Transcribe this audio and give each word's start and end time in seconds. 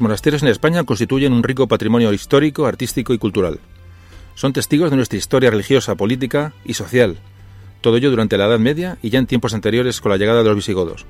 Los 0.00 0.04
monasterios 0.04 0.42
en 0.42 0.48
España 0.48 0.82
constituyen 0.84 1.34
un 1.34 1.42
rico 1.42 1.68
patrimonio 1.68 2.10
histórico, 2.14 2.64
artístico 2.64 3.12
y 3.12 3.18
cultural. 3.18 3.60
Son 4.34 4.54
testigos 4.54 4.88
de 4.88 4.96
nuestra 4.96 5.18
historia 5.18 5.50
religiosa, 5.50 5.94
política 5.94 6.54
y 6.64 6.72
social, 6.72 7.18
todo 7.82 7.98
ello 7.98 8.08
durante 8.08 8.38
la 8.38 8.46
Edad 8.46 8.58
Media 8.58 8.96
y 9.02 9.10
ya 9.10 9.18
en 9.18 9.26
tiempos 9.26 9.52
anteriores 9.52 10.00
con 10.00 10.10
la 10.10 10.16
llegada 10.16 10.38
de 10.38 10.48
los 10.48 10.56
visigodos. 10.56 11.04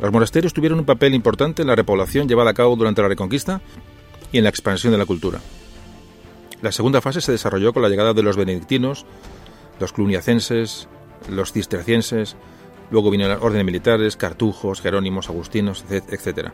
Los 0.00 0.10
monasterios 0.10 0.52
tuvieron 0.52 0.80
un 0.80 0.86
papel 0.86 1.14
importante 1.14 1.62
en 1.62 1.68
la 1.68 1.76
repoblación 1.76 2.26
llevada 2.26 2.50
a 2.50 2.54
cabo 2.54 2.74
durante 2.74 3.00
la 3.00 3.06
Reconquista 3.06 3.60
y 4.32 4.38
en 4.38 4.42
la 4.42 4.50
expansión 4.50 4.90
de 4.90 4.98
la 4.98 5.06
cultura. 5.06 5.38
La 6.62 6.72
segunda 6.72 7.00
fase 7.00 7.20
se 7.20 7.30
desarrolló 7.30 7.72
con 7.72 7.84
la 7.84 7.88
llegada 7.88 8.12
de 8.12 8.24
los 8.24 8.36
benedictinos, 8.36 9.06
los 9.78 9.92
cluniacenses, 9.92 10.88
los 11.28 11.52
cistercienses, 11.52 12.34
luego 12.90 13.12
vinieron 13.12 13.36
las 13.36 13.44
órdenes 13.44 13.66
militares, 13.66 14.16
cartujos, 14.16 14.80
jerónimos, 14.80 15.28
agustinos, 15.28 15.84
etc. 15.88 16.50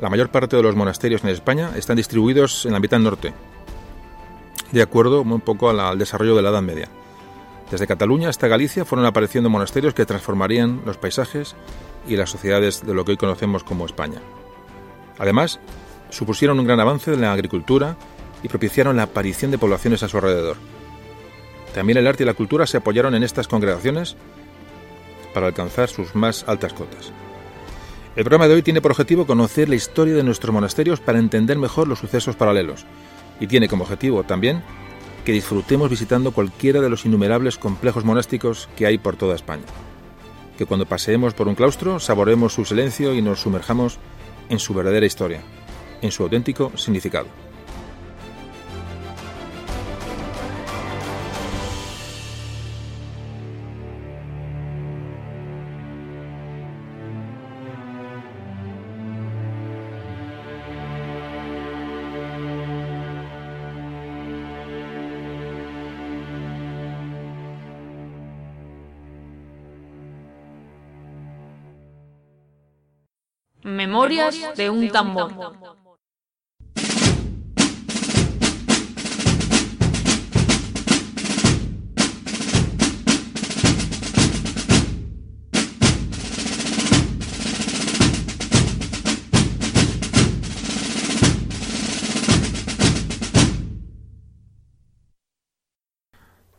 La 0.00 0.10
mayor 0.10 0.28
parte 0.30 0.56
de 0.56 0.62
los 0.62 0.74
monasterios 0.74 1.22
en 1.22 1.30
España 1.30 1.70
están 1.76 1.96
distribuidos 1.96 2.66
en 2.66 2.72
la 2.72 2.80
mitad 2.80 2.98
norte, 2.98 3.32
de 4.72 4.82
acuerdo 4.82 5.22
un 5.22 5.40
poco 5.40 5.70
al 5.70 5.98
desarrollo 5.98 6.34
de 6.34 6.42
la 6.42 6.50
Edad 6.50 6.62
Media. 6.62 6.88
Desde 7.70 7.86
Cataluña 7.86 8.28
hasta 8.28 8.48
Galicia 8.48 8.84
fueron 8.84 9.06
apareciendo 9.06 9.48
monasterios 9.48 9.94
que 9.94 10.04
transformarían 10.04 10.82
los 10.84 10.96
paisajes 10.96 11.54
y 12.06 12.16
las 12.16 12.30
sociedades 12.30 12.84
de 12.84 12.92
lo 12.92 13.04
que 13.04 13.12
hoy 13.12 13.16
conocemos 13.16 13.64
como 13.64 13.86
España. 13.86 14.20
Además, 15.18 15.60
supusieron 16.10 16.58
un 16.58 16.66
gran 16.66 16.80
avance 16.80 17.12
en 17.12 17.20
la 17.20 17.32
agricultura 17.32 17.96
y 18.42 18.48
propiciaron 18.48 18.96
la 18.96 19.04
aparición 19.04 19.50
de 19.50 19.58
poblaciones 19.58 20.02
a 20.02 20.08
su 20.08 20.16
alrededor. 20.16 20.56
También 21.72 21.98
el 21.98 22.06
arte 22.06 22.24
y 22.24 22.26
la 22.26 22.34
cultura 22.34 22.66
se 22.66 22.76
apoyaron 22.76 23.14
en 23.14 23.22
estas 23.22 23.48
congregaciones 23.48 24.16
para 25.32 25.46
alcanzar 25.46 25.88
sus 25.88 26.14
más 26.14 26.44
altas 26.46 26.72
cotas. 26.72 27.12
El 28.16 28.22
programa 28.22 28.46
de 28.46 28.54
hoy 28.54 28.62
tiene 28.62 28.80
por 28.80 28.92
objetivo 28.92 29.26
conocer 29.26 29.68
la 29.68 29.74
historia 29.74 30.14
de 30.14 30.22
nuestros 30.22 30.54
monasterios 30.54 31.00
para 31.00 31.18
entender 31.18 31.58
mejor 31.58 31.88
los 31.88 31.98
sucesos 31.98 32.36
paralelos 32.36 32.86
y 33.40 33.48
tiene 33.48 33.68
como 33.68 33.82
objetivo 33.82 34.22
también 34.22 34.62
que 35.24 35.32
disfrutemos 35.32 35.90
visitando 35.90 36.30
cualquiera 36.30 36.80
de 36.80 36.88
los 36.88 37.04
innumerables 37.06 37.58
complejos 37.58 38.04
monásticos 38.04 38.68
que 38.76 38.86
hay 38.86 38.98
por 38.98 39.16
toda 39.16 39.34
España. 39.34 39.64
Que 40.56 40.64
cuando 40.64 40.86
paseemos 40.86 41.34
por 41.34 41.48
un 41.48 41.56
claustro 41.56 41.98
saboremos 41.98 42.52
su 42.52 42.64
silencio 42.64 43.14
y 43.14 43.22
nos 43.22 43.40
sumerjamos 43.40 43.98
en 44.48 44.60
su 44.60 44.74
verdadera 44.74 45.06
historia, 45.06 45.40
en 46.00 46.12
su 46.12 46.22
auténtico 46.22 46.70
significado. 46.76 47.26
Memorias 74.08 74.54
de 74.54 74.68
un 74.68 74.90
tambor. 74.90 75.32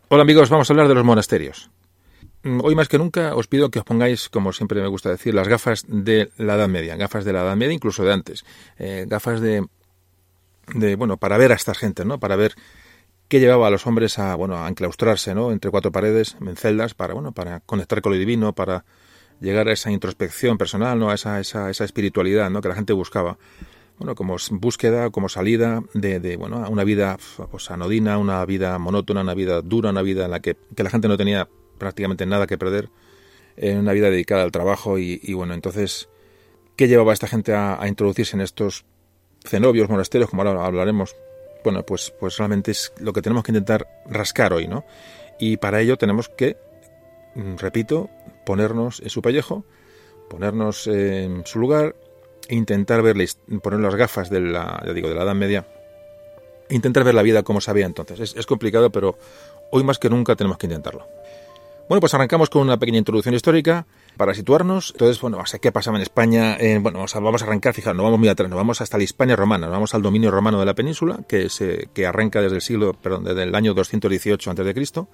Hola 0.07 0.23
amigos, 0.23 0.49
vamos 0.49 0.67
a 0.69 0.73
hablar 0.73 0.87
de 0.87 0.95
los 0.95 1.03
monasterios. 1.03 1.69
Mm, 2.45 2.59
hoy 2.63 2.75
más 2.75 2.87
que 2.87 2.99
nunca 2.99 3.35
os 3.35 3.47
pido 3.47 3.71
que 3.71 3.79
os 3.79 3.85
pongáis, 3.85 4.29
como 4.29 4.53
siempre 4.53 4.79
me 4.79 4.87
gusta 4.87 5.09
decir, 5.09 5.33
las 5.33 5.47
gafas 5.47 5.83
de 5.87 6.29
la 6.37 6.53
Edad 6.53 6.67
Media, 6.67 6.95
gafas 6.95 7.25
de 7.25 7.33
la 7.33 7.41
Edad 7.41 7.55
Media, 7.55 7.73
incluso 7.73 8.03
de 8.03 8.13
antes, 8.13 8.45
eh, 8.77 9.05
gafas 9.07 9.41
de, 9.41 9.65
de, 10.75 10.95
bueno, 10.95 11.17
para 11.17 11.39
ver 11.39 11.51
a 11.51 11.55
esta 11.55 11.73
gente, 11.73 12.05
¿no? 12.05 12.19
Para 12.19 12.35
ver 12.35 12.53
qué 13.29 13.39
llevaba 13.39 13.65
a 13.65 13.71
los 13.71 13.87
hombres 13.87 14.19
a, 14.19 14.35
bueno, 14.35 14.63
a 14.63 14.69
enclaustrarse, 14.69 15.33
¿no? 15.33 15.51
Entre 15.51 15.71
cuatro 15.71 15.91
paredes, 15.91 16.37
en 16.39 16.55
celdas, 16.55 16.93
para, 16.93 17.15
bueno, 17.15 17.31
para 17.31 17.61
conectar 17.61 18.03
con 18.03 18.11
lo 18.11 18.19
divino, 18.19 18.53
para 18.53 18.85
llegar 19.41 19.67
a 19.67 19.73
esa 19.73 19.89
introspección 19.89 20.59
personal, 20.59 20.99
¿no? 20.99 21.09
A 21.09 21.15
esa, 21.15 21.39
esa, 21.39 21.71
esa 21.71 21.83
espiritualidad, 21.83 22.51
¿no? 22.51 22.61
Que 22.61 22.69
la 22.69 22.75
gente 22.75 22.93
buscaba 22.93 23.39
bueno, 23.97 24.13
como 24.13 24.35
búsqueda, 24.51 25.09
como 25.09 25.29
salida 25.29 25.81
de, 25.95 26.19
de, 26.19 26.37
bueno, 26.37 26.63
una 26.69 26.83
vida 26.83 27.17
pues, 27.49 27.71
anodina, 27.71 28.19
una 28.19 28.45
vida 28.45 28.77
monótona, 28.77 29.21
una 29.21 29.33
vida 29.33 29.63
dura, 29.63 29.89
una 29.89 30.03
vida 30.03 30.25
en 30.25 30.31
la 30.31 30.41
que, 30.41 30.55
que 30.75 30.83
la 30.83 30.91
gente 30.91 31.07
no 31.07 31.17
tenía 31.17 31.47
prácticamente 31.77 32.25
nada 32.25 32.47
que 32.47 32.57
perder 32.57 32.89
en 33.57 33.77
una 33.77 33.93
vida 33.93 34.09
dedicada 34.09 34.43
al 34.43 34.51
trabajo 34.51 34.97
y, 34.97 35.33
bueno, 35.33 35.53
entonces, 35.53 36.09
¿qué 36.75 36.87
llevaba 36.87 37.11
a 37.11 37.13
esta 37.13 37.27
gente 37.27 37.53
a, 37.53 37.79
introducirse 37.87 38.35
en 38.35 38.41
estos 38.41 38.85
cenobios, 39.43 39.89
monasterios, 39.89 40.29
como 40.29 40.43
ahora 40.43 40.65
hablaremos? 40.65 41.15
Bueno, 41.63 41.83
pues, 41.83 42.13
pues 42.19 42.37
realmente 42.37 42.71
es 42.71 42.93
lo 42.99 43.13
que 43.13 43.21
tenemos 43.21 43.43
que 43.43 43.51
intentar 43.51 43.87
rascar 44.05 44.53
hoy, 44.53 44.67
¿no? 44.67 44.85
Y 45.39 45.57
para 45.57 45.81
ello 45.81 45.97
tenemos 45.97 46.29
que, 46.29 46.57
mm, 47.35 47.55
repito, 47.57 48.09
ponernos 48.45 48.99
en 48.99 49.09
su 49.09 49.21
pellejo, 49.21 49.65
ponernos 50.29 50.87
en 50.87 51.45
su 51.45 51.59
lugar, 51.59 51.95
intentar 52.49 53.01
ver, 53.01 53.15
poner 53.63 53.79
las 53.79 53.95
gafas 53.95 54.29
de 54.29 54.41
la, 54.41 54.83
ya 54.85 54.93
digo, 54.93 55.09
de 55.09 55.15
la 55.15 55.23
Edad 55.23 55.35
Media, 55.35 55.65
intentar 56.69 57.03
ver 57.03 57.15
la 57.15 57.23
vida 57.23 57.43
como 57.43 57.61
sabía 57.61 57.85
entonces. 57.85 58.35
es 58.35 58.45
complicado, 58.45 58.91
pero 58.91 59.17
hoy 59.71 59.83
más 59.83 59.97
que 59.97 60.09
nunca 60.09 60.35
tenemos 60.35 60.57
que 60.57 60.67
intentarlo. 60.67 61.07
Bueno, 61.87 61.99
pues 61.99 62.15
arrancamos 62.15 62.49
con 62.49 62.63
una 62.63 62.77
pequeña 62.77 62.97
introducción 62.97 63.35
histórica 63.35 63.85
para 64.17 64.33
situarnos. 64.33 64.91
Entonces, 64.93 65.21
bueno, 65.21 65.37
vamos 65.37 65.53
a 65.53 65.59
qué 65.59 65.71
pasaba 65.71 65.97
en 65.97 66.01
España. 66.01 66.57
Eh, 66.57 66.79
bueno, 66.81 66.97
vamos 66.97 67.15
a, 67.15 67.19
vamos 67.19 67.43
a 67.43 67.45
arrancar, 67.45 67.75
fijaros, 67.75 67.95
no 67.95 68.03
vamos 68.03 68.17
muy 68.17 68.27
atrás, 68.27 68.49
nos 68.49 68.57
vamos 68.57 68.81
hasta 68.81 68.97
la 68.97 69.03
Hispania 69.03 69.35
romana, 69.35 69.67
nos 69.67 69.73
vamos 69.73 69.93
al 69.93 70.01
dominio 70.01 70.31
romano 70.31 70.59
de 70.59 70.65
la 70.65 70.73
península, 70.73 71.19
que, 71.27 71.47
se, 71.49 71.89
que 71.93 72.07
arranca 72.07 72.41
desde 72.41 72.55
el 72.55 72.61
siglo, 72.63 72.93
perdón, 72.93 73.25
desde 73.25 73.43
el 73.43 73.53
año 73.53 73.75
218 73.75 74.51
a.C. 74.51 75.05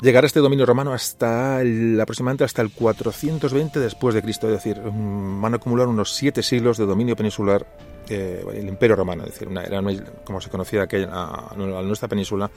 Llegará 0.00 0.26
este 0.26 0.38
dominio 0.38 0.66
romano 0.66 0.92
hasta 0.92 1.60
el, 1.62 2.00
aproximadamente 2.00 2.44
hasta 2.44 2.62
el 2.62 2.70
420 2.70 3.80
después 3.80 4.14
de 4.14 4.22
Cristo, 4.22 4.46
es 4.46 4.54
decir, 4.54 4.80
mm, 4.80 5.40
van 5.40 5.54
a 5.54 5.56
acumular 5.56 5.88
unos 5.88 6.14
siete 6.14 6.44
siglos 6.44 6.78
de 6.78 6.86
dominio 6.86 7.16
peninsular 7.16 7.66
eh, 8.08 8.44
el 8.54 8.68
Imperio 8.68 8.94
Romano, 8.94 9.24
es 9.24 9.32
decir, 9.32 9.48
una, 9.48 9.64
era 9.64 9.82
como 10.24 10.40
se 10.40 10.48
conocía 10.48 10.82
aquella, 10.82 11.08
a, 11.12 11.54
a 11.54 11.56
nuestra 11.56 12.06
península, 12.06 12.48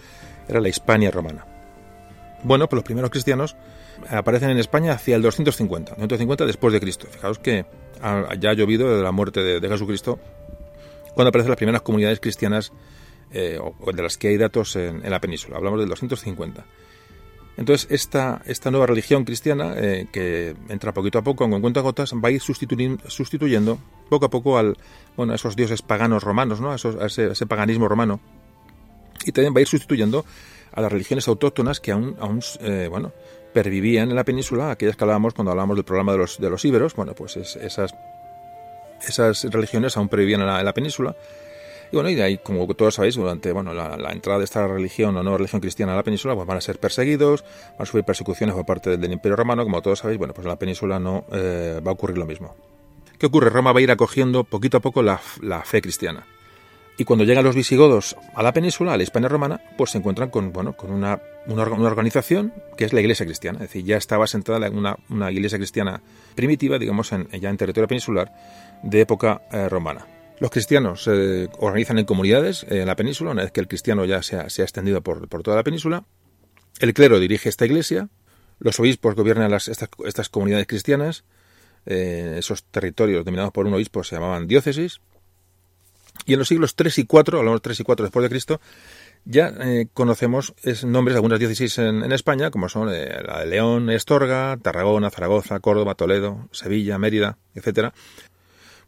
era 0.48 0.62
la 0.62 0.69
Hispania 0.69 1.10
romana. 1.10 1.56
Bueno, 2.44 2.68
pues 2.68 2.78
los 2.78 2.84
primeros 2.84 3.10
cristianos 3.10 3.56
aparecen 4.10 4.50
en 4.50 4.57
España 4.57 4.94
hacia 4.94 5.16
el 5.16 5.22
250, 5.22 5.92
250 5.92 6.45
después 6.45 6.74
de 6.74 6.80
Cristo. 6.80 7.07
Fijaos 7.10 7.39
que 7.39 7.66
ya 8.39 8.51
ha 8.51 8.54
llovido 8.54 8.89
desde 8.89 9.04
la 9.04 9.12
muerte 9.12 9.42
de, 9.42 9.68
Jesucristo 9.68 10.19
cuando 11.16 11.30
aparecen 11.30 11.50
las 11.50 11.57
primeras 11.57 11.81
comunidades 11.81 12.19
cristianas 12.19 12.72
eh, 13.31 13.60
o 13.60 13.92
de 13.92 14.01
las 14.04 14.18
que 14.18 14.28
hay 14.30 14.38
datos 14.38 14.75
en, 14.75 15.10
la 15.10 15.19
península. 15.19 15.57
Hablamos 15.57 15.80
del 15.80 15.89
250. 15.89 16.63
Entonces, 17.57 17.88
esta, 17.89 18.44
esta 18.45 18.69
nueva 18.69 18.86
religión 18.86 19.25
cristiana, 19.25 19.74
eh, 19.75 20.07
que 20.12 20.56
entra 20.69 20.94
poquito 20.94 21.18
a 21.18 21.24
poco, 21.24 21.44
en 21.45 21.60
cuenta 21.60 21.81
gotas, 21.81 22.13
va 22.13 22.30
a 22.30 22.31
ir 22.31 22.39
sustituyendo, 22.39 23.80
poco 24.10 24.28
a 24.28 24.30
poco 24.30 24.60
al, 24.60 24.78
bueno, 25.16 25.34
a 25.34 25.38
esos 25.38 25.56
dioses 25.56 25.81
paganos 25.81 26.24
romanos, 26.24 26.62
¿no? 26.62 26.72
a, 26.72 26.75
ese, 26.75 27.31
ese, 27.31 27.45
paganismo 27.48 27.88
romano. 27.88 28.19
Y 29.25 29.31
también 29.31 29.56
va 29.56 29.57
a 29.57 29.62
ir 29.62 29.68
sustituyendo 29.68 30.24
a 30.77 30.81
las 30.81 30.91
religiones 30.91 31.27
autóctonas 31.27 31.79
que 31.79 31.91
aún, 31.91 32.15
eh, 32.62 32.88
bueno, 32.88 33.12
pervivían 33.51 34.12
en 34.12 34.15
la 34.15 34.24
península, 34.24 34.69
aquellas 34.69 34.95
que 34.95 35.03
hablábamos 35.03 35.33
cuando 35.33 35.50
hablábamos 35.50 35.75
del 35.75 35.85
programa 35.85 36.12
de 36.12 36.19
los, 36.19 36.38
de 36.38 36.51
los 36.51 36.63
íberos, 36.65 36.94
bueno, 36.94 37.15
pues 37.15 37.35
esas, 37.35 37.95
esas 39.01 39.44
religiones 39.45 39.97
aún 39.97 40.07
pervivían 40.07 40.41
en 40.41 40.47
la, 40.47 40.74
península. 40.75 41.15
Y 41.91 41.95
bueno, 41.95 42.12
y 42.12 42.15
de 42.15 42.21
ahí, 42.21 42.38
como 42.38 42.71
todos 42.75 42.94
sabéis, 42.94 43.15
durante 43.15 43.51
bueno, 43.53 43.74
la, 43.74 44.12
entrada 44.12 44.38
de 44.38 44.45
esta 44.45 44.68
religión 44.68 45.18
o 45.18 45.24
nueva 45.24 45.39
religión 45.39 45.62
cristiana 45.62 45.94
a 45.94 45.95
la 45.95 46.03
península, 46.03 46.35
pues 46.35 46.45
van 46.45 46.57
a 46.57 46.62
ser 46.62 46.79
perseguidos, 46.79 47.44
van 47.71 47.81
a 47.81 47.85
sufrir 47.88 48.03
persecuciones 48.03 48.56
por 48.56 48.68
parte 48.68 48.95
del, 48.95 49.12
Imperio 49.12 49.35
Romano, 49.35 49.63
como 49.63 49.81
todos 49.81 49.97
sabéis, 49.97 50.19
bueno, 50.19 50.35
pues 50.35 50.45
en 50.45 50.50
la 50.50 50.59
península 50.59 51.00
no 51.00 51.25
eh, 51.31 51.81
va 51.83 51.89
a 51.89 51.94
ocurrir 51.95 52.19
lo 52.19 52.27
mismo. 52.27 52.56
¿Qué 53.18 53.25
ocurre? 53.25 53.50
Roma 53.50 53.71
va 53.71 53.79
a 53.79 53.81
ir 53.81 53.89
acogiendo 53.89 54.44
poquito 54.44 54.77
a 54.77 54.79
poco 54.79 55.01
la, 55.01 55.19
la 55.41 55.63
fe 55.63 55.81
cristiana. 55.81 56.27
Y 57.00 57.06
cuando 57.06 57.26
llegan 57.26 57.44
los 57.44 57.56
visigodos 57.56 58.16
a 58.34 58.42
la 58.42 58.54
península, 58.54 58.94
a 58.94 58.98
la 58.98 59.04
Hispania 59.04 59.30
romana, 59.30 59.62
pues 59.78 59.92
se 59.92 60.00
encuentran 60.00 60.32
con, 60.32 60.52
bueno, 60.52 60.74
con 60.74 60.92
una, 60.92 61.22
una, 61.46 61.64
organización 61.64 62.52
que 62.76 62.86
es 62.86 62.94
la 62.94 63.02
Iglesia 63.02 63.26
Cristiana. 63.26 63.60
Es 63.60 63.70
decir, 63.70 63.86
ya 63.86 63.98
estaba 63.98 64.26
sentada 64.26 64.68
una, 64.72 64.98
una 65.10 65.32
Iglesia 65.32 65.60
Cristiana 65.60 66.02
primitiva, 66.34 66.80
digamos, 66.80 67.12
en, 67.12 67.30
ya 67.30 67.52
en 67.52 67.58
territorio 67.58 67.88
peninsular 67.88 68.34
de 68.82 69.02
época 69.02 69.44
eh, 69.52 69.70
romana. 69.70 70.08
Los 70.40 70.50
cristianos 70.50 71.04
se 71.04 71.50
organizan 71.60 72.00
en 72.00 72.06
comunidades 72.06 72.66
en 72.68 72.88
la 72.88 72.96
península, 72.96 73.32
una 73.32 73.44
vez 73.44 73.52
que 73.52 73.60
el 73.60 73.68
cristiano 73.68 74.06
ya 74.06 74.24
se 74.24 74.38
ha, 74.38 74.46
extendido 74.46 75.02
por, 75.02 75.28
por, 75.28 75.44
toda 75.44 75.58
la 75.58 75.64
península. 75.64 76.04
El 76.80 76.94
clero 76.94 77.20
dirige 77.20 77.50
esta 77.50 77.66
iglesia, 77.66 78.10
los 78.60 78.80
obispos 78.80 79.16
gobiernan 79.16 79.54
estas, 79.54 79.90
estas 80.04 80.30
comunidades 80.30 80.68
cristianas, 80.68 81.26
eh, 81.86 82.36
esos 82.38 82.64
territorios 82.66 83.24
dominados 83.24 83.52
por 83.52 83.66
un 83.66 83.74
obispo 83.74 84.04
se 84.04 84.16
llamaban 84.16 84.48
diócesis. 84.48 85.00
Y 86.27 86.33
en 86.33 86.39
los 86.39 86.50
siglos 86.50 86.75
3 86.75 87.00
y 87.00 87.06
4, 87.06 87.39
hablamos 87.39 87.62
3 87.62 87.79
y 87.79 87.83
4 87.83 88.03
después 88.03 88.21
de 88.21 88.29
Cristo, 88.29 88.59
ya 89.24 89.47
eh, 89.62 89.88
conocemos 89.94 90.53
es, 90.62 90.83
nombres 90.83 91.13
de 91.13 91.19
algunas 91.19 91.39
diócesis 91.39 91.79
en, 91.79 92.12
España, 92.12 92.51
como 92.51 92.68
son 92.68 92.89
eh, 92.94 93.24
la 93.25 93.39
de 93.39 93.45
León, 93.45 93.89
Estorga, 93.89 94.57
Tarragona, 94.62 95.09
Zaragoza, 95.09 95.62
Córdoba, 95.62 95.95
Toledo, 95.95 96.50
Sevilla, 96.51 96.97
Mérida, 96.97 97.38
etcétera. 97.56 97.94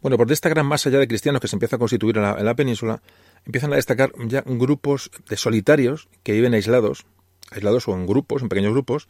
Bueno, 0.02 0.18
por 0.18 0.30
esta 0.30 0.50
gran 0.50 0.66
masa 0.66 0.90
ya 0.90 1.00
de 1.00 1.08
cristianos 1.08 1.40
que 1.40 1.48
se 1.48 1.56
empieza 1.56 1.78
a 1.78 1.80
constituir 1.80 2.18
en 2.18 2.24
la, 2.24 2.36
en 2.38 2.46
la 2.46 2.56
península, 2.56 3.02
empiezan 3.46 3.72
a 3.72 3.78
destacar 3.78 4.12
ya 4.28 4.44
grupos 4.46 5.10
de 5.30 5.38
solitarios 5.38 6.10
que 6.24 6.34
viven 6.34 6.54
aislados, 6.54 7.06
aislados 7.52 7.88
o 7.88 7.94
en 7.94 8.06
grupos, 8.06 8.42
en 8.42 8.50
pequeños 8.50 8.74
grupos, 8.74 9.08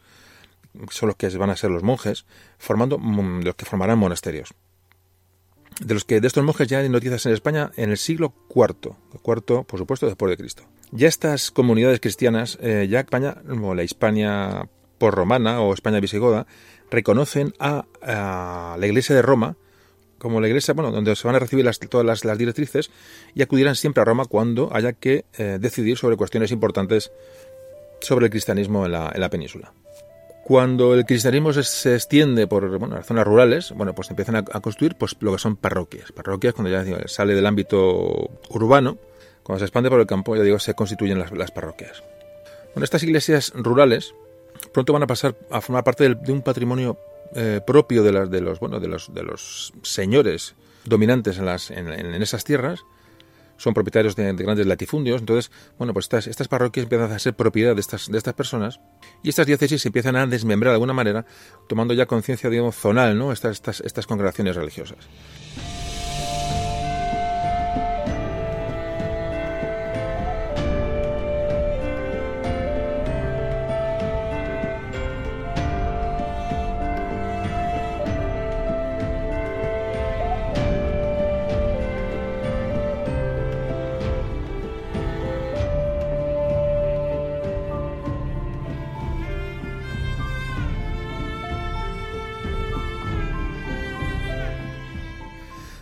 son 0.90 1.08
los 1.08 1.16
que 1.16 1.28
van 1.30 1.50
a 1.50 1.56
ser 1.56 1.70
los 1.70 1.82
monjes, 1.82 2.26
formando 2.58 2.96
los 2.98 3.56
que 3.56 3.64
formarán 3.64 3.98
monasterios. 3.98 4.54
De 5.78 5.94
los 5.94 6.04
que 6.04 6.20
de 6.20 6.26
estos 6.26 6.44
monjes 6.44 6.68
ya 6.68 6.78
hay 6.78 6.88
noticias 6.88 7.24
en 7.26 7.32
España 7.32 7.70
en 7.76 7.90
el 7.90 7.96
siglo 7.96 8.34
IV, 8.54 8.94
cuarto, 9.22 9.64
por 9.64 9.78
supuesto, 9.78 10.06
después 10.06 10.30
de 10.30 10.36
Cristo. 10.36 10.64
Ya 10.92 11.08
estas 11.08 11.50
comunidades 11.50 12.00
cristianas, 12.00 12.58
eh, 12.60 12.86
ya 12.90 13.00
España, 13.00 13.36
como 13.48 13.74
la 13.74 13.82
Hispania 13.82 14.68
por 14.98 15.14
romana 15.14 15.60
o 15.60 15.72
España 15.72 16.00
visigoda, 16.00 16.46
reconocen 16.90 17.54
a, 17.58 17.86
la 18.02 18.86
Iglesia 18.86 19.14
de 19.14 19.22
Roma 19.22 19.56
como 20.18 20.42
la 20.42 20.48
iglesia, 20.48 20.74
bueno, 20.74 20.92
donde 20.92 21.16
se 21.16 21.26
van 21.26 21.36
a 21.36 21.38
recibir 21.38 21.66
todas 21.88 22.24
las, 22.24 22.38
directrices 22.38 22.90
y 23.34 23.40
acudirán 23.40 23.74
siempre 23.74 24.02
a 24.02 24.04
Roma 24.04 24.26
cuando 24.26 24.68
haya 24.70 24.92
que 24.92 25.24
eh, 25.38 25.56
decidir 25.58 25.96
sobre 25.96 26.18
cuestiones 26.18 26.50
importantes 26.50 27.10
sobre 28.02 28.26
el 28.26 28.30
cristianismo 28.30 28.84
en 28.84 28.92
la, 28.92 29.10
en 29.14 29.20
la 29.20 29.30
península. 29.30 29.72
Cuando 30.50 30.94
el 30.94 31.04
cristianismo 31.06 31.52
se, 31.52 31.94
extiende 31.94 32.48
por 32.48 32.76
bueno, 32.76 32.96
las 32.96 33.06
zonas 33.06 33.24
rurales, 33.24 33.70
bueno, 33.70 33.94
pues 33.94 34.10
empiezan 34.10 34.34
a, 34.34 34.42
construir 34.42 34.96
pues, 34.96 35.14
lo 35.20 35.30
que 35.30 35.38
son 35.38 35.54
parroquias. 35.54 36.10
Parroquias, 36.10 36.54
cuando 36.54 36.72
ya 36.72 37.06
sale 37.06 37.36
del 37.36 37.46
ámbito 37.46 38.28
urbano, 38.48 38.98
cuando 39.44 39.60
se 39.60 39.66
expande 39.66 39.90
por 39.90 40.00
el 40.00 40.08
campo, 40.08 40.34
ya 40.34 40.42
digo, 40.42 40.58
se 40.58 40.74
constituyen 40.74 41.20
las, 41.20 41.52
parroquias. 41.52 42.02
Bueno, 42.74 42.82
estas 42.82 43.04
iglesias 43.04 43.52
rurales 43.54 44.12
pronto 44.72 44.92
van 44.92 45.04
a 45.04 45.06
pasar 45.06 45.36
a 45.52 45.60
formar 45.60 45.84
parte 45.84 46.16
de 46.16 46.32
un 46.32 46.42
patrimonio 46.42 46.98
eh, 47.36 47.60
propio 47.64 48.02
de, 48.02 48.10
las, 48.10 48.28
de, 48.28 48.40
los, 48.40 48.58
bueno, 48.58 48.80
de, 48.80 48.88
los, 48.88 49.72
señores 49.82 50.56
dominantes 50.84 51.38
en, 51.38 51.46
las, 51.46 51.70
en 51.70 51.88
esas 52.20 52.42
tierras 52.42 52.80
son 53.60 53.74
propietarios 53.74 54.16
de, 54.16 54.32
grandes 54.32 54.66
latifundios. 54.66 55.20
Entonces, 55.20 55.52
bueno, 55.78 55.92
pues 55.92 56.06
estas, 56.06 56.26
estas 56.26 56.48
parroquias 56.48 56.84
empiezan 56.84 57.12
a 57.12 57.18
ser 57.18 57.34
propiedad 57.34 57.74
de 57.74 57.80
estas, 57.80 58.10
de 58.10 58.16
estas 58.16 58.34
personas 58.34 58.80
y 59.22 59.28
estas 59.28 59.46
diócesis 59.46 59.82
se 59.82 59.88
empiezan 59.88 60.16
a 60.16 60.26
desmembrar 60.26 60.70
de 60.70 60.76
alguna 60.76 60.94
manera, 60.94 61.26
tomando 61.68 61.92
ya 61.92 62.06
conciencia, 62.06 62.48
digamos, 62.48 62.74
zonal, 62.76 63.18
¿no? 63.18 63.32
Estas, 63.32 63.52
estas, 63.52 63.80
estas 63.82 64.06
congregaciones 64.06 64.56
religiosas. 64.56 64.98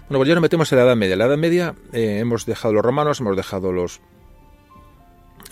Bueno, 0.08 0.20
pues 0.20 0.28
ya 0.28 0.34
nos 0.36 0.42
metemos 0.42 0.72
en 0.72 0.78
la 0.78 0.84
Edad 0.84 0.96
Media. 0.96 1.16
La 1.16 1.26
Edad 1.26 1.36
Media 1.36 1.74
eh, 1.92 2.18
hemos 2.20 2.46
dejado 2.46 2.72
los 2.72 2.82
romanos, 2.82 3.20
hemos 3.20 3.36
dejado 3.36 3.72
los... 3.72 4.00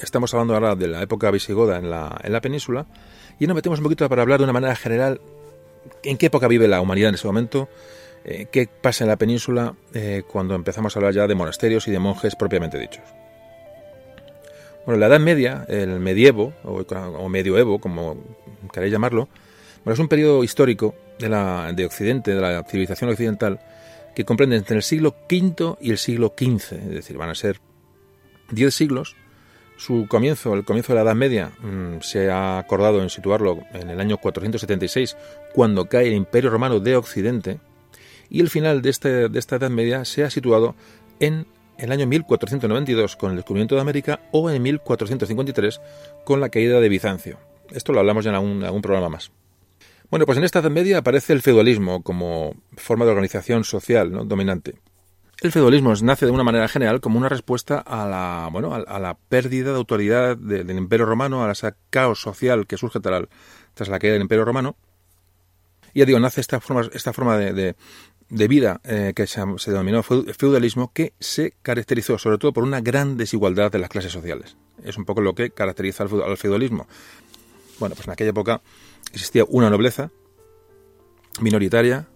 Estamos 0.00 0.32
hablando 0.32 0.54
ahora 0.54 0.74
de 0.74 0.88
la 0.88 1.02
época 1.02 1.30
visigoda 1.30 1.76
en 1.76 1.90
la, 1.90 2.18
en 2.24 2.32
la 2.32 2.40
península 2.40 2.86
y 3.38 3.46
nos 3.46 3.54
metemos 3.54 3.80
un 3.80 3.82
poquito 3.82 4.08
para 4.08 4.22
hablar 4.22 4.38
de 4.38 4.44
una 4.44 4.54
manera 4.54 4.74
general 4.74 5.20
en 6.02 6.16
qué 6.16 6.26
época 6.26 6.48
vive 6.48 6.68
la 6.68 6.80
humanidad 6.80 7.10
en 7.10 7.16
ese 7.16 7.26
momento, 7.26 7.68
eh, 8.24 8.46
qué 8.50 8.66
pasa 8.66 9.04
en 9.04 9.10
la 9.10 9.16
península 9.16 9.74
eh, 9.92 10.22
cuando 10.26 10.54
empezamos 10.54 10.96
a 10.96 11.00
hablar 11.00 11.12
ya 11.12 11.26
de 11.26 11.34
monasterios 11.34 11.86
y 11.88 11.90
de 11.90 11.98
monjes 11.98 12.34
propiamente 12.34 12.78
dichos. 12.78 13.04
Bueno, 14.86 14.98
la 14.98 15.08
Edad 15.08 15.20
Media, 15.20 15.66
el 15.68 16.00
medievo 16.00 16.54
o, 16.64 17.28
medioevo, 17.28 17.78
como 17.78 18.16
queréis 18.72 18.92
llamarlo, 18.92 19.28
bueno, 19.84 19.92
es 19.92 20.00
un 20.00 20.08
periodo 20.08 20.42
histórico 20.44 20.94
de, 21.18 21.28
la, 21.28 21.72
de 21.74 21.84
Occidente, 21.84 22.34
de 22.34 22.40
la 22.40 22.62
civilización 22.64 23.10
occidental, 23.10 23.60
que 24.16 24.24
comprenden 24.24 24.60
entre 24.60 24.76
el 24.76 24.82
siglo 24.82 25.14
V 25.30 25.76
y 25.78 25.90
el 25.90 25.98
siglo 25.98 26.34
XV, 26.34 26.72
es 26.72 26.88
decir, 26.88 27.18
van 27.18 27.28
a 27.28 27.34
ser 27.34 27.60
diez 28.50 28.74
siglos. 28.74 29.14
Su 29.76 30.06
comienzo, 30.08 30.54
el 30.54 30.64
comienzo 30.64 30.94
de 30.94 30.96
la 30.96 31.02
Edad 31.02 31.14
Media, 31.14 31.52
mm, 31.60 32.00
se 32.00 32.30
ha 32.30 32.58
acordado 32.58 33.02
en 33.02 33.10
situarlo 33.10 33.58
en 33.74 33.90
el 33.90 34.00
año 34.00 34.16
476, 34.16 35.18
cuando 35.52 35.84
cae 35.84 36.08
el 36.08 36.14
Imperio 36.14 36.48
Romano 36.48 36.80
de 36.80 36.96
Occidente, 36.96 37.60
y 38.30 38.40
el 38.40 38.48
final 38.48 38.80
de, 38.80 38.88
este, 38.88 39.28
de 39.28 39.38
esta 39.38 39.56
Edad 39.56 39.68
Media 39.68 40.06
se 40.06 40.24
ha 40.24 40.30
situado 40.30 40.74
en 41.20 41.46
el 41.76 41.92
año 41.92 42.06
1492 42.06 43.16
con 43.16 43.32
el 43.32 43.36
descubrimiento 43.36 43.74
de 43.74 43.82
América 43.82 44.20
o 44.32 44.48
en 44.48 44.62
1453 44.62 45.78
con 46.24 46.40
la 46.40 46.48
caída 46.48 46.80
de 46.80 46.88
Bizancio. 46.88 47.38
Esto 47.70 47.92
lo 47.92 48.00
hablamos 48.00 48.24
ya 48.24 48.30
en 48.30 48.64
algún 48.64 48.80
programa 48.80 49.10
más. 49.10 49.30
Bueno, 50.10 50.24
pues 50.26 50.38
en 50.38 50.44
esta 50.44 50.60
Edad 50.60 50.70
Media 50.70 50.98
aparece 50.98 51.32
el 51.32 51.42
feudalismo 51.42 52.02
como 52.02 52.54
forma 52.76 53.04
de 53.04 53.10
organización 53.10 53.64
social 53.64 54.12
¿no? 54.12 54.24
dominante. 54.24 54.74
El 55.42 55.52
feudalismo 55.52 55.92
nace 56.02 56.24
de 56.26 56.32
una 56.32 56.44
manera 56.44 56.66
general 56.68 57.00
como 57.00 57.18
una 57.18 57.28
respuesta 57.28 57.78
a 57.78 58.06
la, 58.08 58.48
bueno, 58.50 58.74
a, 58.74 58.98
la 58.98 59.18
pérdida 59.28 59.72
de 59.72 59.76
autoridad 59.76 60.36
del 60.36 60.70
Imperio 60.70 61.04
Romano, 61.04 61.44
a 61.44 61.52
ese 61.52 61.74
caos 61.90 62.20
social 62.20 62.66
que 62.66 62.78
surge 62.78 63.00
tras 63.00 63.88
la, 63.88 63.98
caída 63.98 64.14
del 64.14 64.22
Imperio 64.22 64.46
Romano. 64.46 64.76
Y 65.92 66.00
ya 66.00 66.06
digo, 66.06 66.18
nace 66.20 66.40
esta 66.40 66.60
forma, 66.60 66.88
esta 66.92 67.12
forma 67.12 67.36
de, 67.36 67.76
vida 68.30 68.80
eh, 68.84 69.12
que 69.14 69.26
se, 69.26 69.42
se, 69.58 69.70
denominó 69.70 70.02
feudalismo, 70.02 70.90
que 70.94 71.12
se 71.20 71.52
caracterizó 71.60 72.16
sobre 72.16 72.38
todo 72.38 72.54
por 72.54 72.64
una 72.64 72.80
gran 72.80 73.18
desigualdad 73.18 73.70
de 73.70 73.78
las 73.78 73.90
clases 73.90 74.12
sociales. 74.12 74.56
Es 74.84 74.96
un 74.96 75.04
poco 75.04 75.20
lo 75.20 75.34
que 75.34 75.50
caracteriza 75.50 76.04
al 76.04 76.36
feudalismo. 76.38 76.86
Bueno, 77.78 77.94
pues 77.94 78.06
en 78.06 78.12
aquella 78.12 78.30
época 78.30 78.62
existía 79.12 79.44
una 79.48 79.70
nobleza 79.70 80.10
minoritaria 81.40 82.08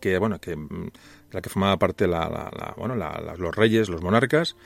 que, 0.00 0.18
bueno, 0.18 0.40
que 0.40 0.56
mm, 0.56 0.90
la 1.32 1.40
que 1.40 1.50
formaba 1.50 1.78
parte 1.78 2.06
la, 2.06 2.74
bueno, 2.76 2.94
los 2.96 3.54
reyes, 3.54 3.88
los 3.88 4.02
monarcas 4.02 4.56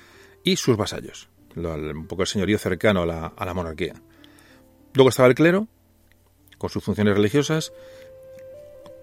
y 0.45 0.57
sus 0.57 0.77
vasallos, 0.77 1.29
un 1.57 2.07
poco 2.07 2.23
el 2.23 2.29
señorío 2.29 2.59
cercano 2.59 3.03
a 3.03 3.07
la, 3.07 3.27
a 3.37 3.45
la 3.45 3.55
monarquía. 3.55 3.95
Luego 4.95 5.09
estaba 5.09 5.29
el 5.29 5.35
clero, 5.35 5.69
con 6.59 6.71
sus 6.71 6.85
funciones 6.85 7.15
religiosas, 7.15 7.73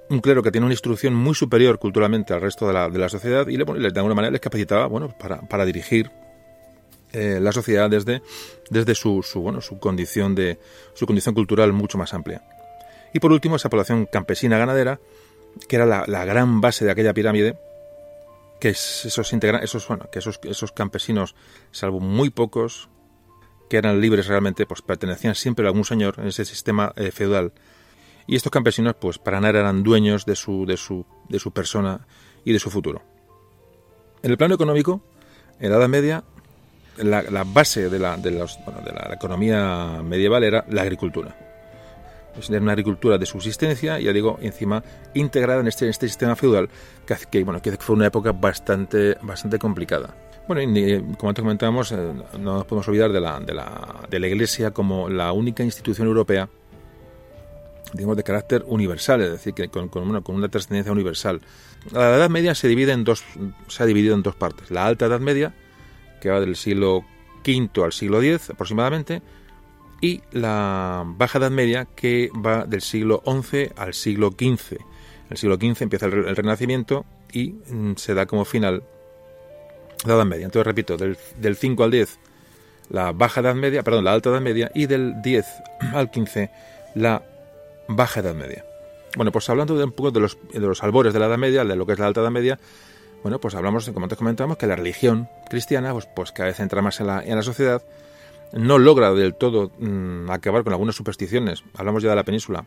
un 0.10 0.22
clero 0.22 0.42
que 0.42 0.51
tiene 0.51 0.66
una 0.66 0.74
instrucción 0.74 1.13
muy 1.13 1.36
superior 1.36 1.78
culturalmente 1.80 2.34
al 2.34 2.42
resto 2.42 2.68
de 2.68 2.74
la, 2.74 2.89
de 2.89 2.98
la 2.98 3.10
sociedad 3.10 3.48
y 3.48 3.58
le, 3.58 3.66
de 3.66 4.00
alguna 4.00 4.16
manera 4.16 4.32
les 4.32 4.42
capacitaba 4.42 4.88
bueno, 4.88 5.16
para, 5.20 5.42
para 5.42 5.66
dirigir 5.66 6.10
eh, 7.13 7.39
la 7.42 7.51
sociedad 7.51 7.89
desde, 7.89 8.22
desde 8.70 8.96
su, 8.96 9.24
su, 9.24 9.42
bueno, 9.42 9.62
su, 9.62 9.80
condición 9.80 10.36
de, 10.36 10.60
su 10.94 11.06
condición 11.06 11.36
cultural 11.36 11.74
mucho 11.74 11.98
más 11.98 12.13
amplia. 12.13 12.44
Y 13.13 13.20
por 13.20 13.32
último, 13.32 13.56
esa 13.56 13.70
población 13.70 14.06
campesina 14.06 14.58
ganadera, 14.58 15.00
que 15.68 15.75
era 15.75 15.86
la, 15.86 16.06
la 16.08 16.25
gran 16.25 16.62
base 16.62 16.86
de 16.86 16.92
aquella 16.92 17.13
pirámide, 17.13 17.58
que 18.60 18.70
esos, 18.70 19.34
integra 19.34 19.60
esos, 19.60 19.88
bueno, 19.88 20.10
que 20.12 20.20
esos, 20.20 20.39
esos 20.44 20.72
campesinos, 20.72 21.36
salvo 21.72 22.00
muy 22.00 22.30
pocos, 22.30 22.89
que 23.70 23.78
eran 23.78 24.01
libres 24.01 24.28
realmente, 24.28 24.66
pues 24.66 24.82
pertenecían 24.82 25.36
siempre 25.36 25.66
a 25.66 25.70
algún 25.70 25.86
señor 25.86 26.16
en 26.18 26.28
ese 26.28 26.44
sistema 26.46 26.92
eh, 26.96 27.12
feudal. 27.12 27.54
Y 28.28 28.36
estos 28.36 28.51
campesinos, 28.51 28.96
pues 29.00 29.18
para 29.18 29.39
nada 29.39 29.60
eran 29.60 29.84
dueños 29.84 30.25
de 30.25 30.36
su, 30.36 30.66
de, 30.66 30.78
su, 30.78 31.06
de 31.30 31.39
su 31.39 31.51
persona 31.51 32.06
y 32.44 32.54
de 32.54 32.60
su 32.60 32.70
futuro. 32.70 33.01
En 34.22 34.32
el 34.32 34.38
plano 34.38 34.56
económico, 34.56 35.01
en 35.60 35.72
la 35.72 35.78
Edad 35.78 35.88
Media, 35.88 36.24
la, 37.03 37.44
base 37.44 37.89
de 37.89 38.00
la, 38.00 38.18
de, 38.18 38.32
la 38.32 39.13
economía 39.13 40.01
medieval 40.03 40.44
era 40.44 40.65
la 40.70 40.82
agricultura. 40.82 41.36
Es 42.38 42.50
una 42.50 42.72
agricultura 42.72 43.18
de 43.18 43.25
subsistencia, 43.25 44.00
ya 44.00 44.13
digo, 44.13 44.38
encima 44.41 44.84
integrada 45.13 45.60
en 45.60 45.68
este, 45.68 45.89
este 45.89 46.08
sistema 46.08 46.36
feudal, 46.36 46.70
que, 47.06 47.15
que, 47.29 47.44
bueno, 47.44 47.62
que 47.62 47.72
fue 47.77 47.96
una 47.96 48.08
época 48.08 48.32
bastante, 48.32 49.18
bastante 49.22 49.60
complicada. 49.60 50.15
Bueno, 50.48 50.62
y, 50.62 51.01
como 51.18 51.29
antes 51.29 51.44
comentábamos, 51.44 51.91
eh, 51.91 51.98
no 52.39 52.56
nos 52.56 52.65
podemos 52.65 52.88
olvidar 52.88 53.12
de 53.12 53.20
la, 53.20 53.39
de, 53.39 53.53
la, 53.53 54.08
de 54.10 54.20
la 54.20 54.27
Iglesia 54.27 54.72
como 54.72 55.10
la 55.10 55.32
única 55.32 55.63
institución 55.63 56.08
europea 56.08 56.50
digamos, 57.94 58.18
de 58.18 58.24
carácter 58.24 58.63
universal, 58.68 59.22
es 59.22 59.32
decir, 59.32 59.53
que 59.53 59.70
con, 59.70 59.89
con, 59.89 60.08
una, 60.08 60.22
con, 60.22 60.36
una, 60.36 60.48
trascendencia 60.48 60.91
universal. 60.91 61.41
La 61.91 62.15
Edad 62.15 62.29
Media 62.29 62.56
se 62.56 62.68
divide 62.68 62.91
en 62.91 63.03
dos, 63.03 63.24
se 63.68 63.84
ha 63.84 63.86
dividido 63.86 64.15
en 64.15 64.24
dos 64.24 64.36
partes. 64.36 64.70
La 64.72 64.86
Alta 64.86 65.06
Edad 65.06 65.20
Media, 65.20 65.53
que 66.20 66.30
va 66.30 66.40
del 66.40 66.56
siglo 66.56 67.04
V 67.46 67.84
al 67.84 67.94
siglo 67.94 68.22
X 68.22 68.50
aproximadamente, 68.52 69.22
y 70.02 70.22
la 70.32 71.04
Baja 71.06 71.40
Edad 71.40 71.52
Media, 71.52 71.86
que 71.96 72.30
va 72.34 72.66
del 72.66 72.82
siglo 72.82 73.22
XI 73.26 73.72
al 73.76 73.94
siglo 73.94 74.32
XV. 74.32 74.78
el 75.30 75.38
siglo 75.38 75.56
XV 75.56 75.82
empieza 75.82 76.06
el, 76.06 76.36
Renacimiento 76.36 77.06
y 77.32 77.52
mm, 77.52 77.96
se 77.96 78.14
da 78.14 78.26
como 78.26 78.46
final 78.46 78.84
la 80.06 80.14
Edad 80.16 80.26
Media. 80.26 80.46
Entonces, 80.46 80.66
repito, 80.66 80.96
del, 80.98 81.18
del 81.38 81.56
5 81.56 81.84
al 81.84 81.92
10 81.92 82.20
la 82.90 83.12
Baja 83.12 83.42
Edad 83.42 83.56
Media, 83.56 83.84
perdón, 83.84 84.06
la 84.06 84.14
Alta 84.14 84.30
Edad 84.30 84.42
Media, 84.42 84.72
y 84.74 84.88
del 84.88 85.22
10 85.22 85.46
al 85.94 86.12
15 86.12 86.50
la 86.96 87.24
Baja 87.88 88.20
Edad 88.22 88.36
Media. 88.36 88.66
Bueno, 89.16 89.32
pues 89.32 89.50
hablando 89.50 89.76
de 89.76 89.84
un 89.84 89.92
poco 89.92 90.12
de 90.12 90.20
los, 90.20 90.38
de 90.54 90.60
los 90.60 90.84
albores 90.84 91.14
de 91.14 91.20
la 91.20 91.28
Edad 91.28 91.38
Media, 91.38 91.64
de 91.64 91.76
lo 91.76 91.86
que 91.86 91.94
es 91.94 92.00
la 92.00 92.08
Alta 92.08 92.22
Edad 92.22 92.32
Media, 92.32 92.60
bueno, 93.22 93.40
pues 93.40 93.56
hablamos, 93.56 93.90
como 93.90 94.06
antes 94.06 94.18
comentamos, 94.18 94.58
que 94.58 94.68
la 94.68 94.76
religión 94.76 95.30
cristiana, 95.50 95.92
pues, 95.94 96.08
pues 96.08 96.32
cada 96.32 96.50
vez 96.50 96.60
entra 96.60 96.82
más 96.82 97.00
en 97.00 97.08
la, 97.08 97.24
en 97.24 97.36
la 97.36 97.44
sociedad, 97.44 97.82
no 98.54 98.78
logra 98.78 99.14
del 99.14 99.36
todo 99.36 99.72
mm, 99.78 100.30
acabar 100.32 100.64
con 100.64 100.74
algunas 100.74 100.96
supersticiones. 100.96 101.64
Hablamos 101.76 102.04
ya 102.04 102.10
de 102.10 102.16
la 102.16 102.24
península, 102.24 102.66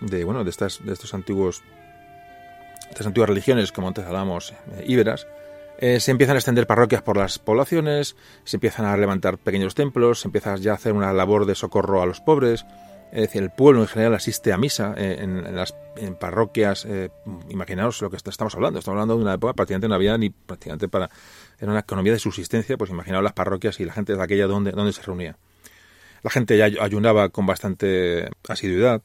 de 0.00 0.24
bueno, 0.24 0.44
de 0.44 0.50
estas, 0.50 0.84
de 0.84 0.92
estos 0.92 1.14
antiguos, 1.14 1.62
estas 2.90 3.06
antiguas 3.06 3.28
religiones, 3.28 3.72
como 3.72 3.88
antes 3.88 4.04
hablábamos, 4.04 4.52
eh, 4.52 4.84
íberas. 4.86 5.26
Eh, 5.78 6.00
se 6.00 6.10
empiezan 6.10 6.36
a 6.36 6.38
extender 6.38 6.66
parroquias 6.66 7.02
por 7.02 7.16
las 7.16 7.38
poblaciones, 7.38 8.14
se 8.44 8.56
empiezan 8.56 8.86
a 8.86 8.96
levantar 8.96 9.38
pequeños 9.38 9.74
templos, 9.74 10.20
se 10.20 10.28
empieza 10.28 10.54
ya 10.56 10.72
a 10.72 10.74
hacer 10.74 10.92
una 10.92 11.12
labor 11.12 11.46
de 11.46 11.54
socorro 11.54 12.02
a 12.02 12.06
los 12.06 12.20
pobres, 12.20 12.64
es 13.12 13.20
decir, 13.20 13.42
el 13.42 13.50
pueblo 13.50 13.82
en 13.82 13.88
general 13.88 14.14
asiste 14.14 14.54
a 14.54 14.56
misa 14.56 14.94
eh, 14.96 15.18
en, 15.20 15.54
las 15.54 15.74
parroquias. 16.18 16.86
Eh, 16.86 17.10
imaginaos 17.50 18.00
lo 18.00 18.08
que 18.08 18.16
estamos 18.16 18.54
hablando. 18.54 18.78
Estamos 18.78 18.96
hablando 18.96 19.16
de 19.16 19.22
una 19.22 19.34
época 19.34 19.52
prácticamente 19.52 19.86
no 19.86 19.94
había 19.94 20.16
ni 20.16 20.30
prácticamente 20.30 20.88
para. 20.88 21.10
Era 21.60 21.70
una 21.70 21.80
economía 21.80 22.14
de 22.14 22.18
subsistencia, 22.18 22.78
pues 22.78 22.90
imaginaos 22.90 23.22
las 23.22 23.34
parroquias 23.34 23.78
y 23.80 23.84
la 23.84 23.92
gente 23.92 24.16
de 24.16 24.22
aquella 24.22 24.46
donde, 24.46 24.72
donde 24.72 24.94
se 24.94 25.02
reunía. 25.02 25.36
La 26.22 26.30
gente 26.30 26.56
ya 26.56 26.64
ayunaba 26.64 27.28
con 27.28 27.44
bastante 27.44 28.30
asiduidad. 28.48 29.02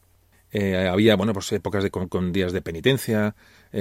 Eh, 0.51 0.87
había, 0.87 1.17
bueno, 1.17 1.33
pues 1.33 1.51
épocas 1.51 1.83
de, 1.83 1.91
con, 1.91 2.31
días 2.31 2.53
de 2.53 2.61
penitencia. 2.61 3.35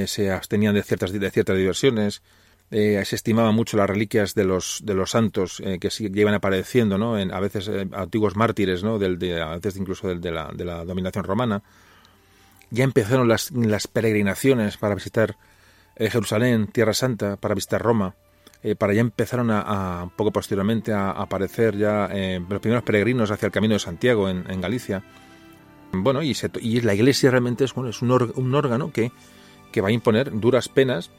se 0.07 0.33
abstenían 0.33 0.75
de 0.75 0.83
ciertas, 0.83 1.13
de 1.13 1.31
ciertas 1.31 1.57
diversiones. 1.57 2.23
Eh, 2.71 3.01
se 3.05 3.15
estimaban 3.15 3.55
mucho 3.55 3.77
las 3.77 3.89
reliquias 3.89 4.35
de 4.35 4.45
los 4.45 4.81
de 4.85 4.95
los 4.95 5.13
santos 5.13 5.61
eh, 5.61 5.79
que 5.79 5.89
sí 5.89 6.09
llevan 6.11 6.35
apareciendo 6.35 6.99
no 6.99 7.17
en 7.17 7.33
a 7.33 7.39
veces 7.39 7.69
eh, 7.69 7.87
antiguos 7.93 8.35
mártires 8.35 8.83
no 8.83 8.99
del 8.99 9.21
de, 9.21 9.41
a 9.41 9.55
veces 9.55 9.77
incluso 9.77 10.09
del, 10.09 10.21
de, 10.21 10.33
la, 10.33 10.51
de 10.53 10.65
la 10.65 10.85
dominación 10.85 11.25
romana. 11.25 11.63
Ya 12.71 12.83
empezaron 12.83 13.29
las, 13.29 13.53
las 13.53 13.87
peregrinaciones 13.87 14.77
para 14.77 14.97
visitar 14.97 15.37
Jerusalén 15.97 16.67
Tierra 16.67 16.93
Santa 16.93 17.37
para 17.37 17.55
visitar 17.55 17.81
Roma. 17.81 18.17
Para 18.79 18.93
ya 18.93 19.01
empezaron 19.01 19.53
a, 19.53 20.11
poco 20.17 20.33
posteriormente 20.33 20.93
a, 20.93 21.13
aparecer 21.13 21.77
ya 21.77 22.11
los 22.49 22.61
primeros 22.61 22.83
peregrinos 22.83 23.31
hacia 23.31 23.47
el 23.47 23.53
camino 23.53 23.75
de 23.75 23.79
Santiago 23.79 24.29
en, 24.29 24.61
Galicia. 24.61 25.05
Bueno 25.93 26.25
y, 26.25 26.37
y 26.61 26.81
la 26.81 26.95
Iglesia 26.95 27.31
realmente 27.31 27.65
es 27.65 27.73
bueno 27.73 27.91
es 27.91 28.03
un, 28.03 28.11
un 28.11 28.55
órgano 28.57 28.91
que 28.91 29.13
que 29.71 29.81
va 29.81 29.89
a 29.89 29.93
imponer 29.93 30.33
duras 30.41 30.69
penas 30.69 31.13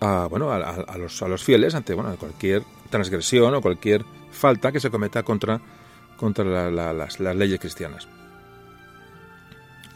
a, 0.00 0.26
bueno, 0.28 0.50
a, 0.50 0.98
los, 0.98 1.22
a 1.22 1.38
fieles 1.38 1.74
ante 1.74 1.94
cualquier 1.94 2.62
transgresión 2.88 3.54
o 3.54 3.60
cualquier 3.60 4.04
falta 4.30 4.72
que 4.72 4.80
se 4.80 4.90
cometa 4.90 5.22
contra, 5.22 5.60
contra 6.16 6.70
las, 6.70 7.20
leyes 7.20 7.60
cristianas. 7.60 8.08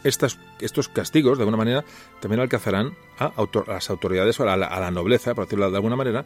Estas, 0.03 0.37
estos 0.59 0.87
castigos, 0.87 1.37
de 1.37 1.43
alguna 1.43 1.57
manera, 1.57 1.83
también 2.19 2.39
alcanzarán 2.39 2.93
a, 3.17 3.31
las 3.67 3.89
autoridades 3.89 4.39
o 4.39 4.47
a 4.47 4.55
la, 4.55 4.91
nobleza, 4.91 5.33
por 5.33 5.45
decirlo 5.45 5.69
de 5.69 5.77
alguna 5.77 5.95
manera, 5.95 6.25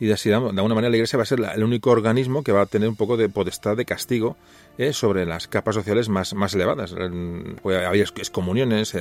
y 0.00 0.10
así, 0.12 0.30
de 0.30 0.36
alguna 0.36 0.74
manera 0.74 0.90
la 0.90 0.96
Iglesia 0.96 1.16
va 1.16 1.24
a 1.24 1.26
ser 1.26 1.40
el 1.40 1.64
único 1.64 1.90
organismo 1.90 2.44
que 2.44 2.52
va 2.52 2.62
a 2.62 2.66
tener 2.66 2.88
un 2.88 2.96
poco 2.96 3.16
de 3.16 3.28
potestad 3.28 3.76
de 3.76 3.84
castigo 3.84 4.36
eh, 4.78 4.92
sobre 4.92 5.26
las 5.26 5.48
capas 5.48 5.74
sociales 5.74 6.08
más, 6.08 6.34
más 6.34 6.54
elevadas. 6.54 6.94
Pues, 7.62 7.84
había 7.84 8.04
excomuniones, 8.04 8.96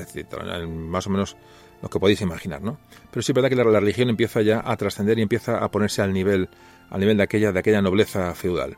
más 0.67 1.07
o 1.07 1.09
menos 1.11 1.37
lo 1.81 1.89
que 1.89 1.99
podéis 1.99 2.21
imaginar, 2.21 2.61
¿no? 2.61 2.77
Pero 3.17 3.23
sí 3.23 3.31
es 3.31 3.33
verdad 3.33 3.49
que 3.49 3.55
la, 3.55 3.79
religión 3.79 4.09
empieza 4.09 4.43
ya 4.43 4.61
a 4.63 4.77
trascender 4.77 5.17
y 5.17 5.23
empieza 5.23 5.57
a 5.57 5.71
ponerse 5.71 6.03
al 6.03 6.13
nivel, 6.13 6.49
al 6.91 6.99
nivel 6.99 7.17
de 7.17 7.23
aquella, 7.23 7.51
de 7.51 7.57
aquella 7.57 7.81
nobleza 7.81 8.35
feudal. 8.35 8.77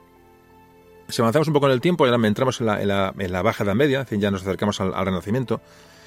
Si 1.10 1.22
avanzamos 1.22 1.50
un 1.50 1.54
poco 1.54 1.66
en 1.66 1.74
el 1.74 1.82
tiempo, 1.82 2.08
ya 2.08 2.16
entramos 2.16 2.62
en 2.62 2.68
la, 2.68 3.12
en 3.18 3.32
la, 3.34 3.42
Baja 3.42 3.66
Edad 3.66 3.76
Media, 3.76 4.08
ya 4.10 4.32
nos 4.32 4.44
acercamos 4.44 4.80
al, 4.80 4.94
Renacimiento. 4.94 5.60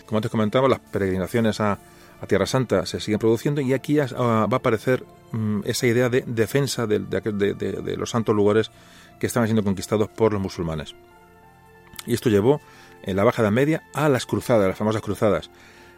Como 0.06 0.16
antes 0.16 0.30
comentaba, 0.30 0.66
las 0.66 0.78
peregrinaciones 0.78 1.60
a, 1.60 1.78
Tierra 2.26 2.46
Santa 2.46 2.86
se 2.86 3.00
siguen 3.00 3.18
produciendo 3.18 3.60
y 3.60 3.74
aquí 3.74 3.98
va 3.98 4.44
a 4.44 4.44
aparecer 4.44 5.04
mm, 5.32 5.60
esa 5.66 5.86
idea 5.86 6.08
de 6.08 6.24
defensa 6.26 6.86
de, 6.86 7.00
de, 7.00 7.96
los 7.98 8.08
santos 8.08 8.34
lugares 8.34 8.70
que 9.20 9.26
estaban 9.26 9.46
siendo 9.46 9.62
conquistados 9.62 10.08
por 10.08 10.32
los 10.32 10.40
musulmanes. 10.40 10.94
Y 12.06 12.14
esto 12.14 12.30
llevó 12.30 12.62
en 13.02 13.14
la 13.14 13.24
Baja 13.24 13.42
Edad 13.42 13.50
Media 13.50 13.82
a 13.92 14.08
las 14.08 14.24
cruzadas, 14.24 14.68
las 14.68 14.78
famosas 14.78 15.02
cruzadas, 15.02 15.50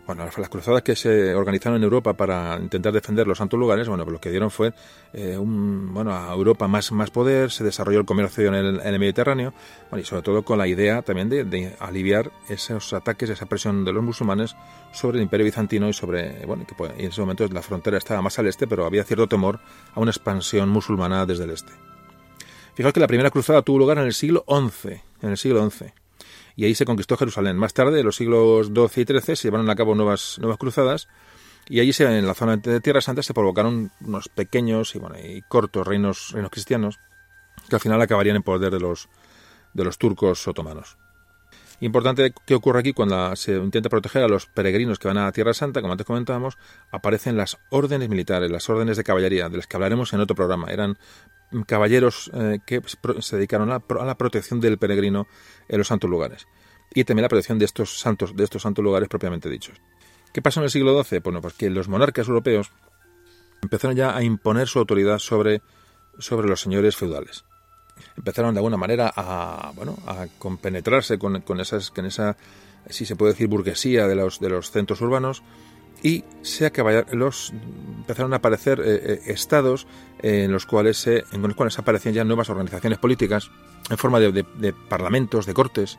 bueno, 0.06 0.24
las 0.36 0.48
cruzadas 0.48 0.82
que 0.82 0.94
se 0.96 1.34
organizaron 1.34 1.78
en 1.78 1.82
Europa 1.82 2.12
para 2.12 2.58
intentar 2.60 2.92
defender 2.92 3.26
los 3.26 3.38
santos 3.38 3.58
lugares, 3.58 3.88
bueno, 3.88 4.04
pues 4.04 4.12
lo 4.12 4.20
que 4.20 4.30
dieron 4.30 4.50
fue 4.50 4.74
eh, 5.12 5.38
un, 5.38 5.94
bueno, 5.94 6.14
a 6.14 6.32
Europa 6.32 6.68
más, 6.68 6.92
más 6.92 7.10
poder, 7.10 7.50
se 7.50 7.64
desarrolló 7.64 8.00
el 8.00 8.04
comercio 8.04 8.48
en 8.48 8.54
el, 8.54 8.98
Mediterráneo, 8.98 9.54
bueno, 9.90 10.02
y 10.02 10.04
sobre 10.04 10.22
todo 10.22 10.42
con 10.42 10.58
la 10.58 10.66
idea 10.66 11.02
también 11.02 11.28
de, 11.28 11.74
aliviar 11.80 12.30
esos 12.48 12.92
ataques, 12.92 13.30
esa 13.30 13.46
presión 13.46 13.84
de 13.84 13.92
los 13.92 14.02
musulmanes 14.02 14.54
sobre 14.92 15.18
el 15.18 15.22
imperio 15.22 15.46
bizantino 15.46 15.88
y 15.88 15.92
sobre, 15.92 16.44
bueno, 16.46 16.66
que 16.66 16.74
pues, 16.74 16.92
en 16.98 17.06
ese 17.06 17.20
momento 17.20 17.46
la 17.48 17.62
frontera 17.62 17.96
estaba 17.96 18.20
más 18.20 18.38
al 18.38 18.46
este, 18.46 18.66
pero 18.66 18.84
había 18.84 19.04
cierto 19.04 19.26
temor 19.26 19.60
a 19.94 20.00
una 20.00 20.10
expansión 20.10 20.68
musulmana 20.68 21.24
desde 21.24 21.44
el 21.44 21.50
este. 21.50 21.72
Fijaos 22.74 22.92
que 22.92 23.00
la 23.00 23.06
primera 23.06 23.30
cruzada 23.30 23.62
tuvo 23.62 23.78
lugar 23.78 23.98
en 23.98 24.04
el 24.04 24.14
siglo 24.14 24.44
XI, 24.48 25.00
en 25.22 25.30
el 25.30 25.36
siglo 25.36 25.68
XI 25.70 26.03
y 26.56 26.64
ahí 26.64 26.74
se 26.74 26.84
conquistó 26.84 27.16
Jerusalén. 27.16 27.56
Más 27.56 27.74
tarde, 27.74 28.00
en 28.00 28.06
los 28.06 28.16
siglos 28.16 28.68
XII 28.68 29.02
y 29.02 29.20
XIII, 29.20 29.36
se 29.36 29.48
llevaron 29.48 29.70
a 29.70 29.76
cabo 29.76 29.94
nuevas, 29.94 30.38
nuevas 30.38 30.58
cruzadas 30.58 31.08
y 31.68 31.80
allí 31.80 31.92
en 31.98 32.26
la 32.26 32.34
zona 32.34 32.56
de 32.56 32.80
Tierra 32.80 33.00
Santa 33.00 33.22
se 33.22 33.34
provocaron 33.34 33.90
unos 34.00 34.28
pequeños 34.28 34.94
y, 34.94 34.98
bueno, 34.98 35.16
y 35.18 35.42
cortos 35.42 35.86
reinos, 35.86 36.30
reinos 36.32 36.50
cristianos 36.50 36.98
que 37.68 37.76
al 37.76 37.80
final 37.80 38.00
acabarían 38.00 38.36
en 38.36 38.42
poder 38.42 38.70
de 38.70 38.80
los, 38.80 39.08
de 39.72 39.84
los 39.84 39.96
turcos 39.96 40.46
otomanos. 40.46 40.98
Importante 41.80 42.32
que 42.46 42.54
ocurre 42.54 42.80
aquí 42.80 42.92
cuando 42.92 43.34
se 43.36 43.56
intenta 43.56 43.88
proteger 43.88 44.22
a 44.22 44.28
los 44.28 44.46
peregrinos 44.46 44.98
que 44.98 45.08
van 45.08 45.18
a 45.18 45.32
Tierra 45.32 45.54
Santa, 45.54 45.80
como 45.80 45.92
antes 45.92 46.06
comentábamos, 46.06 46.56
aparecen 46.90 47.36
las 47.36 47.58
órdenes 47.70 48.08
militares, 48.08 48.50
las 48.50 48.68
órdenes 48.68 48.96
de 48.96 49.04
caballería, 49.04 49.48
de 49.48 49.56
las 49.56 49.66
que 49.66 49.76
hablaremos 49.76 50.12
en 50.12 50.20
otro 50.20 50.36
programa. 50.36 50.70
Eran 50.70 50.98
caballeros 51.62 52.30
eh, 52.34 52.58
que 52.66 52.82
se 53.20 53.36
dedicaron 53.36 53.70
a, 53.70 53.82
la 54.04 54.18
protección 54.18 54.60
del 54.60 54.78
peregrino 54.78 55.26
en 55.68 55.78
los 55.78 55.88
santos 55.88 56.10
lugares 56.10 56.46
y 56.94 57.04
también 57.04 57.22
la 57.22 57.28
protección 57.28 57.58
de 57.58 57.64
estos 57.64 57.98
santos, 57.98 58.36
de 58.36 58.44
estos 58.44 58.62
santos 58.62 58.84
lugares 58.84 59.08
propiamente 59.08 59.48
dichos. 59.48 59.80
¿Qué 60.32 60.42
pasó 60.42 60.60
en 60.60 60.64
el 60.64 60.70
siglo 60.70 61.02
XII? 61.02 61.20
Bueno, 61.20 61.40
pues 61.40 61.54
que 61.54 61.70
los 61.70 61.88
monarcas 61.88 62.28
europeos 62.28 62.70
empezaron 63.62 63.96
ya 63.96 64.16
a 64.16 64.22
imponer 64.22 64.68
su 64.68 64.78
autoridad 64.78 65.18
sobre, 65.18 65.62
sobre 66.18 66.48
los 66.48 66.60
señores 66.60 66.96
feudales. 66.96 67.44
Empezaron 68.16 68.54
de 68.54 68.58
alguna 68.58 68.76
manera 68.76 69.12
a, 69.14 69.72
bueno, 69.74 69.96
a 70.06 70.26
compenetrarse 70.38 71.18
con, 71.18 71.40
con, 71.42 71.60
esas, 71.60 71.90
con 71.90 72.06
esa, 72.06 72.36
si 72.88 73.06
se 73.06 73.16
puede 73.16 73.32
decir, 73.32 73.48
burguesía 73.48 74.06
de 74.06 74.14
los, 74.14 74.40
de 74.40 74.48
los 74.50 74.70
centros 74.70 75.00
urbanos 75.00 75.42
y 76.04 76.22
se 76.42 76.70
los, 77.12 77.54
empezaron 77.96 78.34
a 78.34 78.36
aparecer 78.36 78.78
eh, 78.78 78.84
eh, 78.84 79.22
estados 79.28 79.86
en 80.20 80.52
los 80.52 80.66
cuales 80.66 80.98
se, 80.98 81.24
en 81.32 81.40
los 81.40 81.54
cuales 81.54 81.78
aparecían 81.78 82.14
ya 82.14 82.24
nuevas 82.24 82.50
organizaciones 82.50 82.98
políticas 82.98 83.50
en 83.88 83.96
forma 83.96 84.20
de, 84.20 84.74
parlamentos, 84.88 85.46
de 85.46 85.54
cortes, 85.54 85.98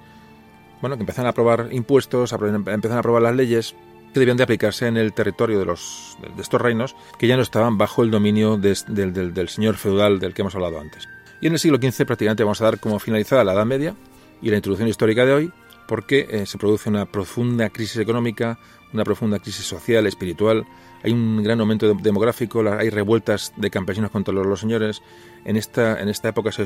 bueno, 0.80 0.96
que 0.96 1.02
empezaron 1.02 1.26
a 1.26 1.32
aprobar 1.32 1.70
impuestos, 1.72 2.32
empezaron 2.34 2.98
a 2.98 3.00
aprobar 3.00 3.24
las 3.24 3.36
leyes 3.36 3.76
que 4.14 4.20
debían 4.20 4.38
de 4.38 4.44
aplicarse 4.44 4.86
en 4.86 4.96
el 4.98 5.12
territorio 5.12 5.58
de, 5.58 5.66
los, 5.66 6.18
de 6.36 6.42
estos 6.42 6.62
reinos 6.62 6.96
que 7.18 7.28
ya 7.28 7.36
no 7.36 7.42
estaban 7.42 7.80
bajo 7.80 8.04
el 8.04 8.12
dominio 8.12 8.58
del, 8.58 9.50
señor 9.50 9.76
feudal 9.76 10.20
del 10.20 10.36
que 10.36 10.44
hemos 10.44 10.54
hablado 10.54 10.80
antes. 10.80 11.10
Y 11.42 11.48
en 11.48 11.54
el 11.54 11.60
siglo 11.60 11.80
XV 11.82 12.06
prácticamente 12.06 12.44
vamos 12.44 12.62
a 12.62 12.66
dar 12.66 12.80
como 12.80 13.00
finalizada 13.00 13.44
la 13.44 13.54
Edad 13.54 13.66
Media 13.66 13.96
y 14.40 14.52
la 14.52 14.58
introducción 14.58 14.88
histórica 14.88 15.26
de 15.26 15.34
hoy, 15.34 15.52
porque 15.88 16.28
eh, 16.30 16.46
se 16.46 16.58
produce 16.58 16.90
una 16.90 17.06
profunda 17.06 17.70
crisis 17.70 17.98
económica, 17.98 18.60
una 18.94 19.04
profunda 19.04 19.40
crisis 19.40 19.66
social, 19.66 20.08
espiritual, 20.08 20.66
hay 21.06 21.12
un 21.12 21.44
gran 21.44 21.60
aumento 21.60 21.94
demográfico, 21.94 22.64
hay 22.68 22.90
revueltas 22.90 23.54
de 23.58 23.70
campesinos 23.70 24.10
contra 24.10 24.34
los, 24.34 24.60
señores. 24.60 25.04
En 25.44 25.56
esta, 25.56 26.02
en 26.02 26.10
esta 26.10 26.30
época 26.30 26.52
se, 26.52 26.66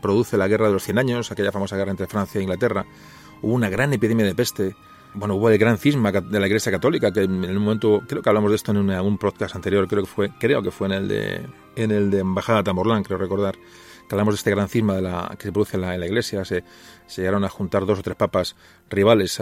produce 0.00 0.38
la 0.38 0.48
Guerra 0.48 0.68
de 0.68 0.72
los 0.72 0.84
Cien 0.84 0.98
Años, 0.98 1.30
aquella 1.30 1.52
famosa 1.52 1.76
guerra 1.76 1.90
entre 1.90 2.06
Francia 2.06 2.38
e 2.38 2.42
Inglaterra. 2.42 2.86
Hubo 3.42 3.52
una 3.52 3.68
gran 3.68 3.92
epidemia 3.92 4.24
de 4.24 4.34
peste. 4.34 4.74
Bueno, 5.12 5.34
hubo 5.34 5.50
el 5.50 5.58
gran 5.58 5.76
cisma 5.76 6.10
de 6.10 6.40
la 6.40 6.46
Iglesia 6.46 6.72
Católica, 6.72 7.12
que 7.12 7.24
en 7.24 7.44
el 7.44 7.60
momento, 7.60 8.02
creo 8.08 8.22
que 8.22 8.30
hablamos 8.30 8.50
de 8.50 8.56
esto 8.56 8.72
en 8.72 8.78
un 8.78 9.18
podcast 9.18 9.54
anterior, 9.54 9.86
creo 9.86 10.04
que 10.04 10.08
fue, 10.08 10.30
creo 10.38 10.62
que 10.62 10.70
fue 10.70 10.86
en 10.86 10.92
el 10.94 11.08
de, 11.08 11.46
en 11.76 11.90
el 11.90 12.10
de 12.10 12.20
Embajada 12.20 12.62
Tamorlán, 12.62 13.02
creo 13.02 13.18
recordar 13.18 13.58
que 14.10 14.16
hablamos 14.16 14.34
de 14.34 14.38
este 14.38 14.50
gran 14.50 14.68
cisma 14.68 14.96
de 14.96 15.02
la, 15.02 15.36
que 15.38 15.44
se 15.44 15.52
produce 15.52 15.76
en 15.76 15.82
la, 15.82 16.04
Iglesia, 16.04 16.44
se, 16.44 16.64
se, 17.06 17.22
llegaron 17.22 17.44
a 17.44 17.48
juntar 17.48 17.86
dos 17.86 18.00
o 18.00 18.02
tres 18.02 18.16
papas 18.16 18.56
rivales 18.90 19.40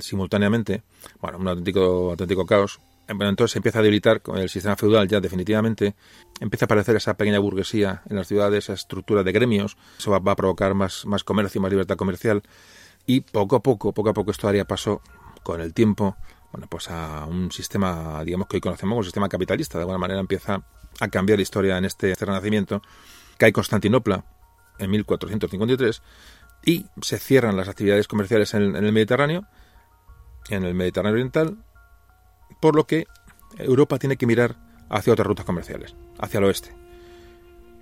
simultáneamente, 0.00 0.82
bueno, 1.20 1.38
un 1.38 1.46
auténtico, 1.46 2.10
auténtico 2.10 2.44
caos. 2.44 2.80
Bueno, 3.06 3.28
entonces 3.28 3.52
se 3.52 3.60
empieza 3.60 3.78
a 3.78 3.82
debilitar 3.82 4.20
el 4.34 4.48
sistema 4.48 4.74
feudal 4.74 5.06
ya 5.06 5.20
definitivamente, 5.20 5.94
empieza 6.40 6.64
a 6.64 6.66
aparecer 6.66 6.96
esa 6.96 7.14
pequeña 7.16 7.38
burguesía 7.38 8.02
en 8.10 8.16
las 8.16 8.26
ciudades, 8.26 8.64
esa 8.64 8.72
estructura 8.72 9.22
de 9.22 9.30
gremios, 9.30 9.76
eso 9.96 10.10
va, 10.10 10.32
a 10.32 10.34
provocar 10.34 10.74
más, 10.74 11.06
más 11.06 11.22
comercio, 11.22 11.60
más 11.60 11.70
libertad 11.70 11.94
comercial, 11.94 12.42
y 13.06 13.20
poco 13.20 13.54
a 13.54 13.62
poco, 13.62 13.92
poco 13.92 14.08
a 14.08 14.12
poco 14.14 14.32
esto 14.32 14.48
daría 14.48 14.64
paso 14.64 15.00
con 15.44 15.60
el 15.60 15.72
tiempo 15.72 16.16
bueno, 16.50 16.66
pues 16.68 16.90
a 16.90 17.24
un 17.26 17.52
sistema, 17.52 18.24
digamos 18.24 18.48
que 18.48 18.56
hoy 18.56 18.60
conocemos 18.60 18.94
como 18.94 19.02
sistema 19.04 19.28
capitalista. 19.28 19.78
De 19.78 19.82
alguna 19.82 19.98
manera 19.98 20.18
empieza 20.18 20.62
a 20.98 21.08
cambiar 21.08 21.38
la 21.38 21.42
historia 21.42 21.78
en 21.78 21.84
este, 21.84 22.10
este 22.10 22.24
renacimiento. 22.24 22.82
Cae 23.38 23.52
Constantinopla 23.52 24.24
en 24.78 24.90
1453 24.90 26.02
y 26.64 26.86
se 27.00 27.18
cierran 27.18 27.56
las 27.56 27.68
actividades 27.68 28.08
comerciales 28.08 28.54
en 28.54 28.74
el, 28.76 28.92
Mediterráneo, 28.92 29.46
en 30.48 30.64
el 30.64 30.74
Mediterráneo 30.74 31.12
Oriental, 31.12 31.58
por 32.60 32.74
lo 32.74 32.86
que 32.86 33.06
Europa 33.58 33.98
tiene 33.98 34.16
que 34.16 34.26
mirar 34.26 34.56
hacia 34.88 35.12
otras 35.12 35.26
rutas 35.26 35.46
comerciales, 35.46 35.94
hacia 36.18 36.38
el 36.38 36.44
oeste. 36.44 36.74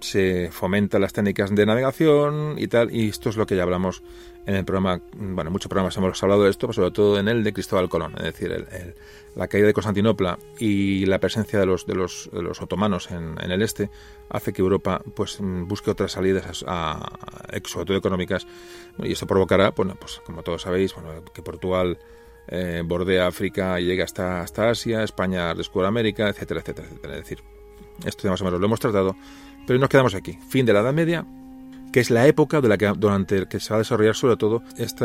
Se 0.00 0.50
fomentan 0.52 1.00
las 1.00 1.12
técnicas 1.12 1.54
de 1.54 1.66
navegación 1.66 2.56
y 2.58 2.66
tal, 2.68 2.94
y 2.94 3.08
esto 3.08 3.30
es 3.30 3.36
lo 3.36 3.46
que 3.46 3.56
ya 3.56 3.62
hablamos 3.62 4.02
en 4.46 4.54
el 4.54 4.64
programa, 4.64 5.00
bueno, 5.16 5.48
en 5.48 5.52
muchos 5.52 5.68
programas 5.68 5.96
hemos 5.96 6.22
hablado 6.22 6.44
de 6.44 6.50
esto, 6.50 6.66
pero 6.66 6.74
sobre 6.74 6.90
todo 6.90 7.18
en 7.18 7.28
el 7.28 7.42
de 7.42 7.52
Cristóbal 7.52 7.88
Colón, 7.88 8.14
es 8.18 8.24
decir, 8.24 8.52
el, 8.52 8.94
la 9.34 9.48
caída 9.48 9.66
de 9.66 9.72
Constantinopla 9.72 10.38
y 10.58 11.06
la 11.06 11.18
presencia 11.18 11.58
de 11.58 11.66
los, 11.66 11.86
de 11.86 11.94
los, 11.94 12.30
de 12.32 12.42
los 12.42 12.60
otomanos 12.60 13.10
en, 13.10 13.38
el 13.38 13.62
este 13.62 13.90
hace 14.28 14.52
que 14.52 14.62
Europa 14.62 15.02
pues 15.14 15.38
busque 15.40 15.90
otras 15.90 16.12
salidas 16.12 16.64
a, 16.66 17.18
sobre 17.64 17.86
todo 17.86 17.96
económicas 17.96 18.46
y 18.98 19.12
eso 19.12 19.26
provocará, 19.26 19.70
bueno, 19.70 19.96
pues 19.98 20.20
como 20.24 20.42
todos 20.42 20.62
sabéis, 20.62 20.94
bueno, 20.94 21.24
que 21.32 21.42
Portugal 21.42 21.98
eh, 22.48 22.82
bordea 22.84 23.26
África 23.26 23.80
y 23.80 23.86
llega 23.86 24.04
hasta, 24.04 24.42
hasta 24.42 24.70
Asia, 24.70 25.02
España 25.02 25.54
descubre 25.54 25.88
América, 25.88 26.28
etcétera, 26.28 26.60
etcétera, 26.60 26.88
etcétera. 26.88 27.14
Es 27.14 27.20
decir, 27.20 27.42
esto 28.04 28.24
ya 28.24 28.30
más 28.30 28.40
o 28.42 28.44
menos 28.44 28.60
lo 28.60 28.66
hemos 28.66 28.80
tratado, 28.80 29.16
pero 29.66 29.78
nos 29.78 29.88
quedamos 29.88 30.14
aquí. 30.14 30.38
Fin 30.48 30.66
de 30.66 30.72
la 30.72 30.80
Edad 30.80 30.92
Media, 30.92 31.26
que 31.94 32.00
es 32.00 32.10
la 32.10 32.26
época 32.26 32.60
de 32.60 32.66
la 32.66 32.76
que, 32.76 32.92
durante 32.96 33.38
la 33.38 33.48
que 33.48 33.60
se 33.60 33.70
va 33.70 33.76
a 33.76 33.78
desarrollar 33.78 34.16
sobre 34.16 34.36
todo 34.36 34.64
este 34.78 35.04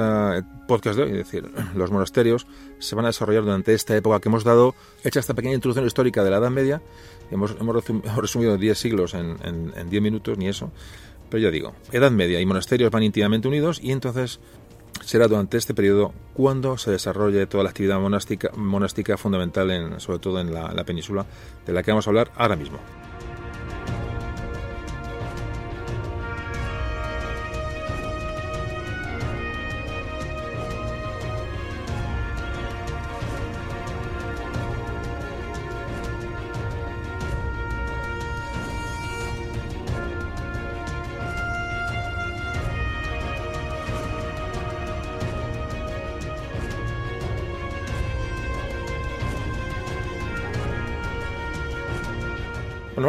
podcast 0.67 0.97
de 0.97 1.03
hoy, 1.03 1.11
es 1.11 1.17
decir, 1.17 1.47
los 1.75 1.91
monasterios 1.91 2.47
se 2.79 2.95
van 2.95 3.05
a 3.05 3.09
desarrollar 3.09 3.43
durante 3.43 3.75
esta 3.75 3.95
época 3.95 4.19
que 4.19 4.27
hemos 4.27 4.43
dado, 4.43 4.73
hecha 5.03 5.19
esta 5.19 5.35
pequeña 5.35 5.53
introducción 5.53 5.85
histórica 5.85 6.23
de 6.23 6.31
la 6.31 6.37
Edad 6.37 6.49
Media, 6.49 6.81
hemos, 7.29 7.55
hemos 7.59 7.83
resumido 8.17 8.57
10 8.57 8.75
siglos 8.75 9.13
en, 9.13 9.37
en, 9.43 9.87
10 9.87 10.01
minutos, 10.01 10.35
ni 10.39 10.47
eso, 10.47 10.71
pero 11.29 11.43
yo 11.43 11.51
digo, 11.51 11.75
Edad 11.91 12.09
Media 12.09 12.41
y 12.41 12.47
monasterios 12.47 12.89
van 12.89 13.03
íntimamente 13.03 13.47
unidos 13.47 13.79
y 13.83 13.91
entonces 13.91 14.39
será 15.05 15.27
durante 15.27 15.57
este 15.57 15.75
periodo 15.75 16.11
cuando 16.33 16.79
se 16.79 16.89
desarrolle 16.89 17.45
toda 17.45 17.65
la 17.65 17.69
actividad 17.69 17.99
monástica, 17.99 18.49
monástica 18.55 19.15
fundamental, 19.15 19.69
en, 19.69 19.99
sobre 19.99 20.17
todo 20.17 20.39
en 20.41 20.51
la 20.51 20.83
península, 20.85 21.27
de 21.67 21.71
la 21.71 21.83
que 21.83 21.91
vamos 21.91 22.07
a 22.07 22.09
hablar 22.09 22.31
ahora 22.35 22.55
mismo. 22.55 22.79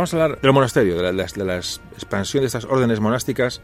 Vamos 0.01 0.15
a 0.15 0.23
hablar 0.23 0.41
del 0.41 0.53
monasterio, 0.55 0.97
de 0.97 1.13
la, 1.13 1.25
de 1.27 1.45
la, 1.45 1.57
expansión 1.59 2.41
de 2.43 2.47
estas 2.47 2.65
órdenes 2.65 3.01
monásticas, 3.01 3.61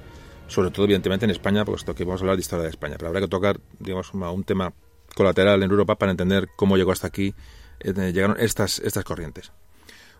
sobre 0.49 0.71
todo, 0.71 0.85
evidentemente, 0.85 1.25
en 1.25 1.31
España, 1.31 1.65
puesto 1.65 1.95
que 1.95 2.05
vamos 2.05 2.21
a 2.21 2.25
hablar 2.25 2.37
de 2.37 2.43
historia 2.43 2.65
de 2.65 2.69
España. 2.69 2.97
Pero 2.99 3.09
habrá 3.09 3.23
que 3.23 3.29
tocar, 3.29 3.59
digamos, 3.79 4.13
un 4.13 4.45
tema 4.45 4.75
colateral 5.15 5.63
en 5.63 5.71
Europa 5.71 5.95
para 5.95 6.11
entender 6.11 6.49
cómo 6.55 6.77
llegó 6.77 6.93
hasta 6.93 7.07
aquí, 7.07 7.35
eh, 7.81 8.13
llegaron 8.13 8.37
estas, 8.39 8.81
estas 8.81 9.03
corrientes. 9.03 9.51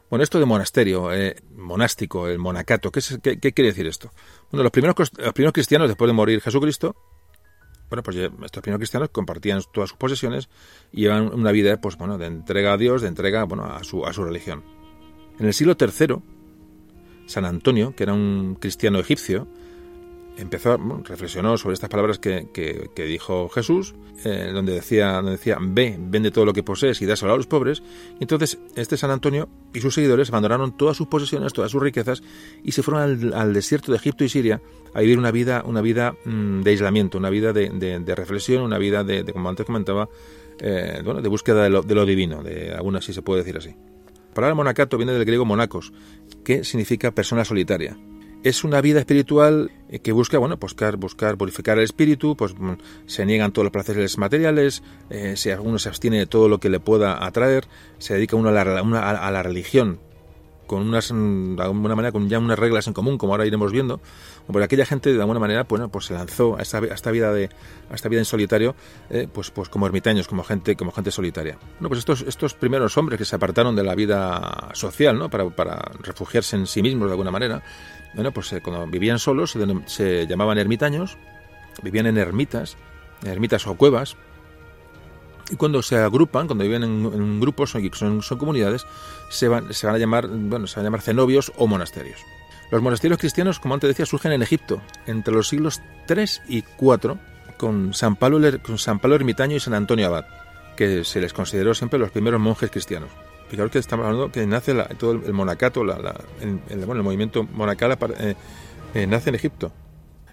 Bueno, 0.09 0.23
esto 0.23 0.39
de 0.39 0.47
monasterio, 0.47 1.13
eh, 1.13 1.37
monástico, 1.55 2.29
el 2.29 2.39
monacato, 2.39 2.91
¿qué, 2.91 3.03
qué, 3.21 3.53
quiere 3.53 3.69
decir 3.69 3.87
esto? 3.87 4.11
Bueno, 4.51 4.63
los 4.63 4.73
primeros, 4.73 4.97
los 5.19 5.33
primeros 5.35 5.53
cristianos, 5.53 5.87
después 5.87 6.09
de 6.09 6.15
morir 6.15 6.41
Jesucristo, 6.41 6.97
bueno, 7.91 8.03
pues 8.03 8.17
estos 8.17 8.63
primeros 8.63 8.79
cristianos 8.79 9.11
compartían 9.11 9.61
todas 9.71 9.91
sus 9.91 9.99
posesiones 9.99 10.49
y 10.93 11.03
llevan 11.03 11.35
una 11.35 11.53
vida, 11.53 11.79
pues 11.79 11.99
bueno, 11.99 12.17
de 12.17 12.27
entrega 12.27 12.73
a 12.73 12.79
Dios, 12.79 13.03
de 13.03 13.09
entrega, 13.09 13.45
bueno, 13.45 13.65
a 13.65 13.85
su, 13.85 14.07
a 14.07 14.15
su 14.15 14.25
religión. 14.25 14.76
En 15.39 15.47
el 15.47 15.55
siglo 15.55 15.77
III, 15.79 16.17
San 17.27 17.45
Antonio, 17.45 17.95
que 17.95 18.05
era 18.05 18.15
un 18.15 18.57
cristiano 18.59 18.99
egipcio, 18.99 19.47
empezó, 20.37 20.77
reflexionó 21.05 21.57
sobre 21.57 21.75
estas 21.75 21.91
palabras 21.91 22.19
que, 22.19 22.49
que, 22.53 23.05
dijo 23.05 23.49
Jesús, 23.49 23.95
eh, 24.25 24.51
donde, 24.53 24.73
decía, 24.73 25.13
donde 25.15 25.33
decía, 25.33 25.59
ve, 25.61 25.97
vende 25.99 26.31
todo 26.31 26.45
lo 26.45 26.53
que 26.53 26.63
posees 26.63 27.01
y 27.03 27.07
dáselo 27.07 27.33
a 27.33 27.37
los 27.37 27.47
pobres. 27.47 27.83
Entonces 28.21 28.59
este 28.75 28.97
San 28.97 29.11
Antonio 29.11 29.49
y 29.73 29.81
sus 29.81 29.95
seguidores 29.95 30.29
abandonaron 30.29 30.77
todas 30.77 30.97
sus 30.97 31.09
posesiones, 31.09 31.53
todas 31.53 31.71
sus 31.71 31.83
riquezas, 31.83 32.23
y 32.63 32.73
se 32.73 32.83
fueron 32.83 33.33
al, 33.35 33.53
desierto 33.53 33.93
de 33.93 33.99
Egipto 33.99 34.25
y 34.25 34.29
Siria 34.29 34.61
a 34.95 35.01
vivir 35.01 35.19
una 35.19 35.31
vida, 35.31 35.63
una 35.67 35.81
vida 35.81 36.17
mm, 36.25 36.63
de 36.63 36.71
aislamiento, 36.71 37.19
una 37.19 37.31
vida 37.31 37.53
de, 37.53 37.71
de, 37.71 38.15
reflexión, 38.15 38.63
una 38.63 38.79
vida 38.79 39.05
de, 39.05 39.25
como 39.33 39.49
antes 39.49 39.67
comentaba, 39.67 40.09
eh, 40.61 41.01
bueno, 41.05 41.23
de 41.23 41.29
búsqueda 41.29 41.65
de 41.65 41.71
lo, 41.71 41.83
de 41.83 41.95
lo 41.95 42.07
divino, 42.07 42.43
de 42.43 42.73
alguna 42.73 43.01
si 43.01 43.13
se 43.13 43.23
puede 43.23 43.43
decir 43.43 43.57
así. 43.57 43.75
La 44.37 44.41
palabra 44.43 44.55
monacato 44.55 44.99
viene 44.99 45.15
del 45.15 45.25
griego 45.25 45.47
monacos, 45.47 45.95
que 46.45 46.63
significa 46.63 47.11
persona 47.11 47.43
solitaria. 47.47 47.97
Es 48.45 48.65
una 48.65 48.83
vida 48.83 48.99
espiritual 48.99 49.71
que 50.03 50.13
busca, 50.13 50.37
bueno, 50.37 50.59
buscar, 50.59 50.99
buscar 50.99 51.39
purificar 51.39 51.79
el 51.79 51.85
espíritu, 51.85 52.37
pues 52.37 52.55
mm, 52.55 52.73
se 53.07 53.25
niegan 53.25 53.53
todos 53.53 53.65
los 53.65 53.73
placeres 53.73 54.19
materiales, 54.19 54.83
eh, 55.09 55.39
se, 55.39 55.59
uno 55.59 55.79
se 55.79 55.89
abstiene 55.89 56.19
de 56.19 56.27
todo 56.27 56.51
lo 56.51 56.61
que 56.61 56.69
le 56.69 56.81
pueda 56.81 57.25
atraer, 57.25 57.67
se 57.97 58.13
dedica 58.13 58.37
uno 58.37 58.51
a 58.51 58.53
la, 58.53 58.61
a 58.61 59.31
la 59.31 59.43
religión, 59.43 60.01
con 60.67 60.83
unas, 60.83 61.13
mm, 61.13 61.57
de 61.57 61.63
alguna 61.63 61.95
manera, 61.95 62.13
con 62.13 62.29
ya 62.29 62.39
unas 62.39 62.59
reglas 62.59 62.87
en 62.89 62.93
común, 62.93 63.17
como 63.17 63.33
ahora 63.33 63.47
iremos 63.47 63.73
viendo, 63.73 64.03
porque 64.47 64.65
aquella 64.65 64.87
gente 64.87 65.13
de 65.13 65.21
alguna 65.21 65.41
manera, 65.41 65.65
pues 65.65 66.05
se 66.05 66.15
lanzó 66.15 66.57
a 66.57 66.63
esta, 66.63 66.79
esta 66.79 67.11
vida 67.11 67.33
de, 67.33 67.51
a 67.91 67.95
esta 67.95 68.09
vida 68.09 68.21
en 68.21 68.25
solitario, 68.25 68.77
eh, 69.11 69.29
pues, 69.33 69.51
pues 69.51 69.69
como 69.69 69.87
ermitaños, 69.87 70.29
como 70.29 70.45
gente, 70.45 70.77
como 70.77 70.93
gente 70.93 71.11
solitaria. 71.11 71.59
Bueno, 71.79 71.89
pues 71.89 71.99
estos, 71.99 72.23
estos 72.23 72.55
primeros 72.55 72.97
hombres 72.97 73.19
que 73.19 73.25
se 73.25 73.35
apartaron 73.37 73.75
de 73.75 73.83
la 73.83 73.95
vida 73.95 74.71
social, 74.75 75.19
¿no? 75.19 75.29
Para, 75.29 75.51
para 75.51 75.77
refugiarse 76.01 76.57
en 76.57 76.67
sí 76.67 76.83
mismos 76.83 77.09
de 77.09 77.13
alguna 77.13 77.31
manera, 77.31 77.63
bueno, 78.15 78.33
pues 78.33 78.53
eh, 78.53 78.61
cuando 78.63 78.87
vivían 78.87 79.19
solos 79.19 79.57
se, 79.87 80.27
llamaban 80.27 80.59
ermitaños, 80.59 81.19
vivían 81.83 82.07
en 82.07 82.17
ermitas, 82.17 82.77
ermitas 83.25 83.67
o 83.67 83.75
cuevas, 83.75 84.17
y 85.51 85.57
cuando 85.57 85.83
se 85.83 85.97
agrupan, 85.97 86.47
cuando 86.47 86.65
viven 86.65 86.83
en, 86.83 87.41
grupos, 87.41 87.71
son, 87.71 88.23
son, 88.23 88.39
comunidades, 88.39 88.85
se 89.31 89.49
van, 89.49 89.73
se 89.73 89.87
van 89.87 89.97
a 89.97 89.99
llamar, 89.99 90.29
bueno, 90.29 90.67
se 90.67 90.77
van 90.77 90.85
a 90.85 90.87
llamar 90.89 91.03
cenobios 91.03 91.53
o 91.57 91.67
monasterios. 91.67 92.21
Los 92.71 92.83
monasterios 92.83 93.19
cristianos, 93.19 93.61
como 93.61 93.75
antes 93.75 93.89
decía, 93.89 94.07
surgen 94.07 94.33
en 94.33 94.43
Egipto 94.43 94.83
entre 95.07 95.33
los 95.33 95.49
siglos 95.49 95.81
3 96.07 96.43
y 96.49 96.63
4 96.63 97.19
con 97.57 97.95
San 97.95 98.17
Pablo, 98.17 98.41
con 98.63 98.79
San 98.79 98.99
Pablo 98.99 99.17
Ermitaño 99.17 99.57
y 99.57 99.61
San 99.61 99.75
Antonio 99.75 100.07
Abad, 100.07 100.25
que 100.77 101.05
se 101.05 101.21
les 101.21 101.33
consideró 101.33 101.75
siempre 101.75 101.99
los 101.99 102.11
primeros 102.11 102.41
monjes 102.41 102.71
cristianos. 102.71 103.09
Fijaros 103.49 103.71
que 103.71 103.79
estamos 103.79 104.07
hablando 104.07 104.33
que 104.33 104.45
nace 104.47 104.75
todo 104.99 105.13
el 105.13 105.33
monacato, 105.33 105.85
la, 105.85 105.97
el, 106.41 106.79
bueno, 106.79 107.01
el, 107.01 107.03
movimiento 107.05 107.45
monacal 107.45 107.97
eh, 108.19 108.35
eh, 108.95 109.07
nace 109.07 109.29
en 109.29 109.37
Egipto. 109.37 109.73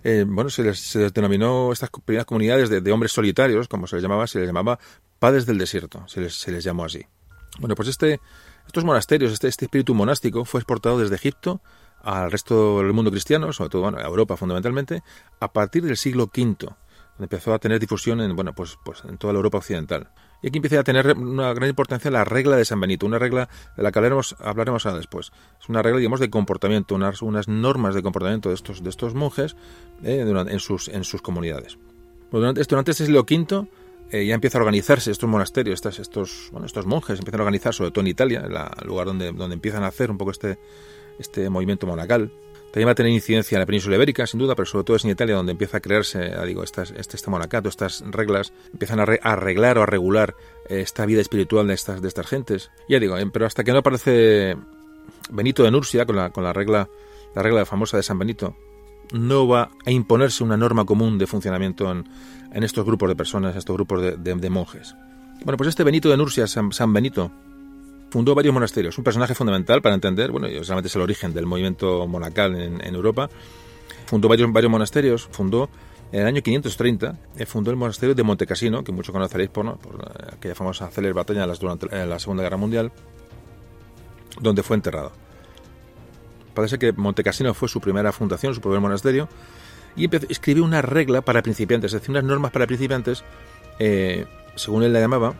Eh, 0.03 0.25
bueno, 0.27 0.49
se 0.49 0.63
les, 0.63 0.97
denominó 1.13 1.71
estas 1.71 1.91
primeras 2.03 2.25
comunidades 2.25 2.69
de, 2.69 2.91
hombres 2.91 3.11
solitarios, 3.11 3.67
como 3.67 3.85
se 3.85 3.97
les 3.97 4.03
llamaba, 4.03 4.25
se 4.25 4.39
les 4.39 4.47
llamaba 4.47 4.79
padres 5.19 5.45
del 5.45 5.59
desierto, 5.59 6.03
se 6.07 6.21
les, 6.21 6.33
se 6.33 6.51
les 6.51 6.63
llamó 6.63 6.85
así. 6.85 7.05
Bueno, 7.59 7.75
pues 7.75 7.87
este, 7.87 8.19
estos 8.65 8.83
monasterios, 8.83 9.31
este, 9.31 9.47
este 9.47 9.65
espíritu 9.65 9.93
monástico 9.93 10.43
fue 10.43 10.59
exportado 10.59 10.97
desde 10.97 11.15
Egipto 11.15 11.61
al 12.03 12.31
resto 12.31 12.79
del 12.79 12.93
mundo 12.93 13.09
cristiano, 13.09 13.51
sobre 13.53 13.69
todo 13.69 13.83
bueno, 13.83 13.97
a 13.97 14.03
Europa 14.03 14.37
fundamentalmente, 14.37 15.01
a 15.39 15.51
partir 15.51 15.83
del 15.83 15.97
siglo 15.97 16.25
V, 16.25 16.67
empezó 17.19 17.53
a 17.53 17.59
tener 17.59 17.79
difusión 17.79 18.21
en, 18.21 18.35
bueno, 18.35 18.53
pues, 18.53 18.77
pues 18.83 19.03
en 19.05 19.17
toda 19.17 19.33
la 19.33 19.37
Europa 19.37 19.59
occidental. 19.59 20.09
Y 20.41 20.47
aquí 20.47 20.57
empieza 20.57 20.81
a 20.81 20.83
tener 20.83 21.17
una 21.17 21.53
gran 21.53 21.69
importancia 21.69 22.11
la 22.11 22.25
regla 22.25 22.57
de 22.57 22.65
San 22.65 22.79
Benito, 22.79 23.05
una 23.05 23.17
regla 23.17 23.47
de 23.77 23.83
la 23.83 23.91
que 23.91 23.99
hablaremos, 23.99 24.35
hablaremos 24.39 24.85
ahora 24.85 24.97
después. 24.97 25.31
Es 25.61 25.69
una 25.69 25.81
regla, 25.81 25.99
digamos, 25.99 26.19
de 26.19 26.29
comportamiento, 26.29 26.95
unas, 26.95 27.21
unas 27.21 27.47
normas 27.47 27.95
de 27.95 28.03
comportamiento 28.03 28.49
de 28.49 28.55
estos, 28.55 28.83
de 28.83 28.89
estos 28.89 29.13
monjes 29.13 29.55
eh, 30.03 30.25
en, 30.27 30.59
sus, 30.59 30.89
en 30.89 31.05
sus 31.05 31.21
comunidades. 31.21 31.77
durante, 32.29 32.61
durante 32.63 32.91
este 32.91 33.05
siglo 33.05 33.21
V 33.21 33.67
eh, 34.11 34.25
ya 34.25 34.35
empieza 34.35 34.57
a 34.57 34.61
organizarse 34.61 35.11
estos 35.11 35.29
monasterios, 35.29 35.75
estos, 35.75 35.99
estos, 35.99 36.49
bueno, 36.51 36.65
estos 36.65 36.85
monjes 36.85 37.19
empiezan 37.19 37.39
a 37.39 37.43
organizar, 37.43 37.73
sobre 37.73 37.91
todo 37.91 38.01
en 38.01 38.07
Italia, 38.07 38.43
el 38.45 38.87
lugar 38.87 39.07
donde, 39.07 39.31
donde 39.31 39.53
empiezan 39.53 39.83
a 39.83 39.87
hacer 39.87 40.11
un 40.11 40.17
poco 40.17 40.31
este, 40.31 40.59
este 41.19 41.49
movimiento 41.49 41.87
monacal. 41.87 42.31
También 42.71 42.87
va 42.87 42.93
a 42.93 42.95
tener 42.95 43.11
incidencia 43.11 43.55
en 43.55 43.59
la 43.59 43.65
península 43.67 43.95
ibérica, 43.97 44.25
sin 44.25 44.39
duda, 44.39 44.55
pero 44.55 44.65
sobre 44.65 44.83
todo 44.83 44.97
es 44.97 45.05
en 45.05 45.11
Italia 45.11 45.35
donde 45.35 45.51
empieza 45.51 45.77
a 45.77 45.79
crearse, 45.79 46.31
digo, 46.47 46.63
estas, 46.63 46.89
este, 46.91 47.17
este 47.17 47.29
monacato, 47.29 47.69
estas 47.69 48.03
reglas, 48.07 48.51
empiezan 48.71 48.99
a, 48.99 49.03
arreglar 49.03 49.77
o 49.77 49.83
a 49.83 49.85
regular 49.85 50.35
eh, 50.69 50.81
esta 50.81 51.05
vida 51.05 51.21
espiritual 51.21 51.67
de 51.67 51.75
estas, 51.75 52.01
de 52.01 52.07
estas 52.07 52.25
gentes. 52.25 52.71
Ya 52.89 52.99
digo, 52.99 53.15
eh, 53.15 53.29
pero 53.31 53.45
hasta 53.45 53.63
que 53.63 53.73
no 53.73 53.79
aparece 53.79 54.57
Benito 55.29 55.63
de 55.63 55.69
Nursia 55.69 56.05
con 56.07 56.15
la, 56.15 56.31
con 56.31 56.43
la 56.43 56.51
regla, 56.51 56.89
la 57.35 57.43
regla 57.43 57.63
famosa 57.65 57.97
de 57.97 58.03
San 58.03 58.17
Benito, 58.17 58.55
no 59.11 59.47
va 59.47 59.69
a 59.85 59.91
imponerse 59.91 60.43
una 60.43 60.57
norma 60.57 60.85
común 60.85 61.17
de 61.17 61.27
funcionamiento 61.27 61.91
en, 61.91 62.05
estos 62.63 62.85
grupos 62.85 63.09
de 63.09 63.15
personas, 63.15 63.55
estos 63.55 63.75
grupos 63.75 64.01
de, 64.01 64.49
monjes. 64.49 64.95
Bueno, 65.43 65.57
pues 65.57 65.69
este 65.69 65.83
Benito 65.83 66.09
de 66.09 66.17
Nursia, 66.17 66.47
San, 66.47 66.93
Benito, 66.93 67.31
fundó 68.13 68.35
varios 68.35 68.53
monasterios. 68.53 68.95
Un 68.99 69.03
personaje 69.03 69.33
fundamental 69.33 69.81
para 69.81 69.95
entender, 69.95 70.29
bueno, 70.29 70.47
solamente 70.61 70.87
es 70.87 70.95
el 70.95 71.01
origen 71.01 71.33
del 71.33 71.47
movimiento 71.47 72.05
monacal 72.05 72.55
en, 72.55 72.93
Europa. 72.93 73.27
Fundó 74.05 74.27
varios, 74.27 74.53
varios 74.53 74.71
monasterios, 74.71 75.27
fundó 75.31 75.67
en 76.11 76.21
el 76.21 76.27
año 76.27 76.43
530 76.43 77.17
eh, 77.37 77.47
fundó 77.47 77.71
el 77.71 77.75
monasterio 77.75 78.13
de 78.13 78.21
Montecassino, 78.21 78.83
que 78.83 78.91
muchos 78.91 79.11
conoceréis 79.11 79.49
por, 79.49 79.79
por 79.79 79.95
eh, 79.95 80.33
aquella 80.33 80.53
famosa 80.53 80.91
célebre 80.91 81.13
batalla 81.13 81.47
durante 81.47 82.05
la 82.05 82.19
Segunda 82.19 82.43
Guerra 82.43 82.57
Mundial, 82.57 82.91
donde 84.39 84.61
fue 84.61 84.75
enterrado. 84.75 85.11
Parece 86.53 86.77
que 86.77 86.91
Montecassino 86.91 87.55
fue 87.55 87.67
su 87.67 87.81
primera 87.81 88.11
fundación, 88.11 88.53
su 88.53 88.61
primer 88.61 88.79
monasterio, 88.79 89.27
y 89.95 90.07
escribió 90.29 90.63
una 90.63 90.83
regla 90.83 91.21
para 91.21 91.41
principiantes, 91.41 91.91
es 91.91 92.01
decir, 92.01 92.11
unas 92.11 92.25
normas 92.25 92.51
para 92.51 92.67
principiantes, 92.67 93.23
eh, 93.79 94.27
según 94.55 94.83
él 94.83 94.93
la 94.93 94.99
llamaba, 94.99 95.33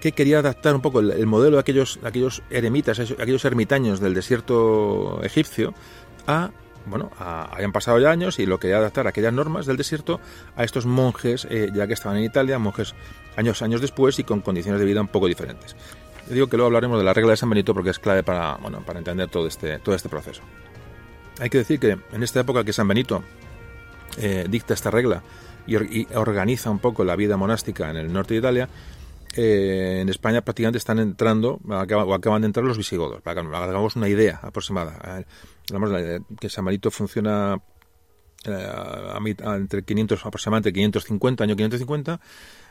que 0.00 0.12
quería 0.12 0.38
adaptar 0.38 0.74
un 0.74 0.80
poco 0.80 1.00
el, 1.00 1.26
modelo 1.26 1.56
de 1.56 1.60
aquellos, 1.60 1.98
aquellos 2.02 2.42
eremitas, 2.50 2.98
aquellos 2.98 3.44
ermitaños 3.44 4.00
del 4.00 4.14
desierto 4.14 5.22
egipcio, 5.22 5.74
a 6.26 6.50
bueno, 6.86 7.10
habían 7.18 7.72
pasado 7.72 7.98
ya 7.98 8.10
años 8.10 8.38
y 8.38 8.46
lo 8.46 8.58
quería 8.58 8.76
adaptar 8.76 9.06
aquellas 9.06 9.32
normas 9.32 9.66
del 9.66 9.76
desierto 9.76 10.20
a 10.54 10.64
estos 10.64 10.84
monjes, 10.84 11.46
eh, 11.50 11.70
ya 11.72 11.86
que 11.86 11.94
estaban 11.94 12.18
en 12.18 12.24
Italia, 12.24 12.58
monjes 12.58 12.94
años, 13.36 13.62
años 13.62 13.80
después 13.80 14.18
y 14.18 14.24
con 14.24 14.40
condiciones 14.40 14.80
de 14.80 14.86
vida 14.86 15.00
un 15.00 15.08
poco 15.08 15.26
diferentes. 15.26 15.76
digo 16.28 16.46
que 16.48 16.56
luego 16.56 16.66
hablaremos 16.66 16.98
de 16.98 17.04
la 17.04 17.14
regla 17.14 17.30
de 17.30 17.36
San 17.38 17.48
Benito 17.48 17.72
porque 17.72 17.90
es 17.90 17.98
clave 17.98 18.22
para, 18.22 18.56
bueno, 18.56 18.82
para 18.84 18.98
entender 18.98 19.28
todo 19.28 19.46
este, 19.46 19.78
todo 19.78 19.94
este 19.94 20.08
proceso. 20.08 20.42
Hay 21.40 21.50
que 21.50 21.58
decir 21.58 21.80
que 21.80 21.98
en 22.12 22.22
esta 22.22 22.40
época 22.40 22.64
que 22.64 22.72
San 22.72 22.86
Benito 22.86 23.24
eh, 24.18 24.46
dicta 24.48 24.74
esta 24.74 24.90
regla 24.90 25.22
y, 25.66 26.06
organiza 26.14 26.70
un 26.70 26.78
poco 26.78 27.04
la 27.04 27.16
vida 27.16 27.36
monástica 27.36 27.90
en 27.90 27.96
el 27.96 28.12
norte 28.12 28.34
de 28.34 28.40
Italia, 28.40 28.68
eh, 29.36 30.00
en 30.00 30.08
España 30.08 30.42
prácticamente 30.42 30.78
están 30.78 30.98
entrando 30.98 31.60
o 31.66 32.14
acaban 32.14 32.42
de 32.42 32.46
entrar 32.46 32.64
los 32.64 32.78
visigodos, 32.78 33.20
para 33.22 33.42
que 33.42 33.48
hagamos 33.48 33.96
una 33.96 34.08
idea 34.08 34.40
aproximada. 34.42 35.24
Hablamos 35.68 35.90
de 35.90 36.22
que 36.38 36.48
San 36.48 36.64
Benito 36.64 36.90
funciona 36.90 37.60
eh, 38.44 39.34
entre 39.56 39.82
500, 39.82 40.26
aproximadamente 40.26 40.72
550, 40.72 41.44
año 41.44 41.56
550. 41.56 42.20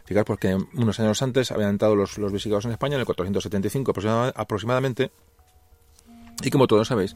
Fijaros 0.06 0.26
porque 0.26 0.58
unos 0.74 1.00
años 1.00 1.22
antes 1.22 1.52
habían 1.52 1.72
entrado 1.72 1.96
los 1.96 2.32
visigodos 2.32 2.66
en 2.66 2.72
España, 2.72 2.96
en 2.96 3.02
el 3.02 3.06
475 3.06 3.94
aproximadamente. 4.36 5.12
Y 6.44 6.50
como 6.50 6.68
todos 6.68 6.88
sabéis, 6.88 7.16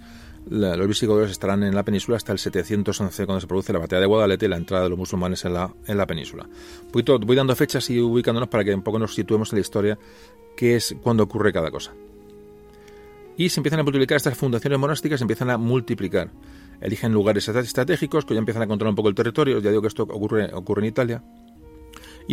los 0.49 0.87
visigodos 0.87 1.29
estarán 1.29 1.63
en 1.63 1.75
la 1.75 1.83
península 1.83 2.17
hasta 2.17 2.31
el 2.31 2.39
711 2.39 3.25
cuando 3.25 3.41
se 3.41 3.47
produce 3.47 3.73
la 3.73 3.79
batalla 3.79 4.01
de 4.01 4.07
Guadalete 4.07 4.45
y 4.45 4.49
la 4.49 4.57
entrada 4.57 4.83
de 4.83 4.89
los 4.89 4.97
musulmanes 4.97 5.43
en 5.45 5.53
la, 5.53 5.73
en 5.85 5.97
la 5.97 6.05
península. 6.05 6.47
Voy, 6.91 7.35
dando 7.35 7.55
fechas 7.55 7.89
y 7.89 7.99
ubicándonos 7.99 8.49
para 8.49 8.63
que 8.63 8.73
un 8.73 8.83
poco 8.83 8.99
nos 8.99 9.13
situemos 9.13 9.51
en 9.51 9.57
la 9.57 9.61
historia, 9.61 9.99
que 10.55 10.75
es 10.75 10.95
cuando 11.01 11.23
ocurre 11.23 11.53
cada 11.53 11.71
cosa. 11.71 11.93
Y 13.37 13.49
se 13.49 13.59
empiezan 13.59 13.79
a 13.81 13.83
multiplicar 13.83 14.15
estas 14.15 14.37
fundaciones 14.37 14.79
monásticas, 14.79 15.19
se 15.19 15.23
empiezan 15.23 15.49
a 15.49 15.57
multiplicar. 15.57 16.31
Eligen 16.81 17.11
lugares 17.11 17.47
estratégicos 17.47 18.25
que 18.25 18.33
ya 18.33 18.39
empiezan 18.39 18.63
a 18.63 18.67
controlar 18.67 18.91
un 18.91 18.95
poco 18.95 19.09
el 19.09 19.15
territorio. 19.15 19.59
Ya 19.59 19.69
digo 19.69 19.81
que 19.81 19.87
esto 19.87 20.03
ocurre, 20.03 20.51
ocurre 20.53 20.81
en 20.81 20.87
Italia 20.87 21.23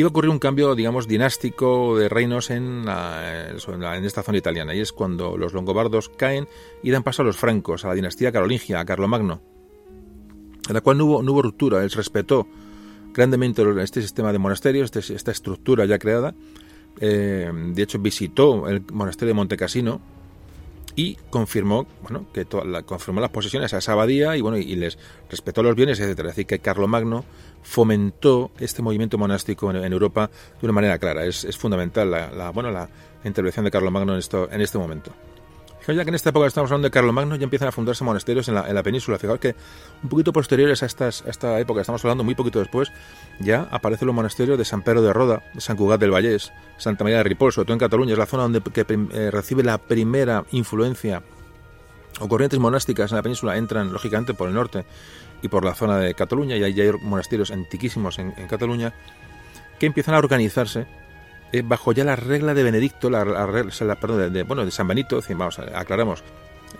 va 0.03 0.09
a 0.09 0.11
ocurrir 0.11 0.31
un 0.31 0.39
cambio, 0.39 0.75
digamos, 0.75 1.07
dinástico 1.07 1.97
de 1.97 2.09
reinos 2.09 2.51
en, 2.51 2.85
en, 2.89 4.05
esta 4.05 4.23
zona 4.23 4.39
italiana. 4.39 4.75
Y 4.75 4.81
es 4.81 4.93
cuando 4.93 5.37
los 5.37 5.53
longobardos 5.53 6.09
caen 6.09 6.49
y 6.83 6.91
dan 6.91 7.05
paso 7.05 7.23
a 7.23 7.25
los 7.25 7.37
francos, 7.37 7.85
a 7.85 7.89
la 7.89 7.95
dinastía 7.95 8.33
carolingia, 8.33 8.81
a 8.81 8.85
Carlomagno, 8.85 9.41
en 10.69 10.75
la 10.75 10.81
cual 10.81 10.99
no 10.99 11.05
hubo, 11.05 11.19
hubo 11.21 11.43
ruptura. 11.43 11.83
Él 11.85 11.91
respetó 11.91 12.49
grandemente 13.13 13.63
este 13.83 14.03
sistema 14.03 14.33
de 14.33 14.39
monasterios, 14.39 14.91
este, 14.95 15.15
esta 15.15 15.31
estructura 15.31 15.85
ya 15.85 15.99
creada. 15.99 16.35
Eh, 17.01 17.51
de 17.53 17.83
hecho, 17.83 17.99
visitó 18.01 18.69
el 18.69 18.83
monasterio 18.93 19.29
de 19.29 19.35
Montecassino, 19.35 20.01
y 20.97 21.17
confirmó 21.31 21.87
bueno 22.03 22.27
que 22.33 22.47
la, 22.65 22.83
confirmó 22.83 23.21
las 23.21 23.31
posesiones 23.31 23.75
a 23.75 23.79
esa 23.79 23.93
abadía 23.93 24.37
y 24.37 24.41
bueno 24.41 24.57
y, 24.57 24.77
les 24.77 24.99
respetó 25.29 25.63
los 25.63 25.75
bienes 25.75 25.99
etcétera 25.99 26.29
es 26.29 26.37
decir 26.37 26.47
que 26.47 26.61
Carlomagno 26.61 27.25
fomentó 27.65 28.53
este 28.61 28.83
movimiento 28.83 29.19
monástico 29.19 29.71
en, 29.71 29.93
Europa 29.93 30.31
de 30.61 30.67
una 30.67 30.73
manera 30.73 30.99
clara. 30.99 31.25
Es, 31.25 31.57
fundamental 31.57 32.11
la, 32.11 32.51
bueno 32.51 32.71
la 32.71 32.89
intervención 33.25 33.65
de 33.65 33.71
Carlomagno 33.73 34.13
en 34.13 34.19
esto 34.21 34.49
en 34.53 34.61
este 34.61 34.79
momento. 34.79 35.11
Fijaos 35.81 35.99
ya 35.99 36.05
que 36.05 36.09
en 36.11 36.15
esta 36.15 36.31
época 36.31 36.47
estamos 36.47 36.71
hablando 36.71 36.87
de 36.87 36.91
Carlomagno, 36.91 37.37
ya 37.37 37.45
empiezan 37.45 37.69
a 37.69 37.73
fundarse 37.73 38.05
monasterios 38.05 38.49
en 38.49 38.55
la, 38.55 38.67
en 38.67 38.75
la 38.75 38.83
península. 38.83 39.19
Fijaos 39.19 39.39
que 39.39 39.55
un 40.03 40.09
poquito 40.09 40.33
posteriores 40.33 40.83
a, 40.83 40.87
estas, 40.87 41.23
esta 41.27 41.61
época, 41.61 41.83
estamos 41.83 42.03
hablando 42.05 42.25
muy 42.25 42.35
poquito 42.35 42.59
después, 42.59 42.91
ya 43.39 43.69
aparecen 43.71 44.07
los 44.07 44.15
monasterios 44.15 44.57
de 44.57 44.65
San 44.65 44.81
Pedro 44.83 45.03
de 45.03 45.13
Roda, 45.13 45.43
de 45.53 45.61
San 45.61 45.77
Cugat 45.77 46.01
del 46.01 46.11
Vallés, 46.11 46.53
Santa 46.79 47.05
María 47.05 47.19
de 47.19 47.25
Ripoll, 47.25 47.53
sobre 47.53 47.67
todo 47.67 47.75
en 47.75 47.81
Cataluña, 47.81 48.13
es 48.13 48.19
la 48.19 48.25
zona 48.25 48.45
donde 48.45 48.63
que, 48.63 48.87
eh, 48.89 49.31
recibe 49.31 49.63
la 49.63 49.77
primera 49.77 50.45
influencia 50.53 51.23
o 52.21 52.29
corrientes 52.29 52.59
monásticas 52.59 53.11
en 53.13 53.17
la 53.17 53.23
península. 53.23 53.59
Entran 53.59 53.93
lógicamente 53.93 54.33
por 54.33 54.49
el 54.49 54.55
norte 54.55 54.87
y 55.45 55.49
por 55.49 55.63
la 55.63 55.75
zona 55.75 55.99
de 55.99 56.15
Cataluña, 56.15 56.57
y 56.57 56.65
ahí 56.65 56.81
hay 56.81 56.91
monasterios 57.03 57.51
antiquísimos 57.51 58.19
en, 58.19 58.33
Cataluña 58.49 58.95
que 59.79 59.85
empiezan 59.85 60.15
a 60.15 60.19
organizarse 60.19 60.87
eh, 61.53 61.63
bajo 61.63 61.93
ya 61.93 62.03
la 62.03 62.17
regla 62.17 62.55
de 62.55 62.63
Benedicto, 62.63 63.11
la, 63.11 63.27
la, 63.27 63.47
de, 63.47 64.43
bueno, 64.45 64.65
de 64.65 64.71
San 64.71 64.89
Benito, 64.89 65.21
vamos, 65.29 65.59
aclaramos, 65.59 66.25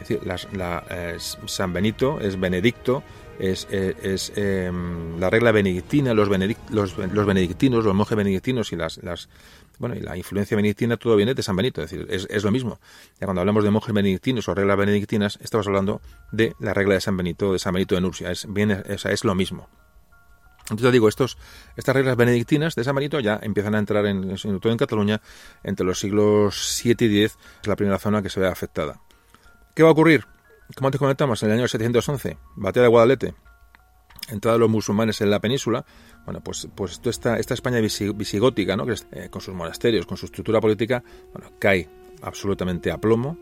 es 0.01 0.09
decir, 0.09 0.21
la, 0.25 0.83
eh, 0.91 1.19
San 1.19 1.75
Benito 1.75 2.21
es 2.21 2.41
Benedicto, 2.41 3.03
es, 3.39 3.69
eh, 3.71 3.95
es 4.03 4.33
em, 4.35 5.21
la 5.21 5.29
regla 5.29 5.53
benedictina, 5.53 6.15
los, 6.15 6.31
los, 6.71 6.97
los, 6.97 7.27
benedictinos, 7.27 7.85
los 7.85 7.95
monjes 7.95 8.17
benedictinos 8.17 8.73
y 8.73 8.77
las, 8.77 8.97
las 9.03 9.29
bueno, 9.79 9.95
y 9.95 10.01
la 10.01 10.17
influencia 10.17 10.57
benedictina 10.57 10.97
todo 10.97 11.17
viene 11.17 11.35
de 11.35 11.43
San 11.43 11.57
Benito, 11.57 11.83
es 11.83 11.91
decir, 11.91 12.07
es, 12.11 12.27
es 12.31 12.45
lo 12.45 12.51
mismo. 12.51 12.79
Ya 13.21 13.27
cuando 13.27 13.41
hablamos 13.41 13.65
de 13.65 13.71
monjes 13.71 13.95
benedictinos 13.95 14.49
o 14.49 14.55
reglas 14.55 14.77
benedictinas, 14.77 15.39
estamos 15.43 15.67
hablando 15.67 16.01
de 16.33 16.55
la 16.61 16.75
regla 16.75 16.95
de 16.95 17.01
San 17.01 17.17
Benito, 17.17 17.53
de 17.53 17.59
San 17.59 17.75
Benito 17.75 17.95
de 17.95 18.01
Nursia, 18.01 18.31
es, 18.31 18.47
viene, 18.49 18.83
es 18.87 19.25
lo 19.25 19.35
mismo. 19.35 19.69
Entonces 20.71 20.93
digo, 20.93 21.09
estos, 21.09 21.37
estas 21.77 21.95
reglas 21.95 22.17
benedictinas 22.17 22.75
de 22.75 22.85
San 22.85 22.95
Benito 22.95 23.21
ya 23.21 23.39
empiezan 23.43 23.75
a 23.75 23.79
entrar 23.79 24.07
en, 24.07 24.35
todo 24.61 24.73
en 24.73 24.79
Cataluña 24.79 25.21
entre 25.63 25.85
los 25.85 25.99
siglos 25.99 26.77
7 26.79 27.05
y 27.05 27.23
X, 27.23 27.39
es 27.61 27.69
la 27.69 27.77
primera 27.77 27.99
zona 27.99 28.23
que 28.23 28.31
se 28.31 28.41
ve 28.41 28.49
afectada. 28.49 29.01
¿Qué 29.75 29.83
va 29.83 29.91
a 29.91 29.93
ocurrir? 29.93 30.25
Como 30.75 30.89
antes 30.89 30.99
comentamos, 30.99 31.43
en 31.43 31.51
el 31.51 31.59
año 31.59 31.69
711, 31.69 32.39
batalla 32.57 32.85
de 32.85 32.89
Guadalete, 32.89 33.35
entrada 34.29 34.55
de 34.55 34.61
los 34.61 34.71
musulmanes 34.71 35.21
en 35.21 35.31
la 35.31 35.41
península, 35.41 35.85
bueno, 36.25 36.41
pues, 36.41 36.69
pues 36.75 37.01
toda 37.01 37.39
esta, 37.39 37.55
España 37.55 37.81
visigótica, 37.81 38.77
¿no? 38.77 38.87
que 38.87 38.95
eh, 39.13 39.29
con 39.31 39.41
sus 39.41 39.55
monasterios, 39.55 40.07
con 40.07 40.17
su 40.17 40.27
estructura 40.27 40.61
política, 40.61 41.03
bueno, 41.33 41.53
cae 41.59 41.89
absolutamente 42.23 42.91
a 42.91 42.99
plomo, 42.99 43.37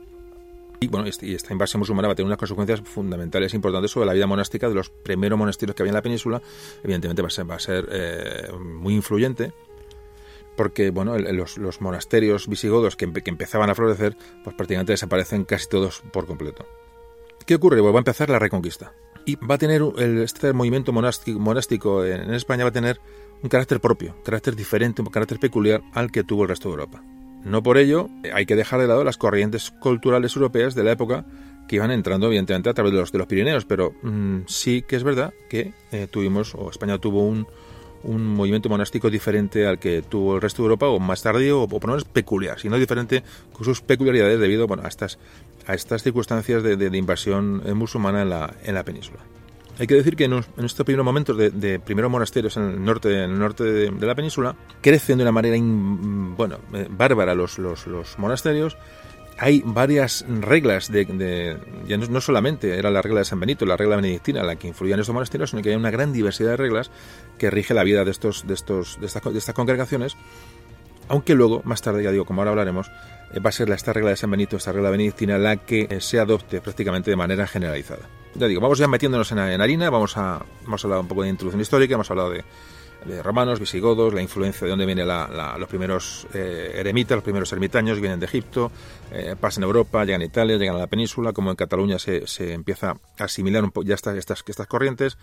y 0.82 0.88
bueno, 0.88 1.06
este, 1.06 1.32
esta 1.32 1.52
invasión 1.52 1.78
musulmana 1.78 2.08
va 2.08 2.12
a 2.12 2.16
tener 2.16 2.26
unas 2.26 2.38
consecuencias 2.38 2.80
fundamentales 2.80 3.54
importantes 3.54 3.92
sobre 3.92 4.06
la 4.06 4.14
vida 4.14 4.26
monástica 4.26 4.68
de 4.68 4.74
los 4.74 4.90
primeros 4.90 5.38
monasterios 5.38 5.76
que 5.76 5.82
había 5.84 5.90
en 5.90 5.94
la 5.94 6.02
península. 6.02 6.42
Evidentemente 6.82 7.22
va 7.22 7.54
a 7.54 7.60
ser, 7.60 7.88
eh, 7.92 8.50
muy 8.58 8.94
influyente 8.94 9.52
porque 10.56 10.90
bueno, 10.90 11.16
los, 11.18 11.80
monasterios 11.80 12.48
visigodos 12.48 12.96
que, 12.96 13.04
empezaban 13.04 13.70
a 13.70 13.76
florecer, 13.76 14.16
pues 14.42 14.56
prácticamente 14.56 14.92
desaparecen 14.92 15.44
casi 15.44 15.68
todos 15.68 16.02
por 16.12 16.26
completo. 16.26 16.66
¿Qué 17.46 17.54
ocurre? 17.54 17.80
Pues 17.80 17.94
va 17.94 17.98
a 17.98 18.00
empezar 18.00 18.28
la 18.28 18.40
reconquista. 18.40 18.92
Y 19.24 19.36
va 19.36 19.54
a 19.54 19.58
tener 19.58 19.82
este 19.98 20.52
movimiento 20.52 20.92
monástico, 20.92 22.04
en 22.04 22.34
España 22.34 22.64
va 22.64 22.70
a 22.70 22.72
tener 22.72 23.00
un 23.42 23.48
carácter 23.48 23.80
propio, 23.80 24.14
un 24.16 24.22
carácter 24.22 24.56
diferente, 24.56 25.02
un 25.02 25.08
carácter 25.08 25.38
peculiar 25.38 25.82
al 25.92 26.10
que 26.10 26.24
tuvo 26.24 26.42
el 26.42 26.48
resto 26.48 26.68
de 26.68 26.74
Europa. 26.74 27.02
No 27.44 27.62
por 27.62 27.76
ello 27.76 28.08
hay 28.32 28.46
que 28.46 28.56
dejar 28.56 28.80
de 28.80 28.86
lado 28.86 29.04
las 29.04 29.16
corrientes 29.16 29.70
culturales 29.70 30.36
europeas 30.36 30.74
de 30.74 30.84
la 30.84 30.92
época 30.92 31.24
que 31.68 31.76
iban 31.76 31.90
entrando 31.90 32.26
evidentemente 32.26 32.68
a 32.68 32.74
través 32.74 32.92
de 32.92 33.00
los, 33.00 33.12
de 33.12 33.18
los 33.18 33.26
Pirineos, 33.26 33.64
pero 33.64 33.94
mm, 34.02 34.42
sí 34.46 34.82
que 34.82 34.96
es 34.96 35.04
verdad 35.04 35.32
que 35.48 35.72
eh, 35.90 36.06
tuvimos, 36.10 36.54
o 36.54 36.70
España 36.70 36.98
tuvo 36.98 37.22
un, 37.22 37.46
un, 38.04 38.26
movimiento 38.26 38.68
monástico 38.68 39.10
diferente 39.10 39.66
al 39.66 39.78
que 39.78 40.02
tuvo 40.02 40.36
el 40.36 40.42
resto 40.42 40.62
de 40.62 40.66
Europa, 40.66 40.88
o 40.88 40.98
más 40.98 41.22
tardío, 41.22 41.62
o, 41.62 41.68
por 41.68 41.84
lo 41.84 41.94
menos 41.94 42.04
peculiar, 42.04 42.58
sino 42.58 42.78
diferente 42.78 43.22
con 43.52 43.64
sus 43.64 43.80
peculiaridades 43.80 44.38
debido 44.38 44.66
bueno, 44.66 44.82
a, 44.84 44.88
estas, 44.88 45.18
a 45.66 45.74
estas 45.74 46.02
circunstancias 46.02 46.62
de, 46.62 46.76
de 46.76 46.98
invasión 46.98 47.62
eh, 47.64 47.74
musulmana 47.74 48.22
en 48.22 48.30
la, 48.30 48.54
en 48.64 48.74
la 48.74 48.84
península. 48.84 49.20
Hay 49.78 49.86
que 49.86 49.94
decir 49.94 50.16
que 50.16 50.24
en, 50.24 50.44
estos 50.58 50.84
primeros 50.84 51.04
momentos 51.04 51.36
de, 51.36 51.80
primeros 51.80 52.10
monasterios 52.10 52.56
en 52.56 52.62
el 52.64 52.84
norte, 52.84 53.24
en 53.24 53.98
de, 53.98 54.06
la 54.06 54.14
península, 54.14 54.54
crecen 54.82 55.18
de 55.18 55.24
una 55.24 55.32
manera 55.32 55.56
bueno, 55.60 56.58
eh, 56.74 56.86
bárbara 56.90 57.34
los, 57.34 57.58
monasterios. 58.18 58.76
Hay 59.38 59.62
varias 59.64 60.26
reglas 60.28 60.92
de, 60.92 61.58
no, 61.88 62.20
solamente 62.20 62.78
era 62.78 62.90
la 62.90 63.00
regla 63.00 63.20
de 63.20 63.24
San 63.24 63.40
Benito, 63.40 63.64
la 63.64 63.78
regla 63.78 63.96
benedictina 63.96 64.42
la 64.42 64.56
que 64.56 64.68
influía 64.68 64.94
en 64.94 65.00
estos 65.00 65.14
monasterios, 65.14 65.50
sino 65.50 65.62
que 65.62 65.70
hay 65.70 65.74
una 65.74 65.90
gran 65.90 66.12
diversidad 66.12 66.50
de 66.50 66.56
reglas 66.58 66.90
que 67.38 67.50
rige 67.50 67.72
la 67.72 67.82
vida 67.82 68.04
de 68.04 68.10
estos, 68.10 68.46
de 68.46 68.54
estos, 68.54 68.98
estas, 69.02 69.24
de 69.24 69.38
estas 69.38 69.54
congregaciones. 69.54 70.16
Aunque 71.08 71.34
luego, 71.34 71.62
más 71.64 71.82
tarde, 71.82 72.04
ya 72.04 72.12
digo, 72.12 72.26
como 72.26 72.42
ahora 72.42 72.50
hablaremos, 72.50 72.90
va 73.38 73.48
a 73.48 73.52
ser 73.52 73.70
esta 73.70 73.92
regla 73.92 74.10
de 74.10 74.16
San 74.16 74.30
Benito, 74.30 74.56
esta 74.56 74.72
regla 74.72 74.90
benedictina, 74.90 75.38
la 75.38 75.56
que 75.56 75.86
eh, 75.90 76.00
se 76.00 76.18
adopte 76.18 76.60
prácticamente 76.60 77.10
de 77.10 77.16
manera 77.16 77.46
generalizada. 77.46 78.08
Ya 78.34 78.46
digo, 78.46 78.60
vamos 78.60 78.78
ya 78.78 78.88
metiéndonos 78.88 79.30
en, 79.32 79.38
harina, 79.38 79.90
vamos 79.90 80.16
a, 80.16 80.44
hemos 80.64 80.84
hablado 80.84 81.02
un 81.02 81.08
poco 81.08 81.22
de 81.22 81.28
introducción 81.28 81.60
histórica, 81.60 81.94
hemos 81.94 82.10
hablado 82.10 82.30
de, 82.30 82.44
de 83.04 83.22
romanos, 83.22 83.60
visigodos, 83.60 84.14
la 84.14 84.22
influencia 84.22 84.64
de 84.64 84.70
dónde 84.70 84.86
vienen 84.86 85.06
los 85.06 85.68
primeros 85.68 86.26
eh, 86.34 86.72
eremitas, 86.76 87.16
los 87.16 87.24
primeros 87.24 87.52
ermitaños, 87.52 88.00
vienen 88.00 88.20
de 88.20 88.26
Egipto, 88.26 88.70
eh, 89.10 89.36
pasan 89.38 89.64
a 89.64 89.66
Europa, 89.66 90.04
llegan 90.04 90.22
a 90.22 90.24
Italia, 90.24 90.56
llegan 90.56 90.76
a 90.76 90.78
la 90.78 90.86
península, 90.86 91.32
como 91.32 91.50
en 91.50 91.56
Cataluña 91.56 91.98
se, 91.98 92.26
se 92.26 92.52
empieza 92.52 92.96
a 93.18 93.24
asimilar 93.24 93.64
un 93.64 93.70
poco 93.70 93.86
ya 93.86 93.94
estas, 93.94 94.16
estas, 94.16 94.44
estas 94.46 94.66
corrientes 94.66 95.18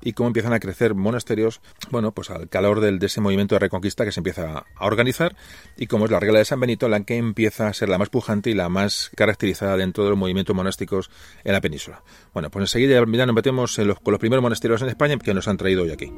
y 0.00 0.12
cómo 0.12 0.28
empiezan 0.28 0.52
a 0.52 0.60
crecer 0.60 0.94
monasterios, 0.94 1.60
bueno, 1.90 2.12
pues 2.12 2.30
al 2.30 2.48
calor 2.48 2.80
del, 2.80 2.98
de 2.98 3.06
ese 3.06 3.20
movimiento 3.20 3.54
de 3.54 3.60
reconquista 3.60 4.04
que 4.04 4.12
se 4.12 4.20
empieza 4.20 4.64
a 4.74 4.86
organizar 4.86 5.34
y 5.76 5.86
como 5.86 6.04
es 6.04 6.10
la 6.10 6.20
regla 6.20 6.38
de 6.38 6.44
San 6.44 6.60
Benito 6.60 6.88
la 6.88 7.00
que 7.04 7.16
empieza 7.16 7.68
a 7.68 7.72
ser 7.72 7.88
la 7.88 7.98
más 7.98 8.08
pujante 8.08 8.50
y 8.50 8.54
la 8.54 8.68
más 8.68 9.10
caracterizada 9.16 9.76
dentro 9.76 10.04
de 10.04 10.10
los 10.10 10.18
movimientos 10.18 10.54
monásticos 10.54 11.10
en 11.44 11.52
la 11.52 11.60
península. 11.60 12.02
Bueno, 12.32 12.50
pues 12.50 12.62
enseguida 12.62 12.94
ya 12.94 13.26
nos 13.26 13.34
metemos 13.34 13.76
con 13.76 14.12
los 14.12 14.20
primeros 14.20 14.42
monasterios 14.42 14.82
en 14.82 14.88
España 14.88 15.16
que 15.18 15.34
nos 15.34 15.48
han 15.48 15.56
traído 15.56 15.82
hoy 15.82 15.90
aquí. 15.90 16.12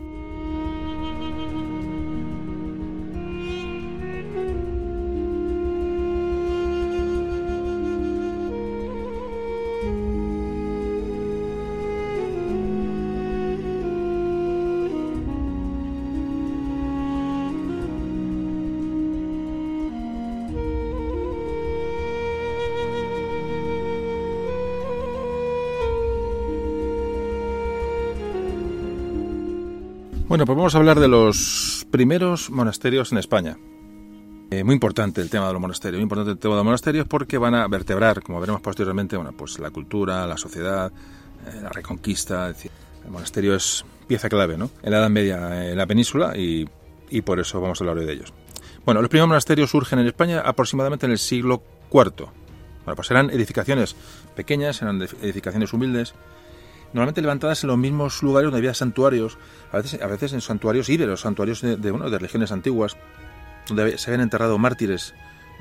Bueno, 30.44 30.56
pues 30.56 30.58
vamos 30.58 30.74
a 30.74 30.78
hablar 30.78 31.00
de 31.00 31.08
los 31.08 31.86
primeros 31.90 32.50
monasterios 32.50 33.12
en 33.12 33.16
España. 33.16 33.56
Eh, 34.50 34.62
muy 34.62 34.74
importante 34.74 35.22
el 35.22 35.30
tema 35.30 35.46
de 35.46 35.54
los 35.54 35.62
monasterios, 35.62 36.02
importante 36.02 36.32
el 36.32 36.38
tema 36.38 36.52
de 36.52 36.58
los 36.58 36.64
monasterios 36.66 37.08
porque 37.08 37.38
van 37.38 37.54
a 37.54 37.66
vertebrar, 37.66 38.22
como 38.22 38.40
veremos 38.40 38.60
posteriormente, 38.60 39.16
bueno, 39.16 39.32
pues 39.32 39.58
la 39.58 39.70
cultura, 39.70 40.26
la 40.26 40.36
sociedad, 40.36 40.92
eh, 41.46 41.60
la 41.62 41.70
reconquista. 41.70 42.48
Decir, 42.48 42.70
el 43.06 43.10
monasterio 43.10 43.54
es 43.54 43.86
pieza 44.06 44.28
clave, 44.28 44.58
¿no? 44.58 44.68
En 44.82 44.90
la 44.90 44.98
Edad 44.98 45.08
Media 45.08 45.70
en 45.70 45.78
la 45.78 45.86
península 45.86 46.36
y, 46.36 46.68
y 47.08 47.22
por 47.22 47.40
eso 47.40 47.58
vamos 47.62 47.80
a 47.80 47.84
hablar 47.84 47.96
hoy 47.96 48.04
de 48.04 48.12
ellos. 48.12 48.34
Bueno, 48.84 49.00
los 49.00 49.08
primeros 49.08 49.28
monasterios 49.28 49.70
surgen 49.70 49.98
en 50.00 50.08
España 50.08 50.42
aproximadamente 50.44 51.06
en 51.06 51.12
el 51.12 51.18
siglo 51.18 51.62
IV. 51.90 52.26
Bueno, 52.84 52.96
pues 52.96 53.10
eran 53.10 53.30
edificaciones 53.30 53.96
pequeñas, 54.36 54.82
eran 54.82 55.00
edificaciones 55.00 55.72
humildes, 55.72 56.12
normalmente 56.94 57.20
levantadas 57.20 57.62
en 57.64 57.68
los 57.68 57.76
mismos 57.76 58.22
lugares 58.22 58.46
donde 58.46 58.58
había 58.58 58.72
santuarios, 58.72 59.36
a 59.72 59.78
veces, 59.78 60.00
a 60.00 60.06
veces 60.06 60.32
en 60.32 60.40
santuarios 60.40 60.88
íberos, 60.88 61.22
santuarios 61.22 61.60
de, 61.60 61.76
de, 61.76 61.90
bueno, 61.90 62.08
de 62.08 62.18
religiones 62.18 62.52
antiguas, 62.52 62.96
donde 63.68 63.98
se 63.98 64.10
habían 64.10 64.22
enterrado 64.22 64.56
mártires, 64.58 65.12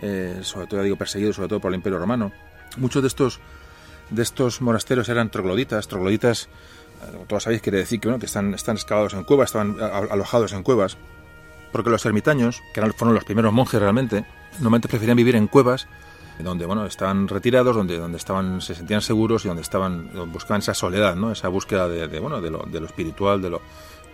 eh, 0.01 0.39
sobre 0.43 0.67
todo, 0.67 0.83
digo, 0.83 0.95
perseguidos 0.95 1.35
sobre 1.35 1.49
todo 1.49 1.59
por 1.59 1.71
el 1.71 1.75
Imperio 1.75 1.97
Romano. 1.97 2.31
Muchos 2.77 3.01
de 3.01 3.07
estos, 3.07 3.39
de 4.11 4.21
estos 4.21 4.61
monasterios 4.61 5.09
eran 5.09 5.31
trogloditas, 5.31 5.87
trogloditas, 5.87 6.49
eh, 7.01 7.25
todos 7.27 7.43
sabéis, 7.43 7.63
quiere 7.63 7.79
decir 7.79 7.99
que, 7.99 8.09
están, 8.23 8.53
están 8.53 8.75
excavados 8.75 9.15
en 9.15 9.23
cuevas, 9.23 9.49
estaban 9.49 9.77
alojados 9.81 10.53
en 10.53 10.61
cuevas, 10.61 10.97
porque 11.71 11.89
los 11.89 12.05
ermitaños, 12.05 12.61
que 12.75 12.81
fueron 12.93 13.15
los 13.15 13.23
primeros 13.23 13.51
monjes 13.51 13.81
realmente, 13.81 14.23
normalmente 14.59 14.87
preferían 14.87 15.17
vivir 15.17 15.35
en 15.35 15.47
cuevas 15.47 15.87
donde 16.39 16.65
bueno 16.65 16.85
estaban 16.85 17.27
retirados 17.27 17.75
donde 17.75 17.97
donde 17.97 18.17
estaban 18.17 18.61
se 18.61 18.75
sentían 18.75 19.01
seguros 19.01 19.45
y 19.45 19.47
donde 19.47 19.61
estaban 19.61 20.09
buscaban 20.31 20.59
esa 20.59 20.73
soledad 20.73 21.15
no 21.15 21.31
esa 21.31 21.47
búsqueda 21.47 21.87
de, 21.87 22.07
de 22.07 22.19
bueno 22.19 22.41
de 22.41 22.49
lo, 22.49 22.65
de 22.65 22.79
lo, 22.79 22.85
espiritual 22.85 23.41
de 23.41 23.51
lo 23.51 23.61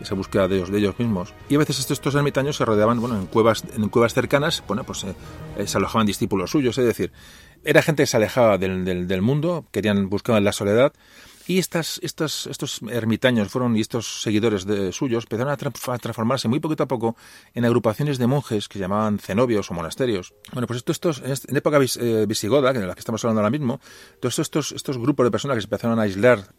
esa 0.02 0.16
búsqueda 0.16 0.48
de 0.48 0.56
ellos, 0.56 0.72
de 0.72 0.78
ellos 0.78 0.98
mismos. 0.98 1.34
Y 1.50 1.56
a 1.56 1.58
veces 1.58 1.78
estos, 1.78 1.98
estos 1.98 2.16
ermitaños 2.16 2.56
se 2.56 2.64
rodeaban 2.64 3.02
bueno 3.02 3.18
en 3.18 3.26
cuevas 3.26 3.66
en 3.76 3.90
cuevas 3.90 4.14
cercanas 4.14 4.64
bueno 4.68 4.84
pues 4.84 5.06
eh, 5.06 5.68
se 5.68 5.78
alojaban 5.78 6.08
discípulos 6.08 6.52
suyos 6.52 6.78
es 6.78 6.86
decir 6.86 7.12
era 7.64 7.82
gente 7.82 8.04
que 8.04 8.08
se 8.08 8.18
alejaba 8.18 8.58
del, 8.58 8.86
del, 8.86 9.08
del 9.08 9.22
mundo 9.22 9.66
querían 9.72 10.10
buscaban 10.10 10.44
la 10.44 10.54
soledad 10.54 10.94
y 11.50 11.58
estas, 11.58 12.00
estas, 12.04 12.46
estos 12.46 12.80
ermitaños 12.92 13.48
fueron 13.48 13.76
y 13.76 13.82
estos 13.82 14.22
seguidores 14.22 14.66
de 14.66 14.92
suyos 14.92 15.24
empezaron 15.24 15.52
a, 15.52 15.58
tra 15.58 15.72
transformarse 15.72 16.48
muy 16.48 16.60
poquito 16.60 16.84
a 16.84 16.88
poco 16.88 17.16
en 17.56 17.66
agrupaciones 17.66 18.20
de 18.20 18.28
monjes 18.28 18.68
que 18.68 18.78
llamaban 18.78 19.18
cenobios 19.18 19.72
o 19.72 19.74
monasterios. 19.74 20.36
Bueno, 20.54 20.68
pues 20.68 20.78
esto, 20.78 20.92
estos, 20.92 21.24
en 21.24 21.58
época 21.58 21.80
eh, 21.82 22.26
visigoda, 22.28 22.72
que 22.72 22.78
de 22.78 22.86
la 22.86 22.94
que 22.94 23.00
estamos 23.00 23.26
hablando 23.26 23.42
ahora 23.42 23.50
mismo, 23.50 23.82
todos 24.20 24.38
estos, 24.38 24.74
estos 24.74 25.00
grupos 25.00 25.26
de 25.26 25.32
personas 25.32 25.56
que 25.56 25.62
se 25.62 25.66
empezaron 25.66 25.98
a 25.98 26.04
aislar 26.04 26.54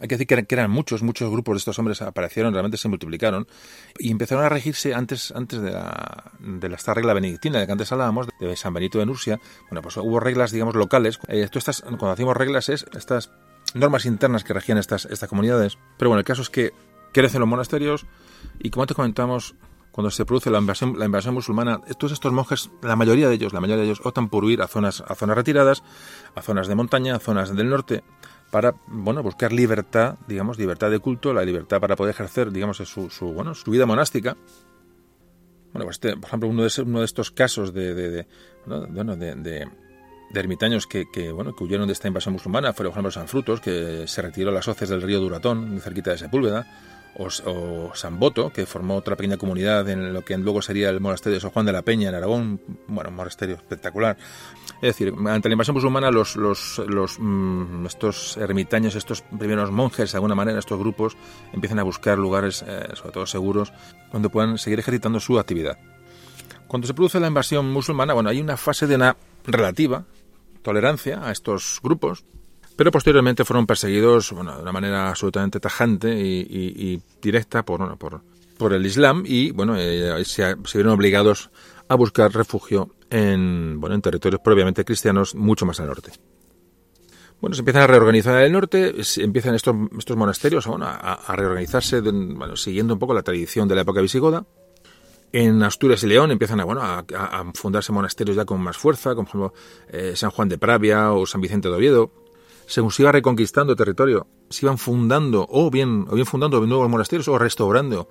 hay 0.00 0.08
que 0.08 0.16
decir 0.16 0.46
que 0.46 0.54
eran, 0.54 0.70
muchos, 0.70 1.02
muchos 1.02 1.30
grupos 1.30 1.56
de 1.56 1.58
estos 1.58 1.78
hombres 1.78 2.00
aparecieron, 2.00 2.54
realmente 2.54 2.78
se 2.78 2.88
multiplicaron 2.88 3.46
y 3.98 4.10
empezaron 4.10 4.42
a 4.42 4.48
regirse 4.48 4.94
antes, 4.94 5.30
antes 5.32 5.60
de, 5.60 5.72
la, 5.72 6.32
de 6.38 6.74
esta 6.74 6.94
regla 6.94 7.12
benedictina 7.12 7.60
de 7.60 7.66
que 7.66 7.72
antes 7.72 7.92
hablábamos, 7.92 8.26
de 8.40 8.56
San 8.56 8.72
Benito 8.72 8.98
de 8.98 9.04
Nursia. 9.04 9.38
Bueno, 9.68 9.82
pues 9.82 9.98
hubo 9.98 10.18
reglas, 10.18 10.52
digamos, 10.52 10.74
locales. 10.74 11.20
Eh, 11.28 11.46
estas, 11.52 11.82
cuando 11.82 12.12
hacemos 12.12 12.34
reglas 12.34 12.70
es 12.70 12.86
estas 12.94 13.30
normas 13.74 14.06
internas 14.06 14.44
que 14.44 14.52
regían 14.52 14.78
estas, 14.78 15.04
estas 15.06 15.28
comunidades. 15.28 15.78
Pero 15.96 16.10
bueno, 16.10 16.20
el 16.20 16.24
caso 16.24 16.42
es 16.42 16.50
que 16.50 16.72
crecen 17.12 17.40
los 17.40 17.48
monasterios 17.48 18.06
y 18.58 18.70
como 18.70 18.86
te 18.86 18.94
comentamos, 18.94 19.54
cuando 19.90 20.10
se 20.10 20.24
produce 20.24 20.50
la 20.50 20.58
invasión, 20.58 20.98
la 20.98 21.04
invasión 21.04 21.34
musulmana, 21.34 21.80
todos 21.98 22.12
estos 22.12 22.32
monjes, 22.32 22.70
la 22.82 22.96
mayoría 22.96 23.28
de 23.28 23.34
ellos, 23.34 23.52
la 23.52 23.60
mayoría 23.60 23.82
de 23.82 23.88
ellos 23.88 24.00
optan 24.04 24.28
por 24.28 24.44
huir 24.44 24.62
a 24.62 24.68
zonas, 24.68 25.02
a 25.06 25.14
zonas 25.14 25.36
retiradas, 25.36 25.82
a 26.34 26.42
zonas 26.42 26.68
de 26.68 26.74
montaña, 26.74 27.16
a 27.16 27.18
zonas 27.18 27.54
del 27.54 27.68
norte, 27.68 28.04
para 28.50 28.74
bueno 28.86 29.22
buscar 29.22 29.52
libertad, 29.52 30.16
digamos, 30.26 30.58
libertad 30.58 30.90
de 30.90 30.98
culto, 30.98 31.32
la 31.32 31.44
libertad 31.44 31.80
para 31.80 31.96
poder 31.96 32.14
ejercer, 32.14 32.50
digamos, 32.52 32.78
su, 32.78 33.10
su 33.10 33.32
bueno, 33.32 33.54
su 33.54 33.70
vida 33.70 33.86
monástica. 33.86 34.36
Bueno, 35.72 35.84
pues 35.84 35.96
este, 35.96 36.16
por 36.16 36.26
ejemplo, 36.26 36.48
uno 36.48 36.64
de, 36.64 36.82
uno 36.82 36.98
de 37.00 37.04
estos 37.04 37.30
casos 37.30 37.72
de, 37.72 37.94
de, 37.94 38.10
de, 38.10 39.68
de 40.30 40.40
ermitaños 40.40 40.86
que, 40.86 41.32
bueno, 41.32 41.54
que 41.54 41.64
huyeron 41.64 41.86
de 41.86 41.92
esta 41.92 42.08
invasión 42.08 42.34
musulmana 42.34 42.72
fue, 42.72 42.84
por 42.84 42.92
ejemplo, 42.92 43.10
San 43.10 43.28
Frutos, 43.28 43.60
que 43.60 44.04
se 44.06 44.22
retiró 44.22 44.50
a 44.50 44.54
las 44.54 44.68
hoces 44.68 44.88
del 44.88 45.02
río 45.02 45.20
Duratón, 45.20 45.80
cerquita 45.80 46.12
de 46.12 46.18
Sepúlveda, 46.18 46.66
o, 47.16 47.90
San 47.94 48.18
Boto, 48.18 48.50
que 48.50 48.66
formó 48.66 48.96
otra 48.96 49.16
pequeña 49.16 49.36
comunidad 49.36 49.88
en 49.88 50.12
lo 50.12 50.24
que 50.24 50.36
luego 50.38 50.62
sería 50.62 50.90
el 50.90 51.00
monasterio 51.00 51.34
de 51.34 51.40
San 51.40 51.50
Juan 51.50 51.66
de 51.66 51.72
la 51.72 51.82
Peña 51.82 52.08
en 52.08 52.14
Aragón, 52.14 52.60
bueno, 52.86 53.10
un 53.10 53.16
monasterio 53.16 53.56
espectacular. 53.56 54.16
Es 54.76 54.96
decir, 54.96 55.12
ante 55.26 55.48
la 55.48 55.54
invasión 55.54 55.74
musulmana, 55.74 56.10
los, 56.10 56.36
los, 56.36 56.78
los 56.86 57.18
mmm, 57.18 57.84
estos 57.86 58.36
ermitaños, 58.36 58.94
estos 58.94 59.22
primeros 59.22 59.70
monjes, 59.70 60.12
de 60.12 60.16
alguna 60.16 60.34
manera, 60.34 60.58
estos 60.58 60.78
grupos, 60.78 61.16
empiezan 61.52 61.78
a 61.80 61.82
buscar 61.82 62.16
lugares, 62.16 62.64
eh, 62.66 62.88
sobre 62.94 63.12
todo 63.12 63.26
seguros, 63.26 63.72
donde 64.12 64.28
puedan 64.28 64.56
seguir 64.56 64.78
ejercitando 64.78 65.20
su 65.20 65.38
actividad. 65.38 65.78
Cuando 66.68 66.86
se 66.86 66.94
produce 66.94 67.18
la 67.18 67.26
invasión 67.26 67.70
musulmana, 67.70 68.14
bueno, 68.14 68.30
hay 68.30 68.40
una 68.40 68.56
fase 68.56 68.86
de 68.86 68.94
una 68.94 69.16
relativa, 69.44 70.04
tolerancia 70.62 71.20
a 71.26 71.32
estos 71.32 71.80
grupos, 71.82 72.24
pero 72.76 72.90
posteriormente 72.90 73.44
fueron 73.44 73.66
perseguidos 73.66 74.32
bueno, 74.32 74.56
de 74.56 74.62
una 74.62 74.72
manera 74.72 75.08
absolutamente 75.08 75.60
tajante 75.60 76.14
y, 76.18 77.02
directa 77.20 77.64
por, 77.64 77.98
por, 77.98 78.72
el 78.72 78.86
Islam 78.86 79.22
y 79.26 79.50
bueno, 79.50 79.74
eh, 79.76 80.24
se, 80.24 80.54
vieron 80.74 80.92
obligados 80.92 81.50
a 81.88 81.94
buscar 81.94 82.32
refugio 82.32 82.94
en, 83.10 83.80
bueno, 83.80 83.96
en 83.96 84.02
territorios 84.02 84.40
propiamente 84.42 84.84
cristianos 84.84 85.34
mucho 85.34 85.66
más 85.66 85.80
al 85.80 85.88
norte. 85.88 86.12
Bueno, 87.40 87.54
se 87.54 87.60
empiezan 87.62 87.82
a 87.82 87.86
reorganizar 87.86 88.42
el 88.42 88.52
norte, 88.52 88.94
empiezan 89.16 89.54
estos, 89.54 89.74
estos 89.98 90.16
monasterios 90.16 90.66
a, 90.66 91.34
reorganizarse 91.36 92.02
siguiendo 92.54 92.94
un 92.94 93.00
poco 93.00 93.14
la 93.14 93.22
tradición 93.22 93.66
de 93.66 93.74
la 93.74 93.80
época 93.80 94.02
visigoda 94.02 94.44
en 95.32 95.62
Asturias 95.62 96.02
y 96.02 96.08
León 96.08 96.30
empiezan 96.30 96.60
a, 96.60 96.64
bueno, 96.64 96.82
a, 96.82 97.04
fundarse 97.54 97.92
monasterios 97.92 98.36
ya 98.36 98.44
con 98.44 98.60
más 98.60 98.76
fuerza, 98.76 99.14
como 99.14 99.52
eh, 99.88 100.12
San 100.16 100.30
Juan 100.30 100.48
de 100.48 100.58
Pravia 100.58 101.12
o 101.12 101.26
San 101.26 101.40
Vicente 101.40 101.68
de 101.68 101.74
Oviedo. 101.74 102.10
Según 102.66 102.92
se 102.92 103.02
iba 103.02 103.12
reconquistando 103.12 103.74
territorio, 103.74 104.26
se 104.48 104.66
iban 104.66 104.78
fundando 104.78 105.46
o 105.48 105.70
bien, 105.70 106.06
o 106.08 106.14
bien 106.14 106.26
fundando 106.26 106.64
nuevos 106.66 106.88
monasterios 106.88 107.26
o 107.28 107.38
restaurando 107.38 108.08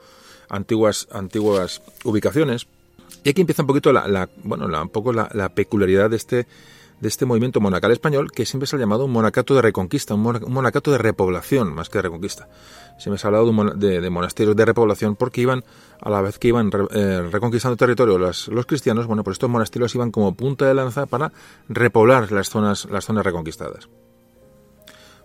antiguas, 0.49 1.07
antiguas 1.11 1.81
ubicaciones. 2.03 2.67
Y 3.23 3.29
aquí 3.29 3.41
empieza 3.41 3.63
un 3.63 3.67
poquito 3.67 3.91
la, 3.93 4.29
bueno, 4.43 4.65
un 4.65 4.89
poco 4.89 5.13
la, 5.13 5.29
la 5.33 5.49
peculiaridad 5.49 6.09
de 6.09 6.17
este, 6.17 6.47
de 6.99 7.07
este 7.07 7.25
movimiento 7.25 7.61
monacal 7.61 7.91
español 7.91 8.31
que 8.31 8.45
siempre 8.45 8.67
se 8.67 8.75
ha 8.75 8.79
llamado 8.79 9.05
un 9.05 9.11
monacato 9.11 9.55
de 9.55 9.61
reconquista, 9.61 10.13
un 10.13 10.21
monacato 10.21 10.91
de 10.91 10.97
repoblación 10.97 11.73
más 11.73 11.89
que 11.89 11.97
de 11.97 12.03
reconquista. 12.03 12.49
Se 12.99 13.09
ha 13.09 13.27
hablado 13.27 13.51
de, 13.75 14.01
de 14.01 14.09
monasterios 14.09 14.55
de 14.55 14.65
repoblación 14.65 15.15
porque 15.15 15.41
iban, 15.41 15.63
a 16.01 16.09
la 16.09 16.21
vez 16.21 16.37
que 16.37 16.49
iban 16.49 16.69
eh, 16.91 17.27
reconquistando 17.31 17.77
territorio 17.77 18.17
los, 18.17 18.49
los, 18.49 18.65
cristianos, 18.65 19.07
bueno, 19.07 19.23
pues 19.23 19.35
estos 19.35 19.49
monasterios 19.49 19.95
iban 19.95 20.11
como 20.11 20.33
punta 20.33 20.65
de 20.65 20.73
lanza 20.73 21.05
para 21.05 21.31
repoblar 21.69 22.31
las 22.31 22.49
zonas, 22.49 22.85
las 22.91 23.05
zonas 23.05 23.25
reconquistadas. 23.25 23.87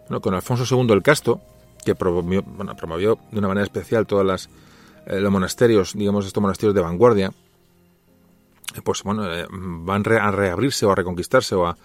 Bueno, 0.08 0.20
con 0.20 0.34
Alfonso 0.34 0.64
II 0.72 0.92
el 0.92 1.02
Casto, 1.02 1.40
que 1.84 1.94
promovió, 1.96 2.42
bueno, 2.42 2.76
promovió 2.76 3.18
de 3.32 3.38
una 3.38 3.48
manera 3.48 3.64
especial 3.64 4.06
todas 4.06 4.24
las 4.24 4.48
eh, 5.06 5.20
los 5.20 5.32
monasterios, 5.32 5.94
digamos, 5.94 6.26
estos 6.26 6.40
monasterios 6.40 6.74
de 6.74 6.80
vanguardia, 6.80 7.32
pues 8.84 9.02
bueno, 9.02 9.30
eh, 9.32 9.46
van 9.50 10.04
re 10.04 10.18
a 10.18 10.30
reabrirse 10.30 10.86
o 10.86 10.92
a 10.92 10.94
reconquistarse 10.94 11.54
o 11.54 11.66
a, 11.66 11.76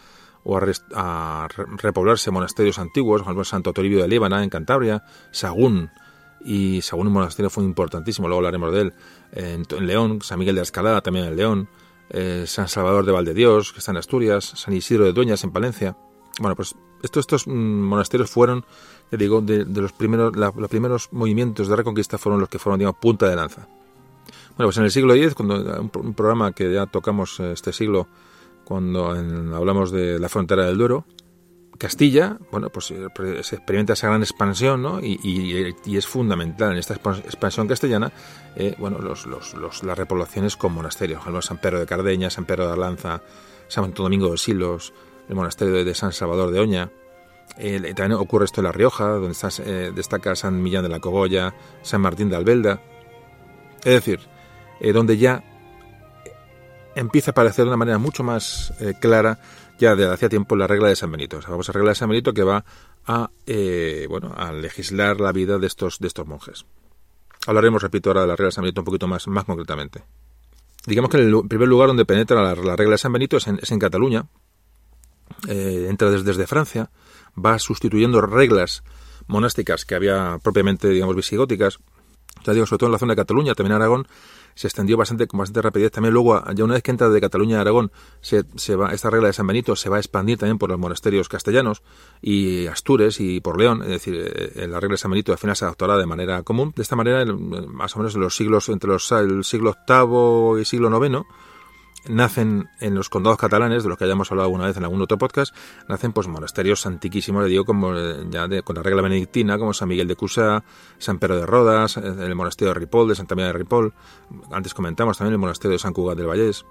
o 0.43 0.57
a, 0.57 0.63
a 0.95 1.47
repoblarse 1.77 2.31
monasterios 2.31 2.79
antiguos, 2.79 3.21
por 3.21 3.27
ejemplo 3.27 3.43
Santo 3.43 3.73
Toribio 3.73 4.01
de 4.01 4.07
Líbana 4.07 4.43
en 4.43 4.49
Cantabria, 4.49 5.03
Sagún 5.31 5.91
y 6.43 6.81
según 6.81 7.07
un 7.07 7.13
monasterio 7.13 7.49
fue 7.49 7.63
importantísimo, 7.63 8.27
luego 8.27 8.39
hablaremos 8.39 8.73
de 8.73 8.81
él, 8.81 8.93
en, 9.31 9.65
León, 9.85 10.21
San 10.21 10.39
Miguel 10.39 10.55
de 10.55 10.61
Escalada 10.61 11.01
también 11.01 11.25
en 11.25 11.35
León, 11.35 11.69
eh, 12.09 12.45
San 12.47 12.67
Salvador 12.67 13.05
de 13.05 13.11
Valdedios, 13.11 13.73
que 13.73 13.79
está 13.79 13.91
en 13.91 13.97
Asturias, 13.97 14.45
San 14.55 14.73
Isidro 14.73 15.05
de 15.05 15.13
Dueñas 15.13 15.43
en 15.43 15.51
Palencia. 15.51 15.95
Bueno, 16.39 16.55
pues 16.55 16.75
estos, 17.03 17.21
estos 17.21 17.47
mm, 17.47 17.51
monasterios 17.51 18.29
fueron, 18.29 18.65
te 19.09 19.17
digo, 19.17 19.41
de, 19.41 19.65
los 19.65 19.91
primeros, 19.91 20.35
los 20.35 20.69
primeros 20.69 21.09
movimientos 21.11 21.67
de 21.67 21.75
reconquista 21.75 22.17
fueron 22.17 22.39
los 22.39 22.49
que 22.49 22.59
fueron, 22.59 22.79
digamos, 22.79 22.99
punta 22.99 23.27
de 23.27 23.35
lanza. 23.35 23.67
Bueno, 24.55 24.67
pues 24.67 24.77
en 24.77 24.85
el 24.85 24.91
siglo 24.91 25.13
X, 25.13 25.35
cuando 25.35 25.81
un, 25.81 26.13
programa 26.13 26.51
que 26.51 26.73
ya 26.73 26.85
tocamos 26.85 27.39
eh, 27.39 27.51
este 27.51 27.71
siglo, 27.73 28.07
cuando 28.69 29.09
hablamos 29.55 29.91
de 29.91 30.19
la 30.19 30.29
frontera 30.29 30.63
del 30.65 30.77
Duero, 30.77 31.03
Castilla, 31.79 32.37
bueno, 32.51 32.69
pues 32.69 32.91
eh, 32.91 33.07
se 33.41 33.55
experimenta 33.55 33.93
esa 33.93 34.09
gran 34.09 34.21
expansión, 34.21 34.83
¿no? 34.83 34.99
Y, 35.01 35.75
es 35.87 36.05
fundamental 36.05 36.73
en 36.73 36.77
esta 36.77 36.93
expansión 36.93 37.67
castellana, 37.67 38.11
eh, 38.55 38.75
bueno, 38.77 38.99
las 38.99 39.97
repoblaciones 39.97 40.55
con 40.55 40.73
monasterios, 40.73 41.23
San 41.43 41.57
Pedro 41.57 41.79
de 41.79 41.87
Cardeña, 41.87 42.29
San 42.29 42.45
Pedro 42.45 42.67
de 42.67 42.73
Arlanza, 42.73 43.23
Santo 43.67 44.03
Domingo 44.03 44.29
de 44.29 44.37
Silos, 44.37 44.93
el 45.27 45.33
monasterio 45.35 45.83
de 45.83 45.95
San 45.95 46.11
Salvador 46.11 46.51
de 46.51 46.59
Oña. 46.59 46.91
también 47.95 48.11
ocurre 48.19 48.45
esto 48.45 48.61
en 48.61 48.65
La 48.65 48.71
Rioja, 48.71 49.07
donde 49.07 49.35
eh, 49.65 49.91
destaca 49.95 50.35
San 50.35 50.61
Millán 50.61 50.83
de 50.83 50.89
la 50.89 50.99
Cogolla, 50.99 51.55
San 51.81 52.01
Martín 52.01 52.29
de 52.29 52.35
Albelda. 52.35 52.83
Es 53.79 54.05
decir, 54.05 54.19
donde 54.93 55.17
ya 55.17 55.43
empieza 56.99 57.31
a 57.31 57.33
aparecer 57.33 57.65
de 57.65 57.69
una 57.69 57.77
manera 57.77 57.97
mucho 57.97 58.23
más 58.23 58.73
clara 58.99 59.39
ya 59.79 59.95
desde 59.95 60.13
hacía 60.13 60.29
tiempo 60.29 60.55
la 60.55 60.67
regla 60.67 60.89
de 60.89 60.95
San 60.95 61.11
Benito, 61.11 61.39
esa 61.39 61.47
famosa 61.47 61.71
regla 61.71 61.89
de 61.89 61.95
San 61.95 62.09
Benito 62.09 62.33
que 62.33 62.43
va 62.43 62.65
a, 63.07 63.31
eh, 63.47 64.05
bueno, 64.09 64.33
a 64.35 64.51
legislar 64.51 65.19
la 65.19 65.31
vida 65.31 65.57
de 65.57 65.65
estos, 65.65 65.99
de 65.99 66.07
estos 66.07 66.27
monjes. 66.27 66.65
Hablaremos, 67.47 67.81
repito, 67.81 68.09
ahora 68.09 68.21
de 68.21 68.27
la 68.27 68.35
regla 68.35 68.47
de 68.47 68.51
San 68.51 68.63
Benito 68.63 68.81
un 68.81 68.85
poquito 68.85 69.07
más, 69.07 69.27
más 69.27 69.45
concretamente. 69.45 70.03
Digamos 70.85 71.09
que 71.09 71.17
el 71.17 71.33
primer 71.47 71.67
lugar 71.67 71.87
donde 71.87 72.05
penetra 72.05 72.41
la, 72.41 72.75
regla 72.75 72.91
de 72.91 72.97
San 72.97 73.13
Benito 73.13 73.37
es 73.37 73.47
en, 73.47 73.79
Cataluña, 73.79 74.25
eh, 75.47 75.87
entra 75.89 76.09
desde, 76.11 76.25
desde 76.25 76.45
Francia, 76.45 76.91
va 77.33 77.57
sustituyendo 77.57 78.21
reglas 78.21 78.83
monásticas 79.27 79.85
que 79.85 79.95
había 79.95 80.39
propiamente, 80.43 80.89
digamos, 80.89 81.15
visigóticas, 81.15 81.79
ya 82.43 82.53
digo, 82.53 82.65
sobre 82.65 82.79
todo 82.79 82.87
en 82.87 82.93
la 82.93 82.99
zona 82.99 83.13
de 83.13 83.17
Cataluña, 83.17 83.55
también 83.55 83.73
Aragón, 83.73 84.07
se 84.55 84.67
extendió 84.67 84.97
bastante 84.97 85.27
con 85.27 85.39
bastante 85.39 85.61
rapidez. 85.61 85.91
También 85.91 86.13
luego, 86.13 86.43
ya 86.53 86.63
una 86.63 86.73
vez 86.73 86.83
que 86.83 86.91
entra 86.91 87.09
de 87.09 87.21
Cataluña 87.21 87.57
a 87.57 87.61
Aragón, 87.61 87.91
se, 88.21 88.43
se 88.55 88.75
va, 88.75 88.93
esta 88.93 89.09
regla 89.09 89.27
de 89.27 89.33
San 89.33 89.47
Benito 89.47 89.75
se 89.75 89.89
va 89.89 89.97
a 89.97 89.99
expandir 89.99 90.37
también 90.37 90.57
por 90.57 90.69
los 90.69 90.79
monasterios 90.79 91.29
castellanos 91.29 91.81
y 92.21 92.67
Astures 92.67 93.19
y 93.19 93.39
por 93.41 93.59
León. 93.59 93.81
Es 93.83 93.89
decir, 93.89 94.15
eh, 94.15 94.67
la 94.67 94.79
regla 94.79 94.93
de 94.93 94.97
San 94.97 95.11
Benito 95.11 95.31
al 95.31 95.37
final 95.37 95.55
se 95.55 95.65
adoptará 95.65 95.97
de 95.97 96.05
manera 96.05 96.43
común. 96.43 96.73
De 96.75 96.81
esta 96.81 96.95
manera, 96.95 97.25
más 97.25 97.95
o 97.95 97.99
menos 97.99 98.15
en 98.15 98.21
los 98.21 98.35
siglos, 98.35 98.69
entre 98.69 98.89
los, 98.89 99.11
el 99.11 99.43
siglo 99.43 99.75
VIII 99.87 100.61
y 100.61 100.65
siglo 100.65 101.05
IX, 101.05 101.25
nacen 102.09 102.69
en 102.79 102.95
los 102.95 103.07
condados 103.09 103.37
catalanes, 103.37 103.83
de 103.83 103.89
los 103.89 103.97
que 103.97 104.03
hayamos 104.03 104.31
hablado 104.31 104.47
alguna 104.47 104.65
vez 104.65 104.75
en 104.75 104.83
algún 104.83 105.01
otro 105.01 105.17
podcast, 105.17 105.55
nacen 105.87 106.11
pues 106.11 106.27
monasterios 106.27 106.85
antiquísimos, 106.85 107.43
le 107.43 107.49
digo, 107.49 107.65
como 107.65 107.95
eh, 107.95 108.25
ya 108.29 108.47
de, 108.47 108.63
con 108.63 108.75
la 108.75 108.83
regla 108.83 109.01
benedictina, 109.01 109.57
como 109.57 109.73
San 109.73 109.87
Miguel 109.87 110.07
de 110.07 110.15
Cusá, 110.15 110.63
San 110.97 111.19
Pedro 111.19 111.37
de 111.37 111.45
Rodas, 111.45 111.97
eh, 111.97 112.01
el 112.01 112.35
monasterio 112.35 112.73
de 112.73 112.79
Ripoll, 112.79 113.09
de 113.09 113.15
Santa 113.15 113.35
María 113.35 113.47
de 113.47 113.59
Ripoll, 113.59 113.93
antes 114.51 114.73
comentamos 114.73 115.17
también 115.17 115.33
el 115.33 115.39
monasterio 115.39 115.73
de 115.73 115.79
San 115.79 115.93
Cugat 115.93 116.17
del 116.17 116.27
Vallés. 116.27 116.65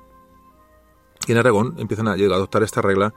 Y 1.26 1.32
en 1.32 1.38
Aragón 1.38 1.76
empiezan 1.78 2.08
a, 2.08 2.12
adoptar 2.12 2.62
esta 2.62 2.82
regla 2.82 3.14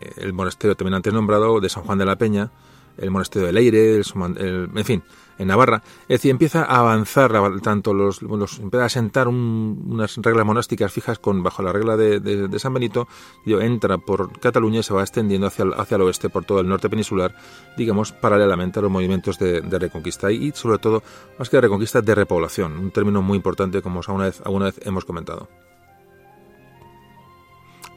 eh, 0.00 0.12
el 0.18 0.32
monasterio 0.32 0.76
también 0.76 0.94
antes 0.94 1.12
nombrado 1.12 1.60
de 1.60 1.68
San 1.68 1.82
Juan 1.82 1.98
de 1.98 2.06
la 2.06 2.16
Peña, 2.16 2.50
el 2.96 3.10
monasterio 3.10 3.46
de 3.46 3.52
Leire, 3.52 3.96
el, 3.96 4.70
en 4.74 4.84
fin, 4.84 5.02
en 5.38 5.48
Navarra. 5.48 5.82
Es 6.02 6.20
decir, 6.20 6.30
empieza 6.30 6.64
a 6.64 6.78
avanzar 6.78 7.32
tanto 7.60 7.94
los, 7.94 8.22
empieza 8.22 8.84
a 8.84 8.88
sentar 8.88 9.28
unas 9.28 10.16
reglas 10.16 10.46
monásticas 10.46 10.92
fijas 10.92 11.18
con 11.18 11.42
bajo 11.42 11.62
la 11.62 11.72
regla 11.72 11.96
de, 11.96 12.58
San 12.58 12.74
Benito, 12.74 13.08
y 13.44 13.54
entra 13.54 13.98
por 13.98 14.38
Cataluña 14.38 14.80
y 14.80 14.82
se 14.82 14.94
va 14.94 15.02
extendiendo 15.02 15.46
hacia 15.46 15.64
el, 15.64 15.74
hacia 15.74 15.96
el 15.96 16.02
oeste 16.02 16.28
por 16.28 16.44
todo 16.44 16.60
el 16.60 16.68
norte 16.68 16.88
peninsular, 16.88 17.34
digamos, 17.76 18.12
paralelamente 18.12 18.78
a 18.78 18.82
los 18.82 18.90
movimientos 18.90 19.38
de, 19.38 19.60
reconquista 19.78 20.30
y, 20.30 20.52
sobre 20.52 20.78
todo, 20.78 21.02
más 21.38 21.48
que 21.50 21.56
de 21.56 21.62
reconquista, 21.62 22.00
de 22.00 22.14
repoblación, 22.14 22.78
un 22.78 22.90
término 22.90 23.22
muy 23.22 23.36
importante 23.36 23.82
como 23.82 24.00
alguna 24.06 24.26
vez, 24.26 24.40
alguna 24.44 24.66
vez 24.66 24.80
hemos 24.84 25.04
comentado. 25.04 25.48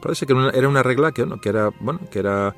Parece 0.02 0.26
que 0.26 0.32
era 0.54 0.68
una 0.68 0.82
regla 0.82 1.12
que, 1.12 1.26
que 1.40 1.48
era, 1.48 1.70
bueno, 1.80 2.00
que 2.10 2.20
era 2.20 2.54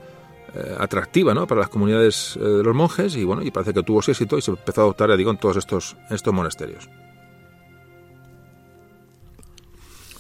eh, 0.55 0.77
atractiva 0.79 1.35
¿no? 1.35 1.47
para 1.47 1.61
las 1.61 1.71
comunidades 1.71 2.37
eh, 2.37 2.45
de 2.45 2.63
los 2.63 2.75
monjes 2.75 3.17
y 3.17 3.25
bueno 3.25 3.43
y 3.43 3.51
parece 3.51 3.73
que 3.73 3.83
tuvo 3.83 4.01
éxito 4.01 4.37
y 4.37 4.43
se 4.43 4.51
empezó 4.51 4.81
a 4.81 4.85
adoptar 4.85 5.17
digo 5.17 5.31
en 5.31 5.39
todos 5.39 5.57
estos 5.57 5.97
estos 6.11 6.35
monasterios 6.35 6.89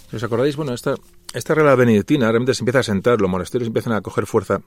si 0.08 0.16
os 0.16 0.22
acordáis 0.22 0.56
bueno 0.56 0.72
esta 0.72 0.94
esta 1.32 1.54
regla 1.54 1.74
benedictina 1.74 2.26
realmente 2.28 2.54
se 2.54 2.62
empieza 2.62 2.80
a 2.80 2.82
sentar 2.84 3.20
los 3.20 3.30
monasterios 3.30 3.66
empiezan 3.66 3.92
a 3.92 4.00
coger 4.00 4.26
fuerza 4.26 4.60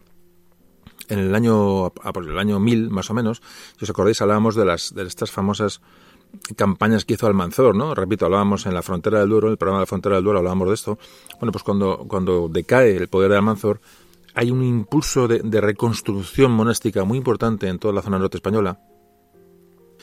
en 1.07 1.19
el 1.19 1.35
año 1.35 1.91
por 1.91 2.29
el 2.29 2.37
año 2.37 2.59
1000 2.59 2.89
más 2.89 3.09
o 3.09 3.13
menos 3.13 3.41
si 3.77 3.85
os 3.85 3.89
acordáis 3.89 4.21
hablábamos 4.21 4.55
de 4.55 4.65
las 4.65 4.93
de 4.93 5.03
estas 5.03 5.31
famosas 5.31 5.81
campañas 6.55 7.05
que 7.05 7.13
hizo 7.13 7.27
Almanzor, 7.27 7.75
¿no? 7.75 7.93
Repito, 7.93 8.25
hablábamos 8.25 8.65
en 8.65 8.73
la 8.73 8.81
frontera 8.81 9.19
del 9.19 9.29
Duero, 9.29 9.47
en 9.47 9.51
el 9.51 9.57
programa 9.57 9.79
de 9.79 9.83
la 9.83 9.87
frontera 9.87 10.15
del 10.15 10.23
Duero 10.23 10.39
hablábamos 10.39 10.67
de 10.67 10.73
esto. 10.73 10.97
Bueno, 11.39 11.51
pues 11.51 11.63
cuando, 11.63 12.05
cuando 12.07 12.49
decae 12.49 12.95
el 12.95 13.07
poder 13.07 13.29
de 13.29 13.37
Almanzor, 13.37 13.79
hay 14.35 14.51
un 14.51 14.63
impulso 14.63 15.27
de, 15.27 15.61
reconstrucción 15.61 16.51
monástica 16.51 17.03
muy 17.03 17.17
importante 17.17 17.67
en 17.67 17.79
toda 17.79 17.93
la 17.93 18.01
zona 18.01 18.19
norte 18.19 18.37
española. 18.37 18.79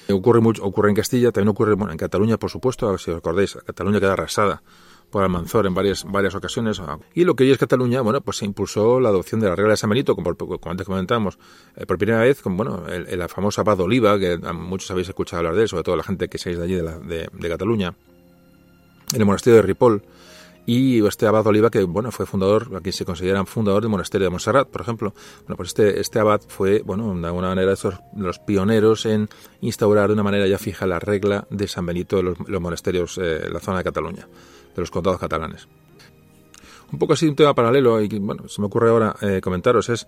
Ocurre, 0.09 0.41
mucho, 0.41 0.65
ocurre 0.65 0.91
en 0.91 0.97
Castilla, 0.97 1.31
también 1.31 1.49
ocurre 1.49 1.73
en 1.73 1.97
Cataluña, 1.97 2.37
por 2.37 2.51
supuesto, 2.51 2.97
si 2.99 3.11
os 3.11 3.19
acordáis, 3.19 3.57
Cataluña 3.65 4.01
queda 4.01 4.15
arrasada 4.15 4.63
por 5.11 5.25
Almanzor 5.25 5.67
en 5.67 5.75
varias, 5.75 6.05
varias 6.05 6.35
ocasiones. 6.35 6.81
Y 7.15 7.25
lo 7.25 7.35
que 7.35 7.45
hoy 7.45 7.51
es 7.51 7.59
Cataluña, 7.59 8.01
bueno, 8.01 8.21
pues 8.21 8.39
se 8.39 8.45
impulsó 8.45 9.01
la 9.01 9.09
adopción 9.09 9.41
de 9.41 9.49
la 9.49 9.57
regla 9.57 9.73
de 9.73 9.77
San 9.77 9.91
Benito, 9.91 10.15
como, 10.15 10.35
antes 10.67 10.87
comentábamos, 10.87 11.39
eh, 11.77 11.85
por 11.85 11.99
primera 11.99 12.21
vez, 12.21 12.41
con, 12.41 12.57
bueno, 12.57 12.87
el, 12.87 13.19
la 13.19 13.29
famosa 13.29 13.63
abad 13.63 13.81
Oliva, 13.81 14.19
que 14.19 14.39
muchos 14.39 14.91
habéis 14.91 15.09
escuchado 15.09 15.39
hablar 15.39 15.55
de 15.57 15.63
él, 15.63 15.69
sobre 15.69 15.83
todo 15.83 15.97
la 15.97 16.05
gente 16.05 16.29
que 16.29 16.39
seáis 16.39 16.59
de 16.59 16.65
allí, 16.65 16.75
de, 16.75 17.29
de 17.33 17.49
Cataluña, 17.49 17.95
en 19.13 19.21
el 19.21 19.27
monasterio 19.27 19.57
de 19.57 19.63
Ripoll, 19.63 20.03
y 20.73 21.05
este 21.05 21.27
abad 21.27 21.45
Oliva 21.49 21.69
que 21.69 21.83
bueno 21.83 22.13
fue 22.13 22.27
fundador 22.27 22.71
aquí 22.77 22.93
se 22.93 23.05
considera 23.05 23.45
fundador 23.45 23.83
del 23.83 23.91
monasterio 23.91 24.27
de 24.27 24.31
Montserrat 24.31 24.69
por 24.69 24.83
ejemplo. 24.83 25.13
Bueno 25.41 25.57
pues 25.57 25.71
este 25.71 25.99
este 25.99 26.21
abad 26.21 26.41
fue 26.47 26.83
bueno 26.83 27.13
de 27.13 27.27
alguna 27.27 27.49
manera 27.49 27.75
de 27.75 27.93
los 28.17 28.39
pioneros 28.39 29.05
en 29.05 29.29
instaurar 29.63 30.07
de 30.07 30.13
una 30.13 30.23
manera 30.23 30.47
ya 30.47 30.59
fija 30.59 30.87
la 30.87 31.01
regla 31.01 31.45
de 31.51 31.67
San 31.67 31.87
Benito 31.87 32.19
de 32.19 32.23
los, 32.23 32.61
monasterios 32.61 33.19
eh, 33.19 33.47
en 33.47 33.53
la 33.53 33.59
zona 33.59 33.79
de 33.79 33.85
Cataluña 33.85 34.29
de 34.77 34.81
los 34.81 34.93
condados 34.93 35.19
catalanes. 35.19 35.67
Un 36.93 37.01
poco 37.01 37.15
así 37.15 37.27
un 37.27 37.35
tema 37.35 37.53
paralelo 37.53 38.01
y 38.01 38.07
bueno 38.21 38.49
se 38.49 38.61
me 38.61 38.69
ocurre 38.69 38.91
ahora 38.91 39.17
eh, 39.23 39.41
comentaros 39.41 39.89
es 39.89 40.07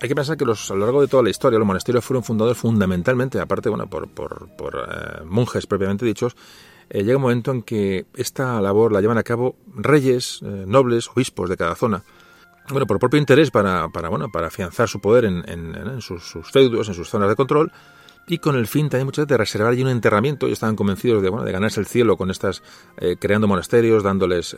hay 0.00 0.08
que 0.08 0.14
pensar 0.14 0.38
que 0.38 0.46
los, 0.46 0.70
a 0.70 0.74
lo 0.74 0.86
largo 0.86 1.02
de 1.02 1.06
toda 1.06 1.22
la 1.22 1.28
historia 1.28 1.58
los 1.58 1.66
monasterios 1.66 2.04
fueron 2.04 2.24
fundados 2.24 2.56
fundamentalmente, 2.56 3.38
aparte 3.38 3.68
bueno, 3.68 3.86
por, 3.88 4.08
por, 4.08 4.48
por 4.56 4.74
eh, 4.74 5.22
monjes 5.24 5.66
propiamente 5.66 6.04
dichos, 6.04 6.34
eh, 6.90 7.02
llega 7.02 7.16
un 7.16 7.22
momento 7.22 7.50
en 7.50 7.62
que 7.62 8.06
esta 8.14 8.60
labor 8.60 8.92
la 8.92 9.00
llevan 9.00 9.18
a 9.18 9.22
cabo 9.22 9.56
reyes, 9.74 10.40
eh, 10.42 10.64
nobles, 10.66 11.08
obispos 11.08 11.48
de 11.48 11.56
cada 11.56 11.74
zona. 11.74 12.02
Bueno, 12.68 12.86
por 12.86 12.98
propio 12.98 13.18
interés 13.18 13.50
para, 13.50 13.86
bueno, 13.86 14.30
para 14.30 14.46
afianzar 14.46 14.88
su 14.88 15.00
poder 15.00 15.24
en, 15.24 16.00
sus, 16.00 16.22
feudos, 16.50 16.88
en 16.88 16.94
sus 16.94 17.08
zonas 17.08 17.28
de 17.28 17.34
control, 17.34 17.72
y 18.28 18.38
con 18.38 18.54
el 18.54 18.68
fin 18.68 18.88
también 18.88 19.06
muchas 19.06 19.24
veces 19.24 19.30
de 19.30 19.36
reservar 19.36 19.72
allí 19.72 19.82
un 19.82 19.88
enterramiento. 19.88 20.46
Y 20.48 20.52
estaban 20.52 20.76
convencidos 20.76 21.22
de, 21.22 21.28
bueno, 21.28 21.44
de 21.44 21.50
ganarse 21.50 21.80
el 21.80 21.86
cielo 21.86 22.16
con 22.16 22.30
estas, 22.30 22.62
eh, 22.98 23.16
creando 23.18 23.48
monasterios, 23.48 24.04
dándoles, 24.04 24.56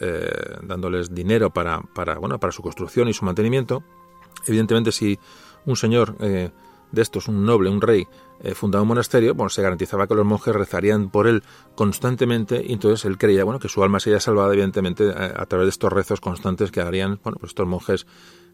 dándoles 0.63 1.15
dinero 1.15 1.51
para, 1.51 1.81
para, 1.95 2.19
bueno, 2.19 2.39
para 2.39 2.53
su 2.53 2.61
construcción 2.61 3.09
y 3.09 3.15
su 3.15 3.25
mantenimiento. 3.25 3.83
Evidentemente, 4.47 4.93
si 4.93 5.19
un 5.65 5.77
señor 5.77 6.15
de 6.95 7.03
estos, 7.03 7.29
un 7.29 7.45
noble, 7.45 7.71
un 7.71 7.81
rey, 7.81 8.07
eh, 8.41 8.55
fundaba 8.55 8.83
un 8.83 8.89
monasterio, 8.89 9.35
bueno, 9.35 9.51
se 9.51 9.63
garantizaba 9.63 10.07
que 10.07 10.15
los 10.15 10.25
monjes 10.25 10.55
rezarían 10.55 11.11
por 11.11 11.27
él 11.27 11.43
constantemente 11.75 12.65
y 12.67 12.73
entonces 12.73 13.05
él 13.05 13.19
creía, 13.19 13.45
bueno, 13.45 13.59
que 13.59 13.69
su 13.69 13.83
alma 13.83 14.01
sería 14.01 14.21
salvada, 14.21 14.53
evidentemente, 14.53 15.09
eh, 15.09 15.33
a, 15.37 15.47
través 15.47 15.67
de 15.67 15.71
estos 15.71 15.93
rezos 15.93 16.21
constantes 16.21 16.71
que 16.71 16.81
harían, 16.81 17.21
bueno, 17.23 17.39
pues 17.39 17.51
estos 17.51 17.67
monjes 17.67 18.07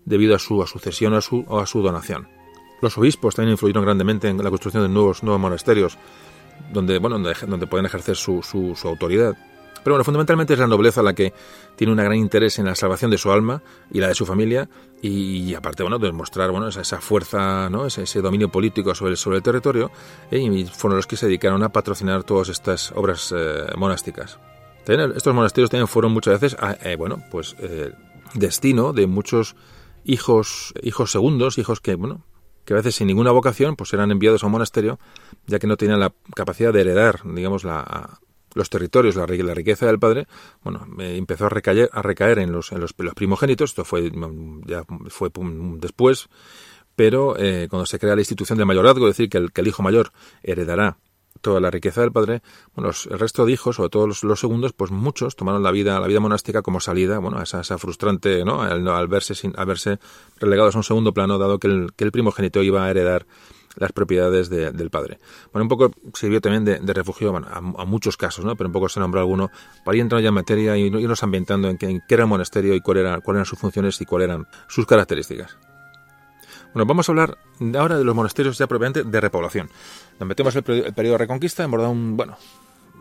debido 0.04 0.34
a 0.34 0.38
su, 0.38 0.64
sucesión 0.66 1.14
a 1.14 1.20
su, 1.20 1.44
o 1.48 1.60
a 1.60 1.66
su 1.66 1.82
donación. 1.82 2.28
Los 2.80 2.96
obispos 2.96 3.34
también 3.34 3.52
influyeron 3.52 3.84
grandemente 3.84 4.28
en 4.28 4.38
la 4.38 4.48
construcción 4.50 4.82
de 4.82 4.88
nuevos, 4.88 5.22
nuevos 5.22 5.40
monasterios, 5.40 5.98
donde, 6.72 6.98
bueno, 6.98 7.18
donde, 7.18 7.34
donde 7.46 7.66
pueden 7.66 7.86
ejercer 7.86 8.16
su, 8.16 8.42
su 8.42 8.88
autoridad. 8.88 9.36
Pero 9.82 9.94
bueno, 9.94 10.04
fundamentalmente 10.04 10.52
es 10.52 10.58
la 10.58 10.66
nobleza 10.66 11.02
la 11.02 11.14
que 11.14 11.32
tiene 11.76 11.92
un 11.92 11.98
gran 11.98 12.14
interés 12.14 12.58
en 12.58 12.66
la 12.66 12.74
salvación 12.74 13.10
de 13.10 13.18
su 13.18 13.30
alma 13.32 13.62
y 13.90 14.00
la 14.00 14.08
de 14.08 14.14
su 14.14 14.26
familia 14.26 14.68
y, 15.02 15.54
aparte, 15.54 15.82
bueno, 15.82 15.98
de 15.98 16.08
demostrar 16.08 16.50
bueno, 16.50 16.68
esa, 16.68 17.00
fuerza, 17.00 17.70
¿no? 17.70 17.86
ese, 17.86 18.20
dominio 18.20 18.50
político 18.50 18.94
sobre, 18.94 19.16
sobre 19.16 19.38
el 19.38 19.42
territorio 19.42 19.90
¿eh? 20.30 20.38
y 20.38 20.64
fueron 20.66 20.96
los 20.96 21.06
que 21.06 21.16
se 21.16 21.26
dedicaron 21.26 21.62
a 21.62 21.70
patrocinar 21.70 22.24
todas 22.24 22.48
estas 22.48 22.92
obras 22.92 23.32
eh, 23.34 23.66
monásticas. 23.76 24.38
estos 24.86 25.34
monasterios 25.34 25.70
también 25.70 25.88
fueron 25.88 26.12
muchas 26.12 26.40
veces, 26.40 26.58
eh, 26.82 26.96
bueno, 26.96 27.22
pues 27.30 27.56
destino 28.34 28.92
de 28.92 29.06
muchos 29.06 29.56
hijos, 30.04 30.74
hijos 30.82 31.10
segundos, 31.10 31.58
hijos 31.58 31.80
que, 31.80 31.94
bueno, 31.94 32.24
que 32.64 32.74
a 32.74 32.76
veces 32.76 32.96
sin 32.96 33.06
ninguna 33.06 33.30
vocación 33.30 33.74
pues 33.76 33.92
eran 33.94 34.10
enviados 34.10 34.42
a 34.42 34.46
un 34.46 34.52
monasterio 34.52 34.98
ya 35.46 35.58
que 35.58 35.66
no 35.66 35.76
tenían 35.76 35.98
la 35.98 36.12
capacidad 36.34 36.72
de 36.72 36.82
heredar, 36.82 37.20
digamos, 37.24 37.64
la, 37.64 38.20
los 38.54 38.70
territorios, 38.70 39.16
la, 39.16 39.26
riqueza 39.26 39.86
del 39.86 39.98
padre, 39.98 40.26
bueno, 40.62 40.86
empezó 40.98 41.46
a 41.46 41.48
recaer, 41.48 41.88
a 41.92 42.02
recaer 42.02 42.38
en, 42.38 42.52
los, 42.52 42.72
en 42.72 42.80
los, 42.80 42.92
primogénitos, 42.92 43.70
esto 43.70 43.84
fue 43.84 44.10
ya 44.66 44.84
fue 45.08 45.30
después, 45.76 46.28
pero 46.96 47.36
eh, 47.38 47.66
cuando 47.70 47.86
se 47.86 47.98
crea 47.98 48.14
la 48.14 48.20
institución 48.20 48.58
del 48.58 48.66
mayorazgo, 48.66 49.08
es 49.08 49.16
decir, 49.16 49.30
que 49.30 49.60
el, 49.60 49.66
hijo 49.66 49.82
mayor 49.82 50.12
heredará 50.42 50.98
toda 51.40 51.60
la 51.60 51.70
riqueza 51.70 52.02
del 52.02 52.12
padre, 52.12 52.42
bueno, 52.74 52.90
el 53.08 53.18
resto 53.18 53.46
de 53.46 53.52
hijos, 53.52 53.76
sobre 53.76 53.88
todo 53.88 54.06
los, 54.06 54.40
segundos, 54.40 54.72
pues 54.72 54.90
muchos 54.90 55.36
tomaron 55.36 55.62
la 55.62 55.70
vida, 55.70 55.98
la 55.98 56.06
vida 56.06 56.20
monástica 56.20 56.60
como 56.60 56.80
salida, 56.80 57.18
bueno, 57.18 57.38
a 57.38 57.44
esa, 57.44 57.60
esa 57.60 57.78
frustrante, 57.78 58.44
¿no? 58.44 58.60
Al, 58.60 59.08
verse 59.08 59.34
sin, 59.34 59.54
al 59.56 59.66
verse 59.66 59.98
relegados 60.38 60.74
a 60.74 60.78
un 60.78 60.84
segundo 60.84 61.14
plano, 61.14 61.38
dado 61.38 61.58
que 61.58 61.68
el, 61.68 61.92
que 61.96 62.04
el 62.04 62.12
primogénito 62.12 62.62
iba 62.62 62.84
a 62.84 62.90
heredar 62.90 63.26
las 63.76 63.92
propiedades 63.92 64.50
del 64.50 64.90
padre. 64.90 65.18
Bueno, 65.52 65.64
un 65.64 65.68
poco 65.68 65.92
sirvió 66.14 66.40
también 66.40 66.64
de, 66.64 66.92
refugio 66.92 67.34
a, 67.36 67.60
muchos 67.84 68.16
casos, 68.16 68.44
¿no? 68.44 68.56
Pero 68.56 68.68
un 68.68 68.72
poco 68.72 68.88
se 68.88 69.00
nombró 69.00 69.20
alguno 69.20 69.50
para 69.84 69.96
ir 69.96 70.02
entrando 70.02 70.22
ya 70.22 70.28
en 70.28 70.34
materia 70.34 70.76
y 70.76 70.86
irnos 70.86 71.22
ambientando 71.22 71.68
en, 71.68 71.78
qué 71.78 72.00
era 72.08 72.24
el 72.24 72.28
monasterio 72.28 72.74
y 72.74 72.80
cuál 72.80 72.98
era, 72.98 73.20
cuáles 73.20 73.38
eran 73.38 73.46
sus 73.46 73.58
funciones 73.58 74.00
y 74.00 74.06
cuáles 74.06 74.28
eran 74.28 74.46
sus 74.68 74.86
características. 74.86 75.56
Bueno, 76.72 76.86
vamos 76.86 77.08
a 77.08 77.12
hablar 77.12 77.38
ahora 77.76 77.98
de 77.98 78.04
los 78.04 78.14
monasterios 78.14 78.56
ya 78.58 78.66
propiamente 78.66 79.02
de 79.02 79.20
repoblación. 79.20 79.68
Nos 80.18 80.28
metemos 80.28 80.54
el, 80.54 80.64
el 80.68 80.94
periodo 80.94 81.14
de 81.14 81.18
Reconquista, 81.18 81.64
hemos 81.64 81.80
dado 81.80 81.90
un, 81.90 82.16
bueno, 82.16 82.36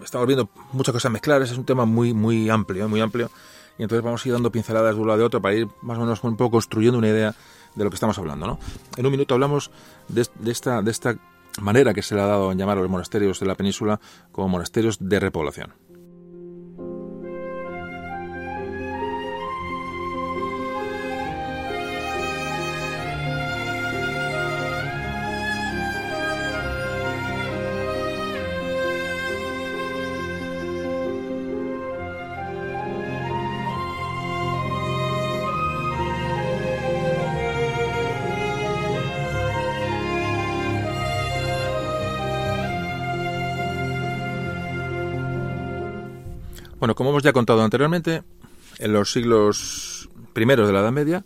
estamos 0.03 0.27
viendo 0.27 0.49
muchas 0.71 0.93
cosas 0.93 1.11
mezcladas, 1.11 1.51
es 1.51 1.57
un 1.57 1.65
tema 1.65 1.85
muy, 1.85 2.13
muy 2.13 2.49
amplio, 2.49 2.87
muy 2.89 3.01
amplio, 3.01 3.29
y 3.77 3.83
entonces 3.83 4.03
vamos 4.03 4.25
a 4.25 4.27
ir 4.27 4.33
dando 4.33 4.51
pinceladas 4.51 4.95
de 4.95 5.01
un 5.01 5.07
lado 5.07 5.19
de 5.19 5.25
otro 5.25 5.41
para 5.41 5.55
ir 5.55 5.67
más 5.81 5.97
o 5.97 6.01
menos 6.01 6.23
un 6.23 6.35
poco 6.35 6.51
construyendo 6.51 6.97
una 6.97 7.09
idea 7.09 7.35
de 7.75 7.83
lo 7.83 7.89
que 7.89 7.95
estamos 7.95 8.17
hablando. 8.17 8.47
¿no? 8.47 8.59
En 8.97 9.05
un 9.05 9.11
minuto 9.11 9.33
hablamos 9.33 9.71
de, 10.07 10.27
esta, 10.51 10.81
de 10.81 10.91
esta 10.91 11.15
manera 11.61 11.93
que 11.93 12.01
se 12.01 12.15
le 12.15 12.21
ha 12.21 12.25
dado 12.25 12.51
en 12.51 12.57
llamar 12.57 12.77
a 12.77 12.81
los 12.81 12.89
monasterios 12.89 13.39
de 13.39 13.45
la 13.45 13.55
península 13.55 13.99
como 14.31 14.47
monasterios 14.47 14.97
de 14.99 15.19
repoblación. 15.19 15.73
Bueno, 46.89 46.95
como 46.95 47.11
hemos 47.11 47.21
ya 47.21 47.33
contado 47.33 47.61
anteriormente, 47.61 48.23
en 48.79 48.93
los 48.93 49.11
siglos 49.11 50.09
primeros 50.33 50.65
de 50.65 50.73
la 50.73 50.79
Edad 50.79 50.91
Media, 50.91 51.23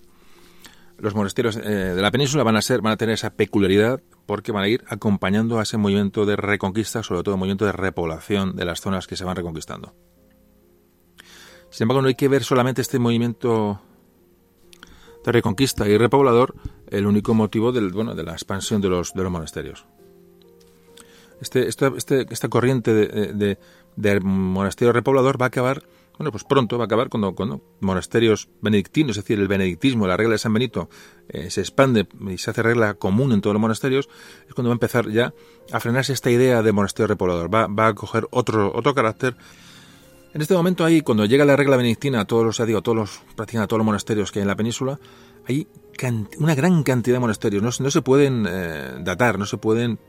los 0.97 1.15
monasterios 1.15 1.55
eh, 1.55 1.61
de 1.61 2.01
la 2.01 2.11
península 2.11 2.43
van 2.43 2.57
a 2.57 2.61
ser, 2.61 2.81
van 2.81 2.91
a 2.91 2.97
tener 2.97 3.13
esa 3.13 3.29
peculiaridad 3.29 4.01
porque 4.25 4.51
van 4.51 4.65
a 4.65 4.67
ir 4.67 4.83
acompañando 4.89 5.59
a 5.59 5.63
ese 5.63 5.77
movimiento 5.77 6.25
de 6.25 6.35
reconquista, 6.35 7.01
sobre 7.01 7.23
todo 7.23 7.37
movimiento 7.37 7.63
de 7.63 7.71
repoblación 7.71 8.57
de 8.57 8.65
las 8.65 8.81
zonas 8.81 9.07
que 9.07 9.15
se 9.15 9.23
van 9.23 9.37
reconquistando. 9.37 9.95
Sin 11.69 11.85
embargo, 11.85 12.01
no 12.01 12.09
hay 12.09 12.15
que 12.15 12.27
ver 12.27 12.43
solamente 12.43 12.81
este 12.81 12.99
movimiento 12.99 13.79
de 15.23 15.31
reconquista 15.31 15.87
y 15.87 15.97
repoblador 15.97 16.55
el 16.87 17.07
único 17.07 17.33
motivo 17.35 17.71
del, 17.71 17.93
bueno, 17.93 18.15
de 18.15 18.23
la 18.23 18.33
expansión 18.33 18.81
de 18.81 18.89
los, 18.89 19.15
monasterios. 19.15 19.85
Este, 21.39 21.69
este, 21.69 22.25
esta 22.29 22.49
corriente 22.49 22.93
de, 22.93 23.57
del 23.95 24.21
monasterio 24.21 24.93
repoblador 24.93 25.41
va 25.41 25.45
a 25.45 25.47
acabar, 25.47 25.83
bueno, 26.17 26.31
pues 26.31 26.43
pronto 26.43 26.77
va 26.77 26.83
a 26.83 26.85
acabar 26.85 27.09
cuando, 27.09 27.33
cuando 27.33 27.61
monasterios 27.79 28.49
benedictinos, 28.61 29.17
es 29.17 29.23
decir, 29.23 29.39
el 29.39 29.47
benedictismo, 29.47 30.07
la 30.07 30.17
regla 30.17 30.33
de 30.33 30.37
San 30.37 30.53
Benito, 30.53 30.89
eh, 31.29 31.49
se 31.49 31.61
expande 31.61 32.07
y 32.29 32.37
se 32.37 32.51
hace 32.51 32.61
regla 32.61 32.93
común 32.95 33.31
en 33.31 33.41
todos 33.41 33.53
los 33.53 33.61
monasterios, 33.61 34.09
es 34.47 34.53
cuando 34.53 34.69
va 34.69 34.73
a 34.73 34.75
empezar 34.75 35.09
ya 35.09 35.33
a 35.71 35.79
frenarse 35.79 36.13
esta 36.13 36.29
idea 36.29 36.61
de 36.61 36.71
monasterio 36.71 37.07
repoblador, 37.07 37.53
va, 37.53 37.67
va 37.67 37.87
a 37.87 37.93
coger 37.95 38.27
otro, 38.31 38.71
otro 38.75 38.93
carácter. 38.93 39.35
En 40.33 40.41
este 40.41 40.55
momento 40.55 40.83
ahí, 40.83 41.01
cuando 41.01 41.25
llega 41.25 41.45
la 41.45 41.55
regla 41.55 41.77
benedictina 41.77 42.21
a 42.21 42.25
todos 42.25 42.43
los, 42.43 42.57
ya 42.57 42.65
digo, 42.65 42.81
todos 42.81 42.97
los, 42.97 43.21
prácticamente 43.35 43.65
a 43.65 43.67
todos 43.67 43.79
los 43.79 43.85
monasterios 43.85 44.31
que 44.31 44.39
hay 44.39 44.41
en 44.43 44.47
la 44.47 44.55
península, 44.55 44.99
hay 45.47 45.67
una 46.39 46.55
gran 46.55 46.83
cantidad 46.83 47.15
de 47.15 47.19
monasterios, 47.19 47.61
no, 47.61 47.69
no 47.83 47.91
se 47.91 48.01
pueden 48.01 48.45
eh, 48.49 48.95
datar, 49.01 49.37
no 49.37 49.45
se 49.45 49.57
pueden 49.57 49.99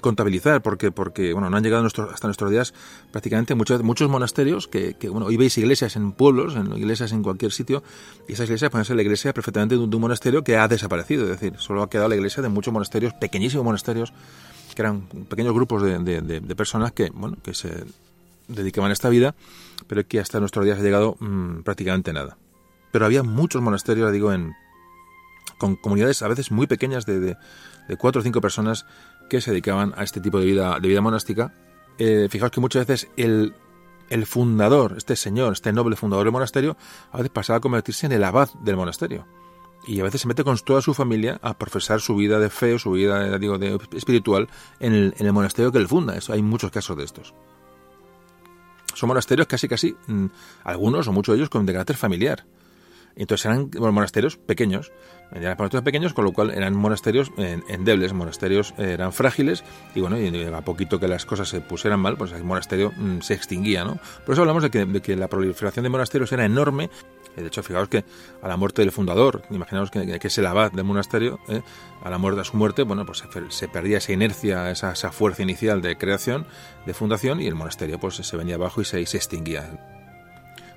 contabilizar 0.00 0.62
porque 0.62 0.90
porque 0.90 1.32
bueno 1.32 1.50
no 1.50 1.56
han 1.56 1.62
llegado 1.62 1.84
hasta 1.86 2.26
nuestros 2.26 2.50
días 2.50 2.74
prácticamente 3.12 3.54
muchos 3.54 3.82
muchos 3.82 4.08
monasterios 4.08 4.68
que, 4.68 4.96
bueno 5.10 5.26
hoy 5.26 5.36
veis 5.36 5.56
iglesias 5.58 5.96
en 5.96 6.12
pueblos 6.12 6.56
en 6.56 6.76
iglesias 6.76 7.12
en 7.12 7.22
cualquier 7.22 7.52
sitio 7.52 7.82
y 8.28 8.32
esas 8.32 8.46
iglesias 8.46 8.70
pueden 8.70 8.84
ser 8.84 8.96
la 8.96 9.02
iglesia 9.02 9.32
perfectamente 9.32 9.76
de 9.76 9.82
un, 9.82 10.00
monasterio 10.00 10.42
que 10.44 10.56
ha 10.56 10.68
desaparecido 10.68 11.24
es 11.24 11.40
decir 11.40 11.54
solo 11.58 11.82
ha 11.82 11.90
quedado 11.90 12.08
la 12.08 12.16
iglesia 12.16 12.42
de 12.42 12.48
muchos 12.48 12.72
monasterios 12.72 13.14
pequeñísimos 13.14 13.64
monasterios 13.64 14.12
que 14.74 14.82
eran 14.82 15.02
pequeños 15.02 15.54
grupos 15.54 15.82
de, 15.82 16.54
personas 16.56 16.92
que 16.92 17.10
bueno 17.10 17.36
que 17.42 17.54
se 17.54 17.84
dedicaban 18.48 18.90
a 18.90 18.92
esta 18.92 19.08
vida 19.08 19.34
pero 19.86 20.06
que 20.06 20.20
hasta 20.20 20.40
nuestros 20.40 20.64
días 20.64 20.78
ha 20.78 20.82
llegado 20.82 21.16
mm, 21.20 21.62
prácticamente 21.62 22.12
nada. 22.12 22.36
Pero 22.92 23.06
había 23.06 23.22
muchos 23.22 23.62
monasterios 23.62 24.12
digo 24.12 24.32
en 24.32 24.54
con 25.58 25.76
comunidades 25.76 26.22
a 26.22 26.28
veces 26.28 26.50
muy 26.50 26.66
pequeñas 26.66 27.06
de, 27.06 27.20
de, 27.20 27.36
de 27.88 27.96
cuatro 27.96 28.20
o 28.20 28.24
cinco 28.24 28.40
personas 28.40 28.86
que 29.28 29.40
se 29.40 29.50
dedicaban 29.50 29.94
a 29.96 30.04
este 30.04 30.20
tipo 30.20 30.38
de 30.38 30.46
vida, 30.46 30.78
de 30.80 30.88
vida 30.88 31.00
monástica. 31.00 31.52
Eh, 31.98 32.28
fijaos 32.30 32.50
que 32.50 32.60
muchas 32.60 32.86
veces 32.86 33.10
el, 33.16 33.54
el 34.10 34.26
fundador, 34.26 34.94
este 34.96 35.16
señor, 35.16 35.52
este 35.52 35.72
noble 35.72 35.96
fundador 35.96 36.24
del 36.24 36.32
monasterio, 36.32 36.76
a 37.12 37.18
veces 37.18 37.30
pasaba 37.30 37.58
a 37.58 37.60
convertirse 37.60 38.06
en 38.06 38.12
el 38.12 38.24
abad 38.24 38.48
del 38.62 38.76
monasterio. 38.76 39.26
Y 39.86 40.00
a 40.00 40.04
veces 40.04 40.22
se 40.22 40.28
mete 40.28 40.44
con 40.44 40.56
toda 40.58 40.80
su 40.80 40.94
familia 40.94 41.38
a 41.42 41.58
profesar 41.58 42.00
su 42.00 42.16
vida 42.16 42.38
de 42.38 42.48
fe 42.48 42.74
o 42.74 42.78
su 42.78 42.92
vida, 42.92 43.38
digo, 43.38 43.58
de 43.58 43.78
espiritual 43.92 44.48
en 44.80 45.14
el, 45.16 45.32
monasterio 45.32 45.72
que 45.72 45.78
él 45.78 45.88
funda. 45.88 46.16
Eso, 46.16 46.32
hay 46.32 46.42
muchos 46.42 46.70
casos 46.70 46.96
de 46.96 47.04
estos. 47.04 47.34
Son 48.94 49.08
monasterios 49.08 49.46
casi, 49.46 49.68
casi, 49.68 49.94
mm, 50.06 50.26
algunos 50.64 51.06
o 51.08 51.12
muchos 51.12 51.34
de 51.34 51.40
ellos 51.40 51.50
con 51.50 51.66
de 51.66 51.72
carácter 51.72 51.96
familiar. 51.96 52.46
Entonces 53.16 53.46
eran 53.46 53.70
monasterios 53.78 54.36
pequeños, 54.36 54.90
eran 55.34 55.56
monasterios 55.58 55.82
pequeños, 55.82 56.14
con 56.14 56.24
lo 56.24 56.32
cual 56.32 56.50
eran 56.50 56.74
monasterios 56.74 57.32
endebles, 57.36 58.12
monasterios 58.12 58.72
eh, 58.78 58.92
eran 58.92 59.12
frágiles, 59.12 59.64
y 59.94 60.00
bueno, 60.00 60.18
y 60.18 60.44
a 60.44 60.60
poquito 60.62 61.00
que 61.00 61.08
las 61.08 61.26
cosas 61.26 61.48
se 61.48 61.60
pusieran 61.60 62.00
mal, 62.00 62.16
pues 62.16 62.32
el 62.32 62.44
monasterio 62.44 62.92
mm, 62.96 63.20
se 63.20 63.34
extinguía, 63.34 63.84
¿no? 63.84 63.98
Por 64.24 64.34
eso 64.34 64.42
hablamos 64.42 64.62
de 64.62 64.70
que, 65.00 65.16
la 65.16 65.28
proliferación 65.28 65.82
de 65.82 65.88
monasterios 65.88 66.30
era 66.32 66.44
enorme, 66.44 66.88
eh, 67.36 67.40
de 67.40 67.48
hecho, 67.48 67.62
fijaos 67.62 67.88
que 67.88 68.04
a 68.42 68.48
la 68.48 68.56
muerte 68.56 68.82
del 68.82 68.92
fundador, 68.92 69.42
imaginaos 69.50 69.90
que, 69.90 70.18
que 70.18 70.28
es 70.28 70.38
el 70.38 70.46
abad 70.46 70.70
del 70.70 70.84
monasterio, 70.84 71.40
eh, 71.48 71.62
a 72.02 72.10
la 72.10 72.18
muerte, 72.18 72.40
a 72.40 72.44
su 72.44 72.56
muerte, 72.56 72.84
bueno, 72.84 73.04
pues 73.04 73.24
se, 73.48 73.68
perdía 73.68 73.98
esa 73.98 74.12
inercia, 74.12 74.70
esa, 74.70 74.92
esa, 74.92 75.10
fuerza 75.10 75.42
inicial 75.42 75.82
de 75.82 75.96
creación, 75.96 76.46
de 76.86 76.94
fundación, 76.94 77.40
y 77.40 77.46
el 77.46 77.56
monasterio 77.56 77.98
pues 77.98 78.14
se 78.14 78.36
venía 78.36 78.54
abajo 78.54 78.80
y 78.80 78.84
se, 78.84 79.04
se 79.06 79.16
extinguía. 79.16 79.68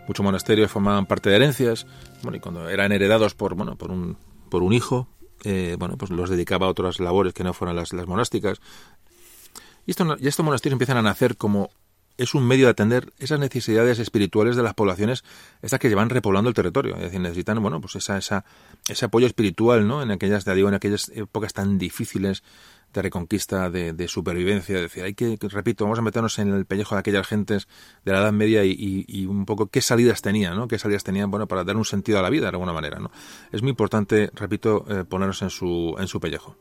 Muchos 0.08 0.24
monasterios 0.24 0.72
formaban 0.72 1.06
parte 1.06 1.30
de 1.30 1.36
herencias, 1.36 1.86
bueno, 2.24 2.38
y 2.38 2.40
cuando 2.40 2.70
eran 2.70 2.92
heredados 2.94 3.36
por, 3.36 3.56
bueno, 3.56 3.76
por 3.76 3.92
un, 3.92 4.18
por 4.50 4.64
un 4.64 4.74
hijo, 4.74 5.08
eh, 5.44 5.76
bueno, 5.78 5.98
pues 5.98 6.12
los 6.12 6.30
dedicaba 6.30 6.68
a 6.68 6.70
otras 6.70 7.00
labores 7.00 7.34
que 7.34 7.44
no 7.44 7.54
fueran 7.54 7.76
las, 7.76 7.94
las 7.94 8.08
monásticas. 8.08 8.60
Y, 9.86 9.92
esto, 9.92 10.18
y 10.20 10.28
estos 10.28 10.46
monasterios 10.46 10.74
empiezan 10.74 10.98
a 10.98 11.02
nacer 11.02 11.38
como 11.38 11.70
es 12.18 12.34
un 12.34 12.46
medio 12.46 12.66
de 12.66 12.72
atender 12.72 13.14
esas 13.20 13.40
necesidades 13.40 14.00
espirituales 14.00 14.56
de 14.56 14.64
las 14.64 14.74
poblaciones, 14.74 15.24
estas 15.62 15.80
que 15.80 15.88
llevan 15.88 16.10
repoblando 16.10 16.50
el 16.50 16.56
territorio. 16.56 16.96
Es 16.96 17.02
decir, 17.02 17.20
necesitan, 17.20 17.62
bueno, 17.62 17.80
pues 17.80 17.96
esa, 17.96 18.18
esa, 18.18 18.44
ese 18.88 19.06
apoyo 19.06 19.28
espiritual, 19.28 19.88
¿no? 19.88 20.02
En 20.02 20.12
aquellas, 20.12 20.44
digo, 20.44 20.68
en 20.68 20.74
aquellas 20.74 21.10
épocas 21.10 21.54
tan 21.54 21.78
difíciles 21.78 22.44
de 22.94 23.02
reconquista, 23.02 23.70
de, 23.70 24.08
supervivencia. 24.08 24.80
decir, 24.80 25.04
hay 25.04 25.14
que, 25.14 25.38
repito, 25.42 25.84
vamos 25.84 26.00
a 26.00 26.02
meternos 26.02 26.40
en 26.40 26.54
el 26.54 26.66
pellejo 26.66 26.96
de 26.96 27.00
aquellas 27.00 27.28
gentes 27.28 27.68
de 28.06 28.12
la 28.12 28.20
Edad 28.20 28.32
Media 28.32 28.64
y, 28.66 29.26
un 29.26 29.46
poco 29.46 29.68
qué 29.68 29.82
salidas 29.82 30.22
tenían, 30.22 30.56
¿no? 30.56 30.68
Qué 30.68 30.80
salidas 30.80 31.04
tenían, 31.04 31.30
bueno, 31.30 31.48
para 31.48 31.64
dar 31.64 31.78
un 31.78 31.86
sentido 31.86 32.20
a 32.20 32.22
la 32.22 32.30
vida 32.30 32.44
de 32.44 32.50
alguna 32.50 32.74
manera, 32.74 33.00
¿no? 33.00 33.12
Es 33.52 33.62
muy 33.62 33.70
importante, 33.72 34.32
repito, 34.34 34.86
eh, 34.90 35.04
ponernos 35.04 35.42
en 35.42 35.50
su, 35.50 35.96
en 36.00 36.08
su 36.08 36.20
pellejo. 36.20 36.58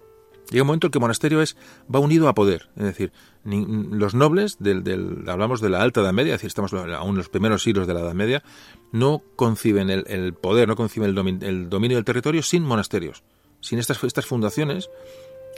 Llega 0.51 0.62
un 0.62 0.68
momento 0.68 0.87
en 0.87 0.91
que 0.93 0.99
el 0.99 1.01
monasterio 1.01 1.43
es, 1.43 1.57
va 1.93 1.99
unido 1.99 2.29
a 2.29 2.35
poder, 2.35 2.68
es 2.77 2.85
decir, 2.85 3.12
los 3.45 4.14
nobles, 4.14 4.59
del, 4.61 4.85
del, 4.85 5.24
hablamos 5.29 5.61
de 5.61 5.70
la 5.70 5.83
alta 5.83 6.03
Edad 6.03 6.12
Media, 6.12 6.35
es 6.35 6.41
decir, 6.41 6.49
estamos 6.49 6.72
aún 6.72 7.11
en 7.11 7.16
los 7.16 7.29
primeros 7.29 7.64
siglos 7.64 7.89
de 7.89 7.95
la 7.95 8.01
Edad 8.01 8.14
Media, 8.14 8.45
no 8.93 9.22
conciben 9.35 9.91
el, 9.91 10.35
poder, 10.35 10.68
no 10.68 10.77
conciben 10.77 11.11
el, 11.16 11.43
el, 11.43 11.68
dominio 11.68 11.97
del 11.97 12.05
territorio 12.05 12.43
sin 12.43 12.62
monasterios. 12.62 13.24
Sin 13.61 13.81
estas, 13.81 14.05
estas 14.05 14.27
fundaciones, 14.27 14.89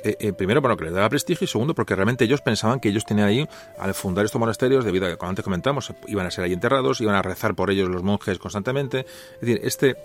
eh, 0.04 0.16
eh, 0.20 0.32
primero, 0.32 0.60
bueno, 0.60 0.76
que 0.76 0.84
les 0.84 0.94
daba 0.94 1.08
prestigio 1.08 1.44
y 1.44 1.48
segundo, 1.48 1.74
porque 1.74 1.94
realmente 1.94 2.24
ellos 2.24 2.40
pensaban 2.40 2.80
que 2.80 2.88
ellos 2.88 3.04
tenían 3.04 3.28
ahí, 3.28 3.48
al 3.78 3.94
fundar 3.94 4.24
estos 4.24 4.38
monasterios, 4.38 4.84
debido 4.84 5.06
a 5.06 5.10
que, 5.10 5.16
como 5.16 5.30
antes 5.30 5.44
comentamos, 5.44 5.92
iban 6.06 6.26
a 6.26 6.30
ser 6.30 6.44
ahí 6.44 6.52
enterrados, 6.52 7.00
iban 7.00 7.14
a 7.14 7.22
rezar 7.22 7.54
por 7.54 7.70
ellos 7.70 7.88
los 7.88 8.02
monjes 8.02 8.38
constantemente. 8.38 9.00
Es 9.34 9.40
decir, 9.40 9.60
este, 9.64 9.96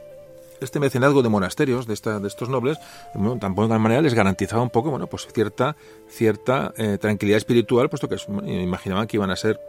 este 0.61 0.79
mecenazgo 0.79 1.21
de 1.21 1.29
monasterios 1.29 1.87
de, 1.87 1.93
esta, 1.93 2.19
de 2.19 2.27
estos 2.27 2.49
nobles, 2.49 2.77
bueno, 3.13 3.37
tampoco 3.39 3.67
de 3.67 3.73
alguna 3.73 3.83
manera 3.83 4.01
les 4.01 4.13
garantizaba 4.13 4.63
un 4.63 4.69
poco, 4.69 4.89
bueno, 4.89 5.07
pues 5.07 5.27
cierta, 5.33 5.75
cierta 6.09 6.73
eh, 6.77 6.97
tranquilidad 6.99 7.37
espiritual, 7.37 7.89
puesto 7.89 8.09
que 8.09 8.17
imaginaban 8.47 9.07
que 9.07 9.17
iban 9.17 9.31
a 9.31 9.35
ser 9.35 9.59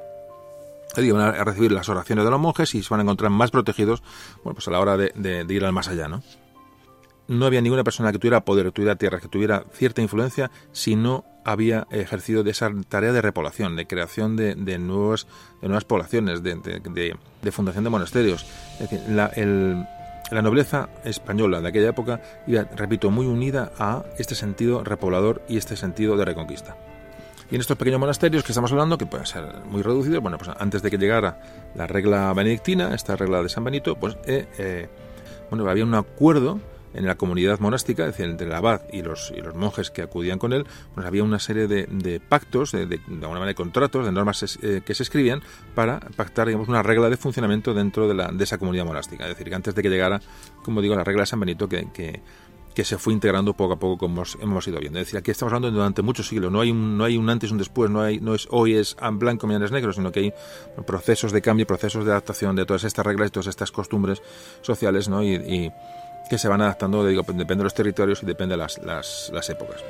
iban 0.96 1.22
a 1.22 1.42
recibir 1.42 1.72
las 1.72 1.88
oraciones 1.88 2.24
de 2.24 2.30
los 2.30 2.38
monjes 2.38 2.72
y 2.76 2.82
se 2.84 2.88
van 2.90 3.00
a 3.00 3.02
encontrar 3.02 3.28
más 3.28 3.50
protegidos, 3.50 4.00
bueno, 4.44 4.54
pues 4.54 4.68
a 4.68 4.70
la 4.70 4.78
hora 4.78 4.96
de, 4.96 5.12
de, 5.16 5.52
ir 5.52 5.64
al 5.64 5.72
más 5.72 5.88
allá, 5.88 6.06
¿no? 6.06 6.22
No 7.26 7.46
había 7.46 7.60
ninguna 7.60 7.84
persona 7.84 8.12
que 8.12 8.18
tuviera 8.18 8.44
poder, 8.44 8.66
que 8.66 8.72
tuviera 8.72 8.96
tierra, 8.96 9.20
que 9.20 9.28
tuviera 9.28 9.64
cierta 9.72 10.02
influencia, 10.02 10.50
si 10.72 10.94
no 10.94 11.24
había 11.44 11.86
ejercido 11.90 12.42
de 12.42 12.50
esa 12.50 12.70
tarea 12.88 13.12
de 13.12 13.22
repoblación, 13.22 13.76
de 13.76 13.86
creación 13.86 14.36
de, 14.36 14.54
de, 14.54 14.78
nuevos, 14.78 15.26
de 15.60 15.68
nuevas 15.68 15.84
poblaciones, 15.84 16.42
de, 16.42 17.16
fundación 17.50 17.84
de 17.84 17.90
monasterios. 17.90 18.46
Es 18.74 18.90
decir, 18.90 19.00
la, 19.08 19.26
el, 19.26 19.86
la 20.30 20.42
nobleza 20.42 20.88
española 21.04 21.60
de 21.60 21.68
aquella 21.68 21.90
época 21.90 22.20
iba, 22.46 22.64
repito, 22.64 23.10
muy 23.10 23.26
unida 23.26 23.72
a 23.78 24.04
este 24.18 24.34
sentido 24.34 24.82
repoblador 24.82 25.42
y 25.48 25.58
este 25.58 25.76
sentido 25.76 26.16
de 26.16 26.24
reconquista. 26.24 26.76
Y 27.50 27.56
en 27.56 27.60
estos 27.60 27.76
pequeños 27.76 28.00
monasterios 28.00 28.42
que 28.42 28.52
estamos 28.52 28.72
hablando, 28.72 28.96
que 28.96 29.06
pueden 29.06 29.26
ser 29.26 29.44
muy 29.66 29.82
reducidos, 29.82 30.22
bueno, 30.22 30.38
pues 30.38 30.50
antes 30.58 30.82
de 30.82 30.90
que 30.90 30.96
llegara 30.96 31.40
la 31.74 31.86
regla 31.86 32.32
benedictina, 32.32 32.94
esta 32.94 33.16
regla 33.16 33.42
de 33.42 33.48
San 33.50 33.64
Benito, 33.64 33.96
pues 33.96 34.16
eh, 34.24 34.46
eh, 34.58 34.88
bueno, 35.50 35.68
había 35.68 35.84
un 35.84 35.94
acuerdo 35.94 36.58
en 36.94 37.06
la 37.06 37.16
comunidad 37.16 37.58
monástica, 37.60 38.04
es 38.04 38.12
decir, 38.12 38.26
entre 38.26 38.46
el 38.46 38.52
abad 38.52 38.82
y 38.92 39.02
los, 39.02 39.32
y 39.36 39.40
los 39.40 39.54
monjes 39.54 39.90
que 39.90 40.02
acudían 40.02 40.38
con 40.38 40.52
él, 40.52 40.64
pues 40.94 41.06
había 41.06 41.24
una 41.24 41.38
serie 41.38 41.66
de, 41.66 42.20
pactos, 42.20 42.72
de, 42.72 42.86
de, 42.86 43.00
alguna 43.06 43.40
manera 43.40 43.48
de 43.48 43.54
contratos, 43.54 44.06
de 44.06 44.12
normas 44.12 44.58
eh, 44.62 44.82
que 44.84 44.94
se 44.94 45.02
escribían 45.02 45.42
para 45.74 46.00
pactar, 46.00 46.46
digamos, 46.46 46.68
una 46.68 46.82
regla 46.82 47.10
de 47.10 47.16
funcionamiento 47.16 47.74
dentro 47.74 48.08
de, 48.08 48.14
la, 48.14 48.28
de 48.28 48.44
esa 48.44 48.58
comunidad 48.58 48.84
monástica. 48.84 49.24
Es 49.24 49.30
decir, 49.30 49.48
que 49.48 49.54
antes 49.54 49.74
de 49.74 49.82
que 49.82 49.90
llegara, 49.90 50.20
como 50.62 50.80
digo, 50.80 50.94
la 50.94 51.04
regla 51.04 51.22
de 51.22 51.26
San 51.26 51.40
Benito, 51.40 51.68
que, 51.68 51.88
que, 51.92 52.22
se 52.84 52.98
fue 52.98 53.12
integrando 53.12 53.54
poco 53.54 53.74
a 53.74 53.78
poco 53.78 53.98
como 53.98 54.24
hemos, 54.40 54.68
ido 54.68 54.80
viendo. 54.80 54.98
Es 54.98 55.06
decir, 55.06 55.18
aquí 55.18 55.30
estamos 55.30 55.52
hablando 55.52 55.70
durante 55.70 56.02
muchos 56.02 56.26
siglos, 56.26 56.50
no 56.50 56.60
hay 56.60 56.72
un, 56.72 56.98
no 56.98 57.04
hay 57.04 57.16
un 57.16 57.30
antes 57.30 57.50
y 57.50 57.52
un 57.52 57.58
después, 57.58 57.88
no, 57.88 58.02
hay, 58.02 58.18
no 58.18 58.34
es 58.34 58.48
hoy 58.50 58.74
es 58.74 58.96
blanco, 59.12 59.46
mañana 59.46 59.64
es 59.64 59.70
negro, 59.70 59.92
sino 59.92 60.10
que 60.10 60.20
hay 60.20 60.32
procesos 60.84 61.30
de 61.30 61.40
cambio, 61.40 61.66
procesos 61.66 62.04
de 62.04 62.10
adaptación 62.10 62.56
de 62.56 62.66
todas 62.66 62.82
estas 62.82 63.06
reglas 63.06 63.28
y 63.28 63.30
todas 63.30 63.46
estas 63.46 63.70
costumbres 63.70 64.22
sociales, 64.60 65.08
¿no? 65.08 65.22
y 65.22 65.70
que 66.28 66.38
se 66.38 66.48
van 66.48 66.60
adaptando, 66.60 67.06
digo, 67.06 67.22
depende 67.22 67.56
de 67.56 67.64
los 67.64 67.74
territorios 67.74 68.22
y 68.22 68.26
depende 68.26 68.54
de 68.54 68.58
las, 68.58 68.78
las, 68.78 69.30
las 69.32 69.48
épocas. 69.50 69.82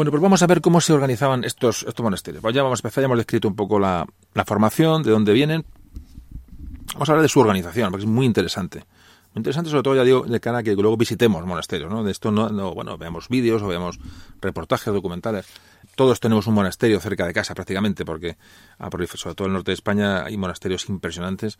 Bueno, 0.00 0.12
pues 0.12 0.22
vamos 0.22 0.42
a 0.42 0.46
ver 0.46 0.62
cómo 0.62 0.80
se 0.80 0.94
organizaban 0.94 1.44
estos, 1.44 1.82
estos 1.82 2.02
monasterios. 2.02 2.40
Pues 2.40 2.54
ya 2.54 2.62
vamos 2.62 2.78
a 2.78 2.80
empezar, 2.80 3.02
ya 3.02 3.04
hemos 3.04 3.18
descrito 3.18 3.48
un 3.48 3.54
poco 3.54 3.78
la, 3.78 4.06
formación, 4.46 5.02
de 5.02 5.10
dónde 5.10 5.34
vienen. 5.34 5.66
Vamos 6.94 7.06
a 7.06 7.12
hablar 7.12 7.20
de 7.20 7.28
su 7.28 7.38
organización, 7.38 7.90
porque 7.90 8.06
es 8.06 8.10
muy 8.10 8.24
interesante. 8.24 8.78
Muy 8.78 9.40
interesante, 9.40 9.68
sobre 9.68 9.82
todo, 9.82 9.96
ya 9.96 10.02
digo, 10.02 10.22
de 10.22 10.40
cara 10.40 10.60
a 10.60 10.62
que 10.62 10.74
luego 10.74 10.96
visitemos 10.96 11.44
monasterios, 11.44 11.90
¿no? 11.90 12.02
De 12.02 12.12
esto 12.12 12.30
no, 12.30 12.48
no 12.48 12.72
bueno, 12.72 12.96
veamos 12.96 13.28
vídeos 13.28 13.60
o 13.60 13.66
veamos 13.66 14.00
reportajes 14.40 14.90
documentales. 14.90 15.44
Todos 15.96 16.18
tenemos 16.18 16.46
un 16.46 16.54
monasterio 16.54 16.98
cerca 16.98 17.26
de 17.26 17.34
casa 17.34 17.54
prácticamente, 17.54 18.06
porque 18.06 18.38
ah, 18.78 18.88
sobre 19.16 19.34
todo 19.34 19.48
en 19.48 19.50
el 19.50 19.56
norte 19.56 19.72
de 19.72 19.74
España 19.74 20.24
hay 20.24 20.38
monasterios 20.38 20.88
impresionantes 20.88 21.58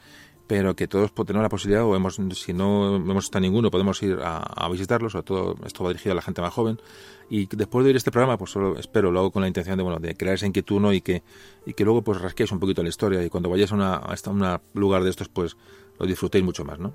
pero 0.51 0.74
que 0.74 0.88
todos 0.88 1.14
tenemos 1.14 1.44
la 1.44 1.48
posibilidad, 1.48 1.84
o 1.84 1.94
hemos, 1.94 2.18
si 2.34 2.53
no 2.53 2.96
hemos 2.96 3.26
estado 3.26 3.42
ninguno, 3.42 3.70
podemos 3.70 4.03
ir 4.03 4.18
a, 4.20 4.68
visitarlos, 4.68 5.12
sobre 5.12 5.22
todo 5.22 5.55
esto 5.64 5.84
va 5.84 5.90
dirigido 5.90 6.11
a 6.11 6.16
la 6.16 6.22
gente 6.22 6.42
más 6.42 6.53
joven. 6.53 6.80
Y 7.28 7.46
después 7.46 7.84
de 7.84 7.90
oír 7.90 7.96
este 7.96 8.11
programa, 8.11 8.36
pues 8.36 8.51
solo 8.51 8.76
espero, 8.76 9.12
lo 9.12 9.20
hago 9.20 9.30
con 9.30 9.42
la 9.42 9.46
intención 9.46 9.76
de, 9.76 9.84
bueno, 9.84 10.01
de 10.01 10.16
crear 10.16 10.34
esa 10.34 10.48
inquietud 10.48 10.92
y, 10.92 11.03
que, 11.03 11.22
y 11.66 11.74
que 11.74 11.84
luego 11.84 12.03
pues 12.03 12.20
rasquéis 12.20 12.51
un 12.51 12.59
poquito 12.59 12.82
la 12.82 12.88
historia 12.88 13.24
y 13.24 13.30
cuando 13.30 13.48
vayáis 13.48 13.70
a, 13.70 13.76
una, 13.76 13.94
a 13.94 14.61
un 14.74 14.80
lugar 14.80 15.05
de 15.05 15.11
estos, 15.11 15.28
pues 15.28 15.57
lo 16.01 16.05
disfrutéis 16.05 16.42
mucho 16.42 16.64
más, 16.64 16.80
¿no? 16.80 16.94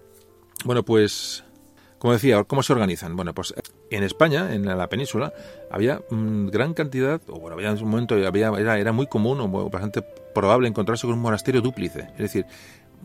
Bueno, 0.65 0.83
pues 0.83 1.45
como 1.97 2.11
decía, 2.11 2.43
¿cómo 2.43 2.61
se 2.61 2.73
organizan? 2.73 3.15
Bueno, 3.15 3.33
pues 3.33 3.53
en 3.89 4.03
España, 4.03 4.53
en 4.53 4.65
la 4.65 4.89
península, 4.89 5.31
había 5.71 6.01
gran 6.09 6.73
cantidad, 6.73 7.21
o 7.29 7.39
bueno, 7.39 7.55
había 7.55 7.69
en 7.69 7.81
un 7.81 7.89
momento 7.89 8.15
había, 8.27 8.49
era, 8.49 8.77
era 8.77 8.91
muy 8.91 9.07
común 9.07 9.39
o 9.39 9.69
bastante 9.69 10.03
probable 10.35 10.67
encontrarse 10.67 11.07
con 11.07 11.15
un 11.15 11.21
monasterio 11.21 11.61
dúplice. 11.61 12.09
Es 12.11 12.19
decir, 12.19 12.45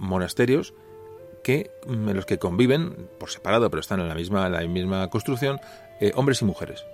monasterios 0.00 0.74
que 1.44 1.70
mm, 1.86 2.08
en 2.08 2.16
los 2.16 2.26
que 2.26 2.38
conviven 2.38 3.08
por 3.18 3.30
separado, 3.30 3.70
pero 3.70 3.80
están 3.80 4.00
en 4.00 4.08
la 4.08 4.14
misma, 4.14 4.48
la 4.48 4.60
misma 4.66 5.08
construcción, 5.10 5.60
eh, 6.00 6.12
hombres 6.16 6.42
y 6.42 6.44
mujeres. 6.44 6.84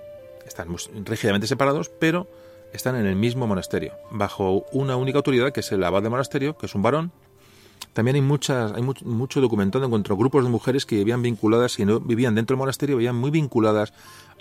Están 0.46 0.68
rígidamente 1.04 1.46
separados, 1.46 1.88
pero 1.88 2.28
están 2.72 2.96
en 2.96 3.06
el 3.06 3.16
mismo 3.16 3.46
monasterio, 3.46 3.92
bajo 4.10 4.66
una 4.72 4.96
única 4.96 5.18
autoridad, 5.18 5.52
que 5.52 5.60
es 5.60 5.72
el 5.72 5.82
abad 5.82 6.02
de 6.02 6.10
monasterio, 6.10 6.56
que 6.56 6.66
es 6.66 6.74
un 6.74 6.82
varón. 6.82 7.12
También 7.92 8.16
hay 8.16 8.22
muchas, 8.22 8.72
hay 8.72 8.82
mucho, 8.82 9.40
documentado 9.40 9.84
en 9.84 9.90
cuanto 9.90 10.12
a 10.12 10.16
grupos 10.16 10.44
de 10.44 10.50
mujeres 10.50 10.84
que 10.84 10.96
vivían 10.96 11.22
vinculadas, 11.22 11.78
y 11.78 11.84
no 11.84 12.00
vivían 12.00 12.34
dentro 12.34 12.54
del 12.54 12.58
monasterio, 12.58 12.96
vivían 12.96 13.16
muy 13.16 13.30
vinculadas 13.30 13.92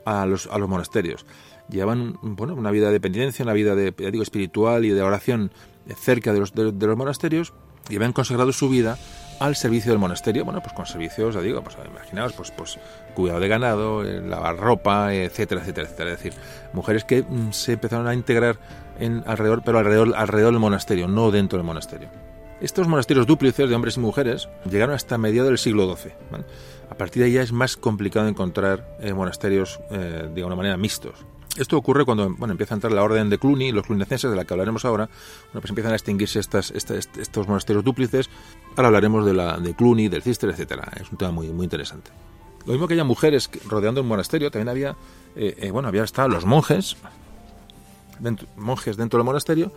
a 0.05 0.25
los, 0.25 0.47
a 0.47 0.57
los 0.57 0.69
monasterios. 0.69 1.25
Llevaban 1.69 2.19
bueno, 2.21 2.53
una 2.53 2.69
vida 2.71 2.91
de 2.91 2.99
penitencia, 2.99 3.43
una 3.43 3.53
vida 3.53 3.75
de, 3.75 3.91
digo, 3.91 4.21
espiritual 4.21 4.85
y 4.85 4.89
de 4.89 5.01
oración 5.01 5.51
cerca 5.95 6.33
de 6.33 6.39
los, 6.39 6.53
de 6.53 6.87
los 6.87 6.97
monasterios, 6.97 7.53
y 7.89 7.95
habían 7.95 8.13
consagrado 8.13 8.51
su 8.51 8.69
vida 8.69 8.97
al 9.39 9.55
servicio 9.55 9.91
del 9.91 9.99
monasterio, 9.99 10.45
bueno, 10.45 10.61
pues 10.61 10.73
con 10.73 10.85
servicios, 10.85 11.35
ya 11.35 11.41
digo, 11.41 11.61
pues 11.61 11.77
imaginaos, 11.85 12.33
pues, 12.33 12.51
pues 12.51 12.79
cuidado 13.13 13.39
de 13.39 13.47
ganado, 13.47 14.03
eh, 14.05 14.21
lavar 14.21 14.57
ropa, 14.57 15.13
etcétera, 15.13 15.61
etcétera, 15.61 15.87
etcétera. 15.87 16.11
Es 16.11 16.17
decir, 16.17 16.33
mujeres 16.73 17.03
que 17.03 17.23
mm, 17.23 17.51
se 17.51 17.73
empezaron 17.73 18.07
a 18.07 18.13
integrar 18.13 18.57
en 18.99 19.23
alrededor, 19.25 19.61
pero 19.63 19.79
alrededor, 19.79 20.13
alrededor 20.15 20.53
del 20.53 20.61
monasterio, 20.61 21.07
no 21.07 21.31
dentro 21.31 21.57
del 21.57 21.65
monasterio. 21.65 22.09
Estos 22.61 22.87
monasterios 22.87 23.27
dúplices 23.27 23.69
de 23.69 23.75
hombres 23.75 23.97
y 23.97 23.99
mujeres 23.99 24.47
llegaron 24.69 24.95
hasta 24.95 25.17
mediados 25.17 25.49
del 25.49 25.57
siglo 25.57 25.93
XII. 25.93 26.13
A 26.89 26.95
partir 26.95 27.21
de 27.21 27.27
ahí 27.27 27.33
ya 27.33 27.41
es 27.41 27.51
más 27.51 27.75
complicado 27.75 28.27
encontrar 28.27 28.97
eh, 29.01 29.13
monasterios 29.13 29.81
eh, 29.91 30.29
de 30.33 30.43
una 30.43 30.55
manera 30.55 30.77
mixtos. 30.77 31.25
Esto 31.57 31.77
ocurre 31.77 32.03
cuando 32.03 32.29
bueno, 32.31 32.51
empieza 32.51 32.73
a 32.73 32.77
entrar 32.77 32.91
la 32.91 33.03
orden 33.03 33.29
de 33.29 33.37
Cluny, 33.37 33.71
los 33.71 33.85
clunicenses, 33.85 34.29
de 34.29 34.35
la 34.35 34.43
que 34.43 34.53
hablaremos 34.53 34.83
ahora. 34.83 35.05
Bueno, 35.05 35.61
pues 35.61 35.69
empiezan 35.69 35.93
a 35.93 35.95
extinguirse 35.95 36.39
estas, 36.39 36.71
estos 36.71 37.47
monasterios 37.47 37.83
dúplices. 37.83 38.29
Ahora 38.75 38.87
hablaremos 38.87 39.25
de, 39.25 39.33
la, 39.33 39.57
de 39.57 39.73
Cluny, 39.73 40.09
del 40.09 40.21
Cister, 40.21 40.49
etcétera. 40.49 40.91
Es 40.99 41.09
un 41.11 41.17
tema 41.17 41.31
muy, 41.31 41.47
muy 41.47 41.63
interesante. 41.63 42.11
Lo 42.65 42.73
mismo 42.73 42.87
que 42.87 42.95
haya 42.95 43.03
mujeres 43.03 43.49
rodeando 43.67 44.01
el 44.01 44.07
monasterio, 44.07 44.51
también 44.51 44.69
había, 44.69 44.95
eh, 45.35 45.55
eh, 45.59 45.71
bueno, 45.71 45.87
había 45.87 46.03
estado 46.03 46.29
los 46.29 46.45
monjes, 46.45 46.97
monjes 48.57 48.97
dentro 48.97 49.19
del 49.19 49.25
monasterio, 49.25 49.71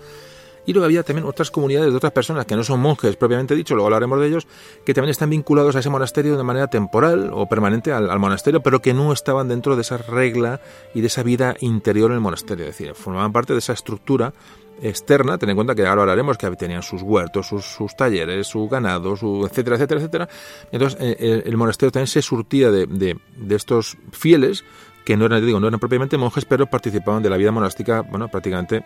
y 0.69 0.75
luego 0.75 0.85
había 0.85 1.03
también 1.03 1.27
otras 1.27 1.51
comunidades 1.51 1.91
de 1.91 1.97
otras 1.97 2.13
personas 2.13 2.45
que 2.45 2.55
no 2.55 2.63
son 2.63 2.79
monjes 2.81 3.17
propiamente 3.17 3.55
dicho, 3.55 3.75
luego 3.75 3.87
hablaremos 3.87 4.21
de 4.21 4.27
ellos, 4.27 4.47
que 4.85 4.93
también 4.93 5.13
están 5.13 5.31
vinculados 5.31 5.75
a 5.75 5.79
ese 5.79 5.89
monasterio 5.89 6.37
de 6.37 6.43
manera 6.43 6.67
temporal 6.67 7.31
o 7.33 7.47
permanente 7.47 7.91
al, 7.91 8.19
monasterio, 8.19 8.63
pero 8.63 8.83
que 8.83 8.93
no 8.93 9.15
estaban 9.15 9.49
dentro 9.49 9.77
de 9.77 9.81
esa 9.81 9.97
regla 9.97 10.61
y 10.93 11.01
de 11.01 11.07
esa 11.07 11.23
vida 11.23 11.57
interior 11.61 12.11
en 12.11 12.17
el 12.17 12.21
monasterio. 12.21 12.67
Es 12.67 12.77
decir, 12.77 12.95
formaban 12.95 13.33
parte 13.33 13.55
de 13.55 13.61
esa 13.61 13.73
estructura 13.73 14.35
externa, 14.83 15.39
ten 15.39 15.49
en 15.49 15.57
cuenta 15.57 15.75
que 15.75 15.87
ahora 15.87 16.03
hablaremos 16.03 16.37
que 16.37 16.51
tenían 16.51 16.83
sus 16.83 17.01
huertos, 17.01 17.47
sus, 17.47 17.97
talleres, 17.97 18.47
su 18.47 18.69
ganado, 18.69 19.17
su 19.17 19.49
etcétera, 19.51 19.77
etcétera, 19.77 20.01
etcétera. 20.01 20.29
Entonces, 20.71 21.01
eh, 21.01 21.17
eh, 21.19 21.43
el 21.47 21.57
monasterio 21.57 21.93
también 21.93 22.09
se 22.09 22.21
surtía 22.21 22.71
de, 22.71 22.87
de, 22.87 23.55
estos 23.57 23.97
fieles 24.13 24.67
que 25.07 25.17
no 25.17 25.25
eran, 25.25 25.47
digo, 25.47 25.61
no 25.61 25.69
eran 25.69 25.81
propiamente 25.81 26.19
monjes, 26.19 26.45
pero 26.45 26.67
participaban 26.67 27.23
de 27.23 27.31
la 27.31 27.39
vida 27.39 27.53
monástica, 27.53 28.03
bueno, 28.03 28.29
prácticamente 28.29 28.85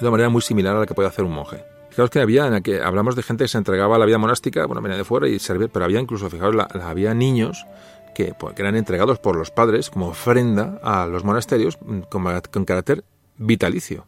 de 0.00 0.06
una 0.06 0.12
manera 0.12 0.28
muy 0.30 0.42
similar 0.42 0.76
a 0.76 0.80
la 0.80 0.86
que 0.86 0.94
puede 0.94 1.08
hacer 1.08 1.24
un 1.24 1.32
monje. 1.32 1.62
Fijaos 1.90 2.10
que 2.10 2.20
había, 2.20 2.46
en 2.46 2.62
que 2.62 2.80
hablamos 2.80 3.16
de 3.16 3.22
gente 3.22 3.44
que 3.44 3.48
se 3.48 3.58
entregaba 3.58 3.96
a 3.96 3.98
la 3.98 4.06
vida 4.06 4.18
monástica, 4.18 4.64
bueno, 4.66 4.80
venía 4.80 4.96
de 4.96 5.04
fuera 5.04 5.28
y 5.28 5.38
servía, 5.38 5.68
pero 5.68 5.84
había 5.84 6.00
incluso, 6.00 6.30
fijaos, 6.30 6.54
había 6.82 7.14
niños 7.14 7.66
que, 8.14 8.32
pues, 8.38 8.54
que, 8.54 8.62
eran 8.62 8.76
entregados 8.76 9.18
por 9.18 9.36
los 9.36 9.50
padres 9.50 9.90
como 9.90 10.08
ofrenda 10.08 10.80
a 10.82 11.06
los 11.06 11.24
monasterios 11.24 11.78
mm, 11.80 12.00
con, 12.02 12.64
carácter 12.64 13.04
vitalicio 13.36 14.06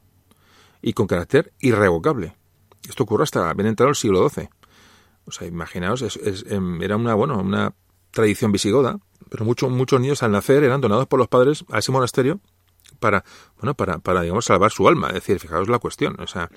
y 0.81 0.93
con 0.93 1.07
carácter 1.07 1.53
irrevocable. 1.61 2.35
Esto 2.89 3.03
ocurre 3.03 3.25
hasta 3.25 3.53
bien 3.55 3.67
entrado 3.67 3.91
el 3.91 3.97
siglo 3.97 4.29
XII. 4.29 4.49
O 5.27 5.31
sea, 5.31 5.47
imaginaos, 5.47 6.19
em, 6.49 6.83
era 6.83 6.97
una, 6.97 7.15
bueno, 7.15 7.39
una 7.39 7.75
tradición 8.11 8.53
visigoda, 8.53 8.99
pero 9.29 9.45
muchos 9.45 9.71
muchos 9.71 10.01
niños 10.01 10.23
al 10.23 10.33
nacer 10.33 10.63
eran 10.65 10.81
donados 10.81 11.07
por 11.07 11.19
los 11.19 11.29
padres 11.29 11.65
a 11.71 11.79
ese 11.79 11.93
monasterio 11.93 12.41
para, 13.03 13.23
bueno, 13.59 13.75
para, 13.75 13.99
para, 13.99 14.23
digamos, 14.23 14.47
salvar 14.47 14.71
su 14.71 14.89
alma. 14.89 15.09
Es 15.09 15.15
decir, 15.15 15.39
fijaos 15.39 15.69
la 15.69 15.79
cuestión, 15.79 16.17
o 16.19 16.27
sea, 16.27 16.49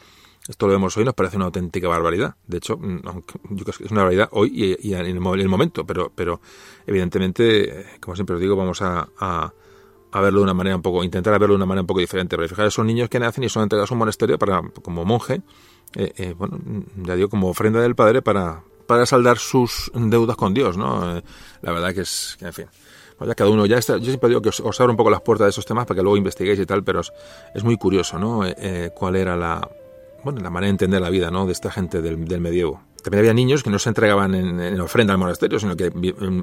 esto 0.47 0.67
lo 0.67 0.73
vemos 0.73 0.95
hoy, 0.95 1.03
nos 1.03 1.15
parece 1.15 1.35
una 1.35 1.45
auténtica 1.47 1.89
barbaridad. 1.89 2.35
De 2.47 2.57
hecho, 2.57 2.77
mm, 2.77 3.01
yo 3.49 3.65
creo 3.65 3.77
que 3.77 3.83
es 3.83 3.91
una 3.91 4.03
barbaridad 4.03 4.29
hoy 4.31 4.77
y, 4.81 4.93
en, 4.93 5.05
el, 5.05 5.19
momento, 5.19 5.85
pero, 5.85 6.11
pero 6.15 6.39
evidentemente, 6.85 7.85
como 7.99 8.15
siempre 8.15 8.35
os 8.35 8.41
digo, 8.41 8.55
vamos 8.55 8.81
a, 8.81 9.09
a, 9.19 9.51
verlo 10.21 10.39
de 10.39 10.43
una 10.43 10.53
manera 10.53 10.77
un 10.77 10.81
poco, 10.81 11.03
intentar 11.03 11.33
verlo 11.33 11.55
de 11.55 11.57
una 11.57 11.65
manera 11.65 11.81
un 11.81 11.87
poco 11.87 11.99
diferente. 11.99 12.37
Pero 12.37 12.47
fijaos, 12.47 12.73
son 12.73 12.87
niños 12.87 13.09
que 13.09 13.19
nacen 13.19 13.43
y 13.43 13.49
son 13.49 13.63
entregados 13.63 13.91
a 13.91 13.95
un 13.95 13.99
monasterio 13.99 14.37
para, 14.37 14.61
como 14.81 15.03
monje, 15.03 15.41
eh, 15.95 16.13
eh, 16.15 16.33
bueno, 16.37 16.59
ya 17.03 17.15
digo, 17.15 17.29
como 17.29 17.49
ofrenda 17.49 17.81
del 17.81 17.95
Padre 17.95 18.21
para, 18.21 18.63
para 18.85 19.05
saldar 19.05 19.39
sus 19.39 19.91
deudas 19.93 20.35
con 20.37 20.53
Dios, 20.53 20.77
¿no? 20.77 21.17
Eh, 21.17 21.23
la 21.61 21.71
verdad 21.71 21.93
que 21.93 22.01
es, 22.01 22.37
en 22.41 22.53
fin. 22.53 22.65
Pues 23.17 23.27
ya 23.27 23.35
cada 23.35 23.49
uno, 23.49 23.65
ya 23.65 23.77
está, 23.77 23.97
yo 23.97 24.05
siempre 24.05 24.29
digo 24.29 24.41
que 24.41 24.49
os, 24.49 24.79
abro 24.81 24.91
un 24.91 24.97
poco 24.97 25.09
las 25.09 25.21
puertas 25.21 25.45
de 25.45 25.49
esos 25.49 25.65
temas 25.65 25.85
para 25.85 25.97
que 25.97 26.03
luego 26.03 26.17
investiguéis 26.17 26.59
y 26.59 26.65
tal, 26.65 26.83
pero 26.83 26.99
es, 26.99 27.63
muy 27.63 27.77
curioso, 27.77 28.19
¿no? 28.19 28.41
cuál 28.93 29.15
era 29.15 29.37
la, 29.37 29.69
bueno, 30.23 30.41
la 30.41 30.49
manera 30.49 30.67
de 30.67 30.71
entender 30.71 31.01
la 31.01 31.09
vida, 31.09 31.31
¿no? 31.31 31.45
De 31.45 31.51
esta 31.53 31.71
gente 31.71 32.01
del, 32.01 32.17
medievo. 32.41 32.81
También 33.03 33.19
había 33.19 33.33
niños 33.33 33.61
que 33.61 33.69
no 33.69 33.77
se 33.77 33.89
entregaban 33.89 34.33
en, 34.33 34.81
ofrenda 34.81 35.13
al 35.13 35.19
monasterio, 35.19 35.59
sino 35.59 35.77
que 35.77 35.93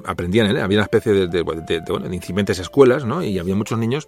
aprendían, 0.05 0.55
¿eh? 0.55 0.61
Había 0.61 0.77
una 0.77 0.85
especie 0.85 1.11
de, 1.11 1.27
de, 1.27 1.43
de 1.43 2.15
incipientes 2.15 2.57
escuelas, 2.59 3.05
¿no? 3.05 3.21
Y 3.21 3.37
había 3.37 3.55
muchos 3.55 3.77
niños 3.77 4.07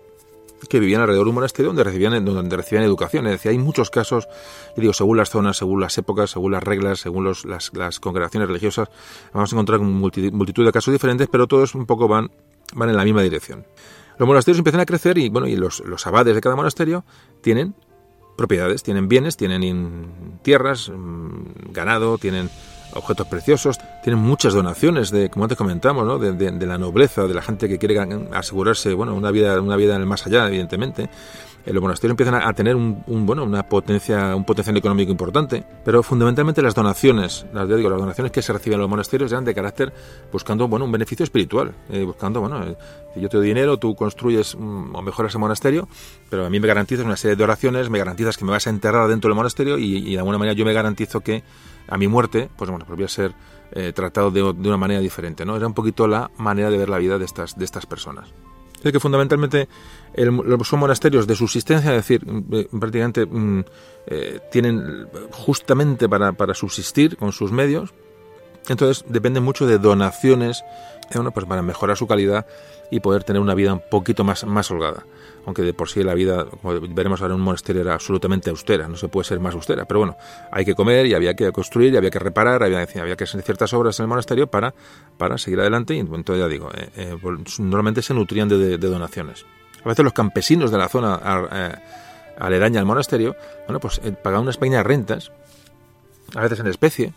que 0.69 0.79
vivían 0.79 1.01
alrededor 1.01 1.25
de 1.25 1.29
un 1.29 1.35
monasterio 1.35 1.69
donde 1.69 1.83
recibían, 1.83 2.23
donde 2.23 2.55
recibían 2.55 2.83
educación. 2.83 3.25
Es 3.27 3.33
decir, 3.33 3.51
hay 3.51 3.57
muchos 3.57 3.89
casos, 3.89 4.27
digo, 4.75 4.93
según 4.93 5.17
las 5.17 5.29
zonas, 5.29 5.57
según 5.57 5.81
las 5.81 5.97
épocas, 5.97 6.31
según 6.31 6.53
las 6.53 6.63
reglas, 6.63 6.99
según 6.99 7.23
los, 7.23 7.45
las 7.45 7.99
congregaciones 7.99 8.47
religiosas, 8.47 8.89
vamos 9.33 9.51
a 9.51 9.55
encontrar 9.55 9.79
multitud, 9.79 10.65
de 10.65 10.71
casos 10.71 10.93
diferentes, 10.93 11.27
pero 11.31 11.47
todos 11.47 11.75
un 11.75 11.85
poco 11.85 12.07
van, 12.07 12.31
van 12.73 12.89
en 12.89 12.97
la 12.97 13.03
misma 13.03 13.21
dirección. 13.21 13.65
Los 14.17 14.27
monasterios 14.27 14.59
empiezan 14.59 14.81
a 14.81 14.85
crecer 14.85 15.17
y, 15.17 15.29
bueno, 15.29 15.47
y 15.47 15.55
los, 15.55 15.81
los 15.81 16.07
abades 16.07 16.35
de 16.35 16.41
cada 16.41 16.55
monasterio 16.55 17.03
tienen 17.41 17.75
propiedades, 18.35 18.83
tienen 18.83 19.07
bienes, 19.07 19.37
tienen 19.37 20.39
tierras, 20.41 20.89
mm, 20.89 21.71
ganado, 21.71 22.17
tienen 22.17 22.49
objetos 22.93 23.27
preciosos, 23.27 23.77
tienen 24.03 24.21
muchas 24.21 24.53
donaciones 24.53 25.11
de, 25.11 25.29
como 25.29 25.45
antes 25.45 25.57
comentamos, 25.57 26.05
¿no? 26.05 26.17
de, 26.17 26.65
la 26.65 26.77
nobleza, 26.77 27.27
de 27.27 27.33
la 27.33 27.41
gente 27.41 27.67
que 27.67 27.77
quiere 27.77 27.99
asegurarse, 28.33 28.93
bueno, 28.93 29.13
una 29.15 29.31
vida, 29.31 29.59
una 29.59 29.75
vida 29.75 29.95
en 29.95 30.01
el 30.01 30.07
más 30.07 30.25
allá, 30.25 30.47
evidentemente. 30.47 31.09
Eh, 31.65 31.73
los 31.73 31.81
monasterios 31.81 32.11
empiezan 32.11 32.35
a, 32.35 32.53
tener 32.53 32.75
un, 32.75 33.03
una 33.07 33.63
potencia, 33.63 34.35
un 34.35 34.45
potencial 34.45 34.77
económico 34.77 35.11
importante, 35.11 35.63
pero 35.83 36.03
fundamentalmente 36.03 36.61
las 36.61 36.75
donaciones, 36.75 37.45
las, 37.53 37.67
digo, 37.67 37.89
las 37.89 37.99
donaciones 37.99 38.31
que 38.31 38.41
se 38.41 38.53
reciben 38.53 38.75
en 38.75 38.81
los 38.81 38.89
monasterios 38.89 39.31
eran 39.31 39.45
de 39.45 39.55
carácter 39.55 39.91
buscando, 40.31 40.67
bueno, 40.67 40.85
un 40.85 40.91
beneficio 40.91 41.23
espiritual, 41.23 41.73
eh, 41.89 42.03
buscando, 42.03 42.39
bueno, 42.39 42.63
eh, 42.63 42.77
yo 43.15 43.29
te 43.29 43.37
doy 43.37 43.47
dinero, 43.47 43.77
tú 43.77 43.95
construyes 43.95 44.55
mm, 44.55 44.95
o 44.95 45.01
mejoras 45.01 45.33
el 45.33 45.39
monasterio, 45.39 45.87
pero 46.29 46.45
a 46.45 46.49
mí 46.49 46.59
me 46.59 46.67
garantizas 46.67 47.05
una 47.05 47.17
serie 47.17 47.35
de 47.35 47.43
oraciones, 47.43 47.89
me 47.89 47.97
garantizas 47.97 48.37
que 48.37 48.45
me 48.45 48.51
vas 48.51 48.67
a 48.67 48.69
enterrar 48.69 49.07
dentro 49.07 49.29
del 49.29 49.35
monasterio 49.35 49.77
y, 49.79 50.13
de 50.13 50.17
alguna 50.19 50.37
manera 50.37 50.53
yo 50.53 50.65
me 50.65 50.73
garantizo 50.73 51.21
que 51.21 51.43
a 51.87 51.97
mi 51.97 52.07
muerte, 52.07 52.49
pues 52.55 52.69
bueno, 52.69 52.85
pues 52.85 52.97
voy 52.97 53.05
a 53.05 53.09
ser 53.09 53.33
eh, 53.71 53.91
tratado 53.93 54.29
de, 54.29 54.43
una 54.43 54.77
manera 54.77 54.99
diferente, 54.99 55.45
¿no? 55.45 55.55
Era 55.55 55.65
un 55.65 55.73
poquito 55.73 56.07
la 56.07 56.29
manera 56.37 56.69
de 56.69 56.77
ver 56.77 56.89
la 56.89 56.97
vida 56.97 57.17
de 57.17 57.25
estas, 57.25 57.57
de 57.57 57.65
estas 57.65 57.85
personas. 57.85 58.33
Es 58.83 58.91
que 58.91 58.99
fundamentalmente 58.99 59.67
son 60.63 60.79
monasterios 60.79 61.27
de 61.27 61.35
subsistencia, 61.35 61.91
es 61.91 61.97
decir, 61.97 62.21
eh, 62.51 62.67
prácticamente 62.79 63.25
mm, 63.25 63.63
eh, 64.07 64.39
tienen 64.51 65.07
justamente 65.31 66.07
para, 66.07 66.33
para 66.33 66.53
subsistir 66.53 67.17
con 67.17 67.31
sus 67.31 67.51
medios, 67.51 67.93
entonces 68.69 69.05
depende 69.07 69.39
mucho 69.39 69.65
de 69.65 69.77
donaciones 69.77 70.63
bueno, 71.13 71.31
pues 71.31 71.45
para 71.45 71.61
mejorar 71.61 71.97
su 71.97 72.07
calidad 72.07 72.45
y 72.91 72.99
poder 72.99 73.23
tener 73.23 73.41
una 73.41 73.55
vida 73.55 73.73
un 73.73 73.81
poquito 73.89 74.23
más, 74.23 74.45
más 74.45 74.69
holgada. 74.71 75.05
Aunque 75.45 75.61
de 75.61 75.73
por 75.73 75.89
sí 75.89 76.03
la 76.03 76.13
vida, 76.13 76.45
como 76.45 76.79
veremos 76.79 77.21
ahora 77.21 77.35
en 77.35 77.39
un 77.39 77.45
monasterio, 77.45 77.81
era 77.81 77.93
absolutamente 77.93 78.49
austera, 78.49 78.87
no 78.87 78.95
se 78.95 79.07
puede 79.07 79.25
ser 79.25 79.39
más 79.39 79.53
austera. 79.53 79.85
Pero 79.85 79.99
bueno, 79.99 80.17
hay 80.51 80.65
que 80.65 80.73
comer 80.73 81.05
y 81.05 81.13
había 81.13 81.35
que 81.35 81.51
construir 81.51 81.93
y 81.93 81.97
había 81.97 82.09
que 82.09 82.19
reparar, 82.19 82.63
había, 82.63 82.87
había 82.99 83.15
que 83.15 83.25
hacer 83.25 83.41
ciertas 83.43 83.73
obras 83.73 83.99
en 83.99 84.03
el 84.05 84.07
monasterio 84.07 84.47
para, 84.47 84.73
para 85.17 85.37
seguir 85.37 85.59
adelante. 85.59 85.93
Y 85.93 85.99
entonces 85.99 86.39
ya 86.39 86.47
digo, 86.47 86.71
eh, 86.73 86.89
eh, 86.95 87.17
normalmente 87.59 88.01
se 88.01 88.13
nutrían 88.13 88.49
de, 88.49 88.77
donaciones. 88.77 89.45
A 89.83 89.89
veces 89.89 90.03
los 90.03 90.13
campesinos 90.13 90.71
de 90.71 90.77
la 90.79 90.89
zona 90.89 91.47
eh, 91.51 91.75
aledaña 92.39 92.79
al 92.79 92.87
monasterio, 92.87 93.35
bueno, 93.67 93.79
pues 93.79 94.01
pagaban 94.23 94.43
unas 94.43 94.57
pequeñas 94.57 94.83
rentas, 94.83 95.31
a 96.33 96.41
veces 96.41 96.59
en 96.59 96.67
especie, 96.67 97.13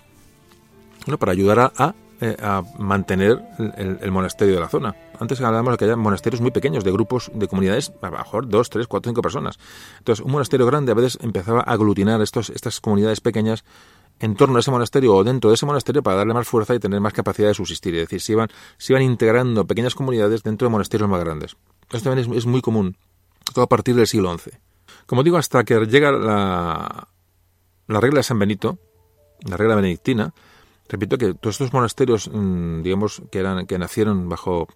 bueno, 1.07 1.17
para 1.19 1.33
ayudar 1.33 1.73
a 1.75 1.95
eh, 2.21 2.37
a 2.43 2.63
mantener 2.79 3.41
el, 3.77 4.11
monasterio 4.11 4.55
de 4.55 4.61
la 4.61 4.69
zona. 4.69 4.97
Antes 5.21 5.41
hablábamos 5.41 5.73
de 5.73 5.79
que 5.79 5.85
había 5.85 5.97
monasterios 5.97 6.41
muy 6.41 6.51
pequeños, 6.51 6.83
de 6.83 6.91
grupos, 6.91 7.31
de 7.33 7.47
comunidades, 7.47 7.93
a 8.03 8.11
lo 8.11 8.19
mejor 8.19 8.49
dos, 8.49 8.71
tres, 8.71 8.89
cuatro, 8.89 9.11
cinco 9.11 9.23
personas. 9.23 9.59
Entonces, 9.99 10.25
un 10.25 10.33
monasterio 10.33 10.67
grande 10.67 10.91
a 10.93 10.95
veces 10.97 11.19
empezaba 11.23 11.61
a 11.61 11.73
aglutinar 11.73 12.21
estos, 12.21 12.51
estas 12.51 12.81
comunidades 12.81 13.21
pequeñas 13.21 13.65
en 14.21 14.35
torno 14.35 14.57
a 14.57 14.61
ese 14.61 14.71
monasterio 14.71 15.15
o 15.15 15.25
dentro 15.25 15.51
de 15.51 15.55
ese 15.55 15.67
monasterio 15.67 16.03
para 16.03 16.17
darle 16.17 16.35
más 16.35 16.49
fuerza 16.49 16.75
y 16.75 16.81
tener 16.81 17.01
más 17.01 17.13
capacidad 17.13 17.49
de 17.49 17.55
subsistir. 17.55 17.95
Es 17.95 18.01
decir, 18.03 18.21
se 18.21 18.33
iban, 18.33 18.49
se 18.79 18.93
iban 18.93 19.03
integrando 19.03 19.65
pequeñas 19.67 19.95
comunidades 19.95 20.43
dentro 20.43 20.67
de 20.67 20.73
monasterios 20.73 21.09
más 21.09 21.21
grandes. 21.21 21.57
Esto 21.91 22.11
también 22.11 22.33
es, 22.35 22.47
muy 22.47 22.61
común, 22.61 22.97
todo 23.55 23.65
a 23.65 23.69
partir 23.69 23.95
del 23.95 24.07
siglo 24.07 24.37
XI. 24.37 24.51
Como 25.07 25.23
digo, 25.23 25.39
hasta 25.39 25.65
que 25.65 25.87
llega 25.87 26.13
la, 26.13 27.09
la 27.87 28.01
regla 28.01 28.19
de 28.19 28.25
San 28.25 28.39
Benito, 28.39 28.79
la 29.49 29.57
regla 29.57 29.77
benedictina, 29.77 30.35
Repito 30.89 31.19
que 31.19 31.35
todos 31.35 31.55
estos 31.55 31.73
monasterios, 31.73 32.31
mm, 32.33 32.83
digamos, 32.83 33.23
que 33.31 33.39
eran 33.39 33.67
que 33.67 33.79
nacieron 33.79 34.29
bajo 34.29 34.69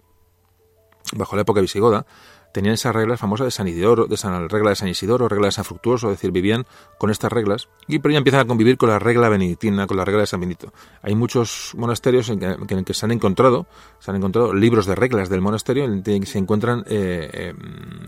bajo 1.15 1.35
la 1.35 1.41
época 1.41 1.61
visigoda, 1.61 2.05
tenían 2.53 2.75
esas 2.75 2.95
reglas 2.95 3.19
famosas 3.19 3.45
de 3.45 3.51
San 3.51 3.67
Isidoro, 3.67 4.05
de 4.05 4.15
San, 4.15 4.47
regla 4.47 4.69
de 4.69 4.75
San 4.75 4.87
Isidoro, 4.87 5.27
regla 5.27 5.47
de 5.47 5.51
San 5.51 5.65
Fructuoso, 5.65 6.11
es 6.11 6.17
decir, 6.17 6.31
vivían 6.31 6.65
con 6.99 7.09
estas 7.09 7.31
reglas, 7.31 7.67
y 7.87 7.99
pero 7.99 8.11
ya 8.11 8.19
empiezan 8.19 8.41
a 8.41 8.45
convivir 8.45 8.77
con 8.77 8.89
la 8.89 8.99
regla 8.99 9.27
benedictina, 9.27 9.87
con 9.87 9.97
la 9.97 10.05
regla 10.05 10.21
de 10.21 10.27
San 10.27 10.39
Benito. 10.39 10.71
Hay 11.01 11.15
muchos 11.15 11.73
monasterios 11.75 12.29
en 12.29 12.39
que, 12.39 12.83
que 12.85 12.93
se 12.93 13.05
han 13.05 13.11
encontrado, 13.11 13.65
se 13.99 14.11
han 14.11 14.17
encontrado 14.17 14.53
libros 14.53 14.85
de 14.85 14.95
reglas 14.95 15.29
del 15.29 15.41
monasterio 15.41 15.85
en 15.85 16.03
que 16.03 16.25
se 16.25 16.37
encuentran, 16.37 16.83
eh, 16.87 17.29
eh, 17.33 17.53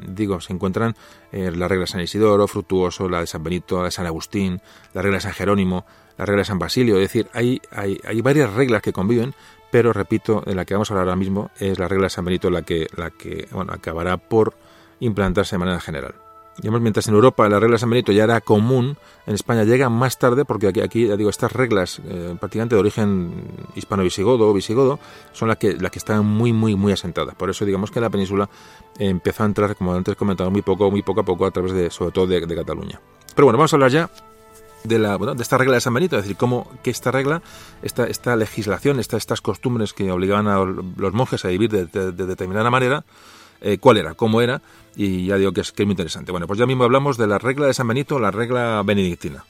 digo, 0.08 0.39
se 0.39 0.53
encuentran 0.53 0.95
eh, 1.32 1.51
la 1.51 1.68
regla 1.68 1.82
de 1.84 1.88
San 1.88 2.01
Isidoro, 2.01 2.47
Fructuoso, 2.47 3.10
la 3.10 3.22
de 3.22 3.28
San 3.28 3.43
Benito, 3.43 3.80
la 3.80 3.86
de 3.86 3.91
San 3.91 4.06
Agustín, 4.06 4.62
la 4.93 5.01
regla 5.01 5.18
de 5.18 5.22
San 5.22 5.34
Jerónimo, 5.34 5.86
la 6.18 6.26
regla 6.26 6.41
de 6.41 6.45
San 6.45 6.59
Basilio, 6.59 6.95
es 6.95 7.01
decir, 7.01 7.28
hay, 7.34 7.61
hay, 7.72 7.99
hay 8.05 8.22
varias 8.22 8.53
reglas 8.53 8.82
que 8.82 8.93
conviven, 8.93 9.34
pero 9.72 9.91
repito, 9.91 10.41
de 10.45 10.55
la 10.55 10.66
que 10.66 10.74
vamos 10.74 10.89
a 10.89 10.93
hablar 10.93 11.07
ahora 11.07 11.18
mismo 11.18 11.51
es 11.59 11.80
la 11.80 11.88
regla 11.88 12.05
de 12.05 12.09
San 12.09 12.26
Benito 12.26 12.49
la 12.49 12.61
que, 12.61 12.88
la 12.95 13.09
que 13.11 13.47
bueno, 13.51 13.74
acabará 13.74 14.18
por 14.18 14.53
implantarse 14.99 15.55
de 15.55 15.59
manera 15.59 15.80
general. 15.80 16.16
Digamos, 16.57 16.80
mientras 16.80 17.05
en 17.09 17.16
Europa 17.16 17.49
la 17.49 17.59
regla 17.59 17.74
de 17.76 17.80
San 17.80 17.89
Benito 17.89 18.13
ya 18.13 18.24
era 18.24 18.39
común, 18.39 18.97
en 19.28 19.36
España 19.36 19.66
llega 19.66 19.89
más 19.89 20.18
tarde 20.18 20.45
porque 20.45 20.70
aquí, 20.70 20.80
aquí 20.80 21.07
ya 21.07 21.18
digo, 21.18 21.30
estas 21.30 21.51
reglas 21.51 21.99
eh, 22.07 22.38
prácticamente 22.39 22.76
de 22.76 22.80
origen 22.80 23.34
hispano-visigodo 23.76 24.49
o 24.49 24.53
visigodo 24.53 24.99
son 25.34 25.49
las 25.49 25.57
que, 25.57 25.74
las 25.74 25.91
que 25.91 25.99
están 25.99 26.26
muy, 26.26 26.53
muy, 26.53 26.78
muy 26.78 26.93
asentadas. 26.93 27.36
Por 27.36 27.49
eso 27.49 27.66
digamos 27.66 27.91
que 27.91 27.99
la 27.99 28.09
península 28.09 28.49
empezó 28.97 29.43
a 29.43 29.47
entrar, 29.47 29.76
como 29.76 29.93
antes 29.93 30.16
comentado, 30.16 30.49
muy 30.49 30.61
poco, 30.61 30.89
muy 30.89 31.01
poco 31.01 31.20
a 31.20 31.26
poco 31.26 31.45
a 31.45 31.51
través 31.51 31.74
de, 31.74 31.89
sobre 31.89 32.11
todo 32.11 32.28
de, 32.28 32.45
de 32.45 32.55
Cataluña. 32.55 33.01
Pero 33.36 33.47
bueno, 33.47 33.57
vamos 33.57 33.74
a 33.74 33.76
hablar 33.76 33.91
ya 33.91 34.09
de, 34.88 35.00
la, 35.00 35.18
de 35.18 35.42
esta 35.42 35.58
regla 35.58 35.76
de 35.76 35.82
San 35.82 35.94
Benito, 35.94 36.18
es 36.18 36.24
decir, 36.24 36.38
cómo 36.38 36.70
que 36.84 36.90
esta 36.90 37.12
regla, 37.12 37.42
esta, 37.82 38.06
esta 38.06 38.36
legislación, 38.36 39.00
esta, 39.00 39.18
estas 39.18 39.42
costumbres 39.42 39.94
que 39.94 40.12
obligaban 40.12 40.48
a 40.48 40.58
los 40.64 41.14
monjes 41.14 41.46
a 41.46 41.50
vivir 41.50 41.70
de, 41.70 42.12
determinada 42.12 42.70
manera, 42.70 43.06
eh, 43.62 43.78
cuál 43.78 43.98
era, 43.98 44.14
cómo 44.14 44.42
era, 44.42 44.62
y 44.96 45.28
ya 45.28 45.38
digo 45.38 45.52
que 45.52 45.62
es, 45.62 45.72
que 45.72 45.84
es 45.84 45.88
muy 45.88 45.94
interesante. 45.94 46.32
Bueno, 46.32 46.48
pues 46.48 46.60
ya 46.60 46.66
mismo 46.66 46.84
hablamos 46.84 47.18
de 47.18 47.28
la 47.28 47.38
regla 47.38 47.68
de 47.68 47.74
San 47.74 47.88
Benito, 47.88 48.20
la 48.20 48.32
regla 48.32 48.82
benedictina. 48.86 49.46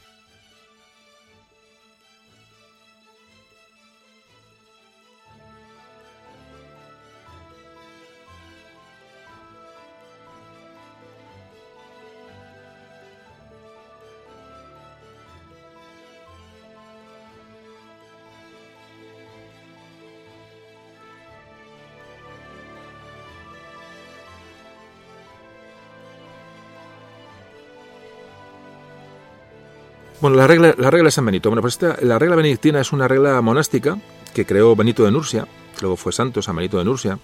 Bueno, 30.26 30.38
la 30.38 30.48
regla, 30.48 30.74
la 30.76 30.90
regla 30.90 31.10
de 31.10 31.12
San 31.12 31.24
Benito. 31.24 31.52
Bueno, 31.52 31.62
pues 31.62 31.76
esta, 31.76 31.98
la 32.02 32.18
regla 32.18 32.36
benedictina 32.36 32.82
es 32.82 32.92
una 32.92 33.08
regla 33.08 33.40
monástica 33.42 34.00
que 34.34 34.44
creó 34.44 34.76
Benito 34.76 35.04
de 35.04 35.12
Nursia, 35.12 35.48
luego 35.82 35.98
fue 35.98 36.12
santo, 36.14 36.42
San 36.42 36.56
Benito 36.56 36.80
de 36.80 36.84
Nursia. 36.84 37.20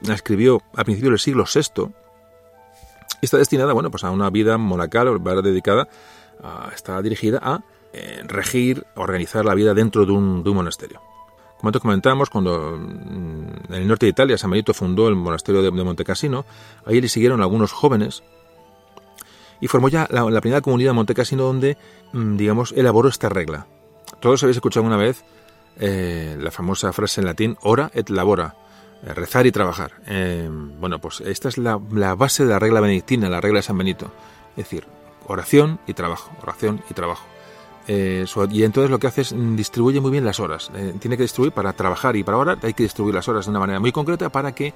La 0.00 0.14
escribió 0.14 0.62
a 0.74 0.82
principios 0.82 1.10
del 1.10 1.18
siglo 1.18 1.44
VI. 1.44 1.92
Y 3.20 3.26
está 3.26 3.36
destinada, 3.36 3.74
bueno, 3.74 3.90
pues 3.90 4.04
a 4.04 4.10
una 4.10 4.30
vida 4.30 4.56
monacal, 4.56 5.06
va 5.26 5.42
dedicada, 5.42 5.86
está 6.74 7.02
dirigida 7.02 7.40
a 7.42 7.60
eh, 7.92 8.22
regir, 8.24 8.86
organizar 8.94 9.44
la 9.44 9.54
vida 9.54 9.74
dentro 9.74 10.06
de 10.06 10.12
un, 10.12 10.42
monasterio. 10.42 11.02
Como 11.58 11.68
antes 11.68 11.82
comentamos, 11.82 12.30
cuando 12.30 12.78
mm, 12.78 13.70
en 13.70 13.82
el 13.82 13.86
norte 13.86 14.06
de 14.06 14.10
Italia 14.12 14.38
San 14.38 14.48
Benito 14.48 14.72
fundó 14.72 15.08
el 15.08 15.14
monasterio 15.14 15.60
de, 15.60 15.70
de 15.70 15.84
Montecassino, 15.84 16.46
ahí 16.86 17.02
le 17.02 17.10
siguieron 17.10 17.42
algunos 17.42 17.72
jóvenes 17.72 18.22
y 19.60 19.68
formó 19.68 19.88
ya 19.88 20.06
la, 20.10 20.40
primera 20.40 20.60
comunidad 20.60 20.90
de 20.90 20.94
Montecassino 20.94 21.44
donde, 21.44 21.76
mm, 22.12 22.36
digamos, 22.36 22.72
elaboró 22.72 23.08
esta 23.08 23.28
regla. 23.28 23.66
Todos 24.20 24.42
habéis 24.42 24.56
escuchado 24.56 24.84
alguna 24.84 25.02
vez 25.02 25.24
eh, 25.78 26.36
la 26.40 26.50
famosa 26.50 26.92
frase 26.92 27.20
en 27.20 27.26
latín, 27.26 27.56
ora 27.62 27.90
et 27.92 28.08
labora, 28.08 28.54
eh, 29.02 29.12
rezar 29.12 29.46
y 29.46 29.52
trabajar. 29.52 29.92
Eh, 30.06 30.48
bueno, 30.50 30.98
pues 30.98 31.20
esta 31.20 31.48
es 31.48 31.58
la, 31.58 31.76
base 31.76 32.44
de 32.44 32.50
la 32.50 32.58
regla 32.58 32.80
benedictina, 32.80 33.28
la 33.28 33.40
regla 33.40 33.58
de 33.58 33.62
San 33.62 33.76
Benito. 33.76 34.10
Es 34.50 34.64
decir, 34.64 34.86
oración 35.26 35.78
y 35.86 35.92
trabajo, 35.92 36.30
oración 36.42 36.82
y 36.88 36.94
trabajo. 36.94 37.26
y 37.88 38.62
entonces 38.64 38.90
lo 38.90 38.98
que 38.98 39.06
hace 39.06 39.20
es 39.20 39.32
mm, 39.32 39.54
distribuye 39.54 40.00
muy 40.00 40.10
bien 40.10 40.24
las 40.24 40.40
horas. 40.40 40.70
tiene 40.98 41.16
que 41.16 41.24
distribuir 41.24 41.52
para 41.52 41.74
trabajar 41.74 42.16
y 42.16 42.24
para 42.24 42.38
orar, 42.38 42.58
hay 42.62 42.72
que 42.72 42.82
distribuir 42.84 43.14
las 43.14 43.28
horas 43.28 43.44
de 43.44 43.50
una 43.50 43.60
manera 43.60 43.78
muy 43.78 43.92
concreta 43.92 44.30
para 44.30 44.52
que 44.52 44.72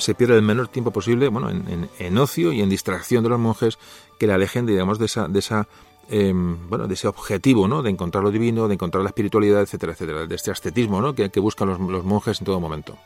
se 0.00 0.14
pierda 0.14 0.34
el 0.34 0.42
menor 0.42 0.68
tiempo 0.68 0.90
posible 0.90 1.28
bueno, 1.28 1.50
en, 1.50 2.18
ocio 2.18 2.52
y 2.52 2.60
en 2.60 2.68
distracción 2.68 3.22
de 3.22 3.30
los 3.30 3.38
monjes 3.38 3.78
que 4.18 4.26
le 4.26 4.32
alejen 4.32 4.66
digamos, 4.66 4.98
de 4.98 5.06
esa, 5.06 5.28
de 5.28 5.38
esa 5.38 5.68
Em, 6.10 6.70
bueno, 6.70 6.88
de 6.88 6.94
ese 6.94 7.06
objetivo, 7.06 7.68
¿no? 7.68 7.82
De 7.82 7.90
encontrar 7.90 8.24
lo 8.24 8.30
divino, 8.30 8.66
de 8.66 8.74
encontrar 8.74 9.02
la 9.02 9.10
espiritualidad, 9.10 9.60
etcétera, 9.60 9.92
etcétera, 9.92 10.26
de 10.26 10.34
este 10.34 10.50
ascetismo, 10.50 11.02
¿no? 11.02 11.14
Que, 11.14 11.28
buscan 11.38 11.68
los, 11.68 11.78
monjes 11.78 12.40
en 12.40 12.46
todo 12.46 12.58
momento. 12.58 12.96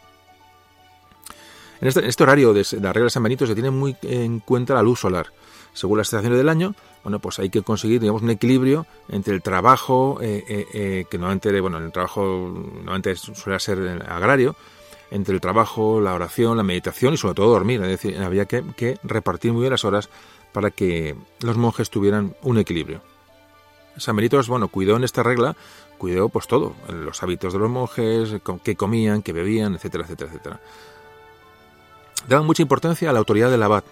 En 1.80 1.88
este, 1.88 2.06
este 2.06 2.22
horario 2.22 2.52
de, 2.52 2.64
la 2.80 2.92
regla 2.92 3.06
de 3.06 3.10
San 3.10 3.24
Benito 3.24 3.44
se 3.44 3.54
tiene 3.54 3.72
muy 3.72 3.96
en 4.02 4.38
cuenta 4.38 4.74
la 4.74 4.84
luz 4.84 5.00
solar. 5.00 5.32
Según 5.72 5.98
las 5.98 6.06
estaciones 6.06 6.38
del 6.38 6.48
año, 6.48 6.76
bueno, 7.02 7.18
pues 7.18 7.40
hay 7.40 7.50
que 7.50 7.62
conseguir, 7.62 8.00
digamos, 8.00 8.22
un 8.22 8.30
equilibrio 8.30 8.86
entre 9.08 9.34
el 9.34 9.42
trabajo, 9.42 10.20
eh, 10.22 10.44
eh, 10.46 10.66
eh, 10.72 11.04
que 11.10 11.18
normalmente, 11.18 11.60
bueno, 11.60 11.78
el 11.78 11.90
trabajo 11.90 12.22
normalmente 12.84 13.16
suele 13.16 13.58
ser 13.58 14.06
agrario, 14.08 14.54
entre 15.12 15.34
el 15.34 15.40
trabajo, 15.40 16.00
la 16.00 16.14
oración, 16.14 16.56
la 16.56 16.62
meditación 16.62 17.14
y 17.14 17.16
sobre 17.18 17.34
todo 17.34 17.50
dormir. 17.50 17.82
Es 17.82 17.88
decir, 17.88 18.18
había 18.18 18.46
que, 18.46 18.98
repartir 19.02 19.52
muy 19.52 19.60
bien 19.60 19.70
las 19.70 19.84
horas 19.84 20.08
para 20.52 20.70
que 20.70 21.14
los 21.40 21.56
monjes 21.56 21.90
tuvieran 21.90 22.34
un 22.42 22.58
equilibrio. 22.58 23.02
San 23.98 24.16
Benito, 24.16 24.40
bueno, 24.48 24.68
cuidó 24.68 24.96
en 24.96 25.04
esta 25.04 25.22
regla, 25.22 25.54
cuidó 25.98 26.30
pues 26.30 26.46
todo, 26.46 26.74
los 26.88 27.22
hábitos 27.22 27.52
de 27.52 27.58
los 27.58 27.70
monjes, 27.70 28.36
qué 28.64 28.74
comían, 28.74 29.20
qué 29.20 29.34
bebían, 29.34 29.74
etcétera, 29.74 30.04
etcétera, 30.04 30.30
etcétera. 30.30 30.60
Daba 32.26 32.42
mucha 32.42 32.62
importancia 32.62 33.10
a 33.10 33.12
la 33.12 33.18
autoridad 33.18 33.50
del 33.50 33.62
abad. 33.62 33.84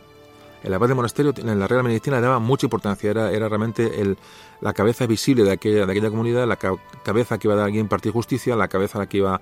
El 0.63 0.73
abad 0.73 0.89
del 0.89 0.97
monasterio 0.97 1.35
en 1.37 1.59
la 1.59 1.67
regla 1.67 1.83
benedictina 1.83 2.21
daba 2.21 2.39
mucha 2.39 2.67
importancia, 2.67 3.11
era, 3.11 3.31
era 3.31 3.49
realmente 3.49 4.01
el, 4.01 4.17
la 4.61 4.73
cabeza 4.73 5.07
visible 5.07 5.45
de 5.45 5.53
aquella, 5.53 5.85
de 5.85 5.93
aquella 5.93 6.11
comunidad, 6.11 6.47
la 6.47 6.57
cabeza 6.57 7.39
que 7.39 7.49
iba 7.49 7.55
a 7.55 7.59
dar 7.59 7.67
a 7.67 7.71
impartir 7.71 8.13
justicia, 8.13 8.57
la 8.57 8.69
cabeza 8.69 8.99
la 8.99 9.07
que 9.07 9.19
iba 9.19 9.41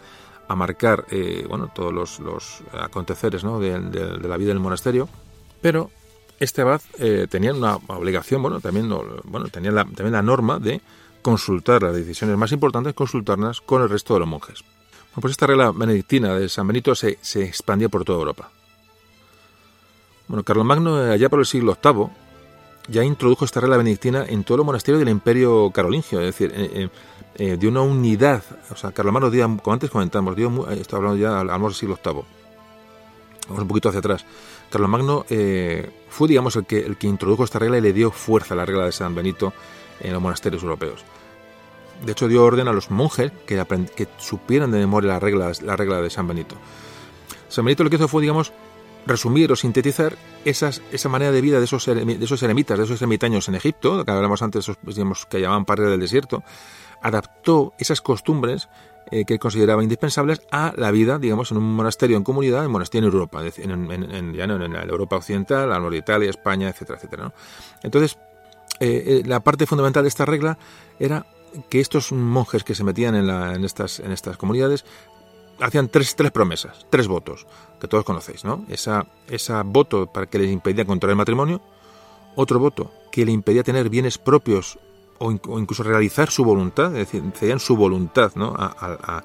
a 0.49 0.57
marcar 0.57 1.05
eh, 1.11 1.44
bueno, 1.49 1.70
todos 1.72 1.92
los, 1.92 2.18
los 2.20 2.62
aconteceres 2.72 3.44
¿no? 3.44 3.61
de, 3.61 3.78
de 3.80 4.28
la 4.28 4.36
vida 4.36 4.49
del 4.49 4.61
monasterio. 4.61 5.09
Pero 5.61 5.90
este 6.40 6.62
abad 6.62 6.80
eh, 6.99 7.26
tenía 7.28 7.53
una 7.53 7.76
obligación, 7.88 8.42
bueno, 8.42 8.61
también, 8.61 8.88
bueno, 9.24 9.49
tenía 9.49 9.72
la, 9.72 9.84
también 9.84 10.12
la 10.12 10.22
norma 10.22 10.59
de 10.59 10.80
consultar 11.20 11.82
las 11.82 11.94
decisiones 11.94 12.36
más 12.36 12.53
importantes, 12.53 12.94
consultarlas 12.94 13.61
con 13.61 13.82
el 13.82 13.88
resto 13.88 14.14
de 14.14 14.20
los 14.20 14.28
monjes. 14.28 14.62
Bueno, 14.62 15.22
pues 15.22 15.32
esta 15.32 15.46
regla 15.46 15.72
benedictina 15.72 16.34
de 16.34 16.49
San 16.49 16.66
Benito 16.66 16.94
se, 16.94 17.18
se 17.20 17.42
expandía 17.42 17.88
por 17.88 18.05
toda 18.05 18.20
Europa. 18.20 18.51
Bueno, 20.28 20.44
Carlomagno, 20.44 21.05
eh, 21.05 21.12
allá 21.12 21.28
por 21.28 21.40
el 21.40 21.46
siglo 21.46 21.76
VIII, 21.82 22.09
ya 22.88 23.03
introdujo 23.03 23.44
esta 23.44 23.61
regla 23.61 23.76
benedictina 23.76 24.24
en 24.26 24.44
todo 24.44 24.59
el 24.59 24.64
monasterio 24.64 24.99
del 24.99 25.09
Imperio 25.09 25.70
Carolingio, 25.72 26.20
es 26.20 26.26
decir, 26.26 26.53
eh, 26.55 26.88
eh 27.39 27.57
de 27.57 27.68
una 27.68 27.80
unidad. 27.80 28.43
O 28.70 28.76
sea, 28.76 28.93
Carlomagno 28.93 29.30
dio, 29.30 29.45
como 29.62 29.72
antes 29.72 29.91
comentamos, 29.91 30.36
dio, 30.36 30.68
estoy 30.70 30.97
hablando 30.97 31.16
ya 31.16 31.41
al, 31.41 31.49
del 31.49 31.74
siglo 31.74 31.99
VIII, 32.05 32.22
vamos 33.49 33.62
un 33.62 33.68
poquito 33.68 33.89
hacia 33.89 34.01
atrás. 34.01 34.26
Carlomagno 34.70 35.24
eh, 35.30 35.91
fue, 36.09 36.28
digamos, 36.28 36.57
el 36.57 36.66
que, 36.66 36.78
el 36.78 36.97
que 36.97 37.07
introdujo 37.07 37.45
esta 37.45 37.59
regla 37.59 37.78
y 37.78 37.80
le 37.80 37.93
dio 37.93 38.11
fuerza 38.11 38.55
a 38.55 38.57
la 38.57 38.66
regla 38.66 38.84
de 38.84 38.93
San 38.93 39.14
Benito 39.14 39.53
en 40.01 40.12
los 40.12 40.20
monasterios 40.20 40.62
europeos. 40.62 41.05
De 42.05 42.12
hecho, 42.12 42.28
dio 42.28 42.45
orden 42.45 42.68
a 42.68 42.72
los 42.72 42.91
monjes 42.91 43.32
que, 43.47 43.64
que 43.97 44.09
supieran 44.18 44.70
de 44.70 44.78
memoria 44.78 45.12
la 45.12 45.20
regla, 45.20 45.51
la 45.62 45.76
regla 45.76 46.01
de 46.01 46.11
San 46.11 46.28
Benito. 46.28 46.57
San 47.49 47.64
Benito 47.64 47.82
lo 47.82 47.91
que 47.91 47.97
hizo 47.97 48.09
fue, 48.09 48.22
digamos, 48.22 48.53
resumir 49.09 49.50
o 49.50 49.56
sintetizar 49.56 50.16
esas, 50.44 50.82
esa 50.92 51.09
manera 51.09 51.32
de 51.32 51.40
vida 51.40 51.59
de 51.59 51.64
esos, 51.64 51.86
de 51.86 52.18
esos 52.20 52.42
eremitas, 52.42 52.78
de 52.78 52.84
esos 52.84 53.00
ermitaños 53.02 53.48
en 53.48 53.54
Egipto, 53.54 54.04
que 54.04 54.11
hablamos 54.11 54.42
antes, 54.42 54.64
esos, 54.64 54.78
digamos, 54.82 55.26
que 55.26 55.40
llamaban 55.40 55.64
padres 55.64 55.90
del 55.90 56.00
desierto, 56.00 56.42
adaptó 57.02 57.72
esas 57.78 58.00
costumbres 58.00 58.68
eh, 59.11 59.24
que 59.24 59.38
consideraba 59.38 59.82
indispensables 59.82 60.42
a 60.50 60.72
la 60.76 60.90
vida, 60.90 61.18
digamos, 61.18 61.50
en 61.50 61.56
un 61.56 61.74
monasterio 61.74 62.16
en 62.16 62.24
comunidad, 62.24 62.64
en 62.64 62.70
monasterio 62.70 63.09
en 63.09 63.14
Europa, 63.14 63.42
en, 63.56 63.90
en, 63.90 64.34
ya 64.34 64.46
no, 64.46 64.62
en 64.62 64.72
la 64.72 64.82
Europa 64.82 65.16
occidental, 65.16 65.72
al 65.72 65.80
norte 65.80 65.94
de 65.94 65.98
Italia, 65.98 66.30
España, 66.30 66.68
etcétera, 66.68 66.98
etcétera. 66.98 67.32
Entonces, 67.82 68.18
eh, 68.80 69.02
eh, 69.06 69.22
la 69.24 69.40
parte 69.40 69.66
fundamental 69.66 70.04
de 70.04 70.09
esta 70.09 70.24
regla 70.24 70.59
era 70.98 71.26
que 71.70 71.80
estos 71.80 72.12
monjes 72.12 72.64
que 72.64 72.74
se 72.74 72.84
metían 72.84 73.14
en, 73.14 73.26
la, 73.26 73.54
en, 73.54 73.64
estas, 73.64 74.00
en 74.00 74.12
estas 74.12 74.36
comunidades 74.36 74.84
hacían 75.61 75.88
tres, 75.88 76.14
tres 76.14 76.30
promesas, 76.30 76.86
tres 76.90 77.09
votos, 77.09 77.46
que 77.81 77.89
todos 77.89 78.05
conocéis, 78.05 78.45
¿no? 78.45 78.64
Esa, 78.68 79.07
voto 79.64 80.07
para 80.07 80.26
que 80.26 80.39
les 80.39 80.51
impedía 80.51 80.85
contraer 80.85 81.16
matrimonio, 81.16 81.61
otro 82.37 82.59
voto 82.59 82.91
que 83.11 83.24
le 83.24 83.33
impedía 83.33 83.62
tener 83.62 83.89
bienes 83.89 84.18
propios 84.18 84.79
o, 85.18 85.33
incluso 85.33 85.83
realizar 85.83 86.31
su 86.31 86.45
voluntad, 86.45 86.87
es 86.97 87.11
decir, 87.11 87.22
cedían 87.35 87.61
su 87.61 87.76
voluntad 87.76 88.33
¿no? 88.37 88.55
a, 88.57 89.22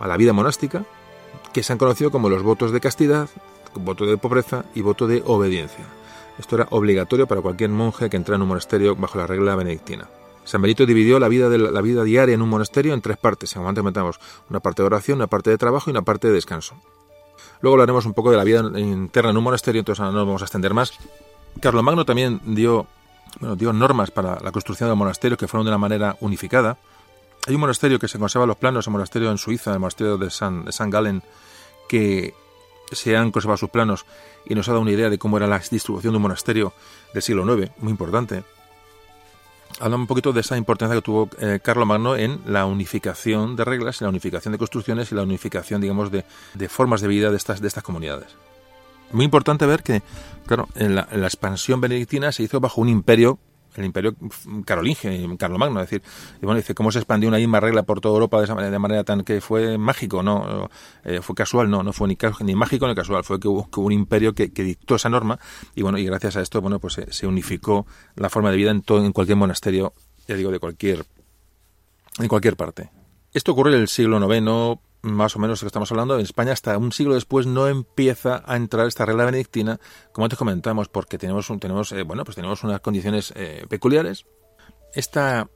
la 0.00 0.16
vida 0.16 0.32
monástica, 0.32 0.84
que 1.52 1.62
se 1.62 1.72
han 1.72 1.78
conocido 1.78 2.10
como 2.10 2.28
los 2.28 2.42
votos 2.42 2.72
de 2.72 2.80
castidad, 2.80 3.28
voto 3.74 4.06
de 4.06 4.16
pobreza 4.16 4.64
y 4.74 4.82
voto 4.82 5.06
de 5.06 5.22
obediencia. 5.26 5.84
Esto 6.38 6.56
era 6.56 6.66
obligatorio 6.70 7.26
para 7.26 7.40
cualquier 7.40 7.70
monje 7.70 8.10
que 8.10 8.16
entrara 8.16 8.36
en 8.36 8.42
un 8.42 8.48
monasterio 8.48 8.96
bajo 8.96 9.18
la 9.18 9.26
regla 9.26 9.54
benedictina. 9.54 10.08
San 10.44 10.60
Benito 10.60 10.84
dividió 10.84 11.18
la 11.18 11.28
vida, 11.28 11.48
de 11.48 11.58
la, 11.58 11.80
vida 11.80 12.04
diaria 12.04 12.34
en 12.34 12.42
un 12.42 12.50
monasterio 12.50 12.92
en 12.92 13.00
tres 13.00 13.16
partes. 13.16 13.56
En 13.56 13.66
antes 13.66 13.82
metamos 13.82 14.20
una 14.50 14.60
parte 14.60 14.82
de 14.82 14.86
oración, 14.86 15.18
una 15.18 15.26
parte 15.26 15.50
de 15.50 15.58
trabajo 15.58 15.88
y 15.88 15.92
una 15.92 16.02
parte 16.02 16.28
de 16.28 16.34
descanso. 16.34 16.76
Luego 17.64 17.76
hablaremos 17.76 18.04
un 18.04 18.12
poco 18.12 18.30
de 18.30 18.36
la 18.36 18.44
vida 18.44 18.60
interna 18.78 19.30
en 19.30 19.38
un 19.38 19.42
monasterio, 19.42 19.78
entonces 19.78 20.04
no 20.04 20.12
vamos 20.12 20.42
a 20.42 20.44
extender 20.44 20.74
más. 20.74 20.92
Carlomagno 21.62 22.04
también 22.04 22.42
dio 22.44 22.86
normas 23.40 24.10
para 24.10 24.38
la 24.40 24.52
construcción 24.52 24.90
del 24.90 24.98
monasterio 24.98 25.38
que 25.38 25.48
fueron 25.48 25.64
de 25.64 25.70
una 25.70 25.78
manera 25.78 26.14
unificada. 26.20 26.76
Hay 27.46 27.54
un 27.54 27.62
monasterio 27.62 27.98
que 27.98 28.06
se 28.06 28.18
conserva 28.18 28.44
los 28.44 28.58
planos, 28.58 28.86
el 28.86 28.92
monasterio 28.92 29.30
en 29.30 29.38
Suiza, 29.38 29.72
el 29.72 29.78
monasterio 29.78 30.18
de 30.18 30.28
San, 30.28 30.66
de 30.66 30.72
San 30.72 30.90
Galen, 30.90 31.22
que 31.88 32.34
se 32.92 33.16
han 33.16 33.30
conservado 33.30 33.56
sus 33.56 33.70
planos 33.70 34.04
y 34.44 34.54
nos 34.54 34.68
ha 34.68 34.72
dado 34.72 34.82
una 34.82 34.90
idea 34.90 35.08
de 35.08 35.16
cómo 35.16 35.38
era 35.38 35.46
la 35.46 35.58
distribución 35.58 36.12
de 36.12 36.16
un 36.18 36.22
monasterio 36.22 36.74
del 37.14 37.22
siglo 37.22 37.50
IX, 37.58 37.72
muy 37.78 37.92
importante. 37.92 38.44
Habla 39.80 39.96
un 39.96 40.06
poquito 40.06 40.32
de 40.32 40.40
esa 40.40 40.56
importancia 40.56 40.94
que 40.96 41.02
tuvo 41.02 41.28
eh, 41.40 41.60
Magno 41.84 42.16
en 42.16 42.40
la 42.46 42.64
unificación 42.64 43.56
de 43.56 43.64
reglas, 43.64 44.00
la 44.00 44.08
unificación 44.08 44.52
de 44.52 44.58
construcciones 44.58 45.10
y 45.10 45.14
la 45.14 45.22
unificación, 45.22 45.80
digamos, 45.80 46.12
de, 46.12 46.24
de 46.54 46.68
formas 46.68 47.00
de 47.00 47.08
vida 47.08 47.30
de 47.30 47.36
estas, 47.36 47.60
de 47.60 47.68
estas 47.68 47.82
comunidades. 47.82 48.36
Muy 49.12 49.24
importante 49.24 49.66
ver 49.66 49.82
que, 49.82 50.02
claro, 50.46 50.68
en 50.74 50.94
la, 50.96 51.06
expansión 51.12 51.80
benedictina 51.80 52.32
se 52.32 52.42
hizo 52.42 52.60
bajo 52.60 52.80
un 52.80 52.88
imperio 52.88 53.38
el 53.76 53.84
imperio 53.84 54.14
carolingio, 54.64 55.10
Carlomagno, 55.36 55.80
es 55.80 55.90
decir, 55.90 56.02
y 56.40 56.44
bueno, 56.44 56.58
dice 56.60 56.74
cómo 56.74 56.92
se 56.92 56.98
expandió 56.98 57.28
una 57.28 57.38
misma 57.38 57.60
regla 57.60 57.82
por 57.82 58.00
toda 58.00 58.14
Europa 58.14 58.38
de 58.38 58.44
esa 58.44 58.54
manera, 58.54 58.70
de 58.70 58.78
manera 58.78 59.04
tan 59.04 59.22
que 59.24 59.40
fue 59.40 59.78
mágico, 59.78 60.22
no, 60.22 60.70
eh, 61.04 61.20
fue 61.22 61.34
casual, 61.34 61.70
no, 61.70 61.82
no 61.82 61.92
fue 61.92 62.08
ni, 62.08 62.16
ni 62.40 62.54
mágico 62.54 62.86
ni 62.86 62.94
casual, 62.94 63.24
fue 63.24 63.40
que 63.40 63.48
hubo, 63.48 63.68
un 63.76 63.92
imperio 63.92 64.34
que, 64.34 64.48
dictó 64.48 64.94
esa 64.94 65.08
norma 65.08 65.38
y 65.74 65.82
bueno, 65.82 65.98
y 65.98 66.04
gracias 66.04 66.36
a 66.36 66.40
esto, 66.40 66.60
bueno, 66.60 66.78
pues 66.78 67.00
se, 67.08 67.26
unificó 67.26 67.86
la 68.16 68.30
forma 68.30 68.50
de 68.50 68.56
vida 68.56 68.70
en 68.70 68.82
todo, 68.82 69.04
en 69.04 69.12
cualquier 69.12 69.36
monasterio, 69.36 69.92
ya 70.26 70.36
digo, 70.36 70.50
de 70.50 70.58
cualquier, 70.58 71.04
en 72.18 72.28
cualquier 72.28 72.56
parte. 72.56 72.90
Esto 73.32 73.52
ocurrió 73.52 73.74
en 73.74 73.82
el 73.82 73.88
siglo 73.88 74.18
IX, 74.32 74.80
más 75.04 75.36
o 75.36 75.38
menos 75.38 75.60
que 75.60 75.66
estamos 75.66 75.90
hablando, 75.92 76.14
en 76.14 76.22
España 76.22 76.52
hasta 76.52 76.76
un 76.78 76.90
siglo 76.92 77.14
después 77.14 77.46
no 77.46 77.68
empieza 77.68 78.42
a 78.46 78.56
entrar 78.56 78.86
esta 78.86 79.04
regla 79.04 79.24
benedictina, 79.24 79.78
como 80.12 80.24
antes 80.24 80.38
comentamos, 80.38 80.88
porque 80.88 81.18
tenemos, 81.18 81.46
tenemos, 81.60 81.92
eh, 81.92 82.02
bueno, 82.02 82.24
pues 82.24 82.34
tenemos 82.34 82.64
unas 82.64 82.80
condiciones 82.80 83.32
eh, 83.36 83.66
peculiares. 83.68 84.26
Esta, 84.94 85.48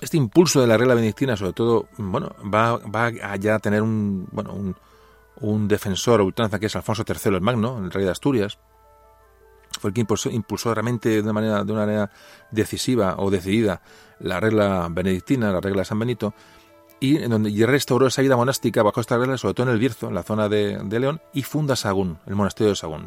este 0.00 0.16
impulso 0.16 0.60
de 0.60 0.66
la 0.66 0.76
regla 0.76 0.94
benedictina, 0.94 1.36
sobre 1.36 1.52
todo, 1.52 1.88
bueno, 1.96 2.34
va, 2.42 2.76
va 2.78 3.06
a 3.06 3.36
ya 3.36 3.58
tener 3.60 3.82
un, 3.82 4.28
bueno, 4.32 4.52
un, 4.52 4.76
un 5.40 5.68
defensor 5.68 6.20
a 6.20 6.24
ultranza 6.24 6.58
que 6.58 6.66
es 6.66 6.76
Alfonso 6.76 7.04
III 7.06 7.36
el 7.36 7.40
Magno, 7.40 7.78
el 7.78 7.90
rey 7.90 8.04
de 8.04 8.10
Asturias. 8.10 8.58
Fue 9.80 9.90
el 9.90 9.94
que 9.94 10.00
impulsó, 10.00 10.30
impulsó 10.30 10.74
realmente 10.74 11.08
de 11.08 11.20
una 11.20 11.32
manera, 11.32 11.62
de 11.62 11.72
una 11.72 11.82
manera 11.82 12.10
decisiva 12.50 13.14
o 13.18 13.30
decidida 13.30 13.82
la 14.18 14.40
regla 14.40 14.88
benedictina, 14.90 15.52
la 15.52 15.60
regla 15.60 15.82
de 15.82 15.84
San 15.84 15.98
Benito, 15.98 16.34
y, 17.00 17.16
en 17.16 17.30
donde, 17.30 17.50
y 17.50 17.64
restauró 17.64 18.06
esa 18.06 18.22
vida 18.22 18.36
monástica 18.36 18.82
bajo 18.82 19.00
esta 19.00 19.16
regla, 19.16 19.38
sobre 19.38 19.54
todo 19.54 19.66
en 19.66 19.72
el 19.72 19.78
Bierzo, 19.78 20.08
en 20.08 20.14
la 20.14 20.22
zona 20.22 20.48
de, 20.48 20.78
León, 20.90 21.20
y 21.32 21.42
funda 21.42 21.76
Sagún, 21.76 22.18
el 22.26 22.34
monasterio 22.34 22.70
de 22.70 22.76
Sagún, 22.76 23.06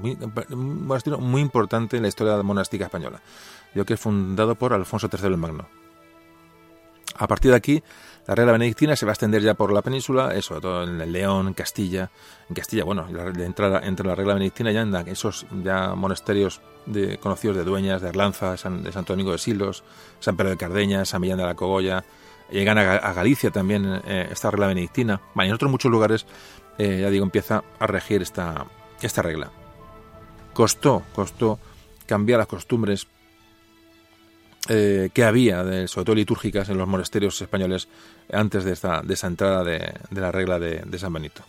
un 0.50 0.88
monasterio 0.88 1.20
muy 1.20 1.42
importante 1.42 1.98
en 1.98 2.04
la 2.04 2.10
historia 2.10 2.42
monástica 2.44 2.86
española, 2.86 3.22
yo 3.76 3.86
que 3.86 3.96
es 3.96 4.00
fundado 4.00 4.56
por 4.56 4.74
Alfonso 4.74 5.10
III 5.12 5.28
el 5.28 5.38
Magno. 5.38 5.68
A 7.16 7.28
partir 7.28 7.52
de 7.52 7.58
aquí, 7.58 7.84
la 8.28 8.36
regla 8.36 8.54
benedictina 8.54 8.96
se 8.96 9.06
va 9.06 9.12
a 9.12 9.14
extender 9.14 9.42
ya 9.42 9.56
por 9.56 9.74
la 9.74 9.82
península, 9.82 10.34
eh, 10.34 10.42
sobre 10.42 10.62
todo 10.62 10.84
en 10.84 11.12
León, 11.12 11.48
en 11.48 11.54
Castilla. 11.54 12.10
En 12.50 12.56
Castilla, 12.56 12.84
bueno, 12.84 13.08
entra, 13.38 13.80
entre 13.84 14.08
la 14.08 14.16
regla 14.16 14.36
benedictina 14.36 14.72
ya 14.72 14.82
en 14.82 14.96
esos 15.08 15.46
ya 15.64 15.96
monasterios 15.96 16.62
de, 16.86 17.18
conocidos 17.18 17.58
de 17.58 17.64
Dueñas, 17.64 18.02
de 18.02 18.10
Arlanza, 18.10 18.52
de, 18.52 18.58
Santo 18.58 19.14
Domingo 19.14 19.32
de 19.32 19.38
Silos, 19.38 19.84
San 20.20 20.38
Pedro 20.38 20.52
de 20.52 20.58
Cardeña, 20.58 21.04
San 21.06 21.22
Millán 21.22 21.40
de 21.40 21.46
la 21.46 21.56
Cogolla. 21.56 22.04
Llegan 22.52 22.78
a, 22.78 23.14
Galicia 23.14 23.50
también 23.50 24.02
eh, 24.06 24.28
esta 24.30 24.52
regla 24.52 24.68
benedictina. 24.68 25.22
y 25.36 25.42
en 25.42 25.54
otros 25.54 25.72
muchos 25.72 25.90
lugares, 25.90 26.26
eh, 26.78 27.00
ya 27.02 27.10
digo, 27.10 27.24
empieza 27.24 27.64
a 27.80 27.88
regir 27.88 28.22
esta, 28.22 28.66
esta 29.02 29.22
regla. 29.22 29.52
Costó, 30.54 31.04
costó 31.14 31.60
cambiar 32.06 32.40
las 32.40 32.48
costumbres 32.48 33.08
eh, 34.68 35.10
que 35.14 35.24
había, 35.24 35.64
de, 35.64 35.88
sobre 35.88 36.06
todo 36.06 36.16
litúrgicas, 36.16 36.68
en 36.68 36.78
los 36.78 36.88
monasterios 36.90 37.42
españoles 37.42 37.88
antes 38.32 38.66
de, 38.66 38.74
esta, 38.74 39.02
de 39.02 39.14
esa 39.14 39.28
entrada 39.28 39.64
de, 39.64 39.94
la 40.12 40.32
regla 40.32 40.60
de, 40.60 41.00
San 41.00 41.14
Benito. 41.14 41.44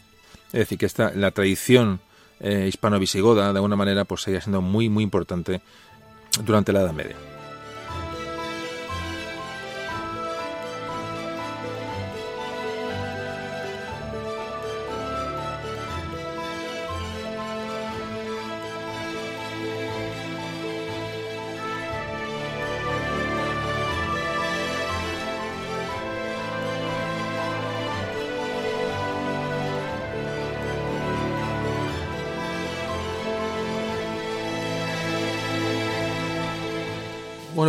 Es 0.47 0.61
decir, 0.61 0.79
que 0.79 0.87
esta, 0.87 1.11
la 1.15 1.33
tradición 1.33 2.01
hispano-visigoda, 2.41 3.53
de 3.53 3.59
alguna 3.59 3.77
manera, 3.77 4.05
pues 4.05 4.23
seguía 4.23 4.41
siendo 4.41 4.61
muy, 4.61 4.89
muy 4.89 5.05
importante 5.05 5.61
durante 6.45 6.73
la 6.73 6.81
Edad 6.81 6.93
Media. 6.93 7.17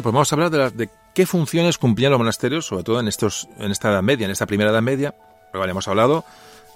Pues 0.04 0.14
vamos 0.14 0.32
a 0.32 0.36
hablar 0.36 0.52
de, 0.52 0.70
de 0.72 0.90
qué 1.14 1.26
funciones 1.26 1.78
cumplían 1.78 2.12
los 2.12 2.20
monasterios, 2.20 2.66
sobre 2.66 2.84
todo 2.84 3.00
en, 3.00 3.08
estos, 3.08 3.48
en 3.58 3.72
esta 3.72 3.90
Edad 3.90 4.04
Media, 4.04 4.26
en 4.26 4.32
esta 4.32 4.46
primera 4.46 4.70
Edad 4.70 4.82
Media. 4.82 5.16
Pero 5.52 5.60
vale, 5.60 5.72
hemos 5.72 5.88
hablado 5.88 6.26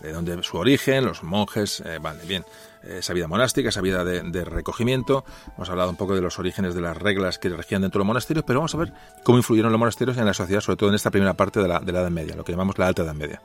de 0.02 0.14
dónde 0.14 0.42
su 0.44 0.58
origen, 0.58 1.06
los 1.06 1.24
monjes, 1.24 1.82
eh, 1.86 2.00
vale, 2.00 2.24
bien, 2.26 2.46
esa 2.84 3.14
vida 3.14 3.28
monástica, 3.28 3.70
esa 3.70 3.82
vida 3.82 4.04
de, 4.06 4.46
recogimiento. 4.46 5.26
Hemos 5.56 5.70
hablado 5.70 5.90
un 5.90 5.96
poco 5.96 6.16
de 6.16 6.22
los 6.22 6.40
orígenes 6.40 6.74
de 6.76 6.82
las 6.82 6.96
reglas 6.96 7.40
que 7.40 7.50
regían 7.50 7.82
dentro 7.82 8.00
de 8.00 8.04
los 8.04 8.08
monasterios, 8.08 8.46
pero 8.46 8.60
vamos 8.60 8.76
a 8.76 8.78
ver 8.78 8.94
cómo 9.24 9.38
influyeron 9.38 9.72
los 9.72 9.80
monasterios 9.80 10.18
en 10.18 10.26
la 10.26 10.34
sociedad, 10.34 10.62
sobre 10.62 10.78
todo 10.78 10.90
en 10.90 10.96
esta 10.96 11.12
primera 11.12 11.34
parte 11.34 11.60
de 11.60 11.68
la, 11.68 11.80
de 11.80 11.92
la 11.92 12.02
Edad 12.02 12.12
Media, 12.12 12.36
lo 12.36 12.44
que 12.44 12.54
llamamos 12.54 12.78
la 12.78 12.88
Alta 12.88 13.02
Edad 13.02 13.16
Media. 13.16 13.42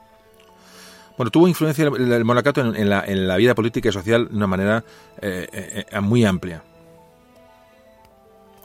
Bueno, 1.16 1.30
tuvo 1.30 1.48
influencia 1.48 1.84
el, 1.86 2.24
monacato 2.24 2.60
en, 2.60 2.88
la, 2.88 3.04
en, 3.06 3.28
la, 3.28 3.36
vida 3.36 3.54
política 3.54 3.88
y 3.90 3.92
social 3.92 4.28
de 4.28 4.36
una 4.36 4.46
manera 4.46 4.84
eh, 5.20 5.86
eh, 5.90 6.00
muy 6.00 6.24
amplia 6.24 6.62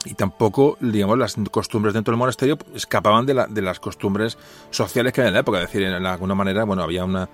y 0.04 0.14
tampoco, 0.14 0.76
digamos, 0.80 1.18
las 1.18 1.36
costumbres 1.50 1.94
dentro 1.94 2.12
del 2.12 2.18
monasterio 2.18 2.56
escapaban 2.74 3.26
de, 3.26 3.34
la, 3.34 3.46
de 3.46 3.62
las 3.62 3.80
costumbres 3.80 4.38
sociales 4.70 5.12
que 5.12 5.20
había 5.20 5.28
en 5.28 5.34
la 5.34 5.40
época. 5.40 5.58
Es 5.58 5.66
decir, 5.66 5.82
en 5.82 6.06
alguna 6.06 6.34
manera, 6.34 6.64
bueno, 6.64 6.82
había 6.82 7.04
una, 7.04 7.28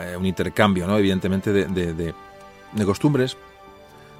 eh, 0.00 0.16
un 0.16 0.26
intercambio, 0.26 0.86
¿no? 0.86 0.98
Evidentemente, 0.98 1.52
de, 1.52 1.66
de, 1.66 2.14
de, 2.72 2.84
costumbres. 2.84 3.36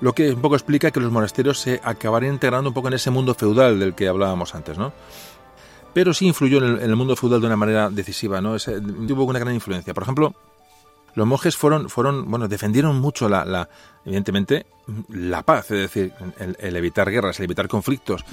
Lo 0.00 0.12
que 0.14 0.32
un 0.32 0.40
poco 0.40 0.54
explica 0.54 0.92
que 0.92 1.00
los 1.00 1.10
monasterios 1.10 1.58
se 1.58 1.80
acabarían 1.82 2.34
integrando 2.34 2.70
un 2.70 2.74
poco 2.74 2.88
en 2.88 2.94
ese 2.94 3.10
mundo 3.10 3.34
feudal 3.34 3.80
del 3.80 3.94
que 3.94 4.06
hablábamos 4.06 4.54
antes, 4.54 4.78
¿no? 4.78 4.92
Pero 5.92 6.14
sí 6.14 6.26
influyó 6.26 6.58
en 6.58 6.80
el, 6.80 6.96
mundo 6.96 7.16
feudal 7.16 7.40
de 7.40 7.46
una 7.48 7.56
manera 7.56 7.90
decisiva, 7.90 8.40
¿no? 8.40 8.56
tuvo 8.58 9.24
una 9.24 9.40
gran 9.40 9.54
influencia. 9.54 9.92
Por 9.92 10.04
ejemplo, 10.04 10.34
los 11.18 11.26
monjes 11.26 11.56
fueron, 11.56 11.90
fueron 11.90 12.30
bueno, 12.30 12.46
defendieron 12.46 13.00
mucho 13.00 13.28
la, 13.28 13.44
la 13.44 13.68
evidentemente, 14.04 14.66
la 15.08 15.42
paz, 15.42 15.72
es 15.72 15.80
decir, 15.80 16.12
el, 16.38 16.76
evitar 16.76 17.10
guerras, 17.10 17.40
el 17.40 17.44
evitar 17.44 17.66
conflictos. 17.66 18.24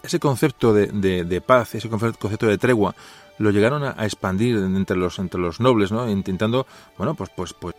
Ese 0.00 0.20
concepto 0.20 0.72
de, 0.72 0.86
de, 1.24 1.40
paz, 1.40 1.74
ese 1.74 1.88
concepto 1.88 2.46
de 2.46 2.56
tregua, 2.56 2.94
lo 3.38 3.50
llegaron 3.50 3.82
a, 3.82 4.04
expandir 4.04 4.56
entre 4.58 4.96
los, 4.96 5.18
entre 5.18 5.40
los 5.40 5.58
nobles, 5.58 5.90
¿no? 5.90 6.08
Intentando, 6.08 6.68
bueno, 6.96 7.14
pues, 7.14 7.30
pues, 7.34 7.52
pues 7.52 7.74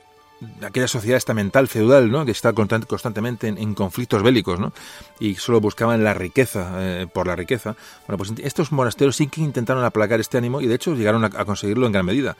aquella 0.62 0.90
sociedad 0.90 1.18
estamental 1.18 1.70
feudal, 1.70 2.12
¿no? 2.12 2.26
que 2.26 2.32
está 2.32 2.52
constantemente 2.52 3.48
en, 3.48 3.74
conflictos 3.74 4.22
bélicos, 4.22 4.60
¿no? 4.60 4.74
y 5.20 5.36
solo 5.36 5.62
buscaban 5.62 6.04
la 6.04 6.14
riqueza 6.16 6.74
eh, 6.80 7.08
por 7.08 7.28
la 7.28 7.36
riqueza. 7.36 7.76
Bueno, 8.08 8.18
pues 8.18 8.34
estos 8.44 8.72
monasterios 8.72 9.16
sí 9.16 9.28
que 9.28 9.42
intentaron 9.42 9.86
aplacar 9.86 10.20
este 10.20 10.40
ánimo 10.40 10.60
y 10.60 10.66
de 10.66 10.76
hecho 10.76 10.96
llegaron 10.96 11.24
a 11.24 11.46
conseguirlo 11.46 11.86
en 11.86 11.92
gran 11.92 12.08
medida 12.08 12.36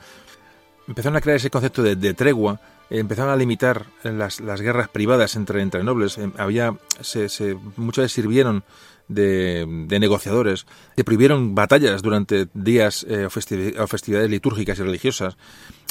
empezaron 0.92 1.16
a 1.16 1.22
crear 1.22 1.36
ese 1.36 1.48
concepto 1.48 1.82
de, 1.82 2.14
tregua, 2.14 2.60
eh, 2.90 2.98
empezaron 2.98 3.32
a 3.32 3.36
limitar 3.36 3.86
las, 4.04 4.40
guerras 4.60 4.90
privadas 4.90 5.36
entre, 5.36 5.62
entre 5.62 5.82
nobles, 5.82 6.18
eh, 6.18 6.30
había, 6.36 6.76
se, 7.00 7.56
muchas 7.76 8.04
veces 8.04 8.12
sirvieron 8.12 8.62
de, 9.08 9.64
negociadores, 9.88 10.66
se 10.96 11.04
prohibieron 11.04 11.54
batallas 11.54 12.02
durante 12.02 12.48
días 12.54 13.06
eh, 13.08 13.26
o, 13.26 13.30
festividades 13.30 14.30
litúrgicas 14.30 14.78
y 14.78 14.82
religiosas. 14.82 15.36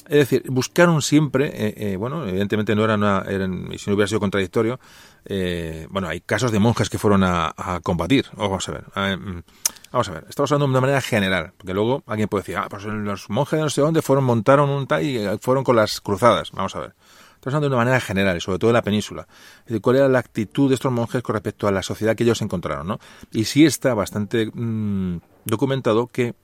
Es 0.07 0.17
decir, 0.17 0.43
buscaron 0.49 1.01
siempre, 1.01 1.95
bueno, 1.97 2.27
evidentemente 2.27 2.75
no 2.75 2.83
era 2.83 2.95
una, 2.95 3.23
si 3.77 3.89
no 3.89 3.95
hubiera 3.95 4.07
sido 4.07 4.19
contradictorio, 4.19 4.79
bueno, 5.89 6.09
hay 6.09 6.19
casos 6.21 6.51
de 6.51 6.59
monjas 6.59 6.89
que 6.89 6.97
fueron 6.97 7.23
a, 7.23 7.79
combatir, 7.83 8.25
vamos 8.35 8.67
a 8.67 8.71
ver. 8.71 8.83
Mm, 9.19 9.41
Vamos 9.91 10.07
a 10.07 10.13
ver, 10.13 10.25
estamos 10.29 10.49
hablando 10.51 10.67
de 10.67 10.71
una 10.71 10.81
manera 10.81 11.01
general, 11.01 11.51
porque 11.57 11.73
luego 11.73 12.01
alguien 12.07 12.29
puede 12.29 12.43
decir, 12.43 12.55
ah, 12.55 12.67
pues 12.69 12.85
los 12.85 13.29
monjes 13.29 13.57
de 13.57 13.63
no 13.63 13.69
sé 13.69 13.81
dónde 13.81 14.01
fueron, 14.01 14.23
montaron 14.23 14.69
un 14.69 14.87
tal 14.87 15.03
y 15.03 15.17
eh, 15.17 15.37
fueron 15.41 15.65
con 15.65 15.75
las 15.75 15.99
cruzadas. 15.99 16.51
Vamos 16.51 16.73
a 16.77 16.79
ver. 16.79 16.93
Estamos 17.41 17.55
hablando 17.55 17.69
de 17.69 17.75
una 17.75 17.85
manera 17.85 17.99
general, 17.99 18.39
sobre 18.39 18.59
todo 18.59 18.69
en 18.69 18.75
la 18.75 18.83
península. 18.83 19.27
Es 19.65 19.79
cuál 19.79 19.95
era 19.95 20.07
la 20.07 20.19
actitud 20.19 20.69
de 20.69 20.75
estos 20.75 20.91
monjes 20.91 21.23
con 21.23 21.33
respecto 21.33 21.67
a 21.67 21.71
la 21.71 21.81
sociedad 21.81 22.15
que 22.15 22.21
ellos 22.21 22.39
encontraron, 22.43 22.85
¿no? 22.85 22.99
Y 23.31 23.45
sí 23.45 23.65
está 23.65 23.95
bastante 23.95 24.51
mm, 24.53 25.17
documentado 25.45 26.05
que 26.05 26.35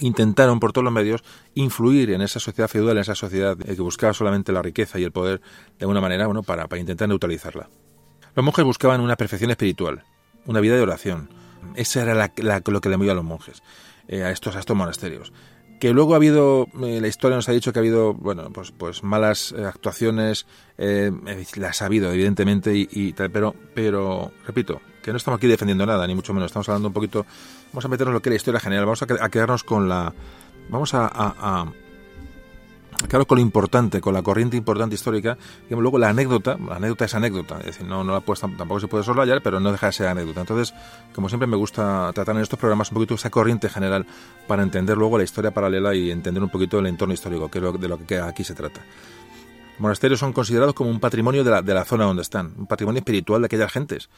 intentaron 0.00 0.58
por 0.58 0.72
todos 0.72 0.82
los 0.82 0.92
medios 0.92 1.22
influir 1.54 2.10
en 2.10 2.22
esa 2.22 2.40
sociedad 2.40 2.66
feudal, 2.66 2.96
en 2.96 3.02
esa 3.02 3.14
sociedad 3.14 3.56
que 3.56 3.80
buscaba 3.80 4.12
solamente 4.12 4.50
la 4.50 4.62
riqueza 4.62 4.98
y 4.98 5.04
el 5.04 5.12
poder 5.12 5.40
de 5.78 5.84
alguna 5.84 6.00
manera, 6.00 6.26
bueno, 6.26 6.42
para, 6.42 6.66
para 6.66 6.80
intentar 6.80 7.08
neutralizarla. 7.08 7.68
Los 8.34 8.44
monjes 8.44 8.64
buscaban 8.64 9.00
una 9.00 9.14
perfección 9.14 9.52
espiritual, 9.52 10.02
una 10.44 10.58
vida 10.58 10.74
de 10.74 10.82
oración, 10.82 11.28
esa 11.76 12.02
era 12.02 12.32
lo 12.66 12.80
que 12.80 12.88
le 12.88 12.96
movía 12.96 13.12
a 13.12 13.14
los 13.14 13.24
monjes, 13.24 13.62
eh, 14.08 14.24
a, 14.24 14.32
estos, 14.32 14.56
a 14.56 14.58
estos 14.58 14.76
monasterios. 14.76 15.32
Que 15.78 15.92
luego 15.92 16.14
ha 16.14 16.16
habido, 16.16 16.66
eh, 16.82 17.00
la 17.00 17.08
historia 17.08 17.36
nos 17.36 17.48
ha 17.48 17.52
dicho 17.52 17.72
que 17.72 17.78
ha 17.78 17.82
habido, 17.82 18.14
bueno, 18.14 18.50
pues, 18.52 18.72
pues 18.72 19.04
malas 19.04 19.54
eh, 19.56 19.64
actuaciones, 19.64 20.46
las 20.76 21.82
ha 21.82 21.86
habido, 21.86 22.12
evidentemente, 22.12 22.72
y, 22.74 23.12
pero, 23.12 23.54
pero, 23.74 24.32
repito, 24.46 24.80
que 25.02 25.12
no 25.12 25.16
estamos 25.16 25.38
aquí 25.38 25.46
defendiendo 25.46 25.86
nada, 25.86 26.06
ni 26.06 26.14
mucho 26.14 26.34
menos, 26.34 26.46
estamos 26.46 26.68
hablando 26.68 26.88
un 26.88 26.94
poquito, 26.94 27.26
vamos 27.72 27.84
a 27.84 27.88
meternos 27.88 28.14
lo 28.14 28.22
que 28.22 28.28
es 28.28 28.32
la 28.32 28.36
historia 28.36 28.60
general, 28.60 28.86
vamos 28.86 29.02
a, 29.02 29.28
quedarnos 29.28 29.64
con 29.64 29.88
la, 29.88 30.12
vamos 30.68 30.94
a 30.94 31.72
claro, 33.06 33.26
con 33.26 33.36
lo 33.36 33.42
importante, 33.42 34.00
con 34.00 34.14
la 34.14 34.22
corriente 34.22 34.56
importante 34.56 34.94
histórica, 34.94 35.38
digamos, 35.64 35.82
luego 35.82 35.98
la 35.98 36.08
anécdota, 36.08 36.56
la 36.58 36.76
anécdota 36.76 37.04
es 37.04 37.14
anécdota, 37.14 37.58
es 37.60 37.66
decir, 37.66 37.86
no, 37.86 38.02
no 38.02 38.12
la 38.12 38.20
puedes, 38.20 38.40
tampoco 38.40 38.80
se 38.80 38.88
puede 38.88 39.04
soslayar, 39.04 39.42
pero 39.42 39.60
no 39.60 39.70
deja 39.70 39.86
de 39.86 39.92
ser 39.92 40.08
anécdota. 40.08 40.40
Entonces, 40.40 40.74
como 41.14 41.28
siempre 41.28 41.46
me 41.46 41.56
gusta 41.56 42.10
tratar 42.12 42.34
en 42.36 42.42
estos 42.42 42.58
programas 42.58 42.90
un 42.90 42.96
poquito 42.96 43.14
esa 43.14 43.30
corriente 43.30 43.68
general 43.68 44.06
para 44.46 44.62
entender 44.62 44.96
luego 44.96 45.18
la 45.18 45.24
historia 45.24 45.52
paralela 45.52 45.94
y 45.94 46.10
entender 46.10 46.42
un 46.42 46.50
poquito 46.50 46.78
el 46.78 46.86
entorno 46.86 47.14
histórico, 47.14 47.50
que 47.50 47.58
es 47.58 47.80
de 47.80 47.88
lo 47.88 48.04
que 48.04 48.18
aquí 48.18 48.42
se 48.44 48.54
trata. 48.54 48.80
Monasterios 49.78 50.18
son 50.18 50.32
considerados 50.32 50.74
como 50.74 50.90
un 50.90 50.98
patrimonio 50.98 51.44
de 51.44 51.52
la, 51.52 51.62
de 51.62 51.72
la 51.72 51.84
zona 51.84 52.04
donde 52.04 52.22
están, 52.22 52.52
un 52.58 52.66
patrimonio 52.66 52.98
espiritual 52.98 53.42
de 53.42 53.46
aquellas 53.46 53.70
gentes 53.70 54.08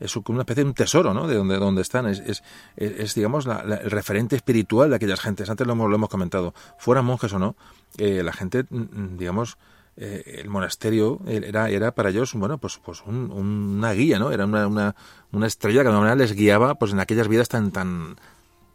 es 0.00 0.16
una 0.16 0.40
especie 0.40 0.64
de 0.64 0.68
un 0.68 0.74
tesoro, 0.74 1.12
¿no? 1.14 1.26
De 1.26 1.34
donde, 1.34 1.82
están, 1.82 2.06
es, 2.06 2.20
es, 2.20 2.42
es 2.76 3.14
digamos, 3.14 3.46
el 3.46 3.90
referente 3.90 4.36
espiritual 4.36 4.90
de 4.90 4.96
aquellas 4.96 5.20
gentes. 5.20 5.50
Antes 5.50 5.66
lo 5.66 5.72
hemos, 5.72 5.88
lo 5.88 5.96
hemos 5.96 6.08
comentado, 6.08 6.54
fueran 6.78 7.04
monjes 7.04 7.32
o 7.32 7.38
no, 7.38 7.56
eh, 7.96 8.22
la 8.22 8.32
gente, 8.32 8.64
mm, 8.68 8.76
mm, 8.76 9.16
digamos, 9.16 9.58
eh, 9.96 10.42
el 10.42 10.48
monasterio 10.48 11.20
era, 11.26 11.68
era 11.70 11.92
para 11.92 12.10
ellos, 12.10 12.32
bueno, 12.34 12.58
pues, 12.58 12.80
pues 12.84 13.02
una 13.04 13.92
guía, 13.92 14.18
¿no? 14.20 14.30
Era 14.30 14.44
una, 14.44 14.68
una, 14.68 14.94
una 15.32 15.46
estrella 15.46 15.80
que 15.80 15.84
de 15.84 15.88
alguna 15.88 16.10
manera 16.10 16.24
les 16.24 16.36
guiaba, 16.36 16.76
pues 16.76 16.92
en 16.92 17.00
aquellas 17.00 17.26
vidas 17.26 17.48
tan, 17.48 17.72
tan, 17.72 18.16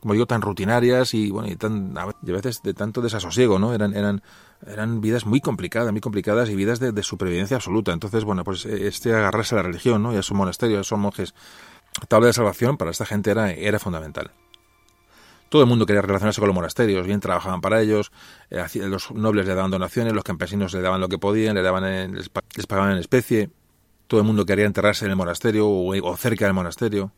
como 0.02 0.14
digo, 0.14 0.26
tan 0.26 0.42
rutinarias 0.42 1.14
y 1.14 1.32
bueno, 1.32 1.48
y 1.50 1.56
tan 1.56 1.98
a 1.98 2.14
veces 2.22 2.62
de 2.62 2.74
tanto 2.74 3.02
desasosiego, 3.02 3.58
¿no? 3.58 3.74
Eran 3.74 3.96
eran 3.96 4.22
eran 4.68 5.02
vidas 5.02 5.26
muy 5.26 5.42
complicadas, 5.42 5.92
muy 5.92 6.02
complicadas 6.02 6.50
y 6.50 6.56
vidas 6.56 6.80
de, 6.80 7.04
supervivencia 7.04 7.58
absoluta. 7.58 7.92
Entonces, 7.92 8.24
bueno, 8.24 8.44
pues 8.44 8.66
este 8.66 9.14
agarrarse 9.14 9.56
a 9.56 9.58
la 9.58 9.64
religión, 9.64 10.04
¿no? 10.04 10.14
Y 10.14 10.18
a 10.18 10.24
su 10.24 10.34
monasterio, 10.36 10.80
a 10.80 10.84
sus 10.84 10.98
monjes, 10.98 11.34
tabla 12.08 12.28
de 12.28 12.34
salvación 12.34 12.78
para 12.78 12.92
esta 12.92 13.06
gente 13.06 13.32
era 13.32 13.52
era 13.52 13.80
fundamental. 13.80 14.32
Todo 15.50 15.62
el 15.62 15.68
mundo 15.68 15.86
quería 15.86 16.02
relacionarse 16.02 16.42
con 16.42 16.48
los 16.48 16.56
monasterios, 16.56 17.06
bien 17.06 17.20
trabajaban 17.20 17.62
para 17.62 17.80
ellos, 17.82 18.12
eh, 18.50 18.66
los 18.88 19.12
nobles 19.12 19.46
le 19.46 19.54
daban 19.54 19.70
donaciones, 19.70 20.14
los 20.14 20.24
campesinos 20.24 20.74
le 20.74 20.82
daban 20.82 21.00
lo 21.00 21.10
que 21.10 21.20
podían, 21.20 21.54
le 21.54 21.62
daban 21.62 22.16
les, 22.16 22.30
pagaban 22.30 22.94
en 22.94 22.98
especie, 22.98 23.52
todo 24.08 24.20
el 24.20 24.26
mundo 24.26 24.46
quería 24.46 24.66
enterrarse 24.66 25.06
en 25.06 25.12
el 25.12 25.18
monasterio 25.18 25.70
o 25.70 26.18
cerca 26.18 26.46
del 26.46 26.56
monasterio 26.56 27.12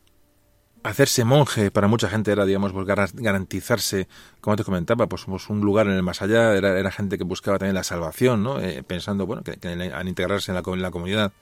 hacerse 0.86 1.24
monje 1.24 1.70
para 1.70 1.88
mucha 1.88 2.08
gente 2.08 2.30
era, 2.30 2.44
digamos, 2.44 2.72
pues 2.72 2.86
garantizarse, 2.86 4.08
como 4.40 4.56
te 4.56 4.64
comentaba, 4.64 5.08
pues, 5.08 5.26
un 5.26 5.60
lugar 5.60 5.86
en 5.86 5.94
el 5.94 6.02
más 6.02 6.22
allá, 6.22 6.54
era, 6.54 6.90
gente 6.90 7.18
que 7.18 7.24
buscaba 7.24 7.58
también 7.58 7.74
la 7.74 7.82
salvación, 7.82 8.42
¿no? 8.42 8.60
Eh, 8.60 8.82
pensando, 8.84 9.26
bueno, 9.26 9.42
que, 9.42 9.58
al 9.68 10.08
integrarse 10.08 10.52
en 10.52 10.82
la, 10.82 10.90
comunidad, 10.90 11.32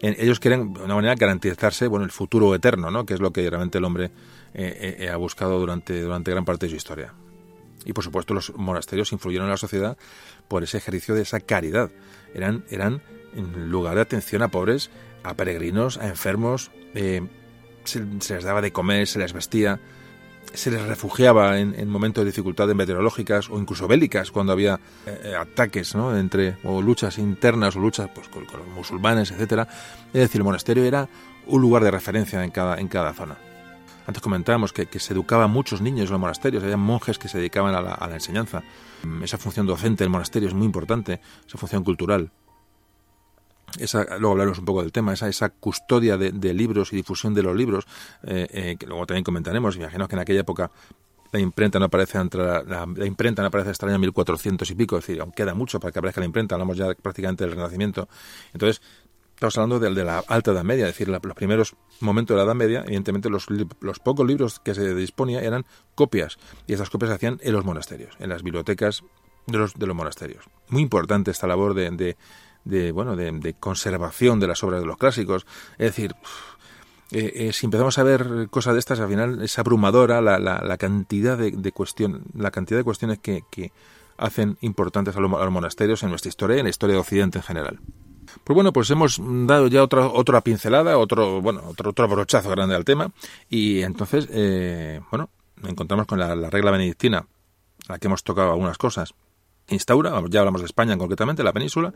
ellos 0.00 0.40
quieren, 0.40 0.74
de 0.74 0.82
una 0.82 0.94
manera, 0.94 1.14
garantizarse, 1.14 1.86
bueno, 1.86 2.04
el 2.04 2.10
futuro 2.10 2.54
eterno, 2.54 2.90
¿no? 2.90 3.06
Que 3.06 3.14
es 3.14 3.20
lo 3.20 3.32
que 3.32 3.48
realmente 3.48 3.78
el 3.78 3.84
hombre 3.84 4.10
eh, 4.52 4.96
eh, 5.00 5.08
ha 5.08 5.16
buscado 5.16 5.58
durante, 5.58 6.02
durante 6.02 6.30
gran 6.30 6.44
parte 6.44 6.66
de 6.66 6.70
su 6.70 6.76
historia. 6.76 7.14
Y 7.86 7.92
por 7.92 8.04
supuesto 8.04 8.34
los 8.34 8.52
monasterios 8.56 9.12
influyeron 9.12 9.46
en 9.46 9.52
la 9.52 9.56
sociedad 9.56 9.96
por 10.48 10.64
ese 10.64 10.76
ejercicio 10.76 11.14
de 11.14 11.22
esa 11.22 11.40
caridad. 11.40 11.90
Eran, 12.34 12.64
eran 12.68 13.00
lugar 13.56 13.94
de 13.94 14.00
atención 14.00 14.42
a 14.42 14.48
pobres, 14.48 14.90
a 15.22 15.34
peregrinos, 15.34 15.96
a 15.98 16.08
enfermos, 16.08 16.72
se, 17.86 18.34
les 18.34 18.44
daba 18.44 18.60
de 18.60 18.72
comer, 18.72 19.06
se 19.06 19.18
les 19.18 19.32
vestía, 19.32 19.80
se 20.52 20.70
les 20.70 20.82
refugiaba 20.82 21.58
en, 21.58 21.88
momentos 21.88 22.24
de 22.24 22.30
dificultades 22.30 22.74
meteorológicas 22.74 23.50
o 23.50 23.58
incluso 23.58 23.88
bélicas 23.88 24.30
cuando 24.30 24.52
había 24.52 24.78
eh, 25.06 25.20
eh, 25.24 25.34
ataques 25.34 25.94
entre 25.94 26.56
o 26.64 26.80
luchas 26.80 27.18
internas 27.18 27.76
o 27.76 27.80
luchas 27.80 28.08
pues, 28.14 28.28
con, 28.28 28.44
los 28.44 28.68
musulmanes, 28.74 29.30
etcétera. 29.30 29.68
Es 30.12 30.20
decir, 30.20 30.40
el 30.40 30.44
monasterio 30.44 30.84
era 30.84 31.08
un 31.46 31.60
lugar 31.60 31.82
de 31.84 31.90
referencia 31.90 32.42
en 32.42 32.50
cada, 32.50 32.78
en 32.78 32.88
cada 32.88 33.12
zona. 33.12 33.36
Antes 34.06 34.22
comentábamos 34.22 34.72
que, 34.72 34.86
se 35.00 35.12
educaban 35.12 35.50
muchos 35.50 35.80
niños 35.80 36.06
en 36.06 36.12
los 36.12 36.20
monasterios, 36.20 36.62
había 36.62 36.76
monjes 36.76 37.18
que 37.18 37.28
se 37.28 37.38
dedicaban 37.38 37.74
a 37.74 37.80
la, 37.80 37.94
a 37.94 38.06
la 38.06 38.14
enseñanza. 38.14 38.62
Esa 39.22 39.36
función 39.36 39.66
docente 39.66 40.04
del 40.04 40.10
monasterio 40.10 40.48
es 40.48 40.54
muy 40.54 40.64
importante, 40.64 41.20
esa 41.44 41.58
función 41.58 41.82
cultural 41.82 42.30
esa, 43.78 44.04
luego 44.18 44.32
hablaremos 44.32 44.58
un 44.58 44.64
poco 44.64 44.82
del 44.82 44.92
tema, 44.92 45.12
esa, 45.12 45.48
custodia 45.50 46.16
de, 46.16 46.54
libros 46.54 46.92
y 46.92 46.96
difusión 46.96 47.34
de 47.34 47.42
los 47.42 47.56
libros, 47.56 47.86
eh, 48.22 48.46
eh, 48.50 48.76
que 48.78 48.86
luego 48.86 49.06
también 49.06 49.24
comentaremos. 49.24 49.76
Imagino 49.76 50.08
que 50.08 50.14
en 50.14 50.20
aquella 50.20 50.40
época 50.40 50.70
la 51.32 51.40
imprenta 51.40 51.78
no 51.78 51.86
aparece 51.86 52.18
entre 52.18 52.42
la, 52.42 52.86
imprenta 53.04 53.42
no 53.42 53.48
aparece 53.48 53.70
hasta 53.70 53.86
el 53.86 53.92
año 53.92 54.00
1400 54.00 54.70
y 54.70 54.74
pico, 54.74 54.96
es 54.96 55.06
decir, 55.06 55.20
aún 55.20 55.32
queda 55.32 55.54
mucho 55.54 55.80
para 55.80 55.92
que 55.92 55.98
aparezca 55.98 56.20
la 56.20 56.26
imprenta, 56.26 56.54
hablamos 56.54 56.76
ya 56.76 56.94
prácticamente 56.94 57.44
del 57.44 57.54
Renacimiento. 57.54 58.08
Entonces, 58.52 58.80
estamos 59.34 59.58
hablando 59.58 59.78
de, 59.78 60.04
la 60.04 60.24
alta 60.26 60.52
Edad 60.52 60.64
Media, 60.64 60.88
es 60.88 60.92
decir, 60.92 61.08
los 61.08 61.20
primeros 61.34 61.76
momentos 62.00 62.34
de 62.34 62.38
la 62.38 62.44
Edad 62.44 62.54
Media, 62.54 62.84
evidentemente 62.86 63.28
los, 63.28 63.48
los 63.80 63.98
pocos 63.98 64.26
libros 64.26 64.60
que 64.60 64.74
se 64.74 64.94
disponía 64.94 65.42
eran 65.42 65.66
copias, 65.94 66.38
y 66.66 66.72
esas 66.72 66.90
copias 66.90 67.10
se 67.10 67.16
hacían 67.16 67.38
en 67.42 67.52
los 67.52 67.64
monasterios, 67.64 68.14
en 68.18 68.30
las 68.30 68.42
bibliotecas 68.42 69.02
de 69.46 69.58
los, 69.58 69.76
monasterios. 69.94 70.44
Muy 70.68 70.82
importante 70.82 71.30
esta 71.30 71.46
labor 71.46 71.74
de 71.74 72.16
bueno 72.92 73.16
de, 73.16 73.54
conservación 73.58 74.40
de 74.40 74.48
las 74.48 74.62
obras 74.64 74.80
de 74.80 74.86
los 74.86 74.96
clásicos. 74.96 75.46
Es 75.78 75.86
decir 75.86 76.14
eh, 77.12 77.32
eh, 77.36 77.52
si 77.52 77.66
empezamos 77.66 77.98
a 77.98 78.02
ver 78.02 78.48
cosas 78.50 78.74
de 78.74 78.80
estas 78.80 78.98
al 78.98 79.08
final 79.08 79.42
es 79.42 79.58
abrumadora 79.58 80.20
la, 80.20 80.38
la, 80.38 80.76
cantidad 80.76 81.38
de, 81.38 81.52
de 81.52 81.72
cuestión 81.72 82.24
la 82.34 82.50
cantidad 82.50 82.80
de 82.80 82.84
cuestiones 82.84 83.18
que, 83.20 83.42
que 83.50 83.70
hacen 84.18 84.56
importantes 84.60 85.16
a 85.16 85.20
los, 85.20 85.30
monasterios 85.30 86.02
en 86.02 86.10
nuestra 86.10 86.28
historia 86.28 86.56
y 86.56 86.60
en 86.60 86.64
la 86.64 86.70
historia 86.70 86.94
de 86.94 87.00
Occidente 87.00 87.38
en 87.38 87.44
general. 87.44 87.78
Pues 88.44 88.54
bueno, 88.54 88.72
pues 88.72 88.90
hemos 88.90 89.20
dado 89.22 89.68
ya 89.68 89.82
otra 89.82 90.06
otra 90.06 90.40
pincelada, 90.40 90.98
otro 90.98 91.40
bueno 91.40 91.62
otro 91.66 91.90
otro 91.90 92.08
brochazo 92.08 92.50
grande 92.50 92.74
al 92.74 92.84
tema. 92.84 93.10
Y 93.48 93.82
entonces 93.82 94.28
eh, 94.30 95.00
bueno 95.10 95.30
encontramos 95.64 96.06
con 96.06 96.18
la, 96.18 96.34
la 96.34 96.50
regla 96.50 96.70
benedictina, 96.70 97.26
a 97.88 97.92
la 97.92 97.98
que 97.98 98.08
hemos 98.08 98.24
tocado 98.24 98.50
algunas 98.50 98.78
cosas. 98.78 99.14
Instaura, 99.68 100.22
ya 100.28 100.40
hablamos 100.40 100.60
de 100.60 100.66
España 100.66 100.96
concretamente, 100.96 101.42
la 101.42 101.52
península, 101.52 101.92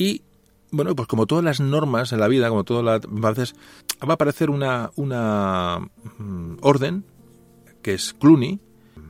y 0.00 0.22
bueno, 0.70 0.96
pues 0.96 1.06
como 1.06 1.26
todas 1.26 1.44
las 1.44 1.60
normas 1.60 2.12
en 2.12 2.20
la 2.20 2.28
vida, 2.28 2.48
como 2.48 2.64
todas 2.64 2.82
las 2.82 3.00
veces, 3.06 3.54
va 4.02 4.12
a 4.12 4.14
aparecer 4.14 4.48
una, 4.48 4.90
una 4.96 5.78
mm, 6.16 6.56
orden 6.62 7.04
que 7.82 7.92
es 7.92 8.14
Cluny, 8.14 8.60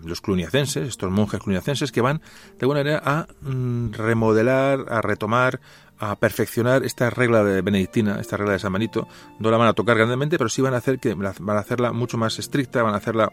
los 0.05 0.21
cluniacenses, 0.21 0.89
estos 0.89 1.11
monjes 1.13 1.41
cluniacenses 1.41 1.93
que 1.93 2.01
van 2.01 2.19
de 2.19 2.63
alguna 2.63 2.81
manera 2.81 3.03
a 3.05 3.29
mm, 3.43 3.93
remodelar, 3.93 4.87
a 4.89 5.01
retomar, 5.01 5.61
a 5.99 6.17
perfeccionar 6.17 6.85
esta 6.85 7.09
regla 7.09 7.45
de 7.45 7.63
benedictina, 7.63 8.19
esta 8.19 8.37
regla 8.37 8.55
de 8.55 8.59
San 8.59 8.73
Benito. 8.73 9.07
No 9.39 9.53
la 9.53 9.59
van 9.59 9.69
a 9.69 9.75
tocar 9.75 9.97
grandemente, 9.97 10.39
pero 10.39 10.51
sí 10.51 10.63
van 10.63 10.75
a 10.75 10.79
hacer 10.79 10.99
que 10.99 11.15
van 11.15 11.57
a 11.57 11.61
hacerla 11.61 11.93
mucho 11.93 12.19
más 12.19 12.39
estricta, 12.41 12.83
van 12.83 12.95
a 12.95 12.97
hacerla 12.97 13.31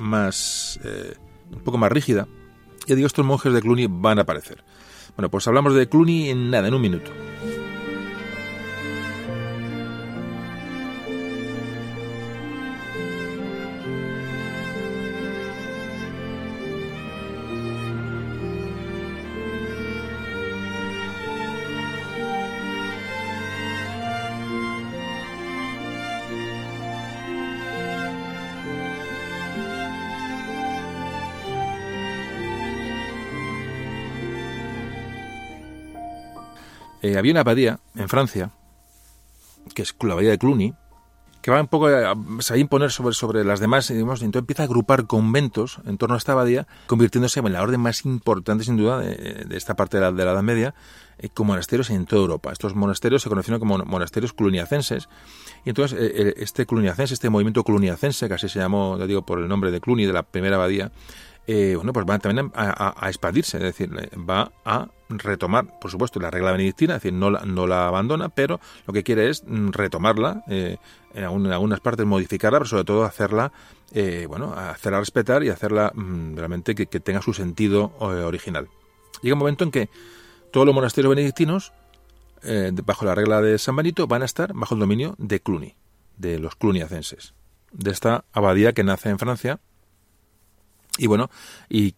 más 0.00 0.78
eh, 0.84 1.14
un 1.50 1.62
poco 1.64 1.78
más 1.78 1.90
rígida. 1.90 2.28
Ya 2.86 2.94
digo, 2.94 3.08
estos 3.08 3.26
monjes 3.26 3.52
de 3.52 3.60
Cluny 3.60 3.88
van 3.88 4.18
a 4.18 4.22
aparecer. 4.22 4.62
Bueno, 5.16 5.30
pues 5.30 5.46
hablamos 5.46 5.74
de 5.74 5.88
Clooney 5.88 6.30
en 6.30 6.50
nada, 6.50 6.68
en 6.68 6.74
un 6.74 6.80
minuto. 6.80 7.10
Eh, 37.02 37.18
había 37.18 37.32
una 37.32 37.40
abadía 37.40 37.80
en 37.96 38.08
Francia, 38.08 38.50
que 39.74 39.82
es 39.82 39.94
la 40.00 40.12
abadía 40.12 40.30
de 40.30 40.38
Cluny, 40.38 40.74
que 41.42 41.50
va 41.50 41.60
un 41.60 41.66
poco 41.66 41.88
a, 41.88 42.12
a 42.12 42.56
imponer 42.56 42.92
sobre, 42.92 43.14
sobre 43.14 43.44
las 43.44 43.58
demás, 43.58 43.90
y 43.90 43.94
entonces 43.94 44.34
empieza 44.34 44.62
a 44.62 44.66
agrupar 44.66 45.08
conventos 45.08 45.80
en 45.84 45.98
torno 45.98 46.14
a 46.14 46.18
esta 46.18 46.32
abadía, 46.32 46.68
convirtiéndose 46.86 47.40
en 47.40 47.52
la 47.52 47.62
orden 47.62 47.80
más 47.80 48.04
importante, 48.04 48.62
sin 48.62 48.76
duda, 48.76 49.00
de, 49.00 49.44
esta 49.50 49.74
parte 49.74 49.96
de 49.96 50.02
la, 50.02 50.12
de 50.12 50.24
la 50.24 50.32
Edad 50.32 50.42
Media, 50.42 50.74
eh, 51.18 51.28
con 51.30 51.48
monasterios 51.48 51.90
en 51.90 52.06
toda 52.06 52.22
Europa. 52.22 52.52
Estos 52.52 52.76
monasterios 52.76 53.22
se 53.22 53.28
conocieron 53.28 53.58
como 53.58 53.78
monasterios 53.78 54.32
cluniacenses, 54.32 55.08
y 55.64 55.70
entonces 55.70 55.98
eh, 56.00 56.34
este 56.36 56.64
cluniacense, 56.64 57.14
este 57.14 57.28
movimiento 57.28 57.64
cluniacense, 57.64 58.28
que 58.28 58.34
así 58.34 58.48
se 58.48 58.60
llamó, 58.60 58.96
ya 58.96 59.06
digo, 59.08 59.26
por 59.26 59.40
el 59.40 59.48
nombre 59.48 59.72
de 59.72 59.80
Cluny, 59.80 60.06
de 60.06 60.12
la 60.12 60.22
primera 60.22 60.54
abadía, 60.54 60.92
eh, 61.46 61.74
bueno, 61.74 61.92
pues 61.92 62.06
va 62.08 62.18
también 62.18 62.52
a, 62.54 63.08
expandirse, 63.08 63.56
es 63.56 63.62
decir, 63.62 63.90
va 64.18 64.52
a 64.64 64.88
retomar, 65.08 65.78
por 65.80 65.90
supuesto, 65.90 66.20
la 66.20 66.30
regla 66.30 66.52
benedictina, 66.52 66.94
es 66.94 67.02
decir, 67.02 67.12
no 67.12 67.30
la, 67.30 67.40
no 67.40 67.66
la 67.66 67.88
abandona, 67.88 68.28
pero 68.28 68.60
lo 68.86 68.92
que 68.92 69.02
quiere 69.02 69.28
es 69.28 69.42
mm, 69.44 69.70
retomarla, 69.70 70.44
eh, 70.48 70.76
en, 71.14 71.24
algunas 71.24 71.80
partes 71.80 72.06
modificarla, 72.06 72.58
pero 72.58 72.68
sobre 72.68 72.84
todo 72.84 73.04
hacerla, 73.04 73.52
eh, 73.92 74.26
bueno, 74.28 74.54
hacerla 74.54 75.00
respetar 75.00 75.42
y 75.42 75.48
hacerla 75.48 75.90
mm, 75.94 76.36
realmente 76.36 76.74
que, 76.76 76.86
tenga 76.86 77.20
su 77.22 77.34
sentido 77.34 77.92
original. 77.98 78.68
Llega 79.20 79.34
un 79.34 79.40
momento 79.40 79.64
en 79.64 79.72
que 79.72 79.90
todos 80.52 80.64
los 80.64 80.74
monasterios 80.74 81.14
benedictinos, 81.14 81.72
bajo 82.84 83.04
la 83.04 83.14
regla 83.14 83.40
de 83.40 83.56
San 83.58 83.76
Benito, 83.76 84.06
van 84.06 84.22
a 84.22 84.24
estar 84.24 84.52
bajo 84.52 84.74
el 84.74 84.80
dominio 84.80 85.14
de 85.18 85.40
Cluny, 85.40 85.76
de 86.16 86.38
los 86.38 86.56
cluniacenses, 86.56 87.34
de 87.72 87.90
esta 87.90 88.24
abadía 88.32 88.72
que 88.72 88.84
nace 88.84 89.10
en 89.10 89.18
Francia 89.18 89.60
y 90.98 91.06
bueno, 91.06 91.30
¿y 91.68 91.94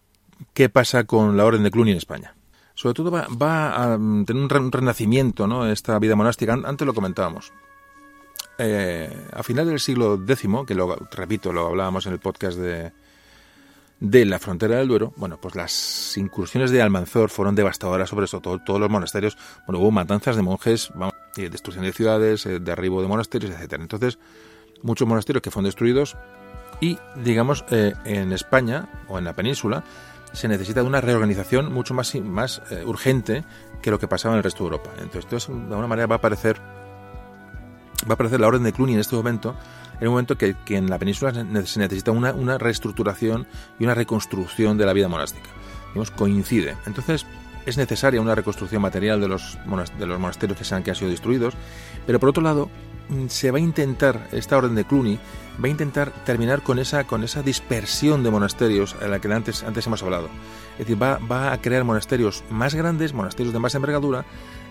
qué 0.53 0.69
pasa 0.69 1.03
con 1.05 1.37
la 1.37 1.45
Orden 1.45 1.63
de 1.63 1.71
Cluny 1.71 1.91
en 1.91 1.97
España? 1.97 2.35
Sobre 2.73 2.93
todo 2.93 3.11
va, 3.11 3.93
a 3.93 3.97
mm, 3.97 4.25
tener 4.25 4.43
un, 4.43 4.71
renacimiento, 4.71 5.47
¿no? 5.47 5.67
Esta 5.67 5.97
vida 5.99 6.15
monástica. 6.15 6.53
Antes 6.53 6.85
lo 6.85 6.93
comentábamos. 6.93 7.53
Eh, 8.57 9.27
a 9.33 9.43
final 9.43 9.67
del 9.67 9.79
siglo 9.79 10.21
X, 10.27 10.47
que 10.67 10.75
lo 10.75 10.95
repito, 11.11 11.51
lo 11.53 11.67
hablábamos 11.67 12.05
en 12.05 12.13
el 12.13 12.19
podcast 12.19 12.57
de, 12.57 12.91
de 13.99 14.25
la 14.25 14.39
frontera 14.39 14.77
del 14.77 14.87
Duero, 14.87 15.13
bueno, 15.17 15.37
pues 15.41 15.55
las 15.55 16.15
incursiones 16.17 16.71
de 16.71 16.81
Almanzor 16.81 17.29
fueron 17.29 17.55
devastadoras 17.55 18.09
sobre 18.09 18.25
eso, 18.25 18.39
todo, 18.41 18.59
todos 18.59 18.79
los 18.79 18.89
monasterios, 18.89 19.37
bueno, 19.67 19.79
hubo 19.79 19.91
matanzas 19.91 20.35
de 20.35 20.41
monjes, 20.41 20.91
destrucción 21.35 21.85
de 21.85 21.93
ciudades, 21.93 22.45
eh, 22.45 22.59
derribo 22.59 23.01
de 23.01 23.07
monasterios, 23.07 23.51
etcétera. 23.51 23.83
Entonces, 23.83 24.19
muchos 24.81 25.07
monasterios 25.07 25.41
que 25.41 25.51
fueron 25.51 25.65
destruidos 25.65 26.17
y, 26.81 26.97
digamos, 27.15 27.65
eh, 27.71 27.93
en 28.05 28.33
España 28.33 28.87
o 29.07 29.17
en 29.17 29.25
la 29.25 29.33
península 29.33 29.83
se 30.33 30.47
necesita 30.47 30.81
de 30.81 30.87
una 30.87 31.01
reorganización 31.01 31.71
mucho 31.71 31.93
más, 31.93 32.13
más 32.15 32.61
eh, 32.69 32.83
urgente 32.85 33.43
que 33.81 33.91
lo 33.91 33.99
que 33.99 34.07
pasaba 34.07 34.33
en 34.33 34.37
el 34.37 34.43
resto 34.43 34.63
de 34.63 34.71
Europa. 34.71 34.91
Entonces, 34.99 35.47
de 35.47 35.53
alguna 35.53 35.87
manera 35.87 36.07
va 36.07 36.15
a 36.15 36.17
aparecer 36.17 36.59
va 38.03 38.11
a 38.11 38.13
aparecer 38.13 38.39
la 38.39 38.47
orden 38.47 38.63
de 38.63 38.73
Cluny 38.73 38.93
en 38.93 38.99
este 38.99 39.15
momento, 39.15 39.55
en 39.99 40.07
un 40.07 40.13
momento 40.13 40.37
que, 40.37 40.55
que 40.65 40.75
en 40.77 40.89
la 40.89 40.99
península 40.99 41.33
se 41.33 41.79
necesita 41.79 42.11
una, 42.11 42.33
una, 42.33 42.57
reestructuración 42.57 43.47
y 43.79 43.85
una 43.85 43.95
reconstrucción 43.95 44.77
de 44.77 44.85
la 44.85 44.93
vida 44.93 45.07
monástica. 45.07 45.49
Digamos, 45.87 46.11
coincide. 46.11 46.75
Entonces, 46.85 47.25
es 47.65 47.77
necesaria 47.77 48.21
una 48.21 48.35
reconstrucción 48.35 48.81
material 48.81 49.19
de 49.21 49.27
los, 49.27 49.57
de 49.97 50.05
los 50.05 50.19
monasterios 50.19 50.57
que, 50.57 50.65
se 50.65 50.75
han, 50.75 50.83
que 50.83 50.91
han 50.91 50.95
sido 50.95 51.09
destruidos, 51.09 51.55
pero 52.05 52.19
por 52.19 52.29
otro 52.29 52.43
lado, 52.43 52.69
se 53.27 53.51
va 53.51 53.57
a 53.57 53.61
intentar, 53.61 54.27
esta 54.31 54.57
orden 54.57 54.75
de 54.75 54.85
Cluny, 54.85 55.19
va 55.63 55.67
a 55.67 55.69
intentar 55.69 56.11
terminar 56.25 56.61
con 56.61 56.79
esa, 56.79 57.05
con 57.05 57.23
esa 57.23 57.41
dispersión 57.41 58.23
de 58.23 58.31
monasterios 58.31 58.95
a 59.01 59.07
la 59.07 59.19
que 59.19 59.31
antes, 59.31 59.63
antes 59.63 59.87
hemos 59.87 60.03
hablado. 60.03 60.29
Es 60.73 60.79
decir, 60.79 61.01
va, 61.01 61.19
va 61.19 61.53
a 61.53 61.61
crear 61.61 61.83
monasterios 61.83 62.43
más 62.49 62.75
grandes, 62.75 63.13
monasterios 63.13 63.53
de 63.53 63.59
más 63.59 63.75
envergadura, 63.75 64.25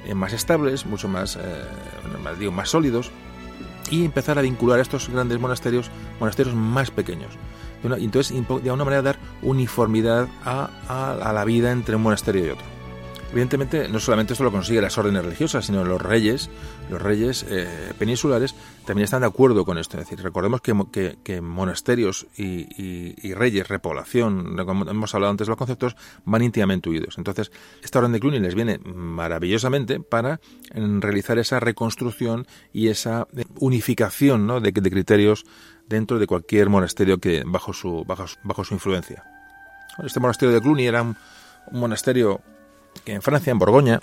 eh, 0.07 0.15
más 0.15 0.33
estables, 0.33 0.85
mucho 0.87 1.09
más, 1.09 1.37
eh, 1.37 1.41
digo, 2.39 2.53
más 2.53 2.71
sólidos, 2.71 3.11
y 3.91 4.05
empezar 4.05 4.39
a 4.39 4.43
vincular 4.43 4.79
a 4.79 4.83
estos 4.83 5.09
grandes 5.09 5.39
monasterios, 5.39 5.91
monasterios 6.21 6.55
más 6.55 6.91
pequeños. 6.91 7.33
Y 7.99 8.05
entonces, 8.05 8.35
de 8.35 8.71
alguna 8.71 8.85
manera, 8.85 9.03
dar 9.03 9.19
uniformidad 9.43 10.27
a 10.43 11.33
la 11.35 11.45
vida 11.45 11.71
entre 11.71 11.97
un 11.97 12.03
monasterio 12.03 12.47
y 12.47 12.49
otro. 12.51 12.74
Evidentemente, 13.35 13.89
no 13.89 13.99
solamente 13.99 14.35
esto 14.35 14.45
lo 14.45 14.53
consigue 14.53 14.81
las 14.81 14.97
órdenes 14.97 15.25
religiosas, 15.25 15.67
sino 15.67 15.85
los 15.85 16.01
reyes, 16.01 16.49
los 16.89 17.03
reyes 17.03 17.45
eh, 17.51 17.67
peninsulares 17.99 18.55
también 18.87 19.07
están 19.07 19.23
de 19.23 19.27
acuerdo 19.27 19.65
con 19.65 19.77
esto. 19.77 19.99
Es 19.99 20.09
decir, 20.09 20.23
recordemos 20.23 20.61
que, 20.61 21.41
monasterios 21.41 22.29
y, 22.37 23.35
reyes, 23.35 23.67
repoblación, 23.67 24.57
como 24.65 24.89
hemos 24.89 25.13
hablado 25.17 25.33
antes 25.33 25.49
de 25.49 25.51
los 25.51 25.59
conceptos, 25.59 25.97
van 26.25 26.43
íntimamente 26.43 26.89
unidos. 26.89 27.19
Entonces, 27.19 27.51
esta 27.83 27.99
orden 27.99 28.13
de 28.13 28.21
Cluny 28.21 28.39
les 28.39 28.55
viene 28.55 28.79
maravillosamente 28.79 29.99
para 29.99 30.39
realizar 30.73 31.37
esa 31.41 31.59
reconstrucción 31.59 32.47
y 32.73 32.87
esa 32.87 33.27
unificación 33.59 34.63
de, 34.63 34.73
criterios 34.73 35.45
dentro 35.89 36.21
de 36.21 36.29
cualquier 36.29 36.69
monasterio 36.69 37.19
que 37.19 37.43
bajo 37.45 37.73
su 37.73 38.05
influencia. 38.71 39.25
Este 40.05 40.21
monasterio 40.21 40.55
de 40.55 40.61
Cluny 40.61 40.87
era 40.87 41.03
un 41.03 41.17
monasterio 41.73 42.41
que 43.05 43.13
en 43.13 43.23
Francia, 43.23 43.51
en 43.51 43.59
Borgoña, 43.59 44.01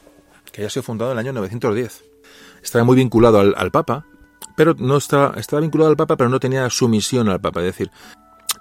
que 0.52 0.62
había 0.62 0.70
sido 0.70 0.84
fundado 0.84 1.12
en 1.12 1.18
el 1.18 1.26
año 1.26 1.34
910. 1.34 2.04
Estaba 2.64 2.84
muy 2.84 2.96
vinculado 2.96 3.40
al, 3.40 3.72
Papa, 3.72 4.06
pero 4.56 4.76
no 4.78 4.98
estaba, 4.98 5.34
estaba 5.40 5.62
vinculado 5.62 5.90
al 5.90 5.98
Papa, 5.98 6.18
pero 6.18 6.30
no 6.30 6.40
tenía 6.40 6.70
sumisión 6.70 7.30
al 7.30 7.42
Papa, 7.42 7.62
es 7.62 7.68
decir, 7.68 7.92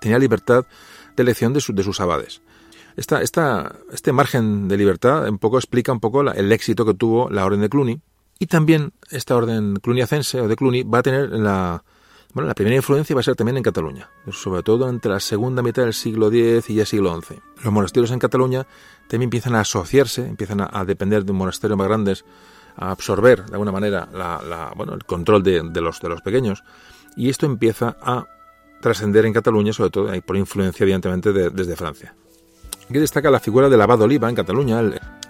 tenía 0.01 0.19
libertad 0.19 0.65
de 1.17 1.23
elección 1.23 1.53
de, 1.53 1.63
de 1.67 1.83
sus 1.83 2.01
abades. 2.01 2.41
Esta, 2.97 3.23
esta, 3.23 3.77
este 3.93 4.13
margen 4.13 4.69
de 4.69 4.77
libertad 4.77 5.29
un 5.29 5.39
poco 5.39 5.59
explica 5.59 5.93
un 5.93 6.01
poco 6.01 6.23
el 6.23 6.53
éxito 6.53 6.85
que 6.85 6.95
tuvo 6.95 7.31
la 7.31 7.45
orden 7.45 7.61
de 7.61 7.69
Cluny 7.69 8.01
y 8.39 8.47
también 8.47 8.93
esta 9.11 9.37
orden 9.37 9.77
cluniacense 9.77 10.41
o 10.41 10.49
de 10.49 10.57
Cluny 10.57 10.83
va 10.83 10.99
a 10.99 11.03
tener 11.03 11.31
la, 11.31 11.85
bueno, 12.33 12.47
la 12.47 12.55
primera 12.55 12.77
influencia 12.77 13.15
va 13.15 13.21
a 13.21 13.25
ser 13.25 13.35
también 13.35 13.57
en 13.57 13.63
Cataluña, 13.63 14.09
sobre 14.31 14.63
todo 14.63 14.89
entre 14.89 15.11
la 15.11 15.21
segunda 15.21 15.63
mitad 15.63 15.83
del 15.83 15.95
siglo 15.95 16.29
X 16.29 16.71
y 16.71 16.79
el 16.79 16.87
siglo 16.87 17.21
XI. 17.21 17.41
Los 17.65 17.73
monasterios 17.73 18.13
en 18.13 18.21
Cataluña 18.21 18.67
también 19.09 19.25
empiezan 19.25 19.57
a 19.57 19.61
asociarse, 19.61 20.27
empiezan 20.27 20.61
a, 20.61 20.85
depender 20.85 21.25
de 21.25 21.33
un 21.33 21.39
monasterio 21.39 21.77
más 21.77 21.89
grandes, 21.89 22.25
a 22.77 22.93
absorber 22.93 23.45
de 23.47 23.53
alguna 23.53 23.73
manera 23.73 24.09
la, 24.13 24.73
bueno, 24.77 24.95
el 24.95 25.05
control 25.05 25.43
de, 25.43 25.81
los, 25.81 26.01
de 26.01 26.09
los 26.09 26.23
pequeños, 26.23 26.63
y 27.17 27.29
esto 27.29 27.47
empieza 27.47 27.97
a 28.01 28.27
trascender 28.81 29.27
en 29.27 29.33
Cataluña, 29.33 29.73
sobre 29.73 29.91
todo 29.91 30.23
por 30.23 30.37
influencia, 30.37 30.85
evidentemente, 30.85 31.33
desde 31.33 31.75
Francia. 31.75 32.15
Aquí 32.89 32.99
destaca 32.99 33.31
la 33.31 33.41
figura 33.41 33.69
del 33.69 33.81
abad 33.81 34.01
Oliva 34.03 34.29
en 34.29 34.37
Cataluña, 34.37 34.81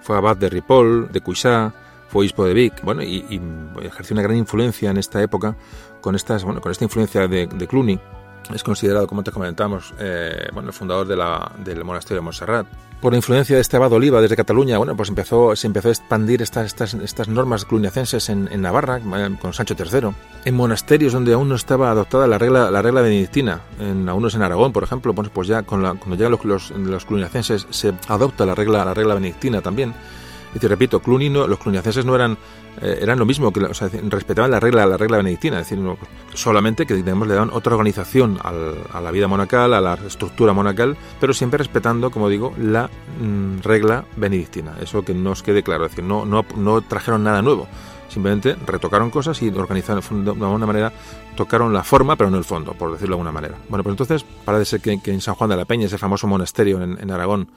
fue 0.03 0.17
abad 0.17 0.37
de 0.37 0.51
Ripoll, 0.51 1.11
de 1.11 1.21
Cuixá, 1.21 1.75
fue 2.11 2.23
obispo 2.23 2.45
de 2.45 2.55
Vic, 2.55 2.83
bueno, 2.83 3.03
y, 3.03 3.41
ejerció 3.83 4.15
una 4.15 4.23
gran 4.23 4.37
influencia 4.37 4.91
en 4.91 4.97
esta 4.97 5.23
época 5.23 5.57
con 6.01 6.15
estas, 6.15 6.45
con 6.45 6.71
esta 6.71 6.85
influencia 6.85 7.29
de, 7.29 7.49
Cluny. 7.69 7.99
Es 8.55 8.63
considerado, 8.63 9.07
como 9.07 9.23
te 9.23 9.31
comentamos, 9.31 9.95
eh, 9.99 10.49
bueno, 10.53 10.71
el 10.71 10.75
fundador 10.75 11.07
de 11.07 11.17
del 11.65 11.85
monasterio 11.85 12.17
de 12.17 12.25
Montserrat. 12.25 12.67
Por 13.01 13.15
la 13.15 13.17
influencia 13.17 13.57
de 13.57 13.63
este 13.63 13.79
abad 13.79 13.93
Oliva 13.93 14.21
desde 14.21 14.37
Cataluña, 14.37 14.77
bueno, 14.77 14.95
pues 14.95 15.09
empezó, 15.09 15.57
se 15.57 15.67
empezó 15.67 15.89
a 15.89 15.93
expandir 15.93 16.43
estas, 16.43 16.67
estas, 16.67 16.93
estas 16.95 17.29
normas 17.29 17.65
cluniacenses 17.65 18.29
en, 18.29 18.49
Navarra, 18.61 18.99
eh, 18.99 19.37
con 19.41 19.55
Sancho 19.55 19.75
III. 19.79 20.11
En 20.45 20.55
monasterios 20.55 21.15
donde 21.15 21.33
aún 21.33 21.49
no 21.49 21.55
estaba 21.55 21.91
adoptada 21.91 22.27
la 22.27 22.37
regla, 22.37 22.71
la 22.71 22.83
regla 22.83 23.01
benedictina, 23.01 23.61
en 23.79 24.07
algunos 24.07 24.35
en 24.35 24.43
Aragón, 24.43 24.73
por 24.73 24.83
ejemplo, 24.83 25.15
pues, 25.15 25.31
pues 25.31 25.49
ya 25.49 25.63
cuando 25.63 25.97
llegan 26.11 26.33
los, 26.33 26.45
los, 26.45 26.71
los 26.73 27.07
cluniacenses 27.07 27.67
se 27.71 27.95
adopta 28.09 28.45
la 28.45 28.55
regla, 28.55 28.85
la 28.85 28.93
regla 28.93 29.15
benedictina 29.15 29.63
también. 29.63 29.95
Y 30.55 30.59
te 30.59 30.69
repito, 30.69 31.01
Cluny 31.01 31.29
los 31.29 31.59
cluniacenses 31.59 32.05
no 32.05 32.15
eran 32.15 32.37
eh, 32.81 32.99
eran 33.03 33.19
lo 33.19 33.27
mismo, 33.27 33.53
que 33.53 33.61
o 33.61 33.75
sea, 33.75 33.91
respetaban 34.09 34.51
la 34.51 34.61
regla, 34.61 34.87
la 34.87 34.97
regla 34.97 35.19
benedictina, 35.19 35.61
es 35.61 35.69
decir, 35.69 35.85
solamente 36.35 36.87
que 36.87 36.95
digamos, 36.95 37.29
le 37.29 37.35
daban 37.35 37.51
otra 37.53 37.75
organización 37.75 38.39
a 38.43 39.01
la 39.01 39.11
vida 39.11 39.29
monacal, 39.29 39.75
a 39.75 39.81
la 39.81 39.95
estructura 39.95 40.53
monacal, 40.53 40.97
pero 41.19 41.35
siempre 41.35 41.59
respetando, 41.59 42.11
como 42.11 42.29
digo, 42.29 42.55
la 42.59 42.89
mm, 43.21 43.61
regla 43.63 44.05
benedictina. 44.17 44.77
Eso 44.81 45.05
que 45.05 45.15
nos 45.15 45.43
quede 45.43 45.63
claro, 45.63 45.85
es 45.85 45.93
decir, 45.93 46.05
no, 46.05 46.25
no, 46.25 46.45
no 46.57 46.81
trajeron 46.81 47.23
nada 47.23 47.43
nuevo, 47.43 47.67
simplemente 48.09 48.57
retocaron 48.67 49.11
cosas 49.11 49.41
y 49.43 49.49
organizaron 49.49 50.25
de 50.25 50.31
alguna 50.31 50.67
manera 50.67 50.93
tocaron 51.37 51.73
la 51.73 51.85
forma 51.85 52.17
pero 52.17 52.29
no 52.29 52.39
el 52.39 52.45
fondo 52.45 52.75
por 52.75 52.93
decirlo 52.93 53.15
de 53.15 53.21
alguna 53.21 53.33
manera. 53.33 53.55
Bueno 53.69 53.85
pues 53.85 53.93
entonces 53.93 54.25
parece 54.45 54.65
ser 54.65 54.81
que, 54.81 55.01
que 55.01 55.13
en 55.13 55.21
San 55.21 55.35
Juan 55.37 55.51
de 55.51 55.57
la 55.57 55.65
Peña 55.65 55.87
ese 55.87 55.97
famoso 55.97 56.27
monasterio 56.27 56.83
en, 56.83 56.99
en 57.01 57.11
Aragón 57.11 57.49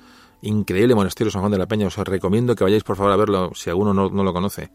increíble 0.44 0.96
monasterio 0.96 1.32
San 1.32 1.42
Juan 1.42 1.52
de 1.52 1.58
la 1.58 1.68
Peña. 1.68 1.88
Os 1.88 1.96
recomiendo 1.98 2.56
que 2.56 2.64
vayáis 2.64 2.84
por 2.84 2.96
favor 2.96 3.12
a 3.12 3.18
verlo 3.18 3.52
si 3.56 3.70
alguno 3.70 3.94
no, 3.94 4.10
lo 4.10 4.34
conoce. 4.34 4.70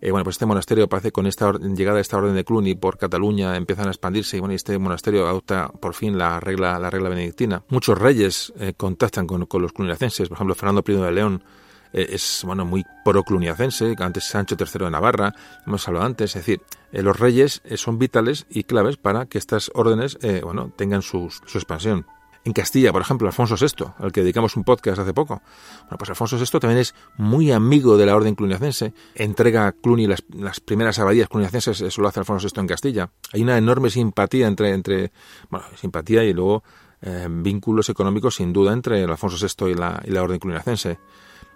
Eh, 0.00 0.10
bueno, 0.10 0.24
pues 0.24 0.34
este 0.34 0.44
monasterio 0.44 0.88
parece 0.88 1.12
con 1.12 1.26
esta 1.26 1.52
llegada 1.52 1.96
de 1.96 2.02
esta 2.02 2.18
orden 2.18 2.34
de 2.34 2.44
Cluny 2.44 2.74
por 2.74 2.98
Cataluña 2.98 3.56
empiezan 3.56 3.86
a 3.86 3.90
expandirse 3.90 4.36
y 4.36 4.40
bueno, 4.40 4.54
este 4.54 4.76
monasterio 4.78 5.26
adopta 5.26 5.68
por 5.68 5.94
fin 5.94 6.18
la 6.18 6.40
regla, 6.40 6.78
la 6.78 6.90
regla 6.90 7.08
benedictina. 7.08 7.62
Muchos 7.68 7.96
reyes 7.96 8.52
eh, 8.58 8.74
contactan 8.76 9.26
con, 9.26 9.46
los 9.50 9.72
cluniacenses, 9.72 10.28
por 10.28 10.36
ejemplo 10.36 10.54
Fernando 10.54 10.84
I 10.86 10.92
de 10.94 11.12
León 11.12 11.44
eh, 11.92 12.08
es 12.10 12.42
bueno 12.44 12.64
muy 12.64 12.84
pro 13.04 13.22
cluniacense, 13.22 13.94
antes 13.98 14.24
Sancho 14.24 14.56
III 14.58 14.86
de 14.86 14.90
Navarra, 14.90 15.32
hemos 15.64 15.86
hablado 15.86 16.06
antes, 16.06 16.36
es 16.36 16.44
decir, 16.44 16.60
los 16.92 17.18
reyes 17.18 17.62
son 17.76 17.98
vitales 17.98 18.46
y 18.50 18.64
claves 18.64 18.96
para 18.96 19.26
que 19.26 19.38
estas 19.38 19.70
órdenes 19.74 20.18
bueno 20.42 20.70
tengan 20.76 21.02
su 21.02 21.30
expansión. 21.54 22.06
En 22.44 22.52
Castilla, 22.52 22.92
por 22.92 23.00
ejemplo, 23.00 23.26
Alfonso 23.26 23.56
VI, 23.58 23.86
al 23.98 24.12
que 24.12 24.20
dedicamos 24.20 24.54
un 24.56 24.64
podcast 24.64 24.98
hace 24.98 25.14
poco. 25.14 25.40
Bueno, 25.82 25.96
pues 25.98 26.10
Alfonso 26.10 26.36
VI 26.36 26.60
también 26.60 26.78
es 26.78 26.94
muy 27.16 27.50
amigo 27.50 27.96
de 27.96 28.04
la 28.04 28.14
orden 28.14 28.34
cluniacense. 28.34 28.92
Entrega 29.14 29.66
a 29.66 29.72
Cluny 29.72 30.06
las, 30.06 30.22
primeras 30.60 30.98
abadías 30.98 31.28
cluniacenses, 31.28 31.80
eso 31.80 32.02
lo 32.02 32.08
hace 32.08 32.20
Alfonso 32.20 32.46
VI 32.52 32.60
en 32.60 32.66
Castilla. 32.66 33.10
Hay 33.32 33.42
una 33.42 33.56
enorme 33.56 33.88
simpatía 33.88 34.46
entre, 34.46 34.74
entre 34.74 35.10
bueno, 35.48 35.64
simpatía 35.76 36.22
y 36.22 36.34
luego 36.34 36.62
eh, 37.00 37.26
vínculos 37.30 37.88
económicos 37.88 38.34
sin 38.34 38.52
duda 38.52 38.74
entre 38.74 39.02
Alfonso 39.04 39.38
VI 39.40 39.70
y 39.70 39.74
la, 39.74 40.02
y 40.04 40.10
la 40.10 40.22
orden 40.22 40.38
cluniacense. 40.38 40.98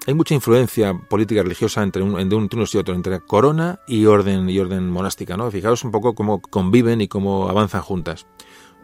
Hay 0.07 0.15
mucha 0.15 0.33
influencia 0.35 0.95
política 0.95 1.43
religiosa 1.43 1.83
entre 1.83 2.03
un, 2.03 2.19
entre 2.19 2.39
unos 2.39 2.75
y 2.75 2.79
otros, 2.79 2.97
entre 2.97 3.21
corona 3.21 3.81
y 3.87 4.07
orden 4.07 4.49
y 4.49 4.59
orden 4.59 4.89
monástica, 4.89 5.37
¿no? 5.37 5.51
Fijaos 5.51 5.85
un 5.85 5.91
poco 5.91 6.15
cómo 6.15 6.41
conviven 6.41 7.03
y 7.03 7.09
cómo 7.09 7.51
avanzan 7.51 7.83
juntas 7.83 8.27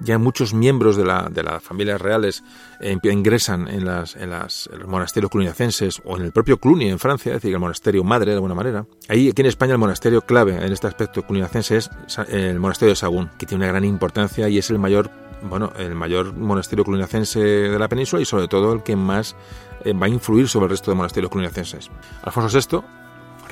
ya 0.00 0.18
muchos 0.18 0.54
miembros 0.54 0.96
de, 0.96 1.04
la, 1.04 1.28
de 1.30 1.42
las 1.42 1.62
familias 1.62 2.00
reales 2.00 2.42
eh, 2.80 2.96
ingresan 3.04 3.68
en, 3.68 3.84
las, 3.84 4.16
en, 4.16 4.30
los 4.30 4.68
monasterios 4.86 5.30
cluniacenses 5.30 6.02
o 6.04 6.16
en 6.16 6.24
el 6.24 6.32
propio 6.32 6.58
Cluny 6.58 6.88
en 6.88 6.98
Francia, 6.98 7.30
es 7.30 7.36
decir, 7.36 7.52
el 7.52 7.60
monasterio 7.60 8.04
madre 8.04 8.30
de 8.30 8.36
alguna 8.36 8.54
manera. 8.54 8.86
Ahí, 9.08 9.30
aquí 9.30 9.42
en 9.42 9.46
España, 9.46 9.72
el 9.72 9.78
monasterio 9.78 10.22
clave 10.22 10.56
en 10.56 10.72
este 10.72 10.86
aspecto 10.86 11.22
cluniacense 11.22 11.76
es 11.76 11.90
el 12.28 12.58
monasterio 12.58 12.90
de 12.90 12.96
Sagún, 12.96 13.30
que 13.38 13.46
tiene 13.46 13.64
una 13.64 13.72
gran 13.72 13.84
importancia 13.84 14.48
y 14.48 14.58
es 14.58 14.70
el 14.70 14.78
mayor, 14.78 15.10
bueno, 15.42 15.72
el 15.78 15.94
mayor 15.94 16.34
monasterio 16.34 16.84
cluniacense 16.84 17.40
de 17.40 17.78
la 17.78 17.88
península 17.88 18.22
y 18.22 18.24
sobre 18.24 18.48
todo 18.48 18.72
el 18.72 18.82
que 18.82 18.96
más 18.96 19.36
eh, 19.84 19.92
va 19.92 20.06
a 20.06 20.08
influir 20.08 20.48
sobre 20.48 20.64
el 20.64 20.70
resto 20.70 20.90
de 20.90 20.96
monasterios 20.96 21.30
cluniacenses. 21.30 21.90
Alfonso 22.22 22.58
VI 22.58 23.03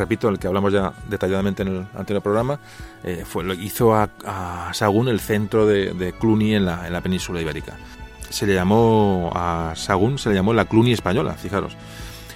repito, 0.03 0.29
el 0.29 0.39
que 0.39 0.47
hablamos 0.47 0.73
ya 0.73 0.93
detalladamente 1.09 1.63
en 1.63 1.69
el 1.69 1.87
anterior 1.97 2.23
programa, 2.23 2.59
eh, 3.05 3.25
fue, 3.25 3.45
lo 3.45 3.55
hizo 3.55 3.95
a, 3.95 4.09
Sagún 4.73 5.09
el 5.09 5.21
centro 5.21 5.67
de, 5.67 5.93
de 5.93 6.13
Cluny 6.13 6.55
en 6.55 6.67
la, 6.67 6.87
en 6.87 6.93
la, 6.93 7.01
península 7.01 7.41
ibérica. 7.41 7.77
Se 8.29 8.47
le 8.47 8.55
llamó 8.55 9.31
a 9.35 9.73
Sagún, 9.77 10.19
se 10.19 10.29
le 10.29 10.35
llamó 10.35 10.53
la 10.53 10.65
Cluny 10.65 10.93
española, 10.93 11.35
fijaros. 11.35 11.77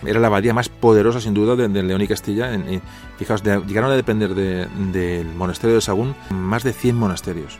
Era 0.05 0.21
la 0.21 0.27
abadía 0.27 0.53
más 0.55 0.69
poderosa, 0.69 1.21
sin 1.21 1.35
duda, 1.35 1.57
de, 1.57 1.83
León 1.83 2.03
y 2.03 2.09
Castilla. 2.09 2.53
En, 2.53 2.83
fijaos, 3.19 3.43
llegaron 3.43 3.91
a 3.91 3.97
depender 3.97 4.35
del 4.35 5.27
monasterio 5.35 5.77
de 5.77 5.81
Sagún 5.81 6.15
más 6.31 6.63
de 6.63 6.73
100 6.73 6.97
monasterios. 6.97 7.59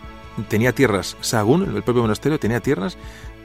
Tenía 0.49 0.73
tierras, 0.73 1.17
Sagún, 1.21 1.63
el 1.63 1.83
propio 1.83 2.03
monasterio, 2.03 2.39
tenía 2.39 2.61
tierras 2.61 2.99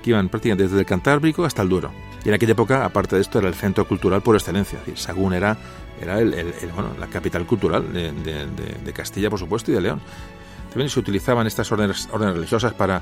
que 0.04 0.10
iban 0.10 0.30
prácticamente 0.30 0.64
desde 0.64 0.80
el 0.80 0.86
Cantábrico 0.86 1.46
hasta 1.46 1.62
el 1.62 1.70
Duero. 1.70 1.92
Y 2.26 2.30
en 2.30 2.36
aquella 2.36 2.52
época, 2.52 2.84
aparte 2.84 3.16
de 3.16 3.22
esto, 3.22 3.40
era 3.40 3.48
el 3.48 3.54
centro 3.54 3.88
cultural 3.88 4.22
por 4.22 4.36
excelencia. 4.36 4.80
Es 4.80 4.86
decir, 4.86 5.00
Sagún 5.00 5.34
era 5.34 5.58
era 6.02 6.20
el, 6.20 6.54
bueno, 6.74 6.92
la 7.00 7.08
capital 7.08 7.46
cultural 7.46 7.92
de, 7.94 8.94
Castilla, 8.94 9.30
por 9.30 9.40
supuesto, 9.40 9.72
y 9.72 9.76
de 9.76 9.82
León. 9.82 10.02
También 10.72 10.90
se 10.90 11.02
utilizaban 11.02 11.48
estas 11.48 11.70
órdenes, 11.74 12.08
religiosas 12.14 12.74
para, 12.74 13.02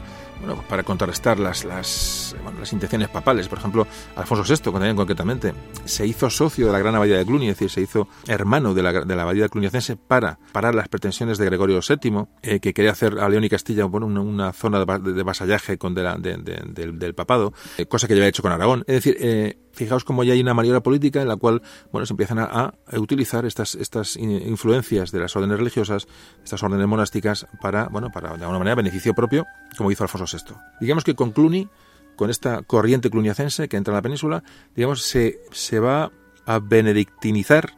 para 0.68 0.82
contrarrestar 0.82 1.40
las, 1.40 1.66
las, 1.66 2.36
intenciones 2.72 3.10
papales. 3.10 3.48
Por 3.48 3.60
ejemplo, 3.60 3.86
Alfonso 4.16 4.72
VI, 4.72 4.96
concretamente, 4.96 5.54
se 5.86 6.08
hizo 6.08 6.32
socio 6.32 6.66
de 6.66 6.72
la 6.72 6.80
Gran 6.80 6.96
Abadía 6.96 7.18
de 7.18 7.26
Cluny, 7.26 7.48
es 7.48 7.58
decir, 7.58 7.70
se 7.70 7.82
hizo 7.82 8.08
hermano 8.28 8.74
de 8.74 8.82
la, 8.82 8.92
de 8.92 9.16
la 9.16 9.22
Abadía 9.22 9.50
cluniacense 9.50 9.98
para 9.98 10.40
parar 10.52 10.74
las 10.74 10.88
pretensiones 10.88 11.38
de 11.38 11.46
Gregorio 11.46 11.80
VII, 11.88 12.26
eh, 12.42 12.60
que 12.60 12.74
quería 12.74 12.92
hacer 12.92 13.20
a 13.20 13.30
León 13.30 13.44
y 13.44 13.50
Castilla 13.50 13.86
una, 13.86 14.52
zona 14.52 14.80
de, 14.80 15.24
vasallaje 15.24 15.78
con 15.78 15.94
de 15.94 16.10
del, 16.24 17.14
papado, 17.14 17.54
eh, 17.78 17.86
cosa 17.86 18.08
que 18.08 18.16
ya 18.16 18.22
había 18.22 18.30
hecho 18.30 18.42
con 18.42 18.52
Aragón. 18.52 18.84
Es 18.88 18.96
decir, 18.96 19.16
eh, 19.20 19.60
fijaos 19.80 20.04
cómo 20.04 20.26
ya 20.26 20.34
hay 20.34 20.42
una 20.42 20.54
maniobra 20.54 20.84
política 20.84 21.22
en 21.22 21.30
la 21.30 21.38
cual 21.38 21.62
bueno, 21.92 22.06
se 22.06 22.14
empiezan 22.14 22.38
a, 22.40 22.74
utilizar 22.98 23.46
estas, 23.46 23.76
estas 23.76 24.18
influencias 24.18 25.12
de 25.12 25.20
las 25.20 25.36
órdenes 25.36 25.58
religiosas, 25.58 26.08
estas 26.44 26.62
órdenes 26.64 26.86
monásticas, 26.86 27.48
para, 27.62 27.88
bueno, 27.88 28.12
para 28.12 28.36
de 28.36 28.44
alguna 28.44 28.60
manera 28.60 28.76
beneficio 28.76 29.14
propio, 29.14 29.46
como 29.78 29.90
hizo 29.90 30.04
Alfonso 30.04 30.38
VI. 30.38 30.56
Digamos 30.82 31.06
que 31.06 31.16
con 31.16 31.32
Cluny, 31.32 31.70
con 32.18 32.30
esta 32.30 32.62
corriente 32.64 33.10
cluniacense 33.10 33.70
que 33.70 33.78
entra 33.78 33.94
en 33.94 33.96
la 33.96 34.02
península, 34.02 34.44
digamos, 34.76 35.02
se, 35.04 35.40
se 35.52 35.80
va 35.80 36.12
a 36.46 36.60
benedictinizar, 36.60 37.78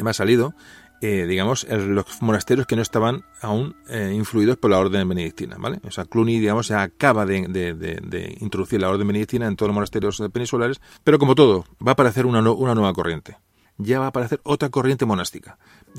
me 0.00 0.10
ha 0.10 0.14
salido, 0.14 0.54
eh, 1.02 1.26
digamos, 1.26 1.66
los 1.68 2.04
monasterios 2.20 2.66
que 2.66 2.76
no 2.76 2.82
estaban 2.82 3.24
aún 3.40 3.74
eh, 3.88 4.12
influidos 4.14 4.58
por 4.58 4.70
la 4.70 4.78
orden 4.78 5.08
benedictina, 5.08 5.56
¿vale? 5.58 5.80
O 5.84 5.90
sea, 5.90 6.04
Cluny, 6.04 6.38
digamos, 6.38 6.68
ya 6.68 6.82
acaba 6.82 7.24
de, 7.24 8.36
introducir 8.40 8.82
la 8.82 8.90
orden 8.90 9.06
benedictina 9.06 9.46
en 9.46 9.56
todos 9.56 9.68
los 9.68 9.74
monasterios 9.74 10.22
peninsulares, 10.30 10.80
pero 11.02 11.18
como 11.18 11.34
todo, 11.34 11.64
va 11.84 11.92
a 11.92 11.94
aparecer 11.94 12.26
una, 12.26 12.40
una 12.50 12.74
nueva 12.74 12.92
corriente. 12.92 13.38
Ya 13.78 13.98
va 13.98 14.06
a 14.06 14.08
aparecer 14.08 14.40
otra 14.42 14.68
corriente 14.68 15.06
monástica, 15.06 15.56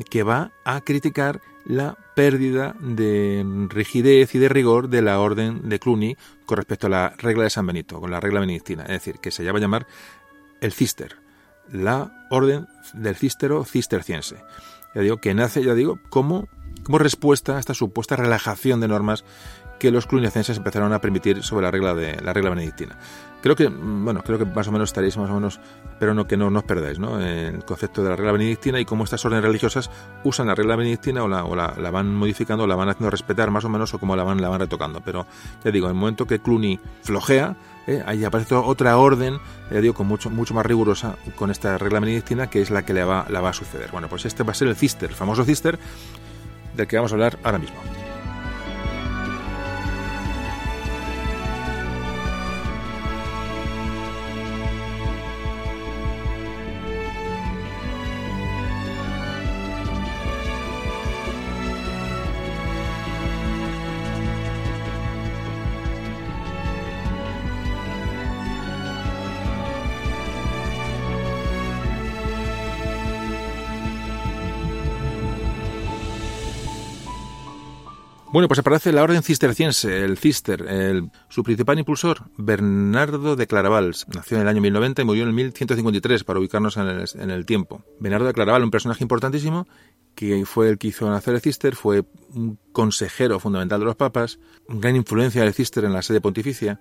que 0.08 0.22
va 0.22 0.52
a 0.66 0.82
criticar 0.82 1.42
la 1.66 1.98
pérdida 2.16 2.76
de 2.80 3.44
rigidez 3.70 4.36
y 4.36 4.38
de 4.38 4.50
rigor 4.50 4.88
de 4.90 5.02
la 5.02 5.20
orden 5.20 5.68
de 5.68 5.80
Cluny 5.80 6.16
con 6.46 6.58
respecto 6.58 6.86
a 6.86 6.92
la 6.92 7.16
regla 7.18 7.46
de 7.46 7.50
San 7.50 7.66
Benito, 7.66 8.00
con 8.00 8.12
la 8.12 8.20
regla 8.20 8.40
benedictina, 8.40 8.84
es 8.84 8.90
decir, 8.90 9.16
que 9.20 9.32
se 9.32 9.44
llama 9.44 9.58
a 9.58 9.62
llamar 9.62 9.88
el 10.60 10.74
cister, 10.74 11.18
la 11.72 12.28
orden 12.30 12.68
del 12.94 13.16
cístero 13.16 13.66
cisterciense 13.66 14.38
ya 14.96 15.02
digo, 15.02 15.18
que 15.18 15.34
nace, 15.34 15.64
ya 15.64 15.74
digo, 15.74 16.00
como, 16.10 16.48
como 16.84 16.98
respuesta 16.98 17.58
a 17.58 17.60
esta 17.60 17.74
supuesta 17.74 18.16
relajación 18.16 18.80
de 18.80 18.88
normas 18.88 19.24
que 19.82 19.90
los 19.90 20.06
cluniacenses 20.06 20.58
empezaron 20.58 20.94
a 20.94 21.02
permitir 21.02 21.42
sobre 21.42 21.64
la 21.64 21.72
regla 21.72 21.96
de 21.96 22.22
la 22.22 22.34
regla 22.34 22.52
benedictina. 22.52 23.00
Creo 23.42 23.56
que, 23.56 23.68
bueno, 23.68 24.22
creo 24.24 24.38
que 24.38 24.46
más 24.46 24.68
o 24.68 24.72
menos 24.72 24.90
estaréis 24.90 25.18
más 25.18 25.32
o 25.32 25.34
menos, 25.34 25.60
pero 26.00 26.14
no 26.14 26.28
que 26.28 26.38
no, 26.38 26.48
os 26.56 26.64
perdáis, 26.64 27.00
¿no? 27.00 27.20
El 27.20 27.66
concepto 27.66 28.04
de 28.04 28.12
la 28.12 28.16
regla 28.16 28.34
benedictina 28.34 28.80
y 28.80 28.86
cómo 28.86 29.06
estas 29.06 29.26
órdenes 29.26 29.44
religiosas 29.44 29.90
usan 30.24 30.46
la 30.46 30.54
regla 30.54 30.76
benedictina 30.76 31.24
o 31.24 31.28
la, 31.28 31.46
o 31.46 31.56
la, 31.56 31.72
van 31.90 32.14
modificando, 32.14 32.66
o 32.66 32.68
la 32.68 32.76
van 32.76 32.90
haciendo 32.90 33.10
respetar 33.10 33.50
más 33.50 33.66
o 33.66 33.70
menos, 33.70 33.92
o 33.96 34.00
cómo 34.00 34.16
la 34.16 34.24
van, 34.24 34.40
la 34.40 34.50
van 34.50 34.60
retocando. 34.60 35.02
Pero 35.04 35.26
ya 35.64 35.72
digo, 35.72 35.88
en 35.88 35.96
el 35.96 36.00
momento 36.00 36.28
que 36.28 36.38
Cluny 36.38 36.80
flojea, 37.02 37.58
¿eh? 37.88 38.04
ahí 38.06 38.24
aparece 38.24 38.56
otra 38.56 38.98
orden, 38.98 39.40
ya 39.72 39.82
digo, 39.82 39.94
con 39.94 40.08
mucho, 40.08 40.30
mucho 40.30 40.54
más 40.54 40.66
rigurosa 40.66 41.16
con 41.36 41.52
esta 41.52 41.78
regla 41.78 42.00
benedictina, 42.00 42.50
que 42.50 42.62
es 42.62 42.70
la 42.70 42.84
que 42.84 42.94
le 42.94 43.04
va, 43.04 43.26
la 43.30 43.42
va 43.42 43.50
a 43.50 43.54
suceder. 43.54 43.92
Bueno, 43.92 44.08
pues 44.08 44.26
este 44.26 44.44
va 44.44 44.52
a 44.52 44.56
ser 44.56 44.68
el 44.68 44.76
cister, 44.76 45.10
el 45.10 45.16
famoso 45.16 45.44
cister, 45.44 45.80
del 46.76 46.88
que 46.88 46.96
vamos 46.96 47.12
a 47.12 47.16
hablar 47.16 47.38
ahora 47.44 47.60
mismo. 47.60 48.01
Bueno, 78.32 78.48
pues 78.48 78.60
aparece 78.60 78.94
la 78.94 79.04
orden 79.04 79.24
cisterciense, 79.24 80.06
el 80.06 80.18
cister. 80.18 80.62
El, 80.62 81.12
su 81.28 81.44
principal 81.44 81.80
impulsor, 81.80 82.30
Bernardo 82.38 83.36
de 83.36 83.46
Claraval, 83.46 83.94
nació 84.08 84.38
en 84.38 84.44
el 84.44 84.48
año 84.48 84.62
1090 84.62 85.02
y 85.02 85.06
murió 85.06 85.24
en 85.24 85.30
el 85.30 85.36
1153, 85.36 86.24
para 86.24 86.40
ubicarnos 86.40 86.78
en 86.78 86.88
el, 86.88 87.06
en 87.16 87.30
el 87.30 87.46
tiempo. 87.46 87.84
Bernardo 88.00 88.28
de 88.28 88.34
Claraval, 88.34 88.64
un 88.64 88.72
personaje 88.72 89.04
importantísimo, 89.04 89.68
que 90.16 90.46
fue 90.46 90.70
el 90.70 90.78
que 90.78 90.88
hizo 90.88 91.10
nacer 91.10 91.34
el 91.34 91.42
cister, 91.42 91.76
fue 91.76 92.06
un 92.34 92.58
consejero 92.72 93.38
fundamental 93.42 93.82
de 93.82 93.86
los 93.86 93.98
papas, 93.98 94.40
gran 94.70 94.96
influencia 94.96 95.44
del 95.44 95.54
cister 95.54 95.84
en 95.84 95.92
la 95.92 96.02
sede 96.02 96.22
pontificia. 96.22 96.80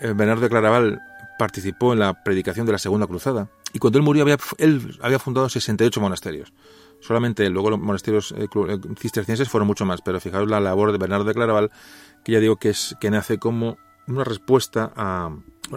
Eh, 0.00 0.12
Bernardo 0.14 0.42
de 0.42 0.50
Claraval 0.50 1.00
participó 1.36 1.94
en 1.94 1.98
la 1.98 2.22
predicación 2.22 2.64
de 2.66 2.72
la 2.72 2.78
Segunda 2.78 3.08
Cruzada 3.08 3.48
y 3.72 3.80
cuando 3.80 3.98
él 3.98 4.04
murió 4.04 4.22
había, 4.22 4.38
él 4.58 4.98
había 5.02 5.18
fundado 5.18 5.48
68 5.48 6.00
monasterios 6.00 6.52
solamente 7.00 7.48
luego 7.50 7.70
los 7.70 7.80
monasterios 7.80 8.32
eh, 8.32 8.46
eh, 8.68 8.78
cistercienses 8.98 9.48
fueron 9.48 9.66
mucho 9.66 9.84
más, 9.84 10.00
pero 10.02 10.20
fijaros 10.20 10.48
la 10.48 10.60
labor 10.60 10.92
de 10.92 10.98
Bernardo 10.98 11.24
de 11.24 11.34
Claraval, 11.34 11.70
que 12.24 12.32
ya 12.32 12.40
digo 12.40 12.56
que 12.56 12.70
es 12.70 12.96
que 13.00 13.10
nace 13.10 13.38
como 13.38 13.78
una 14.06 14.24
respuesta 14.24 14.92
a, 14.96 15.30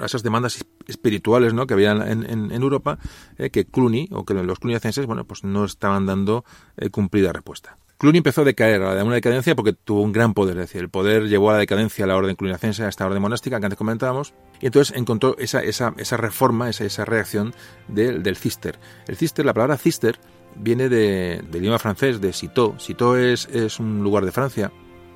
esas 0.04 0.24
demandas 0.24 0.66
espirituales 0.88 1.54
¿no? 1.54 1.68
que 1.68 1.76
había 1.76 1.91
en, 1.91 2.28
en, 2.28 2.52
Europa, 2.52 2.98
eh, 3.38 3.52
que 3.52 3.66
Cluny, 3.66 4.10
o 4.12 4.26
que 4.26 4.34
los 4.34 4.60
cluniacenses, 4.60 5.06
bueno, 5.06 5.26
pues 5.26 5.44
no 5.44 5.66
estaban 5.66 6.08
dando 6.08 6.44
cumplida 6.91 7.32
respuesta. 7.32 7.78
Cluny 8.04 8.18
empezó 8.18 8.41
a 8.41 8.44
decaer, 8.44 8.82
a 8.82 9.02
una 9.04 9.16
decadencia 9.16 9.56
porque 9.56 9.72
tuvo 9.72 10.02
un 10.02 10.12
gran 10.12 10.34
poder, 10.34 10.58
es 10.58 10.68
decir, 10.68 10.82
el 10.82 10.90
poder 10.90 11.30
llevó 11.30 11.52
a 11.52 11.54
la 11.54 11.60
decadencia 11.60 12.04
a 12.04 12.08
la 12.10 12.18
orden 12.18 12.36
cluniacense, 12.36 12.84
a 12.84 12.90
esta 12.90 13.06
orden 13.06 13.22
monástica 13.22 13.62
que 13.62 13.66
antes 13.66 13.78
comentábamos, 13.78 14.34
y 14.60 14.66
entonces 14.66 14.94
encontró 14.98 15.38
esa, 15.38 15.64
esa, 15.64 15.94
esa 15.95 16.18
reforma, 16.18 16.70
esa, 16.70 16.84
esa 16.84 17.06
reacción 17.06 17.54
del, 17.88 18.22
del 18.22 18.36
cister. 18.36 18.78
El 19.08 19.16
cister, 19.16 19.45
la 19.45 19.54
palabra 19.54 19.78
cister, 19.78 20.20
viene 20.55 20.89
de, 20.89 21.43
del 21.49 21.61
idioma 21.61 21.80
francés, 21.80 22.21
de 22.21 22.34
Citeaux. 22.34 22.80
Citeaux 22.80 23.17
es, 23.17 23.80
un 23.80 24.03
lugar 24.03 24.25
de 24.25 24.31
Francia, 24.31 24.71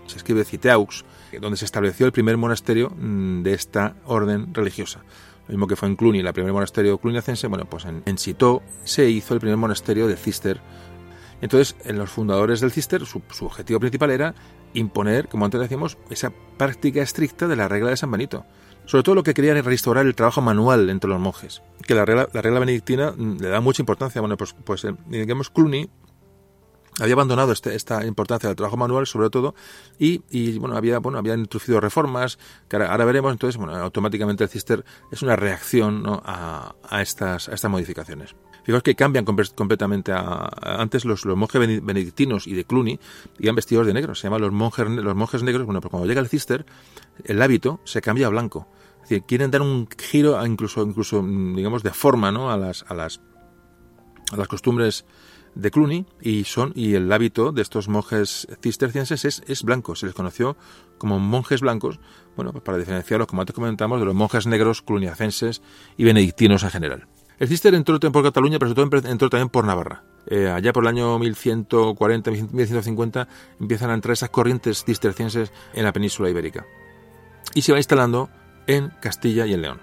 se 0.06 0.18
escribe 0.18 0.44
Citeaux, 0.46 1.06
donde 1.42 1.58
se 1.58 1.66
estableció 1.66 2.06
el 2.06 2.12
primer 2.12 2.38
monasterio 2.38 2.90
mm, 2.90 3.44
de 3.44 3.54
esta 3.54 3.96
orden 4.06 4.54
religiosa. 4.54 5.04
Lo 5.48 5.54
mismo 5.54 5.68
que 5.68 5.76
fue 5.76 5.88
en 5.88 5.96
Cluny, 5.96 6.20
el 6.20 6.34
primer 6.34 6.54
monasterio 6.54 6.98
cluniacense, 6.98 7.48
bueno, 7.48 7.66
pues 7.66 7.86
en, 7.86 8.04
en 8.06 8.18
Citeaux 8.18 8.64
se 8.84 9.10
hizo 9.10 9.34
el 9.34 9.40
primer 9.40 9.58
monasterio 9.58 10.08
de 10.08 10.18
Cister. 10.18 10.60
Entonces, 11.42 11.76
en 11.86 11.98
los 11.98 12.10
fundadores 12.10 12.60
del 12.60 12.72
Cister, 12.72 13.06
su, 13.06 13.22
su 13.30 13.46
objetivo 13.46 13.80
principal 13.80 14.12
era 14.12 14.36
imponer, 14.74 15.28
como 15.28 15.46
antes 15.46 15.62
decíamos, 15.62 15.98
esa 16.10 16.32
práctica 16.58 17.02
estricta 17.02 17.48
de 17.48 17.56
la 17.56 17.68
regla 17.68 17.92
de 17.92 17.98
San 17.98 18.12
Benito. 18.12 18.46
Sobre 18.88 19.04
todo 19.04 19.16
lo 19.16 19.24
que 19.24 19.34
querían 19.34 19.58
es 19.58 19.66
restaurar 19.66 20.06
el 20.06 20.16
trabajo 20.16 20.42
manual 20.42 20.90
entre 20.90 21.10
los 21.10 21.20
monjes, 21.20 21.62
que 21.86 21.94
la 21.94 22.06
regla, 22.06 22.30
la 22.32 22.42
regla 22.42 22.60
benedictina 22.60 23.12
mm, 23.16 23.38
le 23.40 23.50
da 23.50 23.60
mucha 23.60 23.82
importancia. 23.82 24.22
Bueno, 24.22 24.38
pues, 24.38 24.56
pues 24.64 24.86
eh, 24.86 24.96
digamos, 25.08 25.50
Cluny 25.50 25.90
había 27.00 27.14
abandonado 27.14 27.52
este, 27.52 27.76
esta 27.76 28.06
importancia 28.06 28.50
del 28.50 28.56
trabajo 28.56 28.78
manual 28.78 29.06
sobre 29.06 29.30
todo 29.30 29.54
y, 30.00 30.24
y, 30.30 30.58
bueno 30.58 30.76
había 30.78 31.00
bueno 31.00 31.20
había 31.20 31.36
introducido 31.36 31.80
reformas 31.80 32.40
que 32.68 32.78
ahora, 32.78 33.06
veremos 33.06 33.32
entonces 33.32 33.58
bueno 33.58 33.76
automáticamente 33.76 34.44
el 34.44 34.50
cister 34.50 34.84
es 35.12 35.22
una 35.22 35.36
reacción 35.36 36.02
¿no? 36.02 36.24
a, 36.26 36.76
a, 36.90 37.02
estas 37.04 37.50
a 37.50 37.54
estas 37.54 37.70
modificaciones 37.70 38.36
fijaos 38.68 38.84
que 38.84 38.94
cambian 38.94 39.26
completamente 39.26 40.12
a, 40.12 40.50
antes 40.62 41.06
los, 41.06 41.26
monjes 41.26 41.60
benedictinos 41.82 42.46
y 42.46 42.54
de 42.54 42.66
Cluny 42.66 43.00
iban 43.40 43.56
vestidos 43.56 43.88
de 43.88 43.94
negro 43.96 44.14
se 44.14 44.24
llaman 44.24 44.42
los 44.42 44.52
monjes 44.52 44.88
los 44.88 45.16
monjes 45.16 45.42
negros 45.42 45.66
bueno 45.66 45.82
pues 45.82 45.90
cuando 45.90 46.08
llega 46.08 46.22
el 46.22 46.28
cister 46.28 46.66
el 47.24 47.42
hábito 47.42 47.80
se 47.86 48.02
cambia 48.02 48.28
a 48.28 48.30
blanco 48.30 48.68
decir, 49.08 49.24
quieren 49.24 49.52
dar 49.52 49.62
un 49.62 49.88
giro, 49.98 50.46
incluso, 50.46 50.84
incluso 50.84 51.24
digamos, 51.24 51.84
de 51.84 51.92
forma 51.92 52.32
¿no? 52.32 52.52
a, 52.52 52.58
las, 52.58 52.86
a, 52.88 52.94
las, 52.94 53.22
a 54.32 54.38
las 54.38 54.48
costumbres 54.48 55.06
de 55.56 55.72
Cluny 55.72 56.06
y 56.22 56.44
son 56.44 56.72
y 56.76 56.94
el 56.94 57.12
hábito 57.12 57.52
de 57.52 57.64
estos 57.64 57.88
monjes 57.88 58.48
cistercienses 58.62 59.26
es, 59.26 59.44
es 59.48 59.64
blanco. 59.64 59.96
Se 59.96 60.06
les 60.06 60.14
conoció 60.14 60.56
como 60.98 61.20
monjes 61.20 61.62
blancos, 61.62 62.00
bueno, 62.36 62.52
pues 62.52 62.64
para 62.64 62.78
diferenciarlos, 62.78 63.28
como 63.28 63.42
antes 63.42 63.56
comentamos, 63.56 64.00
de 64.00 64.06
los 64.06 64.16
monjes 64.16 64.46
negros 64.46 64.82
cluniacenses 64.82 65.62
y 65.96 66.04
benedictinos 66.04 66.64
en 66.64 66.70
general. 66.70 67.08
El 67.40 67.48
cister 67.48 67.76
entró 67.76 68.00
por 68.00 68.24
Cataluña, 68.24 68.58
pero 68.58 68.74
sobre 68.74 68.90
todo 68.90 69.10
entró 69.12 69.30
también 69.30 69.50
por 69.50 69.66
Navarra. 69.66 70.04
Eh, 70.26 70.50
allá 70.50 70.74
por 70.74 70.84
el 70.84 70.90
año 70.90 71.18
1140, 71.20 72.32
1150 72.32 73.28
empiezan 73.60 73.92
a 73.92 73.94
entrar 73.94 74.14
esas 74.14 74.30
corrientes 74.30 74.84
cistercienses 74.84 75.52
en 75.74 75.84
la 75.84 75.94
península 75.94 76.30
ibérica. 76.30 76.66
Y 77.54 77.62
se 77.62 77.72
va 77.72 77.78
instalando 77.78 78.30
en 78.66 78.90
Castilla 79.00 79.46
y 79.46 79.54
en 79.54 79.62
León. 79.62 79.80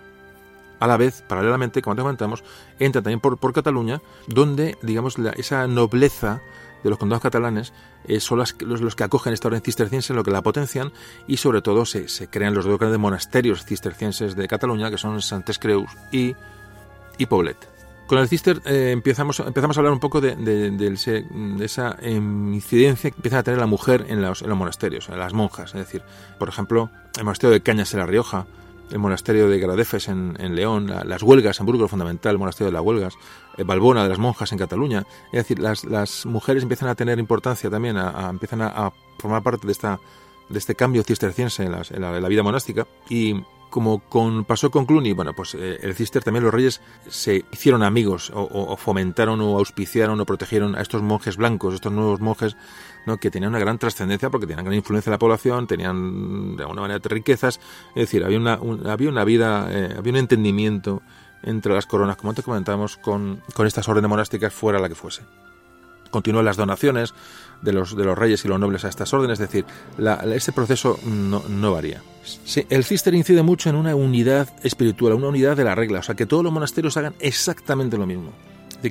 A 0.81 0.87
la 0.87 0.97
vez, 0.97 1.23
paralelamente, 1.23 1.81
como 1.81 1.97
te 1.97 2.03
comentamos, 2.03 2.45
entra 2.79 3.01
también 3.01 3.21
por, 3.21 3.53
Cataluña, 3.53 4.03
donde, 4.27 4.77
digamos, 4.83 5.17
esa 5.37 5.67
nobleza 5.67 6.43
de 6.83 6.91
los 6.91 6.99
condados 6.99 7.23
catalanes 7.23 7.73
eh, 8.07 8.21
son 8.21 8.39
los, 8.39 8.61
los, 8.61 8.95
que 8.95 9.05
acogen 9.05 9.33
esta 9.33 9.49
orden 9.49 9.63
cisterciense, 9.63 10.13
lo 10.13 10.25
que 10.25 10.31
la 10.31 10.43
potencian, 10.43 10.93
y 11.27 11.39
sobre 11.39 11.63
todo 11.63 11.87
se, 11.87 12.09
se 12.09 12.29
crean 12.29 12.53
los 12.53 12.67
dos 12.67 12.79
grandes 12.79 13.01
monasterios 13.01 13.65
cistercienses 13.65 14.37
de 14.37 14.49
Cataluña, 14.49 14.91
que 14.91 14.99
son 14.99 15.23
Santes 15.23 15.59
Creus 15.59 15.91
y, 16.13 16.35
y 17.19 17.27
Poblet. 17.27 17.75
Con 18.07 18.19
el 18.19 18.29
cister 18.29 18.61
eh, 18.67 18.91
empezamos, 18.93 19.41
empezamos 19.41 19.77
a 19.77 19.81
hablar 19.81 19.93
un 19.93 20.01
poco 20.01 20.21
de, 20.21 20.37
de, 20.37 21.65
esa 21.65 21.97
incidencia 22.03 23.11
que 23.11 23.17
empieza 23.17 23.39
a 23.39 23.43
tener 23.43 23.59
la 23.59 23.67
mujer 23.67 24.05
en 24.09 24.21
los, 24.21 24.43
en 24.43 24.51
los 24.51 24.59
monasterios, 24.59 25.09
en 25.09 25.19
las 25.19 25.33
monjas. 25.33 25.75
Es 25.75 25.81
decir, 25.81 26.03
por 26.39 26.51
ejemplo, 26.51 26.91
el 27.17 27.25
monasterio 27.25 27.53
de 27.53 27.63
Cañas 27.63 27.95
en 27.95 28.01
La 28.01 28.07
Rioja, 28.07 28.47
el 28.91 28.99
monasterio 28.99 29.49
de 29.49 29.59
Gradefes 29.59 30.09
en, 30.09 30.55
León, 30.55 30.93
las 31.05 31.23
huelgas 31.23 31.59
en 31.61 31.67
Burgos, 31.67 31.91
fundamental, 31.91 32.33
el 32.33 32.39
monasterio 32.39 32.71
de 32.71 32.75
las 32.75 32.83
huelgas, 32.83 33.15
el 33.57 33.65
Balbona 33.65 34.03
de 34.03 34.11
las 34.11 34.19
monjas 34.19 34.53
en 34.53 34.59
Cataluña. 34.59 35.05
Es 35.33 35.39
decir, 35.39 35.59
las, 35.59 35.85
las 35.85 36.27
mujeres 36.27 36.63
empiezan 36.63 36.89
a 36.89 36.95
tener 36.95 37.19
importancia 37.19 37.71
también, 37.71 37.97
a, 37.97 38.29
empiezan 38.29 38.63
a, 38.63 38.93
formar 39.19 39.43
parte 39.43 39.67
de, 39.67 39.73
esta, 39.73 39.99
de 40.49 40.59
este 40.59 40.75
cambio 40.75 41.03
cisterciense 41.03 41.65
en, 41.65 41.75
en, 41.75 42.23
la, 42.23 42.29
vida 42.29 42.43
monástica. 42.43 42.87
Y 43.09 43.43
como 43.75 43.99
con, 43.99 44.45
pasó 44.45 44.71
con 44.71 44.87
Cluny, 44.87 45.15
bueno, 45.15 45.33
pues 45.35 45.57
eh, 45.57 45.81
el 45.83 45.97
cister 45.97 46.23
también 46.23 46.45
los 46.45 46.55
reyes 46.55 46.81
se 47.09 47.45
hicieron 47.51 47.83
amigos 47.83 48.31
o, 48.33 48.77
fomentaron 48.77 49.41
o 49.41 49.59
auspiciaron 49.59 50.21
o 50.21 50.25
protegieron 50.25 50.77
a 50.77 50.81
estos 50.81 51.03
monjes 51.03 51.37
blancos, 51.37 51.75
estos 51.75 51.91
nuevos 51.91 52.21
monjes 52.21 52.57
¿no? 53.05 53.17
que 53.17 53.33
tenían 53.33 53.51
una 53.51 53.59
gran 53.59 53.79
trascendencia 53.79 54.31
porque 54.31 54.47
tenían 54.47 54.65
gran 54.65 54.77
influencia 54.77 55.11
en 55.11 55.15
la 55.15 55.19
población, 55.19 55.67
tenían 55.67 56.55
de 56.55 56.63
alguna 56.63 56.83
manera 56.83 57.01
riquezas, 57.03 57.59
es 57.97 58.03
decir, 58.03 58.23
había 58.23 58.39
una, 58.39 58.61
había 58.89 59.09
una 59.09 59.25
vida, 59.25 59.67
eh, 59.69 59.93
había 59.99 60.13
un 60.13 60.19
entendimiento 60.19 61.03
entre 61.43 61.75
las 61.75 61.87
coronas, 61.87 62.17
como 62.17 62.31
antes 62.31 62.45
comentamos, 62.45 62.97
con, 62.97 63.43
con 63.55 63.67
estas 63.67 63.89
órdenes 63.89 64.09
monásticas 64.09 64.55
fuera 64.55 64.79
la 64.79 64.89
que 64.89 64.95
fuese. 64.95 65.23
continúan 66.13 66.45
las 66.45 66.57
donaciones 66.57 67.13
de 67.63 67.73
los, 67.73 67.97
de 67.97 68.05
los 68.05 68.17
reyes 68.17 68.45
y 68.45 68.49
los 68.49 68.59
nobles 68.59 68.85
a 68.85 68.89
estas 68.89 69.13
órdenes, 69.13 69.41
es 69.41 69.49
decir, 69.49 69.65
la, 69.99 70.15
este 70.35 70.53
proceso 70.53 70.99
no, 71.05 71.43
no 71.49 71.73
varía. 71.73 72.03
Sí, 72.23 72.67
el 72.71 72.85
cister 72.85 73.15
incide 73.15 73.43
mucho 73.43 73.69
en 73.71 73.77
una 73.77 73.95
unidad 73.95 74.49
espiritual, 74.63 75.15
una 75.15 75.29
unidad 75.29 75.57
de 75.57 75.65
la 75.65 75.75
regla, 75.75 76.01
o 76.01 76.03
sea, 76.03 76.15
que 76.15 76.27
todos 76.27 76.43
los 76.43 76.53
monasterios 76.53 76.97
hagan 76.97 77.15
exactamente 77.21 77.99
lo 77.99 78.07
mismo. 78.07 78.31
Que, 78.83 78.91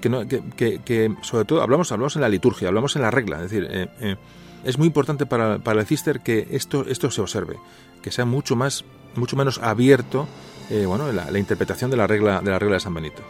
que, 0.83 1.15
sobre 1.21 1.45
todo 1.45 1.61
hablamos, 1.61 1.91
hablamos 1.91 2.15
en 2.15 2.23
la 2.23 2.29
liturgia, 2.29 2.67
hablamos 2.67 2.95
en 2.95 3.03
la 3.03 3.11
regla, 3.11 3.37
es 3.37 3.51
decir, 3.51 3.67
eh, 3.69 3.87
eh, 3.99 4.15
es 4.63 4.79
muy 4.79 4.87
importante 4.87 5.27
para, 5.27 5.59
para, 5.59 5.81
el 5.81 5.85
cister 5.85 6.21
que 6.21 6.47
esto, 6.49 6.85
esto 6.87 7.11
se 7.11 7.21
observe, 7.21 7.57
que 8.01 8.11
sea 8.11 8.25
mucho 8.25 8.55
más, 8.55 8.85
mucho 9.15 9.35
menos 9.35 9.59
abierto 9.59 10.27
eh, 10.69 10.85
bueno, 10.85 11.11
la, 11.11 11.29
la, 11.29 11.39
interpretación 11.39 11.91
de 11.91 11.97
la 11.97 12.07
regla 12.07 12.41
de 12.41 12.49
la 12.49 12.57
regla 12.57 12.75
de 12.75 12.79
San 12.79 12.93
Benito. 12.93 13.21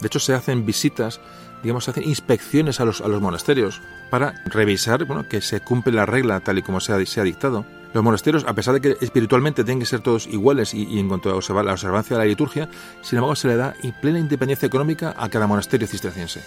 De 0.00 0.08
hecho, 0.08 0.18
se 0.18 0.34
hacen 0.34 0.66
visitas 0.66 1.20
digamos, 1.62 1.88
hacen 1.88 2.08
inspecciones 2.08 2.80
a 2.80 2.84
los, 2.84 3.00
a 3.00 3.08
los 3.08 3.20
monasterios 3.20 3.80
para 4.10 4.34
revisar 4.46 5.04
bueno, 5.04 5.28
que 5.28 5.40
se 5.40 5.60
cumple 5.60 5.92
la 5.92 6.06
regla 6.06 6.40
tal 6.40 6.58
y 6.58 6.62
como 6.62 6.80
se 6.80 6.92
ha, 6.92 7.24
dictado. 7.24 7.64
Los 7.92 8.04
monasterios, 8.04 8.44
a 8.46 8.54
pesar 8.54 8.74
de 8.74 8.80
que 8.80 9.04
espiritualmente 9.04 9.64
tienen 9.64 9.80
que 9.80 9.86
ser 9.86 10.00
todos 10.00 10.26
iguales 10.26 10.74
y, 10.74 10.84
y 10.84 10.98
en 10.98 11.08
cuanto 11.08 11.30
a 11.30 11.34
observar 11.34 11.64
la 11.64 11.72
observancia 11.72 12.16
de 12.16 12.24
la 12.24 12.28
liturgia, 12.28 12.68
sin 13.02 13.18
embargo 13.18 13.34
se 13.36 13.48
le 13.48 13.56
da 13.56 13.74
plena 14.00 14.18
independencia 14.18 14.66
económica 14.66 15.14
a 15.18 15.28
cada 15.28 15.46
monasterio 15.46 15.86
cisterciense. 15.88 16.42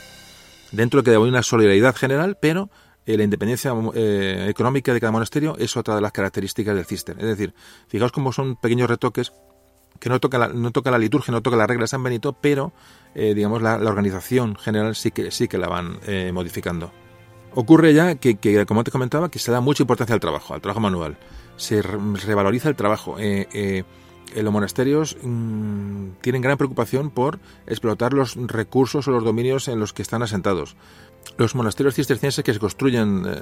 Dentro 0.71 1.01
de 1.01 1.05
que 1.05 1.11
hay 1.11 1.17
una 1.17 1.43
solidaridad 1.43 1.95
general, 1.95 2.37
pero 2.39 2.69
eh, 3.05 3.17
la 3.17 3.23
independencia 3.23 3.73
eh, 3.93 4.47
económica 4.49 4.93
de 4.93 4.99
cada 4.99 5.11
monasterio 5.11 5.57
es 5.57 5.75
otra 5.75 5.95
de 5.95 6.01
las 6.01 6.11
características 6.11 6.75
del 6.75 6.85
cister. 6.85 7.17
Es 7.19 7.25
decir, 7.25 7.53
fijaos 7.87 8.11
cómo 8.11 8.31
son 8.31 8.55
pequeños 8.55 8.89
retoques 8.89 9.33
que 10.03 10.09
no 10.09 10.19
toca 10.19 10.37
la, 10.37 10.49
no 10.49 10.71
toca 10.71 10.91
la 10.91 10.97
liturgia, 10.97 11.31
no 11.31 11.41
toca 11.41 11.55
la 11.55 11.65
regla 11.65 11.85
de 11.85 11.87
San 11.87 12.03
Benito, 12.03 12.33
pero 12.33 12.73
eh, 13.15 13.33
digamos 13.33 13.61
la, 13.61 13.75
organización 13.75 14.57
general 14.57 14.95
sí 14.95 15.11
que 15.11 15.31
sí 15.31 15.47
que 15.47 15.57
la 15.57 15.69
van 15.69 15.97
eh, 16.05 16.29
modificando. 16.33 16.91
Ocurre 17.55 17.93
ya 17.93 18.15
que, 18.15 18.35
que, 18.35 18.65
como 18.65 18.83
te 18.83 18.91
comentaba, 18.91 19.31
que 19.31 19.39
se 19.39 19.49
da 19.49 19.61
mucha 19.61 19.83
importancia 19.83 20.13
al 20.13 20.19
trabajo, 20.19 20.55
al 20.55 20.59
trabajo 20.59 20.81
manual. 20.81 21.15
Se 21.55 21.81
revaloriza 21.81 22.67
el 22.67 22.75
trabajo. 22.75 23.15
Eh, 23.17 23.47
eh, 23.53 23.85
los 24.35 24.51
monasterios 24.51 25.15
mmm, 25.21 26.09
tienen 26.19 26.41
gran 26.41 26.57
preocupación 26.57 27.09
por 27.09 27.39
explotar 27.65 28.11
los 28.11 28.35
recursos 28.35 29.07
o 29.07 29.11
los 29.11 29.23
dominios 29.23 29.69
en 29.69 29.79
los 29.79 29.93
que 29.93 30.01
están 30.01 30.21
asentados. 30.21 30.75
Los 31.37 31.55
monasterios 31.55 31.95
cistercienses 31.95 32.43
que 32.43 32.53
se 32.53 32.59
construyen 32.59 33.23
eh, 33.25 33.39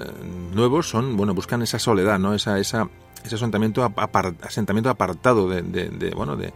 nuevos 0.53 0.87
son, 0.87 1.17
bueno, 1.17 1.33
buscan 1.33 1.63
esa 1.63 1.79
soledad, 1.79 2.19
¿no? 2.19 2.35
Esa, 2.35 2.59
esa, 2.59 2.87
ese 3.23 3.35
asentamiento, 3.35 3.83
apart, 3.83 4.43
asentamiento 4.43 4.89
apartado 4.89 5.49
de, 5.49 6.13
bueno, 6.15 6.35
de, 6.35 6.53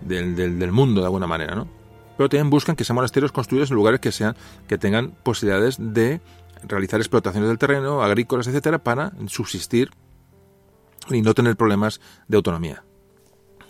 del, 0.00 0.34
del, 0.36 0.72
mundo 0.72 1.00
de 1.00 1.06
alguna 1.06 1.26
manera, 1.26 1.54
¿no? 1.54 1.68
Pero 2.16 2.28
también 2.28 2.50
buscan 2.50 2.76
que 2.76 2.84
sean 2.84 2.96
monasterios 2.96 3.32
construidos 3.32 3.70
en 3.70 3.76
lugares 3.76 4.00
que 4.00 4.12
sean, 4.12 4.36
que 4.68 4.78
tengan 4.78 5.10
posibilidades 5.22 5.76
de 5.78 6.20
realizar 6.62 7.00
explotaciones 7.00 7.48
del 7.48 7.58
terreno, 7.58 8.02
agrícolas, 8.02 8.46
etcétera, 8.46 8.78
para 8.78 9.12
subsistir 9.26 9.90
y 11.10 11.22
no 11.22 11.34
tener 11.34 11.56
problemas 11.56 12.00
de 12.28 12.36
autonomía. 12.36 12.84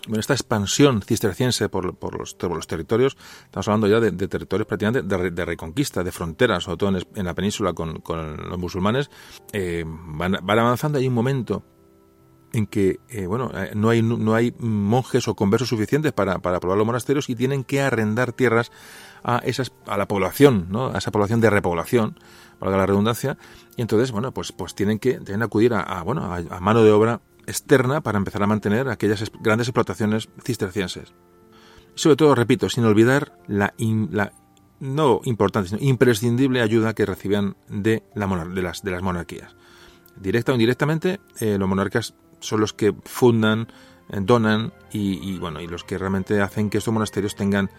Bueno, 0.07 0.21
esta 0.21 0.33
expansión 0.33 1.01
cisterciense 1.01 1.67
por, 1.67 1.95
por, 1.95 2.17
los, 2.17 2.33
por, 2.33 2.55
los, 2.55 2.65
territorios, 2.65 3.17
estamos 3.43 3.67
hablando 3.67 3.87
ya 3.87 3.99
de, 3.99 4.11
territorios 4.29 4.65
prácticamente 4.65 5.03
de, 5.31 5.45
reconquista, 5.45 6.01
de 6.01 6.13
fronteras, 6.13 6.63
sobre 6.63 6.77
todo 6.77 6.97
en, 6.97 7.05
en 7.13 7.25
la 7.25 7.33
península 7.33 7.73
con, 7.73 7.99
con 7.99 8.37
los 8.49 8.57
musulmanes, 8.57 9.09
eh, 9.51 9.83
van, 9.85 10.37
van, 10.41 10.59
avanzando. 10.59 10.97
Hay 10.97 11.07
un 11.09 11.13
momento 11.13 11.61
en 12.53 12.65
que 12.65 12.99
eh, 13.09 13.27
bueno, 13.27 13.51
no, 13.75 13.89
hay, 13.89 14.01
no 14.01 14.33
hay 14.33 14.53
monjes 14.59 15.27
o 15.27 15.35
conversos 15.35 15.69
suficientes 15.69 16.13
para, 16.13 16.39
para 16.39 16.57
aprobar 16.57 16.77
los 16.77 16.87
monasterios 16.87 17.29
y 17.29 17.35
tienen 17.35 17.63
que 17.63 17.81
arrendar 17.81 18.31
tierras 18.33 18.71
a, 19.23 19.39
esas, 19.39 19.73
a 19.85 19.97
la 19.97 20.07
población, 20.07 20.67
¿no? 20.69 20.87
a 20.87 20.97
esa 20.97 21.11
población 21.11 21.41
de 21.41 21.49
repoblación, 21.49 22.19
valga 22.59 22.77
la 22.77 22.85
redundancia, 22.85 23.37
y 23.75 23.81
entonces, 23.81 24.11
bueno, 24.11 24.31
pues, 24.33 24.51
pues 24.51 24.75
tienen 24.75 24.99
que 24.99 25.19
tienen 25.19 25.39
que 25.39 25.45
acudir 25.45 25.73
a, 25.73 26.01
bueno, 26.03 26.33
a, 26.33 26.37
a 26.37 26.59
mano 26.59 26.83
de 26.83 26.91
obra 26.91 27.21
externa 27.47 28.01
para 28.01 28.17
empezar 28.17 28.43
a 28.43 28.47
mantener 28.47 28.89
aquellas 28.89 29.31
grandes 29.41 29.67
explotaciones 29.67 30.29
cistercienses. 30.43 31.13
Sobre 31.95 32.15
todo, 32.15 32.35
repito, 32.35 32.69
sin 32.69 32.85
olvidar 32.85 33.39
la, 33.47 33.73
no 34.79 35.21
importante, 35.23 35.69
sino 35.69 35.81
imprescindible 35.81 36.61
ayuda 36.61 36.93
que 36.93 37.07
recibían 37.07 37.55
de, 37.69 38.03
la 38.13 38.27
de, 38.27 38.61
las, 38.61 38.83
de 38.83 38.91
las 38.91 39.01
monarquías. 39.01 39.55
Directa 40.15 40.51
o 40.51 40.55
indirectamente, 40.55 41.19
eh, 41.39 41.57
los 41.57 41.67
monarcas 41.67 42.13
son 42.47 42.61
los 42.61 42.73
que 42.73 42.93
fundan, 43.05 43.67
eh, 44.09 44.19
donan 44.21 44.73
y, 44.91 45.31
y, 45.31 45.37
bueno, 45.37 45.59
y 45.61 45.67
los 45.67 45.83
que 45.83 45.97
realmente 45.97 46.41
hacen 46.41 46.69
que 46.69 46.77
estos 46.77 46.93
monasterios 46.93 47.35
tengan, 47.35 47.69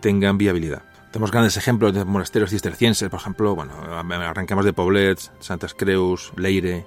tengan 0.00 0.38
viabilidad. 0.38 0.82
Tenemos 1.12 1.30
grandes 1.30 1.56
ejemplos 1.56 1.94
de 1.94 2.04
monasterios 2.04 2.50
cistercienses, 2.50 3.08
por 3.08 3.20
ejemplo, 3.20 3.54
bueno, 3.54 3.72
arrancamos 3.74 4.64
de 4.64 4.72
Poblets, 4.72 5.32
Santas 5.40 5.72
Creus, 5.74 6.32
Leire, 6.36 6.86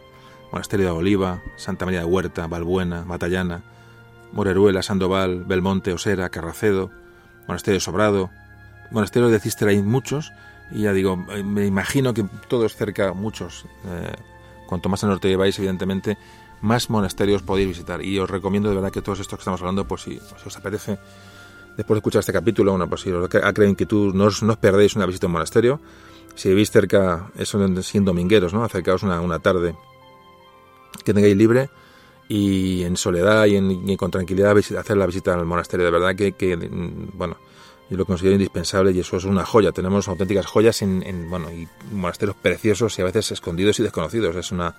Monasterio 0.52 0.88
de 0.88 0.92
Oliva, 0.92 1.42
Santa 1.56 1.86
María 1.86 2.02
de 2.02 2.06
Huerta, 2.06 2.48
Balbuena, 2.48 3.06
Matallana, 3.06 3.64
Moreruela, 4.32 4.84
Sandoval, 4.84 5.46
Belmonte, 5.46 5.94
Osera, 5.94 6.30
Carracedo, 6.30 6.92
Monasterio 7.48 7.78
de 7.78 7.82
Sobrado, 7.82 8.30
Monasterio 8.92 9.30
de 9.30 9.40
Cister 9.40 9.70
hay 9.70 9.82
muchos, 9.82 10.32
y 10.72 10.84
ya 10.84 10.94
digo, 10.94 11.18
me 11.18 11.66
imagino 11.66 12.14
que 12.14 12.26
todos 12.48 12.76
cerca, 12.76 13.14
muchos, 13.14 13.66
eh, 13.88 14.14
cuanto 14.68 14.90
más 14.90 15.04
al 15.04 15.10
norte 15.10 15.28
lleváis, 15.28 15.58
evidentemente, 15.58 16.18
más 16.62 16.90
monasterios 16.90 17.42
podéis 17.42 17.68
visitar. 17.68 18.04
Y 18.04 18.20
os 18.20 18.30
recomiendo 18.30 18.70
de 18.70 18.76
verdad 18.76 18.92
que 18.92 19.02
todos 19.02 19.20
estos 19.20 19.38
que 19.38 19.42
estamos 19.42 19.62
hablando, 19.62 19.86
pues 19.86 20.02
si, 20.02 20.20
si 20.20 20.48
os 20.48 20.58
apetece, 20.58 20.98
después 21.78 21.96
de 21.96 22.00
escuchar 22.00 22.20
este 22.20 22.34
capítulo, 22.34 22.72
bueno, 22.72 22.88
pues 22.88 23.02
si 23.02 23.12
os 23.12 23.30
creado 23.30 23.64
inquietud, 23.66 24.14
no 24.14 24.26
os, 24.26 24.44
no 24.44 24.54
os 24.54 24.60
perdéis 24.60 24.96
una 24.96 25.06
visita 25.06 25.26
a 25.26 25.30
un 25.30 25.34
monasterio. 25.34 25.80
Si 26.36 26.50
vivís 26.50 26.72
cerca, 26.72 27.32
eso 27.36 27.60
siendo 27.82 28.12
domingueros, 28.12 28.54
¿no? 28.54 28.64
Acercaos 28.64 29.04
una, 29.04 29.20
una 29.20 29.40
tarde 29.40 29.76
que 31.04 31.14
tengáis 31.14 31.36
libre 31.36 31.70
y 32.28 32.84
en 32.84 32.96
soledad 32.96 33.46
y, 33.48 33.56
en, 33.56 33.90
y 33.90 33.98
con 33.98 34.12
tranquilidad 34.12 34.56
hacer 34.58 34.98
la 34.98 35.06
visita 35.06 35.34
al 35.34 35.46
monasterio. 35.46 35.86
De 35.86 35.92
verdad 35.92 36.16
que, 36.16 36.34
que, 36.34 36.56
bueno, 37.14 37.38
yo 37.90 37.98
lo 37.98 38.06
considero 38.06 38.36
indispensable 38.36 38.92
y 38.92 39.00
eso 39.00 39.18
es 39.18 39.24
una 39.26 39.46
joya. 39.46 39.72
Tenemos 39.72 40.08
auténticas 40.08 40.46
joyas 40.46 40.82
en, 40.82 41.04
en, 41.06 41.30
bueno, 41.30 41.52
y 41.52 41.68
monasterios 41.92 42.38
preciosos 42.38 42.98
y 43.00 43.02
a 43.02 43.06
veces 43.06 43.32
escondidos 43.32 43.80
y 43.80 43.84
desconocidos. 43.84 44.36
Es 44.36 44.52
una, 44.52 44.76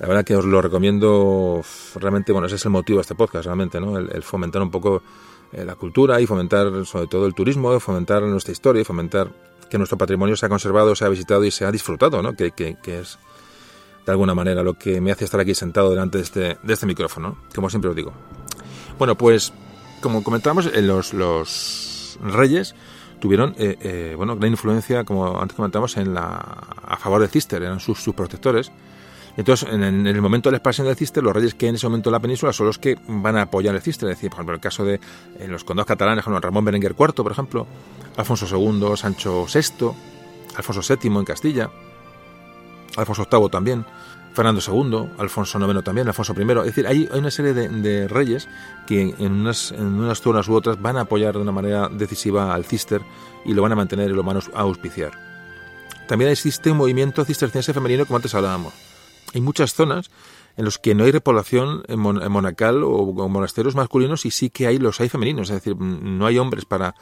la 0.00 0.06
verdad 0.06 0.24
que 0.24 0.36
os 0.36 0.44
lo 0.44 0.60
recomiendo 0.60 1.62
realmente, 1.96 2.32
bueno, 2.32 2.46
ese 2.46 2.56
es 2.56 2.64
el 2.64 2.70
motivo 2.70 2.98
de 2.98 3.02
este 3.02 3.14
podcast 3.14 3.46
realmente, 3.46 3.80
¿no? 3.80 3.98
El, 3.98 4.22
fomentar 4.22 4.62
un 4.62 4.70
poco 4.70 5.02
eh, 5.52 5.64
la 5.64 5.76
cultura 5.76 6.20
y 6.20 6.26
fomentar 6.26 6.84
sobre 6.84 7.06
todo 7.06 7.26
el 7.26 7.34
turismo, 7.34 7.78
fomentar 7.80 8.22
nuestra 8.22 8.52
historia 8.52 8.84
fomentar 8.84 9.30
que 9.70 9.78
nuestro 9.78 9.96
patrimonio 9.96 10.36
se 10.36 10.46
ha 10.46 10.48
conservado, 10.48 10.94
se 10.94 11.04
ha 11.04 11.08
visitado 11.08 11.44
y 11.44 11.50
se 11.50 11.64
ha 11.64 11.72
disfrutado, 11.72 12.22
¿no? 12.22 12.34
Que, 12.34 12.50
que, 12.50 12.76
que 12.82 13.00
es 13.00 13.18
de 14.04 14.12
alguna 14.12 14.34
manera 14.34 14.62
lo 14.62 14.74
que 14.74 15.00
me 15.00 15.12
hace 15.12 15.24
estar 15.24 15.40
aquí 15.40 15.54
sentado 15.54 15.90
delante 15.90 16.18
de 16.18 16.24
este, 16.24 16.58
de 16.62 16.72
este 16.72 16.86
micrófono, 16.86 17.38
como 17.54 17.70
siempre 17.70 17.90
os 17.90 17.96
digo. 17.96 18.12
Bueno, 18.98 19.16
pues 19.16 19.52
como 20.00 20.22
comentábamos, 20.22 20.66
eh, 20.66 20.82
los, 20.82 21.14
los 21.14 22.18
reyes 22.20 22.74
tuvieron 23.20 23.54
eh, 23.56 23.78
eh, 23.80 24.14
bueno, 24.16 24.36
gran 24.36 24.50
influencia, 24.50 25.04
como 25.04 25.40
antes 25.40 25.56
comentamos, 25.56 25.96
en 25.96 26.12
la, 26.12 26.34
a 26.36 26.96
favor 26.96 27.20
de 27.20 27.28
Cister, 27.28 27.62
eran 27.62 27.80
sus, 27.80 28.02
sus 28.02 28.14
protectores. 28.14 28.72
Entonces, 29.36 29.68
en, 29.72 30.06
el 30.06 30.20
momento 30.20 30.48
de 30.48 30.52
la 30.52 30.56
expansión 30.58 30.86
del 30.86 30.96
Cister, 30.96 31.22
los 31.22 31.34
reyes 31.34 31.54
que 31.54 31.68
en 31.68 31.76
ese 31.76 31.86
momento 31.86 32.10
en 32.10 32.12
la 32.12 32.20
península 32.20 32.52
son 32.52 32.66
los 32.66 32.78
que 32.78 32.98
van 33.06 33.36
a 33.36 33.42
apoyar 33.42 33.74
el 33.74 33.80
Cister. 33.80 34.08
Es 34.10 34.16
decir, 34.16 34.30
por 34.30 34.38
ejemplo, 34.38 34.54
el 34.54 34.60
caso 34.60 34.84
de 34.84 35.00
en 35.38 35.50
los 35.50 35.64
condados 35.64 35.86
catalanes, 35.86 36.24
como 36.24 36.38
Ramón 36.38 36.64
Berenguer 36.64 36.94
IV, 36.98 37.14
por 37.14 37.32
ejemplo, 37.32 37.66
Alfonso 38.16 38.46
II, 38.46 38.96
Sancho 38.96 39.46
VI, 39.52 39.90
Alfonso 40.56 40.96
VII 40.96 41.16
en 41.16 41.24
Castilla, 41.24 41.70
Alfonso 42.96 43.26
VIII 43.30 43.48
también, 43.48 43.86
Fernando 44.34 44.60
II, 44.66 45.10
Alfonso 45.18 45.58
IX 45.58 45.82
también, 45.82 46.08
Alfonso 46.08 46.34
I. 46.36 46.42
Es 46.42 46.64
decir, 46.64 46.86
hay, 46.86 47.08
hay 47.10 47.18
una 47.18 47.30
serie 47.30 47.54
de, 47.54 47.68
de, 47.68 48.08
reyes 48.08 48.48
que 48.86 49.14
en 49.18 49.32
unas, 49.32 49.72
en 49.72 49.86
unas 49.86 50.20
zonas 50.20 50.46
u 50.48 50.54
otras 50.54 50.80
van 50.80 50.98
a 50.98 51.02
apoyar 51.02 51.34
de 51.34 51.40
una 51.40 51.52
manera 51.52 51.88
decisiva 51.88 52.54
al 52.54 52.64
cister 52.64 53.00
y 53.46 53.54
lo 53.54 53.62
van 53.62 53.72
a 53.72 53.76
mantener 53.76 54.10
y 54.10 54.14
lo 54.14 54.22
van 54.22 54.36
a 54.36 54.60
auspiciar. 54.60 55.12
También 56.06 56.30
existe 56.30 56.70
un 56.70 56.76
movimiento 56.76 57.24
cisterciense 57.24 57.72
femenino, 57.72 58.04
como 58.04 58.16
antes 58.16 58.34
hablábamos. 58.34 58.91
Hay 59.34 59.40
muchas 59.40 59.74
zonas 59.74 60.10
en 60.56 60.64
los 60.64 60.78
que 60.78 60.94
no 60.94 61.04
hay 61.04 61.10
repoblación 61.10 61.82
en 61.88 61.98
monacal 61.98 62.82
o 62.84 63.28
monasterios 63.28 63.74
masculinos 63.74 64.26
y 64.26 64.30
sí 64.30 64.50
que 64.50 64.66
hay 64.66 64.78
los 64.78 65.00
hay 65.00 65.08
femeninos, 65.08 65.48
es 65.48 65.56
decir, 65.56 65.76
no 65.76 66.26
hay 66.26 66.38
hombres 66.38 66.64
para 66.64 66.94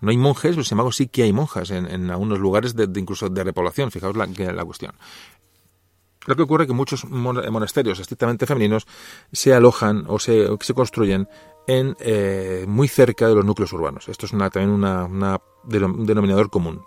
no 0.00 0.10
hay 0.10 0.16
monjes, 0.16 0.52
pero 0.52 0.64
sin 0.64 0.74
embargo 0.74 0.92
sí 0.92 1.08
que 1.08 1.22
hay 1.22 1.32
monjas 1.32 1.70
en, 1.70 2.10
algunos 2.10 2.38
lugares 2.38 2.74
de, 2.74 2.88
incluso 2.98 3.28
de 3.28 3.44
repoblación, 3.44 3.90
fijaos 3.90 4.16
la, 4.16 4.26
la 4.26 4.64
cuestión. 4.64 4.92
Lo 6.26 6.34
que 6.34 6.42
ocurre 6.42 6.64
es 6.64 6.68
que 6.68 6.74
muchos 6.74 7.04
monasterios 7.04 8.00
estrictamente 8.00 8.46
femeninos 8.46 8.86
se 9.32 9.54
alojan 9.54 10.04
o 10.08 10.18
se, 10.18 10.46
o 10.46 10.58
se 10.60 10.74
construyen 10.74 11.28
en, 11.68 11.96
eh, 12.00 12.64
muy 12.66 12.88
cerca 12.88 13.28
de 13.28 13.36
los 13.36 13.44
núcleos 13.44 13.72
urbanos. 13.72 14.08
Esto 14.08 14.26
es 14.26 14.32
una, 14.32 14.50
también 14.50 14.70
una, 14.70 15.04
una, 15.04 15.40
un 15.64 16.04
denominador 16.04 16.50
común. 16.50 16.82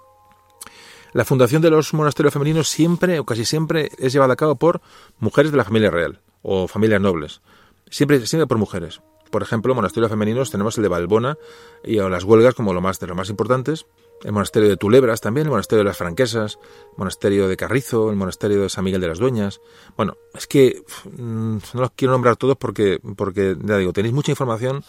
La 1.14 1.26
fundación 1.26 1.62
de 1.62 1.72
los 1.72 1.94
monasterios 1.94 2.34
femeninos 2.34 2.70
siempre 2.70 3.20
o 3.20 3.26
casi 3.26 3.46
siempre 3.46 3.92
es 3.98 4.14
llevada 4.14 4.34
a 4.34 4.38
cabo 4.38 4.56
por 4.56 4.82
mujeres 5.20 5.52
de 5.52 5.58
la 5.58 5.64
familia 5.64 5.90
real 5.90 6.22
o 6.42 6.68
familias 6.68 7.02
nobles. 7.02 7.42
Siempre, 7.90 8.26
siempre 8.28 8.48
por 8.48 8.58
mujeres. 8.58 9.02
Por 9.30 9.44
ejemplo, 9.44 9.76
monasterios 9.76 10.10
femeninos 10.10 10.50
tenemos 10.52 10.78
el 10.78 10.84
de 10.84 10.90
Balbona 10.90 11.38
y 11.84 11.96
las 11.98 12.24
huelgas 12.24 12.56
como 12.56 12.74
lo 12.74 12.82
más 12.82 13.00
de 13.00 13.08
los 13.08 13.18
más 13.18 13.30
importantes. 13.30 13.86
el 14.24 14.34
monasterio 14.34 14.68
de 14.68 14.76
Tulebras 14.76 15.22
también, 15.22 15.48
el 15.48 15.52
monasterio 15.52 15.80
de 15.80 15.90
las 15.90 15.98
Franquesas, 15.98 16.60
el 16.92 16.98
monasterio 16.98 17.48
de 17.48 17.56
Carrizo, 17.56 18.10
el 18.10 18.16
monasterio 18.16 18.62
de 18.62 18.70
San 18.70 18.84
Miguel 18.84 19.02
de 19.02 19.08
las 19.08 19.20
Dueñas. 19.20 19.62
Bueno, 19.96 20.18
es 20.34 20.46
que 20.46 20.84
mm, 21.18 21.58
no 21.74 21.82
los 21.82 21.92
quiero 21.92 22.12
nombrar 22.14 22.36
todos 22.36 22.58
porque, 22.58 23.00
porque 23.16 23.56
ya 23.64 23.78
digo, 23.78 23.94
tenéis 23.94 24.14
mucha 24.14 24.32
información 24.32 24.84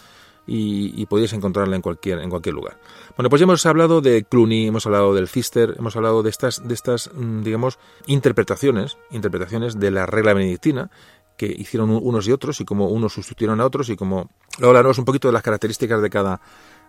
y, 0.46 1.06
podéis 1.06 1.32
encontrarla 1.32 1.76
en 1.76 1.82
cualquier, 1.82 2.18
en 2.18 2.30
cualquier 2.30 2.54
lugar. 2.54 2.78
Bueno, 3.16 3.30
pues 3.30 3.40
ya 3.40 3.44
hemos 3.44 3.64
hablado 3.66 4.00
de 4.00 4.24
Cluny, 4.24 4.66
hemos 4.66 4.86
hablado 4.86 5.14
del 5.14 5.28
Cister, 5.28 5.76
hemos 5.78 5.94
hablado 5.96 6.22
de 6.22 6.30
estas, 6.30 6.66
de 6.66 6.74
estas 6.74 7.10
mm, 7.14 7.42
digamos, 7.42 7.78
interpretaciones, 8.06 8.98
interpretaciones 9.10 9.78
de 9.78 9.90
la 9.90 10.06
regla 10.06 10.34
benedictina 10.34 10.90
que 11.36 11.46
hicieron 11.46 11.90
unos 11.90 12.28
y 12.28 12.32
otros 12.32 12.60
y 12.60 12.64
cómo 12.64 12.88
unos 12.88 13.14
sustituyeron 13.14 13.60
a 13.60 13.66
otros 13.66 13.88
y 13.88 13.96
cómo 13.96 14.30
luego 14.58 14.70
hablaremos 14.70 14.98
un 14.98 15.06
poquito 15.06 15.28
de 15.28 15.32
las 15.32 15.42
características 15.42 16.02
de 16.02 16.10
cada 16.10 16.40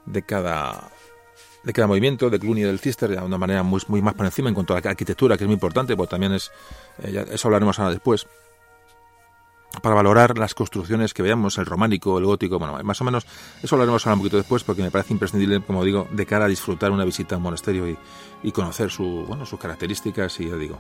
de 0.06 0.24
cada 0.24 0.92
de 1.64 1.74
cada 1.74 1.88
movimiento, 1.88 2.30
de 2.30 2.40
Cluny 2.40 2.62
y 2.62 2.64
del 2.64 2.80
Cister, 2.80 3.10
de 3.10 3.18
una 3.18 3.38
manera 3.38 3.64
muy, 3.64 3.80
muy 3.88 4.02
más 4.02 4.14
por 4.16 4.26
encima 4.26 4.50
en 4.50 4.56
cuanto 4.56 4.76
a 4.76 4.82
la 4.82 4.90
arquitectura, 4.90 5.38
que 5.38 5.44
es 5.44 5.48
muy 5.48 5.54
importante, 5.54 5.96
porque 5.96 6.10
también 6.10 6.34
es, 6.34 6.52
eh, 7.04 7.26
eso 7.32 7.48
hablaremos 7.48 7.78
ahora 7.80 7.92
después, 7.92 8.28
para 9.82 9.96
valorar 9.96 10.38
las 10.38 10.54
construcciones 10.54 11.14
que 11.14 11.24
veamos, 11.24 11.58
el 11.58 11.66
románico, 11.66 12.18
el 12.18 12.26
gótico, 12.26 12.60
bueno, 12.60 12.78
más 12.84 13.00
o 13.02 13.04
menos, 13.04 13.26
eso 13.64 13.76
hablaremos 13.76 14.06
ahora 14.06 14.16
un 14.16 14.20
poquito 14.20 14.38
después, 14.38 14.64
porque 14.64 14.82
me 14.82 14.92
parece 14.92 15.14
imprescindible, 15.14 15.62
como 15.62 15.84
digo, 15.84 16.08
de 16.12 16.26
cara 16.26 16.46
a 16.46 16.48
disfrutar 16.48 16.92
una 16.92 17.06
visita 17.06 17.36
a 17.36 17.38
un 17.38 17.44
monasterio 17.44 17.98
y, 18.44 18.52
conocer 18.52 18.90
su, 18.90 19.26
bueno, 19.28 19.46
sus 19.46 19.60
características 19.60 20.40
y, 20.40 20.50
ya 20.50 20.56
digo, 20.56 20.78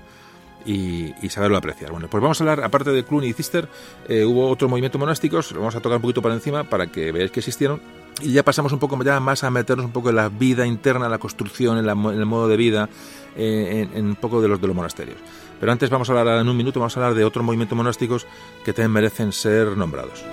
y, 0.65 1.13
saberlo 1.29 1.57
apreciar. 1.57 1.91
Bueno, 1.91 2.07
pues 2.09 2.21
vamos 2.21 2.39
a 2.41 2.43
hablar, 2.43 2.63
aparte 2.63 2.91
de 2.91 3.03
Cluny 3.03 3.27
y 3.27 3.33
Cister, 3.33 3.69
eh, 4.07 4.25
hubo 4.25 4.49
otros 4.49 4.69
movimientos 4.69 4.99
monásticos, 4.99 5.51
lo 5.51 5.59
vamos 5.59 5.75
a 5.75 5.79
tocar 5.79 5.97
un 5.97 6.01
poquito 6.01 6.21
por 6.21 6.31
encima 6.31 6.63
para 6.63 6.87
que 6.87 7.11
veáis 7.11 7.31
que 7.31 7.39
existieron 7.39 7.81
y 8.21 8.33
ya 8.33 8.43
pasamos 8.43 8.71
un 8.71 8.79
poco 8.79 9.01
ya 9.03 9.19
más 9.19 9.43
a 9.43 9.49
meternos 9.49 9.85
un 9.85 9.91
poco 9.91 10.09
en 10.09 10.15
la 10.15 10.29
vida 10.29 10.65
interna, 10.65 11.09
la 11.09 11.17
construcción, 11.17 11.77
en, 11.77 11.87
el 11.87 12.25
modo 12.25 12.47
de 12.47 12.57
vida, 12.57 12.89
eh, 13.35 13.87
en, 13.93 14.05
un 14.05 14.15
poco 14.15 14.41
de 14.41 14.47
los 14.47 14.61
de 14.61 14.67
los 14.67 14.75
monasterios. 14.75 15.17
Pero 15.61 15.71
antes 15.71 15.91
vamos 15.91 16.09
a 16.09 16.19
hablar 16.19 16.41
en 16.41 16.49
un 16.49 16.57
minuto, 16.57 16.79
vamos 16.79 16.97
a 16.97 16.99
hablar 16.99 17.13
de 17.15 17.23
otros 17.23 17.45
movimientos 17.45 17.77
monásticos 17.77 18.25
que 18.65 18.73
también 18.73 18.91
merecen 18.91 19.31
ser 19.31 19.77
nombrados. 19.77 20.25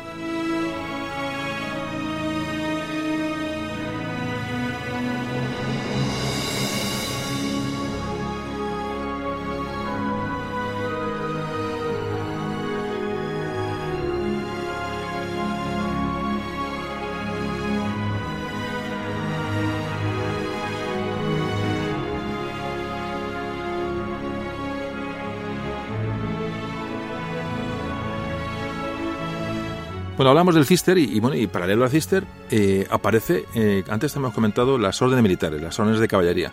Hablamos 30.29 30.55
del 30.55 30.67
Cister 30.67 30.99
y, 30.99 31.21
bueno, 31.21 31.37
y 31.37 31.47
paralelo 31.47 31.85
al 31.85 31.91
Cister 31.91 32.25
eh, 32.51 32.87
aparece, 32.91 33.47
eh, 33.55 33.85
antes 33.89 34.15
hemos 34.17 34.35
comentado, 34.35 34.79
las 34.79 35.01
órdenes 35.01 35.23
militares, 35.23 35.61
las 35.61 35.79
órdenes 35.79 36.01
de 36.01 36.09
caballería. 36.09 36.53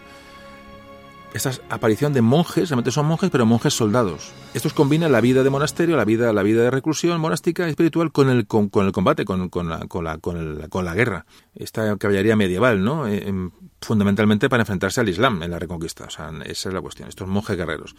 Esta 1.33 1.51
aparición 1.69 2.13
de 2.13 2.21
monjes, 2.21 2.69
realmente 2.69 2.91
son 2.91 3.07
monjes, 3.07 3.29
pero 3.29 3.45
monjes 3.45 3.73
soldados. 3.73 4.31
Estos 4.53 4.73
combinan 4.73 5.11
la 5.11 5.19
vida 5.19 5.43
de 5.43 5.49
monasterio, 5.49 5.97
la 5.97 6.05
vida, 6.05 6.31
la 6.31 6.43
vida 6.43 6.63
de 6.63 6.71
reclusión 6.71 7.19
monástica 7.19 7.67
y 7.67 7.71
espiritual 7.71 8.13
con 8.13 8.29
el, 8.29 8.47
con, 8.47 8.69
el 8.85 8.93
combate, 8.93 9.25
con, 9.25 9.49
con, 9.49 9.67
la, 9.67 9.79
con, 9.87 10.05
la, 10.05 10.17
con, 10.19 10.85
la 10.85 10.93
guerra. 10.93 11.25
Esta 11.53 11.97
caballería 11.97 12.37
medieval, 12.37 12.81
¿no? 12.81 13.05
Eh, 13.05 13.27
em, 13.27 13.51
fundamentalmente 13.81 14.47
para 14.47 14.61
enfrentarse 14.61 15.01
al 15.01 15.09
Islam 15.09 15.43
en 15.43 15.51
la 15.51 15.59
Reconquista. 15.59 16.05
O 16.05 16.09
sea, 16.09 16.31
esa 16.45 16.69
es 16.69 16.73
la 16.73 16.79
cuestión. 16.79 17.09
Estos 17.09 17.27
monjes 17.27 17.57
guerreros. 17.57 17.97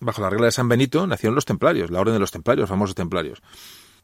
Bajo 0.00 0.22
la 0.22 0.30
regla 0.30 0.46
de 0.46 0.52
San 0.52 0.68
Benito 0.68 1.06
nacieron 1.06 1.34
los 1.34 1.44
templarios, 1.44 1.90
la 1.90 2.00
orden 2.00 2.14
de 2.14 2.20
los 2.20 2.30
templarios, 2.30 2.68
famosos 2.70 2.94
templarios. 2.94 3.42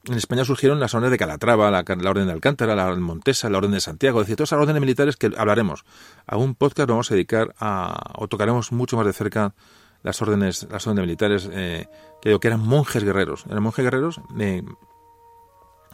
En 0.05 0.15
España 0.15 0.45
surgieron 0.45 0.81
las 0.81 0.95
órdenes 0.95 1.11
de 1.11 1.19
Calatrava, 1.19 1.71
la, 1.71 1.81
Orden 1.81 2.27
de 2.27 2.33
Alcántara, 2.33 2.75
la 2.75 2.95
Montesa, 2.97 3.51
la 3.51 3.59
Orden 3.59 3.73
de 3.73 3.81
Santiago, 3.81 4.21
es 4.21 4.27
decir, 4.27 4.37
todas 4.37 4.53
las 4.53 4.61
órdenes 4.61 4.81
militares 4.81 5.17
que 5.17 5.31
hablaremos. 5.37 5.85
A 6.27 6.39
un 6.39 6.55
podcast 6.55 6.89
vamos 6.89 7.11
a 7.11 7.15
dedicar 7.15 7.55
a, 7.59 8.15
o 8.17 8.27
tocaremos 8.27 8.73
mucho 8.73 8.97
más 8.97 9.05
de 9.05 9.13
cerca 9.13 9.55
las 10.03 10.23
órdenes, 10.23 10.67
las 10.71 10.87
órdenes 10.87 11.05
militares, 11.05 11.51
eh, 11.53 11.87
que 12.23 12.39
que 12.41 12.49
eran 12.49 12.61
monjes 12.61 13.05
guerreros. 13.05 13.45
Eran 13.47 13.63
monjes 13.63 13.85
guerreros, 13.85 14.21
eh, 14.39 14.63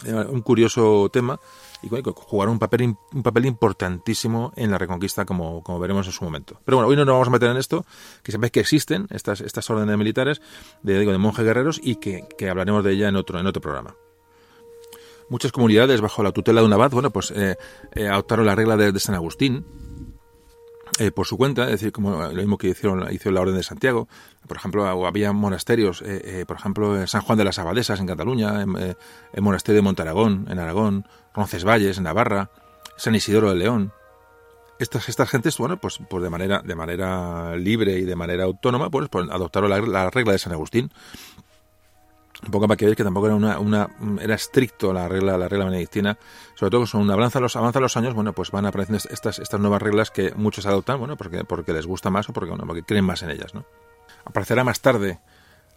un 0.05 0.43
curioso 0.43 1.09
tema, 1.12 1.41
y 1.82 1.89
jugaron 1.89 2.55
un 2.55 2.59
papel, 2.59 2.97
un 3.12 3.23
papel 3.23 3.47
importantísimo 3.47 4.53
en 4.57 4.70
la 4.70 4.78
reconquista, 4.78 5.24
como, 5.24 5.62
como 5.62 5.78
veremos 5.78 6.07
en 6.07 6.12
su 6.12 6.24
momento. 6.24 6.61
Pero 6.65 6.78
bueno, 6.78 6.89
hoy 6.89 6.97
no 6.97 7.05
nos 7.05 7.15
vamos 7.15 7.28
a 7.28 7.31
meter 7.31 7.51
en 7.51 7.57
esto, 7.57 7.85
que 8.23 8.32
sabéis 8.32 8.53
que 8.53 8.61
existen 8.61 9.07
estas, 9.11 9.40
estas 9.40 9.69
órdenes 9.70 9.97
militares 9.97 10.40
de, 10.82 10.98
de 10.98 11.19
monjes 11.19 11.44
guerreros 11.44 11.81
y 11.82 11.97
que, 11.97 12.27
hablaremos 12.48 12.85
de 12.85 12.93
ella 12.93 13.09
en 13.09 13.16
otro, 13.16 13.39
en 13.39 13.47
otro 13.47 13.61
programa 13.61 13.94
muchas 15.28 15.51
comunidades 15.51 16.01
bajo 16.01 16.23
la 16.23 16.31
tutela 16.31 16.61
de 16.61 16.66
un 16.69 16.73
abad, 16.73 16.93
bueno, 16.93 17.11
pues 17.11 17.32
eh, 17.32 17.57
eh, 17.97 18.07
adoptaron 18.07 18.47
la 18.47 18.55
regla 18.55 18.77
de, 18.77 18.97
San 19.01 19.16
Agustín 19.16 19.66
eh, 20.98 21.10
por 21.10 21.27
su 21.27 21.36
cuenta, 21.36 21.64
es 21.64 21.73
decir, 21.73 21.93
como 21.93 22.23
lo 22.23 22.32
mismo 22.35 22.59
que 22.59 22.68
hicieron, 22.68 23.06
hizo 23.12 23.31
la 23.31 23.40
Orden 23.40 23.56
de 23.56 23.62
Santiago. 23.62 24.09
Por 24.47 24.56
ejemplo, 24.56 24.86
había 25.06 25.32
monasterios, 25.32 26.02
por 26.47 26.56
ejemplo, 26.56 27.06
San 27.06 27.23
Juan 27.23 27.36
de 27.36 27.44
las 27.44 27.59
Abadesas, 27.59 27.98
en 28.01 28.06
Cataluña, 28.06 28.62
el 28.62 29.43
monasterio 29.43 29.77
de 29.77 29.82
Montaragón, 29.82 30.47
en 30.48 30.59
Aragón, 30.59 31.06
Roncesvalles, 31.35 31.98
en 31.98 32.05
Navarra, 32.05 32.51
San 32.97 33.14
Isidoro 33.14 33.51
de 33.51 33.56
León. 33.56 33.93
Estas, 34.78 35.09
estas 35.09 35.31
gentes, 35.31 35.56
bueno, 35.56 35.78
pues, 35.78 35.98
pues 36.09 36.23
de 36.23 36.28
manera, 36.28 36.60
de 36.60 36.74
manera 36.74 37.56
libre 37.56 37.98
y 37.98 38.05
de 38.05 38.16
manera 38.16 38.44
autónoma, 38.44 38.90
pues, 38.90 39.09
pues 39.09 39.28
adoptaron 39.31 39.70
la, 39.70 40.10
regla 40.10 40.32
de 40.32 40.39
San 40.39 40.52
Agustín. 40.52 40.90
Un 42.47 42.52
poco 42.52 42.68
para 42.68 42.77
que 42.77 42.85
veáis 42.85 42.97
que 42.97 43.02
tampoco 43.02 43.27
era 43.27 43.35
una, 43.35 43.89
era 44.20 44.35
estricto 44.35 44.93
la 44.93 45.09
regla, 45.09 45.36
la 45.36 45.48
regla 45.48 45.64
benedictina, 45.64 46.16
sobre 46.55 46.70
todo 46.70 46.86
son 46.86 47.10
avanzan 47.10 47.43
los, 47.43 47.56
avanzan 47.56 47.82
los 47.82 47.97
años, 47.97 48.14
bueno, 48.14 48.32
pues 48.32 48.52
van 48.52 48.66
apareciendo 48.66 49.02
estas, 49.10 49.40
estas 49.40 49.60
nuevas 49.60 49.82
reglas 49.82 50.12
que 50.12 50.32
muchos 50.36 50.64
adoptan, 50.64 50.98
bueno, 51.01 51.16
porque, 51.16 51.43
porque 51.44 51.73
les 51.73 51.86
gusta 51.86 52.09
más 52.09 52.28
o 52.28 52.32
porque, 52.32 52.82
creen 52.85 53.05
más 53.05 53.23
en 53.24 53.31
ellas, 53.31 53.52
¿no? 53.52 53.64
Aparecerá 54.24 54.62
más 54.62 54.81
tarde 54.81 55.18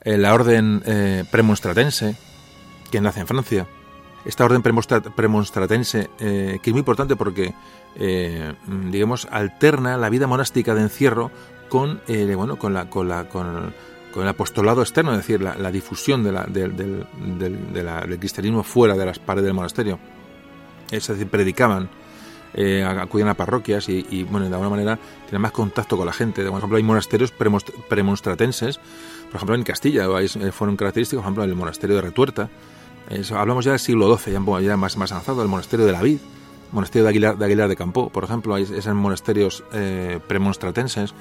eh, 0.01 0.17
la 0.17 0.33
orden 0.33 0.83
eh, 0.85 1.25
premonstratense, 1.31 2.15
que 2.91 3.01
nace 3.01 3.21
en 3.21 3.27
Francia, 3.27 3.67
esta 4.25 4.45
orden 4.45 4.61
premonstratense, 4.61 6.09
eh, 6.19 6.59
que 6.61 6.69
es 6.69 6.73
muy 6.73 6.79
importante 6.79 7.15
porque, 7.15 7.53
digamos, 8.91 9.27
alterna 9.31 9.97
la 9.97 10.09
vida 10.09 10.27
monástica 10.27 10.75
de 10.75 10.81
encierro 10.81 11.31
con, 11.69 12.01
bueno, 12.35 12.57
con, 12.57 12.73
la, 12.73 12.89
con, 12.89 13.07
la, 13.07 13.27
el 14.15 14.27
apostolado 14.27 14.81
externo, 14.81 15.11
es 15.11 15.17
decir, 15.17 15.41
la, 15.41 15.71
difusión 15.71 16.23
de 16.23 16.31
la, 16.31 16.43
del, 16.43 16.75
del, 16.75 18.19
cristianismo 18.19 18.63
fuera 18.63 18.95
de 18.95 19.05
las 19.05 19.19
paredes 19.19 19.45
del 19.45 19.53
monasterio. 19.53 19.99
Es 20.91 21.07
decir, 21.07 21.27
predicaban, 21.27 21.89
acudían 22.85 23.29
a 23.29 23.35
parroquias 23.35 23.87
y, 23.87 24.23
bueno, 24.29 24.47
de 24.47 24.53
alguna 24.53 24.69
manera 24.69 24.99
tienen 25.25 25.41
más 25.41 25.51
contacto 25.51 25.95
con 25.95 26.05
la 26.05 26.13
gente. 26.13 26.43
Por 26.43 26.57
ejemplo, 26.57 26.77
hay 26.77 26.83
monasterios 26.83 27.31
premonstratenses, 27.31 28.79
por 29.27 29.35
ejemplo, 29.35 29.55
en 29.55 29.63
Castilla, 29.63 30.07
fueron 30.51 30.75
característicos, 30.75 31.23
por 31.23 31.27
ejemplo, 31.27 31.43
el 31.43 31.55
monasterio 31.55 31.95
de 31.97 32.01
Retuerta, 32.01 32.49
hablamos 33.35 33.65
ya 33.65 33.71
del 33.71 33.79
siglo 33.79 34.15
XII, 34.17 34.33
ya, 34.61 34.77
más, 34.77 34.97
más 34.97 35.11
avanzado, 35.11 35.41
el 35.41 35.47
monasterio 35.47 35.85
de 35.85 35.91
la 35.91 36.01
Vid, 36.01 36.19
monasterio 36.71 37.03
de 37.03 37.09
Aguilar 37.09 37.37
de, 37.37 37.45
Aguilar 37.45 37.69
de 37.69 37.75
Campo, 37.75 38.09
por 38.09 38.23
ejemplo, 38.23 38.55
es, 38.57 38.85
en 38.85 38.95
monasterios 38.95 39.63
eh, 39.73 40.19
premonstratenses. 40.27 41.13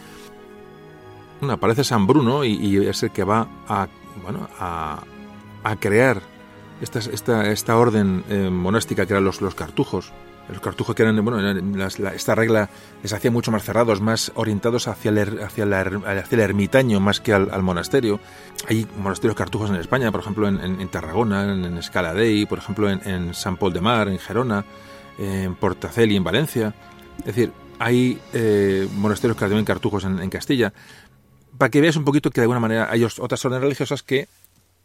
Bueno, 1.40 1.54
aparece 1.54 1.84
San 1.84 2.06
Bruno 2.06 2.44
y, 2.44 2.86
es 2.86 3.02
el 3.02 3.10
que 3.10 3.24
va 3.24 3.48
a, 3.68 3.88
bueno, 4.22 4.48
a, 4.58 5.02
crear 5.78 6.22
esta, 6.80 6.98
esta, 6.98 7.50
esta 7.50 7.76
orden 7.76 8.24
eh, 8.28 8.48
monástica 8.50 9.06
que 9.06 9.12
eran 9.12 9.24
los, 9.24 9.40
los 9.40 9.54
cartujos, 9.54 10.12
los 10.48 10.60
cartujos 10.60 10.94
que 10.94 11.02
eran, 11.02 11.22
bueno, 11.24 11.38
esta 12.14 12.34
regla 12.34 12.70
les 13.02 13.12
hacía 13.12 13.30
mucho 13.30 13.50
más 13.50 13.64
cerrados, 13.64 14.00
más 14.00 14.32
orientados 14.34 14.88
hacia 14.88 15.10
el, 15.10 15.42
hacia, 15.42 15.64
hacia 15.64 16.22
el 16.30 16.40
ermitaño 16.40 17.00
más 17.00 17.20
que 17.20 17.34
al, 17.34 17.62
monasterio. 17.62 18.18
Hay 18.68 18.86
monasterios 18.96 19.36
cartujos 19.36 19.70
en 19.70 19.76
España, 19.76 20.10
por 20.10 20.22
ejemplo 20.22 20.48
en, 20.48 20.88
Tarragona, 20.88 21.52
en, 21.52 21.76
Escaladei, 21.76 22.46
por 22.46 22.58
ejemplo 22.58 22.88
en, 22.90 23.34
San 23.34 23.56
Paul 23.56 23.72
de 23.72 23.80
Mar, 23.80 24.08
en 24.08 24.18
Gerona, 24.18 24.64
en 25.18 25.54
Portaceli, 25.54 26.16
en 26.16 26.24
Valencia. 26.24 26.74
Es 27.20 27.26
decir, 27.26 27.52
hay 27.78 28.18
eh, 28.32 28.88
monasterios 28.94 29.36
que 29.36 29.46
tienen 29.46 29.64
cartujos 29.64 30.04
en, 30.04 30.30
Castilla. 30.30 30.72
Para 31.58 31.70
que 31.70 31.80
veas 31.80 31.96
un 31.96 32.04
poquito 32.04 32.30
que 32.30 32.40
de 32.40 32.44
alguna 32.44 32.60
manera 32.60 32.88
hay 32.90 33.04
otras 33.04 33.44
órdenes 33.44 33.62
religiosas 33.62 34.02
que 34.02 34.28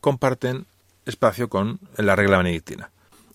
comparten 0.01 0.65
espacio 1.05 1.47
con 1.47 1.79
la 1.97 2.15
regla 2.15 2.37
benedictina. 2.37 2.89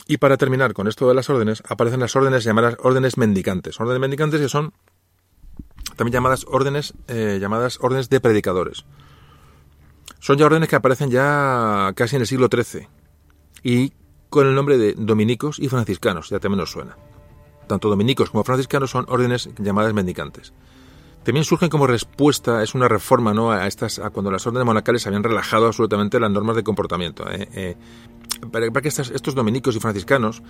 Y 0.07 0.17
para 0.17 0.37
terminar 0.37 0.73
con 0.73 0.89
esto 0.89 1.09
de 1.09 1.15
las 1.15 1.31
órdenes, 1.31 1.63
aparecen 1.69 2.01
las 2.01 2.17
órdenes 2.17 2.43
llamadas 2.43 2.77
órdenes 2.83 3.17
mendicantes. 3.17 3.79
Órdenes 3.79 4.01
mendicantes 4.01 4.41
que 4.41 4.49
son 4.49 4.73
también 5.97 6.15
llamadas 6.15 6.47
órdenes, 6.49 6.95
eh, 7.09 7.39
llamadas 7.41 7.79
órdenes 7.81 8.09
de 8.09 8.21
predicadores. 8.21 8.85
Son 10.21 10.37
ya 10.37 10.47
órdenes 10.47 10.69
que 10.69 10.77
aparecen 10.77 11.11
ya 11.11 11.93
casi 11.95 12.17
en 12.17 12.23
el 12.23 12.27
siglo 12.27 12.49
XIII 12.51 12.89
y 13.63 13.93
con 14.31 14.47
el 14.47 14.55
nombre 14.55 14.79
de 14.79 14.95
dominicos 14.97 15.59
y 15.59 15.69
franciscanos, 15.69 16.31
ya 16.31 16.39
también 16.39 16.61
nos 16.61 16.71
suena. 16.71 16.97
tanto 17.67 17.91
dominicos 17.91 18.31
como 18.31 18.45
franciscanos 18.45 18.91
son 18.91 19.05
órdenes 19.09 19.51
llamadas 19.59 19.93
mendicantes. 19.93 20.55
También 21.29 21.45
surgen 21.45 21.69
como 21.69 21.87
respuesta, 21.87 22.63
es 22.63 22.75
una 22.75 22.89
reforma 22.89 23.35
¿no? 23.35 23.51
a 23.51 23.67
estas, 23.67 23.99
a 23.99 24.09
cuando 24.09 24.31
las 24.31 24.47
órdenes 24.47 24.65
monacales 24.65 25.07
habían 25.07 25.23
relajado 25.23 25.67
absolutamente 25.67 26.19
las 26.19 26.31
normas 26.31 26.57
de 26.57 26.63
comportamiento. 26.63 27.31
¿eh? 27.31 27.47
Eh, 27.53 27.77
para, 28.51 28.71
que 28.81 28.89
estos 28.89 29.35
dominicos 29.35 29.77
y 29.77 29.79
franciscanos, 29.79 30.43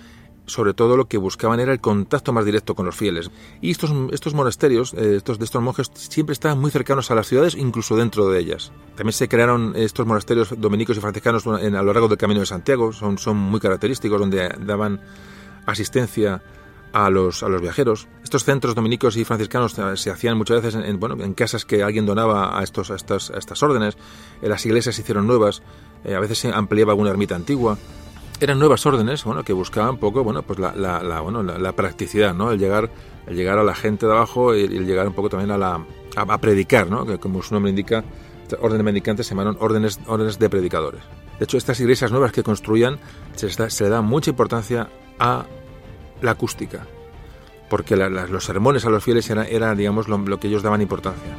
sobre 0.45 0.73
todo 0.73 0.95
lo 0.95 1.09
que 1.09 1.17
buscaban 1.17 1.59
era 1.59 1.73
el 1.73 1.81
contacto 1.81 2.31
más 2.31 2.45
directo 2.45 2.75
con 2.75 2.85
los 2.85 2.95
fieles. 2.95 3.29
Y 3.59 3.71
estos, 3.71 3.91
estos 4.13 4.33
monasterios, 4.33 4.93
eh, 4.93 5.17
estos, 5.17 5.37
de 5.37 5.43
estos 5.43 5.61
monjes, 5.61 5.91
siempre 5.95 6.31
estaban 6.31 6.61
muy 6.61 6.71
cercanos 6.71 7.11
a 7.11 7.15
las 7.15 7.27
ciudades, 7.27 7.55
incluso 7.55 7.97
dentro 7.97 8.29
de 8.29 8.39
ellas. 8.39 8.71
También 8.95 9.11
se 9.11 9.27
crearon 9.27 9.73
estos 9.75 10.07
monasterios 10.07 10.53
dominicos 10.61 10.95
y 10.95 11.01
franciscanos 11.01 11.45
en, 11.45 11.75
a 11.75 11.83
lo 11.83 11.91
largo 11.91 12.07
del 12.07 12.17
Camino 12.17 12.39
de 12.39 12.45
Santiago, 12.45 12.93
son, 12.93 13.17
son 13.17 13.35
muy 13.35 13.59
característicos, 13.59 14.17
donde 14.17 14.47
daban 14.61 15.01
asistencia 15.65 16.41
a 16.93 17.09
los, 17.09 17.43
a 17.43 17.49
los 17.49 17.61
viajeros. 17.61 18.07
Estos 18.23 18.43
centros 18.43 18.75
dominicos 18.75 19.17
y 19.17 19.25
franciscanos 19.25 19.75
se 19.95 20.09
hacían 20.09 20.37
muchas 20.37 20.61
veces 20.61 20.83
en, 20.83 20.99
bueno, 20.99 21.21
en 21.23 21.33
casas 21.33 21.65
que 21.65 21.83
alguien 21.83 22.05
donaba 22.05 22.59
a, 22.59 22.63
estos, 22.63 22.91
a, 22.91 22.95
estas, 22.95 23.31
a 23.31 23.37
estas 23.37 23.61
órdenes. 23.63 23.97
En 24.41 24.49
las 24.49 24.65
iglesias 24.65 24.95
se 24.95 25.01
hicieron 25.01 25.27
nuevas, 25.27 25.61
eh, 26.03 26.15
a 26.15 26.19
veces 26.19 26.39
se 26.39 26.51
ampliaba 26.51 26.91
alguna 26.91 27.11
ermita 27.11 27.35
antigua. 27.35 27.77
Eran 28.39 28.57
nuevas 28.57 28.85
órdenes 28.85 29.23
bueno, 29.25 29.43
que 29.43 29.51
buscaban 29.51 29.97
poco 29.97 30.23
bueno, 30.23 30.43
pues 30.43 30.59
la, 30.59 30.73
la, 30.75 31.19
bueno, 31.19 31.43
la, 31.43 31.71
practicidad, 31.73 32.33
¿no? 32.33 32.51
el, 32.51 32.59
llegar, 32.59 32.89
el 33.27 33.35
llegar 33.35 33.57
a 33.59 33.63
la 33.63 33.75
gente 33.75 34.05
de 34.05 34.13
abajo 34.13 34.55
y 34.55 34.63
el, 34.63 34.85
llegar 34.85 35.07
un 35.07 35.13
poco 35.13 35.29
también 35.29 35.51
a, 35.51 35.57
la, 35.57 35.85
a, 36.15 36.37
predicar, 36.37 36.89
¿no? 36.89 37.19
como 37.19 37.43
su 37.43 37.53
nombre 37.53 37.69
indica, 37.69 38.03
órdenes 38.61 38.85
mendicantes 38.85 39.27
se 39.27 39.31
llamaron 39.31 39.57
órdenes, 39.59 39.99
órdenes 40.07 40.39
de 40.39 40.49
predicadores. 40.49 41.01
De 41.37 41.43
hecho, 41.45 41.57
estas 41.57 41.79
iglesias 41.81 42.11
nuevas 42.11 42.31
que 42.31 42.41
construían 42.41 42.97
se, 43.35 43.49
se 43.49 43.83
le 43.83 43.89
da 43.89 44.01
mucha 44.01 44.29
importancia 44.29 44.89
a 45.19 45.45
la 46.21 46.31
acústica, 46.31 46.85
porque 47.69 47.95
los 47.95 48.43
sermones 48.43 48.85
a 48.85 48.89
los 48.89 49.03
fieles 49.03 49.29
era 49.29 49.75
digamos, 49.75 50.07
lo 50.07 50.39
que 50.39 50.47
ellos 50.47 50.63
daban 50.63 50.81
importancia. 50.81 51.35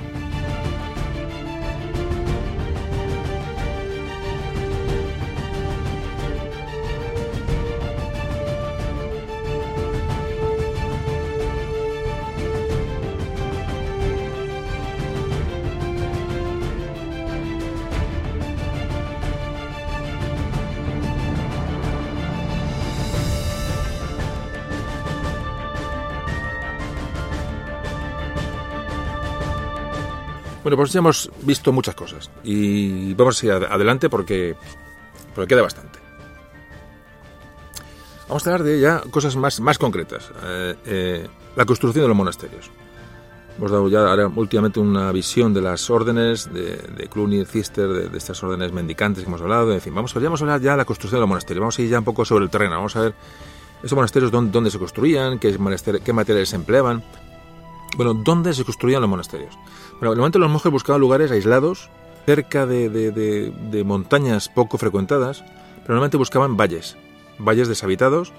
Bueno, 30.71 30.83
pues 30.83 30.93
ya 30.93 31.01
hemos 31.01 31.29
visto 31.43 31.73
muchas 31.73 31.97
cosas 31.97 32.31
y 32.45 33.13
vamos 33.15 33.43
a 33.43 33.47
ir 33.47 33.51
adelante 33.51 34.09
porque, 34.09 34.55
porque 35.35 35.49
queda 35.49 35.63
bastante. 35.63 35.99
Vamos 38.29 38.47
a 38.47 38.51
hablar 38.51 38.65
de 38.65 38.79
ya 38.79 39.01
cosas 39.11 39.35
más, 39.35 39.59
más 39.59 39.79
concretas. 39.79 40.31
Eh, 40.45 40.77
eh, 40.87 41.29
la 41.57 41.65
construcción 41.65 42.05
de 42.05 42.09
los 42.09 42.17
monasterios. 42.17 42.71
Hemos 43.59 43.73
dado 43.73 43.89
ya 43.89 44.09
ahora 44.09 44.29
últimamente 44.29 44.79
una 44.79 45.11
visión 45.11 45.53
de 45.53 45.61
las 45.61 45.91
órdenes 45.91 46.55
de, 46.55 46.77
de 46.77 47.09
Cluny, 47.09 47.45
Cister, 47.47 47.89
de, 47.89 48.17
estas 48.17 48.41
órdenes 48.45 48.71
mendicantes 48.71 49.25
que 49.25 49.29
hemos 49.29 49.41
hablado. 49.41 49.73
En 49.73 49.81
fin, 49.81 49.93
vamos, 49.93 50.15
vamos 50.15 50.41
a 50.41 50.45
hablar 50.45 50.61
ya 50.61 50.71
de 50.71 50.77
la 50.77 50.85
construcción 50.85 51.17
de 51.17 51.23
los 51.23 51.29
monasterios. 51.29 51.63
Vamos 51.63 51.81
a 51.81 51.83
ir 51.83 51.89
ya 51.91 51.99
un 51.99 52.05
poco 52.05 52.25
sobre 52.25 52.45
el 52.45 52.51
terreno. 52.51 52.77
Vamos 52.77 52.95
a 52.95 53.01
ver 53.01 53.15
esos 53.83 53.97
monasterios 53.97 54.31
dónde, 54.31 54.53
dónde 54.53 54.71
se 54.71 54.79
construían, 54.79 55.41
qué, 55.41 55.51
qué 56.05 56.13
materiales 56.13 56.49
se 56.49 56.55
empleaban. 56.55 57.03
Bueno, 57.97 58.15
¿dónde 58.15 58.55
se 58.55 58.65
construían 58.65 59.01
los 59.01 59.11
monasterios? 59.11 59.59
Bueno, 60.01 60.31
los 60.33 60.51
monjes 60.51 60.73
buscaban 60.73 61.01
lugares 61.01 61.31
aislados, 61.31 61.91
cerca 62.25 62.65
de, 62.65 63.83
montañas 63.85 64.49
poco 64.49 64.79
frecuentadas, 64.79 65.43
pero 65.83 65.95
normalmente 65.95 66.17
buscaban 66.17 66.57
valles, 66.57 66.97
valles 67.39 67.69
deshabitados, 67.69 68.33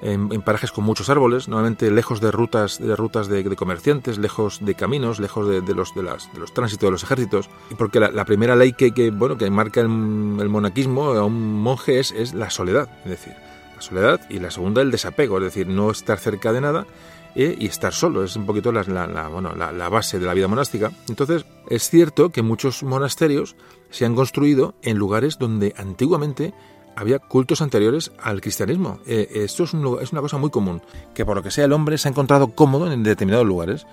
en, 0.00 0.28
parajes 0.42 0.72
con 0.72 0.84
muchos 0.84 1.10
árboles, 1.10 1.46
normalmente 1.46 1.90
lejos 1.90 2.20
de 2.20 2.30
rutas 2.30 2.78
de 2.78 2.96
rutas 2.96 3.28
de, 3.28 3.44
comerciantes, 3.54 4.18
lejos 4.18 4.64
de 4.64 4.74
caminos, 4.74 5.20
lejos 5.20 5.46
de, 5.46 5.74
los 5.74 5.94
de, 5.94 6.02
las, 6.02 6.32
de 6.32 6.40
los 6.40 6.54
tránsitos 6.54 6.86
de 6.86 6.90
los 6.92 7.02
ejércitos, 7.02 7.50
porque 7.76 8.00
la, 8.00 8.24
primera 8.24 8.56
ley 8.56 8.72
que, 8.72 8.92
que, 8.92 9.10
bueno 9.10 9.36
que 9.36 9.48
marca 9.50 9.80
el, 9.80 9.88
monaquismo 9.88 11.12
a 11.12 11.24
un 11.24 11.62
monje 11.62 12.00
es, 12.00 12.12
es 12.12 12.32
la 12.32 12.48
soledad, 12.48 12.88
es 13.04 13.10
decir, 13.10 13.34
la 13.76 13.82
soledad 13.82 14.20
y 14.30 14.38
la 14.38 14.50
segunda 14.50 14.80
el 14.80 14.90
desapego, 14.90 15.36
es 15.38 15.44
decir, 15.44 15.66
no 15.66 15.90
estar 15.90 16.18
cerca 16.18 16.52
de 16.52 16.62
nada 16.62 16.86
eh, 17.34 17.56
y 17.58 17.66
estar 17.66 17.92
solo. 17.92 18.24
Es 18.24 18.36
un 18.36 18.46
poquito 18.46 18.72
la, 18.72 18.82
bueno, 19.28 19.54
la, 19.54 19.88
base 19.88 20.18
de 20.18 20.26
la 20.26 20.34
vida 20.34 20.48
monástica. 20.48 20.92
Entonces, 21.08 21.44
es 21.68 21.88
cierto 21.88 22.30
que 22.30 22.42
muchos 22.42 22.82
monasterios 22.82 23.56
se 23.90 24.04
han 24.04 24.14
construido 24.14 24.74
en 24.82 24.98
lugares 24.98 25.38
donde 25.38 25.74
antiguamente 25.76 26.54
había 26.96 27.18
cultos 27.18 27.60
anteriores 27.60 28.12
al 28.20 28.40
cristianismo. 28.40 29.00
Eh, 29.06 29.28
esto 29.34 29.64
es, 29.64 29.74
es, 30.02 30.12
una 30.12 30.20
cosa 30.20 30.38
muy 30.38 30.50
común, 30.50 30.82
que 31.14 31.24
por 31.24 31.36
lo 31.36 31.42
que 31.42 31.50
sea 31.50 31.64
el 31.64 31.72
hombre 31.72 31.98
se 31.98 32.08
ha 32.08 32.10
encontrado 32.12 32.48
cómodo 32.54 32.90
en 32.90 33.02
determinados 33.02 33.46
lugares, 33.46 33.86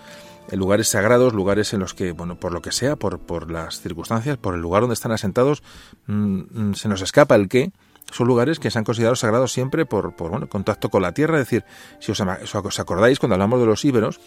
en 0.50 0.60
lugares 0.60 0.88
sagrados, 0.88 1.34
lugares 1.34 1.74
en 1.74 1.80
los 1.80 1.94
que, 1.94 2.12
bueno, 2.12 2.36
por 2.36 2.54
lo 2.54 2.62
que 2.62 2.72
sea, 2.72 2.96
por, 2.96 3.20
por 3.20 3.50
las 3.52 3.82
circunstancias, 3.82 4.38
por 4.38 4.54
el 4.54 4.62
lugar 4.62 4.82
donde 4.82 4.94
están 4.94 5.12
asentados, 5.12 5.64
mm, 6.08 6.42
mm, 6.52 6.74
se 6.76 6.90
nos 6.90 7.02
escapa 7.02 7.36
el 7.36 7.48
qué, 7.48 7.72
son 8.12 8.28
lugares 8.28 8.60
que 8.60 8.72
se 8.72 8.78
han 8.78 8.86
considerado 8.86 9.16
sagrados 9.16 9.52
siempre 9.52 9.86
por, 9.86 10.16
por 10.16 10.32
bueno, 10.32 10.48
contacto 10.48 10.90
con 10.90 11.02
la 11.02 11.14
tierra. 11.14 11.40
Es 11.40 11.48
decir, 11.48 11.66
si 12.00 12.12
os, 12.12 12.80
acordáis, 12.80 13.20
cuando 13.20 13.36
hablamos 13.36 13.60
de 13.60 13.66
los 13.66 13.84
íberos, 13.86 14.20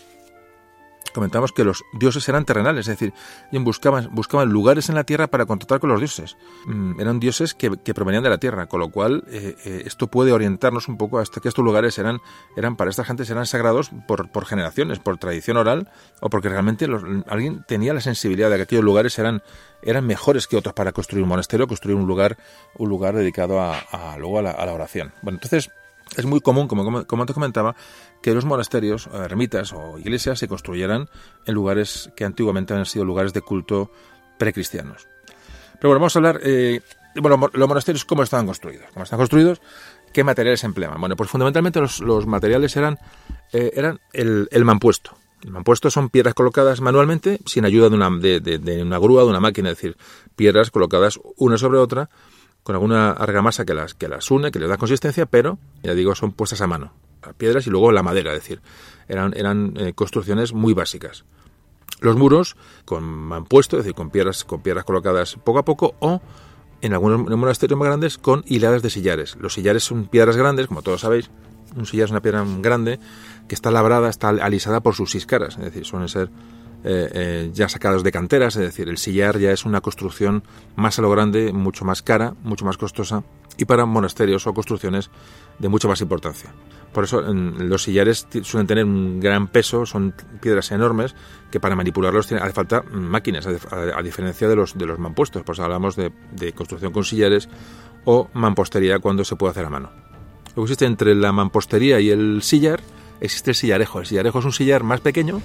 comentamos 1.15 1.53
que 1.53 1.65
los 1.65 1.85
dioses 1.93 2.29
eran 2.29 2.45
terrenales, 2.45 2.89
es 2.89 2.99
decir, 2.99 3.15
buscaban, 3.53 4.09
buscaban 4.13 4.51
lugares 4.51 4.89
en 4.89 4.97
la 4.97 5.05
tierra 5.05 5.29
para 5.29 5.47
contactar 5.47 5.79
con 5.79 5.89
los 5.91 6.01
dioses. 6.01 6.37
Mm, 6.67 7.01
eran 7.01 7.21
dioses 7.21 7.55
que, 7.55 7.71
provenían 7.95 8.25
de 8.25 8.31
la 8.31 8.39
tierra, 8.39 8.67
con 8.67 8.81
lo 8.81 8.91
cual 8.91 9.23
eh, 9.29 9.55
eh, 9.65 9.83
esto 9.87 10.09
puede 10.09 10.33
orientarnos 10.33 10.89
un 10.89 10.99
poco 10.99 11.21
hasta 11.21 11.41
que 11.41 11.49
estos 11.49 11.65
lugares 11.65 11.99
eran, 11.99 12.21
eran 12.57 12.77
para 12.77 12.91
esta 12.91 13.05
gente 13.05 13.23
eran 13.23 13.47
sagrados 13.47 13.91
por, 14.09 14.31
por 14.31 14.45
generaciones, 14.45 14.99
por 14.99 15.17
tradición 15.17 15.57
oral, 15.57 15.89
o 16.21 16.29
porque 16.29 16.49
realmente 16.49 16.87
alguien 17.29 17.65
tenía 17.67 17.95
la 17.95 18.01
sensibilidad 18.01 18.51
de 18.51 18.57
que 18.57 18.63
aquellos 18.63 18.85
lugares 18.85 19.17
eran, 19.19 19.43
eran 19.85 20.07
mejores 20.07 20.47
que 20.47 20.57
otros 20.57 20.75
para 20.75 20.93
construir 20.93 21.23
un 21.23 21.29
monasterio, 21.29 21.67
construir 21.67 21.97
un 21.97 22.07
lugar, 22.07 22.37
un 22.77 22.89
lugar 22.89 23.15
dedicado 23.15 23.61
a, 23.61 24.17
luego 24.19 24.39
a 24.39 24.43
la, 24.43 24.73
oración. 24.73 25.13
Bueno, 25.23 25.37
entonces 25.37 25.71
es 26.17 26.25
muy 26.25 26.41
común, 26.41 26.69
como, 26.69 27.07
como 27.07 27.27
te 27.27 27.35
comentaba, 27.35 27.75
que 28.23 28.33
los 28.33 28.45
monasterios, 28.45 29.09
ermitas 29.13 29.73
o 29.73 29.99
iglesias 29.99 30.39
se 30.39 30.49
construyeran 30.49 31.09
en 31.47 31.55
lugares 31.55 32.11
que 32.17 32.25
antiguamente 32.25 32.75
han 32.75 32.87
sido 32.87 33.05
lugares 33.05 33.33
de 33.33 33.43
culto 33.43 33.91
precristianos. 34.39 35.09
Pero 35.75 35.91
bueno, 35.91 36.01
vamos 36.01 36.17
a 36.17 36.19
hablar, 36.19 36.41
eh, 36.43 36.81
bueno, 37.17 37.51
los 37.53 37.69
monasterios, 37.69 38.05
¿cómo 38.05 38.23
estaban 38.23 38.47
construidos? 38.47 38.87
¿Cómo 38.93 39.05
están 39.05 39.19
construidos? 39.19 39.61
¿Qué 40.13 40.25
materiales 40.25 40.65
empleaban? 40.65 41.01
Bueno, 41.01 41.17
pues 41.17 41.29
fundamentalmente 41.29 41.81
los, 41.81 42.27
materiales 42.27 42.77
eran, 42.77 42.99
eh, 43.53 43.73
eran 43.75 44.01
el, 44.13 44.65
mampuesto. 44.65 45.17
El 45.45 45.51
mampuesto 45.51 45.91
son 45.91 46.09
piedras 46.09 46.33
colocadas 46.33 46.81
manualmente 46.81 47.39
sin 47.45 47.67
ayuda 47.67 47.91
de 47.91 47.97
una, 47.97 48.09
de, 48.11 48.81
una 48.83 48.99
grúa, 48.99 49.25
de 49.25 49.29
una 49.29 49.41
máquina, 49.41 49.71
es 49.71 49.77
decir, 49.77 49.97
piedras 50.37 50.71
colocadas 50.71 51.21
una 51.37 51.59
sobre 51.59 51.79
otra 51.79 52.09
con 52.63 52.75
alguna 52.75 53.11
argamasa 53.11 53.67
que 53.67 53.75
las, 53.75 53.93
que 53.93 54.09
las 54.09 54.31
une, 54.31 54.51
que 54.51 54.59
les 54.59 54.71
da 54.71 54.79
consistencia, 54.79 55.27
pero, 55.27 55.59
ya 55.83 55.93
digo, 55.93 56.15
son 56.15 56.33
puestas 56.33 56.63
a 56.63 56.67
mano, 56.67 56.95
piedras 57.37 57.67
y 57.67 57.71
luego 57.71 57.93
la 57.93 58.03
madera, 58.03 58.33
es 58.33 58.41
decir, 58.41 58.63
eran, 59.07 59.35
eran 59.37 59.75
eh, 59.77 59.93
construcciones 59.93 60.55
muy 60.55 60.73
básicas. 60.73 61.27
Los 62.01 62.17
muros 62.17 62.57
con 62.87 63.05
mampuesto, 63.05 63.77
es 63.77 63.85
decir, 63.85 63.95
con 63.95 64.09
piedras, 64.09 64.45
con 64.45 64.63
piedras 64.63 64.87
colocadas 64.87 65.37
poco 65.45 65.59
a 65.59 65.65
poco, 65.67 65.95
o 65.99 66.23
en 66.81 66.95
algunos 66.95 67.21
monasterios 67.21 67.79
más 67.79 67.89
grandes 67.89 68.17
con 68.17 68.45
hiladas 68.47 68.81
de 68.81 68.89
sillares. 68.89 69.37
Los 69.37 69.53
sillares 69.53 69.85
son 69.85 70.07
piedras 70.07 70.39
grandes, 70.39 70.69
como 70.69 70.81
todos 70.81 71.03
sabéis, 71.03 71.31
un 71.77 71.87
sillar 71.87 72.07
es 72.07 72.11
una 72.11 72.21
piedra 72.21 72.45
grande 72.61 73.01
que 73.49 73.55
está 73.55 73.71
labrada, 73.71 74.09
está 74.09 74.29
alisada 74.29 74.81
por 74.81 74.95
sus 74.95 75.11
seis 75.11 75.27
caras, 75.27 75.57
es 75.57 75.65
decir, 75.65 75.85
suelen 75.85 76.09
ser 76.09 76.31
eh, 76.87 77.11
eh, 77.15 77.51
ya 77.53 77.69
sacados 77.69 78.03
de 78.03 78.13
canteras, 78.13 78.57
es 78.57 78.63
decir, 78.63 78.89
el 78.89 78.99
sillar 78.99 79.39
ya 79.39 79.53
es 79.53 79.65
una 79.65 79.81
construcción 79.81 80.43
más 80.77 80.99
a 80.99 81.03
lo 81.03 81.11
grande, 81.11 81.53
mucho 81.53 81.85
más 81.85 82.03
cara, 82.03 82.35
mucho 82.43 82.67
más 82.67 82.77
costosa 82.77 83.25
y 83.57 83.65
para 83.65 83.87
monasterios 83.87 84.47
o 84.47 84.53
construcciones 84.53 85.11
de 85.59 85.69
mucha 85.69 85.89
más 85.89 86.01
importancia. 86.01 86.53
Por 86.93 87.05
eso 87.05 87.23
los 87.23 87.83
sillares 87.83 88.29
suelen 88.43 88.67
tener 88.67 88.85
un 88.85 89.19
gran 89.19 89.49
peso, 89.49 89.87
son 89.87 90.15
piedras 90.41 90.71
enormes 90.71 91.15
que 91.51 91.59
para 91.59 91.75
manipularlos 91.75 92.31
hace 92.31 92.53
falta 92.53 92.83
máquinas, 92.83 93.47
a, 93.47 94.03
diferencia 94.03 94.47
de 94.47 94.55
los, 94.55 94.79
de 94.79 94.87
los 94.87 94.99
mampuestos. 94.99 95.43
Pues 95.43 95.59
hablamos 95.59 95.97
de, 95.97 96.13
de, 96.33 96.53
construcción 96.53 96.93
con 96.93 97.05
sillares 97.05 97.49
o 98.05 98.29
mampostería 98.35 99.01
cuando 99.01 99.25
se 99.25 99.35
puede 99.35 99.51
hacer 99.51 99.65
a 99.65 99.71
mano. 99.71 99.91
Lo 100.49 100.63
que 100.63 100.63
existe 100.63 100.85
entre 100.85 101.17
la 101.17 101.33
mampostería 101.33 101.99
y 101.99 102.11
el 102.11 102.43
sillar 102.43 102.81
existe 103.25 103.51
el 103.51 103.55
sillarejo. 103.55 104.01
El 104.01 104.07
sillarejo 104.07 104.39
es 104.39 104.45
un 104.45 104.53
sillar 104.53 104.83
más 104.83 105.01
pequeño 105.01 105.41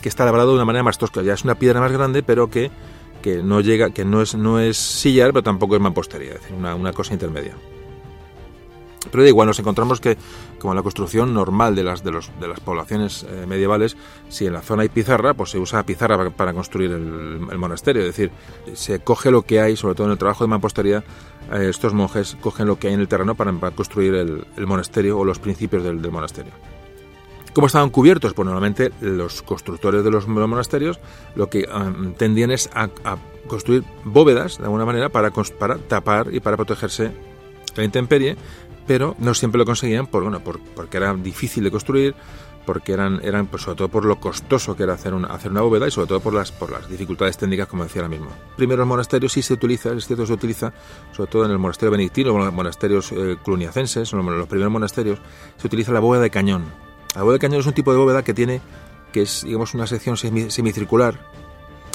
que 0.00 0.08
está 0.08 0.24
labrado 0.24 0.50
de 0.50 0.56
una 0.56 0.64
manera 0.64 0.82
más 0.82 0.98
tosca. 0.98 1.22
Ya 1.22 1.34
es 1.34 1.44
una 1.44 1.54
piedra 1.54 1.80
más 1.80 1.92
grande, 1.92 2.22
pero 2.22 2.50
que, 2.50 2.70
que 3.22 3.42
no 3.42 3.60
llega, 3.60 3.90
que 3.90 4.04
no 4.04 4.22
es, 4.22 4.34
no 4.34 4.58
es 4.58 4.76
sillar, 4.76 5.32
pero 5.32 5.42
tampoco 5.42 5.76
es 5.76 5.80
mampostería, 5.80 6.32
es 6.32 6.40
decir, 6.40 6.56
una, 6.56 6.74
una 6.74 6.92
cosa 6.92 7.12
intermedia. 7.12 7.54
Pero 9.10 9.24
da 9.24 9.28
igual, 9.28 9.48
nos 9.48 9.58
encontramos 9.58 10.00
que, 10.00 10.16
como 10.58 10.72
en 10.72 10.76
la 10.76 10.82
construcción 10.82 11.34
normal 11.34 11.74
de 11.74 11.82
las, 11.82 12.04
de 12.04 12.12
los, 12.12 12.30
de 12.40 12.48
las 12.48 12.60
poblaciones 12.60 13.26
eh, 13.28 13.46
medievales, 13.48 13.96
si 14.28 14.46
en 14.46 14.52
la 14.52 14.62
zona 14.62 14.82
hay 14.82 14.88
pizarra, 14.88 15.34
pues 15.34 15.50
se 15.50 15.58
usa 15.58 15.82
pizarra 15.82 16.30
para, 16.30 16.52
construir 16.52 16.92
el, 16.92 17.58
monasterio. 17.58 18.02
Es 18.02 18.08
decir, 18.08 18.30
se 18.74 19.00
coge 19.00 19.30
lo 19.30 19.42
que 19.42 19.60
hay, 19.60 19.76
sobre 19.76 19.94
todo 19.94 20.06
en 20.06 20.12
el 20.12 20.18
trabajo 20.18 20.44
de 20.44 20.48
mampostería, 20.48 21.04
eh, 21.52 21.66
estos 21.68 21.94
monjes 21.94 22.36
cogen 22.40 22.66
lo 22.66 22.78
que 22.78 22.88
hay 22.88 22.94
en 22.94 23.00
el 23.00 23.08
terreno 23.08 23.34
para, 23.34 23.52
construir 23.72 24.14
el, 24.14 24.66
monasterio 24.66 25.18
o 25.18 25.24
los 25.24 25.38
principios 25.38 25.82
del, 25.82 25.98
monasterio. 26.10 26.52
¿Cómo 27.54 27.66
estaban 27.66 27.90
cubiertos? 27.90 28.32
Pues 28.34 28.46
normalmente 28.46 28.92
los 29.00 29.42
constructores 29.42 30.02
de 30.04 30.10
los 30.10 30.26
monasterios 30.26 31.00
lo 31.34 31.50
que 31.50 31.68
um, 31.68 32.14
tendían 32.14 32.50
es 32.50 32.70
a, 32.74 32.88
construir 33.46 33.84
bóvedas, 34.04 34.58
de 34.58 34.64
alguna 34.64 34.86
manera, 34.86 35.08
para, 35.08 35.30
para 35.58 35.76
tapar 35.76 36.32
y 36.32 36.40
para 36.40 36.56
protegerse 36.56 37.04
de 37.04 37.12
la 37.76 37.84
intemperie 37.84 38.36
pero 38.86 39.14
no 39.18 39.34
siempre 39.34 39.58
lo 39.58 39.64
conseguían 39.64 40.06
por, 40.06 40.22
bueno, 40.22 40.40
por, 40.40 40.60
porque 40.60 40.96
era 40.96 41.14
difícil 41.14 41.64
de 41.64 41.70
construir, 41.70 42.14
porque 42.66 42.92
eran, 42.92 43.20
eran 43.22 43.46
pues, 43.46 43.62
sobre 43.62 43.76
todo 43.76 43.88
por 43.88 44.04
lo 44.04 44.20
costoso 44.20 44.76
que 44.76 44.84
era 44.84 44.94
hacer 44.94 45.14
una, 45.14 45.28
hacer 45.28 45.50
una 45.50 45.62
bóveda 45.62 45.88
y 45.88 45.90
sobre 45.90 46.06
todo 46.06 46.20
por 46.20 46.34
las, 46.34 46.52
por 46.52 46.70
las 46.70 46.88
dificultades 46.88 47.36
técnicas, 47.36 47.68
como 47.68 47.84
decía 47.84 48.02
ahora 48.02 48.10
mismo. 48.10 48.30
Primero, 48.56 48.82
el 48.82 48.88
monasterio 48.88 49.28
sí 49.28 49.42
se 49.42 49.54
utiliza, 49.54 49.92
es 49.92 50.06
cierto, 50.06 50.26
se 50.26 50.32
utiliza, 50.32 50.72
sobre 51.12 51.30
todo 51.30 51.44
en 51.44 51.50
el 51.50 51.58
monasterio 51.58 51.90
benedictino, 51.90 52.30
en 52.30 52.44
los 52.44 52.52
monasterios 52.52 53.12
eh, 53.12 53.36
cluniacenses, 53.42 54.12
en 54.12 54.24
los 54.24 54.48
primeros 54.48 54.72
monasterios, 54.72 55.20
se 55.56 55.66
utiliza 55.66 55.92
la 55.92 56.00
bóveda 56.00 56.22
de 56.22 56.30
cañón. 56.30 56.91
La 57.14 57.22
bóveda 57.22 57.34
de 57.34 57.38
cañón 57.40 57.60
es 57.60 57.66
un 57.66 57.72
tipo 57.72 57.92
de 57.92 57.98
bóveda 57.98 58.22
que 58.22 58.34
tiene, 58.34 58.60
que 59.12 59.22
es, 59.22 59.44
digamos, 59.44 59.74
una 59.74 59.86
sección 59.86 60.16
semicircular, 60.16 61.18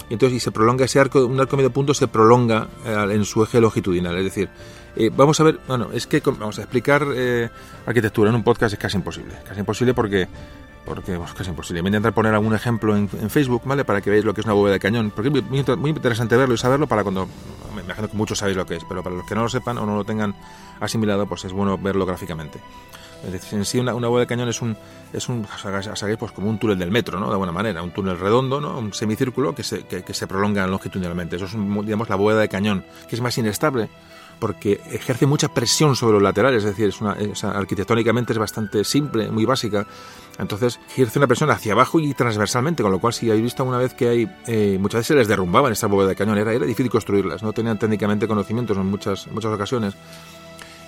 y 0.10 0.14
entonces 0.14 0.38
y 0.38 0.40
se 0.40 0.52
prolonga 0.52 0.86
ese 0.86 1.00
arco, 1.00 1.26
un 1.26 1.40
arco 1.40 1.58
medio 1.58 1.72
punto 1.72 1.94
se 1.94 2.08
prolonga 2.08 2.68
eh, 2.86 3.08
en 3.12 3.26
su 3.26 3.44
eje 3.44 3.60
longitudinal, 3.60 4.18
es 4.18 4.24
decir, 4.24 4.50
eh, 4.96 5.12
vamos 5.14 5.40
a 5.40 5.44
ver, 5.44 5.60
bueno, 5.68 5.90
es 5.94 6.08
que 6.08 6.22
vamos 6.22 6.58
a 6.60 6.62
explicar 6.62 7.06
eh, 7.14 7.50
arquitectura 7.86 8.30
en 8.30 8.36
un 8.36 8.44
podcast 8.44 8.74
es 8.74 8.80
casi 8.80 8.98
imposible, 8.98 9.36
casi 9.46 9.60
imposible 9.60 9.94
porque 9.94 10.28
porque 10.86 11.20
casi 11.38 11.50
imposible. 11.50 11.82
Voy 11.82 11.88
a 11.88 11.90
intentar 11.90 12.14
poner 12.14 12.34
algún 12.34 12.56
ejemplo 12.56 12.96
en, 12.96 13.10
Facebook, 13.10 13.64
¿vale? 13.66 13.84
Para 13.84 14.00
que 14.00 14.10
veáis 14.10 14.24
lo 14.24 14.34
que 14.34 14.40
es 14.40 14.46
una 14.46 14.54
bóveda 14.54 14.76
de 14.76 14.80
cañón, 14.80 15.12
porque 15.14 15.28
es 15.28 15.44
muy, 15.44 15.64
muy, 15.76 15.90
interesante 15.90 16.38
verlo 16.38 16.56
y 16.56 16.58
saberlo 16.58 16.88
para 16.88 17.04
cuando, 17.04 17.28
me 17.76 17.82
imagino 17.82 18.10
que 18.10 18.16
muchos 18.16 18.38
sabéis 18.38 18.56
lo 18.56 18.66
que 18.66 18.78
es, 18.78 18.84
pero 18.88 19.04
para 19.04 19.18
los 19.18 19.26
que 19.26 19.36
no 19.36 19.44
lo 19.44 19.50
sepan 19.50 19.78
o 19.80 19.86
no 19.86 19.98
lo 19.98 20.06
tengan 20.06 20.34
asimilado, 20.80 21.28
pues 21.28 21.44
es 21.44 21.52
bueno 21.52 21.78
verlo 21.78 22.06
gráficamente. 22.06 22.62
Es 23.26 23.32
decir, 23.32 23.58
en 23.58 23.66
sí 23.66 23.80
una, 23.80 23.96
una 23.96 24.08
bóveda 24.08 24.22
de 24.22 24.28
cañón 24.28 24.50
es 24.50 24.62
un, 24.62 24.78
es 25.12 25.28
un 25.28 25.48
pues 26.20 26.32
como 26.32 26.50
un 26.50 26.60
túnel 26.60 26.78
del 26.78 26.92
metro, 26.92 27.20
¿no? 27.20 27.28
De 27.28 27.34
alguna 27.34 27.52
manera, 27.52 27.82
un 27.82 27.92
túnel 27.92 28.20
redondo, 28.20 28.62
¿no? 28.62 28.78
Un 28.78 28.94
semicírculo 28.94 29.56
que 29.56 29.64
se, 29.64 29.84
que, 29.84 30.04
que 30.04 30.14
se 30.14 30.28
prolonga 30.28 30.66
longitudinalmente. 30.68 31.36
Eso 31.36 31.46
es, 31.46 31.54
digamos, 31.86 32.10
la 32.10 32.16
bóveda 32.16 32.40
de 32.42 32.50
cañón, 32.50 32.86
que 33.10 33.16
es 33.16 33.22
más 33.22 33.38
inestable, 33.38 33.90
porque 34.40 34.82
ejerce 34.92 35.26
mucha 35.26 35.48
presión 35.50 35.96
sobre 35.96 36.14
los 36.14 36.22
laterales, 36.22 36.64
es 36.64 36.70
decir, 36.70 36.90
es 36.90 37.02
una, 37.02 37.18
arquitectónicamente 37.54 38.34
es 38.34 38.40
bastante 38.40 38.84
simple, 38.84 39.32
muy 39.32 39.46
básica. 39.46 39.88
Entonces 40.38 40.80
ejerce 40.92 41.18
una 41.18 41.28
presión 41.28 41.50
hacia 41.50 41.74
abajo 41.74 42.00
y 42.00 42.14
transversalmente, 42.14 42.84
con 42.84 42.92
lo 42.92 43.00
cual 43.00 43.14
si 43.14 43.30
habéis 43.30 43.44
visto 43.44 43.64
alguna 43.64 43.80
vez 43.80 43.96
que 43.96 44.08
hay, 44.08 44.32
eh, 44.46 44.78
muchas 44.80 45.00
veces 45.00 45.08
se 45.08 45.16
les 45.16 45.28
derrumbaban 45.28 45.72
esta 45.72 45.88
bóveda 45.88 46.10
de 46.10 46.16
cañón, 46.16 46.38
era, 46.38 46.54
era 46.54 46.66
difícil 46.66 46.92
construirlas, 46.92 47.42
no 47.42 47.54
tenían 47.54 47.80
técnicamente 47.80 48.28
conocimientos 48.28 48.78
en 48.78 48.86
muchas, 48.86 49.28
muchas 49.28 49.52
ocasiones. 49.52 49.96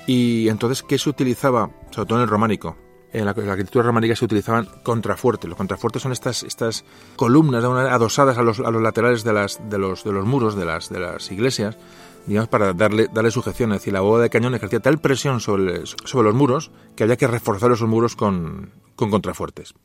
Y 0.09 0.49
entonces, 0.49 0.81
¿qué 0.81 0.97
se 0.97 1.07
utilizaba? 1.07 1.69
Sobre 1.91 2.07
todo 2.07 2.17
en 2.17 2.23
el 2.23 2.29
románico. 2.29 2.75
En 3.13 3.25
la, 3.25 3.29
arquitectura 3.29 3.85
románica 3.85 4.15
se 4.15 4.25
utilizaban 4.25 4.67
contrafuertes. 4.81 5.47
Los 5.47 5.55
contrafuertes 5.55 6.01
son 6.01 6.11
estas, 6.11 6.41
estas 6.41 6.83
columnas 7.15 7.63
adosadas 7.63 8.39
a 8.39 8.41
los, 8.41 8.59
a 8.59 8.71
los 8.71 8.81
laterales 8.81 9.23
de, 9.23 9.33
las, 9.33 9.69
de, 9.69 9.77
los, 9.77 10.03
de 10.03 10.11
los 10.11 10.25
muros 10.25 10.55
de 10.55 10.65
las, 10.65 10.89
de 10.89 10.99
las 10.99 11.31
iglesias 11.31 11.77
digamos, 12.25 12.49
para 12.49 12.73
darle, 12.73 13.07
darle 13.13 13.29
sujeción. 13.29 13.71
Es 13.71 13.81
decir, 13.81 13.93
la 13.93 14.01
bóveda 14.01 14.23
de 14.23 14.29
cañón 14.31 14.55
ejercía 14.55 14.79
tal 14.79 14.97
presión 14.97 15.41
sobre, 15.41 15.85
sobre 15.85 16.29
los 16.29 16.33
muros 16.33 16.71
que 16.95 17.03
había 17.03 17.15
que 17.15 17.27
reforzar 17.27 17.71
esos 17.71 17.87
muros 17.87 18.15
con, 18.15 18.71
con 18.95 19.11
contrafuertes. 19.11 19.75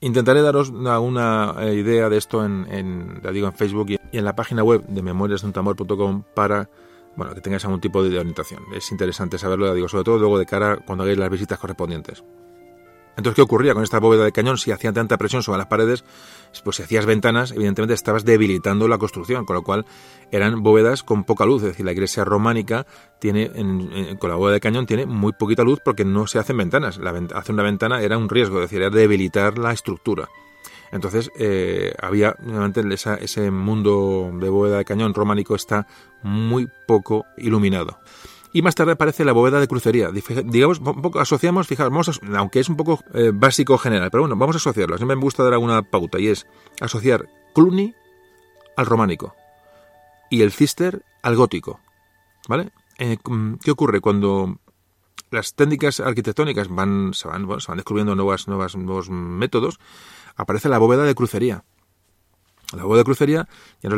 Intentaré 0.00 0.42
daros 0.42 0.68
una, 0.68 1.54
eh, 1.58 1.74
idea 1.74 2.10
de 2.10 2.18
esto 2.18 2.44
en, 2.44 2.66
en, 2.70 3.22
digo, 3.32 3.46
en 3.46 3.54
Facebook 3.54 3.88
y 3.88 3.98
en 4.12 4.24
la 4.26 4.36
página 4.36 4.62
web 4.62 4.84
de 4.88 5.00
memoriasduntamor.com 5.00 6.22
para 6.34 6.68
bueno, 7.20 7.34
que 7.34 7.42
tengáis 7.42 7.62
algún 7.66 7.82
tipo 7.82 8.02
de 8.02 8.18
orientación. 8.18 8.64
Es 8.74 8.90
interesante 8.92 9.36
saberlo, 9.36 9.74
digo, 9.74 9.88
sobre 9.88 10.04
todo 10.04 10.16
luego 10.18 10.38
de 10.38 10.46
cara 10.46 10.78
cuando 10.78 11.04
hagáis 11.04 11.18
las 11.18 11.28
visitas 11.28 11.58
correspondientes. 11.58 12.24
Entonces, 13.14 13.36
¿qué 13.36 13.42
ocurría 13.42 13.74
con 13.74 13.82
esta 13.82 13.98
bóveda 13.98 14.24
de 14.24 14.32
cañón? 14.32 14.56
Si 14.56 14.72
hacía 14.72 14.90
tanta 14.94 15.18
presión 15.18 15.42
sobre 15.42 15.58
las 15.58 15.66
paredes, 15.66 16.02
pues 16.64 16.76
si 16.76 16.82
hacías 16.82 17.04
ventanas, 17.04 17.52
evidentemente 17.52 17.92
estabas 17.92 18.24
debilitando 18.24 18.88
la 18.88 18.96
construcción, 18.96 19.44
con 19.44 19.56
lo 19.56 19.62
cual 19.62 19.84
eran 20.30 20.62
bóvedas 20.62 21.02
con 21.02 21.24
poca 21.24 21.44
luz. 21.44 21.62
Es 21.62 21.68
decir, 21.68 21.84
la 21.84 21.92
iglesia 21.92 22.24
románica 22.24 22.86
tiene, 23.18 23.50
con 24.18 24.30
la 24.30 24.36
bóveda 24.36 24.54
de 24.54 24.60
cañón, 24.60 24.86
tiene 24.86 25.04
muy 25.04 25.34
poquita 25.34 25.62
luz 25.62 25.80
porque 25.84 26.06
no 26.06 26.26
se 26.26 26.38
hacen 26.38 26.56
ventanas. 26.56 26.96
La, 26.96 27.10
hacer 27.10 27.52
una 27.52 27.64
ventana 27.64 28.00
era 28.00 28.16
un 28.16 28.30
riesgo, 28.30 28.56
es 28.56 28.70
decir, 28.70 28.80
era 28.80 28.88
debilitar 28.88 29.58
la 29.58 29.72
estructura. 29.72 30.30
Entonces, 30.92 31.30
eh, 31.38 31.94
había, 32.00 32.34
nuevamente, 32.40 32.82
ese 33.20 33.50
mundo 33.50 34.30
de 34.34 34.48
bóveda 34.48 34.78
de 34.78 34.84
cañón 34.84 35.14
románico 35.14 35.54
está 35.54 35.86
muy 36.22 36.68
poco 36.86 37.24
iluminado 37.36 37.98
y 38.52 38.62
más 38.62 38.74
tarde 38.74 38.92
aparece 38.92 39.24
la 39.24 39.32
bóveda 39.32 39.60
de 39.60 39.68
crucería. 39.68 40.10
Digamos, 40.10 40.80
un 40.80 41.02
poco 41.02 41.20
asociamos, 41.20 41.66
fijaros, 41.66 42.20
aunque 42.36 42.60
es 42.60 42.68
un 42.68 42.76
poco 42.76 43.00
eh, 43.14 43.30
básico 43.32 43.78
general, 43.78 44.10
pero 44.10 44.22
bueno, 44.22 44.36
vamos 44.36 44.56
a 44.56 44.58
asociarlo. 44.58 44.96
Siempre 44.96 45.16
me 45.16 45.22
gusta 45.22 45.44
dar 45.44 45.52
alguna 45.52 45.82
pauta 45.82 46.18
y 46.18 46.28
es 46.28 46.46
asociar 46.80 47.28
Cluny 47.54 47.94
al 48.76 48.86
románico 48.86 49.34
y 50.30 50.42
el 50.42 50.52
cister 50.52 51.04
al 51.22 51.36
gótico. 51.36 51.80
¿Vale? 52.48 52.72
Eh, 52.98 53.18
¿Qué 53.62 53.70
ocurre 53.70 54.00
cuando 54.00 54.58
las 55.30 55.54
técnicas 55.54 56.00
arquitectónicas 56.00 56.68
van, 56.68 57.14
se, 57.14 57.28
van, 57.28 57.46
se 57.60 57.68
van 57.68 57.76
descubriendo 57.76 58.14
nuevas, 58.16 58.48
nuevas, 58.48 58.74
nuevos 58.74 59.10
métodos? 59.10 59.78
Aparece 60.36 60.68
la 60.68 60.78
bóveda 60.78 61.04
de 61.04 61.14
crucería. 61.14 61.64
La 62.76 62.84
bóveda 62.84 63.00
de 63.00 63.04
crucería, 63.04 63.48
ya, 63.82 63.90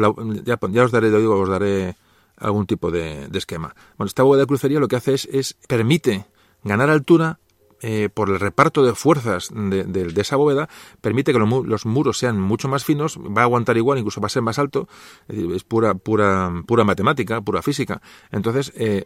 ya, 0.44 0.58
ya 0.70 0.84
os 0.84 0.92
daré, 0.92 1.14
os 1.14 1.48
daré 1.48 1.94
algún 2.36 2.66
tipo 2.66 2.90
de, 2.90 3.28
esquema. 3.34 3.74
Bueno, 3.96 4.08
esta 4.08 4.22
bóveda 4.22 4.42
de 4.42 4.46
crucería 4.46 4.80
lo 4.80 4.88
que 4.88 4.96
hace 4.96 5.14
es, 5.14 5.54
permite 5.68 6.26
ganar 6.64 6.90
altura 6.90 7.38
eh, 7.80 8.08
por 8.12 8.30
el 8.30 8.38
reparto 8.38 8.84
de 8.84 8.94
fuerzas 8.94 9.50
de, 9.52 10.12
esa 10.16 10.36
bóveda, 10.36 10.68
permite 11.00 11.32
que 11.32 11.38
los, 11.38 11.86
muros 11.86 12.18
sean 12.18 12.40
mucho 12.40 12.68
más 12.68 12.84
finos, 12.84 13.18
va 13.18 13.42
a 13.42 13.44
aguantar 13.44 13.76
igual, 13.76 13.98
incluso 13.98 14.20
va 14.20 14.26
a 14.26 14.30
ser 14.30 14.42
más 14.42 14.58
alto, 14.58 14.88
es, 15.28 15.64
pura, 15.64 15.94
pura, 15.94 16.52
pura 16.66 16.84
matemática, 16.84 17.40
pura 17.40 17.62
física. 17.62 18.00
Entonces, 18.30 18.72
eh, 18.76 19.04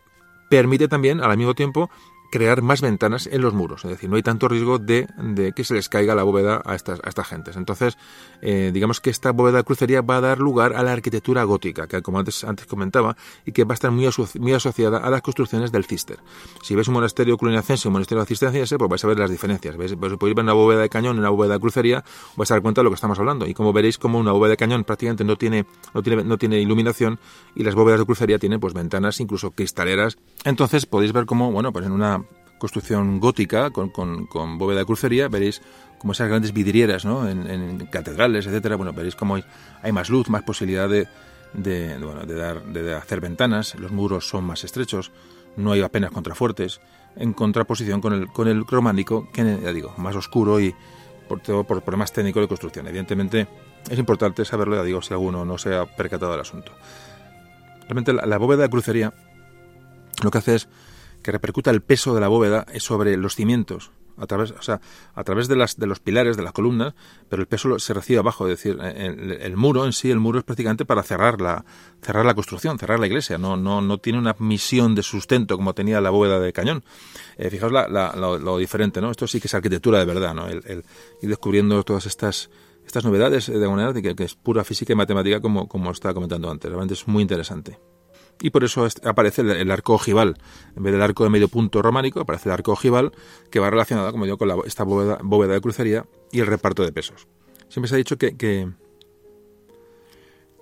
permite 0.50 0.88
también, 0.88 1.20
al 1.20 1.36
mismo 1.36 1.54
tiempo, 1.54 1.90
crear 2.30 2.62
más 2.62 2.80
ventanas 2.80 3.26
en 3.26 3.42
los 3.42 3.54
muros, 3.54 3.84
es 3.84 3.90
decir, 3.90 4.08
no 4.08 4.16
hay 4.16 4.22
tanto 4.22 4.48
riesgo 4.48 4.78
de, 4.78 5.06
que 5.54 5.64
se 5.64 5.74
les 5.74 5.88
caiga 5.88 6.14
la 6.14 6.22
bóveda 6.22 6.62
a 6.64 6.74
estas, 6.74 7.00
a 7.02 7.08
estas 7.08 7.26
gentes. 7.26 7.56
Entonces, 7.56 7.96
eh, 8.42 8.70
digamos 8.72 9.00
que 9.00 9.10
esta 9.10 9.32
bóveda 9.32 9.58
de 9.58 9.64
crucería 9.64 10.02
va 10.02 10.16
a 10.16 10.20
dar 10.20 10.38
lugar 10.38 10.74
a 10.74 10.82
la 10.82 10.92
arquitectura 10.92 11.44
gótica, 11.44 11.86
que 11.86 12.02
como 12.02 12.18
antes, 12.18 12.44
antes 12.44 12.66
comentaba, 12.66 13.16
y 13.44 13.52
que 13.52 13.64
va 13.64 13.72
a 13.72 13.74
estar 13.74 13.90
muy, 13.90 14.08
muy 14.38 14.52
asociada 14.52 14.98
a 14.98 15.10
las 15.10 15.22
construcciones 15.22 15.72
del 15.72 15.84
cister. 15.84 16.18
Si 16.62 16.74
ves 16.74 16.88
un 16.88 16.94
monasterio 16.94 17.36
cluniacense 17.36 17.88
o 17.88 17.90
un 17.90 17.94
monasterio 17.94 18.24
cisterciense, 18.24 18.78
pues 18.78 18.88
vais 18.88 19.04
a 19.04 19.08
ver 19.08 19.18
las 19.18 19.30
diferencias. 19.30 19.76
¿Veis? 19.76 19.94
Pues 19.98 20.12
podéis 20.14 20.34
ver 20.34 20.44
una 20.44 20.52
bóveda 20.52 20.82
de 20.82 20.88
cañón 20.88 21.16
y 21.16 21.18
una 21.20 21.30
bóveda 21.30 21.54
de 21.54 21.60
crucería, 21.60 22.04
vais 22.36 22.50
a 22.50 22.54
dar 22.54 22.62
cuenta 22.62 22.80
de 22.80 22.84
lo 22.84 22.90
que 22.90 22.96
estamos 22.96 23.18
hablando. 23.18 23.46
Y 23.46 23.54
como 23.54 23.72
veréis, 23.72 23.98
como 23.98 24.18
una 24.18 24.32
bóveda 24.32 24.50
de 24.50 24.56
cañón 24.56 24.84
prácticamente 24.84 25.24
no 25.24 25.36
tiene, 25.36 25.66
no 25.94 26.02
tiene, 26.02 26.24
no 26.24 26.38
tiene 26.38 26.60
iluminación 26.60 27.18
y 27.54 27.64
las 27.64 27.74
bóvedas 27.74 28.00
de 28.00 28.06
crucería 28.06 28.38
tienen 28.38 28.60
pues 28.60 28.74
ventanas, 28.74 29.20
incluso 29.20 29.50
cristaleras. 29.50 30.18
Entonces 30.44 30.86
podéis 30.86 31.12
ver 31.12 31.26
cómo, 31.26 31.50
bueno, 31.52 31.72
pues 31.72 31.86
en 31.86 31.92
una 31.92 32.15
construcción 32.58 33.20
gótica 33.20 33.70
con, 33.70 34.58
bóveda 34.58 34.80
de 34.80 34.86
crucería, 34.86 35.28
veréis 35.28 35.62
como 35.98 36.12
esas 36.12 36.28
grandes 36.28 36.52
vidrieras 36.52 37.04
¿no? 37.04 37.28
en, 37.28 37.86
catedrales, 37.86 38.46
etcétera, 38.46 38.76
bueno, 38.76 38.92
veréis 38.92 39.14
como 39.14 39.36
hay, 39.36 39.92
más 39.92 40.10
luz, 40.10 40.28
más 40.28 40.42
posibilidad 40.42 40.88
de, 40.88 41.08
bueno, 41.54 42.24
de, 42.26 42.34
dar, 42.34 42.62
de 42.64 42.94
hacer 42.94 43.20
ventanas, 43.20 43.74
los 43.76 43.92
muros 43.92 44.28
son 44.28 44.44
más 44.44 44.64
estrechos, 44.64 45.12
no 45.56 45.72
hay 45.72 45.80
apenas 45.80 46.10
contrafuertes, 46.10 46.80
en 47.16 47.32
contraposición 47.32 48.00
con 48.00 48.12
el, 48.12 48.28
con 48.28 48.48
el 48.48 48.66
románico, 48.66 49.28
que 49.32 49.58
ya 49.62 49.72
digo, 49.72 49.94
más 49.96 50.14
oscuro 50.16 50.60
y 50.60 50.74
por 51.28 51.40
todo 51.40 51.64
por 51.64 51.82
problemas 51.82 52.12
técnicos 52.12 52.42
de 52.42 52.48
construcción. 52.48 52.86
Evidentemente 52.86 53.48
es 53.90 53.98
importante 53.98 54.44
saberlo, 54.44 54.76
ya 54.76 54.82
digo, 54.82 55.02
si 55.02 55.14
alguno 55.14 55.44
no 55.44 55.58
se 55.58 55.74
ha 55.74 55.86
percatado 55.86 56.32
del 56.32 56.42
asunto. 56.42 56.72
Realmente 57.82 58.12
la 58.12 58.38
bóveda 58.38 58.64
de 58.64 58.68
crucería 58.68 59.12
lo 60.22 60.30
que 60.30 60.38
hace 60.38 60.54
es 60.56 60.68
que 61.26 61.32
repercuta 61.32 61.72
el 61.72 61.82
peso 61.82 62.14
de 62.14 62.20
la 62.20 62.28
bóveda 62.28 62.66
sobre 62.78 63.16
los 63.16 63.34
cimientos, 63.34 63.90
a 64.16 64.28
través, 64.28 64.52
o 64.52 64.62
sea, 64.62 64.80
a 65.12 65.24
través 65.24 65.48
de, 65.48 65.56
las, 65.56 65.76
de 65.76 65.88
los 65.88 65.98
pilares, 65.98 66.36
de 66.36 66.44
las 66.44 66.52
columnas, 66.52 66.94
pero 67.28 67.42
el 67.42 67.48
peso 67.48 67.80
se 67.80 67.92
recibe 67.94 68.20
abajo, 68.20 68.46
es 68.46 68.62
decir, 68.62 68.78
el, 68.80 69.56
muro 69.56 69.86
en 69.86 69.92
sí, 69.92 70.08
el 70.08 70.20
muro 70.20 70.38
es 70.38 70.44
prácticamente 70.44 70.84
para 70.84 71.02
cerrar 71.02 71.40
la, 71.40 71.64
cerrar 72.00 72.24
la 72.24 72.34
construcción, 72.34 72.78
cerrar 72.78 73.00
la 73.00 73.08
iglesia, 73.08 73.38
no, 73.38 73.56
no, 73.56 73.80
no 73.80 73.98
tiene 73.98 74.20
una 74.20 74.36
misión 74.38 74.94
de 74.94 75.02
sustento 75.02 75.56
como 75.56 75.74
tenía 75.74 76.00
la 76.00 76.10
bóveda 76.10 76.38
de 76.38 76.52
cañón. 76.52 76.84
Eh, 77.38 77.50
fijaos 77.50 77.72
la, 77.72 77.88
lo, 78.14 78.58
diferente, 78.58 79.00
¿no? 79.00 79.10
Esto 79.10 79.26
sí 79.26 79.40
que 79.40 79.48
es 79.48 79.54
arquitectura 79.54 79.98
de 79.98 80.04
verdad, 80.04 80.32
¿no? 80.32 80.46
El, 80.46 80.84
ir 81.22 81.28
descubriendo 81.28 81.82
todas 81.82 82.06
estas, 82.06 82.50
estas 82.86 83.04
novedades 83.04 83.48
de 83.48 83.68
manera 83.68 83.92
que, 84.00 84.14
que 84.14 84.22
es 84.22 84.36
pura 84.36 84.62
física 84.62 84.92
y 84.92 84.96
matemática 84.96 85.40
como, 85.40 85.66
como 85.66 85.90
estaba 85.90 86.14
comentando 86.14 86.48
antes, 86.48 86.70
realmente 86.70 86.94
es 86.94 87.08
muy 87.08 87.22
interesante. 87.22 87.80
Y 88.40 88.50
por 88.50 88.64
eso 88.64 88.86
aparece 89.04 89.42
el, 89.42 89.70
arco 89.70 89.94
ojival. 89.94 90.36
En 90.76 90.82
vez 90.82 90.92
del 90.92 91.02
arco 91.02 91.24
de 91.24 91.30
medio 91.30 91.48
punto 91.48 91.82
románico, 91.82 92.20
aparece 92.20 92.48
el 92.48 92.52
arco 92.52 92.72
ojival, 92.72 93.12
que 93.50 93.60
va 93.60 93.70
relacionado, 93.70 94.10
como 94.12 94.24
digo, 94.24 94.38
con 94.38 94.50
esta 94.66 94.84
bóveda, 94.84 95.54
de 95.54 95.60
crucería 95.60 96.06
y 96.32 96.40
el 96.40 96.46
reparto 96.46 96.82
de 96.82 96.92
pesos. 96.92 97.26
Siempre 97.68 97.88
se 97.88 97.94
ha 97.94 97.98
dicho 97.98 98.16
que, 98.18 98.36
que, 98.36 98.68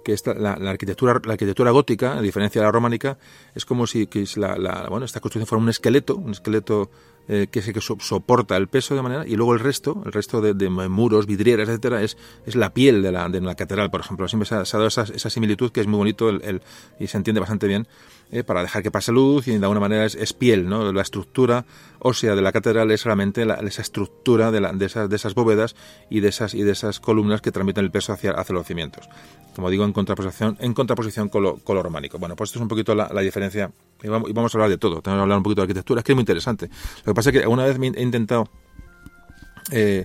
esta, 0.07 0.35
la, 0.35 0.53
arquitectura, 0.53 1.21
la 1.25 1.33
arquitectura 1.33 1.71
gótica, 1.71 2.17
a 2.19 2.23
diferencia 2.23 2.61
de 2.61 2.67
la 2.67 2.73
románica, 2.73 3.19
es 3.55 3.65
como 3.65 3.87
si 3.87 4.07
que 4.07 4.25
la, 4.37 4.87
bueno, 4.89 5.05
esta 5.05 5.21
construcción 5.21 5.47
fuera 5.47 5.63
un 5.63 5.69
esqueleto, 5.69 6.17
un 6.17 6.33
esqueleto 6.33 6.91
eh, 7.29 7.49
que, 7.51 7.61
que 7.61 7.81
soporta 7.81 8.57
el 8.57 8.69
peso 8.69 8.95
de 8.95 9.03
manera 9.03 9.27
y 9.27 9.37
luego 9.37 9.55
el 9.55 9.61
resto, 9.61 10.03
el 10.05 10.13
resto 10.13 10.41
de, 10.41 10.69
muros, 10.69 11.27
vidrieras, 11.27 11.69
etcétera, 11.69 12.03
es, 12.03 12.17
es 12.47 12.55
la 12.55 12.75
piel 12.75 13.03
de 13.03 13.13
la, 13.13 13.29
de 13.29 13.41
la 13.41 13.55
catedral, 13.55 13.91
por 13.91 14.01
ejemplo. 14.01 14.29
Siempre 14.29 14.47
se 14.47 14.55
ha, 14.55 14.63
dado 14.65 14.87
esa, 14.87 15.03
esa, 15.03 15.31
similitud 15.31 15.73
que 15.73 15.81
es 15.81 15.87
muy 15.87 15.99
bonito 15.99 16.29
el, 16.29 16.63
y 16.99 17.07
se 17.07 17.17
entiende 17.17 17.41
bastante 17.41 17.67
bien 17.67 17.87
eh, 18.31 18.43
para 18.45 18.63
dejar 18.63 18.83
que 18.83 18.91
pase 18.91 19.13
luz 19.13 19.49
y 19.49 19.53
de 19.53 19.65
alguna 19.65 19.81
manera 19.81 20.05
es, 20.05 20.33
piel, 20.33 20.69
¿no? 20.69 20.93
La 20.93 21.03
estructura 21.03 21.65
ósea 22.01 22.35
de 22.35 22.43
la 22.43 22.53
catedral 22.53 22.91
es 22.91 23.05
realmente 23.05 23.47
esa 23.67 23.83
estructura 23.83 24.51
de, 24.51 24.61
de, 24.61 24.87
esas, 24.87 25.09
de 25.09 25.17
esas 25.17 25.35
bóvedas 25.35 25.77
y 26.11 26.21
de 26.21 26.29
esas, 26.29 26.55
y 26.55 26.63
de 26.63 26.73
esas 26.73 27.01
columnas 27.01 27.41
que 27.41 27.53
transmiten 27.53 27.85
el 27.85 27.91
peso 27.91 28.13
hacia, 28.13 28.33
hacia 28.33 28.55
los 28.55 28.67
cimientos. 28.67 29.09
Como 29.55 29.71
digo, 29.71 29.85
en 29.85 29.93
contraposición, 29.93 30.57
en 30.61 30.75
contraposición 30.75 31.29
con, 31.29 31.43
lo, 31.43 31.83
románico. 31.83 32.19
Bueno, 32.19 32.35
pues 32.35 32.51
esto 32.51 32.59
es 32.59 32.63
un 32.63 32.69
poquito 32.69 32.95
la, 32.95 33.09
la 33.13 33.21
diferencia 33.21 33.71
y 34.03 34.09
vamos, 34.09 34.55
a 34.55 34.59
hablar 34.59 34.71
de 34.71 34.79
todo. 34.79 35.01
Tenemos 35.01 35.21
que 35.21 35.23
hablar 35.23 35.39
un 35.39 35.45
poquito 35.45 35.63
de 35.63 35.65
arquitectura, 35.65 36.01
es 36.01 36.05
que 36.05 36.13
es 36.13 36.17
muy 36.17 36.23
interesante. 36.23 36.69
Lo 37.05 37.13
que 37.13 37.15
pasa 37.15 37.31
es 37.31 37.41
que 37.41 37.47
una 37.47 37.65
vez 37.65 37.79
he 37.79 38.03
intentado 38.03 38.49
eh, 39.71 40.05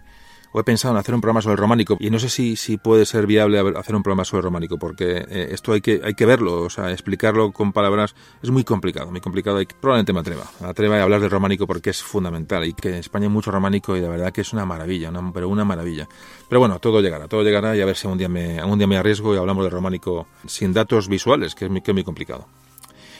he 0.53 0.63
pensado 0.63 0.93
en 0.93 0.99
hacer 0.99 1.15
un 1.15 1.21
programa 1.21 1.41
sobre 1.41 1.53
el 1.53 1.59
románico 1.59 1.97
y 1.99 2.09
no 2.09 2.19
sé 2.19 2.29
si, 2.29 2.55
si 2.55 2.77
puede 2.77 3.05
ser 3.05 3.27
viable 3.27 3.59
hacer 3.77 3.95
un 3.95 4.03
programa 4.03 4.25
sobre 4.25 4.39
el 4.39 4.45
románico 4.45 4.77
porque 4.77 5.25
eh, 5.29 5.49
esto 5.51 5.73
hay 5.73 5.81
que 5.81 6.01
hay 6.03 6.13
que 6.13 6.25
verlo, 6.25 6.61
o 6.61 6.69
sea, 6.69 6.91
explicarlo 6.91 7.51
con 7.51 7.71
palabras 7.71 8.15
es 8.41 8.49
muy 8.49 8.63
complicado, 8.63 9.11
muy 9.11 9.21
complicado 9.21 9.61
y 9.61 9.65
probablemente 9.65 10.13
me 10.13 10.19
atreva, 10.21 10.45
me 10.59 10.67
atreva 10.67 10.97
a 10.97 11.03
hablar 11.03 11.21
del 11.21 11.29
románico 11.29 11.67
porque 11.67 11.91
es 11.91 12.01
fundamental 12.01 12.65
y 12.65 12.73
que 12.73 12.89
en 12.89 12.95
España 12.95 13.25
hay 13.25 13.31
mucho 13.31 13.51
románico 13.51 13.95
y 13.95 14.01
la 14.01 14.09
verdad 14.09 14.31
que 14.31 14.41
es 14.41 14.53
una 14.53 14.65
maravilla, 14.65 15.11
pero 15.33 15.49
una 15.49 15.65
maravilla. 15.65 16.07
Pero 16.47 16.59
bueno, 16.59 16.79
todo 16.79 17.01
llegará, 17.01 17.27
todo 17.27 17.43
llegará 17.43 17.75
y 17.75 17.81
a 17.81 17.85
ver 17.85 17.95
si 17.95 18.07
algún 18.07 18.17
día 18.17 18.29
me, 18.29 18.59
algún 18.59 18.77
día 18.77 18.87
me 18.87 18.97
arriesgo 18.97 19.33
y 19.35 19.37
hablamos 19.37 19.63
del 19.63 19.71
románico 19.71 20.27
sin 20.45 20.73
datos 20.73 21.07
visuales, 21.07 21.55
que 21.55 21.65
es 21.65 21.71
muy, 21.71 21.81
que 21.81 21.91
es 21.91 21.95
muy 21.95 22.03
complicado. 22.03 22.47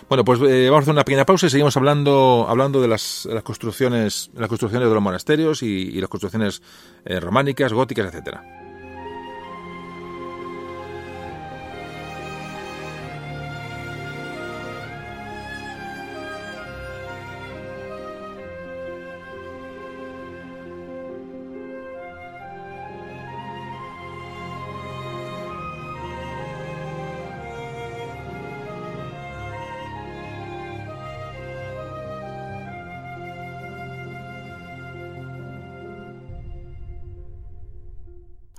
Bueno, 0.10 0.26
pues 0.26 0.42
eh, 0.42 0.70
vamos 0.70 0.82
a 0.82 0.84
hacer 0.86 0.94
una 0.94 1.06
pequeña 1.06 1.26
pausa 1.26 1.46
y 1.46 1.50
seguimos 1.52 1.78
hablando, 1.78 2.48
hablando 2.50 2.82
de 2.82 2.88
las, 2.88 3.30
construcciones, 3.44 4.32
las 4.34 4.50
construcciones 4.50 4.90
de 4.90 4.94
los 4.96 5.04
monasterios 5.04 5.62
y, 5.62 6.02
las 6.02 6.10
construcciones 6.10 6.64
eh, 7.06 7.20
románicas, 7.20 7.72
góticas, 7.72 8.08
etcétera. 8.08 8.69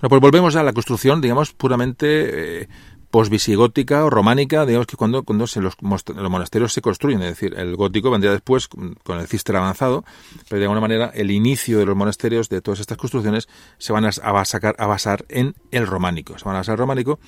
Bueno, 0.01 0.09
pues 0.09 0.21
volvemos 0.21 0.55
a 0.55 0.63
la 0.63 0.73
construcción, 0.73 1.21
digamos, 1.21 1.53
puramente 1.53 2.61
eh, 2.61 2.67
posvisigótica 3.11 4.03
o 4.03 4.09
románica, 4.09 4.65
digamos 4.65 4.87
que 4.87 4.97
cuando, 4.97 5.21
cuando 5.21 5.45
se 5.45 5.61
los, 5.61 5.75
monasterios 5.79 6.73
se 6.73 6.81
construyen, 6.81 7.21
es 7.21 7.27
decir, 7.27 7.53
el 7.55 7.75
gótico 7.75 8.09
vendría 8.09 8.31
después 8.31 8.67
con 8.67 9.19
el 9.19 9.27
cister 9.27 9.55
avanzado, 9.57 10.03
pero 10.49 10.59
de 10.59 10.65
alguna 10.65 10.81
manera 10.81 11.11
el 11.13 11.29
inicio 11.29 11.77
de 11.77 11.85
los 11.85 11.95
monasterios, 11.95 12.49
de 12.49 12.61
todas 12.61 12.79
estas 12.79 12.97
construcciones, 12.97 13.47
se 13.77 13.93
van 13.93 14.05
a, 14.05 14.09
a 14.23 14.87
basar 14.87 15.25
en 15.29 15.53
el 15.69 15.85
románico, 15.85 16.35
se 16.39 16.45
van 16.45 16.55
a 16.55 16.59
basar 16.59 16.73
en 16.73 16.77
el 16.77 16.79
románico. 16.79 17.19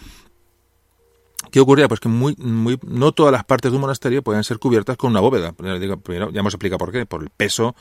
¿Qué 1.51 1.59
ocurría? 1.59 1.87
Pues 1.87 1.99
que 1.99 2.09
muy, 2.09 2.35
muy, 2.39 2.79
no 2.87 3.11
todas 3.11 3.31
las 3.31 3.43
partes 3.43 3.71
de 3.71 3.75
un 3.75 3.81
monasterio 3.81 4.23
pueden 4.23 4.43
ser 4.43 4.57
cubiertas 4.57 4.97
con 4.97 5.11
una 5.11 5.19
bóveda. 5.19 5.51
Primero, 5.51 6.31
ya 6.31 6.39
hemos 6.39 6.55
explicado 6.55 6.79
por 6.79 6.91
qué, 6.91 7.05
por 7.05 7.21
el 7.21 7.29
peso 7.29 7.75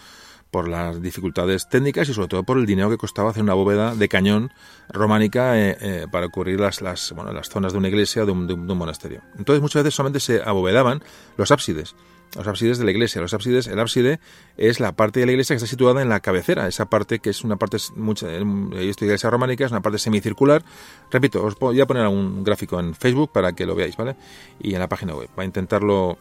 por 0.52 0.68
las 0.68 1.00
dificultades 1.00 1.66
técnicas 1.68 2.08
y 2.10 2.14
sobre 2.14 2.28
todo 2.28 2.42
por 2.44 2.58
el 2.58 2.66
dinero 2.66 2.90
que 2.90 2.98
costaba 2.98 3.30
hacer 3.30 3.42
una 3.42 3.54
bóveda 3.54 3.94
de 3.94 4.08
cañón 4.08 4.52
románica 4.90 5.58
eh, 5.58 5.78
eh, 5.80 6.06
para 6.12 6.28
cubrir 6.28 6.60
las, 6.60 6.82
las, 6.82 7.12
bueno, 7.12 7.32
las 7.32 7.48
zonas 7.48 7.72
de 7.72 7.78
una 7.78 7.88
iglesia 7.88 8.22
o 8.22 8.26
de 8.26 8.32
un, 8.32 8.66
monasterio. 8.76 9.22
Entonces 9.38 9.62
muchas 9.62 9.82
veces 9.82 9.94
solamente 9.94 10.20
se 10.20 10.42
abovedaban 10.44 11.02
los 11.36 11.50
ábsides 11.50 11.96
los 12.34 12.46
ábsides 12.46 12.78
de 12.78 12.86
la 12.86 12.92
iglesia. 12.92 13.20
Los 13.20 13.34
ábsides, 13.34 13.66
el 13.66 13.78
ábside 13.78 14.18
es 14.56 14.80
la 14.80 14.92
parte 14.92 15.20
de 15.20 15.26
la 15.26 15.32
iglesia 15.32 15.54
que 15.54 15.58
está 15.58 15.66
situada 15.66 16.00
en 16.00 16.08
la 16.08 16.20
cabecera, 16.20 16.66
esa 16.66 16.86
parte 16.86 17.18
que 17.18 17.28
es 17.28 17.44
una 17.44 17.56
parte, 17.56 17.76
mucha, 17.94 18.26
esta 18.32 19.04
iglesia 19.04 19.28
románica 19.28 19.66
es 19.66 19.70
una 19.70 19.82
parte 19.82 19.98
semicircular. 19.98 20.64
Repito, 21.10 21.44
os 21.44 21.58
voy 21.58 21.78
a 21.78 21.86
poner 21.86 22.06
un 22.06 22.42
gráfico 22.42 22.80
en 22.80 22.94
Facebook 22.94 23.32
para 23.32 23.52
que 23.52 23.66
lo 23.66 23.74
veáis, 23.74 23.98
¿vale? 23.98 24.16
Y 24.60 24.72
en 24.72 24.80
la 24.80 24.88
página 24.88 25.14
web. 25.14 25.28
Va 25.38 25.42
a 25.42 25.46
intentarlo 25.46 26.16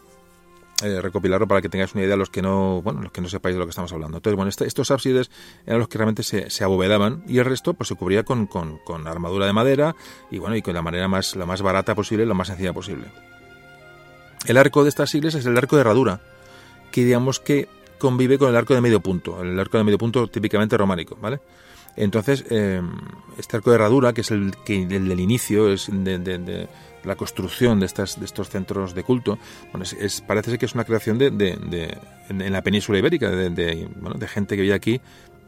eh, 0.82 1.00
recopilarlo 1.00 1.46
para 1.46 1.62
que 1.62 1.68
tengáis 1.68 1.94
una 1.94 2.04
idea 2.04 2.16
los 2.16 2.30
que 2.30 2.42
no 2.42 2.82
bueno 2.82 3.02
los 3.02 3.12
que 3.12 3.20
no 3.20 3.28
sepáis 3.28 3.54
de 3.54 3.58
lo 3.60 3.66
que 3.66 3.70
estamos 3.70 3.92
hablando. 3.92 4.18
Entonces 4.18 4.36
bueno 4.36 4.48
este, 4.48 4.66
estos 4.66 4.90
ábsides 4.90 5.30
eran 5.66 5.78
los 5.78 5.88
que 5.88 5.98
realmente 5.98 6.22
se, 6.22 6.64
abovedaban 6.64 7.22
y 7.26 7.38
el 7.38 7.44
resto 7.44 7.74
pues 7.74 7.88
se 7.88 7.94
cubría 7.94 8.24
con, 8.24 8.46
con, 8.46 8.78
con, 8.78 9.06
armadura 9.06 9.46
de 9.46 9.52
madera 9.52 9.94
y 10.30 10.38
bueno 10.38 10.56
y 10.56 10.62
con 10.62 10.74
la 10.74 10.82
manera 10.82 11.08
más 11.08 11.36
la 11.36 11.46
más 11.46 11.62
barata 11.62 11.94
posible 11.94 12.26
lo 12.26 12.34
más 12.34 12.48
sencilla 12.48 12.72
posible. 12.72 13.06
El 14.46 14.56
arco 14.56 14.82
de 14.82 14.88
estas 14.88 15.14
iglesias 15.14 15.42
es 15.42 15.46
el 15.46 15.56
arco 15.56 15.76
de 15.76 15.82
herradura 15.82 16.20
que 16.90 17.04
digamos 17.04 17.40
que 17.40 17.68
convive 17.98 18.38
con 18.38 18.48
el 18.50 18.56
arco 18.56 18.74
de 18.74 18.80
medio 18.80 19.00
punto 19.00 19.40
el 19.42 19.58
arco 19.58 19.78
de 19.78 19.84
medio 19.84 19.98
punto 19.98 20.26
típicamente 20.26 20.76
románico 20.76 21.16
vale 21.20 21.40
entonces 21.96 22.44
eh, 22.50 22.82
este 23.38 23.56
arco 23.56 23.70
de 23.70 23.76
herradura 23.76 24.12
que 24.12 24.22
es 24.22 24.30
el 24.30 24.52
que 24.64 24.82
el 24.82 25.08
del 25.08 25.20
inicio 25.20 25.70
es 25.70 25.88
de 25.90 26.68
la 27.04 27.16
construcción 27.16 27.80
de, 27.80 27.86
estas, 27.86 28.18
de 28.18 28.24
estos 28.24 28.48
centros 28.48 28.94
de 28.94 29.02
culto, 29.02 29.38
es, 29.98 30.20
parece 30.20 30.50
ser 30.50 30.58
que 30.58 30.66
es 30.66 30.74
una 30.74 30.84
creación 30.84 31.18
de, 31.18 31.30
de, 31.30 31.98
en, 32.28 32.52
la 32.52 32.62
península 32.62 32.98
ibérica, 32.98 33.30
de, 33.30 33.88
bueno, 34.00 34.18
de 34.18 34.28
gente 34.28 34.56
que 34.56 34.62
vivía 34.62 34.76
aquí, 34.76 35.00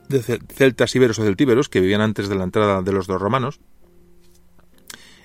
de 0.08 0.22
celtas 0.22 0.94
iberos 0.94 1.18
o 1.18 1.24
celtíberos, 1.24 1.68
que 1.68 1.80
vivían 1.80 2.00
antes 2.00 2.28
de 2.28 2.34
la 2.34 2.44
entrada 2.44 2.82
de 2.82 2.92
los 2.92 3.06
dos 3.06 3.20
romanos, 3.20 3.60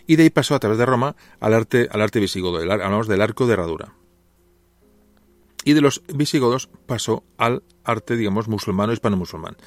y 0.08 0.16
de 0.16 0.24
ahí 0.24 0.30
pasó 0.32 0.56
a 0.56 0.60
través 0.60 0.80
de 0.80 0.88
Roma 0.88 1.16
al 1.40 1.54
arte, 1.54 1.88
al 1.92 2.02
arte 2.02 2.20
visigodo, 2.20 2.58
hablamos 2.58 3.08
del 3.08 3.22
arco 3.22 3.46
de 3.46 3.54
herradura. 3.54 3.94
Y 5.66 5.74
de 5.74 5.82
los 5.82 6.02
visigodos 6.12 6.70
pasó 6.88 7.24
al 7.38 7.62
arte, 7.84 8.16
digamos, 8.16 8.48
musulmán 8.48 8.90
o 8.90 8.94
hispano-musulmán. 8.94 9.58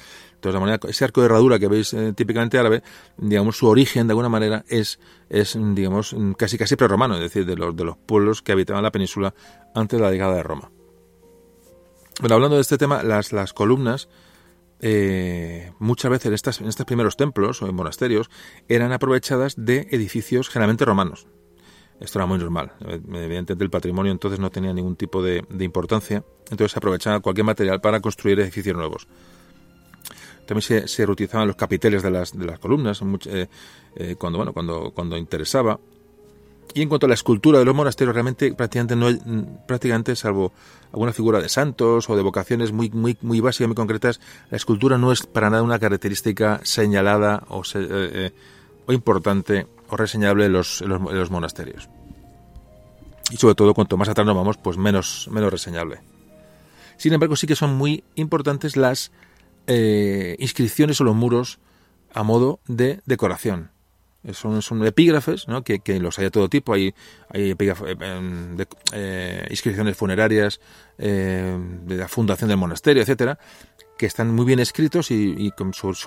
Entonces, 0.43 0.59
de 0.59 0.65
manera, 0.65 0.89
ese 0.89 1.05
arco 1.05 1.21
de 1.21 1.27
herradura 1.27 1.57
que 1.57 1.69
veis 1.69 1.93
eh, 1.93 2.11
típicamente 2.11 2.57
árabe, 2.57 2.83
digamos, 3.15 3.55
su 3.55 3.65
origen 3.65 4.07
de 4.07 4.11
alguna 4.11 4.27
manera 4.27 4.65
es, 4.67 4.99
es 5.29 5.57
digamos, 5.57 6.13
casi 6.37 6.57
casi 6.57 6.75
prerromano, 6.75 7.15
es 7.15 7.21
decir, 7.21 7.45
de 7.45 7.55
los, 7.55 7.73
de 7.73 7.85
los 7.85 7.95
pueblos 7.95 8.41
que 8.41 8.51
habitaban 8.51 8.83
la 8.83 8.91
península 8.91 9.33
antes 9.73 9.97
de 9.97 10.03
la 10.03 10.11
llegada 10.11 10.35
de 10.35 10.43
Roma. 10.43 10.69
Bueno, 12.19 12.35
hablando 12.35 12.57
de 12.57 12.61
este 12.61 12.77
tema, 12.77 13.03
las, 13.03 13.31
las 13.31 13.53
columnas, 13.53 14.09
eh, 14.81 15.71
muchas 15.79 16.11
veces 16.11 16.25
en, 16.25 16.33
estas, 16.33 16.59
en 16.59 16.67
estos 16.67 16.85
primeros 16.85 17.15
templos 17.15 17.61
o 17.61 17.67
en 17.67 17.75
monasterios, 17.75 18.29
eran 18.67 18.91
aprovechadas 18.91 19.53
de 19.55 19.87
edificios 19.91 20.49
generalmente 20.49 20.83
romanos. 20.83 21.25
Esto 22.01 22.19
era 22.19 22.25
muy 22.25 22.37
normal. 22.37 22.73
Evidentemente 22.81 23.63
el 23.63 23.69
patrimonio 23.69 24.11
entonces 24.11 24.41
no 24.41 24.49
tenía 24.49 24.73
ningún 24.73 24.97
tipo 24.97 25.23
de, 25.23 25.45
de 25.49 25.63
importancia, 25.63 26.25
entonces 26.51 26.73
se 26.73 26.79
aprovechaba 26.79 27.21
cualquier 27.21 27.45
material 27.45 27.79
para 27.79 28.01
construir 28.01 28.41
edificios 28.41 28.75
nuevos. 28.75 29.07
También 30.53 30.83
se, 30.83 30.87
se 30.87 31.03
reutilizaban 31.03 31.47
los 31.47 31.55
capiteles 31.55 32.03
de 32.03 32.11
las, 32.11 32.37
de 32.37 32.45
las 32.45 32.59
columnas 32.59 33.01
eh, 33.25 33.47
eh, 33.95 34.15
cuando, 34.19 34.37
bueno, 34.37 34.53
cuando, 34.53 34.91
cuando 34.91 35.17
interesaba. 35.17 35.79
Y 36.75 36.83
en 36.83 36.89
cuanto 36.89 37.07
a 37.07 37.09
la 37.09 37.15
escultura 37.15 37.57
de 37.57 37.65
los 37.65 37.73
monasterios, 37.73 38.13
realmente 38.13 38.53
prácticamente 38.53 38.95
no 38.95 39.07
hay, 39.07 39.19
prácticamente 39.67 40.15
salvo 40.15 40.53
alguna 40.91 41.11
figura 41.11 41.41
de 41.41 41.49
santos 41.49 42.07
o 42.07 42.15
de 42.15 42.21
vocaciones 42.21 42.71
muy, 42.71 42.91
muy, 42.91 43.17
muy 43.21 43.39
básicas, 43.39 43.67
muy 43.67 43.75
concretas, 43.75 44.21
la 44.51 44.57
escultura 44.57 44.99
no 44.99 45.11
es 45.11 45.25
para 45.25 45.49
nada 45.49 45.63
una 45.63 45.79
característica 45.79 46.61
señalada 46.63 47.43
o, 47.49 47.63
eh, 47.73 48.31
o 48.85 48.93
importante 48.93 49.65
o 49.89 49.97
reseñable 49.97 50.45
en 50.45 50.53
los, 50.53 50.81
los, 50.81 51.01
los, 51.01 51.31
monasterios. 51.31 51.89
Y 53.31 53.37
sobre 53.37 53.55
todo, 53.55 53.73
cuanto 53.73 53.97
más 53.97 54.07
atrás 54.07 54.27
nos 54.27 54.35
vamos, 54.35 54.57
pues 54.57 54.77
menos, 54.77 55.27
menos 55.31 55.51
reseñable. 55.51 56.01
Sin 56.97 57.11
embargo, 57.11 57.35
sí 57.35 57.47
que 57.47 57.55
son 57.55 57.73
muy 57.73 58.03
importantes 58.15 58.77
las 58.77 59.11
eh, 59.67 60.35
inscripciones 60.39 60.99
o 61.01 61.03
los 61.03 61.15
muros 61.15 61.59
a 62.13 62.23
modo 62.23 62.59
de 62.67 63.01
decoración. 63.05 63.71
Son, 64.31 64.61
son 64.61 64.85
epígrafes, 64.85 65.49
¿no? 65.49 65.63
que, 65.63 65.81
los 65.99 66.17
hay 66.17 66.25
de 66.25 66.31
todo 66.31 66.47
tipo. 66.47 66.73
Hay, 66.73 66.93
hay 67.29 67.51
eh, 67.51 67.97
em, 67.99 68.57
eh, 68.93 69.45
inscripciones 69.49 69.97
funerarias 69.97 70.61
de 70.97 71.97
la 71.97 72.07
fundación 72.07 72.47
del 72.47 72.57
monasterio, 72.57 73.01
etcétera, 73.01 73.37
que 73.97 74.05
están 74.05 74.33
muy 74.33 74.45
bien 74.45 74.59
escritos 74.59 75.11
y, 75.11 75.53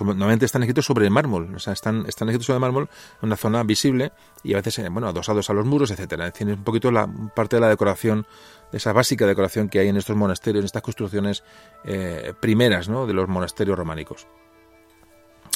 normalmente 0.01 0.45
están 0.45 0.63
escritos 0.63 0.85
sobre 0.85 1.09
mármol, 1.09 1.55
o 1.55 1.59
sea, 1.59 1.73
están, 1.73 2.05
están 2.07 2.27
escritos 2.29 2.47
sobre 2.47 2.59
mármol 2.59 2.89
en 3.21 3.27
una 3.27 3.37
zona 3.37 3.63
visible 3.63 4.11
y 4.43 4.53
a 4.53 4.57
veces, 4.57 4.79
eh, 4.79 4.89
bueno, 4.89 5.07
adosados 5.07 5.49
a 5.49 5.53
los 5.53 5.65
muros, 5.65 5.91
etcétera. 5.91 6.31
Tiene 6.31 6.53
un 6.53 6.63
poquito 6.63 6.91
la 6.91 7.07
parte 7.35 7.55
de 7.55 7.61
la 7.61 7.69
decoración, 7.69 8.25
de 8.71 8.77
esa 8.77 8.91
básica 8.91 9.25
decoración 9.25 9.69
que 9.69 9.79
hay 9.79 9.87
en 9.87 9.97
estos 9.97 10.15
monasterios, 10.15 10.61
en 10.61 10.65
estas 10.65 10.81
construcciones 10.81 11.43
eh, 11.85 12.33
primeras, 12.39 12.89
¿no? 12.89 13.07
De 13.07 13.13
los 13.13 13.27
monasterios 13.29 13.77
románicos. 13.77 14.27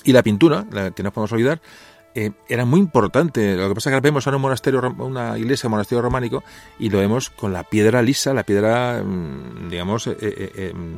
Y 0.03 0.13
la 0.13 0.23
pintura, 0.23 0.65
la 0.71 0.91
que 0.91 1.03
no 1.03 1.11
podemos 1.11 1.33
olvidar, 1.33 1.61
eh, 2.15 2.31
era 2.47 2.65
muy 2.65 2.79
importante. 2.79 3.55
Lo 3.55 3.67
que 3.69 3.75
pasa 3.75 3.89
es 3.89 3.95
que 3.95 4.01
vemos 4.01 4.25
ahora 4.25 4.37
un 4.37 4.41
monasterio, 4.41 4.95
una 4.97 5.37
iglesia, 5.37 5.67
un 5.67 5.71
monasterio 5.71 6.01
románico, 6.01 6.43
y 6.79 6.89
lo 6.89 6.99
vemos 6.99 7.29
con 7.29 7.53
la 7.53 7.63
piedra 7.63 8.01
lisa, 8.01 8.33
la 8.33 8.43
piedra, 8.43 9.03
mm, 9.03 9.69
digamos, 9.69 10.09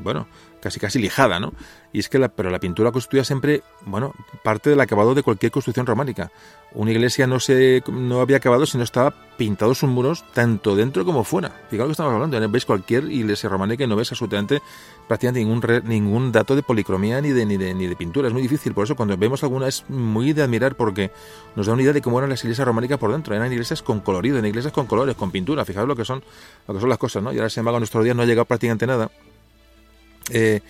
bueno, 0.03 0.27
casi 0.63 0.79
casi 0.79 0.97
lijada, 0.97 1.39
¿no? 1.39 1.53
Y 1.91 1.99
es 1.99 2.09
que 2.09 2.17
la, 2.17 2.29
pero 2.29 2.49
la 2.49 2.59
pintura 2.59 2.91
constituía 2.91 3.25
siempre, 3.25 3.61
bueno, 3.85 4.13
parte 4.43 4.69
del 4.69 4.79
acabado 4.79 5.13
de 5.13 5.21
cualquier 5.21 5.51
construcción 5.51 5.85
románica. 5.85 6.31
Una 6.73 6.91
iglesia 6.91 7.27
no 7.27 7.39
se 7.39 7.83
no 7.87 8.21
había 8.21 8.37
acabado 8.37 8.65
si 8.65 8.77
no 8.77 8.83
estaba 8.83 9.13
pintados 9.37 9.79
sus 9.79 9.89
muros 9.89 10.23
tanto 10.33 10.75
dentro 10.75 11.05
como 11.05 11.23
fuera. 11.23 11.49
Fijaos 11.69 11.85
lo 11.85 11.87
que 11.87 11.91
estamos 11.91 12.13
hablando, 12.13 12.49
veis 12.49 12.65
cualquier 12.65 13.11
iglesia 13.11 13.49
románica 13.49 13.83
y 13.83 13.87
no 13.87 13.95
ves 13.95 14.11
absolutamente 14.11 14.61
prácticamente 15.07 15.43
ningún 15.43 15.61
ningún 15.83 16.31
dato 16.31 16.55
de 16.55 16.63
policromía 16.63 17.19
ni 17.19 17.29
de, 17.29 17.45
ni 17.45 17.57
de 17.57 17.73
ni 17.73 17.87
de 17.87 17.95
pintura, 17.95 18.27
es 18.27 18.33
muy 18.33 18.41
difícil, 18.41 18.73
por 18.73 18.85
eso 18.85 18.95
cuando 18.95 19.17
vemos 19.17 19.43
alguna 19.43 19.67
es 19.67 19.83
muy 19.89 20.31
de 20.33 20.43
admirar 20.43 20.75
porque 20.75 21.11
nos 21.55 21.67
da 21.67 21.73
una 21.73 21.81
idea 21.81 21.93
de 21.93 22.01
cómo 22.01 22.19
eran 22.19 22.29
las 22.29 22.43
iglesias 22.43 22.65
románicas 22.65 22.97
por 22.97 23.11
dentro, 23.11 23.35
eran 23.35 23.51
iglesias 23.51 23.83
con 23.83 23.99
colorido, 23.99 24.37
eran 24.37 24.47
iglesias 24.47 24.71
con 24.71 24.87
colores, 24.87 25.15
con 25.15 25.29
pintura, 25.29 25.65
fijaos 25.65 25.87
lo 25.87 25.95
que 25.95 26.05
son 26.05 26.23
lo 26.67 26.73
que 26.73 26.79
son 26.79 26.89
las 26.89 26.97
cosas, 26.97 27.21
¿no? 27.21 27.33
Y 27.33 27.37
ahora 27.37 27.49
sin 27.49 27.61
embargo 27.61 27.77
en 27.77 27.81
nuestros 27.81 28.03
días 28.03 28.15
no 28.15 28.23
ha 28.23 28.25
llegado 28.25 28.45
prácticamente 28.45 28.87
nada 28.87 29.11
eh, 30.29 30.61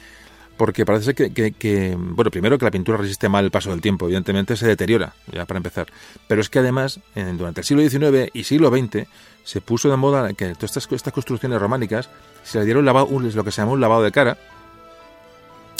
porque 0.57 0.85
parece 0.85 1.13
que, 1.15 1.97
bueno, 1.97 2.29
primero 2.29 2.57
que 2.57 2.65
la 2.65 2.71
pintura 2.71 2.97
resiste 2.97 3.27
mal 3.27 3.45
el 3.45 3.51
paso 3.51 3.71
del 3.71 3.81
tiempo, 3.81 4.05
evidentemente 4.05 4.55
se 4.55 4.67
deteriora, 4.67 5.13
ya 5.31 5.45
para 5.45 5.57
empezar. 5.57 5.87
Pero 6.27 6.41
es 6.41 6.49
que 6.49 6.59
además, 6.59 6.99
durante 7.15 7.61
el 7.61 7.65
siglo 7.65 7.81
XIX 7.81 8.29
y 8.33 8.43
siglo 8.43 8.69
XX, 8.69 9.07
se 9.43 9.61
puso 9.61 9.89
de 9.89 9.97
moda 9.97 10.33
que 10.33 10.53
todas 10.53 10.77
estas, 10.77 11.13
construcciones 11.13 11.59
románicas 11.59 12.09
se 12.43 12.59
le 12.59 12.65
dieron 12.65 12.85
lavado, 12.85 13.07
lo 13.19 13.43
que 13.43 13.51
se 13.51 13.61
llamó 13.61 13.73
un 13.73 13.81
lavado 13.81 14.03
de 14.03 14.11
cara, 14.11 14.37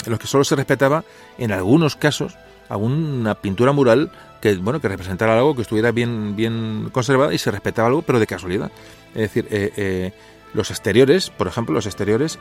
en 0.04 0.10
los 0.10 0.18
que 0.18 0.26
solo 0.26 0.44
se 0.44 0.56
respetaba, 0.56 1.04
en 1.38 1.52
algunos 1.52 1.96
casos, 1.96 2.36
alguna 2.68 3.34
pintura 3.36 3.72
mural 3.72 4.10
que 4.40 4.56
bueno 4.56 4.80
que 4.80 4.88
representara 4.88 5.34
algo 5.34 5.54
que 5.54 5.62
estuviera 5.62 5.90
bien 5.92 6.34
bien 6.36 6.88
conservada 6.92 7.32
y 7.32 7.38
se 7.38 7.50
respetaba 7.50 7.88
algo 7.88 8.02
pero 8.02 8.18
de 8.18 8.26
casualidad 8.26 8.70
es 9.14 9.20
decir 9.20 9.46
eh, 9.50 9.72
eh, 9.76 10.12
los 10.54 10.70
exteriores 10.70 11.30
por 11.30 11.46
ejemplo 11.46 11.74
los 11.74 11.86
exteriores 11.86 12.38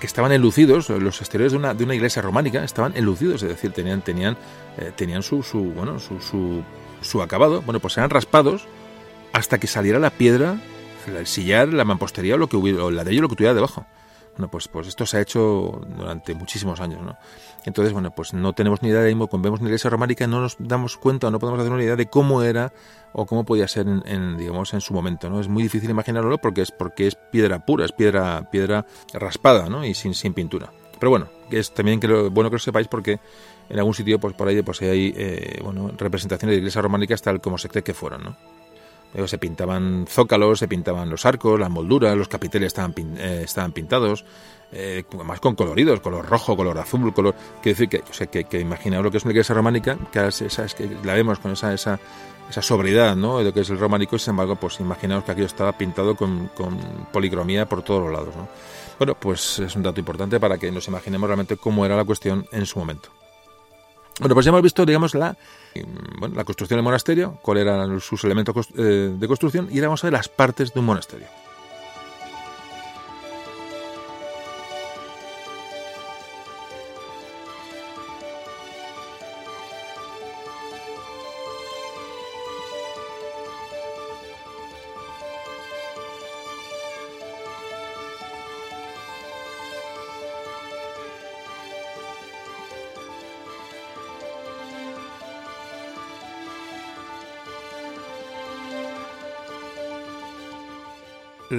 que 0.00 0.06
estaban 0.06 0.32
enlucidos, 0.32 0.88
los 0.88 1.20
exteriores 1.20 1.52
de 1.52 1.58
una, 1.58 1.74
de 1.74 1.84
una 1.84 1.94
iglesia 1.94 2.22
románica 2.22 2.64
estaban 2.64 2.96
enlucidos, 2.96 3.42
es 3.42 3.50
decir, 3.50 3.72
tenían, 3.72 4.02
tenían, 4.02 4.36
eh, 4.78 4.92
tenían 4.96 5.22
su, 5.22 5.42
su, 5.42 5.60
bueno, 5.60 6.00
su, 6.00 6.20
su, 6.20 6.64
su, 7.02 7.22
acabado, 7.22 7.62
bueno, 7.62 7.78
pues 7.78 7.96
eran 7.98 8.10
raspados 8.10 8.66
hasta 9.32 9.58
que 9.58 9.66
saliera 9.66 9.98
la 9.98 10.10
piedra, 10.10 10.56
el 11.06 11.26
sillar, 11.26 11.72
la 11.72 11.84
mampostería 11.84 12.34
o 12.34 12.38
lo 12.38 12.48
que 12.48 12.56
hubiera, 12.56 12.84
o 12.84 12.90
ello 12.90 13.22
lo 13.22 13.28
que 13.28 13.36
tuviera 13.36 13.54
debajo. 13.54 13.86
Bueno, 14.36 14.50
pues, 14.50 14.68
pues 14.68 14.88
esto 14.88 15.06
se 15.06 15.18
ha 15.18 15.20
hecho 15.20 15.82
durante 15.96 16.34
muchísimos 16.34 16.80
años, 16.80 17.02
¿no? 17.02 17.16
Entonces, 17.64 17.92
bueno, 17.92 18.10
pues 18.10 18.32
no 18.32 18.52
tenemos 18.54 18.82
ni 18.82 18.88
idea 18.88 19.02
de 19.02 19.12
cómo 19.12 19.42
vemos 19.42 19.60
una 19.60 19.68
iglesia 19.68 19.90
románica, 19.90 20.26
no 20.26 20.40
nos 20.40 20.56
damos 20.58 20.96
cuenta 20.96 21.26
o 21.26 21.30
no 21.30 21.38
podemos 21.38 21.60
hacer 21.60 21.72
una 21.72 21.82
idea 21.82 21.96
de 21.96 22.06
cómo 22.06 22.42
era 22.42 22.72
o 23.12 23.26
cómo 23.26 23.44
podía 23.44 23.68
ser 23.68 23.86
en, 23.86 24.36
digamos 24.38 24.72
en 24.72 24.80
su 24.80 24.94
momento, 24.94 25.28
¿no? 25.28 25.40
Es 25.40 25.48
muy 25.48 25.62
difícil 25.62 25.90
imaginarlo 25.90 26.38
porque 26.38 26.62
es 26.62 26.70
porque 26.70 27.06
es 27.06 27.16
piedra 27.16 27.64
pura, 27.64 27.84
es 27.84 27.92
piedra 27.92 28.48
piedra 28.50 28.86
raspada, 29.12 29.68
¿no? 29.68 29.84
Y 29.84 29.94
sin, 29.94 30.14
sin 30.14 30.32
pintura. 30.32 30.72
Pero 30.98 31.10
bueno, 31.10 31.28
es 31.50 31.72
también 31.72 32.00
que 32.00 32.06
bueno 32.06 32.50
que 32.50 32.54
lo 32.54 32.60
sepáis 32.60 32.88
porque 32.88 33.20
en 33.68 33.78
algún 33.78 33.94
sitio 33.94 34.18
pues 34.18 34.34
por 34.34 34.48
ahí 34.48 34.62
pues 34.62 34.80
hay 34.82 35.12
eh, 35.16 35.60
bueno, 35.62 35.90
representaciones 35.96 36.54
de 36.54 36.58
iglesias 36.58 36.82
románicas 36.82 37.20
tal 37.20 37.40
como 37.40 37.58
se 37.58 37.68
cree 37.68 37.82
que 37.82 37.94
fueron, 37.94 38.24
¿no? 38.24 38.36
se 39.26 39.38
pintaban 39.38 40.06
zócalos, 40.08 40.60
se 40.60 40.68
pintaban 40.68 41.10
los 41.10 41.26
arcos, 41.26 41.58
las 41.58 41.70
molduras, 41.70 42.16
los 42.16 42.28
capiteles 42.28 42.68
estaban, 42.68 42.94
eh, 43.18 43.42
estaban 43.44 43.72
pintados, 43.72 44.24
eh, 44.72 45.04
más 45.24 45.40
con 45.40 45.54
coloridos, 45.54 46.00
color 46.00 46.26
rojo, 46.26 46.56
color 46.56 46.78
azul, 46.78 47.12
color... 47.12 47.34
Quiero 47.62 47.78
decir 47.78 47.88
que, 47.88 47.98
o 48.08 48.14
sea, 48.14 48.26
que, 48.28 48.44
que 48.44 48.64
lo 48.64 49.10
que 49.10 49.16
es 49.16 49.24
una 49.24 49.32
iglesia 49.32 49.54
románica, 49.54 49.98
que, 50.12 50.26
esa, 50.26 50.64
es 50.64 50.74
que 50.74 50.88
la 51.04 51.14
vemos 51.14 51.38
con 51.38 51.52
esa, 51.52 51.72
esa, 51.74 51.98
esa 52.48 52.62
sobriedad 52.62 53.16
¿no? 53.16 53.38
de 53.38 53.44
lo 53.44 53.52
que 53.52 53.60
es 53.60 53.70
el 53.70 53.78
románico, 53.78 54.18
sin 54.18 54.30
embargo, 54.30 54.56
pues 54.56 54.80
imaginaos 54.80 55.24
que 55.24 55.32
aquello 55.32 55.46
estaba 55.46 55.72
pintado 55.72 56.14
con, 56.14 56.48
con 56.48 56.78
policromía 57.12 57.66
por 57.66 57.82
todos 57.82 58.02
los 58.02 58.12
lados. 58.12 58.34
¿no? 58.36 58.48
Bueno, 58.98 59.14
pues 59.18 59.58
es 59.58 59.74
un 59.76 59.82
dato 59.82 59.98
importante 59.98 60.38
para 60.38 60.58
que 60.58 60.70
nos 60.70 60.86
imaginemos 60.88 61.26
realmente 61.26 61.56
cómo 61.56 61.84
era 61.84 61.96
la 61.96 62.04
cuestión 62.04 62.46
en 62.52 62.66
su 62.66 62.78
momento. 62.78 63.10
Bueno, 64.20 64.34
pues 64.34 64.44
ya 64.44 64.50
hemos 64.50 64.62
visto, 64.62 64.84
digamos, 64.84 65.14
la, 65.14 65.34
bueno, 66.18 66.34
la 66.34 66.44
construcción 66.44 66.76
del 66.76 66.84
monasterio, 66.84 67.38
cuáles 67.40 67.62
eran 67.62 68.00
sus 68.00 68.22
elementos 68.24 68.68
eh, 68.76 69.14
de 69.18 69.28
construcción, 69.28 69.68
y 69.70 69.76
ahora 69.76 69.88
vamos 69.88 70.04
a 70.04 70.08
ver 70.08 70.12
las 70.12 70.28
partes 70.28 70.74
de 70.74 70.80
un 70.80 70.86
monasterio. 70.86 71.26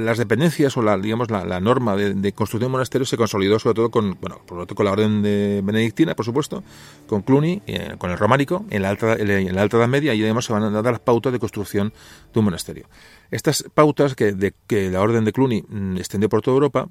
Las 0.06 0.18
dependencias 0.18 0.76
o 0.78 0.82
la, 0.82 0.98
digamos, 0.98 1.30
la, 1.30 1.60
norma 1.60 1.95
de, 1.95 2.34
construcción 2.34 2.69
de 2.69 2.72
monasterios 2.72 3.10
se 3.10 3.18
consolidó 3.18 3.60
sobre 3.60 3.76
todo 3.76 3.91
con, 3.91 4.18
bueno, 4.19 4.41
por 4.45 4.68
con 4.73 4.86
la 4.86 4.91
orden 4.91 5.22
de 5.22 5.61
benedictina, 5.64 6.15
por 6.15 6.26
supuesto, 6.26 6.64
con 7.07 7.22
Cluny, 7.22 7.61
eh, 7.68 7.95
con 7.98 8.11
el 8.11 8.18
románico, 8.18 8.65
en 8.69 8.82
la, 8.82 8.90
alta, 8.90 9.14
en 9.14 9.56
la 9.56 9.61
Alta 9.61 9.78
Edad 9.78 9.88
Media, 9.88 10.14
y 10.14 10.23
además 10.23 10.45
se 10.45 10.53
van 10.53 10.64
a 10.64 10.69
dar 10.69 10.94
las 10.94 10.99
pautas 10.99 11.34
de 11.34 11.40
construcción 11.40 11.94
de 12.34 12.40
un 12.40 12.45
monasterio. 12.45 12.88
Estas 13.32 13.65
pautas 13.73 14.15
que, 14.15 14.34
de, 14.34 14.53
que 14.68 14.90
la 14.90 15.02
orden 15.02 15.26
de 15.26 15.34
Cluny 15.34 15.64
mm, 15.68 15.98
extendió 15.98 16.30
por 16.30 16.41
toda 16.41 16.56
Europa, 16.56 16.88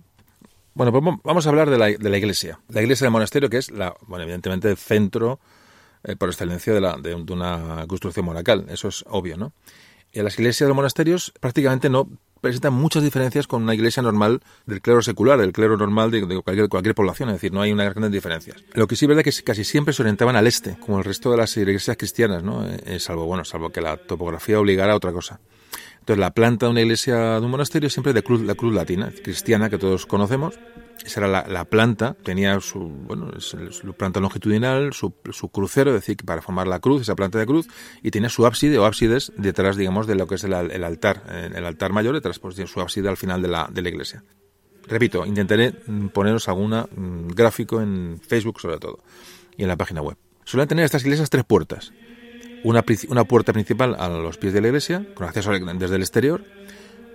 bueno, 0.74 0.92
pues 0.92 1.18
vamos 1.24 1.46
a 1.46 1.48
hablar 1.48 1.68
de 1.68 1.78
la, 1.78 1.86
de 1.86 2.10
la 2.10 2.18
iglesia. 2.18 2.60
La 2.68 2.80
iglesia 2.80 3.04
del 3.04 3.12
monasterio, 3.12 3.50
que 3.50 3.58
es, 3.58 3.70
la, 3.70 3.94
bueno, 4.06 4.22
evidentemente, 4.22 4.70
el 4.70 4.76
centro 4.76 5.40
eh, 6.02 6.16
por 6.16 6.30
excelencia 6.30 6.72
de, 6.72 6.80
la, 6.80 6.96
de, 6.96 7.14
una 7.14 7.84
construcción 7.86 8.24
monacal. 8.24 8.66
Eso 8.70 8.88
es 8.88 9.04
obvio, 9.08 9.36
¿no? 9.36 9.52
Y 10.12 10.22
las 10.22 10.38
iglesias 10.38 10.66
de 10.66 10.68
los 10.68 10.76
monasterios 10.76 11.32
prácticamente 11.40 11.90
no 11.90 12.08
presenta 12.40 12.70
muchas 12.70 13.02
diferencias 13.02 13.46
con 13.46 13.62
una 13.62 13.74
iglesia 13.74 14.02
normal 14.02 14.40
del 14.66 14.80
clero 14.80 15.02
secular, 15.02 15.38
del 15.38 15.52
clero 15.52 15.76
normal 15.76 16.10
de, 16.10 16.20
cualquier, 16.42 16.68
cualquier, 16.68 16.94
población, 16.94 17.28
es 17.28 17.36
decir, 17.36 17.52
no 17.52 17.60
hay 17.60 17.72
unas 17.72 17.94
grandes 17.94 18.12
diferencias. 18.12 18.64
Lo 18.74 18.86
que 18.86 18.96
sí 18.96 19.04
es 19.04 19.08
verdad 19.08 19.26
es 19.26 19.38
que 19.38 19.44
casi 19.44 19.64
siempre 19.64 19.94
se 19.94 20.02
orientaban 20.02 20.36
al 20.36 20.46
este, 20.46 20.76
como 20.78 20.98
el 20.98 21.04
resto 21.04 21.30
de 21.30 21.36
las 21.36 21.56
iglesias 21.56 21.96
cristianas, 21.96 22.42
¿no? 22.42 22.66
Eh, 22.66 22.98
salvo, 22.98 23.26
bueno, 23.26 23.44
salvo 23.44 23.70
que 23.70 23.80
la 23.80 23.96
topografía 23.96 24.58
obligara 24.58 24.92
a 24.92 24.96
otra 24.96 25.12
cosa. 25.12 25.40
Entonces, 26.00 26.18
la 26.18 26.30
planta 26.32 26.66
de 26.66 26.72
una 26.72 26.80
iglesia, 26.80 27.38
de 27.38 27.44
un 27.44 27.50
monasterio, 27.50 27.90
siempre 27.90 28.12
de 28.12 28.22
cruz, 28.22 28.40
la 28.40 28.54
cruz 28.54 28.74
latina, 28.74 29.12
cristiana, 29.22 29.68
que 29.68 29.78
todos 29.78 30.06
conocemos. 30.06 30.58
Esa 31.04 31.20
era 31.20 31.48
la, 31.48 31.64
planta, 31.64 32.14
tenía 32.22 32.60
su, 32.60 32.80
bueno, 32.80 33.32
su 33.40 33.94
planta 33.94 34.20
longitudinal, 34.20 34.92
su, 34.92 35.12
crucero, 35.50 35.90
es 35.90 36.00
decir, 36.00 36.18
para 36.24 36.42
formar 36.42 36.66
la 36.66 36.78
cruz, 36.78 37.02
esa 37.02 37.14
planta 37.14 37.38
de 37.38 37.46
cruz, 37.46 37.68
y 38.02 38.10
tenía 38.10 38.28
su 38.28 38.44
ábside 38.44 38.78
o 38.78 38.84
ábsides 38.84 39.32
detrás, 39.36 39.76
digamos, 39.76 40.06
de 40.06 40.14
lo 40.14 40.26
que 40.26 40.34
es 40.34 40.44
el, 40.44 40.52
altar, 40.52 41.22
eh, 41.30 41.50
el 41.54 41.64
altar 41.64 41.92
mayor, 41.92 42.14
detrás, 42.14 42.38
pues, 42.38 42.56
su 42.56 42.80
ábside 42.80 43.08
al 43.08 43.16
final 43.16 43.40
de 43.40 43.48
la, 43.48 43.68
de 43.72 43.80
la 43.80 43.88
iglesia. 43.88 44.22
Repito, 44.86 45.24
intentaré 45.24 45.72
poneros 46.12 46.48
alguna 46.48 46.82
mm, 46.82 47.28
gráfico 47.28 47.80
en 47.80 48.20
Facebook 48.20 48.60
sobre 48.60 48.78
todo, 48.78 48.98
y 49.56 49.62
en 49.62 49.68
la 49.68 49.76
página 49.76 50.02
web. 50.02 50.18
Suelen 50.44 50.68
tener 50.68 50.84
estas 50.84 51.02
iglesias 51.02 51.30
tres 51.30 51.44
puertas 51.44 51.92
una, 52.64 52.84
una 53.08 53.24
puerta 53.24 53.52
principal 53.52 53.96
a 53.98 54.08
los 54.08 54.36
pies 54.36 54.52
de 54.52 54.60
la 54.60 54.68
iglesia, 54.68 55.06
con 55.14 55.26
acceso 55.26 55.50
desde 55.50 55.96
el 55.96 56.02
exterior, 56.02 56.44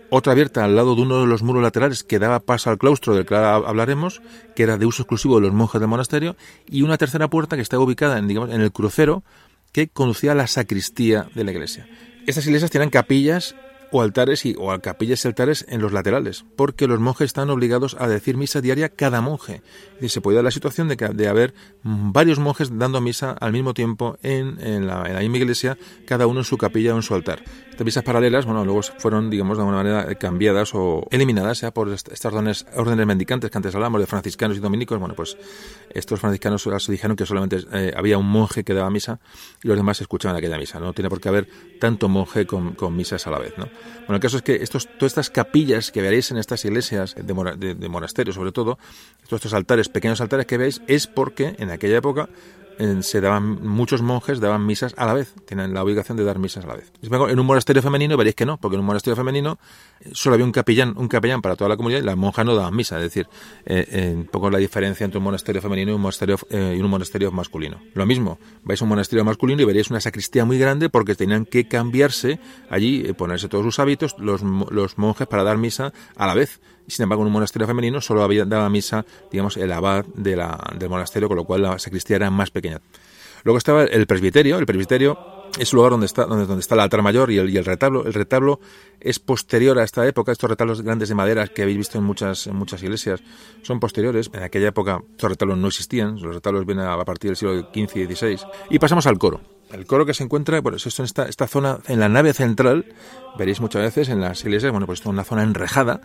otra 0.10 0.34
abierta 0.34 0.64
al 0.64 0.76
lado 0.76 0.96
de 0.96 1.02
uno 1.02 1.22
de 1.22 1.28
los 1.28 1.44
muros 1.44 1.64
laterales 1.64 2.04
que 2.04 2.20
daba 2.20 2.40
paso 2.40 2.70
al 2.70 2.78
claustro 2.78 3.16
del 3.16 3.26
que 3.26 3.36
hablaremos, 3.36 4.22
que 4.56 4.64
era 4.64 4.78
de 4.78 4.86
uso 4.86 5.04
exclusivo 5.04 5.36
de 5.36 5.48
los 5.48 5.54
monjes 5.54 5.80
del 5.82 5.90
monasterio, 5.90 6.36
y 6.68 6.82
una 6.82 6.98
tercera 6.98 7.30
puerta 7.30 7.56
que 7.56 7.62
estaba 7.62 7.84
ubicada 7.84 8.18
en, 8.18 8.28
digamos, 8.28 8.52
en 8.52 8.62
el 8.62 8.72
crucero 8.72 9.24
que 9.72 9.88
conducía 9.88 10.32
a 10.32 10.36
la 10.36 10.48
sacristía 10.48 11.28
de 11.36 11.44
la 11.44 11.52
iglesia. 11.52 11.88
Estas 12.28 12.46
iglesias 12.48 12.72
tienen 12.72 12.90
capillas 12.90 13.56
o 13.92 14.02
altares 14.02 14.46
y, 14.46 14.56
o 14.58 14.78
capillas 14.82 15.24
y 15.24 15.28
altares 15.28 15.66
en 15.70 15.82
los 15.82 15.94
laterales, 15.94 16.46
porque 16.56 16.88
los 16.88 17.00
monjes 17.00 17.28
están 17.28 17.50
obligados 17.50 17.96
a 18.00 18.08
decir 18.08 18.36
misa 18.38 18.62
diaria 18.62 18.90
cada 18.90 19.22
monje. 19.22 19.62
Y 20.02 20.10
se 20.10 20.22
puede 20.22 20.36
dar 20.36 20.44
la 20.44 20.52
situación 20.52 20.88
de, 20.88 20.98
que, 20.98 21.08
de 21.10 21.28
haber 21.28 21.54
varios 21.84 22.40
monjes 22.40 22.78
dando 22.78 23.00
misa 23.00 23.32
al 23.32 23.54
mismo 23.54 23.74
tiempo 23.74 24.18
en, 24.22 24.88
la, 24.88 25.04
misma 25.04 25.38
iglesia, 25.38 25.78
cada 26.06 26.28
uno 26.28 26.42
en 26.42 26.46
su 26.46 26.58
capilla 26.58 26.94
o 26.94 26.98
en 26.98 27.04
su 27.04 27.14
altar. 27.16 27.44
Misas 27.84 28.04
paralelas, 28.04 28.46
bueno, 28.46 28.64
luego 28.64 28.82
fueron, 28.82 29.30
digamos, 29.30 29.58
de 29.58 29.64
alguna 29.64 29.84
manera 29.84 30.16
cambiadas 30.16 30.74
o 30.74 31.06
eliminadas 31.12 31.62
ya 31.62 31.72
por 31.72 31.92
estas 31.92 32.26
órdenes, 32.26 32.66
mendicantes 33.06 33.52
que 33.52 33.58
antes 33.58 33.76
hablamos 33.76 34.00
de 34.02 34.08
franciscanos 34.08 34.58
y 34.58 34.60
dominicos. 34.60 34.98
Bueno, 35.00 35.14
pues 35.14 35.38
estos 35.90 36.20
franciscanos 36.20 36.66
dijeron 36.88 37.16
que 37.16 37.26
solamente 37.26 37.60
eh, 37.74 37.94
había 37.96 38.18
un 38.18 38.28
monje 38.28 38.64
que 38.64 38.74
daba 38.74 38.90
misa 38.90 39.20
y 39.62 39.68
los 39.68 39.78
demás 39.78 40.02
escuchaban 40.02 40.38
aquella 40.38 40.58
misa. 40.58 40.80
No 40.80 40.94
tiene 40.94 41.10
por 41.10 41.20
qué 41.20 41.30
haber 41.30 41.48
tanto 41.80 42.08
monje 42.08 42.46
con, 42.46 42.76
misas 42.96 43.28
a 43.28 43.32
la 43.32 43.40
vez, 43.40 43.54
¿no? 43.58 43.66
Bueno, 44.00 44.16
el 44.16 44.20
caso 44.20 44.38
es 44.38 44.44
que 44.44 44.56
estos, 44.56 44.88
todas 44.98 45.12
estas 45.12 45.30
capillas 45.30 45.92
que 45.92 46.02
veréis 46.02 46.32
en 46.32 46.38
estas 46.38 46.64
iglesias 46.66 47.16
de, 47.16 47.76
de 47.76 47.90
monasterios, 47.90 48.36
sobre 48.36 48.52
todo, 48.52 48.78
todos 49.28 49.40
estos 49.40 49.54
altares, 49.54 49.90
pequeños 49.90 50.22
altares 50.22 50.46
que 50.46 50.58
veis, 50.58 50.82
es 50.88 51.08
porque 51.08 51.56
en 51.60 51.70
aquella 51.70 51.98
época 51.98 52.30
se 53.02 53.22
daban 53.22 53.66
muchos 53.66 54.02
monjes 54.02 54.40
daban 54.40 54.66
misas 54.66 54.94
a 54.98 55.06
la 55.06 55.14
vez, 55.14 55.34
tienen 55.46 55.74
la 55.74 55.84
obligación 55.84 56.18
de 56.18 56.24
dar 56.24 56.40
misas 56.40 56.66
a 56.66 56.68
la 56.68 56.76
vez. 56.76 56.92
En 57.02 57.40
un 57.40 57.46
monasterio 57.46 57.82
femenino 57.82 58.18
veréis 58.18 58.36
que 58.36 58.46
no, 58.46 58.58
porque 58.58 58.76
en 58.76 58.82
un 58.82 58.86
monasterio 58.86 59.16
femenino 59.16 59.58
eh, 60.02 60.10
solo 60.14 60.36
había 60.36 60.46
un 60.46 60.52
capellán, 60.52 60.94
un 60.98 61.08
capellán 61.08 61.42
para 61.42 61.56
toda 61.56 61.70
la 61.70 61.78
comunidad 61.78 62.02
y 62.02 62.06
las 62.06 62.18
monjas 62.18 62.46
no 62.46 62.56
daban 62.56 62.76
misa, 62.76 62.98
es 62.98 63.04
decir, 63.04 63.28
eh, 63.66 64.14
un 64.16 64.26
poco 64.26 64.50
la 64.50 64.58
diferencia 64.58 65.04
entre 65.06 65.18
un 65.18 65.24
monasterio 65.24 65.62
femenino 65.62 65.92
y 65.92 65.96
un 65.96 66.02
monasterio, 66.02 66.38
eh, 66.50 66.76
y 66.78 66.82
un 66.82 66.90
monasterio 66.90 67.32
masculino. 67.32 67.82
Lo 67.94 68.06
mismo, 68.06 68.40
vais 68.64 68.82
a 68.82 68.86
un 68.86 68.90
monasterio 68.90 69.24
masculino 69.24 69.62
y 69.62 69.66
veréis 69.66 69.90
una 69.90 70.00
sacristía 70.00 70.46
muy 70.46 70.58
grande 70.58 70.90
porque 70.90 71.16
tenían 71.16 71.46
que 71.46 71.68
cambiarse 71.68 72.40
allí, 72.70 73.14
ponerse 73.14 73.48
todos 73.48 73.64
sus 73.64 73.80
hábitos 73.80 74.16
los, 74.20 74.42
los 74.42 74.98
monjes 74.98 75.28
para 75.28 75.44
dar 75.44 75.58
misa 75.58 75.94
a 76.16 76.28
la 76.28 76.34
vez 76.34 76.60
sin 76.88 77.04
embargo, 77.04 77.24
en 77.24 77.28
un 77.28 77.34
monasterio 77.34 77.68
femenino 77.68 78.02
solo 78.02 78.24
había, 78.24 78.46
daba 78.46 78.70
misa, 78.70 79.06
digamos, 79.32 79.58
el 79.58 79.72
abad 79.72 80.06
de 80.16 80.36
la, 80.36 80.58
del 80.78 80.90
monasterio, 80.90 81.28
con 81.28 81.38
lo 81.38 81.44
cual 81.44 81.64
la 81.64 81.80
sacristía 81.80 82.18
era 82.18 82.30
más 82.30 82.52
pequeña. 82.52 82.82
Luego 83.46 83.60
estaba 83.60 83.84
el 83.84 84.08
presbiterio. 84.08 84.58
El 84.58 84.66
presbiterio 84.66 85.20
es 85.60 85.72
el 85.72 85.76
lugar 85.78 85.92
donde 85.92 86.08
está, 86.08 86.26
donde, 86.26 86.60
está 86.60 86.74
el 86.74 86.82
altar 86.82 87.04
mayor 87.04 87.32
y 87.32 87.38
el, 87.38 87.50
y 87.52 87.58
el, 87.58 87.64
retablo. 87.64 88.04
El 88.06 88.14
retablo 88.14 88.60
es 89.00 89.20
posterior 89.20 89.78
a 89.78 89.84
esta 89.84 90.06
época. 90.08 90.32
Estos 90.32 90.50
retablos 90.50 90.82
grandes 90.82 91.10
de 91.10 91.16
madera 91.16 91.48
que 91.48 91.62
habéis 91.62 91.78
visto 91.78 92.00
en 92.00 92.04
muchas, 92.04 92.48
en 92.48 92.56
muchas 92.56 92.82
iglesias 92.82 93.22
son 93.62 93.80
posteriores. 93.80 94.32
En 94.34 94.42
aquella 94.42 94.70
época 94.70 95.00
estos 95.12 95.30
retablos 95.30 95.60
no 95.60 95.68
existían. 95.68 96.20
Los 96.20 96.34
retablos 96.34 96.66
vienen 96.66 96.88
a 96.88 97.06
partir 97.06 97.30
del 97.30 97.38
siglo 97.38 97.70
XV 97.72 97.98
y 97.98 98.16
XVI. 98.16 98.40
Y 98.72 98.80
pasamos 98.80 99.06
al 99.06 99.20
coro. 99.20 99.55
El 99.76 99.86
coro 99.86 100.06
que 100.06 100.14
se 100.14 100.24
encuentra, 100.24 100.60
bueno, 100.62 100.78
esto 100.78 100.90
en 101.02 101.06
esta, 101.06 101.26
esta 101.26 101.48
zona, 101.48 101.80
en 101.88 102.00
la 102.00 102.10
nave 102.10 102.34
central, 102.34 102.86
veréis 103.38 103.60
muchas 103.62 103.82
veces 103.82 104.10
en 104.10 104.22
las 104.22 104.44
iglesias, 104.44 104.72
bueno, 104.72 104.86
pues 104.86 105.00
esto 105.00 105.10
es 105.10 105.14
una 105.14 105.24
zona 105.24 105.44
enrejada, 105.44 106.02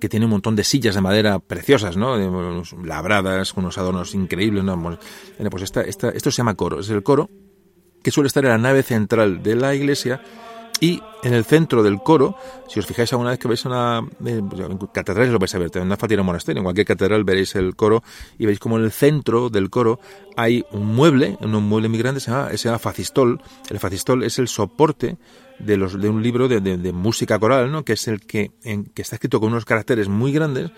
que 0.00 0.08
tiene 0.08 0.26
un 0.26 0.32
montón 0.32 0.56
de 0.56 0.64
sillas 0.64 0.96
de 0.96 1.00
madera 1.00 1.38
preciosas, 1.38 1.96
¿no? 1.96 2.16
Labradas, 2.84 3.52
con 3.52 3.64
unos 3.64 3.78
adornos 3.78 4.14
increíbles, 4.14 4.64
¿no? 4.64 4.98
Pues 5.50 5.62
esta, 5.62 5.82
esta, 5.82 6.10
esto 6.10 6.30
se 6.30 6.38
llama 6.38 6.56
coro, 6.56 6.80
es 6.80 6.90
el 6.90 7.02
coro 7.02 7.30
que 8.02 8.10
suele 8.10 8.26
estar 8.26 8.44
en 8.44 8.50
la 8.50 8.58
nave 8.58 8.82
central 8.82 9.42
de 9.42 9.54
la 9.54 9.74
iglesia 9.74 10.20
y 10.82 11.00
en 11.22 11.32
el 11.32 11.44
centro 11.44 11.84
del 11.84 12.02
coro, 12.02 12.34
si 12.66 12.80
os 12.80 12.86
fijáis 12.86 13.12
alguna 13.12 13.30
vez 13.30 13.38
que 13.38 13.46
veis 13.46 13.64
una 13.64 14.04
eh, 14.26 14.42
catedral, 14.92 15.30
lo 15.30 15.38
vais 15.38 15.54
a 15.54 15.58
ver, 15.60 15.70
no 15.76 15.94
hace 15.94 16.00
falta 16.00 16.14
ir 16.14 16.18
a 16.18 16.22
un 16.22 16.26
monasterio, 16.26 16.58
en 16.58 16.64
cualquier 16.64 16.88
catedral 16.88 17.22
veréis 17.22 17.54
el 17.54 17.76
coro 17.76 18.02
y 18.36 18.46
veis 18.46 18.58
como 18.58 18.78
en 18.78 18.84
el 18.84 18.90
centro 18.90 19.48
del 19.48 19.70
coro 19.70 20.00
hay 20.36 20.64
un 20.72 20.84
mueble, 20.84 21.38
un 21.40 21.52
mueble 21.52 21.88
muy 21.88 21.98
grande, 21.98 22.18
se 22.18 22.32
llama, 22.32 22.48
se 22.56 22.68
llama 22.68 22.80
facistol. 22.80 23.40
El 23.70 23.78
facistol 23.78 24.24
es 24.24 24.40
el 24.40 24.48
soporte 24.48 25.18
de, 25.60 25.76
los, 25.76 26.00
de 26.00 26.08
un 26.08 26.20
libro 26.20 26.48
de, 26.48 26.60
de, 26.60 26.92
música 26.92 27.38
coral, 27.38 27.70
¿no? 27.70 27.84
que 27.84 27.92
es 27.92 28.08
el 28.08 28.20
que, 28.20 28.50
en, 28.64 28.86
que 28.86 29.02
está 29.02 29.14
escrito 29.14 29.38
con 29.38 29.52
unos 29.52 29.64
caracteres 29.64 30.08
muy 30.08 30.32
grandes 30.32 30.72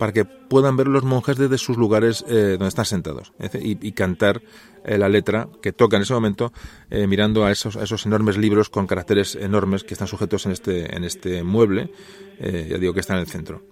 para 0.00 0.14
que 0.14 0.24
puedan 0.24 0.78
ver 0.78 0.88
los 0.88 1.04
monjes 1.04 1.36
desde 1.36 1.58
sus 1.58 1.76
lugares 1.76 2.24
eh, 2.26 2.52
donde 2.52 2.68
están 2.68 2.86
sentados 2.86 3.34
y, 3.52 3.92
cantar 3.92 4.40
eh, 4.82 4.96
la 4.96 5.10
letra 5.10 5.46
que 5.60 5.74
toca 5.74 5.98
en 5.98 6.04
ese 6.04 6.14
momento 6.14 6.54
eh, 6.88 7.06
mirando 7.06 7.44
a 7.44 7.52
esos, 7.52 7.76
a 7.76 7.82
esos 7.82 8.06
enormes 8.06 8.38
libros 8.38 8.70
con 8.70 8.86
caracteres 8.86 9.34
enormes 9.34 9.84
que 9.84 9.92
están 9.92 10.08
sujetos 10.08 10.46
en 10.46 10.52
este, 10.52 10.96
en 10.96 11.04
este 11.04 11.42
mueble, 11.42 11.92
ya 12.40 12.78
digo 12.78 12.94
que 12.94 13.00
está 13.00 13.12
en 13.12 13.20
el 13.20 13.26
centro. 13.26 13.62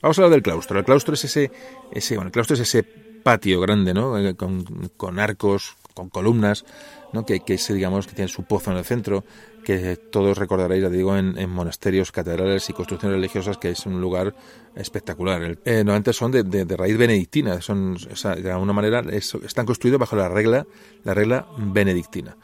Vamos 0.00 0.18
a 0.18 0.22
hablar 0.22 0.32
del 0.32 0.42
claustro. 0.42 0.78
El 0.78 0.86
claustro 0.86 1.12
es 1.12 1.24
ese, 1.26 1.52
ese, 1.92 2.14
bueno, 2.14 2.28
el 2.28 2.32
claustro 2.32 2.54
es 2.54 2.60
ese 2.60 2.82
patio 2.82 3.60
grande, 3.60 3.92
¿no? 3.92 4.14
Con, 4.38 4.64
con 4.96 5.18
arcos, 5.18 5.76
con 5.92 6.08
columnas, 6.08 6.64
¿no? 7.12 7.26
que, 7.26 7.40
que 7.40 7.58
digamos, 7.68 8.06
que 8.06 8.14
tiene 8.14 8.28
su 8.28 8.44
pozo 8.44 8.70
en 8.70 8.78
el 8.78 8.84
centro, 8.84 9.24
que 9.64 9.96
todos 9.96 10.36
recordaréis, 10.38 10.82
ya 10.82 10.88
digo, 10.88 11.16
en, 11.16 11.50
monasterios, 11.50 12.12
catedrales 12.12 12.68
y 12.68 12.72
construcciones 12.72 13.16
religiosas, 13.16 13.58
que 13.58 13.70
es 13.70 13.86
un 13.86 14.00
lugar 14.00 14.34
espectacular. 14.74 15.58
Eh, 15.64 15.76
normalmente 15.76 16.12
son 16.12 16.32
de, 16.32 16.76
raíz 16.76 16.96
benedictina, 16.96 17.60
son, 17.60 17.96
de 17.96 18.50
alguna 18.50 18.72
manera 18.72 19.02
están 19.10 19.66
construidos 19.66 20.00
bajo 20.00 20.16
la 20.16 20.28
regla, 20.28 20.66
la 21.04 21.14
regla 21.14 21.46
benedictina. 21.58 22.36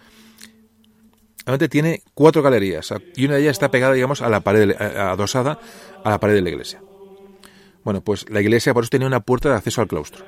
Normalmente 1.41 1.69
tiene 1.69 2.03
cuatro 2.13 2.43
galerías 2.43 2.93
y 3.17 3.25
una 3.25 3.37
de 3.37 3.41
ellas 3.41 3.53
está 3.53 3.71
pegada, 3.71 3.95
digamos, 3.95 4.21
a 4.21 4.29
la 4.29 4.41
pared, 4.41 4.71
adosada 4.79 5.59
a 6.05 6.11
la 6.11 6.21
pared 6.21 6.35
de 6.35 6.43
la 6.43 6.51
iglesia. 6.51 6.83
Bueno, 7.85 8.03
pues 8.03 8.29
la 8.29 8.43
iglesia 8.43 8.75
por 8.75 8.85
eso 8.85 8.91
tenía 8.91 9.07
una 9.07 9.21
puerta 9.21 9.49
de 9.49 9.55
acceso 9.55 9.81
al 9.81 9.89
claustro. 9.89 10.27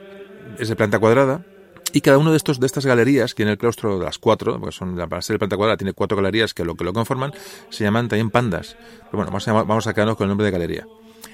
Es 0.58 0.68
de 0.68 0.76
planta 0.76 0.98
cuadrada, 0.98 1.44
y 1.92 2.00
cada 2.00 2.18
uno 2.18 2.30
de 2.30 2.36
estos 2.36 2.60
de 2.60 2.66
estas 2.66 2.86
galerías, 2.86 3.34
que 3.34 3.42
en 3.42 3.48
el 3.48 3.58
claustro 3.58 3.98
de 3.98 4.04
las 4.04 4.18
cuatro, 4.18 4.58
porque 4.58 4.74
son 4.74 4.96
para 4.96 5.22
ser 5.22 5.38
planta 5.38 5.56
cuadrada 5.56 5.76
tiene 5.76 5.92
cuatro 5.92 6.16
galerías 6.16 6.54
que 6.54 6.64
lo 6.64 6.74
que 6.74 6.84
lo 6.84 6.92
conforman, 6.92 7.32
se 7.68 7.84
llaman 7.84 8.08
también 8.08 8.30
pandas. 8.30 8.76
Pero 8.98 9.18
bueno, 9.18 9.26
vamos 9.26 9.48
a, 9.48 9.52
vamos 9.52 9.86
quedarnos 9.86 10.16
con 10.16 10.24
el 10.24 10.28
nombre 10.28 10.46
de 10.46 10.50
galería. 10.50 10.86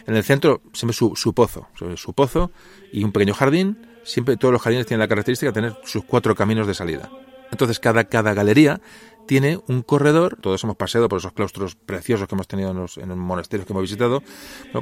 En 0.06 0.16
el 0.16 0.22
centro 0.22 0.62
siempre 0.72 0.94
su, 0.94 1.14
su 1.16 1.34
pozo, 1.34 1.68
su 1.96 2.12
pozo 2.12 2.50
y 2.92 3.04
un 3.04 3.12
pequeño 3.12 3.34
jardín. 3.34 3.86
Siempre 4.04 4.36
todos 4.36 4.52
los 4.52 4.62
jardines 4.62 4.86
tienen 4.86 5.00
la 5.00 5.08
característica 5.08 5.50
de 5.50 5.54
tener 5.54 5.76
sus 5.84 6.04
cuatro 6.04 6.34
caminos 6.34 6.66
de 6.66 6.74
salida. 6.74 7.10
Entonces 7.50 7.80
cada, 7.80 8.04
cada 8.04 8.34
galería 8.34 8.80
tiene 9.26 9.60
un 9.68 9.82
corredor, 9.82 10.38
todos 10.40 10.62
hemos 10.64 10.76
paseado 10.76 11.08
por 11.08 11.18
esos 11.18 11.32
claustros 11.32 11.74
preciosos 11.74 12.28
que 12.28 12.34
hemos 12.34 12.48
tenido 12.48 12.70
en 12.70 12.76
los, 12.76 12.98
monasterios 12.98 13.66
que 13.66 13.72
hemos 13.72 13.82
visitado, 13.82 14.22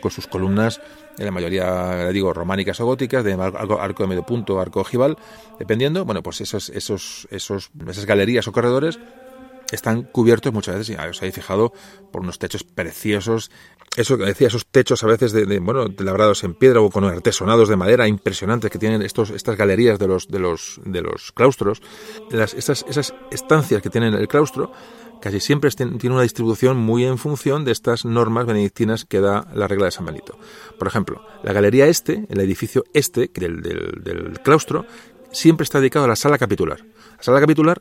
con 0.01 0.11
sus 0.11 0.27
columnas, 0.27 0.81
en 1.19 1.25
la 1.25 1.31
mayoría, 1.31 2.09
digo, 2.09 2.33
románicas 2.33 2.81
o 2.81 2.87
góticas, 2.87 3.25
de 3.25 3.33
arco, 3.33 4.03
de 4.03 4.09
medio 4.09 4.25
punto, 4.25 4.61
arco 4.61 4.81
ojival, 4.81 5.17
dependiendo, 5.59 6.05
bueno, 6.05 6.23
pues 6.23 6.41
esos, 6.41 6.69
esos, 6.71 7.29
esos, 7.31 7.71
esas 7.89 8.07
galerías 8.07 8.47
o 8.49 8.53
corredores 8.53 8.99
están 9.73 10.03
cubiertos 10.03 10.53
muchas 10.53 10.77
veces, 10.77 10.97
ya 10.97 11.09
os 11.09 11.19
habéis 11.19 11.35
fijado, 11.35 11.73
por 12.11 12.23
unos 12.23 12.39
techos 12.39 12.65
preciosos. 12.65 13.51
Eso 13.97 14.19
que 14.19 14.25
decía, 14.25 14.49
esos 14.49 14.67
techos 14.67 15.05
a 15.05 15.07
veces 15.07 15.33
de, 15.33 15.59
bueno, 15.61 15.87
labrados 15.99 16.43
en 16.43 16.55
piedra 16.55 16.81
o 16.81 16.91
con 16.91 17.05
artesonados 17.05 17.69
de 17.69 17.77
madera 17.77 18.09
impresionantes 18.09 18.71
que 18.71 18.79
tienen 18.79 19.03
estos, 19.03 19.31
estas 19.31 19.57
galerías 19.57 19.99
de 19.99 20.09
los, 20.09 20.27
de 20.29 20.41
los, 20.41 20.81
de 20.85 21.01
los 21.01 21.31
claustros. 21.33 21.81
Las, 22.31 22.55
esas 22.55 23.15
estancias 23.31 23.83
que 23.83 23.91
tienen 23.91 24.15
el 24.15 24.27
claustro 24.27 24.73
casi 25.21 25.41
siempre 25.41 25.71
tienen 25.71 26.13
una 26.13 26.23
distribución 26.23 26.77
muy 26.77 27.05
en 27.05 27.19
función 27.19 27.65
de 27.65 27.73
estas 27.73 28.05
normas 28.05 28.47
benedictinas 28.47 29.05
que 29.05 29.21
da 29.21 29.49
la 29.55 29.69
regla 29.69 29.87
de 29.87 29.93
San 29.93 30.05
Benito. 30.05 30.39
Por 30.79 30.89
ejemplo, 30.89 31.25
la 31.43 31.53
galería 31.53 31.87
este, 31.87 32.27
el 32.29 32.41
edificio 32.41 32.85
este 32.93 33.31
del, 33.33 33.63
del, 33.63 34.03
del 34.03 34.41
claustro, 34.41 34.85
siempre 35.31 35.65
está 35.65 35.79
dedicado 35.79 36.05
a 36.05 36.09
la 36.09 36.17
sala 36.17 36.37
capitular. 36.37 36.85
La 37.17 37.23
sala 37.23 37.41
capitular 37.41 37.81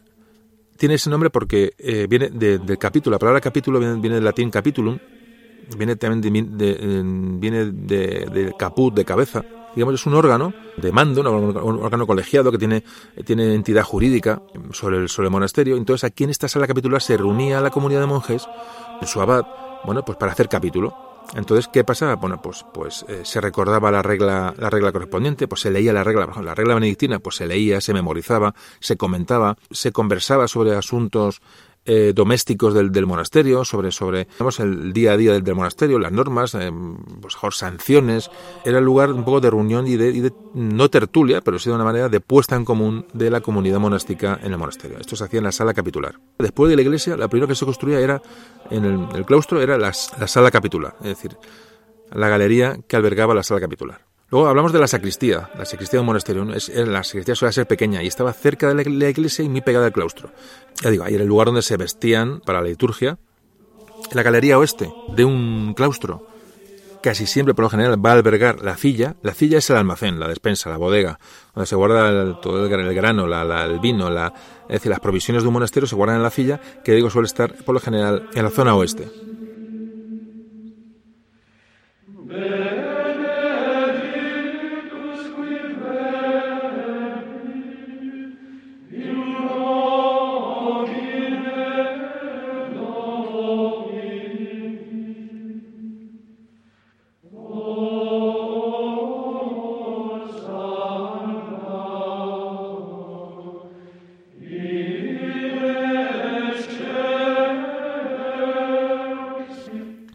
tiene 0.77 0.95
ese 0.95 1.09
nombre 1.09 1.29
porque 1.29 1.73
eh, 1.77 2.07
viene 2.09 2.29
del 2.29 2.77
capítulo. 2.77 3.15
La 3.15 3.19
palabra 3.19 3.41
capítulo 3.41 3.79
viene, 3.79 4.15
del 4.15 4.23
latín 4.23 4.49
capitulum, 4.49 4.97
viene 5.77 5.95
también 5.95 6.57
de, 6.57 7.01
viene 7.39 7.65
de, 7.65 8.53
caput, 8.57 8.93
de 8.93 9.05
cabeza. 9.05 9.43
Digamos, 9.75 9.95
es 9.95 10.05
un 10.05 10.13
órgano 10.13 10.53
de 10.77 10.91
mando, 10.91 11.21
un, 11.21 11.79
órgano 11.83 12.05
colegiado 12.05 12.51
que 12.51 12.59
tiene, 12.59 12.83
tiene 13.25 13.55
entidad 13.55 13.83
jurídica 13.83 14.41
sobre 14.71 14.97
el, 14.97 15.09
sobre 15.09 15.27
el 15.27 15.31
monasterio. 15.31 15.77
Entonces, 15.77 16.03
aquí 16.03 16.23
en 16.23 16.29
esta 16.29 16.47
sala 16.47 16.67
capitular 16.67 17.01
se 17.01 17.17
reunía 17.17 17.59
la 17.59 17.71
comunidad 17.71 18.01
de 18.01 18.07
monjes, 18.07 18.47
su 19.05 19.19
abad, 19.19 19.45
bueno, 19.83 20.05
pues 20.05 20.17
para 20.17 20.31
hacer 20.31 20.47
capítulo. 20.47 21.13
Entonces, 21.35 21.67
¿qué 21.71 21.83
pasa? 21.83 22.15
Bueno, 22.15 22.41
pues, 22.41 22.63
pues 22.73 23.05
eh, 23.07 23.21
se 23.23 23.41
recordaba 23.41 23.89
la 23.91 24.01
regla, 24.01 24.53
la 24.57 24.69
regla 24.69 24.91
correspondiente, 24.91 25.47
pues 25.47 25.61
se 25.61 25.71
leía 25.71 25.91
la 25.91 26.03
regla, 26.03 26.29
la 26.41 26.53
regla 26.53 26.75
benedictina, 26.75 27.19
pues 27.19 27.37
se 27.37 27.47
leía, 27.47 27.81
se 27.81 27.93
memorizaba, 27.93 28.53
se 28.79 28.97
comentaba, 28.97 29.57
se 29.71 29.91
conversaba 29.91 30.47
sobre 30.47 30.75
asuntos 30.75 31.41
eh, 31.85 32.13
domésticos 32.15 32.73
del, 32.73 32.91
del, 32.91 33.05
monasterio, 33.05 33.65
sobre, 33.65 33.91
sobre 33.91 34.25
digamos, 34.25 34.59
el 34.59 34.93
día 34.93 35.13
a 35.13 35.17
día 35.17 35.33
del, 35.33 35.55
monasterio, 35.55 35.99
las 35.99 36.11
normas, 36.11 36.55
eh, 36.55 36.71
pues, 37.21 37.35
mejor 37.35 37.53
sanciones. 37.53 38.31
Era 38.63 38.79
el 38.79 38.85
lugar 38.85 39.11
un 39.11 39.25
poco 39.25 39.41
de 39.41 39.49
reunión 39.49 39.87
y 39.87 39.97
de, 39.97 40.09
y 40.09 40.19
de, 40.21 40.33
no 40.53 40.89
tertulia, 40.89 41.41
pero 41.41 41.59
sí 41.59 41.69
de 41.69 41.75
una 41.75 41.83
manera 41.83 42.09
de 42.09 42.19
puesta 42.19 42.55
en 42.55 42.65
común 42.65 43.05
de 43.13 43.29
la 43.29 43.41
comunidad 43.41 43.79
monástica 43.79 44.39
en 44.41 44.51
el 44.51 44.57
monasterio. 44.57 44.97
Esto 44.97 45.15
se 45.15 45.25
hacía 45.25 45.39
en 45.39 45.45
la 45.45 45.51
sala 45.51 45.73
capitular. 45.73 46.19
Después 46.39 46.69
de 46.69 46.75
la 46.75 46.81
iglesia, 46.81 47.17
la 47.17 47.27
primera 47.27 47.47
que 47.47 47.55
se 47.55 47.65
construía 47.65 47.99
era, 47.99 48.21
en 48.69 48.85
el, 48.85 49.25
claustro, 49.25 49.61
era 49.61 49.77
la 49.77 49.93
sala 49.93 50.51
capitular, 50.51 50.95
es 51.01 51.07
decir, 51.07 51.37
la 52.11 52.29
galería 52.29 52.77
que 52.87 52.95
albergaba 52.95 53.33
la 53.33 53.43
sala 53.43 53.59
capitular. 53.59 54.12
Luego 54.33 54.47
hablamos 54.47 54.73
de 54.73 54.79
la 54.79 54.87
sacristía, 54.87 55.51
la 55.55 55.63
sacristía 55.63 55.99
de 55.99 56.01
un 56.01 56.07
monasterio. 56.07 56.51
Es, 56.55 56.67
la 56.67 57.03
sacristía 57.03 57.35
suele 57.35 57.53
ser 57.53 57.67
pequeña 57.67 58.01
y 58.01 58.07
estaba 58.07 58.33
cerca 58.33 58.67
de 58.67 58.83
la, 58.83 59.07
iglesia 59.07 59.45
y 59.45 59.49
muy 59.49 59.61
pegada 59.61 59.85
al 59.85 59.93
claustro. 59.93 60.31
Ya 60.81 60.89
digo, 60.89 61.03
ahí 61.03 61.13
era 61.13 61.21
el 61.21 61.29
lugar 61.29 61.45
donde 61.45 61.61
se 61.61 61.77
vestían 61.77 62.39
para 62.39 62.59
la 62.59 62.67
liturgia. 62.67 63.19
La 64.11 64.23
galería 64.23 64.57
oeste 64.57 64.91
de 65.15 65.23
un 65.23 65.75
claustro 65.75 66.25
casi 67.03 67.27
siempre, 67.27 67.53
por 67.53 67.65
lo 67.65 67.69
general, 67.69 68.03
va 68.03 68.09
a 68.09 68.13
albergar 68.13 68.63
la 68.63 68.75
cilla. 68.75 69.17
La 69.21 69.35
cilla 69.35 69.59
es 69.59 69.69
el 69.69 69.75
almacén, 69.75 70.19
la 70.19 70.27
despensa, 70.27 70.71
la 70.71 70.77
bodega, 70.77 71.19
donde 71.53 71.67
se 71.67 71.75
guarda 71.75 72.41
todo 72.41 72.65
el, 72.65 72.95
grano, 72.95 73.25
el 73.25 73.79
vino, 73.81 74.09
la, 74.09 74.33
es 74.63 74.77
decir, 74.79 74.89
las 74.89 74.99
provisiones 74.99 75.43
de 75.43 75.47
un 75.49 75.53
monasterio 75.53 75.85
se 75.85 75.95
guardan 75.95 76.17
en 76.17 76.23
la 76.23 76.31
cilla, 76.31 76.59
que 76.83 76.93
digo 76.93 77.11
suele 77.11 77.27
estar, 77.27 77.53
por 77.63 77.75
lo 77.75 77.79
general, 77.79 78.29
en 78.33 78.43
la 78.43 78.49
zona 78.49 78.73
oeste. 78.73 79.11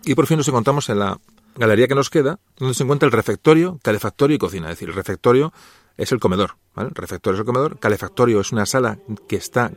Y 0.09 0.15
por 0.15 0.27
fin 0.27 0.39
nos 0.39 0.49
encontramos 0.49 0.89
en 0.89 1.01
la 1.01 1.21
galería 1.55 1.87
que 1.87 1.95
nos 1.95 2.09
queda, 2.09 2.39
donde 2.57 2.73
se 2.73 2.83
encuentra 2.83 3.05
el 3.05 3.13
refectorio, 3.13 3.79
calefactorio 3.83 4.37
y 4.37 4.39
cocina. 4.39 4.69
Es 4.69 4.77
decir, 4.77 4.89
el 4.89 4.95
refectorio 4.95 5.53
es 5.99 6.13
el 6.13 6.19
comedor. 6.19 6.57
El 6.79 6.93
refectorio 6.93 7.35
es 7.35 7.41
el 7.41 7.45
comedor, 7.45 7.79
calefactorio 7.79 8.41
es 8.41 8.51
una 8.51 8.65
sala 8.65 9.01
que 9.29 9.37
está, 9.37 9.71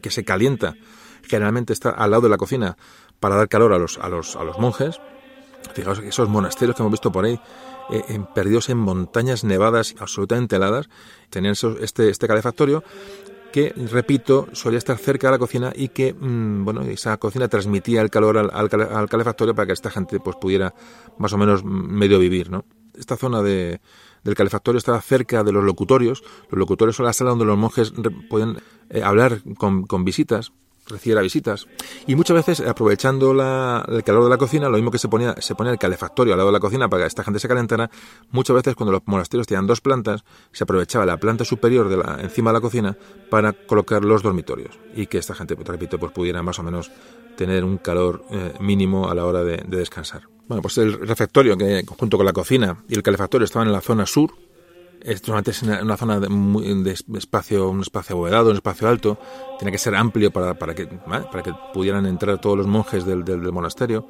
que 0.00 0.12
se 0.12 0.24
calienta, 0.24 0.76
generalmente 1.24 1.72
está 1.72 1.90
al 1.90 2.12
lado 2.12 2.22
de 2.22 2.28
la 2.28 2.36
cocina 2.36 2.76
para 3.18 3.34
dar 3.34 3.48
calor 3.48 3.72
a 3.72 3.78
los, 3.78 3.98
a 3.98 4.08
los, 4.08 4.36
a 4.36 4.44
los 4.44 4.56
monjes. 4.60 5.00
Fijaos 5.74 5.98
que 5.98 6.10
esos 6.10 6.28
monasterios 6.28 6.76
que 6.76 6.82
hemos 6.82 6.92
visto 6.92 7.10
por 7.10 7.24
ahí, 7.24 7.40
eh, 7.90 8.24
perdidos 8.36 8.68
en 8.68 8.78
montañas 8.78 9.42
nevadas 9.42 9.96
absolutamente 9.98 10.54
heladas, 10.54 10.88
tenían 11.28 11.56
este, 11.80 12.08
este 12.08 12.28
calefactorio 12.28 12.84
que, 13.52 13.72
repito, 13.90 14.48
solía 14.52 14.78
estar 14.78 14.98
cerca 14.98 15.28
de 15.28 15.32
la 15.32 15.38
cocina 15.38 15.72
y 15.74 15.88
que, 15.88 16.14
mm, 16.14 16.64
bueno, 16.64 16.82
esa 16.82 17.16
cocina 17.18 17.46
transmitía 17.48 18.02
el 18.02 18.10
calor 18.10 18.38
al, 18.38 19.08
calefactorio 19.08 19.54
para 19.54 19.66
que 19.66 19.72
esta 19.72 19.90
gente 19.90 20.18
pues 20.18 20.36
pudiera 20.36 20.74
más 21.18 21.32
o 21.32 21.38
menos 21.38 21.64
medio 21.64 22.18
vivir, 22.18 22.50
¿no? 22.50 22.64
Esta 22.98 23.16
zona 23.16 23.42
de, 23.42 23.80
del 24.24 24.34
calefactorio 24.34 24.78
estaba 24.78 25.00
cerca 25.00 25.44
de 25.44 25.52
los 25.52 25.64
locutorios. 25.64 26.22
Los 26.50 26.58
locutorios 26.58 26.96
son 26.96 27.06
la 27.06 27.12
sala 27.12 27.30
donde 27.30 27.44
los 27.44 27.56
monjes 27.56 27.92
pueden 28.28 28.58
eh, 28.90 29.02
hablar 29.02 29.42
con, 29.56 29.84
con 29.84 30.04
visitas 30.04 30.52
recibiera 30.86 31.22
visitas. 31.22 31.66
Y 32.06 32.14
muchas 32.14 32.36
veces, 32.36 32.66
aprovechando 32.66 33.32
el 33.32 34.04
calor 34.04 34.24
de 34.24 34.30
la 34.30 34.38
cocina, 34.38 34.68
lo 34.68 34.76
mismo 34.76 34.90
que 34.90 34.98
se 34.98 35.08
ponía, 35.08 35.34
se 35.38 35.54
ponía 35.54 35.72
el 35.72 35.78
calefactorio 35.78 36.34
al 36.34 36.38
lado 36.38 36.48
de 36.50 36.54
la 36.54 36.60
cocina 36.60 36.88
para 36.88 37.04
que 37.04 37.08
esta 37.08 37.24
gente 37.24 37.40
se 37.40 37.48
calentara, 37.48 37.90
muchas 38.30 38.56
veces 38.56 38.74
cuando 38.74 38.92
los 38.92 39.02
monasterios 39.06 39.46
tenían 39.46 39.66
dos 39.66 39.80
plantas, 39.80 40.24
se 40.52 40.64
aprovechaba 40.64 41.06
la 41.06 41.16
planta 41.16 41.44
superior 41.44 41.88
de 41.88 41.96
la, 41.96 42.18
encima 42.20 42.50
de 42.50 42.54
la 42.54 42.60
cocina 42.60 42.96
para 43.30 43.52
colocar 43.52 44.04
los 44.04 44.22
dormitorios. 44.22 44.78
Y 44.94 45.06
que 45.06 45.18
esta 45.18 45.34
gente, 45.34 45.56
pues, 45.56 45.68
repito, 45.68 45.98
pues 45.98 46.12
pudiera 46.12 46.42
más 46.42 46.58
o 46.58 46.62
menos 46.62 46.90
tener 47.36 47.64
un 47.64 47.78
calor 47.78 48.24
eh, 48.30 48.54
mínimo 48.60 49.08
a 49.08 49.14
la 49.14 49.24
hora 49.24 49.42
de, 49.44 49.58
de 49.66 49.76
descansar. 49.76 50.28
Bueno, 50.48 50.60
pues 50.60 50.76
el 50.78 50.94
refectorio, 51.06 51.56
que 51.56 51.84
junto 51.86 52.16
con 52.16 52.26
la 52.26 52.32
cocina 52.32 52.84
y 52.88 52.94
el 52.94 53.02
calefactorio 53.02 53.44
estaban 53.44 53.68
en 53.68 53.72
la 53.72 53.80
zona 53.80 54.04
sur, 54.04 54.32
esto 55.04 55.36
en 55.36 55.82
una 55.82 55.96
zona 55.96 56.20
de, 56.20 56.92
espacio, 57.16 57.68
un 57.68 57.80
espacio 57.80 58.16
abovedado, 58.16 58.50
un 58.50 58.56
espacio 58.56 58.88
alto, 58.88 59.18
tenía 59.58 59.72
que 59.72 59.78
ser 59.78 59.94
amplio 59.94 60.30
para, 60.30 60.54
para, 60.54 60.74
que, 60.74 60.86
para 60.86 61.42
que 61.42 61.52
pudieran 61.72 62.06
entrar 62.06 62.40
todos 62.40 62.56
los 62.56 62.66
monjes 62.66 63.04
del, 63.04 63.24
del, 63.24 63.40
monasterio. 63.52 64.06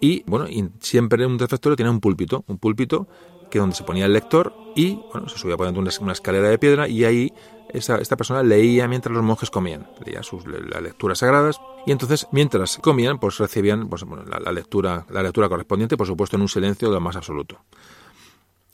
Y 0.00 0.22
bueno, 0.26 0.48
y 0.48 0.70
siempre 0.80 1.24
en 1.24 1.32
un 1.32 1.38
refectorio 1.38 1.76
tenía 1.76 1.90
un 1.90 2.00
púlpito, 2.00 2.44
un 2.46 2.58
púlpito 2.58 3.06
que 3.50 3.58
donde 3.58 3.74
se 3.74 3.84
ponía 3.84 4.06
el 4.06 4.12
lector 4.12 4.54
y 4.74 5.00
bueno, 5.12 5.28
se 5.28 5.36
subía 5.36 5.56
poniendo 5.56 5.80
una, 5.80 5.90
una 6.00 6.12
escalera 6.12 6.48
de 6.48 6.58
piedra 6.58 6.88
y 6.88 7.04
ahí 7.04 7.32
esta, 7.72 7.96
esta 7.96 8.16
persona 8.16 8.42
leía 8.42 8.88
mientras 8.88 9.14
los 9.14 9.24
monjes 9.24 9.50
comían, 9.50 9.88
leía 10.04 10.22
sus 10.22 10.46
las 10.46 10.82
lecturas 10.82 11.18
sagradas 11.18 11.60
y 11.86 11.92
entonces 11.92 12.28
mientras 12.32 12.78
comían 12.78 13.18
pues 13.18 13.38
recibían 13.38 13.88
pues, 13.88 14.04
la, 14.26 14.38
la, 14.38 14.52
lectura 14.52 15.04
la 15.10 15.22
lectura 15.22 15.48
correspondiente, 15.48 15.96
por 15.96 16.06
supuesto 16.06 16.36
en 16.36 16.42
un 16.42 16.48
silencio 16.48 16.88
de 16.88 16.94
lo 16.94 17.00
más 17.00 17.16
absoluto. 17.16 17.58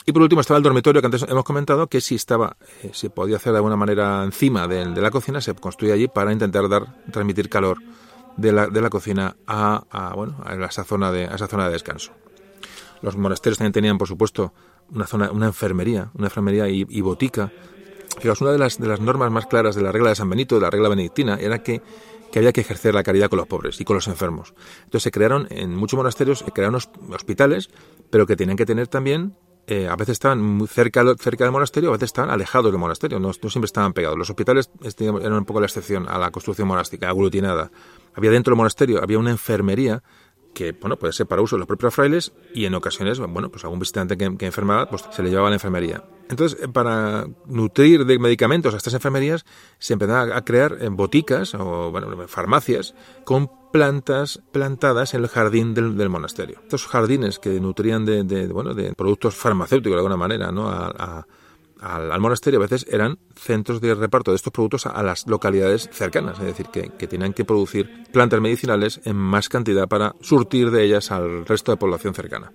Y 0.08 0.12
por 0.12 0.22
último 0.22 0.40
estaba 0.40 0.58
el 0.58 0.62
dormitorio 0.62 1.02
que 1.02 1.06
antes 1.06 1.26
hemos 1.28 1.42
comentado, 1.42 1.88
que 1.88 2.00
si 2.00 2.14
estaba, 2.14 2.56
eh, 2.84 2.90
se 2.92 3.10
podía 3.10 3.36
hacer 3.36 3.50
de 3.50 3.58
alguna 3.58 3.74
manera 3.74 4.22
encima 4.22 4.68
de, 4.68 4.86
la 4.86 5.10
cocina, 5.10 5.40
se 5.40 5.52
construye 5.54 5.92
allí 5.92 6.06
para 6.06 6.32
intentar 6.32 6.68
dar, 6.68 7.02
transmitir 7.10 7.48
calor 7.48 7.78
de 8.36 8.52
la, 8.52 8.68
de 8.68 8.80
la 8.80 8.88
cocina 8.88 9.36
a, 9.48 10.12
bueno, 10.14 10.36
a 10.44 10.54
esa 10.64 10.84
zona 10.84 11.10
de, 11.10 11.24
a 11.24 11.34
esa 11.34 11.48
zona 11.48 11.66
de 11.66 11.72
descanso. 11.72 12.12
Los 13.02 13.16
monasterios 13.16 13.58
también 13.58 13.72
tenían, 13.72 13.98
por 13.98 14.06
supuesto, 14.06 14.54
una 14.92 15.08
zona, 15.08 15.32
una 15.32 15.46
enfermería, 15.46 16.12
una 16.14 16.28
enfermería 16.28 16.68
y, 16.68 17.00
botica. 17.00 17.50
Fijaos, 18.20 18.40
una 18.40 18.52
de 18.52 18.58
las, 18.58 18.78
de 18.78 18.86
las 18.86 19.00
normas 19.00 19.32
más 19.32 19.46
claras 19.46 19.74
de 19.74 19.82
la 19.82 19.90
regla 19.90 20.10
de 20.10 20.14
San 20.14 20.30
Benito, 20.30 20.54
de 20.54 20.60
la 20.60 20.70
regla 20.70 20.88
benedictina, 20.88 21.36
era 21.40 21.64
que 21.64 21.82
que 22.30 22.40
había 22.40 22.52
que 22.52 22.60
ejercer 22.60 22.92
la 22.92 23.04
caridad 23.04 23.30
con 23.30 23.38
los 23.38 23.46
pobres 23.46 23.80
y 23.80 23.84
con 23.84 23.94
los 23.94 24.08
enfermos. 24.08 24.52
Entonces 24.78 25.04
se 25.04 25.10
crearon 25.12 25.46
en 25.48 25.76
muchos 25.76 25.96
monasterios, 25.96 26.40
se 26.40 26.50
crearon 26.50 26.74
hospitales, 26.74 27.70
pero 28.10 28.26
que 28.26 28.36
tenían 28.36 28.56
que 28.56 28.66
tener 28.66 28.88
también 28.88 29.36
eh, 29.68 29.88
a 29.88 29.96
veces 29.96 30.12
estaban 30.12 30.40
muy 30.40 30.68
cerca, 30.68 31.04
cerca 31.18 31.44
del 31.44 31.52
monasterio, 31.52 31.90
a 31.90 31.92
veces 31.92 32.08
estaban 32.08 32.30
alejados 32.30 32.70
del 32.70 32.78
monasterio, 32.78 33.18
no, 33.18 33.32
siempre 33.32 33.64
estaban 33.64 33.92
pegados. 33.92 34.16
Los 34.16 34.30
hospitales 34.30 34.70
este, 34.82 35.06
eran 35.06 35.32
un 35.32 35.44
poco 35.44 35.60
la 35.60 35.66
excepción 35.66 36.08
a 36.08 36.18
la 36.18 36.30
construcción 36.30 36.68
monástica, 36.68 37.08
aglutinada. 37.08 37.72
Había 38.14 38.30
dentro 38.30 38.52
del 38.52 38.58
monasterio, 38.58 39.02
había 39.02 39.18
una 39.18 39.30
enfermería 39.30 40.02
que 40.54 40.72
bueno 40.72 40.96
puede 40.96 41.12
ser 41.12 41.26
para 41.26 41.42
uso 41.42 41.56
de 41.56 41.58
los 41.58 41.68
propios 41.68 41.94
frailes 41.94 42.32
y 42.54 42.64
en 42.64 42.74
ocasiones 42.74 43.18
bueno 43.18 43.50
pues 43.50 43.64
algún 43.64 43.78
visitante 43.78 44.16
que, 44.16 44.24
enfermaba 44.46 44.88
pues 44.88 45.04
se 45.10 45.22
le 45.22 45.28
llevaba 45.28 45.48
a 45.48 45.50
la 45.50 45.56
enfermería 45.56 46.04
entonces 46.30 46.58
eh, 46.62 46.68
para 46.68 47.26
nutrir 47.44 48.06
de 48.06 48.18
medicamentos 48.18 48.72
a 48.72 48.78
estas 48.78 48.94
enfermerías 48.94 49.44
se 49.78 49.92
empezaron 49.92 50.32
a 50.32 50.44
crear 50.46 50.78
boticas 50.88 51.54
o 51.54 51.90
bueno 51.90 52.26
farmacias 52.26 52.94
con 53.24 53.50
plantas 53.76 54.40
plantadas 54.52 55.12
en 55.12 55.22
el 55.22 55.28
jardín 55.28 55.74
del, 55.74 56.08
monasterio. 56.08 56.60
Estos 56.62 56.86
jardines 56.86 57.38
que 57.38 57.60
nutrían 57.60 58.06
de, 58.06 58.46
bueno, 58.46 58.72
de 58.72 58.94
productos 58.94 59.34
farmacéuticos 59.34 59.96
de 59.96 59.98
alguna 59.98 60.16
manera 60.16 60.50
¿no? 60.50 60.70
al, 60.70 62.20
monasterio 62.20 62.58
a 62.58 62.62
veces 62.62 62.86
eran 62.88 63.18
centros 63.34 63.82
de 63.82 63.94
reparto 63.94 64.30
de 64.30 64.36
estos 64.36 64.50
productos 64.50 64.86
a, 64.86 65.02
las 65.02 65.26
localidades 65.26 65.90
cercanas, 65.92 66.38
es 66.38 66.46
decir, 66.46 66.68
que, 66.72 66.88
que, 66.88 67.06
tenían 67.06 67.34
que 67.34 67.44
producir 67.44 68.04
plantas 68.12 68.40
medicinales 68.40 69.02
en 69.04 69.16
más 69.16 69.50
cantidad 69.50 69.86
para 69.86 70.14
surtir 70.22 70.70
de 70.70 70.82
ellas 70.82 71.10
al 71.10 71.44
resto 71.44 71.70
de 71.70 71.76
población 71.76 72.14
cercana. 72.14 72.50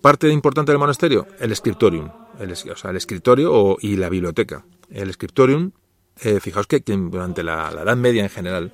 Parte 0.00 0.30
importante 0.30 0.72
del 0.72 0.78
monasterio, 0.78 1.26
el 1.38 1.54
scriptorium, 1.54 2.08
el, 2.40 2.52
o 2.52 2.76
sea, 2.76 2.92
el 2.92 2.96
escritorio 2.96 3.76
y 3.78 3.96
la 3.96 4.08
biblioteca. 4.08 4.64
El 4.90 5.12
scriptorium, 5.12 5.72
eh, 6.22 6.40
fijaos 6.40 6.66
que, 6.66 6.82
durante 6.86 7.42
la 7.42 7.68
Edad 7.70 7.96
Media 7.98 8.22
en 8.22 8.30
general, 8.30 8.72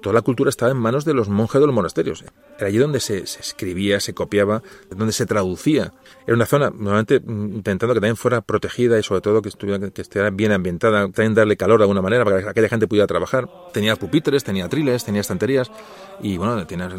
toda 0.00 0.14
la 0.14 0.22
cultura 0.22 0.50
estaba 0.50 0.70
en 0.70 0.76
manos 0.76 1.04
de 1.04 1.14
los 1.14 1.28
monjes 1.28 1.60
de 1.60 1.66
los 1.66 1.74
monasterios. 1.74 2.24
Era 2.58 2.68
allí 2.68 2.78
donde 2.78 3.00
se, 3.00 3.18
escribía, 3.18 4.00
se 4.00 4.14
copiaba, 4.14 4.62
donde 4.90 5.12
se 5.12 5.26
traducía. 5.26 5.92
Era 6.26 6.36
una 6.36 6.46
zona, 6.46 6.70
normalmente 6.70 7.20
mm, 7.20 7.56
intentando 7.56 7.94
que 7.94 8.00
también 8.00 8.16
fuera 8.16 8.40
protegida 8.40 8.98
y 8.98 9.02
sobre 9.02 9.20
todo 9.20 9.42
que 9.42 9.48
estuviera, 9.48 10.30
bien 10.30 10.52
ambientada, 10.52 11.08
también 11.08 11.34
darle 11.34 11.56
calor 11.56 11.78
de 11.78 11.84
alguna 11.84 12.02
manera 12.02 12.24
para 12.24 12.42
que 12.42 12.48
aquella 12.48 12.68
gente 12.68 12.86
pudiera 12.86 13.06
trabajar. 13.06 13.48
Tenía 13.72 13.96
pupitres, 13.96 14.44
tenía 14.44 14.66
atriles, 14.66 15.04
tenía 15.04 15.20
estanterías 15.20 15.70
y 16.20 16.36
bueno, 16.36 16.66
tenía, 16.66 16.90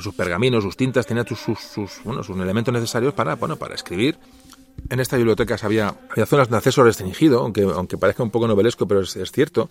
sus 0.00 0.14
pergaminos, 0.14 0.64
sus 0.64 0.76
tintas, 0.76 1.06
tenía 1.06 1.24
sus, 1.24 1.60
elementos 2.28 2.72
necesarios 2.72 3.14
para, 3.14 3.36
bueno, 3.36 3.56
para 3.56 3.74
escribir 3.74 4.18
en 4.90 5.00
esta 5.00 5.16
biblioteca 5.16 5.56
había, 5.62 5.94
había 6.10 6.26
zonas 6.26 6.48
de 6.48 6.56
acceso 6.56 6.84
restringido, 6.84 7.40
aunque, 7.40 7.62
aunque 7.62 7.98
parezca 7.98 8.22
un 8.22 8.30
poco 8.30 8.46
novelesco, 8.46 8.86
pero 8.86 9.00
es, 9.00 9.32
cierto, 9.32 9.68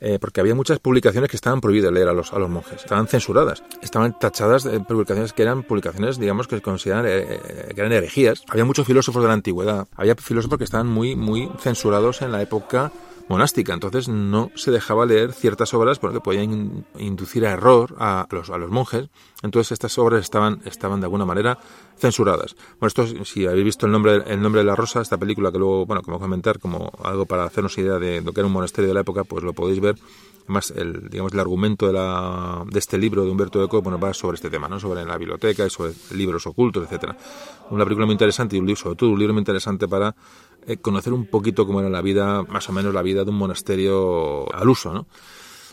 eh, 0.00 0.18
porque 0.20 0.40
había 0.40 0.54
muchas 0.54 0.78
publicaciones 0.78 1.30
que 1.30 1.36
estaban 1.36 1.60
prohibidas 1.60 1.92
leer 1.92 2.08
a 2.08 2.12
los, 2.12 2.32
a 2.32 2.38
los 2.38 2.48
monjes, 2.48 2.82
estaban 2.82 3.08
censuradas, 3.08 3.62
estaban 3.82 4.18
tachadas 4.18 4.64
de 4.64 4.80
publicaciones 4.80 5.32
que 5.32 5.42
eran 5.42 5.62
publicaciones, 5.62 6.18
digamos, 6.18 6.46
que 6.46 6.56
se 6.56 6.62
consideran 6.62 7.06
eh, 7.06 7.10
eh, 7.18 7.72
que 7.74 7.80
eran 7.80 7.92
herejías. 7.92 8.44
Había 8.48 8.64
muchos 8.64 8.86
filósofos 8.86 9.22
de 9.22 9.28
la 9.28 9.34
antigüedad, 9.34 9.86
había 9.96 10.14
filósofos 10.16 10.58
que 10.58 10.64
estaban 10.64 10.86
muy, 10.86 11.16
muy 11.16 11.50
censurados 11.60 12.22
en 12.22 12.32
la 12.32 12.42
época 12.42 12.92
monástica, 13.28 13.74
entonces 13.74 14.08
no 14.08 14.50
se 14.54 14.70
dejaba 14.70 15.06
leer 15.06 15.32
ciertas 15.32 15.74
obras 15.74 15.98
porque 15.98 16.20
podían 16.20 16.86
inducir 16.98 17.46
a 17.46 17.52
error 17.52 17.94
a 17.98 18.26
los, 18.30 18.50
a 18.50 18.58
los 18.58 18.70
monjes, 18.70 19.08
entonces 19.42 19.72
estas 19.72 19.98
obras 19.98 20.22
estaban, 20.22 20.60
estaban 20.64 21.00
de 21.00 21.06
alguna 21.06 21.26
manera 21.26 21.58
censuradas. 21.98 22.56
Bueno, 22.80 22.88
esto, 22.88 23.24
si 23.24 23.46
habéis 23.46 23.64
visto 23.64 23.86
el 23.86 23.92
nombre, 23.92 24.22
el 24.26 24.40
nombre 24.40 24.60
de 24.60 24.66
la 24.66 24.76
rosa, 24.76 25.00
esta 25.00 25.18
película 25.18 25.52
que 25.52 25.58
luego, 25.58 25.86
bueno, 25.86 26.02
como 26.02 26.18
comentar 26.18 26.58
como 26.58 26.90
algo 27.02 27.26
para 27.26 27.44
hacernos 27.44 27.76
idea 27.78 27.98
de 27.98 28.20
lo 28.22 28.32
que 28.32 28.40
era 28.40 28.46
un 28.46 28.52
monasterio 28.52 28.88
de 28.88 28.94
la 28.94 29.00
época, 29.00 29.24
pues 29.24 29.44
lo 29.44 29.52
podéis 29.52 29.80
ver. 29.80 29.96
Además, 30.44 30.72
el, 30.74 31.10
digamos, 31.10 31.34
el 31.34 31.40
argumento 31.40 31.86
de, 31.86 31.92
la, 31.92 32.64
de 32.66 32.78
este 32.78 32.96
libro 32.96 33.22
de 33.22 33.30
Humberto 33.30 33.62
Eco 33.62 33.82
bueno, 33.82 34.00
va 34.00 34.14
sobre 34.14 34.36
este 34.36 34.48
tema, 34.48 34.66
¿no? 34.66 34.80
sobre 34.80 35.04
la 35.04 35.18
biblioteca 35.18 35.66
y 35.66 35.68
sobre 35.68 35.92
libros 36.12 36.46
ocultos, 36.46 36.84
etcétera. 36.84 37.18
Una 37.68 37.84
película 37.84 38.06
muy 38.06 38.14
interesante 38.14 38.56
y 38.56 38.58
un 38.58 38.66
libro, 38.66 38.80
sobre 38.80 38.96
todo 38.96 39.10
un 39.10 39.18
libro 39.18 39.34
muy 39.34 39.42
interesante 39.42 39.86
para 39.86 40.14
conocer 40.76 41.12
un 41.12 41.26
poquito 41.26 41.66
cómo 41.66 41.80
era 41.80 41.88
la 41.88 42.02
vida, 42.02 42.42
más 42.42 42.68
o 42.68 42.72
menos 42.72 42.92
la 42.92 43.02
vida 43.02 43.24
de 43.24 43.30
un 43.30 43.38
monasterio 43.38 44.52
al 44.54 44.68
uso, 44.68 44.92
¿no? 44.92 45.06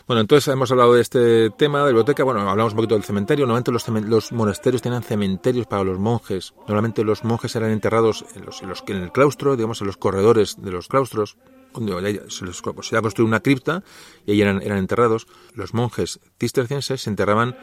Bueno, 0.06 0.20
entonces 0.20 0.46
hemos 0.52 0.70
hablado 0.70 0.94
de 0.94 1.02
este 1.02 1.50
tema 1.50 1.78
de 1.78 1.84
la 1.84 1.88
biblioteca, 1.88 2.22
bueno, 2.22 2.48
hablamos 2.48 2.74
un 2.74 2.76
poquito 2.76 2.94
del 2.94 3.02
cementerio, 3.02 3.44
normalmente 3.44 3.72
los, 3.72 3.88
los 3.88 4.30
monasterios 4.30 4.80
tenían 4.80 5.02
cementerios 5.02 5.66
para 5.66 5.82
los 5.82 5.98
monjes, 5.98 6.54
normalmente 6.68 7.02
los 7.02 7.24
monjes 7.24 7.56
eran 7.56 7.72
enterrados 7.72 8.24
en, 8.36 8.46
los, 8.46 8.62
en, 8.62 8.68
los, 8.68 8.84
en 8.86 8.96
el 8.98 9.10
claustro, 9.10 9.56
digamos, 9.56 9.80
en 9.80 9.88
los 9.88 9.96
corredores 9.96 10.62
de 10.62 10.70
los 10.70 10.86
claustros, 10.86 11.36
se 11.74 12.44
les 12.46 12.62
pues, 12.62 12.86
se 12.86 13.02
construido 13.02 13.26
una 13.26 13.40
cripta 13.40 13.82
y 14.24 14.30
ahí 14.32 14.40
eran, 14.40 14.62
eran 14.62 14.78
enterrados, 14.78 15.26
los 15.54 15.74
monjes 15.74 16.20
cistercienses 16.38 17.02
se 17.02 17.10
enterraban 17.10 17.56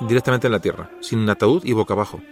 directamente 0.00 0.46
en 0.46 0.52
la 0.52 0.60
tierra, 0.60 0.90
sin 1.00 1.18
un 1.18 1.28
ataúd 1.28 1.62
y 1.64 1.74
boca 1.74 1.92
abajo 1.92 2.22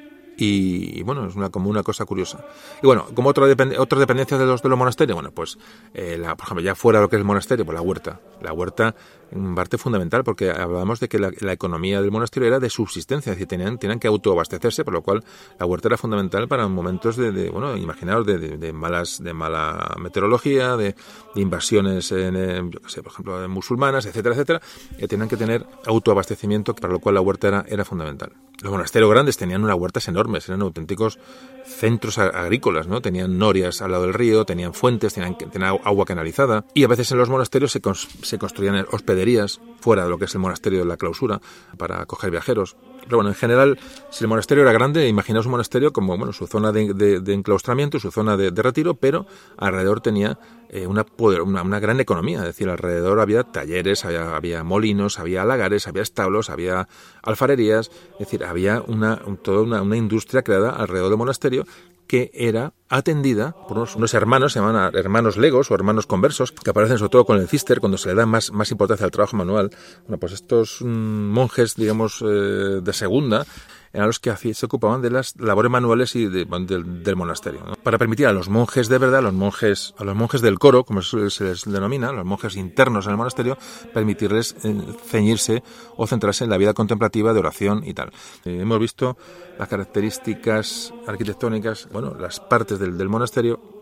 y, 0.40 1.02
bueno, 1.02 1.26
es 1.26 1.36
una, 1.36 1.50
como 1.50 1.68
una 1.68 1.82
cosa 1.82 2.04
curiosa. 2.04 2.44
Y 2.82 2.86
bueno, 2.86 3.06
como 3.14 3.28
otra 3.28 3.44
otras 3.78 4.00
dependencias 4.00 4.40
de 4.40 4.46
los, 4.46 4.62
de 4.62 4.68
los 4.68 4.78
monasterios, 4.78 5.14
bueno, 5.14 5.30
pues, 5.32 5.58
eh, 5.94 6.16
la, 6.18 6.36
por 6.36 6.46
ejemplo, 6.46 6.64
ya 6.64 6.74
fuera 6.74 6.98
de 6.98 7.04
lo 7.04 7.08
que 7.10 7.16
es 7.16 7.20
el 7.20 7.26
monasterio, 7.26 7.64
pues 7.64 7.74
la 7.74 7.82
huerta. 7.82 8.20
La 8.40 8.52
huerta, 8.52 8.94
en 9.32 9.54
parte 9.54 9.76
fundamental, 9.76 10.24
porque 10.24 10.50
hablábamos 10.50 10.98
de 11.00 11.08
que 11.08 11.18
la, 11.18 11.52
economía 11.52 12.00
del 12.00 12.10
monasterio 12.10 12.48
era 12.48 12.58
de 12.58 12.70
subsistencia, 12.70 13.32
es 13.32 13.36
decir, 13.36 13.48
tenían, 13.48 13.78
tenían 13.78 13.98
que 13.98 14.08
autoabastecerse, 14.08 14.84
por 14.84 14.94
lo 14.94 15.02
cual 15.02 15.22
la 15.58 15.66
huerta 15.66 15.88
era 15.88 15.96
fundamental 15.96 16.48
para 16.48 16.66
momentos 16.68 17.16
de, 17.16 17.50
bueno, 17.50 17.76
imaginaos, 17.76 18.26
de, 18.26 18.38
de, 18.38 18.72
malas, 18.72 19.22
de 19.22 19.34
mala 19.34 19.94
meteorología, 19.98 20.76
de, 20.76 20.94
invasiones, 21.34 22.12
en, 22.12 22.70
yo 22.70 22.80
qué 22.80 22.88
sé, 22.88 23.02
por 23.02 23.12
ejemplo, 23.12 23.48
musulmanas, 23.48 24.06
etcétera, 24.06 24.34
etcétera, 24.34 24.60
que 24.98 25.06
tenían 25.06 25.28
que 25.28 25.36
tener 25.36 25.66
autoabastecimiento, 25.86 26.74
para 26.74 26.92
lo 26.92 26.98
cual 26.98 27.14
la 27.16 27.20
huerta 27.20 27.48
era, 27.48 27.64
era 27.68 27.84
fundamental. 27.84 28.32
Los 28.62 28.72
monasterios 28.72 29.10
grandes 29.10 29.36
tenían 29.36 29.64
unas 29.64 29.76
huertas 29.76 30.06
enormes, 30.08 30.29
eran 30.48 30.62
auténticos 30.62 31.18
centros 31.64 32.18
agrícolas, 32.18 32.86
¿no? 32.86 33.00
Tenían 33.00 33.38
norias 33.38 33.80
al 33.82 33.92
lado 33.92 34.04
del 34.04 34.14
río, 34.14 34.44
tenían 34.44 34.74
fuentes, 34.74 35.14
tenían, 35.14 35.36
agua 35.84 36.04
canalizada 36.04 36.64
y 36.74 36.84
a 36.84 36.88
veces 36.88 37.10
en 37.12 37.18
los 37.18 37.30
monasterios 37.30 37.72
se, 37.72 38.38
construían 38.38 38.86
hospederías 38.90 39.60
fuera 39.80 40.04
de 40.04 40.10
lo 40.10 40.18
que 40.18 40.26
es 40.26 40.34
el 40.34 40.40
monasterio 40.40 40.80
de 40.80 40.84
la 40.84 40.96
clausura 40.96 41.40
para 41.78 42.02
acoger 42.02 42.30
viajeros. 42.30 42.76
Pero 43.04 43.16
bueno, 43.16 43.30
en 43.30 43.36
general, 43.36 43.78
si 44.10 44.24
el 44.24 44.28
monasterio 44.28 44.62
era 44.62 44.72
grande, 44.72 45.08
imaginaos 45.08 45.46
un 45.46 45.52
monasterio 45.52 45.92
como 45.92 46.16
bueno, 46.16 46.32
su 46.32 46.46
zona 46.46 46.70
de, 46.70 47.22
enclaustramiento, 47.26 47.98
su 47.98 48.10
zona 48.10 48.36
de, 48.36 48.50
retiro, 48.50 48.94
pero 48.94 49.26
alrededor 49.56 50.00
tenía 50.00 50.38
eh, 50.68 50.86
una, 50.86 51.06
una, 51.42 51.80
gran 51.80 51.98
economía. 51.98 52.40
Es 52.40 52.44
decir, 52.44 52.68
alrededor 52.68 53.20
había 53.20 53.42
talleres, 53.42 54.04
había, 54.04 54.62
molinos, 54.62 55.18
había 55.18 55.44
lagares, 55.44 55.88
había 55.88 56.02
establos, 56.02 56.50
había 56.50 56.88
alfarerías. 57.22 57.90
Es 58.12 58.18
decir, 58.18 58.44
había 58.44 58.82
una, 58.86 59.22
toda 59.42 59.62
una 59.80 59.96
industria 59.96 60.42
creada 60.42 60.70
alrededor 60.70 61.08
del 61.08 61.18
monasterio 61.18 61.59
que 62.06 62.30
era 62.34 62.72
atendida 62.88 63.54
por 63.68 63.78
unos, 63.78 64.14
hermanos, 64.14 64.52
se 64.52 64.58
llaman 64.58 64.92
hermanos 64.96 65.36
legos 65.36 65.70
o 65.70 65.74
hermanos 65.76 66.06
conversos, 66.06 66.50
que 66.50 66.70
aparecen 66.70 66.98
sobre 66.98 67.10
todo 67.10 67.24
con 67.24 67.38
el 67.38 67.46
cister, 67.46 67.78
cuando 67.78 67.98
se 67.98 68.08
le 68.08 68.16
da 68.16 68.26
más, 68.26 68.50
más 68.50 68.72
importancia 68.72 69.04
al 69.04 69.12
trabajo 69.12 69.36
manual. 69.36 69.70
Bueno, 70.08 70.18
pues 70.18 70.32
estos 70.32 70.78
mm, 70.80 70.86
monjes, 70.88 71.76
digamos, 71.76 72.20
eh, 72.22 72.80
de 72.82 72.92
segunda, 72.92 73.46
eran 73.92 74.06
los 74.06 74.20
que 74.20 74.34
se 74.36 74.66
ocupaban 74.66 75.02
de 75.02 75.10
las 75.10 75.34
labores 75.38 75.70
manuales 75.70 76.14
y 76.16 76.26
del 76.26 77.16
monasterio. 77.16 77.76
Para 77.82 77.98
permitir 77.98 78.26
a 78.26 78.32
los 78.32 78.48
monjes 78.48 78.88
de 78.88 78.98
verdad, 78.98 79.18
a 79.18 79.22
los 79.22 79.34
monjes, 79.34 79.94
a 79.98 80.04
los 80.04 80.14
monjes 80.14 80.40
del 80.40 80.58
coro, 80.58 80.84
como 80.84 81.02
se 81.02 81.44
les 81.44 81.64
denomina, 81.64 82.12
los 82.12 82.24
monjes 82.24 82.56
internos 82.56 83.06
en 83.06 83.12
el 83.12 83.18
monasterio, 83.18 83.58
permitirles 83.92 84.54
eh, 84.64 84.76
ceñirse 85.06 85.62
o 85.96 86.06
centrarse 86.06 86.44
en 86.44 86.50
la 86.50 86.58
vida 86.58 86.74
contemplativa 86.74 87.32
de 87.32 87.40
oración 87.40 87.82
y 87.84 87.94
tal. 87.94 88.10
Eh, 88.44 88.58
hemos 88.60 88.78
visto 88.78 89.16
las 89.58 89.68
características 89.68 90.94
arquitectónicas, 91.06 91.88
bueno, 91.92 92.14
las 92.14 92.40
partes 92.40 92.78
del, 92.78 92.96
del 92.96 93.08
monasterio 93.08 93.79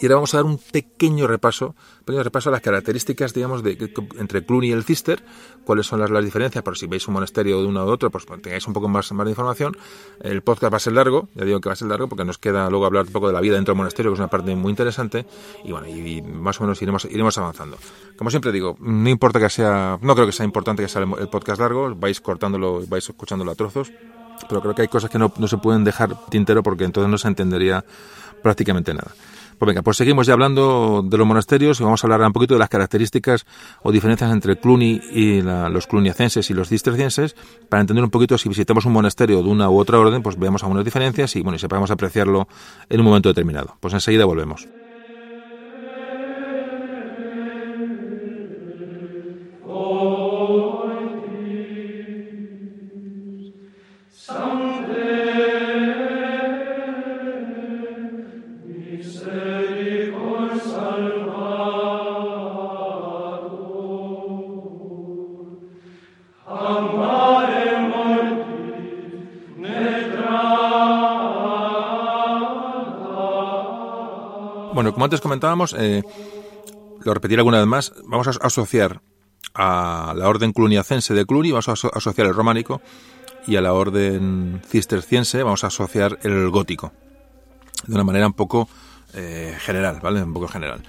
y 0.00 0.06
ahora 0.06 0.16
vamos 0.16 0.32
a 0.34 0.38
dar 0.38 0.46
un 0.46 0.58
pequeño 0.58 1.26
repaso, 1.26 1.74
pequeño 2.06 2.22
repaso 2.22 2.48
a 2.48 2.52
las 2.52 2.62
características, 2.62 3.34
digamos, 3.34 3.62
de, 3.62 3.92
entre 4.18 4.44
Cluny 4.44 4.68
y 4.68 4.72
el 4.72 4.82
Cister, 4.82 5.22
cuáles 5.64 5.86
son 5.86 6.00
las, 6.00 6.10
las 6.10 6.24
diferencias, 6.24 6.64
por 6.64 6.78
si 6.78 6.86
veis 6.86 7.06
un 7.06 7.14
monasterio 7.14 7.60
de 7.60 7.66
uno 7.66 7.84
u 7.84 7.88
otro, 7.88 8.10
pues 8.10 8.24
tengáis 8.40 8.66
un 8.66 8.72
poco 8.72 8.88
más, 8.88 9.12
más 9.12 9.26
de 9.26 9.32
información. 9.32 9.76
El 10.22 10.40
podcast 10.42 10.72
va 10.72 10.78
a 10.78 10.80
ser 10.80 10.94
largo, 10.94 11.28
ya 11.34 11.44
digo 11.44 11.60
que 11.60 11.68
va 11.68 11.74
a 11.74 11.76
ser 11.76 11.88
largo, 11.88 12.08
porque 12.08 12.24
nos 12.24 12.38
queda 12.38 12.70
luego 12.70 12.86
hablar 12.86 13.06
un 13.06 13.12
poco 13.12 13.26
de 13.26 13.34
la 13.34 13.40
vida 13.40 13.56
dentro 13.56 13.72
del 13.72 13.78
monasterio, 13.78 14.10
que 14.10 14.14
es 14.14 14.20
una 14.20 14.28
parte 14.28 14.56
muy 14.56 14.70
interesante, 14.70 15.26
y 15.64 15.72
bueno, 15.72 15.86
y, 15.86 16.22
más 16.22 16.58
o 16.60 16.64
menos 16.64 16.80
iremos, 16.80 17.04
iremos 17.04 17.36
avanzando. 17.36 17.76
Como 18.16 18.30
siempre 18.30 18.52
digo, 18.52 18.76
no 18.80 19.08
importa 19.10 19.38
que 19.38 19.50
sea, 19.50 19.98
no 20.00 20.14
creo 20.14 20.26
que 20.26 20.32
sea 20.32 20.46
importante 20.46 20.82
que 20.82 20.88
sea 20.88 21.02
el, 21.02 21.28
podcast 21.28 21.60
largo, 21.60 21.94
vais 21.94 22.20
cortándolo, 22.22 22.86
vais 22.86 23.06
escuchándolo 23.06 23.50
a 23.50 23.54
trozos, 23.54 23.92
pero 24.48 24.62
creo 24.62 24.74
que 24.74 24.82
hay 24.82 24.88
cosas 24.88 25.10
que 25.10 25.18
no, 25.18 25.30
no 25.36 25.46
se 25.46 25.58
pueden 25.58 25.84
dejar 25.84 26.16
tintero 26.30 26.62
porque 26.62 26.84
entonces 26.84 27.10
no 27.10 27.18
se 27.18 27.28
entendería 27.28 27.84
prácticamente 28.42 28.94
nada. 28.94 29.12
Pues 29.60 29.66
venga, 29.66 29.82
pues 29.82 29.98
seguimos 29.98 30.26
ya 30.26 30.32
hablando 30.32 31.02
de 31.04 31.18
los 31.18 31.26
monasterios 31.26 31.78
y 31.80 31.84
vamos 31.84 32.02
a 32.02 32.06
hablar 32.06 32.22
un 32.22 32.32
poquito 32.32 32.54
de 32.54 32.60
las 32.60 32.70
características 32.70 33.44
o 33.82 33.92
diferencias 33.92 34.32
entre 34.32 34.56
Cluny 34.58 35.02
y 35.12 35.42
los 35.42 35.86
cluniacenses 35.86 36.48
y 36.48 36.54
los 36.54 36.70
cistercienses 36.70 37.36
para 37.68 37.82
entender 37.82 38.02
un 38.02 38.08
poquito 38.08 38.38
si 38.38 38.48
visitamos 38.48 38.86
un 38.86 38.94
monasterio 38.94 39.42
de 39.42 39.48
una 39.50 39.68
u 39.68 39.78
otra 39.78 39.98
orden, 39.98 40.22
pues 40.22 40.38
veamos 40.38 40.62
algunas 40.62 40.82
diferencias 40.82 41.36
y 41.36 41.42
bueno, 41.42 41.56
y 41.56 41.58
sepamos 41.58 41.90
apreciarlo 41.90 42.48
en 42.88 43.00
un 43.00 43.04
momento 43.04 43.28
determinado. 43.28 43.76
Pues 43.80 43.92
enseguida 43.92 44.24
volvemos. 44.24 44.66
Como 74.92 75.04
antes 75.04 75.20
comentábamos, 75.20 75.74
eh, 75.78 76.02
lo 77.04 77.14
repetiré 77.14 77.40
alguna 77.40 77.58
vez 77.58 77.66
más, 77.66 77.92
vamos 78.06 78.28
a 78.28 78.30
asociar 78.46 79.00
a 79.54 80.14
la 80.16 80.28
orden 80.28 80.52
cluniacense 80.52 81.14
de 81.14 81.26
Cluny, 81.26 81.50
vamos 81.52 81.68
a 81.68 81.72
asociar 81.72 82.26
el 82.26 82.34
románico, 82.34 82.80
y 83.46 83.56
a 83.56 83.60
la 83.60 83.72
orden 83.72 84.60
cisterciense 84.66 85.42
vamos 85.42 85.64
a 85.64 85.68
asociar 85.68 86.18
el 86.22 86.50
gótico, 86.50 86.92
de 87.86 87.94
una 87.94 88.04
manera 88.04 88.26
un 88.26 88.34
poco 88.34 88.68
eh, 89.14 89.56
general, 89.60 90.00
¿vale? 90.02 90.22
Un 90.22 90.32
poco 90.32 90.48
general. 90.48 90.82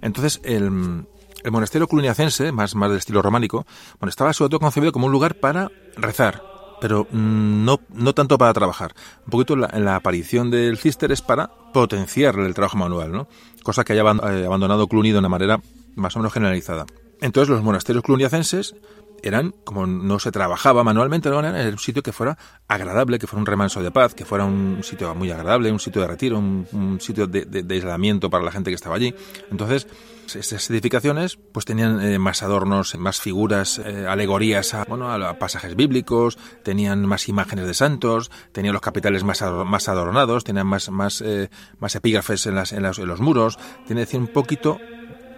Entonces, 0.00 0.40
el, 0.44 1.06
el 1.44 1.50
monasterio 1.50 1.86
cluniacense, 1.86 2.52
más, 2.52 2.74
más 2.74 2.88
del 2.90 2.98
estilo 2.98 3.22
románico, 3.22 3.66
bueno, 4.00 4.10
estaba 4.10 4.32
sobre 4.32 4.50
todo 4.50 4.60
concebido 4.60 4.92
como 4.92 5.06
un 5.06 5.12
lugar 5.12 5.34
para 5.36 5.70
rezar, 5.96 6.42
pero 6.80 7.06
mm, 7.10 7.64
no, 7.64 7.80
no 7.92 8.14
tanto 8.14 8.38
para 8.38 8.52
trabajar. 8.52 8.94
Un 9.24 9.30
poquito 9.30 9.56
la, 9.56 9.68
la 9.78 9.96
aparición 9.96 10.50
del 10.50 10.78
cister 10.78 11.12
es 11.12 11.22
para 11.22 11.50
potenciar 11.72 12.38
el 12.38 12.54
trabajo 12.54 12.76
manual, 12.76 13.12
¿no? 13.12 13.28
Cosa 13.62 13.84
que 13.84 13.92
haya 13.92 14.02
eh, 14.02 14.46
abandonado 14.46 14.86
Cluny 14.88 15.12
de 15.12 15.18
una 15.18 15.28
manera 15.28 15.60
más 15.94 16.16
o 16.16 16.18
menos 16.20 16.32
generalizada. 16.32 16.86
Entonces 17.20 17.48
los 17.48 17.62
monasterios 17.62 18.04
cluniacenses 18.04 18.74
eran, 19.22 19.54
como 19.64 19.86
no 19.86 20.18
se 20.18 20.30
trabajaba 20.30 20.84
manualmente, 20.84 21.28
era 21.28 21.38
un 21.38 21.78
sitio 21.78 22.02
que 22.02 22.12
fuera 22.12 22.38
agradable, 22.66 23.18
que 23.18 23.26
fuera 23.26 23.40
un 23.40 23.46
remanso 23.46 23.82
de 23.82 23.90
paz, 23.90 24.14
que 24.14 24.24
fuera 24.24 24.44
un 24.44 24.80
sitio 24.82 25.14
muy 25.14 25.30
agradable, 25.30 25.72
un 25.72 25.80
sitio 25.80 26.02
de 26.02 26.08
retiro, 26.08 26.38
un, 26.38 26.98
sitio 27.00 27.26
de, 27.26 27.64
aislamiento 27.70 28.30
para 28.30 28.44
la 28.44 28.50
gente 28.50 28.70
que 28.70 28.74
estaba 28.74 28.96
allí. 28.96 29.14
Entonces, 29.50 29.86
estas 30.34 30.68
edificaciones 30.70 31.38
pues 31.52 31.64
tenían 31.64 32.00
eh, 32.02 32.18
más 32.18 32.42
adornos, 32.42 32.96
más 32.96 33.20
figuras, 33.20 33.78
eh, 33.78 34.06
alegorías 34.06 34.74
a, 34.74 34.84
bueno, 34.84 35.10
a, 35.10 35.38
pasajes 35.38 35.74
bíblicos, 35.74 36.38
tenían 36.62 37.06
más 37.06 37.28
imágenes 37.28 37.66
de 37.66 37.74
santos, 37.74 38.30
tenían 38.52 38.74
los 38.74 38.82
capiteles 38.82 39.24
más, 39.24 39.42
más 39.42 39.88
adornados, 39.88 40.44
tenían 40.44 40.66
más, 40.66 40.90
más, 40.90 41.22
eh, 41.22 41.48
más 41.78 41.94
epígrafes 41.94 42.46
en, 42.46 42.54
las, 42.54 42.72
en, 42.72 42.82
los 42.82 43.20
muros, 43.20 43.58
tiene 43.86 44.06
un 44.14 44.28
poquito 44.28 44.78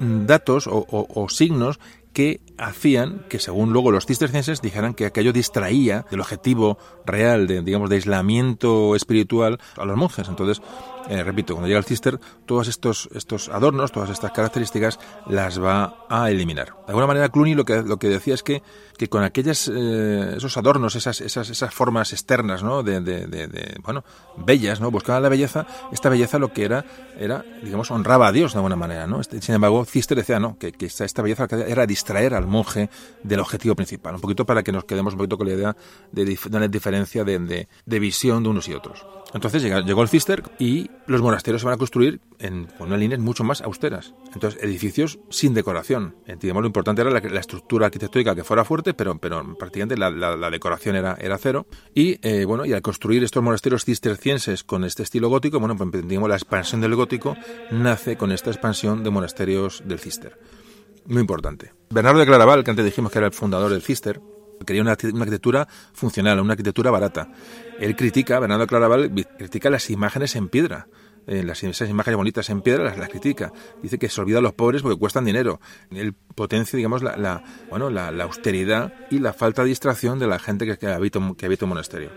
mm, 0.01 0.27
datos 0.27 0.69
o 0.69 1.27
signos 1.29 1.79
que 2.13 2.41
hacían 2.61 3.25
que, 3.29 3.39
según 3.39 3.73
luego 3.73 3.91
los 3.91 4.07
cistercienses, 4.07 4.61
dijeran 4.61 4.95
que 4.95 5.07
aquello 5.07 5.33
distraía 5.33 6.05
del 6.11 6.21
objetivo 6.21 6.79
real 7.07 7.47
de, 7.47 7.63
digamos, 7.63 7.89
de 7.89 7.97
aislamiento 7.97 8.95
espiritual 8.95 9.59
a 9.77 9.85
los 9.85 9.97
monjes. 9.97 10.29
Entonces, 10.29 10.63
eh, 11.09 11.25
repito, 11.25 11.55
cuando 11.55 11.69
llega 11.69 11.79
el 11.79 11.85
cister, 11.85 12.21
todos 12.47 12.69
estos, 12.69 13.09
estos 13.15 13.49
adornos, 13.49 13.91
todas 13.91 14.11
estas 14.11 14.33
características 14.33 14.99
las 15.27 15.61
va 15.61 16.07
a 16.09 16.31
eliminar. 16.31 16.69
De 16.87 16.89
alguna 16.89 17.07
manera, 17.07 17.29
Cluny 17.31 17.55
lo 17.55 17.65
que, 17.65 17.83
lo 17.83 17.99
que 17.99 18.09
decía 18.09 18.35
es 18.35 18.43
que, 18.43 18.63
que 18.99 19.09
con 19.09 19.23
aquellas, 19.25 19.71
eh, 19.73 20.35
esos 20.37 20.57
adornos, 20.57 20.95
esas, 20.97 21.21
esas, 21.23 21.49
esas 21.49 21.73
formas 21.73 22.13
externas, 22.13 22.63
¿no? 22.63 22.83
De, 22.83 23.01
de, 23.01 23.27
de, 23.27 23.77
bueno, 23.83 24.05
bellas, 24.37 24.81
¿no? 24.81 24.91
Buscaba 24.91 25.21
la 25.21 25.31
belleza, 25.31 25.67
esta 25.93 26.11
belleza 26.11 26.39
lo 26.39 26.53
que 26.53 26.65
era, 26.65 26.85
era, 27.19 27.45
digamos, 27.63 27.91
honraba 27.91 28.29
a 28.29 28.33
Dios 28.33 28.53
de 28.53 28.59
alguna 28.59 28.77
manera, 28.77 29.07
¿no? 29.07 29.21
Este, 29.21 29.41
sin 29.41 29.55
embargo, 29.55 29.85
Cister 29.87 30.19
decía, 30.19 30.39
no, 30.39 30.59
que, 30.59 30.73
que 30.73 30.87
esta 30.87 31.23
belleza 31.23 31.47
era 31.67 31.87
distraer 31.87 32.35
al 32.35 32.47
monje 32.51 32.91
del 33.23 33.41
objetivo 33.41 33.75
principal. 33.75 34.15
Un 34.15 34.21
poquito 34.21 34.45
para 34.45 34.63
que 34.63 34.73
nos 34.73 34.85
quedemos 34.85 35.15
un 35.15 35.19
poquito 35.19 35.39
con 35.39 35.49
la 35.49 35.55
idea 35.55 35.77
de, 36.13 36.39
una 36.53 36.69
diferencia 36.69 37.25
de, 37.25 37.67
de, 37.85 37.99
visión 37.99 38.43
de 38.43 38.49
unos 38.49 38.69
y 38.69 38.75
otros. 38.75 39.07
Entonces 39.33 39.63
llegó 39.63 40.03
el 40.03 40.09
Cister 40.09 40.43
y 40.59 40.91
los 41.07 41.23
monasterios 41.23 41.63
se 41.63 41.67
van 41.67 41.75
a 41.75 41.79
construir 41.79 42.21
en 42.41 42.69
unas 42.81 42.99
líneas 42.99 43.21
mucho 43.21 43.45
más 43.45 43.61
austeras. 43.61 44.15
Entonces, 44.35 44.61
edificios 44.63 45.21
sin 45.29 45.55
decoración. 45.55 46.17
Digamos, 46.41 46.63
lo 46.63 46.67
importante 46.67 47.03
era 47.03 47.11
la, 47.11 47.41
estructura 47.41 47.87
arquitectónica 47.87 48.35
que 48.35 48.43
fuera 48.43 48.65
fuerte, 48.65 48.93
pero, 48.93 49.19
pero 49.19 49.57
prácticamente 49.57 49.97
la, 49.97 50.51
decoración 50.51 50.97
era, 50.97 51.17
era 51.21 51.39
cero. 51.39 51.67
Y 51.95 52.19
eh, 52.27 52.45
bueno, 52.45 52.65
y 52.65 52.73
al 52.73 52.83
construir 52.83 53.23
estos 53.23 53.43
monasterios 53.43 53.85
cistercienses 53.85 54.65
con 54.65 54.85
este 54.85 55.05
estilo 55.05 55.29
gótico, 55.29 55.61
bueno, 55.61 55.77
pues 55.77 56.07
digamos, 56.09 56.29
la 56.29 56.37
expansión 56.37 56.81
del 56.81 56.97
gótico 56.97 57.37
nace 57.71 58.17
con 58.17 58.33
esta 58.33 58.51
expansión 58.51 59.05
de 59.05 59.11
monasterios 59.11 59.83
del 59.85 60.01
Cister. 60.01 60.60
Muy 61.07 61.21
importante. 61.21 61.73
Bernardo 61.91 62.21
de 62.21 62.27
Claraval, 62.27 62.65
que 62.65 62.71
antes 62.71 62.85
dijimos 62.85 63.11
que 63.11 63.19
era 63.19 63.27
el 63.27 63.33
fundador 63.33 63.71
del 63.71 63.83
Cister, 63.83 64.21
quería 64.65 64.83
una, 64.83 64.93
arquitectura 64.93 65.67
funcional, 65.93 66.41
una 66.41 66.53
arquitectura 66.53 66.91
barata. 66.91 67.33
Él 67.79 67.97
critica, 67.97 68.39
Bernardo 68.39 68.65
de 68.65 68.69
Claraval, 68.69 69.27
critica 69.39 69.71
las 69.71 69.91
imágenes 69.91 70.37
en 70.37 70.49
piedra. 70.49 70.89
Eh, 71.27 71.43
las, 71.43 71.63
imágenes 71.63 72.17
bonitas 72.17 72.49
en 72.51 72.63
piedra 72.63 72.83
las, 72.83 72.99
las, 72.99 73.09
critica. 73.09 73.53
Dice 73.83 73.99
que 73.99 74.09
se 74.09 74.21
olvida 74.21 74.39
a 74.39 74.41
los 74.41 74.55
pobres 74.55 74.83
porque 74.83 74.99
cuestan 74.99 75.25
dinero. 75.25 75.61
Él 75.91 76.15
potencia, 76.35 76.77
digamos, 76.77 77.03
la, 77.03 77.45
bueno, 77.69 77.91
la, 77.91 78.09
austeridad 78.25 78.95
y 79.11 79.19
la 79.19 79.33
falta 79.33 79.63
de 79.63 79.69
distracción 79.69 80.19
de 80.19 80.27
la 80.27 80.39
gente 80.39 80.67
que, 80.67 80.79
que, 80.79 80.87
habita, 80.87 81.21
que 81.37 81.47
habita 81.47 81.67
un 81.67 81.71
monasterio. 81.71 82.11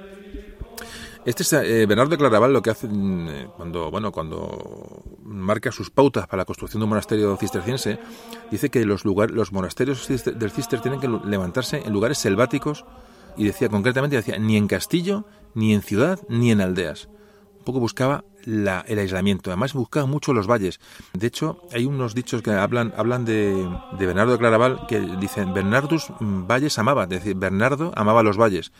Este 1.25 1.43
es, 1.43 1.53
eh, 1.53 1.85
Bernardo 1.85 2.11
de 2.11 2.17
Claraval 2.17 2.51
lo 2.51 2.61
que 2.61 2.69
hace 2.69 2.87
mm, 2.87 3.27
eh, 3.29 3.47
cuando, 3.55 3.89
bueno, 3.89 4.11
cuando 4.11 5.03
marca 5.23 5.71
sus 5.71 5.89
pautas 5.89 6.27
para 6.27 6.41
la 6.41 6.45
construcción 6.45 6.81
de 6.81 6.83
un 6.83 6.89
monasterio 6.89 7.37
cisterciense, 7.37 7.97
dice 8.51 8.69
que 8.69 8.85
los, 8.85 9.05
lugar, 9.05 9.31
los 9.31 9.53
monasterios 9.53 10.07
del 10.07 10.51
Cister 10.51 10.81
tienen 10.81 10.99
que 10.99 11.07
levantarse 11.07 11.81
en 11.85 11.93
lugares 11.93 12.17
selváticos 12.17 12.85
y 13.37 13.45
decía 13.45 13.69
concretamente, 13.69 14.17
decía, 14.17 14.37
ni 14.37 14.57
en 14.57 14.67
castillo, 14.67 15.25
ni 15.53 15.73
en 15.73 15.81
ciudad, 15.81 16.19
ni 16.27 16.51
en 16.51 16.59
aldeas. 16.59 17.07
Un 17.59 17.65
poco 17.65 17.79
buscaba 17.79 18.25
el 18.45 18.99
aislamiento. 18.99 19.49
Además 19.49 19.73
buscaba 19.73 20.05
mucho 20.05 20.33
los 20.33 20.47
valles. 20.47 20.79
De 21.13 21.27
hecho, 21.27 21.61
hay 21.71 21.85
unos 21.85 22.13
dichos 22.13 22.41
que 22.41 22.51
hablan, 22.51 22.93
hablan 22.97 23.23
de, 23.25 23.67
Bernardo 23.97 24.33
de 24.33 24.37
Claraval 24.37 24.85
que 24.87 24.99
dicen 24.99 25.53
Bernardus 25.53 26.07
Valles 26.19 26.77
amaba, 26.77 27.03
es 27.03 27.09
decir, 27.09 27.35
Bernardo 27.35 27.93
amaba 27.95 28.23
los 28.23 28.37
valles. 28.37 28.71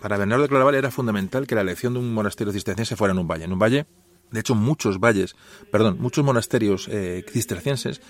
Para 0.00 0.16
Bernardo 0.16 0.42
de 0.42 0.48
Claraval 0.48 0.74
era 0.74 0.90
fundamental 0.90 1.46
que 1.46 1.54
la 1.54 1.62
elección 1.62 1.94
de 1.94 2.00
un 2.00 2.14
monasterio 2.14 2.52
cisterciense 2.52 2.96
fuera 2.96 3.12
en 3.12 3.18
un 3.18 3.26
valle. 3.26 3.44
En 3.44 3.52
un 3.52 3.58
valle, 3.58 3.86
de 4.30 4.40
hecho, 4.40 4.54
muchos 4.54 5.00
valles, 5.00 5.34
perdón, 5.70 5.96
muchos 6.00 6.24
monasterios 6.24 6.88
eh, 6.88 7.24
cistercienses 7.28 8.00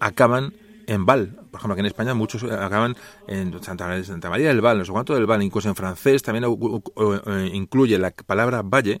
acaban 0.00 0.54
en 0.86 1.04
Val. 1.04 1.36
Por 1.50 1.58
ejemplo, 1.58 1.72
aquí 1.74 1.80
en 1.80 1.86
España 1.86 2.14
muchos 2.14 2.42
acaban 2.44 2.96
en 3.26 3.62
Santa, 3.62 3.86
María 4.30 4.48
del 4.48 4.60
Val, 4.60 4.78
no 4.78 4.84
sé 4.84 4.92
cuánto 4.92 5.14
del 5.14 5.26
Val, 5.26 5.42
incluso 5.42 5.68
en 5.68 5.74
francés 5.74 6.22
también 6.22 6.44
eh, 6.44 7.50
incluye 7.52 7.98
la 7.98 8.10
palabra 8.10 8.62
valle 8.62 9.00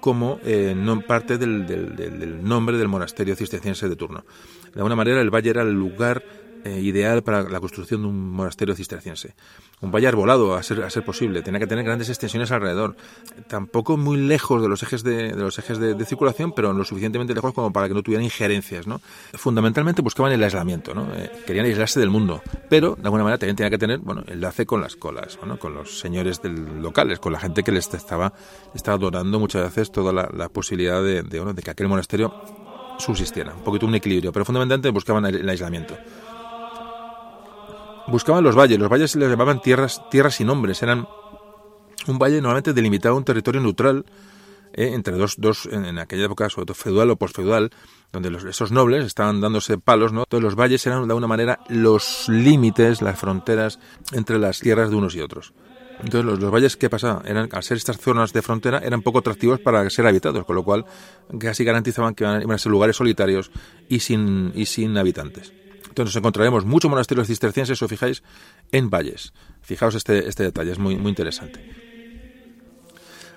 como 0.00 0.38
eh, 0.44 0.74
no 0.76 1.00
parte 1.00 1.38
del, 1.38 1.66
del, 1.66 2.44
nombre 2.44 2.76
del 2.76 2.88
monasterio 2.88 3.34
cisterciense 3.34 3.88
de 3.88 3.96
turno. 3.96 4.24
De 4.74 4.80
alguna 4.80 4.96
manera, 4.96 5.20
el 5.20 5.30
valle 5.30 5.50
era 5.50 5.62
el 5.62 5.72
lugar 5.72 6.22
eh, 6.64 6.80
ideal 6.80 7.22
para 7.22 7.42
la 7.42 7.60
construcción 7.60 8.00
de 8.00 8.08
un 8.08 8.30
monasterio 8.30 8.74
cisterciense. 8.74 9.34
Un 9.82 9.90
valle 9.90 10.08
arbolado, 10.08 10.54
a 10.54 10.62
ser, 10.62 11.04
posible, 11.04 11.42
tenía 11.42 11.60
que 11.60 11.66
tener 11.66 11.84
grandes 11.84 12.08
extensiones 12.08 12.50
alrededor, 12.52 12.96
tampoco 13.48 13.98
muy 13.98 14.16
lejos 14.16 14.62
de 14.62 14.68
los 14.70 14.82
ejes 14.82 15.02
de, 15.02 15.34
los 15.34 15.58
ejes 15.58 15.78
de, 15.78 16.02
circulación, 16.06 16.52
pero 16.52 16.72
lo 16.72 16.82
suficientemente 16.84 17.34
lejos 17.34 17.52
como 17.52 17.70
para 17.70 17.86
que 17.86 17.92
no 17.92 18.02
tuvieran 18.02 18.24
injerencias. 18.24 18.86
¿no? 18.86 19.02
Fundamentalmente 19.34 20.00
buscaban 20.00 20.32
el 20.32 20.42
aislamiento, 20.42 20.94
¿no? 20.94 21.06
Eh, 21.14 21.30
querían 21.46 21.66
aislarse 21.66 22.00
del 22.00 22.08
mundo, 22.08 22.42
pero 22.70 22.94
de 22.94 23.02
alguna 23.04 23.24
manera 23.24 23.36
también 23.36 23.56
tenía 23.56 23.68
que 23.68 23.76
tener 23.76 24.00
enlace 24.26 24.64
con 24.64 24.80
las 24.80 24.96
colas, 24.96 25.36
con 25.58 25.74
los 25.74 25.98
señores 25.98 26.40
del, 26.40 26.80
locales, 26.80 27.18
con 27.18 27.34
la 27.34 27.40
gente 27.40 27.62
que 27.62 27.72
les 27.72 27.92
estaba, 27.92 28.32
estaba 28.74 28.96
donando 28.96 29.38
muchas 29.38 29.64
veces 29.64 29.92
toda 29.92 30.14
la, 30.14 30.48
posibilidad 30.48 31.02
de, 31.02 31.22
de, 31.22 31.62
que 31.62 31.70
aquel 31.70 31.88
monasterio 31.88 32.32
subsistiera, 32.98 33.52
un 33.54 33.64
poquito 33.64 33.84
un 33.84 33.94
equilibrio, 33.94 34.32
pero 34.32 34.46
fundamentalmente 34.46 34.88
buscaban 34.88 35.26
el 35.26 35.46
aislamiento 35.46 35.94
buscaban 38.08 38.44
los 38.44 38.56
valles. 38.56 38.78
Los 38.78 38.88
valles 38.88 39.10
se 39.12 39.18
les 39.18 39.28
llamaban 39.28 39.60
tierras, 39.60 40.02
tierras 40.10 40.36
sin 40.36 40.46
nombres. 40.46 40.82
Eran 40.82 41.06
un 42.06 42.18
valle 42.18 42.40
normalmente 42.40 42.72
delimitado 42.72 43.16
un 43.16 43.24
territorio 43.24 43.60
neutral 43.60 44.04
eh, 44.72 44.90
entre 44.92 45.14
dos, 45.14 45.36
dos 45.38 45.66
en, 45.70 45.98
aquella 45.98 46.26
época, 46.26 46.48
sobre 46.50 46.66
todo 46.66 46.74
feudal 46.74 47.10
o 47.10 47.16
posfeudal, 47.16 47.70
donde 48.12 48.30
los, 48.30 48.44
esos 48.44 48.72
nobles 48.72 49.04
estaban 49.04 49.40
dándose 49.40 49.78
palos, 49.78 50.12
¿no? 50.12 50.24
Todos 50.26 50.42
los 50.42 50.56
valles 50.56 50.84
eran 50.86 51.06
de 51.06 51.12
alguna 51.12 51.28
manera 51.28 51.60
los 51.68 52.28
límites, 52.28 53.00
las 53.00 53.18
fronteras 53.18 53.78
entre 54.12 54.38
las 54.38 54.58
tierras 54.58 54.90
de 54.90 54.96
unos 54.96 55.14
y 55.14 55.20
otros. 55.20 55.54
Entonces 56.00 56.24
los, 56.24 56.40
los, 56.40 56.50
valles, 56.50 56.76
¿qué 56.76 56.90
pasaba? 56.90 57.22
Eran, 57.24 57.48
al 57.52 57.62
ser 57.62 57.76
estas 57.76 57.98
zonas 57.98 58.32
de 58.32 58.42
frontera, 58.42 58.78
eran 58.78 59.02
poco 59.02 59.20
atractivos 59.20 59.60
para 59.60 59.88
ser 59.90 60.08
habitados, 60.08 60.44
con 60.44 60.56
lo 60.56 60.64
cual 60.64 60.84
casi 61.38 61.62
garantizaban 61.62 62.16
que 62.16 62.24
iban 62.24 62.50
a 62.50 62.58
ser 62.58 62.72
lugares 62.72 62.96
solitarios 62.96 63.52
y 63.88 64.00
sin, 64.00 64.50
y 64.56 64.66
sin 64.66 64.98
habitantes. 64.98 65.52
Entonces 65.94 66.16
encontraremos 66.16 66.64
muchos 66.64 66.90
monasterios 66.90 67.28
cistercienses, 67.28 67.78
si 67.78 67.84
os 67.84 67.88
fijáis, 67.88 68.24
en 68.72 68.90
valles. 68.90 69.32
Fijaos 69.62 69.94
este, 69.94 70.28
este 70.28 70.42
detalle, 70.42 70.72
es 70.72 70.78
muy, 70.80 70.96
muy 70.96 71.10
interesante. 71.10 71.60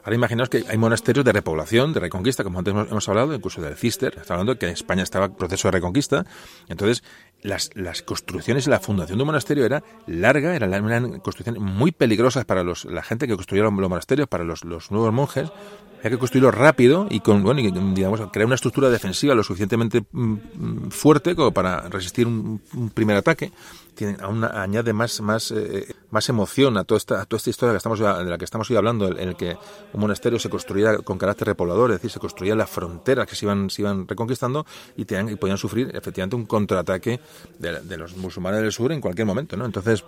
Ahora 0.03 0.15
imaginaos 0.15 0.49
que 0.49 0.63
hay 0.67 0.77
monasterios 0.77 1.23
de 1.23 1.33
repoblación, 1.33 1.93
de 1.93 1.99
reconquista, 1.99 2.43
como 2.43 2.57
antes 2.57 2.73
hemos, 2.73 3.09
hablado, 3.09 3.35
incluso 3.35 3.61
del 3.61 3.75
Cister. 3.75 4.17
Está 4.17 4.33
hablando 4.33 4.57
que 4.57 4.69
España 4.69 5.03
estaba 5.03 5.25
en 5.25 5.35
proceso 5.35 5.67
de 5.67 5.73
reconquista. 5.73 6.25
Entonces, 6.67 7.03
las, 7.43 7.69
las 7.75 8.01
construcciones 8.01 8.65
y 8.65 8.71
la 8.71 8.79
fundación 8.79 9.19
de 9.19 9.23
un 9.23 9.27
monasterio 9.27 9.65
era 9.65 9.83
larga, 10.07 10.55
eran, 10.55 10.73
eran 10.73 11.19
construcciones 11.19 11.61
muy 11.61 11.91
peligrosas 11.91 12.45
para 12.45 12.63
los, 12.63 12.85
la 12.85 13.03
gente 13.03 13.27
que 13.27 13.35
construía 13.35 13.65
los 13.65 13.73
monasterios, 13.73 14.27
para 14.27 14.45
los, 14.45 14.63
los 14.63 14.89
nuevos 14.89 15.13
monjes, 15.13 15.51
hay 16.03 16.11
que 16.11 16.17
construirlo 16.17 16.51
rápido 16.51 17.07
y 17.09 17.19
con, 17.19 17.43
bueno, 17.43 17.61
digamos, 17.61 18.21
crear 18.31 18.45
una 18.45 18.55
estructura 18.55 18.89
defensiva 18.89 19.33
lo 19.35 19.43
suficientemente 19.43 20.03
mm, 20.11 20.21
mm, 20.31 20.89
fuerte 20.91 21.35
como 21.35 21.51
para 21.51 21.81
resistir 21.89 22.27
un, 22.27 22.61
primer 22.93 23.17
ataque. 23.17 23.51
Tiene, 23.95 24.15
añade 24.53 24.93
más, 24.93 25.21
más, 25.21 25.51
eh, 25.51 25.95
más 26.11 26.29
emoción 26.29 26.77
a 26.77 26.83
toda 26.83 26.97
esta, 26.97 27.21
a 27.21 27.25
toda 27.25 27.37
esta 27.37 27.49
historia 27.49 27.73
que 27.73 27.77
estamos, 27.77 27.99
de 27.99 28.05
la 28.05 28.37
que 28.37 28.45
estamos 28.45 28.69
hoy 28.69 28.77
hablando, 28.77 29.07
en 29.07 29.29
el 29.29 29.35
que 29.35 29.57
un 29.91 29.99
monasterio 29.99 30.37
se 30.37 30.49
construía 30.49 30.99
con 30.99 31.17
carácter 31.17 31.47
repoblador, 31.47 31.89
es 31.89 31.97
decir, 31.97 32.11
se 32.11 32.19
construía 32.19 32.55
las 32.55 32.69
fronteras 32.69 33.25
que 33.25 33.35
se 33.35 33.45
iban, 33.45 33.71
se 33.71 33.81
iban 33.81 34.07
reconquistando 34.07 34.67
y 34.95 35.05
podían 35.05 35.57
sufrir 35.57 35.89
efectivamente 35.95 36.35
un 36.35 36.45
contraataque 36.45 37.19
de, 37.57 37.81
de 37.81 37.97
los 37.97 38.15
musulmanes 38.15 38.61
del 38.61 38.71
sur 38.71 38.91
en 38.91 39.01
cualquier 39.01 39.25
momento, 39.25 39.57
¿no? 39.57 39.65
Entonces, 39.65 40.03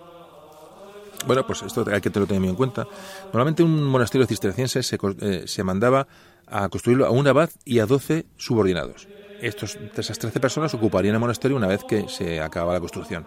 bueno, 1.26 1.46
pues 1.46 1.62
esto 1.62 1.84
hay 1.90 2.00
que 2.00 2.10
tenerlo 2.10 2.34
en 2.34 2.54
cuenta. 2.56 2.86
Normalmente 3.24 3.62
un 3.62 3.84
monasterio 3.84 4.26
cisterciense 4.26 4.82
se, 4.82 4.98
eh, 5.20 5.44
se 5.46 5.64
mandaba 5.64 6.06
a 6.46 6.68
construirlo 6.68 7.06
a 7.06 7.10
un 7.10 7.26
abad 7.26 7.50
y 7.64 7.78
a 7.78 7.86
doce 7.86 8.26
subordinados. 8.36 9.08
Estos, 9.40 9.78
esas 9.96 10.18
trece 10.18 10.40
personas 10.40 10.74
ocuparían 10.74 11.14
el 11.14 11.20
monasterio 11.20 11.56
una 11.56 11.66
vez 11.66 11.82
que 11.84 12.08
se 12.08 12.40
acababa 12.40 12.74
la 12.74 12.80
construcción. 12.80 13.26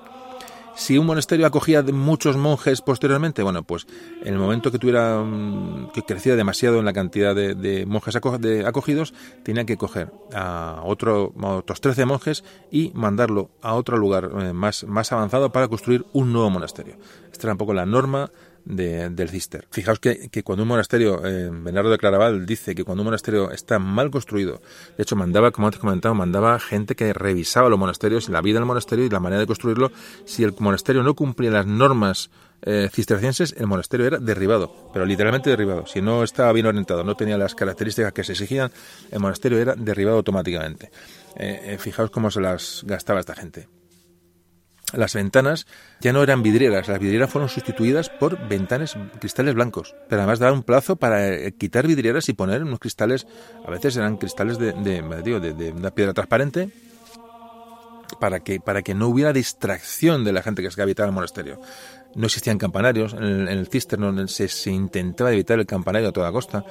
Si 0.75 0.97
un 0.97 1.05
monasterio 1.05 1.45
acogía 1.45 1.83
muchos 1.83 2.35
monjes 2.35 2.81
posteriormente, 2.81 3.43
bueno, 3.43 3.63
pues 3.63 3.85
en 4.23 4.33
el 4.33 4.39
momento 4.39 4.71
que 4.71 4.79
tuviera 4.79 5.21
mm, 5.21 5.91
que 5.93 6.01
crecía 6.01 6.35
demasiado 6.35 6.79
en 6.79 6.85
la 6.85 6.93
cantidad 6.93 7.35
de, 7.35 7.85
monjes 7.85 8.15
acogidos, 8.15 9.13
tenía 9.43 9.65
que 9.65 9.77
coger 9.77 10.11
a, 10.33 10.81
otro, 10.83 11.33
otros 11.41 11.79
13 11.79 12.05
monjes 12.05 12.43
y 12.71 12.91
mandarlo 12.95 13.51
a 13.61 13.75
otro 13.75 13.97
lugar 13.97 14.31
eh, 14.39 14.53
más, 14.53 14.83
más 14.85 15.11
avanzado 15.11 15.51
para 15.51 15.67
construir 15.67 16.05
un 16.11 16.33
nuevo 16.33 16.49
monasterio. 16.49 16.97
Esta 17.31 17.47
era 17.47 17.53
un 17.53 17.57
poco 17.59 17.73
la 17.73 17.85
norma 17.85 18.31
del 18.65 19.29
cister. 19.29 19.67
Fijaos 19.69 19.99
que, 19.99 20.29
cuando 20.43 20.63
un 20.63 20.69
monasterio, 20.69 21.25
eh, 21.25 21.49
Bernardo 21.51 21.89
de 21.89 21.97
Claraval 21.97 22.45
dice 22.45 22.75
que 22.75 22.83
cuando 22.83 23.01
un 23.01 23.05
monasterio 23.05 23.51
está 23.51 23.79
mal 23.79 24.09
construido, 24.09 24.61
de 24.97 25.03
hecho 25.03 25.15
mandaba, 25.15 25.51
como 25.51 25.67
antes 25.67 25.79
comentado, 25.79 26.15
mandaba 26.15 26.59
gente 26.59 26.95
que 26.95 27.13
revisaba 27.13 27.69
los 27.69 27.79
monasterios, 27.79 28.29
la 28.29 28.41
vida 28.41 28.59
del 28.59 28.65
monasterio 28.65 29.05
y 29.05 29.09
la 29.09 29.19
manera 29.19 29.41
de 29.41 29.47
construirlo. 29.47 29.91
Si 30.25 30.43
el 30.43 30.53
monasterio 30.59 31.03
no 31.03 31.13
cumplía 31.13 31.51
las 31.51 31.65
normas 31.65 32.29
eh, 32.61 32.89
cistercienses, 32.91 33.53
el 33.57 33.67
monasterio 33.67 34.05
era 34.05 34.17
derribado, 34.19 34.89
pero 34.93 35.05
literalmente 35.05 35.49
derribado. 35.49 35.85
Si 35.85 36.01
no 36.01 36.23
estaba 36.23 36.53
bien 36.53 36.65
orientado, 36.65 37.03
no 37.03 37.15
tenía 37.15 37.37
las 37.37 37.55
características 37.55 38.13
que 38.13 38.23
se 38.23 38.31
exigían, 38.31 38.71
el 39.11 39.19
monasterio 39.19 39.57
era 39.59 39.75
derribado 39.75 40.17
automáticamente. 40.17 40.89
Eh, 41.35 41.77
fijaos 41.79 42.11
cómo 42.11 42.31
se 42.31 42.39
las 42.39 42.83
gastaba 42.85 43.19
esta 43.19 43.35
gente 43.35 43.67
las 44.93 45.13
ventanas 45.13 45.67
ya 45.99 46.13
no 46.13 46.23
eran 46.23 46.43
vidrieras, 46.43 46.87
las 46.87 46.99
vidrieras 46.99 47.29
fueron 47.29 47.49
sustituidas 47.49 48.09
por 48.09 48.47
ventanas, 48.47 48.97
cristales 49.19 49.55
blancos. 49.55 49.95
Pero 50.09 50.21
además 50.21 50.39
daba 50.39 50.53
un 50.53 50.63
plazo 50.63 50.95
para 50.95 51.33
eh, 51.33 51.53
quitar 51.53 51.87
vidrieras 51.87 52.29
y 52.29 52.33
poner 52.33 52.63
unos 52.63 52.79
cristales, 52.79 53.27
a 53.65 53.71
veces 53.71 53.97
eran 53.97 54.17
cristales 54.17 54.57
de, 54.57 54.73
de, 54.73 55.01
de, 55.01 55.53
de 55.53 55.71
una 55.71 55.91
piedra 55.91 56.13
transparente, 56.13 56.69
para 58.19 58.41
que, 58.41 58.59
para 58.59 58.81
que 58.81 58.93
no 58.93 59.07
hubiera 59.07 59.33
distracción 59.33 60.23
de 60.23 60.33
la 60.33 60.41
gente 60.41 60.61
que 60.67 60.81
habitaba 60.81 61.07
el 61.07 61.15
monasterio. 61.15 61.59
No 62.15 62.27
existían 62.27 62.57
campanarios, 62.57 63.13
en 63.13 63.23
el, 63.23 63.47
en 63.47 64.27
se, 64.27 64.47
se, 64.47 64.71
intentaba 64.71 65.31
evitar 65.31 65.59
el 65.59 65.65
campanario 65.65 66.09
a 66.09 66.11
toda 66.11 66.31
costa, 66.31 66.63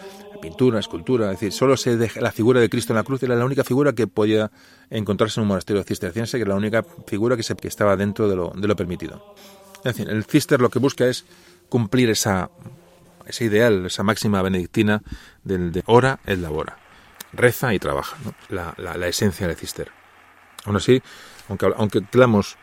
pintura, 0.43 0.79
escultura, 0.79 1.27
es 1.27 1.41
decir, 1.41 1.53
solo 1.53 1.79
se 1.79 1.97
deja, 1.97 2.21
la 2.21 2.33
figura 2.33 2.61
de 2.61 2.69
Cristo 2.69 2.93
en 2.93 2.99
la 2.99 3.05
cruz 3.05 3.23
era 3.23 3.35
la 3.35 3.47
única 3.47 3.65
figura 3.65 3.95
que 3.95 4.07
podía 4.07 4.51
encontrarse 4.91 5.41
en 5.41 5.43
un 5.43 5.49
monasterio 5.49 5.83
cisterciense, 5.85 6.37
que 6.37 6.43
era 6.43 6.51
la 6.51 6.57
única 6.57 6.85
figura 7.07 7.37
que, 7.37 7.43
se, 7.43 7.57
que 7.57 7.69
estaba 7.69 7.97
dentro 7.97 8.29
de 8.29 8.37
lo, 8.37 8.53
de 8.55 8.69
lo 8.69 8.77
permitido. 8.77 9.35
En 9.85 9.95
fin, 9.95 10.09
el 10.09 10.25
cister 10.25 10.61
lo 10.61 10.69
que 10.69 10.79
busca 10.79 11.07
es 11.07 11.25
cumplir 11.71 12.11
esa, 12.11 12.51
ese 13.27 13.47
ideal, 13.47 13.87
esa 13.87 14.03
máxima 14.03 14.43
benedictina 14.43 15.03
del 15.45 15.73
de 15.73 15.83
ora 15.87 16.21
et 16.27 16.39
labora. 16.39 16.77
Reza 17.33 17.73
y 17.73 17.79
trabaja, 17.79 18.19
la, 18.51 18.75
la, 18.77 19.09
esencia 19.09 19.47
del 19.47 19.57
cister. 19.57 19.91
Aún 20.67 20.77
así, 20.77 21.03
aunque, 21.49 21.73
aunque 21.77 22.03
clamos 22.03 22.59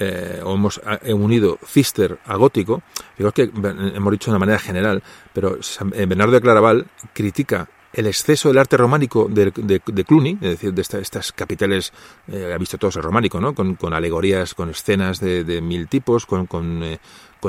eh, 0.00 0.40
o 0.42 0.54
hemos 0.54 0.80
unido 1.04 1.58
cister 1.64 2.18
a 2.24 2.36
gótico, 2.36 2.82
digo 3.16 3.30
que 3.32 3.42
hemos 3.42 4.12
dicho 4.12 4.30
de 4.30 4.36
una 4.36 4.38
manera 4.38 4.58
general, 4.58 5.02
pero 5.32 5.56
eh, 5.56 6.06
Bernardo 6.06 6.32
de 6.32 6.40
Claraval 6.40 6.86
critica 7.12 7.68
el 7.92 8.06
exceso 8.06 8.48
del 8.48 8.58
arte 8.58 8.76
románico 8.76 9.26
de, 9.28 9.52
de, 9.54 10.04
Cluny, 10.04 10.38
es 10.40 10.50
decir, 10.50 10.72
de 10.72 10.82
esta, 10.82 10.98
estas 10.98 11.32
capitales, 11.32 11.92
eh, 12.28 12.52
ha 12.54 12.58
visto 12.58 12.78
todos 12.78 12.96
el 12.96 13.02
románico, 13.02 13.40
¿no? 13.40 13.54
Con, 13.54 13.76
alegorías, 13.92 14.54
con 14.54 14.70
escenas 14.70 15.20
de, 15.20 15.44
de 15.44 15.60
mil 15.60 15.88
tipos, 15.88 16.24
con, 16.24 16.46
con, 16.46 16.82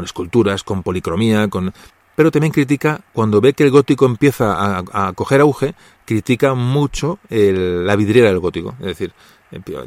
esculturas, 0.03 0.63
con 0.63 0.83
policromía, 0.83 1.47
con... 1.47 1.73
Pero 2.15 2.31
también 2.31 2.51
critica, 2.51 3.01
cuando 3.13 3.39
ve 3.39 3.53
que 3.53 3.63
el 3.63 3.71
gótico 3.71 4.05
empieza 4.05 4.53
a, 4.53 4.83
a 4.91 5.13
coger 5.13 5.41
auge, 5.41 5.75
critica 6.05 6.53
mucho 6.55 7.19
el, 7.29 7.85
la 7.85 7.95
vidriera 7.95 8.29
del 8.29 8.39
gótico. 8.39 8.75
Es 8.79 8.87
decir, 8.87 9.13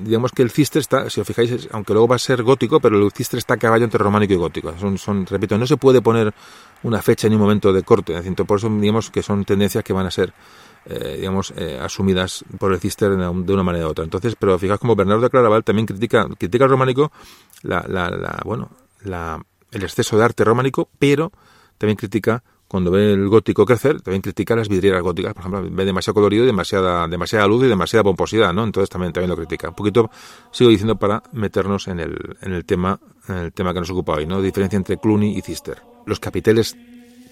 digamos 0.00 0.32
que 0.32 0.42
el 0.42 0.50
cister 0.50 0.80
está, 0.80 1.08
si 1.08 1.20
os 1.20 1.26
fijáis, 1.26 1.68
aunque 1.72 1.92
luego 1.94 2.08
va 2.08 2.16
a 2.16 2.18
ser 2.18 2.42
gótico, 2.42 2.80
pero 2.80 3.02
el 3.02 3.12
cister 3.12 3.38
está 3.38 3.54
a 3.54 3.56
caballo 3.56 3.84
entre 3.84 3.98
románico 3.98 4.34
y 4.34 4.36
gótico. 4.36 4.74
Son, 4.78 4.98
son, 4.98 5.26
repito, 5.26 5.56
no 5.56 5.66
se 5.66 5.76
puede 5.76 6.02
poner 6.02 6.34
una 6.82 7.00
fecha 7.00 7.28
ni 7.28 7.34
un 7.34 7.40
momento 7.40 7.72
de 7.72 7.82
corte. 7.82 8.14
Por 8.46 8.58
eso 8.58 8.68
digamos 8.68 9.10
que 9.10 9.22
son 9.22 9.44
tendencias 9.44 9.82
que 9.82 9.92
van 9.92 10.06
a 10.06 10.10
ser 10.10 10.34
eh, 10.86 11.16
digamos, 11.16 11.54
eh, 11.56 11.78
asumidas 11.80 12.44
por 12.58 12.74
el 12.74 12.78
cister 12.78 13.16
de 13.16 13.52
una 13.52 13.62
manera 13.62 13.86
u 13.86 13.90
otra. 13.90 14.04
Entonces, 14.04 14.36
pero 14.38 14.58
fijaos 14.58 14.78
como 14.78 14.94
Bernardo 14.94 15.22
de 15.22 15.30
Claraval 15.30 15.64
también 15.64 15.86
critica, 15.86 16.28
critica 16.38 16.64
el 16.64 16.70
románico, 16.70 17.10
la, 17.62 17.86
la, 17.88 18.10
la, 18.10 18.42
bueno, 18.44 18.70
la, 19.02 19.42
el 19.70 19.82
exceso 19.82 20.18
de 20.18 20.24
arte 20.24 20.44
románico, 20.44 20.90
pero 20.98 21.32
también 21.78 21.96
critica 21.96 22.42
cuando 22.68 22.90
ve 22.90 23.12
el 23.12 23.28
gótico 23.28 23.64
crecer, 23.64 24.00
también 24.00 24.22
critica 24.22 24.56
las 24.56 24.68
vidrieras 24.68 25.02
góticas, 25.02 25.34
por 25.34 25.42
ejemplo, 25.42 25.68
ve 25.70 25.84
demasiado 25.84 26.14
colorido 26.14 26.44
y 26.44 26.46
demasiada, 26.46 27.06
demasiada 27.06 27.46
luz 27.46 27.64
y 27.64 27.68
demasiada 27.68 28.02
pomposidad, 28.02 28.52
¿no? 28.52 28.64
Entonces 28.64 28.90
también, 28.90 29.12
también 29.12 29.30
lo 29.30 29.36
critica. 29.36 29.68
Un 29.68 29.74
poquito 29.74 30.10
sigo 30.50 30.70
diciendo 30.70 30.96
para 30.96 31.22
meternos 31.32 31.88
en 31.88 32.00
el, 32.00 32.36
en 32.40 32.52
el 32.52 32.64
tema, 32.64 32.98
en 33.28 33.36
el 33.36 33.52
tema 33.52 33.72
que 33.72 33.80
nos 33.80 33.90
ocupa 33.90 34.14
hoy, 34.14 34.26
¿no? 34.26 34.40
Diferencia 34.42 34.76
entre 34.76 34.98
Cluny 34.98 35.36
y 35.36 35.42
Cister. 35.42 35.82
Los 36.06 36.20
capiteles 36.20 36.76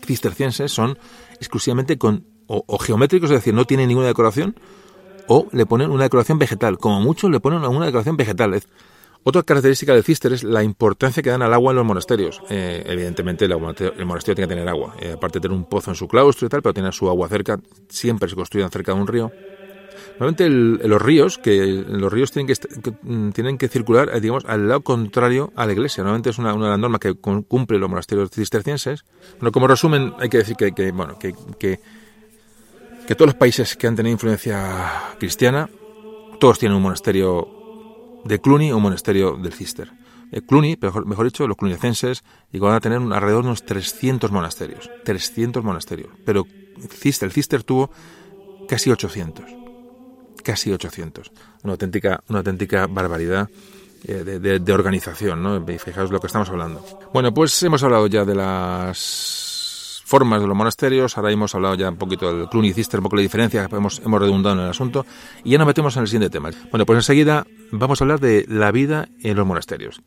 cistercienses 0.04 0.70
son 0.70 0.98
exclusivamente 1.38 1.98
con 1.98 2.26
o, 2.46 2.78
geométricos, 2.78 3.30
es 3.30 3.36
decir, 3.36 3.54
no 3.54 3.64
tienen 3.64 3.88
ninguna 3.88 4.08
decoración, 4.08 4.56
o 5.26 5.48
le 5.52 5.64
ponen 5.64 5.90
una 5.90 6.04
decoración 6.04 6.38
vegetal. 6.38 6.76
Como 6.78 7.00
mucho 7.00 7.30
le 7.30 7.40
ponen 7.40 7.64
una 7.64 7.86
decoración 7.86 8.16
vegetal. 8.16 8.60
Otra 9.24 9.42
característica 9.44 9.94
del 9.94 10.02
cister 10.02 10.32
es 10.32 10.42
la 10.42 10.64
importancia 10.64 11.22
que 11.22 11.30
dan 11.30 11.42
al 11.42 11.54
agua 11.54 11.70
en 11.70 11.76
los 11.76 11.86
monasterios. 11.86 12.42
Eh, 12.50 12.82
evidentemente, 12.86 13.44
el, 13.44 13.56
monasterio, 13.56 14.34
tiene 14.34 14.48
que 14.48 14.54
tener 14.54 14.68
agua. 14.68 14.96
Eh, 15.00 15.12
aparte 15.12 15.38
de 15.38 15.42
tener 15.42 15.56
un 15.56 15.64
pozo 15.64 15.92
en 15.92 15.94
su 15.94 16.08
claustro 16.08 16.46
y 16.46 16.48
tal, 16.48 16.60
pero 16.60 16.74
tener 16.74 16.92
su 16.92 17.08
agua 17.08 17.28
cerca. 17.28 17.60
Siempre 17.88 18.28
se 18.28 18.34
construyen 18.34 18.68
cerca 18.70 18.92
de 18.92 19.00
un 19.00 19.06
río. 19.06 19.30
Normalmente 20.18 20.48
los 20.50 21.00
ríos, 21.00 21.38
que 21.38 21.84
los 21.86 22.12
ríos 22.12 22.32
tienen 22.32 22.48
que, 22.48 22.54
que, 22.54 22.92
tienen 23.32 23.58
que 23.58 23.68
circular, 23.68 24.10
eh, 24.12 24.20
digamos, 24.20 24.44
al 24.44 24.68
lado 24.68 24.80
contrario 24.80 25.52
a 25.54 25.66
la 25.66 25.72
iglesia. 25.72 26.02
Normalmente 26.02 26.30
es 26.30 26.38
una, 26.38 26.52
una 26.54 26.76
norma 26.76 26.98
que 26.98 27.14
cumple 27.14 27.78
los 27.78 27.88
monasterios 27.88 28.30
cistercienses. 28.30 29.04
Bueno, 29.38 29.52
como 29.52 29.68
resumen, 29.68 30.14
hay 30.18 30.28
que 30.28 30.38
decir 30.38 30.56
que, 30.56 30.90
bueno, 30.90 31.16
que, 31.18 31.32
que 31.58 33.14
todos 33.14 33.28
los 33.28 33.36
países 33.36 33.76
que 33.76 33.86
han 33.86 33.94
tenido 33.94 34.12
influencia 34.12 35.14
cristiana, 35.18 35.68
todos 36.40 36.58
tienen 36.58 36.76
un 36.76 36.82
monasterio 36.82 37.61
de 38.24 38.40
Cluny 38.40 38.72
o 38.72 38.80
monasterio 38.80 39.36
del 39.36 39.52
Cister. 39.52 39.90
Eh, 40.30 40.40
Cluny, 40.40 40.78
mejor, 40.80 41.06
mejor, 41.06 41.26
dicho, 41.26 41.46
los 41.46 41.56
cluniacenses 41.56 42.24
llegaron 42.50 42.76
a 42.76 42.80
tener 42.80 42.98
un, 42.98 43.12
alrededor 43.12 43.42
de 43.44 43.48
unos 43.48 43.64
300 43.64 44.30
monasterios. 44.30 44.90
300 45.04 45.62
monasterios. 45.62 46.10
Pero 46.24 46.46
Cister, 46.88 47.26
el 47.26 47.32
Cister 47.32 47.62
tuvo 47.62 47.90
casi 48.68 48.90
800. 48.90 49.44
Casi 50.42 50.72
800. 50.72 51.30
Una 51.62 51.74
auténtica, 51.74 52.22
una 52.28 52.38
auténtica 52.38 52.86
barbaridad 52.86 53.48
eh, 54.04 54.24
de, 54.24 54.40
de, 54.40 54.58
de, 54.58 54.72
organización, 54.72 55.42
¿no? 55.42 55.64
Fijaos 55.78 56.10
lo 56.10 56.18
que 56.18 56.26
estamos 56.26 56.48
hablando. 56.48 56.84
Bueno, 57.12 57.32
pues 57.32 57.62
hemos 57.62 57.82
hablado 57.82 58.06
ya 58.06 58.24
de 58.24 58.34
las 58.34 59.51
formas 60.12 60.42
de 60.42 60.46
los 60.46 60.54
monasterios. 60.54 61.16
Ahora 61.16 61.32
hemos 61.32 61.54
hablado 61.54 61.74
ya 61.74 61.88
un 61.88 61.96
poquito 61.96 62.30
del 62.30 62.46
Cluny 62.50 62.68
y 62.68 62.72
Cister, 62.74 63.00
un 63.00 63.04
poco 63.04 63.16
la 63.16 63.22
diferencia, 63.22 63.66
hemos, 63.72 63.98
hemos 64.04 64.20
redundado 64.20 64.56
en 64.56 64.64
el 64.64 64.68
asunto. 64.68 65.06
Y 65.42 65.52
ya 65.52 65.58
nos 65.58 65.66
metemos 65.66 65.96
en 65.96 66.02
el 66.02 66.06
siguiente 66.06 66.28
tema. 66.28 66.50
Bueno, 66.70 66.84
pues 66.84 66.98
enseguida 66.98 67.46
vamos 67.70 67.98
a 67.98 68.04
hablar 68.04 68.20
de 68.20 68.44
la 68.46 68.70
vida 68.72 69.08
en 69.22 69.36
los 69.38 69.46
monasterios. 69.46 70.02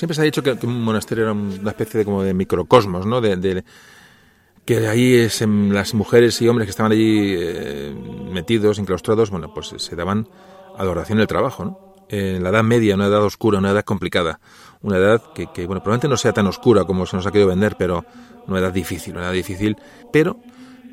Siempre 0.00 0.14
se 0.14 0.22
ha 0.22 0.24
dicho 0.24 0.42
que, 0.42 0.56
un 0.66 0.82
monasterio 0.82 1.24
era 1.24 1.32
una 1.34 1.70
especie 1.70 1.98
de 1.98 2.04
como 2.06 2.22
de 2.22 2.32
microcosmos, 2.32 3.04
¿no? 3.04 3.20
De, 3.20 3.36
de 3.36 3.62
que 4.64 4.88
ahí 4.88 5.14
es, 5.14 5.42
en, 5.42 5.74
las 5.74 5.92
mujeres 5.92 6.40
y 6.40 6.48
hombres 6.48 6.66
que 6.66 6.70
estaban 6.70 6.92
allí 6.92 7.34
eh, 7.36 7.94
metidos, 8.32 8.78
enclaustrados, 8.78 9.28
bueno, 9.30 9.52
pues 9.52 9.74
se 9.76 9.96
daban 9.96 10.26
adoración 10.78 11.18
del 11.18 11.26
trabajo, 11.26 11.64
¿no? 11.66 11.94
En 12.08 12.42
la 12.42 12.48
edad 12.48 12.62
media, 12.62 12.94
una 12.94 13.08
edad 13.08 13.22
oscura, 13.22 13.58
una 13.58 13.72
edad 13.72 13.84
complicada, 13.84 14.40
una 14.80 14.96
edad 14.96 15.22
que, 15.34 15.48
que, 15.52 15.66
bueno, 15.66 15.82
probablemente 15.82 16.08
no 16.08 16.16
sea 16.16 16.32
tan 16.32 16.46
oscura 16.46 16.84
como 16.84 17.04
se 17.04 17.16
nos 17.16 17.26
ha 17.26 17.30
querido 17.30 17.50
vender, 17.50 17.76
pero 17.78 18.02
una 18.46 18.58
edad 18.58 18.72
difícil, 18.72 19.16
una 19.16 19.26
edad 19.26 19.34
difícil, 19.34 19.76
pero 20.10 20.38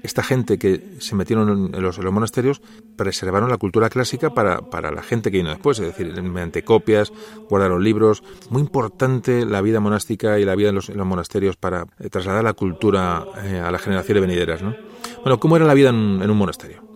esta 0.04 0.24
gente 0.24 0.58
que 0.58 0.84
se 1.00 1.16
metieron 1.16 1.74
en 1.74 1.82
los, 1.82 2.00
monasterios 2.00 2.62
preservaron 2.96 3.50
la 3.50 3.58
cultura 3.58 3.90
clásica 3.90 4.34
para, 4.34 4.62
para, 4.62 4.92
la 4.92 5.04
gente 5.04 5.32
que 5.32 5.38
vino 5.38 5.50
después, 5.50 5.80
es 5.80 5.88
decir, 5.88 6.22
mediante 6.22 6.64
copias, 6.64 7.12
guardaron 7.50 7.84
libros. 7.84 8.24
Muy 8.50 8.62
importante 8.62 9.46
la 9.46 9.62
vida 9.62 9.80
monástica 9.80 10.40
y 10.40 10.46
la 10.46 10.56
vida 10.56 10.70
en 10.70 10.76
los, 10.76 10.90
monasterios 10.96 11.56
para 11.56 11.86
eh, 12.00 12.10
trasladar 12.10 12.44
la 12.44 12.54
cultura 12.54 13.26
eh, 13.44 13.60
a 13.60 13.72
las 13.72 13.82
generaciones 13.82 14.22
venideras. 14.22 14.62
¿no? 14.62 14.76
Bueno, 15.24 15.40
¿cómo 15.40 15.56
era 15.56 15.66
la 15.66 15.74
vida 15.74 15.90
en 15.90 16.30
un 16.30 16.38
monasterio? 16.38 16.87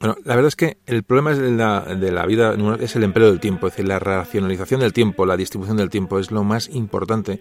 Bueno, 0.00 0.16
la 0.24 0.34
verdad 0.34 0.48
es 0.48 0.56
que 0.56 0.78
el 0.86 1.04
problema 1.04 1.34
de 1.34 1.50
la, 1.52 1.80
de 1.80 2.10
la, 2.10 2.26
vida 2.26 2.56
es 2.80 2.96
el 2.96 3.04
empleo 3.04 3.28
del 3.28 3.38
tiempo, 3.38 3.68
es 3.68 3.74
decir, 3.74 3.86
la 3.86 4.00
racionalización 4.00 4.80
del 4.80 4.92
tiempo, 4.92 5.24
la 5.24 5.36
distribución 5.36 5.76
del 5.76 5.88
tiempo 5.88 6.18
es 6.18 6.32
lo 6.32 6.42
más 6.42 6.68
importante. 6.68 7.40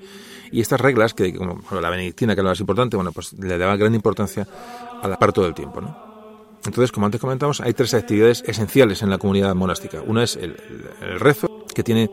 Y 0.51 0.61
estas 0.61 0.79
reglas, 0.79 1.13
que 1.15 1.33
como 1.33 1.55
bueno, 1.55 1.81
la 1.81 1.89
benedictina, 1.89 2.35
que 2.35 2.41
es 2.41 2.43
lo 2.43 2.51
más 2.51 2.59
importante, 2.59 2.95
bueno, 2.95 3.11
pues 3.11 3.33
le 3.33 3.57
daba 3.57 3.75
gran 3.75 3.95
importancia 3.95 4.47
al 5.01 5.11
aparto 5.11 5.41
del 5.41 5.55
tiempo, 5.55 5.81
¿no? 5.81 6.13
Entonces, 6.65 6.91
como 6.91 7.07
antes 7.07 7.19
comentamos, 7.19 7.59
hay 7.59 7.73
tres 7.73 7.93
actividades 7.93 8.43
esenciales 8.47 9.01
en 9.01 9.09
la 9.09 9.17
comunidad 9.17 9.53
monástica. 9.55 10.01
Una 10.05 10.23
es 10.23 10.37
el, 10.37 10.55
rezo, 11.19 11.65
que 11.73 11.83
tiene, 11.83 12.09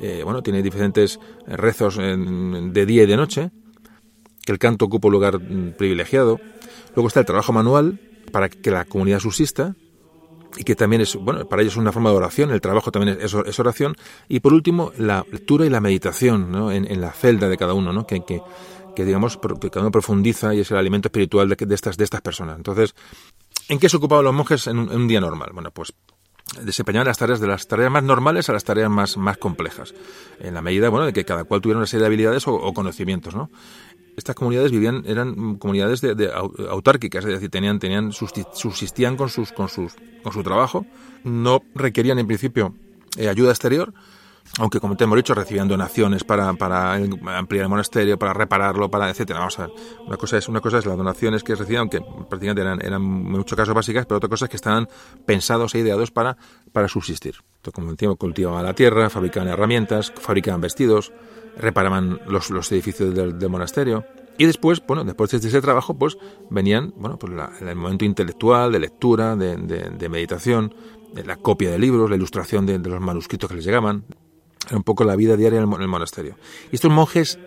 eh, 0.00 0.22
bueno, 0.24 0.42
tiene 0.42 0.62
diferentes 0.62 1.20
rezos 1.46 1.98
de 1.98 2.86
día 2.86 3.02
y 3.02 3.06
de 3.06 3.16
noche, 3.16 3.50
que 4.46 4.52
el 4.52 4.58
canto 4.58 4.86
ocupa 4.86 5.08
un 5.08 5.12
lugar 5.12 5.38
privilegiado. 5.76 6.40
Luego 6.94 7.08
está 7.08 7.20
el 7.20 7.26
trabajo 7.26 7.52
manual, 7.52 8.00
para 8.32 8.48
que 8.48 8.70
la 8.70 8.84
comunidad 8.84 9.20
subsista 9.20 9.76
y 10.56 10.64
que 10.64 10.74
también 10.74 11.02
es, 11.02 11.16
bueno, 11.16 11.46
para 11.48 11.62
ellos 11.62 11.74
es 11.74 11.78
una 11.78 11.92
forma 11.92 12.10
de 12.10 12.16
oración, 12.16 12.50
el 12.50 12.60
trabajo 12.60 12.90
también 12.90 13.18
es, 13.20 13.58
oración, 13.58 13.96
y 14.28 14.40
por 14.40 14.52
último, 14.52 14.92
la 14.98 15.24
lectura 15.30 15.64
y 15.64 15.70
la 15.70 15.80
meditación 15.80 16.52
¿no? 16.52 16.70
en, 16.70 16.90
en, 16.90 17.00
la 17.00 17.12
celda 17.12 17.48
de 17.48 17.56
cada 17.56 17.72
uno, 17.72 17.92
¿no? 17.92 18.06
que, 18.06 18.24
que, 18.24 18.42
que 18.94 19.04
digamos, 19.04 19.38
que 19.38 19.70
cada 19.70 19.82
uno 19.82 19.90
profundiza 19.90 20.54
y 20.54 20.60
es 20.60 20.70
el 20.70 20.76
alimento 20.76 21.08
espiritual 21.08 21.48
de, 21.48 21.56
de, 21.56 21.74
estas, 21.74 21.96
de 21.96 22.04
estas 22.04 22.20
personas. 22.20 22.56
Entonces, 22.56 22.94
¿en 23.68 23.78
qué 23.78 23.88
se 23.88 23.96
ocupaban 23.96 24.24
los 24.24 24.34
monjes 24.34 24.66
en 24.66 24.78
un, 24.78 25.08
día 25.08 25.20
normal? 25.20 25.50
Bueno, 25.54 25.70
pues 25.70 25.94
desempeñaban 26.60 27.06
las 27.06 27.16
tareas 27.16 27.40
de 27.40 27.46
las 27.46 27.66
tareas 27.66 27.90
más 27.90 28.02
normales 28.02 28.50
a 28.50 28.52
las 28.52 28.64
tareas 28.64 28.90
más, 28.90 29.16
más 29.16 29.38
complejas, 29.38 29.94
en 30.38 30.52
la 30.52 30.60
medida 30.60 30.90
bueno, 30.90 31.06
de 31.06 31.12
que 31.14 31.24
cada 31.24 31.44
cual 31.44 31.62
tuviera 31.62 31.78
una 31.78 31.86
serie 31.86 32.02
de 32.02 32.06
habilidades 32.08 32.46
o 32.46 32.74
conocimientos. 32.74 33.34
¿no? 33.34 33.48
Estas 34.16 34.34
comunidades 34.34 34.70
vivían 34.70 35.04
eran 35.06 35.56
comunidades 35.56 36.00
de, 36.00 36.14
de, 36.14 36.30
autárquicas, 36.32 37.24
es 37.24 37.32
decir, 37.32 37.50
tenían 37.50 37.78
tenían 37.78 38.12
subsistían 38.12 39.16
con 39.16 39.28
sus 39.28 39.52
con 39.52 39.68
sus 39.68 39.94
con 40.22 40.32
su 40.32 40.42
trabajo, 40.42 40.86
no 41.24 41.62
requerían 41.74 42.18
en 42.18 42.26
principio 42.26 42.74
eh, 43.16 43.28
ayuda 43.28 43.50
exterior, 43.50 43.92
aunque 44.58 44.80
como 44.80 44.96
te 44.96 45.04
hemos 45.04 45.16
dicho, 45.16 45.34
recibían 45.34 45.68
donaciones 45.68 46.24
para, 46.24 46.52
para 46.54 46.94
ampliar 46.94 47.64
el 47.64 47.68
monasterio, 47.68 48.18
para 48.18 48.32
repararlo, 48.32 48.90
para 48.90 49.08
etcétera. 49.08 49.38
Vamos 49.38 49.58
a 49.58 49.68
una 50.06 50.16
cosa 50.16 50.36
es, 50.36 50.48
una 50.48 50.60
cosa 50.60 50.78
es 50.78 50.86
las 50.86 50.96
donaciones 50.96 51.42
que 51.42 51.54
recibían, 51.54 51.88
que 51.88 52.00
prácticamente 52.00 52.60
eran, 52.60 52.80
eran 52.80 53.02
en 53.02 53.02
muchos 53.02 53.56
casos 53.56 53.74
básicas, 53.74 54.04
pero 54.04 54.18
otra 54.18 54.28
cosa 54.28 54.46
es 54.46 54.50
que 54.50 54.56
estaban 54.56 54.88
pensados 55.24 55.74
e 55.74 55.78
ideados 55.78 56.10
para, 56.10 56.36
para 56.72 56.88
subsistir. 56.88 57.36
Entonces, 57.56 57.74
como 57.74 57.90
decíamos, 57.92 58.18
cultivaban 58.18 58.64
la 58.64 58.74
tierra, 58.74 59.08
fabricaban 59.08 59.48
herramientas, 59.48 60.12
fabricaban 60.16 60.60
vestidos, 60.60 61.12
reparaban 61.56 62.20
los, 62.26 62.50
los 62.50 62.70
edificios 62.72 63.14
del, 63.14 63.48
monasterio. 63.48 64.04
Y 64.38 64.46
después, 64.46 64.82
bueno, 64.86 65.04
después 65.04 65.30
de 65.30 65.36
ese 65.36 65.60
trabajo, 65.60 65.94
pues 65.94 66.16
venían, 66.50 66.92
bueno, 66.96 67.18
pues 67.18 67.32
la, 67.32 67.52
el 67.60 67.76
momento 67.76 68.04
intelectual, 68.04 68.72
de 68.72 68.80
lectura, 68.80 69.36
de, 69.36 70.08
meditación, 70.08 70.74
de 71.12 71.24
la 71.24 71.36
copia 71.36 71.70
de 71.70 71.78
libros, 71.78 72.08
la 72.08 72.16
ilustración 72.16 72.66
de, 72.66 72.78
los 72.78 73.00
manuscritos 73.00 73.48
que 73.48 73.56
les 73.56 73.64
llegaban. 73.64 74.04
Era 74.66 74.76
un 74.76 74.84
poco 74.84 75.04
la 75.04 75.16
vida 75.16 75.36
diaria 75.36 75.60
en 75.60 75.70
el, 75.70 75.88
monasterio. 75.88 76.36
Y 76.70 76.76
estos 76.76 76.90
monjes, 76.90 77.38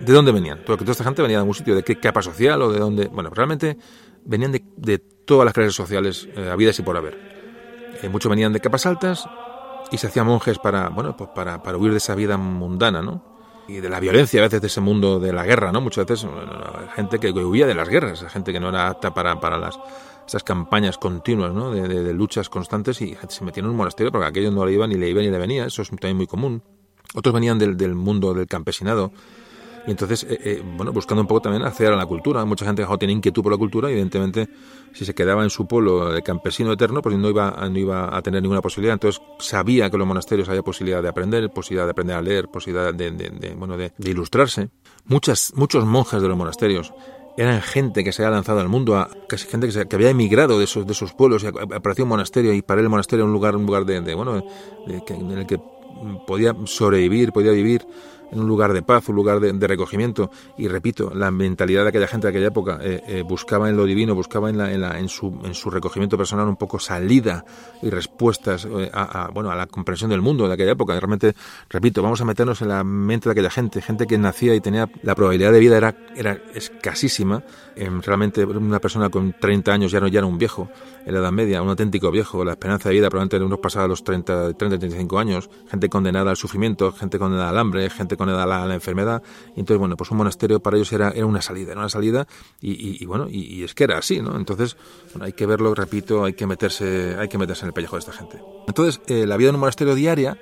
¿de 0.00 0.12
dónde 0.12 0.32
venían? 0.32 0.62
Porque 0.66 0.84
toda 0.84 0.92
esta 0.92 1.04
gente 1.04 1.20
venía 1.20 1.36
de 1.36 1.42
algún 1.42 1.54
sitio, 1.54 1.74
¿de 1.74 1.82
qué 1.82 1.96
capa 2.00 2.22
social 2.22 2.62
o 2.62 2.72
de 2.72 2.78
dónde? 2.78 3.08
Bueno, 3.08 3.30
realmente 3.30 3.76
venían 4.24 4.52
de, 4.52 4.64
de 4.76 4.98
todas 4.98 5.44
las 5.44 5.52
clases 5.52 5.74
sociales 5.74 6.28
eh, 6.36 6.48
habidas 6.50 6.78
y 6.78 6.82
por 6.82 6.96
haber. 6.96 7.18
Eh, 8.02 8.08
muchos 8.08 8.30
venían 8.30 8.52
de 8.52 8.60
capas 8.60 8.86
altas 8.86 9.28
y 9.90 9.98
se 9.98 10.06
hacían 10.06 10.26
monjes 10.26 10.58
para, 10.58 10.88
bueno, 10.88 11.16
pues 11.16 11.30
para, 11.34 11.62
para 11.62 11.78
huir 11.78 11.92
de 11.92 11.98
esa 11.98 12.14
vida 12.14 12.36
mundana, 12.36 13.02
¿no? 13.02 13.36
y 13.68 13.80
de 13.80 13.88
la 13.88 14.00
violencia 14.00 14.40
a 14.40 14.44
veces 14.44 14.60
de 14.60 14.68
ese 14.68 14.80
mundo 14.80 15.18
de 15.18 15.32
la 15.32 15.44
guerra, 15.44 15.72
¿no? 15.72 15.80
Muchas 15.80 16.06
veces 16.06 16.28
gente 16.94 17.18
que 17.18 17.30
huía 17.32 17.66
de 17.66 17.74
las 17.74 17.88
guerras, 17.88 18.24
gente 18.28 18.52
que 18.52 18.60
no 18.60 18.68
era 18.68 18.88
apta 18.88 19.12
para, 19.12 19.40
para 19.40 19.58
las 19.58 19.78
esas 20.26 20.42
campañas 20.42 20.98
continuas, 20.98 21.52
¿no? 21.52 21.70
De, 21.70 21.86
de, 21.88 22.12
luchas 22.12 22.48
constantes 22.48 23.00
y 23.00 23.16
se 23.28 23.44
metía 23.44 23.62
en 23.62 23.70
un 23.70 23.76
monasterio 23.76 24.10
porque 24.10 24.26
aquello 24.26 24.50
no 24.50 24.66
le 24.66 24.72
iba 24.72 24.86
ni 24.86 24.96
le 24.96 25.08
iba 25.08 25.22
ni 25.22 25.30
le 25.30 25.38
venía, 25.38 25.66
eso 25.66 25.82
es 25.82 25.88
también 25.88 26.16
muy 26.16 26.26
común. 26.26 26.62
Otros 27.14 27.32
venían 27.32 27.58
del, 27.58 27.76
del 27.76 27.94
mundo 27.94 28.34
del 28.34 28.46
campesinado 28.46 29.12
y 29.86 29.92
entonces, 29.92 30.26
eh, 30.28 30.38
eh, 30.44 30.62
bueno, 30.76 30.92
buscando 30.92 31.20
un 31.22 31.28
poco 31.28 31.42
también 31.42 31.62
acceder 31.64 31.92
a 31.92 31.96
la 31.96 32.06
cultura. 32.06 32.44
Mucha 32.44 32.64
gente 32.64 32.84
que 32.84 32.98
tiene 32.98 33.12
inquietud 33.12 33.42
por 33.42 33.52
la 33.52 33.58
cultura, 33.58 33.88
evidentemente, 33.88 34.48
si 34.92 35.04
se 35.04 35.14
quedaba 35.14 35.44
en 35.44 35.50
su 35.50 35.66
pueblo 35.66 36.12
de 36.12 36.22
campesino 36.22 36.72
eterno, 36.72 37.02
pues 37.02 37.16
no 37.16 37.28
iba, 37.28 37.50
no 37.70 37.78
iba 37.78 38.16
a 38.16 38.20
tener 38.22 38.42
ninguna 38.42 38.60
posibilidad. 38.60 38.94
Entonces, 38.94 39.22
sabía 39.38 39.88
que 39.88 39.96
en 39.96 40.00
los 40.00 40.08
monasterios 40.08 40.48
había 40.48 40.62
posibilidad 40.62 41.02
de 41.02 41.08
aprender, 41.08 41.50
posibilidad 41.50 41.86
de 41.86 41.90
aprender 41.92 42.16
a 42.16 42.22
leer, 42.22 42.48
posibilidad 42.48 42.92
de, 42.92 43.12
de, 43.12 43.30
de 43.30 43.54
bueno, 43.54 43.76
de, 43.76 43.92
de, 43.96 44.10
ilustrarse. 44.10 44.70
Muchas, 45.04 45.52
muchos 45.54 45.84
monjes 45.84 46.20
de 46.20 46.28
los 46.28 46.36
monasterios 46.36 46.92
eran 47.36 47.60
gente 47.60 48.02
que 48.02 48.12
se 48.12 48.24
había 48.24 48.34
lanzado 48.34 48.60
al 48.60 48.68
mundo, 48.68 48.96
a, 48.96 49.08
casi 49.28 49.46
gente 49.46 49.66
que, 49.66 49.72
se, 49.72 49.86
que 49.86 49.94
había 49.94 50.10
emigrado 50.10 50.58
de 50.58 50.64
esos, 50.64 50.86
de 50.86 50.92
esos 50.92 51.12
pueblos 51.12 51.44
y 51.44 51.46
apareció 51.46 52.04
un 52.04 52.08
monasterio 52.08 52.52
y 52.54 52.62
para 52.62 52.80
el 52.80 52.88
monasterio 52.88 53.24
un 53.24 53.32
lugar, 53.32 53.54
un 53.56 53.66
lugar 53.66 53.84
de, 53.84 54.14
bueno, 54.14 54.42
en 54.86 55.30
el 55.30 55.46
que 55.46 55.60
podía 56.26 56.54
sobrevivir, 56.64 57.32
podía 57.32 57.52
vivir 57.52 57.86
en 58.30 58.40
un 58.40 58.46
lugar 58.46 58.72
de 58.72 58.82
paz, 58.82 59.08
un 59.08 59.16
lugar 59.16 59.40
de, 59.40 59.66
recogimiento. 59.66 60.30
Y 60.56 60.68
repito, 60.68 61.12
la 61.14 61.30
mentalidad 61.30 61.82
de 61.82 61.88
aquella 61.90 62.06
gente 62.06 62.26
de 62.26 62.30
aquella 62.30 62.48
época 62.48 62.78
eh, 62.82 63.02
eh, 63.06 63.22
buscaba 63.22 63.68
en 63.68 63.76
lo 63.76 63.84
divino, 63.84 64.14
buscaba 64.14 64.50
en, 64.50 64.58
la, 64.58 64.72
en, 64.72 64.80
la, 64.80 64.98
en, 64.98 65.08
su, 65.08 65.40
en, 65.44 65.54
su, 65.54 65.70
recogimiento 65.70 66.16
personal 66.16 66.46
un 66.48 66.56
poco 66.56 66.78
salida 66.78 67.44
y 67.82 67.90
respuestas 67.90 68.66
eh, 68.66 68.90
a, 68.92 69.24
a, 69.24 69.30
bueno, 69.30 69.50
a 69.50 69.54
la 69.54 69.66
comprensión 69.66 70.10
del 70.10 70.22
mundo 70.22 70.46
de 70.46 70.54
aquella 70.54 70.72
época. 70.72 70.98
Realmente, 70.98 71.34
repito, 71.68 72.02
vamos 72.02 72.20
a 72.20 72.24
meternos 72.24 72.62
en 72.62 72.68
la 72.68 72.84
mente 72.84 73.28
de 73.28 73.32
aquella 73.32 73.50
gente, 73.50 73.82
gente 73.82 74.06
que 74.06 74.18
nacía 74.18 74.54
y 74.54 74.60
tenía 74.60 74.88
la 75.02 75.14
probabilidad 75.14 75.52
de 75.52 75.60
vida 75.60 75.76
era, 75.76 75.96
era 76.14 76.38
escasísima. 76.54 77.42
realmente 77.76 78.44
una 78.44 78.80
persona 78.80 79.08
con 79.08 79.34
30 79.38 79.72
años 79.72 79.92
ya 79.92 80.00
no 80.00 80.08
ya 80.08 80.20
era 80.20 80.26
un 80.26 80.38
viejo 80.38 80.68
en 81.04 81.14
la 81.14 81.20
Edad 81.20 81.32
Media, 81.32 81.62
un 81.62 81.68
auténtico 81.68 82.10
viejo. 82.10 82.44
La 82.44 82.52
esperanza 82.52 82.88
de 82.88 82.96
vida 82.96 83.08
probablemente 83.08 83.44
unos 83.44 83.58
pasaba 83.58 83.86
los 83.86 84.02
30, 84.02 84.54
30, 84.54 84.78
35 84.78 85.18
años. 85.18 85.50
Gente 85.68 85.88
condenada 85.88 86.30
al 86.30 86.36
sufrimiento, 86.36 86.92
gente 86.92 87.18
condenada 87.18 87.50
al 87.50 87.58
hambre, 87.58 87.88
gente 87.90 88.15
a 88.20 88.46
la, 88.46 88.62
a 88.62 88.66
la 88.66 88.74
enfermedad. 88.74 89.22
Y 89.54 89.60
entonces, 89.60 89.78
bueno, 89.78 89.96
pues 89.96 90.10
un 90.10 90.18
monasterio 90.18 90.60
para 90.60 90.76
ellos 90.76 90.92
era, 90.92 91.12
una 91.24 91.42
salida, 91.42 91.72
era 91.72 91.80
una 91.80 91.88
salida 91.88 92.26
y, 92.60 93.04
bueno, 93.06 93.26
y, 93.30 93.62
es 93.62 93.74
que 93.74 93.84
era 93.84 93.98
así, 93.98 94.20
¿no? 94.20 94.36
Entonces, 94.36 94.76
bueno, 95.12 95.26
hay 95.26 95.32
que 95.32 95.46
verlo, 95.46 95.74
repito, 95.74 96.24
hay 96.24 96.34
que 96.34 96.46
meterse, 96.46 97.16
hay 97.18 97.28
que 97.28 97.38
meterse 97.38 97.62
en 97.62 97.68
el 97.68 97.72
pellejo 97.72 97.96
de 97.96 98.00
esta 98.00 98.12
gente. 98.12 98.40
Entonces, 98.66 99.00
eh, 99.06 99.26
la 99.26 99.36
vida 99.36 99.50
en 99.50 99.56
un 99.56 99.60
monasterio 99.60 99.94
diaria, 99.94 100.38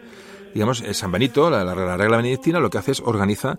digamos, 0.55 0.83
San 0.93 1.13
Benito, 1.13 1.51
la, 1.51 1.65
la, 1.65 1.75
la 1.75 1.97
regla 1.97 2.17
benedictina, 2.17 2.61
lo 2.61 2.71
que 2.71 2.79
hace 2.79 2.93
es 2.93 3.01
organiza 3.01 3.59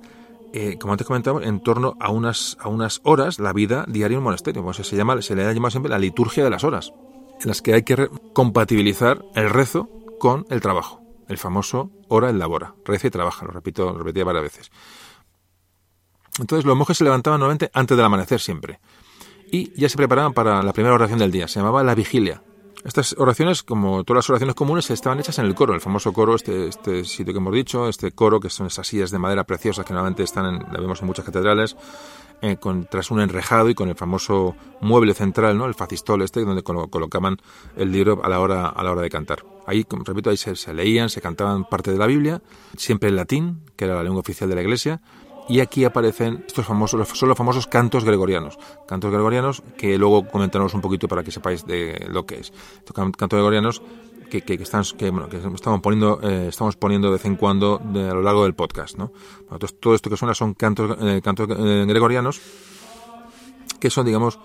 eh, 0.57 0.77
como 0.79 0.93
antes 0.93 1.05
comentamos, 1.05 1.43
en 1.43 1.59
torno 1.59 1.97
a 1.99 2.11
unas, 2.11 2.55
a 2.61 2.69
unas 2.69 3.01
horas 3.03 3.39
la 3.39 3.51
vida 3.51 3.83
diaria 3.89 4.15
en 4.15 4.19
un 4.19 4.23
monasterio. 4.23 4.63
Pues 4.63 4.77
se, 4.77 4.95
llama, 4.95 5.21
se 5.21 5.35
le 5.35 5.43
ha 5.43 5.51
llamado 5.51 5.71
siempre 5.71 5.89
la 5.89 5.99
liturgia 5.99 6.45
de 6.45 6.49
las 6.49 6.63
horas, 6.63 6.93
en 7.41 7.49
las 7.49 7.61
que 7.61 7.73
hay 7.73 7.83
que 7.83 8.09
compatibilizar 8.31 9.21
el 9.35 9.49
rezo 9.49 9.89
con 10.17 10.45
el 10.49 10.61
trabajo. 10.61 11.04
El 11.27 11.37
famoso 11.37 11.91
hora 12.07 12.29
en 12.29 12.39
labora. 12.39 12.75
Reza 12.85 13.07
y 13.07 13.11
trabaja, 13.11 13.45
lo 13.45 13.51
repito, 13.51 13.91
lo 13.91 13.97
repetía 13.97 14.23
varias 14.23 14.43
veces. 14.43 14.71
Entonces 16.39 16.65
los 16.65 16.75
monjes 16.75 16.97
se 16.97 17.03
levantaban 17.03 17.39
nuevamente 17.39 17.71
antes 17.73 17.95
del 17.95 18.05
amanecer 18.05 18.39
siempre. 18.39 18.79
Y 19.51 19.71
ya 19.79 19.89
se 19.89 19.97
preparaban 19.97 20.33
para 20.33 20.61
la 20.61 20.73
primera 20.73 20.95
oración 20.95 21.19
del 21.19 21.31
día. 21.31 21.47
Se 21.47 21.59
llamaba 21.59 21.83
la 21.83 21.95
vigilia. 21.95 22.41
Estas 22.83 23.15
oraciones, 23.17 23.63
como 23.63 24.03
todas 24.03 24.19
las 24.19 24.29
oraciones 24.29 24.55
comunes, 24.55 24.91
estaban 24.91 25.19
hechas 25.19 25.39
en 25.39 25.45
el 25.45 25.55
coro, 25.55 25.73
el 25.73 25.81
famoso 25.81 26.13
coro, 26.13 26.35
este, 26.35 26.67
este 26.67 27.03
sitio 27.03 27.33
que 27.33 27.39
hemos 27.39 27.53
dicho, 27.53 27.89
este 27.89 28.11
coro, 28.11 28.39
que 28.39 28.51
son 28.51 28.67
esas 28.67 28.85
sillas 28.85 29.09
de 29.09 29.17
madera 29.17 29.43
preciosas 29.43 29.85
que 29.85 29.93
normalmente 29.93 30.21
están 30.21 30.59
la 30.71 30.79
vemos 30.79 31.01
en 31.01 31.07
muchas 31.07 31.25
catedrales, 31.25 31.75
eh, 32.41 32.57
con, 32.57 32.85
tras 32.85 33.11
un 33.11 33.21
enrejado 33.21 33.69
y 33.69 33.75
con 33.75 33.89
el 33.89 33.95
famoso 33.95 34.55
mueble 34.81 35.13
central, 35.13 35.57
¿no? 35.57 35.65
el 35.65 35.73
facistol 35.73 36.21
este, 36.21 36.43
donde 36.43 36.63
colo 36.63 36.87
colocaban 36.87 37.37
el 37.75 37.91
libro 37.91 38.21
a 38.23 38.29
la 38.29 38.39
hora, 38.39 38.67
a 38.67 38.83
la 38.83 38.91
hora 38.91 39.01
de 39.01 39.09
cantar. 39.09 39.45
Ahí, 39.65 39.85
repito, 39.89 40.29
ahí 40.29 40.37
se, 40.37 40.55
se 40.55 40.73
leían, 40.73 41.09
se 41.09 41.21
cantaban 41.21 41.65
parte 41.65 41.91
de 41.91 41.97
la 41.97 42.05
Biblia, 42.05 42.41
siempre 42.77 43.09
en 43.09 43.15
latín, 43.15 43.61
que 43.75 43.85
era 43.85 43.95
la 43.95 44.03
lengua 44.03 44.19
oficial 44.19 44.49
de 44.49 44.55
la 44.55 44.61
Iglesia, 44.61 45.01
y 45.47 45.59
aquí 45.59 45.85
aparecen 45.85 46.43
estos 46.47 46.65
famosos, 46.65 47.07
son 47.09 47.29
los 47.29 47.37
famosos 47.37 47.67
cantos 47.67 48.03
gregorianos. 48.03 48.57
Cantos 48.87 49.11
gregorianos 49.11 49.61
que 49.77 49.97
luego 49.97 50.27
comentaremos 50.27 50.73
un 50.73 50.81
poquito 50.81 51.07
para 51.07 51.23
que 51.23 51.31
sepáis 51.31 51.65
de 51.65 52.07
lo 52.09 52.25
que 52.25 52.39
es. 52.39 52.51
Estos 52.77 52.95
cantos 52.95 53.37
gregorianos 53.37 53.81
que, 54.29 54.41
que, 54.41 54.57
que, 54.57 54.63
están, 54.63 54.83
que, 54.97 55.09
bueno, 55.09 55.29
que 55.29 55.37
estamos 55.37 55.81
poniendo, 55.81 56.19
eh, 56.23 56.47
estamos 56.49 56.75
poniendo 56.75 57.07
de 57.07 57.13
vez 57.13 57.25
en 57.25 57.35
cuando 57.35 57.81
de, 57.83 58.09
a 58.09 58.13
lo 58.13 58.21
largo 58.21 58.43
del 58.43 58.53
podcast, 58.53 58.97
¿no? 58.97 59.11
Entonces, 59.41 59.79
todo 59.79 59.95
esto 59.95 60.09
que 60.09 60.17
suena 60.17 60.33
son 60.33 60.53
cantos, 60.53 60.97
eh, 61.01 61.21
cantos 61.23 61.47
eh, 61.49 61.85
gregorianos 61.87 62.41
que 63.79 63.89
son, 63.89 64.05
digamos, 64.05 64.39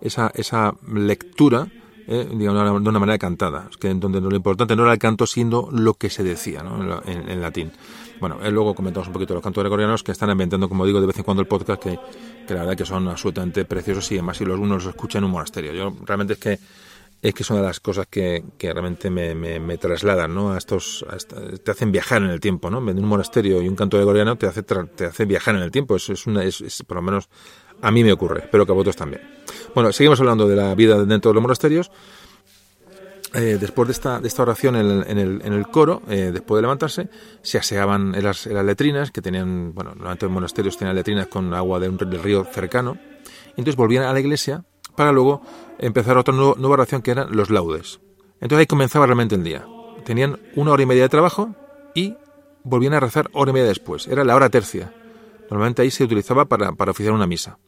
esa, 0.00 0.30
esa 0.34 0.74
lectura 0.92 1.68
eh, 2.08 2.28
digamos, 2.32 2.82
de 2.84 2.88
una 2.88 3.00
manera 3.00 3.18
cantada, 3.18 3.68
que 3.80 3.92
donde 3.92 4.20
lo 4.20 4.36
importante 4.36 4.76
no 4.76 4.84
era 4.84 4.92
el 4.92 4.98
canto, 4.98 5.26
sino 5.26 5.68
lo 5.72 5.94
que 5.94 6.08
se 6.08 6.22
decía 6.22 6.62
¿no? 6.62 7.02
en, 7.04 7.28
en, 7.28 7.40
latín. 7.40 7.72
Bueno, 8.20 8.38
luego 8.48 8.76
comentamos 8.76 9.08
un 9.08 9.12
poquito 9.12 9.34
los 9.34 9.42
cantos 9.42 9.62
gregorianos 9.62 10.04
que 10.04 10.12
están 10.12 10.30
ambientando, 10.30 10.68
como 10.68 10.86
digo, 10.86 11.00
de 11.00 11.08
vez 11.08 11.18
en 11.18 11.24
cuando 11.24 11.40
el 11.40 11.48
podcast, 11.48 11.82
que, 11.82 11.98
que 12.46 12.54
la 12.54 12.60
verdad 12.60 12.76
que 12.76 12.86
son 12.86 13.08
absolutamente 13.08 13.64
preciosos 13.64 14.10
y 14.12 14.14
además 14.14 14.36
si 14.36 14.44
los, 14.44 14.58
uno 14.58 14.76
los 14.76 14.86
escucha 14.86 15.18
en 15.18 15.24
un 15.24 15.32
monasterio. 15.32 15.72
Yo 15.72 15.96
realmente 16.04 16.34
es 16.34 16.38
que 16.38 16.60
es 17.22 17.34
que 17.34 17.44
son 17.44 17.56
de 17.56 17.62
las 17.62 17.80
cosas 17.80 18.06
que, 18.08 18.44
que 18.58 18.72
realmente 18.72 19.10
me, 19.10 19.34
me, 19.34 19.58
me, 19.58 19.78
trasladan, 19.78 20.34
¿no? 20.34 20.52
A 20.52 20.58
estos, 20.58 21.04
a 21.10 21.16
esta, 21.16 21.36
te 21.56 21.70
hacen 21.70 21.90
viajar 21.90 22.22
en 22.22 22.30
el 22.30 22.40
tiempo, 22.40 22.70
¿no? 22.70 22.78
Un 22.78 23.04
monasterio 23.04 23.62
y 23.62 23.68
un 23.68 23.74
canto 23.74 23.96
gregoriano 23.96 24.36
te 24.36 24.46
hace, 24.46 24.62
te 24.62 25.06
hace 25.06 25.24
viajar 25.24 25.56
en 25.56 25.62
el 25.62 25.70
tiempo. 25.70 25.96
Es, 25.96 26.08
es, 26.10 26.26
una, 26.26 26.44
es, 26.44 26.60
es, 26.60 26.82
por 26.82 26.96
lo 26.96 27.02
menos 27.02 27.28
a 27.82 27.90
mí 27.90 28.04
me 28.04 28.12
ocurre, 28.12 28.40
espero 28.40 28.64
que 28.66 28.72
a 28.72 28.74
vosotros 28.74 28.96
también. 28.96 29.22
Bueno, 29.74 29.92
seguimos 29.92 30.20
hablando 30.20 30.46
de 30.46 30.56
la 30.56 30.74
vida 30.74 31.04
dentro 31.04 31.30
de 31.30 31.34
los 31.34 31.42
monasterios. 31.42 31.90
Eh, 33.34 33.58
después 33.60 33.88
de 33.88 33.92
esta, 33.92 34.20
de 34.20 34.28
esta 34.28 34.42
oración 34.42 34.76
en 34.76 35.18
el, 35.18 35.42
en 35.44 35.52
el, 35.52 35.66
coro, 35.66 36.00
eh, 36.08 36.30
después 36.32 36.56
de 36.56 36.62
levantarse, 36.62 37.08
se 37.42 37.58
aseaban 37.58 38.14
en 38.14 38.24
las, 38.24 38.46
las, 38.46 38.64
letrinas, 38.64 39.10
que 39.10 39.20
tenían, 39.20 39.74
bueno, 39.74 39.90
normalmente 39.90 40.24
en 40.24 40.32
monasterios 40.32 40.78
tenían 40.78 40.96
letrinas 40.96 41.26
con 41.26 41.52
agua 41.52 41.78
de 41.78 41.88
un, 41.88 41.98
del 41.98 42.22
río 42.22 42.44
cercano, 42.44 42.96
entonces 43.50 43.76
volvían 43.76 44.04
a 44.04 44.12
la 44.14 44.20
iglesia 44.20 44.64
para 44.96 45.12
luego 45.12 45.42
empezar 45.78 46.16
otra 46.18 46.34
nueva, 46.34 46.68
oración 46.68 47.02
que 47.02 47.12
eran 47.12 47.28
los 47.36 47.50
laudes. 47.50 48.00
Entonces 48.40 48.60
ahí 48.60 48.66
comenzaba 48.66 49.06
realmente 49.06 49.34
el 49.34 49.44
día. 49.44 49.66
Tenían 50.04 50.38
una 50.54 50.72
hora 50.72 50.82
y 50.82 50.86
media 50.86 51.02
de 51.02 51.08
trabajo 51.08 51.54
y 51.94 52.16
volvían 52.62 52.94
a 52.94 53.00
rezar 53.00 53.28
hora 53.32 53.50
y 53.50 53.54
media 53.54 53.68
después. 53.68 54.08
Era 54.08 54.24
la 54.24 54.34
hora 54.36 54.50
tercia. 54.50 54.92
Normalmente 55.50 55.82
ahí 55.82 55.90
se 55.90 56.04
utilizaba 56.04 56.46
para 56.46 56.70
oficiar 56.90 57.12
una 57.12 57.26
misa. 57.26 57.58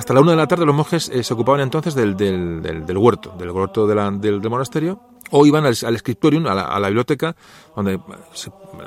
Hasta 0.00 0.14
la 0.14 0.22
una 0.22 0.30
de 0.30 0.38
la 0.38 0.46
tarde 0.46 0.64
los 0.64 0.74
monjes 0.74 1.10
eh, 1.10 1.22
se 1.22 1.34
ocupaban 1.34 1.60
entonces 1.60 1.94
del, 1.94 2.16
del, 2.16 2.62
del, 2.62 2.96
huerto, 2.96 3.34
del 3.38 3.50
huerto 3.50 3.86
de 3.86 3.94
del, 4.12 4.40
monasterio, 4.48 4.98
o 5.30 5.44
iban 5.44 5.66
al, 5.66 5.76
al 5.84 5.98
scriptorium, 5.98 6.46
a 6.46 6.54
la, 6.54 6.86
biblioteca, 6.88 7.36
donde, 7.76 8.00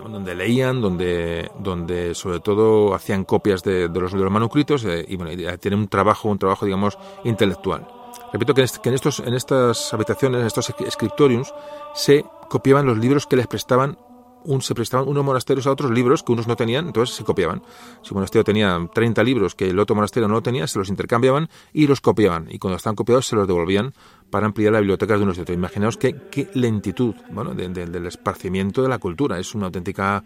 donde 0.10 0.34
leían, 0.34 0.81
donde, 0.81 1.52
donde 1.60 2.15
sobre 2.15 2.40
todo 2.40 2.95
hacían 2.95 3.26
copias 3.26 3.61
de, 3.61 3.90
los, 3.90 4.11
de 4.11 4.18
los 4.18 4.31
manuscritos 4.31 4.85
eh, 4.85 5.06
y, 5.07 5.15
bueno, 5.15 5.31
tienen 5.60 5.81
un 5.81 5.88
trabajo, 5.88 6.30
un 6.30 6.40
trabajo, 6.40 6.65
digamos, 6.65 6.98
intelectual. 7.26 7.88
Repito 8.34 8.56
que, 8.56 8.61
en, 8.61 8.94
estos, 8.95 9.19
en 9.19 9.35
estas 9.35 9.94
habitaciones, 9.94 10.41
en 10.41 10.48
estos 10.48 10.73
scriptoriums, 10.90 11.53
se 11.94 12.26
copiaban 12.49 12.88
los 12.88 12.98
libros 12.98 13.27
que 13.27 13.35
les 13.35 13.45
prestaban 13.45 13.99
un, 14.45 14.61
se 14.61 14.75
prestaban 14.75 15.07
unos 15.07 15.23
monasterios 15.23 15.67
a 15.67 15.71
otros 15.71 15.91
libros 15.91 16.23
que 16.23 16.31
unos 16.31 16.47
no 16.47 16.55
tenían, 16.55 16.87
entonces 16.87 17.15
se 17.15 17.23
copiaban. 17.23 17.61
Si 18.01 18.11
un 18.11 18.15
monasterio 18.15 18.43
tenía 18.43 18.89
30 18.93 19.23
libros 19.23 19.55
que 19.55 19.69
el 19.69 19.79
otro 19.79 19.95
monasterio 19.95 20.27
no 20.27 20.41
tenía, 20.41 20.67
se 20.67 20.79
los 20.79 20.89
intercambiaban 20.89 21.49
y 21.73 21.87
los 21.87 22.01
copiaban. 22.01 22.47
Y 22.49 22.59
cuando 22.59 22.77
estaban 22.77 22.95
copiados 22.95 23.27
se 23.27 23.35
los 23.35 23.47
devolvían 23.47 23.93
para 24.29 24.45
ampliar 24.47 24.73
la 24.73 24.79
biblioteca 24.79 25.15
de 25.15 25.23
unos 25.23 25.37
y 25.37 25.41
otros. 25.41 25.55
Imaginaos 25.55 25.97
qué, 25.97 26.15
qué 26.31 26.49
lentitud 26.53 27.15
bueno, 27.31 27.53
del 27.53 28.05
esparcimiento 28.07 28.81
de 28.81 28.89
la 28.89 28.97
cultura. 28.97 29.39
Es 29.39 29.53
una 29.53 29.67
auténtica 29.67 30.23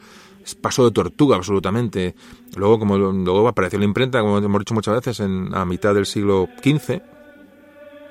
paso 0.56 0.85
de 0.85 0.91
tortuga 0.91 1.35
absolutamente. 1.35 2.15
Luego, 2.56 2.80
como 2.80 2.98
luego 2.98 3.48
apareció 3.48 3.80
la 3.80 3.85
imprenta, 3.85 4.22
como 4.22 4.38
hemos 4.38 4.60
dicho 4.60 4.73
muchas 4.73 4.95
veces, 4.95 5.19
en, 5.19 5.53
a 5.53 5.65
mitad 5.65 5.94
del 5.94 6.06
siglo 6.06 6.48
XV, 6.64 7.02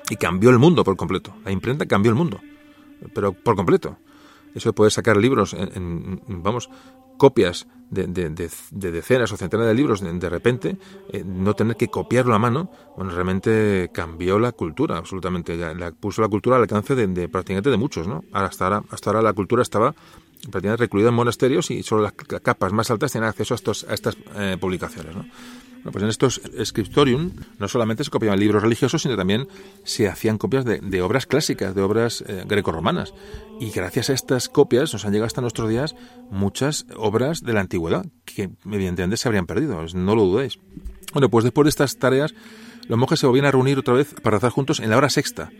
y 0.09 0.15
cambió 0.15 0.49
el 0.49 0.59
mundo 0.59 0.83
por 0.83 0.95
completo. 0.95 1.35
La 1.43 1.51
imprenta 1.51 1.85
cambió 1.85 2.11
el 2.11 2.15
mundo, 2.15 2.39
pero 3.13 3.33
por 3.33 3.55
completo. 3.55 3.97
Eso 4.57 4.69
de 4.69 4.73
poder 4.73 4.91
sacar 4.91 5.17
libros, 5.17 5.53
en, 5.53 6.19
vamos, 6.27 6.69
copias 7.17 7.67
de, 7.91 8.07
decenas 8.71 9.31
o 9.31 9.37
centenares 9.37 9.69
de 9.69 9.75
libros 9.75 10.01
de, 10.01 10.29
repente, 10.29 10.77
eh, 11.13 11.23
no 11.23 11.53
tener 11.53 11.75
que 11.75 11.89
copiarlo 11.89 12.33
a 12.33 12.39
mano, 12.39 12.71
bueno, 12.95 13.11
realmente 13.11 13.91
cambió 13.93 14.39
la 14.39 14.51
cultura, 14.51 14.97
absolutamente. 14.97 15.55
La, 15.75 15.91
puso 15.91 16.23
la 16.23 16.27
cultura 16.27 16.55
al 16.55 16.63
alcance 16.63 16.95
de, 16.95 17.29
prácticamente 17.29 17.69
de 17.69 17.77
muchos, 17.77 18.07
¿no? 18.07 18.23
Hasta 18.33 18.65
ahora, 18.65 18.83
hasta 18.89 19.11
ahora 19.11 19.21
la 19.21 19.33
cultura 19.33 19.61
estaba 19.61 19.93
prácticamente 20.51 20.83
recluida 20.83 21.09
en 21.09 21.15
monasterios 21.15 21.69
y 21.69 21.83
solo 21.83 22.01
las 22.01 22.13
capas 22.13 22.73
más 22.73 22.89
altas 22.89 23.11
tenían 23.11 23.29
acceso 23.29 23.53
a, 23.53 23.57
estos, 23.57 23.85
a 23.87 23.93
estas 23.93 24.17
eh, 24.35 24.57
publicaciones, 24.59 25.15
¿no? 25.15 25.25
Pues 25.83 26.03
en 26.03 26.09
estos 26.09 26.41
scriptorium 26.63 27.31
no 27.59 27.67
solamente 27.67 28.03
se 28.03 28.09
copiaban 28.09 28.39
libros 28.39 28.61
religiosos, 28.61 29.01
sino 29.01 29.15
también 29.15 29.47
se 29.83 30.07
hacían 30.07 30.37
copias 30.37 30.65
de, 30.65 31.01
obras 31.01 31.25
clásicas, 31.25 31.75
de 31.75 31.81
obras 31.81 32.23
eh, 32.27 32.43
grecorromanas. 32.47 33.13
Y 33.59 33.71
gracias 33.71 34.09
a 34.09 34.13
estas 34.13 34.49
copias 34.49 34.93
nos 34.93 35.05
han 35.05 35.11
llegado 35.11 35.27
hasta 35.27 35.41
nuestros 35.41 35.69
días 35.69 35.95
muchas 36.29 36.85
obras 36.95 37.41
de 37.41 37.53
la 37.53 37.61
antigüedad, 37.61 38.05
que 38.25 38.49
evidentemente 38.65 39.17
se 39.17 39.27
habrían 39.27 39.45
perdido, 39.45 39.83
no 39.93 40.15
lo 40.15 40.25
dudéis. 40.25 40.59
Bueno, 41.13 41.29
pues 41.29 41.43
después 41.43 41.65
de 41.65 41.69
estas 41.69 41.97
tareas, 41.97 42.33
los 42.87 42.97
monjes 42.99 43.19
se 43.19 43.27
volvían 43.27 43.45
a 43.45 43.51
reunir 43.51 43.79
otra 43.79 43.93
vez 43.93 44.13
para 44.21 44.37
rezar 44.37 44.51
juntos 44.51 44.79
en 44.79 44.89
la 44.89 44.97
hora 44.97 45.09
sexta. 45.09 45.51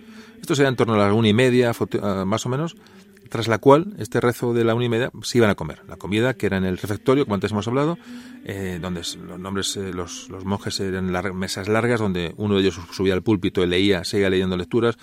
Esto 0.42 0.56
sería 0.56 0.70
en 0.70 0.76
torno 0.76 0.94
a 0.94 0.98
las 0.98 1.14
una 1.14 1.28
y 1.28 1.34
media, 1.34 1.72
eh, 1.72 2.26
más 2.26 2.46
o 2.46 2.50
menos, 2.50 2.76
tras 3.30 3.48
la 3.48 3.58
cual 3.58 3.94
este 4.00 4.22
rezo 4.22 4.54
de 4.54 4.64
la 4.64 4.76
una 4.76 5.12
se 5.22 5.38
iban 5.38 5.50
a 5.50 5.56
comer. 5.56 5.82
La 5.88 5.98
comida, 5.98 6.36
que 6.36 6.46
era 6.46 6.58
en 6.58 6.66
el 6.66 6.78
refectorio, 6.78 7.26
como 7.26 7.36
antes 7.36 7.52
hemos 7.52 7.68
hablado, 7.68 7.98
eh, 8.46 8.80
donde 8.82 9.02
los 9.02 9.40
nombres, 9.40 9.76
eh, 9.78 9.94
los, 9.94 10.30
los, 10.30 10.46
monjes 10.46 10.80
eran 10.80 11.12
mesas 11.36 11.68
largas, 11.68 12.00
donde 12.00 12.34
uno 12.38 12.56
de 12.56 12.62
ellos 12.62 12.80
subía 12.92 13.14
al 13.14 13.24
púlpito 13.24 13.64
y 13.64 13.68
leía, 13.68 14.04
seguía 14.04 14.30
leyendo 14.30 14.56
lecturas, 14.58 14.98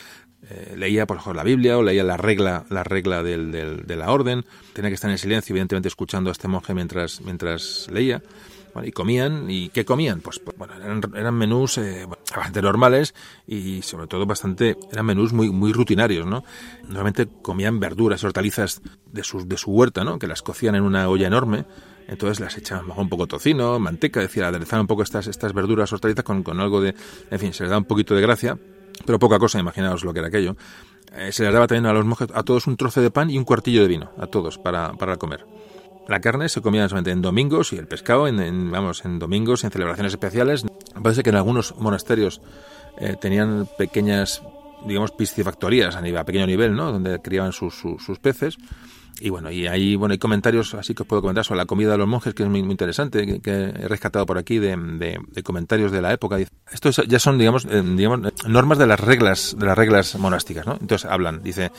eh, 0.51 0.74
leía 0.77 1.07
por 1.07 1.16
ejemplo 1.16 1.35
la 1.35 1.45
Biblia 1.45 1.78
o 1.78 1.82
leía 1.82 2.05
la 2.05 2.16
regla, 2.16 2.65
la 2.69 2.85
regla 2.85 3.23
del, 3.23 3.51
del, 3.51 3.86
de 3.86 3.97
la 3.97 4.11
orden, 4.11 4.45
tenía 4.73 4.91
que 4.91 4.95
estar 4.95 5.11
en 5.11 5.19
silencio, 5.19 5.53
evidentemente 5.53 5.89
escuchando 5.89 6.31
a 6.31 6.32
este 6.32 6.49
monje 6.49 6.74
mientras, 6.74 7.20
mientras 7.23 7.89
leía 7.91 8.23
y 8.82 8.92
comían, 8.92 9.51
¿y 9.51 9.68
qué 9.68 9.84
comían? 9.84 10.20
Pues, 10.20 10.38
pues 10.38 10.56
bueno, 10.56 10.74
eran, 10.74 11.34
menús 11.34 11.78
eh, 11.78 12.06
bastante 12.06 12.62
normales 12.62 13.14
y 13.46 13.82
sobre 13.82 14.06
todo 14.06 14.26
bastante, 14.26 14.76
eran 14.90 15.06
menús 15.06 15.32
muy, 15.32 15.51
muy 15.51 15.72
rutinarios, 15.72 16.26
¿no? 16.26 16.44
Normalmente 16.84 17.28
comían 17.42 17.78
verduras 17.78 18.24
hortalizas 18.24 18.82
de 19.12 19.22
su, 19.22 19.46
de 19.46 19.56
su 19.56 19.70
huerta, 19.70 20.05
¿no? 20.05 20.18
Que 20.18 20.26
las 20.26 20.42
cocían 20.42 20.74
en 20.74 20.82
una 20.82 21.09
olla 21.09 21.26
enorme, 21.26 21.64
entonces 22.09 22.40
las 22.40 22.56
echaban 22.59 22.86
un 22.96 23.09
poco 23.09 23.26
tocino, 23.26 23.78
manteca, 23.78 24.20
es 24.20 24.28
decir, 24.28 24.44
aderezaban 24.44 24.82
un 24.82 24.86
poco 24.86 25.02
estas, 25.02 25.26
estas 25.26 25.52
verduras, 25.52 25.92
hortalizas 25.92 26.24
con, 26.24 26.42
con 26.42 26.60
algo 26.60 26.80
de, 26.80 26.94
en 27.30 27.38
fin, 27.38 27.52
se 27.52 27.64
les 27.64 27.70
da 27.70 27.78
un 27.78 27.84
poquito 27.84 28.14
de 28.14 28.22
gracia, 28.22 28.59
pero 29.06 29.18
poca 29.18 29.38
cosa, 29.38 29.59
imaginaos 29.59 30.05
lo 30.05 30.12
que 30.12 30.20
era 30.20 30.28
aquello. 30.28 30.56
Eh, 31.16 31.32
se 31.32 31.44
les 31.44 31.52
daba 31.52 31.66
también 31.66 31.86
a 31.86 31.92
los 31.92 32.05
monjes, 32.05 32.28
a 32.34 32.42
todos 32.42 32.66
un 32.66 32.76
trozo 32.76 33.01
de 33.01 33.10
pan 33.10 33.30
y 33.30 33.38
un 33.38 33.44
cuartillo 33.44 33.82
de 33.82 33.88
vino, 33.88 34.10
a 34.18 34.26
todos, 34.26 34.59
para, 34.59 34.92
para 34.94 35.16
comer. 35.16 35.46
La 36.09 36.20
carne 36.20 36.48
se 36.48 36.60
comía 36.60 36.89
solamente 36.89 37.10
en 37.10 37.22
domingos 37.22 37.72
y 37.72 37.76
el 37.76 37.86
pescado 37.86 38.28
en, 38.28 38.70
vamos 38.70 39.05
en 39.05 39.18
domingos 39.18 39.64
en 39.64 39.70
celebraciones 39.70 40.12
especiales. 40.12 40.64
Parece 41.02 41.22
que 41.22 41.31
en 41.31 41.36
algunos 41.36 41.74
monasterios 41.76 42.40
eh, 42.98 43.16
tenían 43.20 43.68
pequeñas 43.78 44.43
digamos 44.86 45.12
piscifactorías 45.12 45.97
a, 45.97 46.02
nivel, 46.02 46.18
a 46.18 46.24
pequeño 46.24 46.47
nivel, 46.47 46.76
¿no? 46.76 46.93
Donde 46.93 47.20
criaban 47.20 47.52
sus, 47.52 47.74
sus 47.74 48.18
peces 48.18 48.59
y 49.20 49.31
bueno, 49.31 49.51
y 49.51 49.66
ahí 49.66 49.94
bueno, 49.94 50.12
hay 50.12 50.18
comentarios 50.18 50.74
así 50.74 50.94
que 50.94 51.02
os 51.02 51.09
puedo 51.09 51.22
comentar 51.22 51.44
sobre 51.44 51.59
la 51.59 51.66
comida 51.66 51.93
de 51.93 51.98
los 51.98 52.09
monjes, 52.09 52.35
que 52.35 52.43
es 52.43 52.48
muy, 52.48 52.60
interesante, 52.60 53.40
que, 53.40 53.51
he 53.51 53.89
rescatado 53.89 54.26
por 54.26 54.39
aquí 54.39 54.59
de, 54.59 54.76
de, 54.76 55.43
comentarios 55.43 55.93
de 55.93 56.02
la 56.02 56.12
época. 56.12 56.39
Estos 56.72 56.97
ya 57.06 57.18
son, 57.18 57.39
digamos, 57.39 57.64
eh, 57.66 57.82
digamos, 57.85 58.32
normas 58.48 58.78
de 58.78 58.86
las 58.86 58.98
reglas, 58.98 59.55
de 59.56 59.66
las 59.66 59.78
reglas 59.78 60.16
monásticas, 60.16 60.66
¿no? 60.66 60.78
Entonces 60.81 61.09
hablan, 61.09 61.43
dice, 61.43 61.70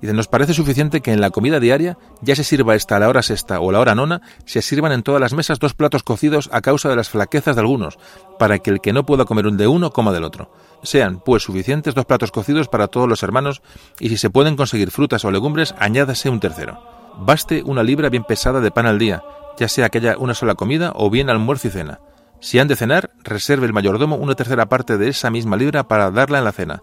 dice, 0.00 0.12
nos 0.12 0.28
parece 0.28 0.54
suficiente 0.54 1.00
que 1.00 1.12
en 1.12 1.20
la 1.20 1.30
comida 1.30 1.60
diaria, 1.60 1.98
ya 2.20 2.36
se 2.36 2.44
sirva 2.44 2.74
esta 2.74 2.96
a 2.96 2.98
la 3.00 3.08
hora 3.08 3.22
sexta 3.22 3.60
o 3.60 3.72
la 3.72 3.80
hora 3.80 3.94
nona, 3.94 4.22
se 4.44 4.62
sirvan 4.62 4.92
en 4.92 5.02
todas 5.02 5.20
las 5.20 5.32
mesas 5.32 5.58
dos 5.58 5.74
platos 5.74 6.02
cocidos 6.02 6.48
a 6.52 6.60
causa 6.60 6.88
de 6.88 6.96
las 6.96 7.08
flaquezas 7.08 7.56
de 7.56 7.60
algunos, 7.60 7.98
para 8.38 8.58
que 8.58 8.70
el 8.70 8.80
que 8.80 8.92
no 8.92 9.04
pueda 9.06 9.24
comer 9.24 9.46
un 9.46 9.56
de 9.56 9.66
uno 9.66 9.90
coma 9.90 10.12
del 10.12 10.24
otro. 10.24 10.52
Sean, 10.82 11.20
pues, 11.20 11.42
suficientes 11.42 11.94
dos 11.94 12.04
platos 12.04 12.30
cocidos 12.30 12.68
para 12.68 12.88
todos 12.88 13.08
los 13.08 13.22
hermanos, 13.22 13.62
y 13.98 14.08
si 14.08 14.16
se 14.16 14.30
pueden 14.30 14.56
conseguir 14.56 14.90
frutas 14.90 15.24
o 15.24 15.30
legumbres, 15.30 15.74
añádase 15.78 16.30
un 16.30 16.40
tercero. 16.40 16.82
Baste 17.18 17.62
una 17.64 17.82
libra 17.82 18.08
bien 18.10 18.24
pesada 18.24 18.60
de 18.60 18.70
pan 18.70 18.86
al 18.86 18.98
día, 18.98 19.24
ya 19.58 19.68
sea 19.68 19.88
que 19.88 19.98
haya 19.98 20.16
una 20.18 20.34
sola 20.34 20.54
comida 20.54 20.92
o 20.94 21.10
bien 21.10 21.30
almuerzo 21.30 21.68
y 21.68 21.70
cena. 21.70 22.00
Si 22.40 22.60
han 22.60 22.68
de 22.68 22.76
cenar, 22.76 23.10
reserve 23.24 23.66
el 23.66 23.72
mayordomo 23.72 24.14
una 24.16 24.36
tercera 24.36 24.68
parte 24.68 24.96
de 24.96 25.08
esa 25.08 25.30
misma 25.30 25.56
libra 25.56 25.88
para 25.88 26.12
darla 26.12 26.38
en 26.38 26.44
la 26.44 26.52
cena, 26.52 26.82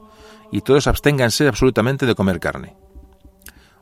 y 0.52 0.62
todos 0.62 0.88
absténganse 0.88 1.48
absolutamente 1.48 2.06
de 2.06 2.16
comer 2.16 2.42
carne. 2.42 2.76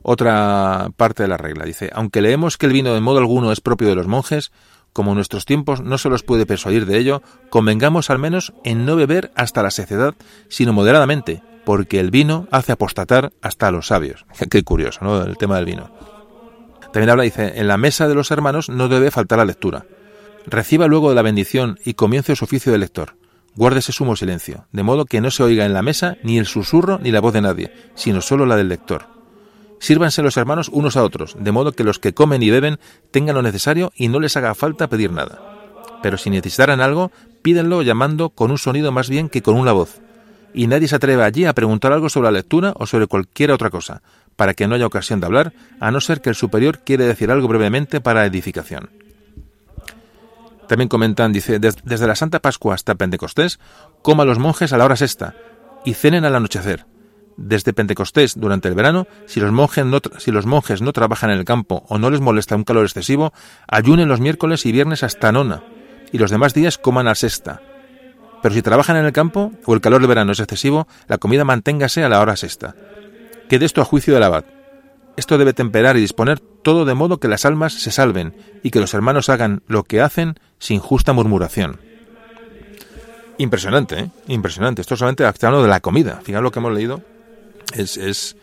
Otra 0.04 0.92
parte 0.98 1.24
de 1.24 1.30
la 1.30 1.38
regla 1.38 1.66
dice, 1.66 1.90
aunque 1.94 2.22
leemos 2.22 2.58
que 2.58 2.66
el 2.66 2.74
vino 2.74 2.94
de 2.94 3.00
modo 3.00 3.20
alguno 3.20 3.52
es 3.52 3.62
propio 3.62 3.88
de 3.88 3.96
los 3.96 4.08
monjes, 4.08 4.52
como 4.92 5.12
en 5.12 5.16
nuestros 5.16 5.46
tiempos 5.46 5.82
no 5.82 5.98
se 5.98 6.10
los 6.10 6.24
puede 6.24 6.46
persuadir 6.46 6.86
de 6.86 6.98
ello, 6.98 7.24
convengamos 7.50 8.10
al 8.10 8.20
menos 8.20 8.54
en 8.64 8.86
no 8.86 8.96
beber 8.96 9.32
hasta 9.36 9.64
la 9.64 9.72
secedad, 9.72 10.14
sino 10.50 10.74
moderadamente, 10.74 11.42
porque 11.66 12.00
el 12.00 12.12
vino 12.12 12.48
hace 12.52 12.74
apostatar 12.74 13.32
hasta 13.42 13.68
a 13.70 13.72
los 13.72 13.88
sabios. 13.88 14.26
Qué 14.52 14.64
curioso, 14.64 15.00
¿no? 15.04 15.24
El 15.24 15.38
tema 15.38 15.56
del 15.56 15.66
vino. 15.66 15.90
También 16.92 17.10
habla, 17.10 17.24
dice, 17.24 17.54
en 17.56 17.68
la 17.68 17.78
mesa 17.78 18.08
de 18.08 18.14
los 18.14 18.30
hermanos 18.30 18.70
no 18.70 18.88
debe 18.88 19.10
faltar 19.10 19.40
la 19.40 19.46
lectura. 19.46 19.86
Reciba 20.46 20.88
luego 20.88 21.10
de 21.10 21.16
la 21.16 21.22
bendición 21.22 21.80
y 21.84 21.94
comience 21.94 22.36
su 22.36 22.46
oficio 22.46 22.72
de 22.72 22.78
lector. 22.78 23.16
Guárdese 23.56 23.92
sumo 23.92 24.16
silencio, 24.16 24.68
de 24.72 24.84
modo 24.84 25.06
que 25.06 25.22
no 25.22 25.32
se 25.32 25.44
oiga 25.44 25.66
en 25.66 25.74
la 25.74 25.82
mesa 25.82 26.18
ni 26.24 26.38
el 26.38 26.46
susurro 26.46 27.00
ni 27.00 27.12
la 27.12 27.22
voz 27.22 27.34
de 27.34 27.42
nadie, 27.42 27.72
sino 27.96 28.22
solo 28.22 28.46
la 28.46 28.58
del 28.58 28.68
lector. 28.70 29.08
Sírvanse 29.84 30.22
los 30.22 30.38
hermanos 30.38 30.70
unos 30.72 30.96
a 30.96 31.04
otros, 31.04 31.36
de 31.38 31.52
modo 31.52 31.74
que 31.74 31.84
los 31.84 32.00
que 32.00 32.14
comen 32.14 32.42
y 32.42 32.50
beben 32.50 32.80
tengan 33.12 33.36
lo 33.36 33.42
necesario 33.42 33.92
y 33.98 34.08
no 34.08 34.22
les 34.22 34.38
haga 34.38 34.56
falta 34.56 34.88
pedir 34.88 35.12
nada. 35.12 35.42
Pero 36.02 36.18
si 36.18 36.30
necesitaran 36.30 36.80
algo, 36.80 37.12
pídenlo 37.42 37.82
llamando 37.82 38.30
con 38.30 38.50
un 38.50 38.58
sonido 38.58 38.94
más 38.94 39.10
bien 39.10 39.28
que 39.28 39.42
con 39.42 39.58
una 39.58 39.74
voz. 39.74 40.00
Y 40.54 40.68
nadie 40.68 40.88
se 40.88 40.96
atreve 40.96 41.22
allí 41.22 41.44
a 41.44 41.52
preguntar 41.52 41.92
algo 41.92 42.08
sobre 42.08 42.28
la 42.28 42.38
lectura 42.38 42.74
o 42.78 42.86
sobre 42.86 43.08
cualquier 43.08 43.52
otra 43.52 43.70
cosa, 43.70 44.04
para 44.38 44.54
que 44.54 44.70
no 44.70 44.76
haya 44.76 44.86
ocasión 44.86 45.20
de 45.20 45.26
hablar, 45.26 45.52
a 45.82 45.92
no 45.92 46.00
ser 46.00 46.22
que 46.22 46.30
el 46.30 46.36
superior 46.36 46.80
quiere 46.86 47.04
decir 47.04 47.30
algo 47.30 47.50
brevemente 47.50 48.00
para 48.00 48.26
edificación. 48.26 48.90
También 50.70 50.88
comentan, 50.88 51.34
dice, 51.34 51.60
desde 51.60 52.08
la 52.08 52.16
Santa 52.16 52.40
Pascua 52.40 52.74
hasta 52.74 52.96
Pentecostés, 52.96 53.60
coma 54.02 54.24
los 54.24 54.40
monjes 54.40 54.72
a 54.72 54.78
la 54.78 54.86
hora 54.86 54.96
sexta 54.96 55.36
y 55.84 55.94
cenen 55.94 56.24
al 56.24 56.36
anochecer. 56.36 56.86
Desde 57.38 57.74
Pentecostés, 57.74 58.40
durante 58.40 58.68
el 58.68 58.76
verano, 58.76 59.08
si 59.26 59.40
los, 59.40 59.52
monjes 59.52 59.86
no, 60.82 60.94
trabajan 60.94 61.32
en 61.32 61.40
el 61.40 61.46
campo 61.46 61.84
o 61.90 61.98
no 61.98 62.10
les 62.10 62.22
molesta 62.22 62.56
un 62.56 62.64
calor 62.64 62.86
excesivo, 62.86 63.34
ayunen 63.68 64.08
los 64.08 64.20
miércoles 64.20 64.66
y 64.66 64.72
viernes 64.72 65.04
hasta 65.04 65.32
nona, 65.32 65.64
y 66.12 66.18
los 66.18 66.32
demás 66.32 66.54
días 66.54 66.78
coman 66.78 67.08
a 67.08 67.16
sexta. 67.16 67.62
Pero 68.42 68.54
si 68.54 68.62
trabajan 68.62 68.98
en 68.98 69.06
el 69.06 69.14
campo 69.14 69.52
o 69.66 69.74
el 69.74 69.82
calor 69.82 70.02
del 70.02 70.10
verano 70.10 70.34
es 70.34 70.40
excesivo, 70.40 70.88
la 71.08 71.18
comida 71.18 71.46
manténgase 71.46 72.04
a 72.04 72.10
la 72.10 72.20
hora 72.22 72.36
sexta. 72.36 72.76
Quede 73.50 73.66
esto 73.66 73.82
a 73.82 73.86
juicio 73.86 74.14
del 74.14 74.24
abad. 74.24 74.46
Esto 75.16 75.38
debe 75.38 75.54
temperar 75.54 75.96
y 75.96 76.02
disponer 76.02 76.40
todo 76.40 76.86
de 76.86 76.94
modo 76.94 77.20
que 77.20 77.28
las 77.28 77.46
almas 77.46 77.74
se 77.74 77.92
salven 77.92 78.36
y 78.64 78.72
que 78.72 78.80
los 78.80 78.94
hermanos 78.94 79.30
hagan 79.30 79.62
lo 79.68 79.84
que 79.84 80.02
hacen 80.02 80.36
sin 80.60 80.80
justa 80.80 81.14
murmuración. 81.14 81.80
Impresionante, 83.38 84.00
¿eh? 84.00 84.10
Impresionante. 84.28 84.82
Esto 84.82 84.96
solamente 84.96 85.26
hablando 85.26 85.64
de 85.64 85.70
la 85.70 85.80
comida. 85.80 86.20
Fijaos 86.24 86.44
lo 86.44 86.52
que 86.52 86.60
hemos 86.60 86.74
leído. 86.74 87.02
Es, 87.74 87.98
es 87.98 88.36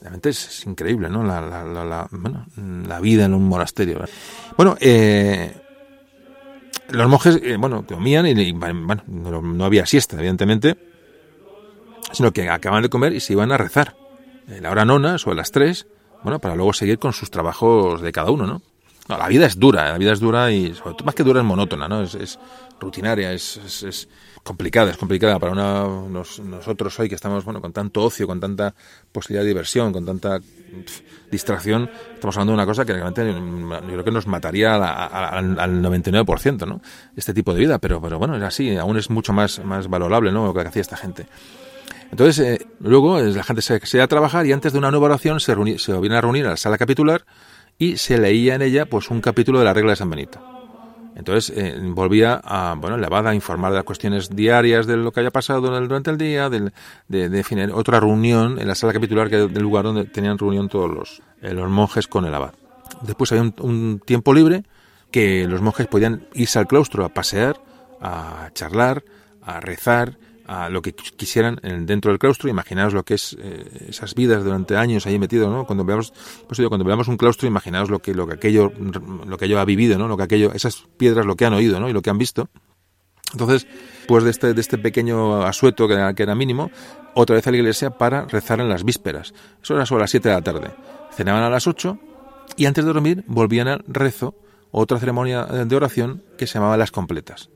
realmente 0.00 0.30
es, 0.30 0.66
increíble, 0.66 1.08
¿no? 1.08 1.22
La, 1.22 1.40
la, 1.40 1.64
la, 1.64 2.08
bueno, 2.10 2.46
la, 2.86 3.00
vida 3.00 3.24
en 3.24 3.34
un 3.34 3.48
monasterio. 3.48 4.04
Bueno, 4.56 4.76
eh, 4.80 5.54
los 6.90 7.08
monjes, 7.08 7.40
eh, 7.42 7.56
bueno, 7.56 7.86
comían 7.86 8.26
y, 8.26 8.52
bueno, 8.52 9.02
no, 9.06 9.42
no 9.42 9.64
había 9.64 9.86
siesta, 9.86 10.16
evidentemente, 10.18 10.76
sino 12.12 12.32
que 12.32 12.48
acaban 12.48 12.82
de 12.82 12.88
comer 12.88 13.12
y 13.12 13.20
se 13.20 13.32
iban 13.32 13.52
a 13.52 13.56
rezar 13.56 13.96
la 14.46 14.70
hora 14.70 14.84
nona 14.84 15.16
o 15.24 15.30
a 15.30 15.34
las 15.34 15.50
tres, 15.50 15.86
bueno, 16.22 16.40
para 16.40 16.56
luego 16.56 16.72
seguir 16.72 16.98
con 16.98 17.12
sus 17.12 17.30
trabajos 17.30 18.02
de 18.02 18.12
cada 18.12 18.30
uno, 18.30 18.46
¿no? 18.46 18.62
la 19.08 19.28
vida 19.28 19.46
es 19.46 19.58
dura, 19.58 19.90
la 19.90 19.98
vida 19.98 20.12
es 20.12 20.20
dura 20.20 20.50
y 20.50 20.74
más 21.04 21.14
que 21.14 21.24
dura 21.24 21.40
es 21.40 21.46
monótona, 21.46 21.88
¿no? 21.88 22.02
Es, 22.02 22.38
rutinaria, 22.80 23.32
es, 23.32 23.84
es, 23.84 24.08
complicada, 24.42 24.90
es 24.90 24.96
complicada 24.96 25.38
para 25.38 25.52
una, 25.52 25.86
nosotros 26.08 26.98
hoy 26.98 27.08
que 27.08 27.14
estamos 27.14 27.44
bueno 27.44 27.60
con 27.60 27.72
tanto 27.72 28.02
ocio, 28.02 28.26
con 28.26 28.40
tanta 28.40 28.74
posibilidad 29.12 29.42
de 29.42 29.48
diversión, 29.48 29.92
con 29.92 30.04
tanta 30.04 30.40
distracción, 31.30 31.88
estamos 32.14 32.36
hablando 32.36 32.52
de 32.52 32.54
una 32.54 32.66
cosa 32.66 32.84
que 32.84 32.92
realmente 32.92 33.32
yo 33.32 33.92
creo 33.92 34.04
que 34.04 34.10
nos 34.10 34.26
mataría 34.26 34.74
al 34.74 35.82
99%, 35.82 36.66
¿no? 36.66 36.80
Este 37.16 37.32
tipo 37.32 37.54
de 37.54 37.60
vida, 37.60 37.78
pero, 37.78 38.00
pero 38.00 38.18
bueno, 38.18 38.36
es 38.36 38.42
así, 38.42 38.76
aún 38.76 38.96
es 38.98 39.10
mucho 39.10 39.32
más, 39.32 39.64
más 39.64 39.88
valorable, 39.88 40.32
¿no? 40.32 40.46
Lo 40.46 40.54
que 40.54 40.60
hacía 40.60 40.82
esta 40.82 40.96
gente. 40.96 41.26
Entonces, 42.10 42.38
eh, 42.40 42.66
luego 42.80 43.20
la 43.20 43.42
gente 43.42 43.62
se, 43.62 43.80
se, 43.86 43.96
iba 43.96 44.04
a 44.04 44.08
trabajar 44.08 44.44
y 44.44 44.52
antes 44.52 44.72
de 44.72 44.78
una 44.78 44.90
nueva 44.90 45.06
oración 45.06 45.40
se, 45.40 45.54
se 45.78 45.98
viene 45.98 46.16
a 46.16 46.20
reunir 46.20 46.46
a 46.46 46.50
la 46.50 46.56
sala 46.58 46.76
capitular 46.76 47.24
y 47.78 47.96
se 47.96 48.18
leía 48.18 48.54
en 48.54 48.62
ella 48.62 48.86
pues 48.86 49.10
un 49.10 49.20
capítulo 49.20 49.60
de 49.60 49.64
la 49.64 49.72
regla 49.72 49.92
de 49.92 49.96
San 49.96 50.10
Benito. 50.10 50.61
Entonces 51.14 51.52
eh, 51.56 51.78
volvía 51.82 52.40
a, 52.42 52.74
bueno, 52.74 52.96
la 52.96 53.06
abad 53.06 53.28
a 53.28 53.34
informar 53.34 53.70
de 53.72 53.76
las 53.76 53.84
cuestiones 53.84 54.34
diarias 54.34 54.86
de 54.86 54.96
lo 54.96 55.12
que 55.12 55.20
haya 55.20 55.30
pasado 55.30 55.60
durante 55.60 56.10
el 56.10 56.18
día, 56.18 56.48
de, 56.48 56.72
de, 57.08 57.72
otra 57.72 58.00
reunión 58.00 58.58
en 58.58 58.66
la 58.66 58.74
sala 58.74 58.92
capitular, 58.92 59.28
que 59.28 59.36
del 59.36 59.62
lugar 59.62 59.84
donde 59.84 60.04
tenían 60.04 60.38
reunión 60.38 60.68
todos 60.68 60.90
los, 60.90 61.22
eh, 61.42 61.52
los 61.52 61.68
monjes 61.70 62.06
con 62.06 62.24
el 62.24 62.34
abad. 62.34 62.54
Después 63.02 63.30
había 63.32 63.52
un, 63.60 64.00
tiempo 64.04 64.32
libre 64.32 64.64
que 65.10 65.46
los 65.46 65.60
monjes 65.60 65.86
podían 65.86 66.26
irse 66.34 66.58
al 66.58 66.66
claustro 66.66 67.04
a 67.04 67.10
pasear, 67.10 67.60
a 68.00 68.50
charlar, 68.54 69.04
a 69.42 69.60
rezar 69.60 70.16
a 70.46 70.68
lo 70.68 70.82
que 70.82 70.92
quisieran 70.92 71.60
dentro 71.86 72.10
del 72.10 72.18
claustro. 72.18 72.48
Imaginaos 72.48 72.92
lo 72.92 73.04
que 73.04 73.14
es 73.14 73.36
eh, 73.40 73.86
esas 73.88 74.14
vidas 74.14 74.44
durante 74.44 74.76
años 74.76 75.06
ahí 75.06 75.18
metido, 75.18 75.50
¿no? 75.50 75.66
Cuando 75.66 75.84
veamos, 75.84 76.12
pues 76.46 76.60
cuando 76.68 76.84
veamos 76.84 77.08
un 77.08 77.16
claustro, 77.16 77.48
imaginaos 77.48 77.90
lo 77.90 78.00
que, 78.00 78.14
lo 78.14 78.26
que 78.26 78.34
aquello, 78.34 78.72
lo 79.26 79.36
que 79.38 79.44
ello 79.46 79.60
ha 79.60 79.64
vivido, 79.64 79.98
¿no? 79.98 80.08
Lo 80.08 80.16
que 80.16 80.24
aquello, 80.24 80.52
esas 80.52 80.84
piedras, 80.96 81.26
lo 81.26 81.36
que 81.36 81.44
han 81.44 81.54
oído, 81.54 81.80
¿no? 81.80 81.88
Y 81.88 81.92
lo 81.92 82.02
que 82.02 82.10
han 82.10 82.18
visto. 82.18 82.48
Entonces, 83.32 83.66
pues 84.06 84.24
de 84.24 84.30
este, 84.30 84.52
de 84.54 84.60
este 84.60 84.78
pequeño 84.78 85.42
asueto 85.42 85.88
que 85.88 85.94
era, 85.94 86.14
que 86.14 86.22
era 86.22 86.34
mínimo, 86.34 86.70
otra 87.14 87.36
vez 87.36 87.46
a 87.46 87.50
la 87.50 87.56
iglesia 87.56 87.90
para 87.90 88.26
rezar 88.26 88.60
en 88.60 88.68
las 88.68 88.84
vísperas. 88.84 89.32
Eso 89.62 89.74
era 89.74 89.86
sobre 89.86 90.02
las 90.02 90.10
7 90.10 90.28
de 90.28 90.34
la 90.34 90.42
tarde. 90.42 90.70
Cenaban 91.12 91.42
a 91.42 91.50
las 91.50 91.66
8 91.66 91.98
y 92.56 92.66
antes 92.66 92.84
de 92.84 92.92
dormir 92.92 93.24
volvían 93.26 93.68
al 93.68 93.84
rezo, 93.86 94.34
otra 94.70 94.98
ceremonia 94.98 95.44
de 95.44 95.76
oración 95.76 96.22
que 96.36 96.46
se 96.46 96.54
llamaba 96.54 96.76
las 96.76 96.90
completas 96.90 97.51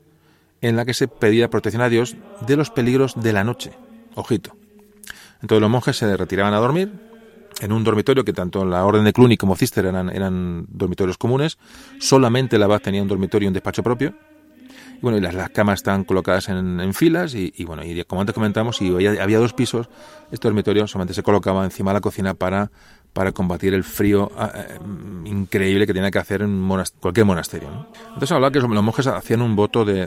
en 0.61 0.75
la 0.75 0.85
que 0.85 0.93
se 0.93 1.07
pedía 1.07 1.49
protección 1.49 1.81
a 1.81 1.89
Dios 1.89 2.15
de 2.45 2.55
los 2.55 2.69
peligros 2.69 3.13
de 3.15 3.33
la 3.33 3.43
noche. 3.43 3.71
Ojito. 4.15 4.55
Entonces 5.41 5.61
los 5.61 5.69
monjes 5.69 5.97
se 5.97 6.17
retiraban 6.17 6.53
a 6.53 6.57
dormir 6.57 6.91
en 7.61 7.71
un 7.71 7.83
dormitorio 7.83 8.23
que 8.23 8.33
tanto 8.33 8.65
la 8.65 8.85
orden 8.85 9.03
de 9.03 9.13
Cluny 9.13 9.37
como 9.37 9.55
Cister 9.55 9.85
eran, 9.85 10.09
eran 10.09 10.65
dormitorios 10.69 11.17
comunes. 11.17 11.57
Solamente 11.99 12.57
la 12.57 12.65
abad 12.65 12.81
tenía 12.81 13.01
un 13.01 13.07
dormitorio 13.07 13.47
y 13.47 13.49
un 13.49 13.53
despacho 13.53 13.83
propio. 13.83 14.13
Y 14.97 14.99
bueno, 15.01 15.17
y 15.17 15.21
las, 15.21 15.35
las 15.35 15.51
camas 15.51 15.79
estaban 15.79 16.03
colocadas 16.03 16.49
en, 16.49 16.93
filas 16.93 17.35
y, 17.35 17.51
bueno, 17.65 17.83
y 17.83 18.03
como 18.05 18.21
antes 18.21 18.33
comentamos, 18.33 18.81
y 18.81 18.91
había, 18.91 19.21
había 19.21 19.37
dos 19.37 19.53
pisos, 19.53 19.89
este 20.31 20.47
dormitorio 20.47 20.87
solamente 20.87 21.13
se 21.13 21.21
colocaba 21.21 21.63
encima 21.63 21.91
de 21.91 21.95
la 21.95 22.01
cocina 22.01 22.33
para 22.33 22.71
para 23.17 23.31
combatir 23.31 23.73
el 23.73 23.83
frío 23.83 24.31
ah, 24.37 24.51
eh, 24.53 24.77
increíble 25.25 25.87
que 25.87 25.93
tiene 25.93 26.11
que 26.11 26.19
hacer 26.19 26.43
en 26.43 26.69
cualquier 26.99 27.25
monasterio. 27.25 27.87
Entonces 28.09 28.31
hablaba 28.31 28.51
que 28.51 28.59
los 28.59 28.69
monjes 28.69 29.07
hacían 29.07 29.41
un 29.41 29.55
voto 29.55 29.83
de... 29.83 30.05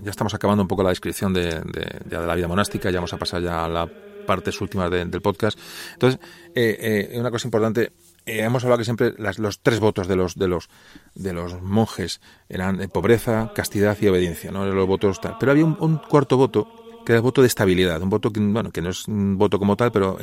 Ya 0.00 0.12
estamos 0.12 0.32
acabando 0.32 0.62
un 0.62 0.68
poco 0.68 0.84
la 0.84 0.90
descripción 0.90 1.34
de, 1.34 1.60
la 2.08 2.34
vida 2.36 2.46
monástica, 2.46 2.88
ya 2.90 2.98
vamos 2.98 3.12
a 3.14 3.16
pasar 3.16 3.42
ya 3.42 3.64
a 3.64 3.68
la 3.68 3.90
partes 4.24 4.60
últimas 4.60 4.92
del 4.92 5.20
podcast. 5.20 5.58
Entonces, 5.94 6.20
eh, 6.54 7.10
eh, 7.10 7.18
una 7.18 7.32
cosa 7.32 7.48
importante, 7.48 7.90
hemos 8.26 8.62
hablado 8.62 8.78
que 8.78 8.84
siempre 8.84 9.12
los 9.38 9.58
tres 9.58 9.80
votos 9.80 10.06
de 10.06 10.14
los 10.14 10.36
de 10.36 10.46
los 10.46 10.68
de 11.16 11.32
los 11.32 11.60
monjes 11.60 12.20
eran 12.48 12.76
de 12.76 12.86
pobreza, 12.86 13.50
castidad 13.56 13.98
y 14.00 14.06
obediencia, 14.06 14.52
¿no? 14.52 14.64
Los 14.64 14.86
votos 14.86 15.18
Pero 15.40 15.50
había 15.50 15.64
un, 15.64 15.96
cuarto 15.96 16.36
voto 16.36 17.02
que 17.04 17.10
era 17.10 17.16
el 17.16 17.22
voto 17.22 17.40
de 17.40 17.48
estabilidad, 17.48 18.00
un 18.00 18.10
voto 18.10 18.32
que 18.32 18.38
bueno 18.38 18.70
que 18.70 18.82
no 18.82 18.90
es 18.90 19.08
un 19.08 19.36
voto 19.36 19.58
como 19.58 19.76
tal, 19.76 19.90
pero 19.90 20.16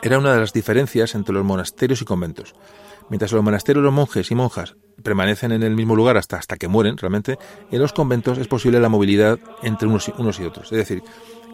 era 0.00 0.18
una 0.18 0.32
de 0.32 0.40
las 0.40 0.52
diferencias 0.52 1.14
entre 1.14 1.34
los 1.34 1.44
monasterios 1.44 2.00
y 2.02 2.04
conventos. 2.04 2.54
Mientras 3.08 3.32
en 3.32 3.36
los 3.36 3.44
monasterios 3.44 3.84
los 3.84 3.92
monjes 3.92 4.30
y 4.30 4.34
monjas 4.34 4.76
permanecen 5.02 5.52
en 5.52 5.62
el 5.62 5.74
mismo 5.74 5.96
lugar 5.96 6.16
hasta, 6.16 6.36
hasta 6.36 6.56
que 6.56 6.68
mueren, 6.68 6.96
realmente, 6.96 7.38
en 7.70 7.78
los 7.80 7.92
conventos 7.92 8.38
es 8.38 8.48
posible 8.48 8.80
la 8.80 8.88
movilidad 8.88 9.38
entre 9.62 9.88
unos 9.88 10.08
y, 10.08 10.14
unos 10.16 10.40
y 10.40 10.44
otros. 10.44 10.72
Es 10.72 10.78
decir, 10.78 11.02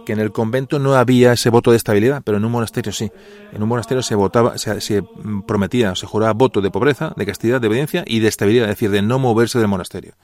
que 0.05 0.13
en 0.13 0.21
el 0.21 0.33
convento 0.33 0.79
no 0.79 0.95
había 0.95 1.33
ese 1.33 1.51
voto 1.51 1.71
de 1.71 1.77
estabilidad, 1.77 2.23
pero 2.25 2.39
en 2.39 2.45
un 2.45 2.53
monasterio 2.53 2.93
sí. 2.93 3.11
En 3.53 3.63
un 3.63 3.69
monasterio 3.69 4.03
se 4.03 4.15
votaba, 4.15 4.57
se, 4.57 4.81
se 4.81 5.03
prometía, 5.47 5.95
se 5.95 6.07
juraba 6.07 6.33
voto 6.33 6.61
de 6.61 6.71
pobreza, 6.71 7.13
de 7.17 7.27
castidad, 7.27 7.61
de 7.61 7.69
obediencia 7.69 8.05
y 8.07 8.21
de 8.21 8.29
estabilidad, 8.29 8.65
es 8.67 8.77
decir, 8.77 8.91
de 8.91 9.03
no 9.03 9.19
moverse 9.19 9.59
del 9.59 9.69
monasterio. 9.69 10.15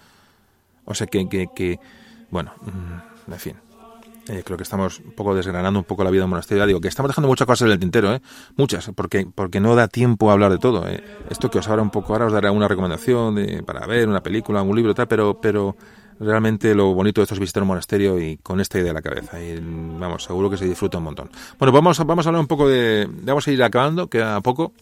O 0.84 0.94
sea 0.94 1.06
que, 1.06 1.28
que, 1.28 1.48
que 1.54 1.80
bueno, 2.30 2.52
mm, 2.62 3.32
en 3.32 3.38
fin. 3.38 3.56
Eh, 4.28 4.42
creo 4.44 4.56
que 4.56 4.62
estamos 4.62 5.00
un 5.00 5.12
poco 5.12 5.34
desgranando 5.34 5.78
un 5.78 5.84
poco 5.84 6.02
la 6.02 6.10
vida 6.10 6.22
del 6.22 6.30
monasterio. 6.30 6.66
Digo 6.66 6.80
que 6.80 6.88
estamos 6.88 7.10
dejando 7.10 7.28
muchas 7.28 7.46
cosas 7.46 7.66
en 7.66 7.72
el 7.72 7.78
tintero, 7.78 8.14
¿eh? 8.14 8.22
muchas, 8.56 8.90
porque, 8.94 9.26
porque 9.32 9.60
no 9.60 9.74
da 9.74 9.88
tiempo 9.88 10.30
a 10.30 10.32
hablar 10.32 10.50
de 10.50 10.58
todo. 10.58 10.88
¿eh? 10.88 11.02
Esto 11.28 11.50
que 11.50 11.58
os 11.58 11.68
habla 11.68 11.82
un 11.82 11.90
poco 11.90 12.14
ahora 12.14 12.26
os 12.26 12.32
daré 12.32 12.48
una 12.48 12.66
recomendación 12.66 13.34
de, 13.34 13.62
para 13.62 13.86
ver 13.86 14.08
una 14.08 14.22
película, 14.22 14.62
un 14.62 14.74
libro, 14.74 14.94
tal, 14.94 15.08
pero, 15.08 15.38
pero 15.40 15.76
realmente 16.18 16.74
lo 16.74 16.94
bonito 16.94 17.20
de 17.20 17.24
esto 17.24 17.34
es 17.34 17.40
visitar 17.40 17.62
un 17.62 17.68
monasterio 17.68 18.18
y 18.18 18.38
con 18.38 18.60
esta 18.60 18.78
idea 18.78 18.90
en 18.90 18.94
la 18.94 19.02
cabeza. 19.02 19.36
Vamos, 19.98 20.24
seguro 20.24 20.48
que 20.48 20.56
se 20.56 20.64
disfruta 20.64 20.98
un 20.98 21.04
montón. 21.04 21.30
Bueno, 21.58 21.72
vamos, 21.72 21.98
vamos 22.04 22.24
a 22.24 22.28
hablar 22.30 22.40
un 22.40 22.46
poco 22.46 22.68
de. 22.68 23.06
Vamos 23.10 23.46
a 23.46 23.50
ir 23.50 23.62
acabando, 23.62 24.06
queda 24.06 24.40
poco. 24.40 24.72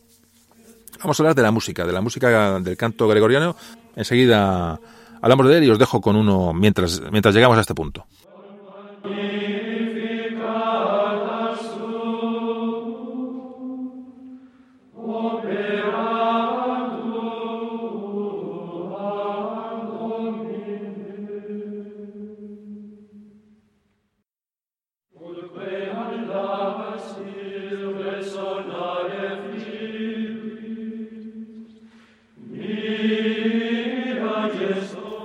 Vamos 1.00 1.18
a 1.18 1.22
hablar 1.22 1.34
de 1.34 1.42
la 1.42 1.50
música, 1.50 1.84
de 1.84 1.92
la 1.92 2.00
música 2.00 2.60
del 2.60 2.76
canto 2.76 3.08
gregoriano. 3.08 3.56
Enseguida 3.96 4.78
hablamos 5.20 5.48
de 5.48 5.58
él 5.58 5.64
y 5.64 5.70
os 5.70 5.78
dejo 5.78 6.00
con 6.00 6.14
uno 6.14 6.52
mientras, 6.52 7.02
mientras 7.10 7.34
llegamos 7.34 7.58
a 7.58 7.62
este 7.62 7.74
punto. 7.74 8.06
Amen. 9.04 9.61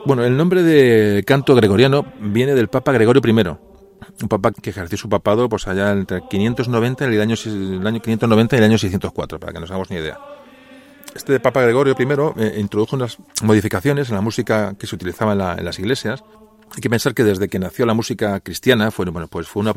Bueno, 0.07 0.23
el 0.23 0.37
nombre 0.37 0.63
de 0.63 1.21
canto 1.25 1.53
gregoriano 1.53 2.05
viene 2.21 2.55
del 2.55 2.69
Papa 2.69 2.93
Gregorio 2.93 3.21
I, 3.25 3.31
un 4.23 4.29
papa 4.29 4.53
que 4.53 4.69
ejerció 4.69 4.97
su 4.97 5.09
papado 5.09 5.49
pues 5.49 5.67
allá 5.67 5.91
entre 5.91 6.21
590 6.29 7.03
y 7.03 7.15
el 7.15 7.19
año, 7.21 7.35
el 7.45 7.85
año 7.85 8.01
590 8.01 8.55
y 8.55 8.59
el 8.59 8.63
año 8.63 8.77
604, 8.77 9.37
para 9.37 9.51
que 9.51 9.59
nos 9.59 9.69
hagamos 9.69 9.89
ni 9.89 9.97
idea. 9.97 10.17
Este 11.13 11.41
Papa 11.41 11.61
Gregorio 11.63 11.93
I 11.99 12.41
eh, 12.41 12.55
introdujo 12.57 12.95
unas 12.95 13.17
modificaciones 13.43 14.07
en 14.07 14.15
la 14.15 14.21
música 14.21 14.75
que 14.79 14.87
se 14.87 14.95
utilizaba 14.95 15.33
en, 15.33 15.65
las 15.65 15.77
iglesias. 15.77 16.23
Hay 16.73 16.79
que 16.79 16.89
pensar 16.89 17.13
que 17.13 17.25
desde 17.25 17.49
que 17.49 17.59
nació 17.59 17.85
la 17.85 17.93
música 17.93 18.39
cristiana, 18.39 18.91
fue, 18.91 19.09
bueno, 19.09 19.27
pues 19.27 19.49
fue 19.49 19.59
una, 19.59 19.73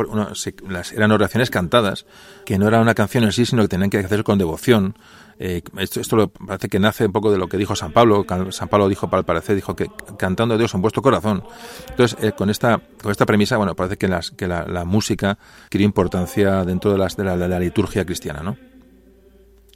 eran 0.94 1.10
oraciones 1.10 1.50
cantadas, 1.50 2.07
que 2.47 2.57
no 2.57 2.68
era 2.68 2.81
una 2.81 2.94
canción 2.94 3.25
en 3.25 3.33
sí, 3.33 3.47
sino 3.47 3.62
que 3.62 3.68
tenían 3.68 3.91
que 3.91 3.99
hacer 3.99 4.23
con 4.23 4.39
devoción, 4.39 4.94
eh, 5.42 5.62
esto, 5.78 6.02
esto 6.02 6.28
parece 6.28 6.68
que 6.68 6.78
nace 6.78 7.06
un 7.06 7.12
poco 7.12 7.32
de 7.32 7.38
lo 7.38 7.48
que 7.48 7.56
dijo 7.56 7.74
San 7.74 7.92
Pablo. 7.92 8.26
San 8.50 8.68
Pablo 8.68 8.90
dijo, 8.90 9.08
para 9.08 9.22
parecer, 9.22 9.56
dijo 9.56 9.74
que 9.74 9.90
cantando 10.18 10.54
a 10.54 10.58
Dios 10.58 10.74
en 10.74 10.82
vuestro 10.82 11.00
corazón. 11.00 11.42
Entonces, 11.88 12.22
eh, 12.22 12.32
con 12.32 12.50
esta 12.50 12.82
con 13.02 13.10
esta 13.10 13.24
premisa, 13.24 13.56
bueno, 13.56 13.74
parece 13.74 13.96
que, 13.96 14.14
que 14.36 14.46
la, 14.46 14.84
música 14.84 15.38
tiene 15.70 15.86
importancia 15.86 16.62
dentro 16.66 16.92
de, 16.92 16.98
las, 16.98 17.16
de, 17.16 17.24
la, 17.24 17.58
liturgia 17.58 18.04
cristiana, 18.04 18.42
¿no? 18.42 18.58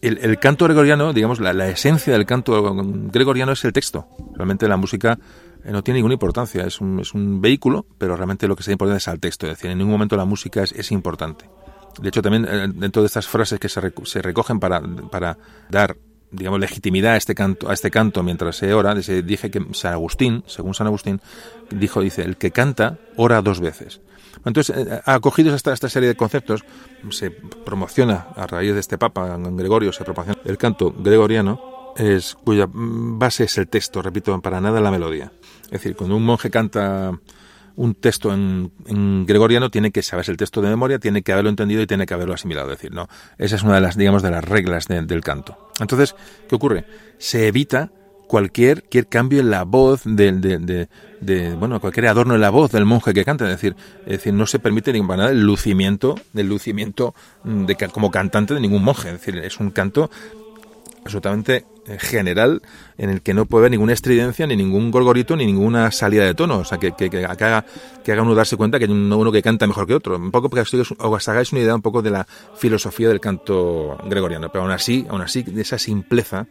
El, 0.03 0.39
canto 0.39 0.67
gregoriano, 0.67 1.15
digamos, 1.15 1.41
la, 1.41 1.67
esencia 1.67 2.13
del 2.13 2.27
canto 2.27 2.75
gregoriano 3.11 3.53
es 3.53 3.65
el 3.65 3.73
texto. 3.73 4.07
Realmente 4.35 4.69
la 4.69 4.77
música 4.77 5.19
eh, 5.65 5.71
no 5.73 5.83
tiene 5.83 6.01
ninguna 6.01 6.13
importancia, 6.13 6.67
es 6.67 6.83
un, 6.83 7.01
es 7.01 7.15
un 7.15 7.41
vehículo, 7.41 7.87
pero 7.97 8.17
realmente 8.17 8.47
lo 8.47 8.55
que 8.55 8.63
se 8.63 8.73
importante 8.73 8.99
es 8.99 9.09
al 9.09 9.19
texto. 9.19 9.47
Es 9.47 9.57
decir, 9.57 9.71
en 9.71 9.79
ningún 9.79 9.93
momento 9.93 10.15
la 10.15 10.27
música 10.27 10.63
es, 10.63 10.73
es 10.73 10.93
importante. 10.93 11.47
De 12.01 12.09
hecho, 12.09 12.23
también 12.23 12.47
eh, 12.49 12.69
dentro 12.75 13.03
de 13.03 13.07
estas 13.07 13.27
frases 13.27 13.59
que 13.59 13.69
se, 13.69 14.23
recogen 14.23 14.61
para, 14.61 14.81
para 15.11 15.39
dar 15.71 15.97
digamos, 16.31 16.61
legitimidad 16.61 17.15
a 17.15 17.17
este 17.17 17.35
canto, 17.35 17.69
a 17.71 17.75
este 17.75 17.91
canto 17.91 18.23
mientras 18.23 18.57
se 18.57 18.75
ora, 18.75 18.95
dije 18.95 19.51
que 19.51 19.65
San 19.73 19.93
Agustín, 19.93 20.43
según 20.47 20.75
San 20.75 20.87
Agustín, 20.87 21.21
dijo, 21.71 22.01
dice, 22.01 22.23
el 22.23 22.37
que 22.37 22.51
canta 22.51 22.99
ora 23.17 23.41
dos 23.41 23.61
veces. 23.61 24.01
Entonces, 24.45 24.77
eh, 24.77 25.01
acogidos 25.05 25.55
esta, 25.55 25.73
esta 25.73 25.89
serie 25.89 26.09
de 26.09 26.17
conceptos, 26.17 26.65
se 27.11 27.31
promociona 27.31 28.29
a 28.37 28.47
raíz 28.47 28.75
de 28.75 28.81
este 28.81 28.99
Papa 28.99 29.37
Gregorio, 29.39 29.93
se 29.93 30.05
promociona 30.05 30.39
el 30.45 30.59
canto 30.59 30.93
gregoriano, 30.93 31.93
es, 31.97 32.35
cuya 32.35 32.67
base 32.69 33.45
es 33.45 33.57
el 33.59 33.69
texto, 33.69 34.03
repito, 34.03 34.39
para 34.41 34.61
nada 34.61 34.81
la 34.81 34.91
melodía. 34.91 35.33
Es 35.67 35.71
decir, 35.71 35.95
cuando 35.95 36.17
un 36.17 36.25
monje 36.25 36.51
canta 36.51 37.13
un 37.77 37.95
texto 37.95 38.33
en, 38.33 39.27
gregoriano 39.27 39.71
tiene 39.71 39.91
que 39.91 40.03
saberse 40.03 40.31
el 40.31 40.37
texto 40.37 40.63
de 40.63 40.69
memoria, 40.69 40.99
tiene 40.99 41.23
que 41.23 41.33
haberlo 41.33 41.51
entendido 41.51 41.83
y 41.83 41.87
tiene 41.87 42.07
que 42.07 42.15
haberlo 42.15 42.35
asimilado. 42.35 42.71
Es 42.71 42.79
decir, 42.79 42.93
no, 42.93 43.09
esa 43.39 43.57
es 43.57 43.63
una 43.63 43.75
de 43.75 43.81
las, 43.81 43.97
digamos, 43.97 44.23
de 44.23 44.31
las 44.31 44.45
reglas 44.45 44.87
del 44.89 45.21
canto. 45.23 45.71
Entonces, 45.81 46.15
¿qué 46.49 46.55
ocurre? 46.55 46.85
Se 47.19 47.49
evita 47.49 47.91
cualquier, 48.27 48.83
cualquier 48.83 49.07
cambio 49.07 49.41
en 49.41 49.51
la 49.51 49.65
voz 49.65 50.03
de, 50.05 50.33
de, 51.21 51.55
bueno, 51.55 51.81
cualquier 51.81 52.07
adorno 52.09 52.35
en 52.35 52.41
la 52.41 52.51
voz 52.51 52.73
del 52.73 52.85
monje 52.85 53.13
que 53.13 53.25
canta. 53.25 53.45
Es 53.45 53.51
decir, 53.51 53.77
es 54.07 54.13
decir 54.13 54.33
no 54.33 54.47
se 54.47 54.59
permite 54.59 54.93
ni 54.93 55.01
nada 55.01 55.31
el 55.31 55.43
lucimiento, 55.43 56.17
del 56.33 56.49
lucimiento 56.49 57.15
de, 57.45 57.77
como 57.93 58.11
cantante 58.11 58.55
de 58.55 58.61
ningún 58.61 58.83
monje. 58.83 59.09
Es 59.09 59.21
decir, 59.21 59.39
es 59.39 59.59
un 59.61 59.71
canto 59.71 60.11
absolutamente 61.05 61.67
eh, 61.87 61.99
general 61.99 62.63
en 62.97 63.11
el 63.11 63.21
que 63.21 63.35
no 63.35 63.47
puede 63.47 63.63
haber 63.63 63.73
ninguna 63.73 63.93
estridencia, 63.93 64.47
ni 64.47 64.57
ningún 64.57 64.91
gorgorito, 64.91 65.37
ni 65.37 65.45
ninguna 65.45 65.91
salida 65.91 66.25
de 66.25 66.35
tono. 66.35 66.59
O 66.59 66.65
sea, 66.65 66.79
que, 66.79 66.93
que, 66.93 67.25
haga, 67.25 67.65
que 68.03 68.13
haga 68.13 68.23
uno 68.23 68.35
darse 68.35 68.57
cuenta 68.57 68.79
que 68.79 68.87
hay 68.87 68.91
uno, 68.91 69.33
que 69.33 69.43
canta 69.43 69.67
mejor 69.67 69.87
que 69.87 69.95
otro. 69.95 70.17
Un 70.17 70.31
poco 70.31 70.49
para 70.49 70.65
que 70.65 70.81
os 70.81 71.29
hagáis 71.29 71.53
una 71.53 71.61
idea 71.61 71.75
un 71.75 71.83
poco 71.83 72.03
de 72.03 72.11
la 72.11 72.27
filosofía 72.57 73.09
del 73.09 73.21
canto 73.21 73.99
gregoriano. 74.05 74.51
Pero 74.51 74.63
aún 74.63 74.73
así, 74.73 75.07
aún 75.09 75.21
así, 75.21 75.45
esa 75.57 75.79
simpleza, 75.79 76.47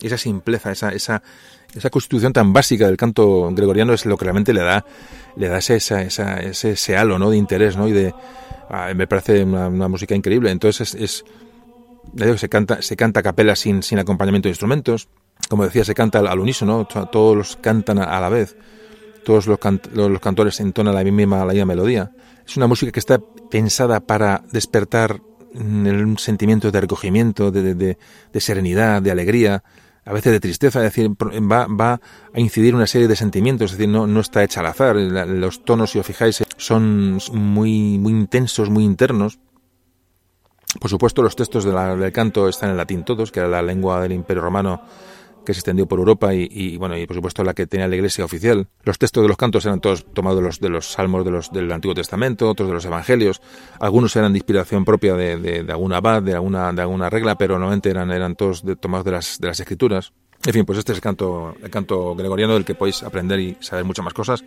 esa 0.00 0.16
simpleza, 0.16 0.72
esa, 0.72 0.90
esa, 0.90 1.22
esa 1.74 1.90
constitución 1.90 2.32
tan 2.32 2.52
básica 2.52 2.86
del 2.86 2.96
canto 2.96 3.50
gregoriano 3.52 3.92
es 3.92 4.06
lo 4.06 4.16
que 4.16 4.24
realmente 4.24 4.54
le 4.54 4.62
da, 4.62 4.84
le 5.36 5.48
da 5.48 5.58
ese, 5.58 5.76
esa, 5.76 6.02
ese, 6.02 6.70
ese 6.70 6.96
halo, 6.96 7.18
¿no? 7.18 7.30
De 7.30 7.36
interés, 7.36 7.76
¿no? 7.76 7.88
Y 7.88 7.92
de, 7.92 8.14
ah, 8.70 8.92
me 8.94 9.06
parece 9.06 9.44
una, 9.44 9.88
música 9.88 10.14
increíble. 10.14 10.50
Entonces 10.50 10.94
es 10.94 11.24
se 12.36 12.48
canta, 12.48 12.82
se 12.82 12.96
canta 12.96 13.20
a 13.20 13.22
capela 13.22 13.56
sin, 13.56 13.82
sin 13.82 13.98
acompañamiento 13.98 14.48
de 14.48 14.52
instrumentos. 14.52 15.08
Como 15.48 15.64
decía, 15.64 15.84
se 15.84 15.94
canta 15.94 16.18
al, 16.18 16.38
unísono, 16.38 16.86
todos 16.86 17.36
los 17.36 17.56
cantan 17.56 17.98
a, 17.98 18.20
la 18.20 18.28
vez. 18.28 18.56
Todos 19.24 19.46
los, 19.46 19.58
los, 19.92 20.20
cantores 20.20 20.60
entonan 20.60 20.94
la 20.94 21.04
misma, 21.04 21.44
la 21.44 21.52
misma 21.52 21.66
melodía. 21.66 22.12
Es 22.46 22.56
una 22.56 22.66
música 22.66 22.92
que 22.92 23.00
está 23.00 23.18
pensada 23.50 24.00
para 24.00 24.42
despertar 24.52 25.20
un 25.54 26.18
sentimiento 26.18 26.70
de 26.70 26.80
recogimiento, 26.80 27.50
de, 27.50 27.74
de, 27.74 27.98
de, 28.32 28.40
serenidad, 28.40 29.02
de 29.02 29.10
alegría, 29.10 29.62
a 30.04 30.12
veces 30.12 30.32
de 30.32 30.40
tristeza, 30.40 30.78
es 30.78 30.94
decir, 30.94 31.10
va, 31.10 31.66
va 31.66 32.00
a 32.32 32.40
incidir 32.40 32.74
una 32.74 32.86
serie 32.86 33.08
de 33.08 33.16
sentimientos, 33.16 33.72
es 33.72 33.78
decir, 33.78 33.92
no, 33.92 34.06
no 34.06 34.20
está 34.20 34.42
hecha 34.42 34.60
al 34.60 34.66
azar. 34.66 34.96
Los 34.96 35.64
tonos, 35.64 35.90
si 35.90 35.98
os 35.98 36.06
fijáis, 36.06 36.42
son 36.56 37.18
muy, 37.32 37.98
muy 37.98 38.12
intensos, 38.12 38.70
muy 38.70 38.84
internos. 38.84 39.38
Por 40.80 40.90
supuesto, 40.90 41.22
los 41.22 41.34
textos 41.34 41.64
del 41.64 42.12
canto 42.12 42.48
están 42.48 42.70
en 42.70 42.76
latín 42.76 43.04
todos, 43.04 43.32
que 43.32 43.40
era 43.40 43.48
la 43.48 43.62
lengua 43.62 44.00
del 44.02 44.12
Imperio 44.12 44.42
Romano 44.42 44.82
que 45.48 45.54
se 45.54 45.60
extendió 45.60 45.86
por 45.86 45.98
Europa 45.98 46.34
y, 46.34 46.76
bueno 46.76 46.94
y 46.98 47.06
por 47.06 47.16
supuesto 47.16 47.42
la 47.42 47.54
que 47.54 47.66
tenía 47.66 47.88
la 47.88 47.96
Iglesia 47.96 48.22
oficial. 48.22 48.68
Los 48.82 48.98
textos 48.98 49.22
de 49.22 49.28
los 49.28 49.38
cantos 49.38 49.64
eran 49.64 49.80
todos 49.80 50.04
tomados 50.12 50.40
de 50.40 50.44
los, 50.44 50.60
de 50.60 50.68
los 50.68 50.92
salmos 50.92 51.24
de 51.24 51.30
los, 51.30 51.50
del 51.50 51.72
Antiguo 51.72 51.94
Testamento, 51.94 52.50
otros 52.50 52.68
de 52.68 52.74
los 52.74 52.84
Evangelios. 52.84 53.40
Algunos 53.80 54.14
eran 54.16 54.34
de 54.34 54.40
inspiración 54.40 54.84
propia 54.84 55.14
de, 55.14 55.38
de, 55.38 55.72
algún 55.72 55.94
abad, 55.94 56.22
de 56.22 56.34
alguna, 56.34 56.70
de 56.74 56.82
alguna 56.82 57.08
regla, 57.08 57.38
pero 57.38 57.54
normalmente 57.54 57.88
eran, 57.88 58.10
eran 58.10 58.36
todos 58.36 58.62
tomados 58.78 59.06
de 59.06 59.12
las, 59.12 59.38
de 59.40 59.48
las 59.48 59.58
Escrituras. 59.58 60.12
En 60.44 60.52
fin, 60.52 60.66
pues 60.66 60.78
este 60.78 60.92
es 60.92 60.98
el 60.98 61.02
canto, 61.02 61.54
canto 61.70 62.14
gregoriano 62.14 62.52
del 62.52 62.66
que 62.66 62.74
podéis 62.74 63.02
aprender 63.02 63.40
y 63.40 63.56
saber 63.60 63.86
muchas 63.86 64.04
más 64.04 64.12
cosas 64.12 64.44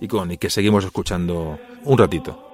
y, 0.00 0.08
con, 0.08 0.32
y 0.32 0.38
que 0.38 0.48
seguimos 0.48 0.82
escuchando 0.82 1.58
un 1.84 1.98
ratito. 1.98 2.47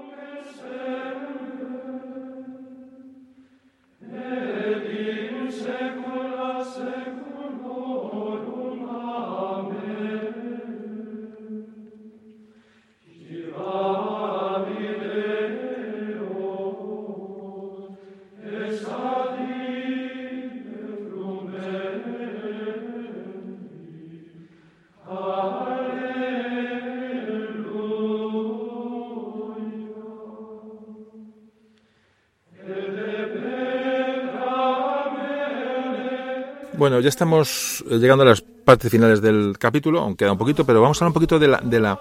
Bueno, 36.84 37.00
ya 37.00 37.08
estamos 37.08 37.82
eh, 37.88 37.96
llegando 37.96 38.24
a 38.24 38.26
las 38.26 38.42
partes 38.42 38.90
finales 38.90 39.22
del 39.22 39.56
capítulo, 39.58 40.00
aunque 40.00 40.26
queda 40.26 40.32
un 40.32 40.36
poquito, 40.36 40.66
pero 40.66 40.82
vamos 40.82 41.00
a 41.00 41.06
hablar 41.06 41.12
un 41.12 41.14
poquito 41.14 41.38
de 41.38 41.48
la... 41.48 41.58
De 41.64 41.80
la 41.80 41.98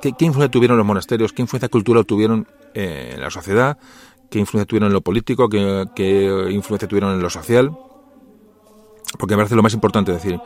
¿qué, 0.00 0.08
influencia 0.08 0.50
tuvieron 0.50 0.78
los 0.78 0.86
monasterios? 0.86 1.34
¿Qué 1.34 1.42
influencia 1.42 1.68
cultural 1.68 2.06
tuvieron 2.06 2.48
eh, 2.72 3.10
en 3.12 3.20
la 3.20 3.28
sociedad? 3.28 3.76
¿Qué 4.30 4.38
influencia 4.38 4.66
tuvieron 4.66 4.86
en 4.86 4.94
lo 4.94 5.02
político? 5.02 5.50
¿Qué, 5.50 6.48
influencia 6.50 6.88
tuvieron 6.88 7.12
en 7.12 7.20
lo 7.20 7.28
social? 7.28 7.76
Porque 9.18 9.34
me 9.34 9.40
parece 9.40 9.54
lo 9.54 9.62
más 9.62 9.74
importante 9.74 10.12
decir, 10.12 10.40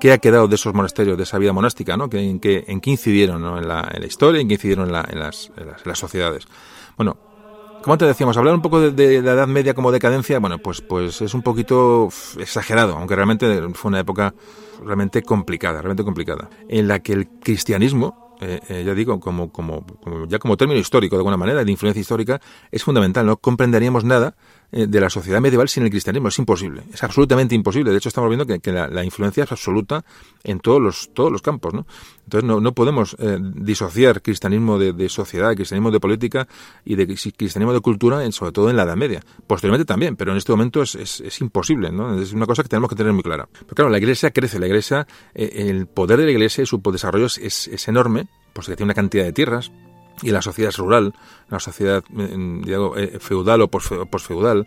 ¿qué 0.00 0.12
ha 0.12 0.16
quedado 0.16 0.48
de 0.48 0.54
esos 0.54 0.72
monasterios, 0.72 1.18
de 1.18 1.24
esa 1.24 1.36
vida 1.36 1.52
monástica? 1.52 1.98
¿no? 1.98 2.08
en, 2.10 2.40
qué, 2.40 2.64
¿En 2.66 2.80
qué 2.80 2.92
incidieron 2.92 3.44
en, 3.44 3.68
la, 3.68 3.90
en, 3.92 4.00
la, 4.00 4.06
historia? 4.06 4.40
¿En 4.40 4.48
qué 4.48 4.54
incidieron 4.54 4.88
en, 4.88 4.96
en, 5.06 5.18
las, 5.18 5.52
en 5.54 5.66
las 5.84 5.98
sociedades? 5.98 6.48
Bueno, 6.96 7.18
como 7.82 7.98
te 7.98 8.06
decíamos, 8.06 8.36
hablar 8.36 8.54
un 8.54 8.62
poco 8.62 8.90
de, 8.90 9.22
la 9.22 9.32
Edad 9.32 9.46
Media 9.46 9.74
como 9.74 9.92
decadencia, 9.92 10.38
bueno, 10.38 10.58
pues, 10.58 10.80
pues 10.80 11.20
es 11.22 11.34
un 11.34 11.42
poquito 11.42 12.08
exagerado, 12.38 12.96
aunque 12.96 13.16
realmente 13.16 13.68
fue 13.74 13.90
una 13.90 14.00
época 14.00 14.34
realmente 14.84 15.22
complicada, 15.22 15.80
realmente 15.80 16.04
complicada, 16.04 16.48
en 16.68 16.88
la 16.88 17.00
que 17.00 17.12
el 17.12 17.28
cristianismo, 17.28 18.36
eh, 18.40 18.60
eh, 18.68 18.84
ya 18.84 18.94
digo, 18.94 19.18
como, 19.20 19.50
como, 19.50 19.84
como, 20.02 20.26
ya 20.26 20.38
como 20.38 20.56
término 20.56 20.78
histórico 20.80 21.16
de 21.16 21.20
alguna 21.20 21.36
manera, 21.36 21.64
de 21.64 21.70
influencia 21.70 22.00
histórica, 22.00 22.40
es 22.70 22.84
fundamental. 22.84 23.26
No 23.26 23.36
comprenderíamos 23.36 24.04
nada 24.04 24.36
de 24.70 25.00
la 25.00 25.08
sociedad 25.08 25.40
medieval 25.40 25.68
sin 25.68 25.84
el 25.84 25.90
cristianismo. 25.90 26.28
Es 26.28 26.38
imposible, 26.38 26.82
es 26.92 27.02
absolutamente 27.02 27.54
imposible. 27.54 27.90
De 27.90 27.98
hecho, 27.98 28.08
estamos 28.08 28.28
viendo 28.28 28.46
que, 28.46 28.72
la, 28.72 29.04
influencia 29.04 29.44
es 29.44 29.52
absoluta 29.52 30.04
en 30.44 30.60
todos 30.60 30.80
los, 30.80 31.10
todos 31.14 31.32
los 31.32 31.42
campos. 31.42 31.72
¿no? 31.72 31.86
Entonces, 32.24 32.48
no, 32.48 32.72
podemos 32.72 33.16
eh, 33.18 33.38
disociar 33.40 34.20
cristianismo 34.20 34.78
de, 34.78 35.08
sociedad, 35.08 35.54
cristianismo 35.54 35.90
de 35.90 36.00
política 36.00 36.46
y 36.84 36.96
de 36.96 37.06
cristianismo 37.06 37.72
de 37.72 37.80
cultura, 37.80 38.30
sobre 38.32 38.52
todo 38.52 38.68
en 38.68 38.76
la 38.76 38.82
Edad 38.82 38.96
Media. 38.96 39.22
Posteriormente 39.46 39.86
también, 39.86 40.16
pero 40.16 40.32
en 40.32 40.38
este 40.38 40.52
momento 40.52 40.82
es, 40.82 40.94
es, 40.94 41.40
imposible. 41.40 41.90
¿no? 41.90 42.20
Es 42.20 42.32
una 42.32 42.46
cosa 42.46 42.62
que 42.62 42.68
tenemos 42.68 42.90
que 42.90 42.96
tener 42.96 43.12
muy 43.12 43.22
clara. 43.22 43.48
Pero 43.52 43.74
claro, 43.74 43.90
la 43.90 43.98
Iglesia 43.98 44.30
crece, 44.30 44.58
la 44.58 44.66
Iglesia, 44.66 45.06
eh, 45.34 45.66
el 45.68 45.86
poder 45.86 46.18
de 46.18 46.26
la 46.26 46.32
Iglesia 46.32 46.62
y 46.62 46.66
su 46.66 46.78
desarrollo 46.78 47.26
es, 47.26 47.38
es 47.38 47.88
enorme, 47.88 48.28
pues 48.52 48.66
que 48.66 48.76
tiene 48.76 48.88
una 48.88 48.94
cantidad 48.94 49.24
de 49.24 49.32
tierras, 49.32 49.70
y 50.22 50.30
la 50.30 50.42
sociedad 50.42 50.70
es 50.70 50.78
rural, 50.78 51.14
la 51.50 51.60
sociedad 51.60 52.02
eh, 52.16 52.88
eh, 52.96 53.18
feudal 53.20 53.62
o 53.62 53.68
posfeudal. 53.68 54.66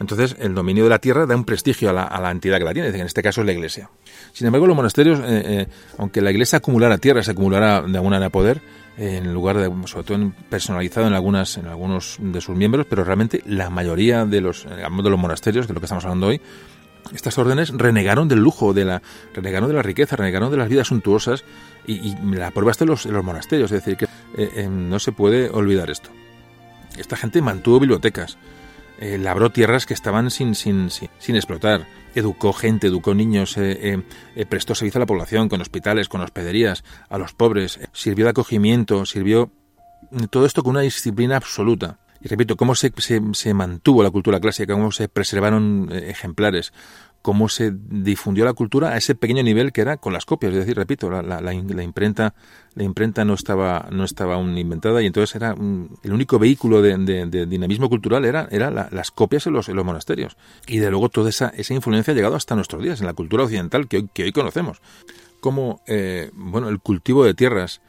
Entonces, 0.00 0.36
el 0.38 0.54
dominio 0.54 0.84
de 0.84 0.90
la 0.90 1.00
tierra 1.00 1.26
da 1.26 1.34
un 1.34 1.44
prestigio 1.44 1.90
a 1.90 1.92
la, 1.92 2.04
a 2.04 2.20
la 2.20 2.30
entidad 2.30 2.58
que 2.58 2.64
la 2.64 2.72
tiene, 2.72 2.88
en 2.88 3.06
este 3.06 3.22
caso 3.22 3.40
es 3.40 3.46
la 3.46 3.52
iglesia. 3.52 3.90
Sin 4.32 4.46
embargo, 4.46 4.66
los 4.66 4.76
monasterios, 4.76 5.20
eh, 5.24 5.66
aunque 5.98 6.20
la 6.20 6.30
iglesia 6.30 6.58
acumulara 6.58 6.98
tierra, 6.98 7.22
se 7.22 7.32
acumulara 7.32 7.82
de 7.82 7.96
alguna 7.96 8.16
manera 8.16 8.30
poder, 8.30 8.60
en 8.96 9.32
lugar 9.32 9.56
de, 9.56 9.70
sobre 9.86 10.04
todo 10.04 10.32
personalizado 10.50 11.06
en 11.06 11.14
algunas, 11.14 11.56
en 11.56 11.66
algunos 11.66 12.16
de 12.20 12.40
sus 12.40 12.56
miembros, 12.56 12.86
pero 12.88 13.04
realmente 13.04 13.42
la 13.46 13.70
mayoría 13.70 14.24
de 14.24 14.40
los, 14.40 14.64
de 14.64 15.10
los 15.10 15.18
monasterios, 15.18 15.68
de 15.68 15.74
lo 15.74 15.80
que 15.80 15.86
estamos 15.86 16.04
hablando 16.04 16.28
hoy, 16.28 16.40
estas 17.14 17.38
órdenes 17.38 17.70
renegaron 17.70 18.28
del 18.28 18.40
lujo, 18.40 18.74
de 18.74 18.84
la, 18.84 19.02
renegaron 19.34 19.68
de 19.68 19.74
la 19.74 19.82
riqueza, 19.82 20.16
renegaron 20.16 20.50
de 20.50 20.56
las 20.56 20.68
vidas 20.68 20.88
suntuosas 20.88 21.44
y, 21.88 22.16
la 22.36 22.50
prueba 22.50 22.70
está 22.70 22.84
en 22.84 22.90
los, 22.90 23.06
los, 23.06 23.24
monasterios, 23.24 23.72
es 23.72 23.84
decir, 23.84 23.96
que 23.96 24.04
eh, 24.36 24.50
eh, 24.56 24.68
no 24.68 24.98
se 24.98 25.12
puede 25.12 25.48
olvidar 25.50 25.90
esto. 25.90 26.10
Esta 26.96 27.16
gente 27.16 27.40
mantuvo 27.40 27.80
bibliotecas, 27.80 28.36
eh, 29.00 29.16
labró 29.16 29.50
tierras 29.50 29.86
que 29.86 29.94
estaban 29.94 30.30
sin, 30.30 30.54
sin, 30.54 30.90
sin, 30.90 31.36
explotar, 31.36 31.86
educó 32.14 32.52
gente, 32.52 32.88
educó 32.88 33.14
niños, 33.14 33.56
prestó 34.48 34.74
servicio 34.74 34.98
a 34.98 35.00
la 35.02 35.06
población 35.06 35.48
con 35.48 35.60
hospitales, 35.60 36.08
con 36.08 36.20
hospederías, 36.20 36.84
a 37.08 37.16
los 37.16 37.32
pobres, 37.32 37.80
sirvió 37.92 38.26
de 38.26 38.30
acogimiento, 38.30 39.06
sirvió 39.06 39.50
todo 40.30 40.46
esto 40.46 40.62
con 40.62 40.72
una 40.72 40.80
disciplina 40.80 41.36
absoluta. 41.36 41.98
Y 42.20 42.26
repito, 42.26 42.56
cómo 42.56 42.74
se, 42.74 42.92
se, 42.96 43.54
mantuvo 43.54 44.02
la 44.02 44.10
cultura 44.10 44.40
clásica, 44.40 44.74
cómo 44.74 44.90
se 44.90 45.08
preservaron 45.08 45.88
ejemplares, 45.92 46.72
cómo 47.28 47.50
se 47.50 47.74
difundió 47.90 48.46
la 48.46 48.54
cultura 48.54 48.88
a 48.88 48.96
ese 48.96 49.14
pequeño 49.14 49.42
nivel 49.42 49.70
que 49.70 49.82
era 49.82 49.98
con 49.98 50.14
las 50.14 50.24
copias. 50.24 50.50
Es 50.54 50.60
decir, 50.60 50.78
repito, 50.78 51.10
la, 51.10 51.20
la, 51.20 51.42
la 51.42 51.52
imprenta, 51.52 52.32
la 52.74 52.84
imprenta 52.84 53.22
no 53.26 53.34
estaba, 53.34 53.86
no 53.92 54.04
estaba 54.04 54.36
aún 54.36 54.56
inventada 54.56 55.02
y 55.02 55.06
entonces 55.08 55.36
era 55.36 55.50
el 55.50 56.10
único 56.10 56.38
vehículo 56.38 56.80
de, 56.80 56.96
de, 56.96 57.44
dinamismo 57.44 57.90
cultural 57.90 58.24
era, 58.24 58.48
era 58.50 58.70
las 58.70 59.10
copias 59.10 59.46
en 59.46 59.52
los, 59.52 59.68
monasterios. 59.68 60.38
Y 60.66 60.78
de 60.78 60.90
luego 60.90 61.10
toda 61.10 61.28
esa, 61.28 61.52
influencia 61.68 62.12
ha 62.12 62.16
llegado 62.16 62.34
hasta 62.34 62.54
nuestros 62.54 62.82
días, 62.82 62.98
en 63.00 63.06
la 63.06 63.12
cultura 63.12 63.44
occidental 63.44 63.88
que 63.88 63.98
hoy, 63.98 64.08
que 64.10 64.22
hoy 64.22 64.32
conocemos. 64.32 64.80
Como, 65.40 65.82
eh, 65.86 66.30
bueno, 66.32 66.70
el 66.70 66.80
cultivo 66.80 67.26
de 67.26 67.34
tierras 67.34 67.82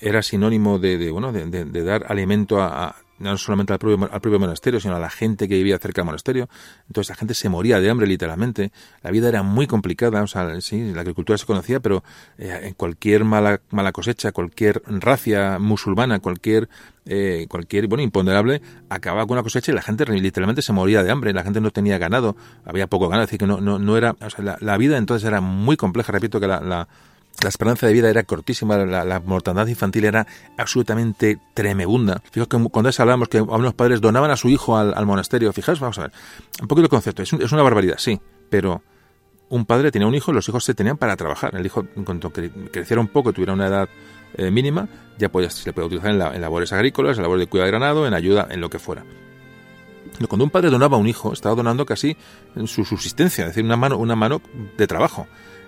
era 0.00 0.22
sinónimo 0.22 0.78
de, 0.78 1.10
bueno, 1.10 1.32
de, 1.32 1.84
dar 1.84 2.06
alimento 2.08 2.62
a 2.62 2.96
no 3.18 3.36
solamente 3.36 3.72
al 3.72 3.78
propio, 3.78 4.08
al 4.12 4.20
propio 4.20 4.38
monasterio, 4.38 4.80
sino 4.80 4.96
a 4.96 5.00
la 5.00 5.10
gente 5.10 5.48
que 5.48 5.54
vivía 5.54 5.78
cerca 5.78 6.02
del 6.02 6.06
monasterio. 6.06 6.48
Entonces 6.88 7.10
la 7.10 7.16
gente 7.16 7.34
se 7.34 7.48
moría 7.48 7.80
de 7.80 7.90
hambre 7.90 8.06
literalmente. 8.06 8.72
La 9.02 9.10
vida 9.10 9.28
era 9.28 9.42
muy 9.42 9.66
complicada, 9.66 10.22
o 10.22 10.26
sea, 10.26 10.60
sí, 10.60 10.92
la 10.92 11.00
agricultura 11.00 11.38
se 11.38 11.46
conocía, 11.46 11.80
pero 11.80 12.02
eh, 12.38 12.74
cualquier 12.76 13.24
mala, 13.24 13.60
mala 13.70 13.92
cosecha, 13.92 14.32
cualquier 14.32 14.82
racia 14.86 15.58
musulmana, 15.58 16.18
cualquier 16.20 16.68
eh, 17.08 17.46
cualquier, 17.48 17.86
bueno, 17.86 18.02
imponderable, 18.02 18.60
acababa 18.88 19.26
con 19.26 19.34
una 19.34 19.44
cosecha 19.44 19.70
y 19.70 19.74
la 19.76 19.82
gente 19.82 20.04
literalmente 20.06 20.60
se 20.60 20.72
moría 20.72 21.04
de 21.04 21.10
hambre, 21.12 21.32
la 21.32 21.44
gente 21.44 21.60
no 21.60 21.70
tenía 21.70 21.98
ganado, 21.98 22.36
había 22.64 22.88
poco 22.88 23.08
ganado, 23.08 23.22
es 23.22 23.28
decir, 23.28 23.38
que 23.38 23.46
no, 23.46 23.60
no, 23.60 23.78
no 23.78 23.96
era, 23.96 24.16
o 24.20 24.28
sea, 24.28 24.58
la, 24.60 24.76
vida 24.76 24.98
entonces 24.98 25.24
era 25.24 25.40
muy 25.40 25.76
compleja, 25.76 26.10
repito 26.10 26.40
que 26.40 26.48
la, 26.48 26.60
la, 26.60 26.88
la 27.42 27.48
esperanza 27.48 27.86
de 27.86 27.92
vida 27.92 28.08
era 28.08 28.22
cortísima, 28.24 28.76
la, 28.78 29.04
la, 29.04 29.20
mortandad 29.20 29.66
infantil 29.66 30.04
era 30.04 30.26
absolutamente 30.56 31.38
tremebunda. 31.54 32.22
Fijaos 32.30 32.48
que 32.48 32.58
cuando 32.70 32.90
hablamos 32.96 33.28
que 33.28 33.38
algunos 33.38 33.74
padres 33.74 34.00
donaban 34.00 34.30
a 34.30 34.36
su 34.36 34.48
hijo 34.48 34.76
al, 34.76 35.06
monasterio, 35.06 35.52
fijaos, 35.52 35.80
vamos 35.80 35.98
a 35.98 36.02
ver, 36.02 36.12
un 36.60 36.68
poquito 36.68 36.84
el 36.84 36.90
concepto, 36.90 37.22
es, 37.22 37.32
una 37.32 37.62
barbaridad, 37.62 37.96
sí, 37.98 38.20
pero 38.50 38.82
un 39.48 39.64
padre 39.64 39.90
tenía 39.90 40.08
un 40.08 40.14
hijo, 40.14 40.32
los 40.32 40.48
hijos 40.48 40.64
se 40.64 40.74
tenían 40.74 40.96
para 40.96 41.16
trabajar. 41.16 41.54
El 41.54 41.64
hijo, 41.66 41.86
en 41.94 42.04
cuanto 42.04 42.32
creciera 42.32 43.00
un 43.00 43.08
poco, 43.08 43.32
tuviera 43.32 43.52
una 43.52 43.66
edad 43.66 43.88
eh, 44.34 44.50
mínima, 44.50 44.88
ya 45.18 45.28
podía, 45.28 45.50
se 45.50 45.66
le 45.66 45.72
puede 45.72 45.86
utilizar 45.86 46.10
en, 46.10 46.20
en, 46.20 46.40
labores 46.40 46.72
agrícolas, 46.72 47.16
en 47.16 47.22
labores 47.22 47.46
de 47.46 47.50
cuidado 47.50 47.66
de 47.66 47.70
granado, 47.70 48.06
en 48.06 48.14
ayuda, 48.14 48.48
en 48.50 48.60
lo 48.60 48.70
que 48.70 48.78
fuera. 48.78 49.04
Cuando 50.28 50.44
un 50.44 50.50
padre 50.50 50.70
donaba 50.70 50.96
a 50.96 51.00
un 51.00 51.06
hijo, 51.06 51.32
estaba 51.32 51.54
donando 51.54 51.84
casi 51.84 52.16
su 52.64 52.84
subsistencia, 52.84 53.44
es 53.44 53.50
decir, 53.50 53.64
una 53.64 53.76
mano, 53.76 53.98
una 53.98 54.16
mano 54.16 54.40
de 54.76 54.86
trabajo 54.86 55.26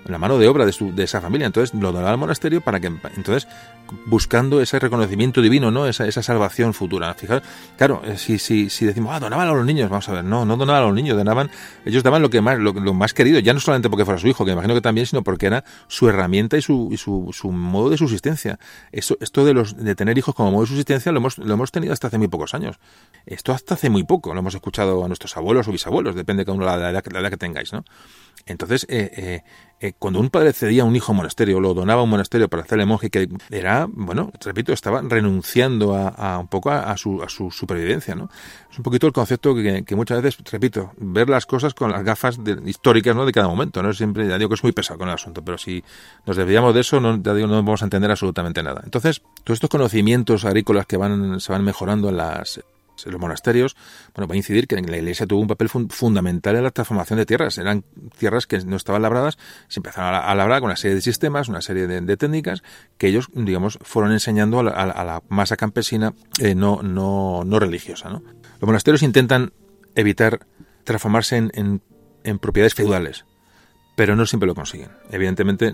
la 0.08 0.18
mano 0.18 0.38
de 0.38 0.48
obra 0.48 0.66
de, 0.66 0.72
su, 0.72 0.94
de 0.94 1.04
esa 1.04 1.20
familia. 1.20 1.46
Entonces 1.46 1.78
lo 1.78 1.92
donaba 1.92 2.10
al 2.10 2.18
monasterio 2.18 2.60
para 2.60 2.80
que, 2.80 2.86
entonces, 2.86 3.46
buscando 4.06 4.60
ese 4.60 4.78
reconocimiento 4.78 5.42
divino, 5.42 5.70
¿no? 5.70 5.86
Esa, 5.86 6.06
esa 6.06 6.22
salvación 6.22 6.74
futura. 6.74 7.14
Fijaros, 7.14 7.42
claro, 7.76 8.02
eh, 8.04 8.16
si, 8.16 8.38
si, 8.38 8.70
si 8.70 8.86
decimos, 8.86 9.12
ah, 9.14 9.20
donaban 9.20 9.48
a 9.48 9.52
los 9.52 9.64
niños, 9.64 9.90
vamos 9.90 10.08
a 10.08 10.12
ver, 10.12 10.24
no, 10.24 10.44
no 10.44 10.56
donaban 10.56 10.82
a 10.82 10.86
los 10.86 10.94
niños, 10.94 11.16
donaban, 11.16 11.50
ellos 11.84 12.02
daban 12.02 12.22
lo 12.22 12.30
que 12.30 12.40
más, 12.40 12.58
lo, 12.58 12.72
más 12.72 13.14
querido, 13.14 13.38
ya 13.38 13.52
no 13.52 13.60
solamente 13.60 13.88
porque 13.90 14.04
fuera 14.04 14.18
su 14.18 14.28
hijo, 14.28 14.44
que 14.44 14.52
imagino 14.52 14.74
que 14.74 14.80
también, 14.80 15.06
sino 15.06 15.22
porque 15.22 15.46
era 15.46 15.64
su 15.86 16.08
herramienta 16.08 16.56
y 16.56 16.62
su, 16.62 16.88
y 16.90 16.96
su, 16.96 17.30
su 17.32 17.52
modo 17.52 17.90
de 17.90 17.96
subsistencia. 17.96 18.58
Esto, 18.92 19.16
esto 19.20 19.44
de 19.44 19.54
los, 19.54 19.76
de 19.76 19.94
tener 19.94 20.16
hijos 20.18 20.34
como 20.34 20.50
modo 20.50 20.62
de 20.62 20.68
subsistencia 20.68 21.12
lo 21.12 21.18
hemos, 21.18 21.38
lo 21.38 21.54
hemos 21.54 21.70
tenido 21.70 21.92
hasta 21.92 22.08
hace 22.08 22.18
muy 22.18 22.28
pocos 22.28 22.54
años. 22.54 22.78
Esto 23.26 23.52
hasta 23.52 23.74
hace 23.74 23.90
muy 23.90 24.04
poco, 24.04 24.32
lo 24.32 24.40
hemos 24.40 24.54
escuchado 24.54 25.04
a 25.04 25.08
nuestros 25.08 25.36
abuelos 25.36 25.68
o 25.68 25.72
bisabuelos, 25.72 26.14
depende 26.14 26.42
de 26.42 26.46
cada 26.46 26.56
uno 26.56 26.64
la, 26.64 26.76
la, 26.76 26.92
la 26.92 27.20
edad 27.20 27.30
que 27.30 27.36
tengáis, 27.36 27.72
¿no? 27.72 27.84
Entonces, 28.48 28.86
eh, 28.88 29.10
eh, 29.16 29.42
eh, 29.80 29.92
cuando 29.98 30.18
un 30.20 30.30
padre 30.30 30.52
cedía 30.52 30.84
un 30.84 30.96
hijo 30.96 31.12
a 31.12 31.12
un 31.12 31.18
monasterio, 31.18 31.60
lo 31.60 31.74
donaba 31.74 32.00
a 32.00 32.04
un 32.04 32.10
monasterio 32.10 32.48
para 32.48 32.62
hacerle 32.62 32.86
monje, 32.86 33.10
que 33.10 33.28
era, 33.50 33.86
bueno, 33.88 34.32
repito, 34.40 34.72
estaba 34.72 35.02
renunciando 35.02 35.94
a, 35.94 36.38
un 36.38 36.48
poco 36.48 36.70
a, 36.70 36.96
su, 36.96 37.22
a 37.22 37.28
su 37.28 37.50
supervivencia, 37.50 38.14
¿no? 38.14 38.28
Es 38.70 38.78
un 38.78 38.82
poquito 38.82 39.06
el 39.06 39.12
concepto 39.12 39.54
que, 39.54 39.84
muchas 39.94 40.20
veces, 40.22 40.42
repito, 40.50 40.92
ver 40.96 41.28
las 41.28 41.46
cosas 41.46 41.74
con 41.74 41.92
las 41.92 42.02
gafas 42.02 42.40
históricas, 42.64 43.14
¿no? 43.14 43.24
De 43.24 43.32
cada 43.32 43.46
momento, 43.46 43.82
¿no? 43.82 43.92
Siempre, 43.92 44.26
ya 44.26 44.38
digo 44.38 44.48
que 44.48 44.54
es 44.54 44.62
muy 44.62 44.72
pesado 44.72 44.98
con 44.98 45.08
el 45.08 45.14
asunto, 45.14 45.44
pero 45.44 45.58
si 45.58 45.84
nos 46.26 46.36
desviamos 46.36 46.74
de 46.74 46.80
eso, 46.80 47.00
no, 47.00 47.22
ya 47.22 47.34
digo, 47.34 47.46
no 47.46 47.54
vamos 47.54 47.82
a 47.82 47.84
entender 47.84 48.10
absolutamente 48.10 48.62
nada. 48.62 48.80
Entonces, 48.84 49.22
todos 49.44 49.58
estos 49.58 49.70
conocimientos 49.70 50.44
agrícolas 50.44 50.86
que 50.86 50.96
van, 50.96 51.38
se 51.40 51.52
van 51.52 51.62
mejorando 51.62 52.08
en 52.08 52.16
las 52.16 52.60
los 53.06 53.20
monasterios, 53.20 53.76
bueno, 54.14 54.28
va 54.28 54.34
a 54.34 54.36
incidir 54.36 54.66
que 54.66 54.76
la 54.76 54.96
Iglesia 54.96 55.26
tuvo 55.26 55.40
un 55.40 55.48
papel 55.48 55.68
fundamental 55.68 56.56
en 56.56 56.64
la 56.64 56.70
transformación 56.70 57.18
de 57.18 57.26
tierras. 57.26 57.58
Eran 57.58 57.84
tierras 58.18 58.46
que 58.46 58.58
no 58.60 58.76
estaban 58.76 59.02
labradas, 59.02 59.38
se 59.68 59.80
empezaron 59.80 60.14
a, 60.14 60.34
labrar 60.34 60.60
con 60.60 60.66
una 60.66 60.76
serie 60.76 60.94
de 60.94 61.00
sistemas, 61.00 61.48
una 61.48 61.60
serie 61.60 61.86
de, 61.86 62.16
técnicas 62.16 62.62
que 62.96 63.08
ellos, 63.08 63.28
digamos, 63.32 63.78
fueron 63.82 64.12
enseñando 64.12 64.60
a 64.60 64.62
la, 64.62 65.22
masa 65.28 65.56
campesina 65.56 66.14
eh, 66.40 66.54
no, 66.54 66.82
no, 66.82 67.42
no 67.44 67.58
religiosa. 67.58 68.08
¿no? 68.08 68.22
Los 68.60 68.66
monasterios 68.66 69.02
intentan 69.02 69.52
evitar 69.94 70.40
transformarse 70.84 71.36
en, 71.36 71.82
en 72.24 72.38
propiedades 72.38 72.74
feudales 72.74 73.24
pero 73.98 74.14
no 74.14 74.26
siempre 74.26 74.46
lo 74.46 74.54
consiguen. 74.54 74.90
Evidentemente, 75.10 75.72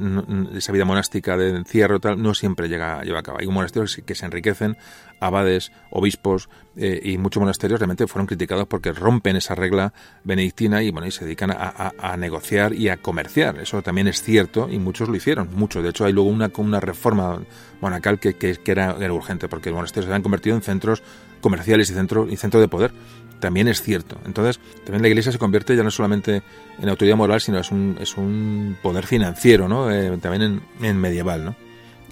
esa 0.56 0.72
vida 0.72 0.86
monástica 0.86 1.36
de 1.36 1.50
encierro 1.50 2.00
tal 2.00 2.22
no 2.22 2.32
siempre 2.32 2.70
llega, 2.70 3.02
lleva 3.02 3.18
a 3.18 3.22
cabo. 3.22 3.38
Hay 3.38 3.46
monasterios 3.48 4.00
que 4.06 4.14
se 4.14 4.24
enriquecen, 4.24 4.78
abades, 5.26 5.72
obispos 5.90 6.48
eh, 6.76 7.00
y 7.02 7.18
muchos 7.18 7.40
monasterios 7.40 7.80
realmente 7.80 8.06
fueron 8.06 8.26
criticados 8.26 8.66
porque 8.66 8.92
rompen 8.92 9.36
esa 9.36 9.54
regla 9.54 9.92
benedictina 10.24 10.82
y, 10.82 10.90
bueno, 10.90 11.06
y 11.06 11.10
se 11.10 11.24
dedican 11.24 11.50
a, 11.50 12.16
negociar 12.16 12.74
y 12.74 12.88
a 12.88 12.96
comerciar. 12.96 13.58
Eso 13.58 13.82
también 13.82 14.08
es 14.08 14.22
cierto 14.22 14.68
y 14.70 14.78
muchos 14.78 15.08
lo 15.08 15.16
hicieron, 15.16 15.48
muchos. 15.54 15.82
De 15.82 15.90
hecho, 15.90 16.04
hay 16.04 16.12
luego 16.12 16.28
una, 16.28 16.50
una 16.56 16.80
reforma 16.80 17.40
monacal 17.80 18.18
que, 18.18 18.34
que, 18.34 18.58
era, 18.66 18.96
urgente 19.12 19.48
porque 19.48 19.70
los 19.70 19.76
monasterios 19.76 20.08
se 20.08 20.14
han 20.14 20.22
convertido 20.22 20.56
en 20.56 20.62
centros 20.62 21.02
comerciales 21.40 21.90
y 21.90 21.94
centros 21.94 22.30
y 22.30 22.36
centro 22.36 22.60
de 22.60 22.68
poder 22.68 22.92
también 23.40 23.68
es 23.68 23.82
cierto. 23.82 24.18
Entonces, 24.24 24.58
también 24.84 25.02
la 25.02 25.08
Iglesia 25.08 25.30
se 25.30 25.38
convierte 25.38 25.76
ya 25.76 25.82
no 25.82 25.90
solamente 25.90 26.42
en 26.80 26.88
autoridad 26.88 27.16
moral, 27.16 27.42
sino 27.42 27.58
es 27.58 27.70
un, 27.70 27.96
es 28.00 28.16
un 28.16 28.76
poder 28.80 29.06
financiero, 29.06 29.68
¿no? 29.68 29.90
Eh, 29.90 30.16
también 30.16 30.62
en, 30.80 30.98
medieval, 30.98 31.44
¿no? 31.44 31.54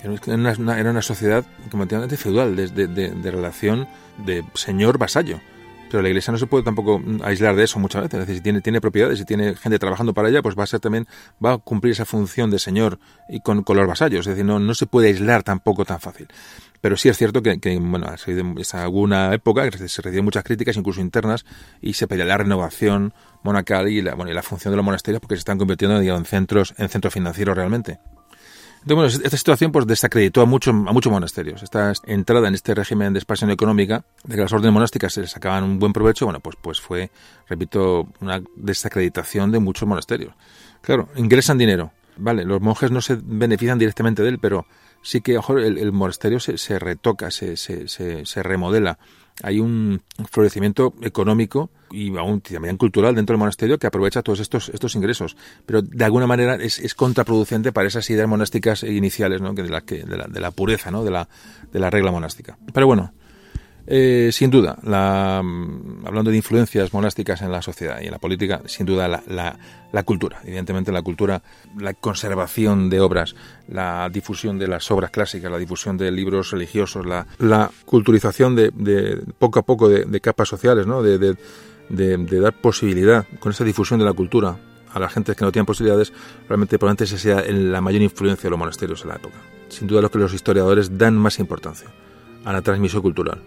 Era 0.02 0.90
una, 0.90 1.02
sociedad 1.02 1.44
completamente 1.70 2.16
feudal, 2.16 2.56
de, 2.56 2.66
de, 2.88 3.30
relación 3.30 3.86
de 4.24 4.44
señor-vasallo. 4.54 5.40
Pero 5.90 6.02
la 6.02 6.08
iglesia 6.08 6.32
no 6.32 6.38
se 6.38 6.46
puede 6.46 6.64
tampoco 6.64 7.02
aislar 7.22 7.54
de 7.54 7.64
eso 7.64 7.78
muchas 7.78 8.02
veces. 8.02 8.20
Es 8.20 8.26
decir, 8.26 8.42
si 8.42 8.62
tiene, 8.62 8.80
propiedades, 8.80 9.18
si 9.18 9.24
tiene 9.26 9.54
gente 9.54 9.78
trabajando 9.78 10.14
para 10.14 10.28
ella, 10.30 10.42
pues 10.42 10.58
va 10.58 10.64
a 10.64 10.66
ser 10.66 10.80
también, 10.80 11.06
va 11.44 11.52
a 11.52 11.58
cumplir 11.58 11.92
esa 11.92 12.06
función 12.06 12.50
de 12.50 12.58
señor 12.58 12.98
y 13.28 13.40
con, 13.40 13.62
los 13.64 13.86
vasallos. 13.86 14.26
Es 14.26 14.34
decir, 14.34 14.44
no, 14.44 14.74
se 14.74 14.86
puede 14.86 15.08
aislar 15.08 15.42
tampoco 15.42 15.84
tan 15.84 16.00
fácil. 16.00 16.28
Pero 16.80 16.96
sí 16.96 17.08
es 17.08 17.18
cierto 17.18 17.42
que, 17.42 17.60
que 17.60 17.78
bueno, 17.78 18.06
es 18.56 18.74
alguna 18.74 19.34
época 19.34 19.68
que 19.70 19.76
se 19.76 20.02
recibieron 20.02 20.24
muchas 20.24 20.42
críticas, 20.42 20.76
incluso 20.76 21.00
internas, 21.00 21.44
y 21.80 21.92
se 21.92 22.08
pedía 22.08 22.24
la 22.24 22.38
renovación 22.38 23.12
monacal 23.44 23.88
y 23.88 24.00
la, 24.00 24.14
bueno, 24.14 24.32
y 24.32 24.34
la 24.34 24.42
función 24.42 24.72
de 24.72 24.76
los 24.76 24.84
monasterios 24.84 25.20
porque 25.20 25.36
se 25.36 25.40
están 25.40 25.58
convirtiendo 25.58 26.00
en 26.00 26.24
centros, 26.24 26.74
en 26.78 26.88
centros 26.88 27.12
financieros 27.14 27.54
realmente. 27.54 28.00
Bueno, 28.84 29.06
esta 29.06 29.36
situación 29.36 29.70
pues 29.70 29.86
desacreditó 29.86 30.40
a 30.40 30.44
muchos 30.44 30.74
a 30.74 30.92
muchos 30.92 31.12
monasterios. 31.12 31.62
Esta 31.62 31.92
entrada 32.04 32.48
en 32.48 32.54
este 32.54 32.74
régimen 32.74 33.12
de 33.12 33.20
expansión 33.20 33.50
económica, 33.50 34.04
de 34.24 34.34
que 34.34 34.40
las 34.40 34.52
órdenes 34.52 34.72
monásticas 34.72 35.12
se 35.12 35.26
sacaban 35.28 35.62
un 35.62 35.78
buen 35.78 35.92
provecho, 35.92 36.24
bueno, 36.26 36.40
pues, 36.40 36.56
pues 36.60 36.80
fue, 36.80 37.10
repito, 37.48 38.08
una 38.20 38.42
desacreditación 38.56 39.52
de 39.52 39.60
muchos 39.60 39.88
monasterios. 39.88 40.34
Claro, 40.80 41.08
ingresan 41.14 41.58
dinero. 41.58 41.92
Vale, 42.16 42.44
los 42.44 42.60
monjes 42.60 42.90
no 42.90 43.00
se 43.00 43.18
benefician 43.22 43.78
directamente 43.78 44.22
de 44.22 44.30
él, 44.30 44.38
pero 44.38 44.66
sí 45.02 45.20
que 45.20 45.38
el, 45.48 45.78
el 45.78 45.92
monasterio 45.92 46.40
se, 46.40 46.58
se 46.58 46.78
retoca, 46.78 47.30
se, 47.30 47.56
se, 47.56 47.88
se, 47.88 48.42
remodela. 48.42 48.98
Hay 49.42 49.60
un 49.60 50.02
florecimiento 50.30 50.94
económico 51.02 51.70
y 51.90 52.16
aún 52.16 52.40
también 52.40 52.76
cultural 52.76 53.14
dentro 53.14 53.34
del 53.34 53.38
monasterio 53.38 53.78
que 53.78 53.86
aprovecha 53.86 54.22
todos 54.22 54.40
estos, 54.40 54.68
estos 54.70 54.94
ingresos. 54.94 55.36
Pero 55.66 55.82
de 55.82 56.04
alguna 56.04 56.26
manera 56.26 56.56
es, 56.56 56.94
contraproducente 56.94 57.72
para 57.72 57.88
esas 57.88 58.08
ideas 58.10 58.28
monásticas 58.28 58.82
iniciales, 58.82 59.40
¿no? 59.40 59.52
de, 59.52 59.68
la, 59.68 59.82
que, 59.82 60.04
de, 60.04 60.16
la, 60.16 60.26
de 60.26 60.40
la 60.40 60.50
pureza, 60.50 60.90
¿no? 60.90 61.04
de, 61.04 61.10
la, 61.10 61.28
de 61.72 61.80
la 61.80 61.90
regla 61.90 62.10
monástica. 62.10 62.58
Pero 62.72 62.86
bueno, 62.86 63.12
eh, 63.86 64.30
sin 64.32 64.50
duda, 64.50 64.78
la, 64.84 65.42
mm, 65.42 66.06
hablando 66.06 66.30
de 66.30 66.36
influencias 66.36 66.92
monásticas 66.92 67.42
en 67.42 67.50
la 67.50 67.62
sociedad 67.62 68.00
y 68.00 68.04
en 68.04 68.12
la 68.12 68.18
política, 68.18 68.62
sin 68.66 68.86
duda 68.86 69.08
la, 69.08 69.22
la, 69.26 70.02
cultura. 70.04 70.40
Evidentemente 70.44 70.92
la 70.92 71.02
cultura, 71.02 71.42
la 71.78 71.92
conservación 71.94 72.88
de 72.90 73.00
obras, 73.00 73.34
la 73.68 74.08
difusión 74.08 74.58
de 74.58 74.68
las 74.68 74.90
obras 74.90 75.10
clásicas, 75.10 75.50
la 75.50 75.58
difusión 75.58 75.96
de 75.96 76.12
libros 76.12 76.52
religiosos, 76.52 77.04
la, 77.06 77.26
la 77.38 77.70
culturización 77.84 78.54
de, 78.54 79.20
poco 79.38 79.58
a 79.58 79.62
poco 79.62 79.88
de, 79.88 80.20
capas 80.20 80.48
sociales, 80.48 80.86
¿no? 80.86 81.02
de, 81.02 81.36
dar 81.88 82.52
posibilidad 82.60 83.26
con 83.40 83.50
esa 83.50 83.64
difusión 83.64 83.98
de 83.98 84.06
la 84.06 84.12
cultura 84.12 84.56
a 84.92 84.98
la 85.00 85.08
gente 85.08 85.34
que 85.34 85.44
no 85.44 85.50
tienen 85.50 85.66
posibilidades, 85.66 86.12
realmente 86.48 86.78
probablemente 86.78 87.04
esa 87.04 87.18
sea 87.18 87.42
la 87.50 87.80
mayor 87.80 88.02
influencia 88.02 88.44
de 88.44 88.50
los 88.50 88.58
monasterios 88.58 89.02
en 89.02 89.08
la 89.08 89.16
época. 89.16 89.36
Sin 89.70 89.88
duda 89.88 90.02
lo 90.02 90.10
que 90.10 90.18
los 90.18 90.34
historiadores 90.34 90.98
dan 90.98 91.16
más 91.16 91.38
importancia 91.38 91.88
a 92.44 92.52
la 92.52 92.60
transmisión 92.60 93.02
cultural 93.02 93.42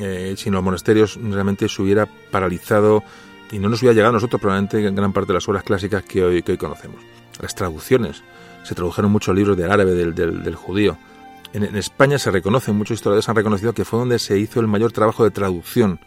eh, 0.00 0.34
sin 0.36 0.52
los 0.52 0.62
monasterios 0.62 1.18
realmente 1.22 1.68
se 1.68 1.82
hubiera 1.82 2.06
paralizado 2.06 3.02
y 3.50 3.58
no 3.58 3.68
nos 3.68 3.80
hubiera 3.80 3.94
llegado 3.94 4.10
a 4.10 4.12
nosotros 4.14 4.40
probablemente 4.40 4.82
gran 4.90 5.12
parte 5.12 5.28
de 5.28 5.34
las 5.34 5.48
obras 5.48 5.62
clásicas 5.62 6.02
que 6.02 6.22
hoy, 6.22 6.42
que 6.42 6.52
hoy 6.52 6.58
conocemos. 6.58 7.00
Las 7.40 7.54
traducciones, 7.54 8.22
se 8.62 8.74
tradujeron 8.74 9.10
muchos 9.10 9.34
libros 9.34 9.56
del 9.56 9.70
árabe, 9.70 9.92
del, 9.92 10.14
del, 10.14 10.54
judío. 10.54 10.98
En, 11.52 11.76
España 11.76 12.18
se 12.18 12.30
reconoce, 12.30 12.72
muchos 12.72 12.96
historiadores 12.96 13.28
han 13.28 13.36
reconocido 13.36 13.72
que 13.72 13.84
fue 13.84 13.98
donde 13.98 14.18
se 14.18 14.38
hizo 14.38 14.60
el 14.60 14.66
mayor 14.66 14.92
trabajo 14.92 15.24
de 15.24 15.30
traducción 15.30 16.00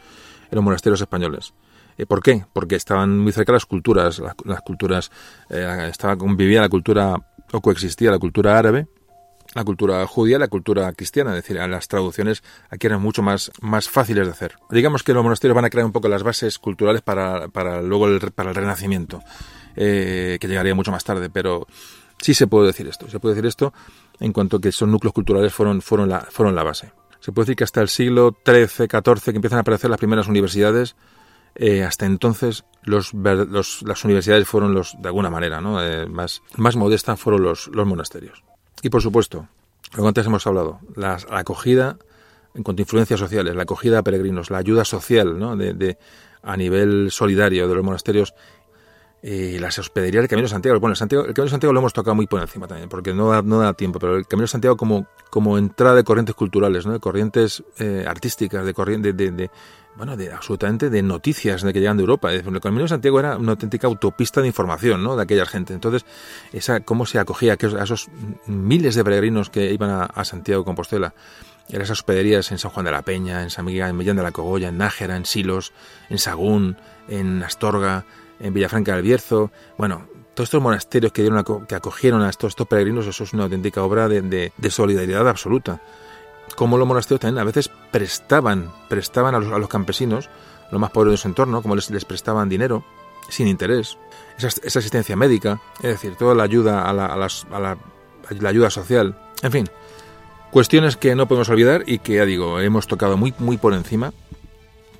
en 0.51 0.55
los 0.55 0.63
monasterios 0.63 1.01
españoles. 1.01 1.53
Eh, 1.97 2.05
¿Por 2.05 2.21
qué? 2.21 2.45
Porque 2.53 2.75
estaban 2.75 3.17
muy 3.17 3.31
cerca 3.31 3.53
las 3.53 3.65
culturas, 3.65 4.21
las, 4.45 4.61
culturas, 4.61 5.09
eh, 5.49 5.87
estaba, 5.89 6.17
convivía 6.17 6.61
la 6.61 6.69
cultura 6.69 7.15
o 7.51 7.61
coexistía 7.61 8.11
la 8.11 8.19
cultura 8.19 8.57
árabe 8.57 8.87
la 9.53 9.63
cultura 9.63 10.05
judía 10.05 10.37
la 10.37 10.47
cultura 10.47 10.91
cristiana, 10.93 11.31
es 11.31 11.43
decir, 11.43 11.57
las 11.57 11.87
traducciones 11.87 12.43
aquí 12.69 12.87
eran 12.87 13.01
mucho 13.01 13.21
más, 13.21 13.51
más 13.61 13.89
fáciles 13.89 14.25
de 14.25 14.31
hacer. 14.31 14.55
Digamos 14.69 15.03
que 15.03 15.13
los 15.13 15.23
monasterios 15.23 15.55
van 15.55 15.65
a 15.65 15.69
crear 15.69 15.85
un 15.85 15.91
poco 15.91 16.07
las 16.07 16.23
bases 16.23 16.59
culturales 16.59 17.01
para, 17.01 17.47
para 17.47 17.81
luego 17.81 18.07
el, 18.07 18.19
para 18.31 18.49
el 18.49 18.55
Renacimiento, 18.55 19.21
eh, 19.75 20.37
que 20.39 20.47
llegaría 20.47 20.75
mucho 20.75 20.91
más 20.91 21.03
tarde, 21.03 21.29
pero 21.29 21.67
sí 22.19 22.33
se 22.33 22.47
puede 22.47 22.67
decir 22.67 22.87
esto, 22.87 23.09
se 23.09 23.19
puede 23.19 23.35
decir 23.35 23.47
esto 23.47 23.73
en 24.19 24.33
cuanto 24.33 24.59
que 24.59 24.69
esos 24.69 24.87
núcleos 24.87 25.13
culturales 25.13 25.53
fueron, 25.53 25.81
fueron, 25.81 26.09
la, 26.09 26.21
fueron 26.21 26.55
la 26.55 26.63
base. 26.63 26.91
Se 27.19 27.31
puede 27.31 27.45
decir 27.45 27.55
que 27.57 27.63
hasta 27.63 27.81
el 27.81 27.89
siglo 27.89 28.37
XIII, 28.45 28.87
XIV, 28.87 29.23
que 29.23 29.35
empiezan 29.35 29.57
a 29.57 29.61
aparecer 29.61 29.89
las 29.89 29.99
primeras 29.99 30.27
universidades, 30.27 30.95
eh, 31.55 31.83
hasta 31.83 32.05
entonces 32.05 32.65
los, 32.83 33.13
las 33.13 34.05
universidades 34.05 34.47
fueron 34.47 34.73
los, 34.73 34.95
de 35.01 35.07
alguna 35.07 35.29
manera, 35.29 35.59
¿no? 35.59 35.83
Eh, 35.83 36.05
más, 36.05 36.41
más 36.55 36.75
modestas 36.75 37.19
fueron 37.19 37.43
los, 37.43 37.67
los 37.67 37.85
monasterios. 37.85 38.43
Y 38.81 38.89
por 38.89 39.01
supuesto, 39.01 39.47
lo 39.95 40.03
que 40.03 40.07
antes 40.07 40.25
hemos 40.25 40.45
hablado, 40.47 40.79
la, 40.95 41.17
acogida 41.29 41.97
en 42.55 42.63
cuanto 42.63 42.81
a 42.81 42.83
influencias 42.83 43.19
sociales, 43.19 43.55
la 43.55 43.63
acogida 43.63 43.99
a 43.99 44.03
peregrinos, 44.03 44.49
la 44.49 44.57
ayuda 44.57 44.85
social, 44.85 45.37
¿no? 45.37 45.55
de, 45.55 45.73
de 45.73 45.97
a 46.41 46.57
nivel 46.57 47.11
solidario 47.11 47.67
de 47.67 47.75
los 47.75 47.83
monasterios 47.83 48.33
y 49.21 49.59
las 49.59 49.77
hospederías 49.77 50.21
del 50.21 50.29
Camino 50.29 50.45
de 50.45 50.51
Santiago. 50.51 50.79
Bueno, 50.79 50.93
el, 50.93 50.97
Santiago, 50.97 51.25
el 51.25 51.33
Camino 51.33 51.47
de 51.47 51.51
Santiago 51.51 51.73
lo 51.73 51.79
hemos 51.79 51.93
tocado 51.93 52.15
muy 52.15 52.27
por 52.27 52.39
encima 52.41 52.67
también, 52.67 52.87
porque 52.89 53.13
no 53.13 53.29
da, 53.29 53.41
no 53.41 53.59
da 53.59 53.73
tiempo, 53.73 53.99
pero 53.99 54.15
el 54.15 54.25
Camino 54.27 54.43
de 54.43 54.49
Santiago 54.49 54.77
como, 54.77 55.07
como 55.29 55.57
entrada 55.57 55.95
de 55.95 56.03
corrientes 56.03 56.35
culturales, 56.35 56.85
¿no? 56.85 56.93
de 56.93 56.99
corrientes 56.99 57.63
eh, 57.79 58.05
artísticas, 58.07 58.65
de 58.65 58.73
corriente 58.73 59.13
de, 59.13 59.31
de, 59.31 59.51
bueno, 59.99 60.15
de 60.15 60.31
absolutamente 60.31 60.89
de 60.89 61.03
noticias 61.03 61.61
de 61.61 61.73
que 61.73 61.81
llegan 61.81 61.97
de 61.97 62.03
Europa. 62.03 62.31
El 62.31 62.61
Camino 62.61 62.83
de 62.83 62.87
Santiago 62.87 63.19
era 63.19 63.35
una 63.35 63.51
auténtica 63.51 63.85
autopista 63.85 64.39
de 64.39 64.47
información, 64.47 65.03
¿no? 65.03 65.17
De 65.17 65.23
aquella 65.23 65.45
gente. 65.45 65.73
Entonces, 65.73 66.05
esa 66.53 66.79
cómo 66.79 67.05
se 67.05 67.19
acogía 67.19 67.57
a 67.61 67.83
esos 67.83 68.07
miles 68.45 68.95
de 68.95 69.03
peregrinos 69.03 69.49
que 69.49 69.73
iban 69.73 70.09
a, 70.15 70.23
Santiago 70.23 70.61
de 70.61 70.65
Compostela. 70.65 71.13
En 71.67 71.81
esas 71.81 71.99
hospederías 71.99 72.49
en 72.53 72.59
San 72.59 72.71
Juan 72.71 72.85
de 72.85 72.93
la 72.93 73.01
Peña, 73.01 73.43
en 73.43 73.49
San 73.49 73.65
Miguel, 73.65 73.89
en 73.89 73.97
Millán 73.97 74.15
de 74.15 74.23
la 74.23 74.31
Cogolla, 74.31 74.69
en 74.69 74.77
Nájera, 74.77 75.17
en 75.17 75.25
Silos, 75.25 75.73
en 76.09 76.17
Sagún, 76.17 76.77
en 77.09 77.43
Astorga, 77.43 78.05
en 78.39 78.53
Villafranca 78.53 78.93
del 78.93 79.03
Bierzo. 79.03 79.51
Bueno, 79.77 80.07
todos 80.33 80.47
estos 80.47 80.61
monasterios 80.61 81.11
que, 81.11 81.23
dieron 81.23 81.43
que 81.67 81.75
acogieron 81.75 82.21
a 82.21 82.29
estos, 82.29 82.53
estos, 82.53 82.67
peregrinos, 82.67 83.05
eso 83.05 83.25
es 83.25 83.33
una 83.33 83.43
auténtica 83.43 83.83
obra 83.83 84.07
de, 84.07 84.21
de, 84.55 84.71
solidaridad 84.71 85.27
absoluta. 85.27 85.81
Como 86.59 86.77
los 86.77 86.85
monasterios 86.85 87.21
también 87.21 87.39
a 87.39 87.45
veces 87.45 87.71
prestaban, 87.89 88.69
prestaban 88.89 89.33
a 89.33 89.39
los, 89.39 89.49
a 89.49 89.57
los 89.59 89.69
campesinos, 89.69 90.29
los 90.73 90.81
más 90.81 90.91
pobres 90.91 91.13
de 91.13 91.17
su 91.17 91.29
entorno, 91.29 91.61
como 91.61 91.73
les, 91.73 91.89
les 91.89 92.03
prestaban 92.03 92.49
dinero, 92.49 92.83
sin 93.29 93.47
interés, 93.47 93.97
esa, 94.37 94.49
esa, 94.49 94.79
asistencia 94.79 95.15
médica, 95.15 95.61
es 95.77 95.91
decir, 95.91 96.17
toda 96.17 96.35
la 96.35 96.43
ayuda 96.43 96.83
a 96.83 96.91
la, 96.91 97.05
a, 97.05 97.13
a 97.13 97.59
la, 97.61 97.77
la 98.29 98.49
ayuda 98.49 98.69
social, 98.69 99.17
en 99.41 99.51
fin, 99.53 99.69
cuestiones 100.51 100.97
que 100.97 101.15
no 101.15 101.29
podemos 101.29 101.47
olvidar 101.47 101.85
y 101.85 101.99
que 101.99 102.15
ya 102.15 102.25
digo, 102.25 102.59
hemos 102.59 102.87
tocado 102.87 103.15
muy, 103.15 103.33
muy 103.39 103.55
por 103.55 103.73
encima 103.73 104.11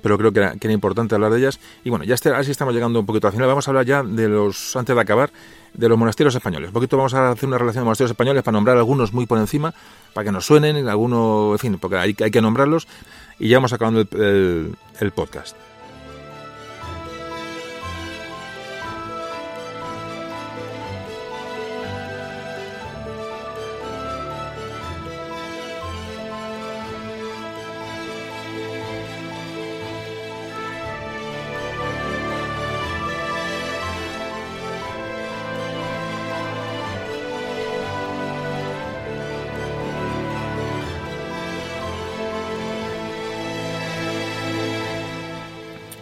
pero 0.02 0.18
creo 0.18 0.32
que 0.32 0.40
era, 0.40 0.52
que 0.56 0.66
era, 0.66 0.74
importante 0.74 1.14
hablar 1.14 1.32
de 1.32 1.38
ellas. 1.38 1.60
Y 1.84 1.90
bueno, 1.90 2.04
ya 2.04 2.14
está, 2.14 2.36
así 2.36 2.50
estamos 2.50 2.74
llegando 2.74 3.00
un 3.00 3.06
poquito 3.06 3.26
al 3.26 3.32
final. 3.32 3.48
Vamos 3.48 3.66
a 3.66 3.70
hablar 3.70 3.86
ya 3.86 4.02
de 4.02 4.28
los, 4.28 4.76
antes 4.76 4.94
de 4.94 5.00
acabar, 5.00 5.30
de 5.74 5.88
los 5.88 5.98
monasterios 5.98 6.34
españoles. 6.34 6.68
Un 6.68 6.74
poquito 6.74 6.96
vamos 6.96 7.14
a 7.14 7.30
hacer 7.30 7.48
una 7.48 7.58
relación 7.58 7.82
de 7.82 7.86
monasterios 7.86 8.10
españoles 8.10 8.42
para 8.42 8.56
nombrar 8.56 8.76
algunos 8.76 9.12
muy 9.12 9.26
por 9.26 9.38
encima, 9.38 9.74
para 10.14 10.24
que 10.24 10.32
nos 10.32 10.46
suenen, 10.46 10.88
algunos, 10.88 11.52
en 11.52 11.58
fin, 11.58 11.78
porque 11.78 11.96
hay, 11.96 12.16
hay 12.22 12.30
que 12.30 12.40
nombrarlos. 12.40 12.88
Y 13.38 13.48
ya 13.48 13.58
vamos 13.58 13.72
acabando 13.72 14.00
el, 14.00 14.08
el, 14.12 14.76
el 15.00 15.10
podcast. 15.12 15.56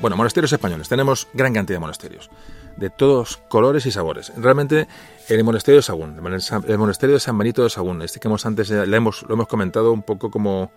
Bueno, 0.08 0.16
monasterios 0.16 0.50
españoles. 0.54 0.88
Tenemos 0.88 1.28
gran 1.34 1.52
cantidad 1.52 1.76
de 1.76 1.80
monasterios, 1.80 2.30
de 2.78 2.88
todos 2.88 3.36
colores 3.36 3.84
y 3.84 3.90
sabores. 3.90 4.32
Realmente 4.38 4.88
el 5.28 5.44
monasterio 5.44 5.80
de 5.80 5.82
Sagún, 5.82 6.16
el 6.16 6.78
monasterio 6.78 7.16
de 7.16 7.20
San 7.20 7.36
Benito 7.36 7.62
de 7.62 7.68
Sagún, 7.68 8.00
este 8.00 8.18
que 8.18 8.26
hemos 8.26 8.46
antes 8.46 8.70
le 8.70 8.96
hemos, 8.96 9.22
lo 9.24 9.34
hemos 9.34 9.46
comentado 9.48 9.92
un 9.92 10.02
poco 10.02 10.30
como, 10.30 10.72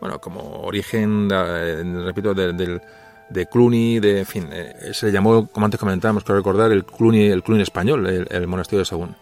bueno, 0.00 0.20
como 0.20 0.62
origen, 0.64 1.30
repito, 1.30 2.34
del, 2.34 2.56
del 2.56 2.82
de 3.30 3.46
Cluny, 3.46 4.00
de, 4.00 4.18
en 4.18 4.26
fin, 4.26 4.48
eh, 4.50 4.90
se 4.92 5.06
le 5.06 5.12
llamó, 5.12 5.46
como 5.46 5.64
antes 5.64 5.78
comentábamos, 5.78 6.24
quiero 6.24 6.38
recordar, 6.38 6.72
el 6.72 6.84
Cluny, 6.84 7.26
el 7.26 7.44
Cluny 7.44 7.62
español, 7.62 8.04
el, 8.08 8.26
el 8.28 8.48
monasterio 8.48 8.80
de 8.80 8.86
Sagún. 8.86 9.14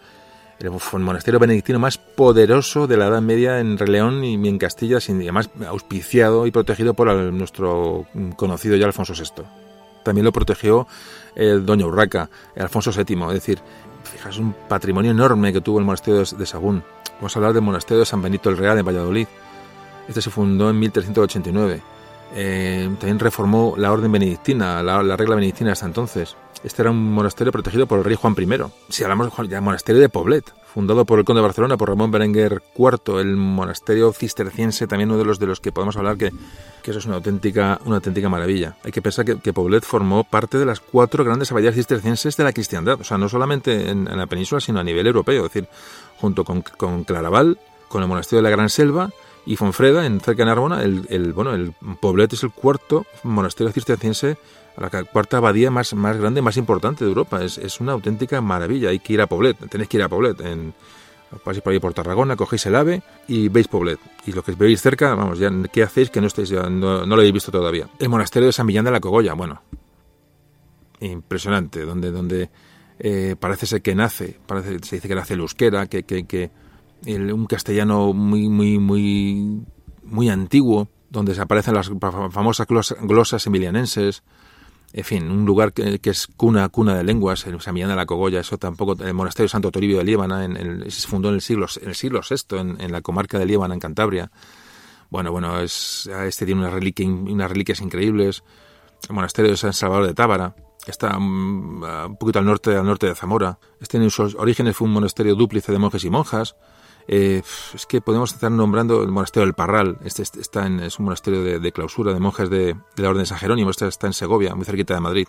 Fue 0.78 1.00
el 1.00 1.06
monasterio 1.06 1.40
benedictino 1.40 1.78
más 1.78 1.96
poderoso 1.96 2.86
de 2.86 2.98
la 2.98 3.06
Edad 3.06 3.22
Media 3.22 3.60
en 3.60 3.78
Releón 3.78 4.22
y 4.22 4.34
en 4.46 4.58
Castilla, 4.58 5.00
sin, 5.00 5.16
además 5.22 5.48
auspiciado 5.66 6.46
y 6.46 6.50
protegido 6.50 6.92
por 6.92 7.08
el, 7.08 7.36
nuestro 7.36 8.04
conocido 8.36 8.76
ya 8.76 8.84
Alfonso 8.84 9.14
VI. 9.14 9.44
También 10.02 10.26
lo 10.26 10.32
protegió 10.32 10.86
el 11.34 11.64
Doña 11.64 11.86
Urraca, 11.86 12.28
Alfonso 12.58 12.92
VII, 12.92 13.22
es 13.28 13.32
decir, 13.32 13.58
fijaos 14.04 14.38
un 14.38 14.54
patrimonio 14.68 15.12
enorme 15.12 15.50
que 15.50 15.62
tuvo 15.62 15.78
el 15.78 15.86
monasterio 15.86 16.22
de 16.24 16.46
Sagún. 16.46 16.82
Vamos 17.16 17.34
a 17.34 17.38
hablar 17.38 17.54
del 17.54 17.62
monasterio 17.62 18.00
de 18.00 18.06
San 18.06 18.20
Benito 18.20 18.50
el 18.50 18.58
Real 18.58 18.76
en 18.76 18.84
Valladolid. 18.84 19.28
Este 20.08 20.20
se 20.20 20.28
fundó 20.28 20.68
en 20.68 20.78
1389. 20.78 21.80
Eh, 22.34 22.88
también 22.98 23.18
reformó 23.18 23.74
la 23.76 23.92
orden 23.92 24.12
benedictina, 24.12 24.82
la, 24.82 25.02
la 25.02 25.16
regla 25.16 25.34
benedictina 25.34 25.72
hasta 25.72 25.86
entonces. 25.86 26.36
Este 26.62 26.82
era 26.82 26.90
un 26.90 27.12
monasterio 27.12 27.52
protegido 27.52 27.86
por 27.86 27.98
el 27.98 28.04
rey 28.04 28.16
Juan 28.16 28.34
I. 28.38 28.46
Si 28.90 29.02
hablamos 29.02 29.32
del 29.48 29.62
monasterio 29.62 30.00
de 30.00 30.10
Poblet, 30.10 30.44
fundado 30.72 31.06
por 31.06 31.18
el 31.18 31.24
conde 31.24 31.40
de 31.40 31.46
Barcelona, 31.46 31.76
por 31.78 31.88
Ramón 31.88 32.10
Berenguer 32.10 32.62
IV, 32.76 33.18
el 33.18 33.36
monasterio 33.36 34.12
cisterciense, 34.12 34.86
también 34.86 35.10
uno 35.10 35.18
de 35.18 35.24
los 35.24 35.38
de 35.38 35.46
los 35.46 35.58
que 35.60 35.72
podemos 35.72 35.96
hablar 35.96 36.18
que, 36.18 36.30
que 36.82 36.90
eso 36.90 36.98
es 36.98 37.06
una 37.06 37.16
auténtica, 37.16 37.80
una 37.86 37.96
auténtica 37.96 38.28
maravilla. 38.28 38.76
Hay 38.84 38.92
que 38.92 39.00
pensar 39.00 39.24
que, 39.24 39.38
que, 39.38 39.54
Poblet 39.54 39.84
formó 39.84 40.22
parte 40.24 40.58
de 40.58 40.66
las 40.66 40.80
cuatro 40.80 41.24
grandes 41.24 41.50
abadías 41.50 41.74
cistercienses 41.74 42.36
de 42.36 42.44
la 42.44 42.52
cristiandad, 42.52 43.00
o 43.00 43.04
sea, 43.04 43.16
no 43.16 43.28
solamente 43.30 43.90
en, 43.90 44.06
en 44.06 44.18
la 44.18 44.26
península, 44.26 44.60
sino 44.60 44.80
a 44.80 44.84
nivel 44.84 45.06
europeo, 45.06 45.46
es 45.46 45.52
decir, 45.52 45.68
junto 46.18 46.44
con, 46.44 46.60
con 46.62 47.04
Claraval, 47.04 47.58
con 47.88 48.02
el 48.02 48.08
monasterio 48.08 48.42
de 48.42 48.50
la 48.50 48.54
Gran 48.54 48.68
Selva, 48.68 49.10
y 49.46 49.56
Fonfreda, 49.56 50.06
en 50.06 50.20
cerca 50.20 50.42
de 50.42 50.46
Narbona, 50.46 50.82
el, 50.82 51.06
el, 51.08 51.32
bueno, 51.32 51.54
el 51.54 51.72
Poblet 52.00 52.32
es 52.32 52.42
el 52.42 52.50
cuarto 52.50 53.06
monasterio 53.22 53.72
cisterciense 53.72 54.36
la 54.76 54.88
cuarta 55.04 55.36
abadía 55.36 55.70
más, 55.70 55.92
más 55.94 56.16
grande, 56.16 56.40
más 56.40 56.56
importante 56.56 57.04
de 57.04 57.10
Europa. 57.10 57.44
Es, 57.44 57.58
es, 57.58 57.80
una 57.80 57.92
auténtica 57.92 58.40
maravilla. 58.40 58.88
Hay 58.90 58.98
que 58.98 59.12
ir 59.12 59.20
a 59.20 59.26
Poblet, 59.26 59.56
tenéis 59.68 59.88
que 59.88 59.98
ir 59.98 60.02
a 60.02 60.08
Poblet. 60.08 60.40
En, 60.40 60.72
paséis 61.44 61.62
por 61.62 61.72
ahí 61.72 61.78
por 61.78 61.92
Tarragona, 61.92 62.34
cogéis 62.34 62.66
el 62.66 62.74
AVE 62.74 63.02
y 63.28 63.48
veis 63.48 63.68
Poblet. 63.68 63.98
Y 64.26 64.32
lo 64.32 64.42
que 64.42 64.52
veis 64.52 64.80
cerca, 64.80 65.14
vamos, 65.14 65.38
ya, 65.38 65.50
¿qué 65.72 65.82
hacéis 65.82 66.10
que 66.10 66.20
no 66.20 66.26
estéis, 66.26 66.48
ya, 66.48 66.62
no, 66.62 67.04
no, 67.04 67.06
lo 67.06 67.16
habéis 67.16 67.34
visto 67.34 67.52
todavía? 67.52 67.88
El 67.98 68.08
monasterio 68.08 68.46
de 68.46 68.52
San 68.52 68.66
Millán 68.66 68.84
de 68.84 68.90
la 68.90 69.00
Cogolla, 69.00 69.34
bueno, 69.34 69.62
impresionante, 71.00 71.84
donde, 71.84 72.10
donde 72.10 72.50
eh, 72.98 73.36
parece 73.38 73.66
ser 73.66 73.82
que 73.82 73.94
nace, 73.94 74.38
parece, 74.46 74.78
se 74.82 74.96
dice 74.96 75.08
que 75.08 75.14
nace 75.14 75.34
el 75.34 75.40
euskera, 75.40 75.86
que, 75.86 76.04
que, 76.04 76.24
que 76.24 76.50
el, 77.06 77.32
un 77.32 77.46
castellano 77.46 78.12
muy, 78.12 78.48
muy, 78.48 78.78
muy, 78.78 79.62
muy 80.04 80.28
antiguo, 80.28 80.88
donde 81.10 81.34
se 81.34 81.40
aparecen 81.40 81.74
las 81.74 81.90
famosas 82.30 82.66
glosas 82.66 83.46
emilianenses, 83.46 84.22
en 84.92 85.04
fin, 85.04 85.30
un 85.30 85.44
lugar 85.44 85.72
que, 85.72 86.00
es 86.02 86.26
cuna, 86.36 86.68
cuna 86.68 86.96
de 86.96 87.04
lenguas, 87.04 87.46
en 87.46 87.60
San 87.60 87.74
de 87.74 87.86
la 87.86 88.06
Cogolla, 88.06 88.40
eso 88.40 88.58
tampoco, 88.58 89.00
el 89.04 89.14
monasterio 89.14 89.48
Santo 89.48 89.70
Toribio 89.70 89.98
de 89.98 90.04
Líbana, 90.04 90.44
en, 90.44 90.90
se 90.90 91.06
fundó 91.06 91.28
en 91.28 91.36
el 91.36 91.40
siglo, 91.40 91.66
en 91.80 91.88
el 91.88 91.94
siglo 91.94 92.20
VI, 92.28 92.58
en, 92.58 92.80
en, 92.80 92.90
la 92.90 93.00
comarca 93.00 93.38
de 93.38 93.46
Líbana, 93.46 93.74
en 93.74 93.80
Cantabria. 93.80 94.32
Bueno, 95.08 95.30
bueno, 95.30 95.60
es, 95.60 96.08
este 96.24 96.44
tiene 96.44 96.60
unas, 96.62 96.72
reliquia, 96.72 97.06
unas 97.06 97.48
reliquias 97.48 97.80
increíbles. 97.80 98.42
El 99.08 99.14
monasterio 99.14 99.52
de 99.52 99.56
San 99.56 99.72
Salvador 99.72 100.06
de 100.06 100.14
Tábara, 100.14 100.56
está 100.86 101.16
um, 101.16 101.82
un 101.82 102.16
poquito 102.16 102.38
al 102.38 102.44
norte, 102.44 102.76
al 102.76 102.84
norte 102.84 103.06
de 103.06 103.14
Zamora. 103.14 103.58
Este 103.80 103.96
en 103.96 104.10
sus 104.10 104.34
orígenes 104.34 104.76
fue 104.76 104.88
un 104.88 104.94
monasterio 104.94 105.34
dúplice 105.34 105.72
de 105.72 105.78
monjes 105.78 106.04
y 106.04 106.10
monjas. 106.10 106.56
Eh, 107.12 107.42
es 107.74 107.86
que 107.86 108.00
podemos 108.00 108.32
estar 108.32 108.52
nombrando 108.52 109.02
el 109.02 109.08
monasterio 109.08 109.44
del 109.44 109.54
Parral. 109.54 109.98
Este, 110.04 110.22
este 110.22 110.40
está 110.40 110.64
en, 110.68 110.78
es 110.78 111.00
un 111.00 111.06
monasterio 111.06 111.42
de, 111.42 111.72
clausura 111.72 112.14
de 112.14 112.20
monjes 112.20 112.48
de, 112.48 112.76
la 112.94 113.08
Orden 113.08 113.22
de 113.22 113.26
San 113.26 113.38
Jerónimo. 113.38 113.70
Este 113.70 113.88
está 113.88 114.06
en 114.06 114.12
Segovia, 114.12 114.54
muy 114.54 114.64
cerquita 114.64 114.94
de 114.94 115.00
Madrid. 115.00 115.26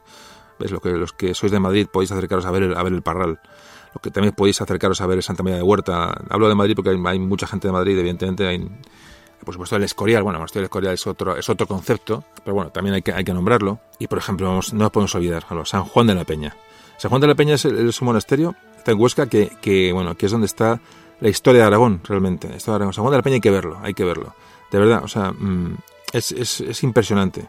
¿Ves? 0.59 0.69
Lo 0.69 0.79
que, 0.79 0.91
los 0.91 1.11
que 1.11 1.33
sois 1.33 1.51
de 1.51 1.59
Madrid 1.59 1.87
podéis 1.91 2.11
acercaros 2.11 2.45
a 2.45 2.51
ver 2.51 2.77
a 2.77 2.83
ver 2.83 2.93
el 2.93 3.01
Parral. 3.01 3.39
Lo 3.95 3.99
que 3.99 4.11
también 4.11 4.35
podéis 4.35 4.61
acercaros 4.61 5.01
a 5.01 5.07
ver 5.07 5.23
Santa 5.23 5.41
María 5.41 5.57
de 5.57 5.63
Huerta. 5.63 6.21
Hablo 6.29 6.49
de 6.49 6.53
Madrid 6.53 6.75
porque 6.75 6.91
hay, 6.91 7.17
mucha 7.17 7.47
gente 7.47 7.67
de 7.67 7.71
Madrid, 7.71 7.97
evidentemente. 7.97 8.45
Hay, 8.45 8.59
por 9.43 9.55
supuesto, 9.55 9.75
el 9.75 9.81
Escorial. 9.81 10.21
Bueno, 10.21 10.37
el 10.37 10.41
monasterio 10.41 10.61
del 10.61 10.65
Escorial 10.65 10.93
es 10.93 11.07
otro, 11.07 11.35
es 11.35 11.49
otro 11.49 11.65
concepto, 11.65 12.23
pero 12.43 12.53
bueno, 12.53 12.69
también 12.69 12.93
hay 12.93 13.01
que, 13.01 13.11
hay 13.11 13.23
que 13.23 13.33
nombrarlo. 13.33 13.79
Y, 13.97 14.05
por 14.05 14.19
ejemplo, 14.19 14.47
no 14.51 14.61
nos 14.71 14.91
podemos 14.91 15.15
olvidar, 15.15 15.45
San 15.65 15.85
Juan 15.85 16.05
de 16.05 16.13
la 16.13 16.25
Peña. 16.25 16.55
San 16.99 17.09
Juan 17.09 17.21
de 17.21 17.27
la 17.27 17.33
Peña 17.33 17.55
es, 17.55 17.65
es 17.65 18.01
un 18.01 18.05
monasterio, 18.05 18.53
está 18.77 18.91
en 18.91 18.99
Huesca, 18.99 19.25
que, 19.25 19.51
que, 19.63 19.91
bueno, 19.91 20.15
que 20.15 20.27
es 20.27 20.31
donde 20.31 20.45
está 20.45 20.79
la 21.21 21.29
historia 21.29 21.61
de 21.61 21.67
Aragón, 21.67 22.01
realmente. 22.03 22.49
La 22.49 22.57
historia 22.57 22.73
de 22.73 22.75
Aragón. 22.77 22.93
San 22.93 23.05
de 23.05 23.17
la 23.17 23.21
Peña 23.23 23.35
hay 23.35 23.41
que 23.41 23.51
verlo, 23.51 23.79
hay 23.81 23.93
que 23.93 24.03
verlo. 24.03 24.35
De 24.69 24.79
verdad, 24.79 25.03
o 25.03 25.07
sea, 25.07 25.31
mmm, 25.31 25.75
es, 26.11 26.31
es, 26.31 26.61
es, 26.61 26.83
impresionante. 26.83 27.47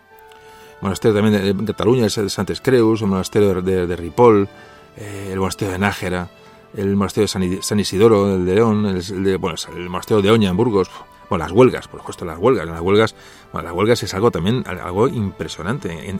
Monasterio 0.80 1.20
también 1.20 1.56
de, 1.56 1.64
Cataluña 1.64 2.06
es 2.06 2.18
el 2.18 2.24
de 2.24 2.30
Santes 2.30 2.60
Creus, 2.60 3.02
el 3.02 3.08
monasterio 3.08 3.54
de, 3.54 3.62
de, 3.62 3.86
de 3.86 3.96
Ripoll, 3.96 4.48
eh, 4.96 5.30
el 5.32 5.38
monasterio 5.38 5.72
de 5.72 5.78
Nájera, 5.78 6.28
el 6.76 6.94
monasterio 6.96 7.26
de 7.26 7.62
San, 7.62 7.80
Isidoro, 7.80 8.34
el 8.34 8.44
de 8.44 8.54
León, 8.54 8.86
el, 8.86 8.96
el 8.96 9.24
de, 9.24 9.36
bueno, 9.36 9.56
el 9.74 9.88
monasterio 9.88 10.22
de 10.22 10.30
Oña 10.30 10.50
en 10.50 10.56
Burgos. 10.56 10.90
O 11.28 11.38
las 11.38 11.50
huelgas, 11.50 11.88
por 11.88 12.00
supuesto, 12.00 12.26
las 12.26 12.38
huelgas. 12.38 12.66
Las 12.66 12.82
huelgas, 12.82 13.14
bueno, 13.54 13.68
las 13.68 13.74
huelgas 13.74 14.02
es 14.02 14.12
algo 14.12 14.30
también 14.30 14.64
algo 14.66 15.08
impresionante. 15.08 16.14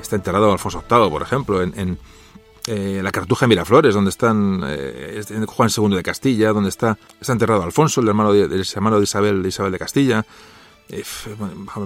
está 0.00 0.16
enterrado 0.16 0.50
Alfonso 0.50 0.82
VIII, 0.90 1.08
por 1.08 1.22
ejemplo, 1.22 1.62
en, 1.62 1.98
eh, 2.66 3.00
la 3.02 3.10
Cartuja 3.10 3.46
de 3.46 3.48
Miraflores, 3.48 3.94
donde 3.94 4.10
están 4.10 4.62
eh, 4.66 5.22
Juan 5.46 5.70
II 5.76 5.96
de 5.96 6.02
Castilla, 6.02 6.52
donde 6.52 6.68
está, 6.68 6.98
está 7.20 7.32
enterrado 7.32 7.62
Alfonso, 7.62 8.00
el 8.00 8.08
hermano 8.08 8.32
de, 8.32 8.42
el 8.44 8.66
hermano 8.74 8.98
de 8.98 9.04
Isabel, 9.04 9.42
de 9.42 9.48
Isabel 9.48 9.72
de 9.72 9.78
Castilla. 9.78 10.26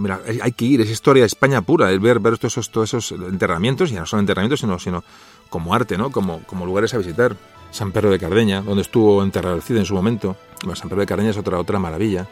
Mira, 0.00 0.20
hay, 0.40 0.52
que 0.52 0.64
ir, 0.64 0.80
es 0.80 0.90
historia 0.90 1.26
España 1.26 1.60
pura, 1.60 1.90
el 1.90 2.00
ver, 2.00 2.20
ver 2.20 2.38
todos 2.38 2.54
esos, 2.54 2.70
todos 2.70 2.94
esos 2.94 3.12
enterramientos, 3.12 3.90
y 3.90 3.94
no 3.94 4.06
son 4.06 4.20
enterramientos, 4.20 4.60
sino, 4.60 4.78
sino 4.78 5.04
como 5.50 5.74
arte, 5.74 5.98
¿no? 5.98 6.10
Como, 6.10 6.42
como 6.44 6.64
lugares 6.64 6.94
a 6.94 6.98
visitar. 6.98 7.36
San 7.74 7.90
Pedro 7.90 8.08
de 8.08 8.20
Cardeña, 8.20 8.62
donde 8.62 8.82
estuvo 8.82 9.20
enterrado 9.20 9.56
el 9.56 9.62
Cid 9.62 9.78
en 9.78 9.84
su 9.84 9.94
momento. 9.94 10.36
San 10.74 10.88
Pedro 10.88 11.00
de 11.00 11.06
Cardeña 11.06 11.30
es 11.30 11.36
otra, 11.36 11.58
otra 11.58 11.80
maravilla. 11.80 12.28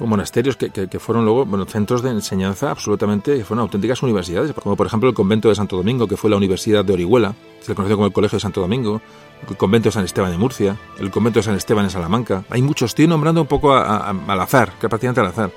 Monasterios 0.00 0.56
que, 0.56 0.70
que, 0.70 0.98
fueron 0.98 1.24
luego 1.24 1.44
bueno, 1.44 1.64
centros 1.64 2.02
de 2.02 2.10
enseñanza 2.10 2.70
absolutamente, 2.70 3.42
fueron 3.44 3.62
auténticas 3.62 4.02
universidades, 4.02 4.52
como 4.52 4.76
por 4.76 4.86
ejemplo 4.86 5.08
el 5.08 5.14
convento 5.14 5.48
de 5.48 5.56
Santo 5.56 5.76
Domingo, 5.76 6.06
que 6.06 6.16
fue 6.16 6.30
la 6.30 6.36
Universidad 6.36 6.84
de 6.84 6.92
Orihuela, 6.92 7.34
se 7.60 7.72
le 7.72 7.74
conoció 7.74 7.96
como 7.96 8.06
el 8.06 8.12
Colegio 8.12 8.36
de 8.36 8.40
Santo 8.40 8.60
Domingo, 8.60 9.00
el 9.48 9.56
convento 9.56 9.88
de 9.88 9.92
San 9.92 10.04
Esteban 10.04 10.30
de 10.30 10.38
Murcia, 10.38 10.76
el 10.98 11.10
convento 11.10 11.40
de 11.40 11.42
San 11.42 11.56
Esteban 11.56 11.84
en 11.84 11.90
Salamanca. 11.90 12.44
Hay 12.50 12.62
muchos, 12.62 12.92
estoy 12.92 13.06
nombrando 13.06 13.40
un 13.40 13.46
poco 13.46 13.74
al 13.74 14.40
azar, 14.40 14.72
que 14.80 14.88
prácticamente 14.88 15.20
al 15.20 15.26
azar. 15.26 15.50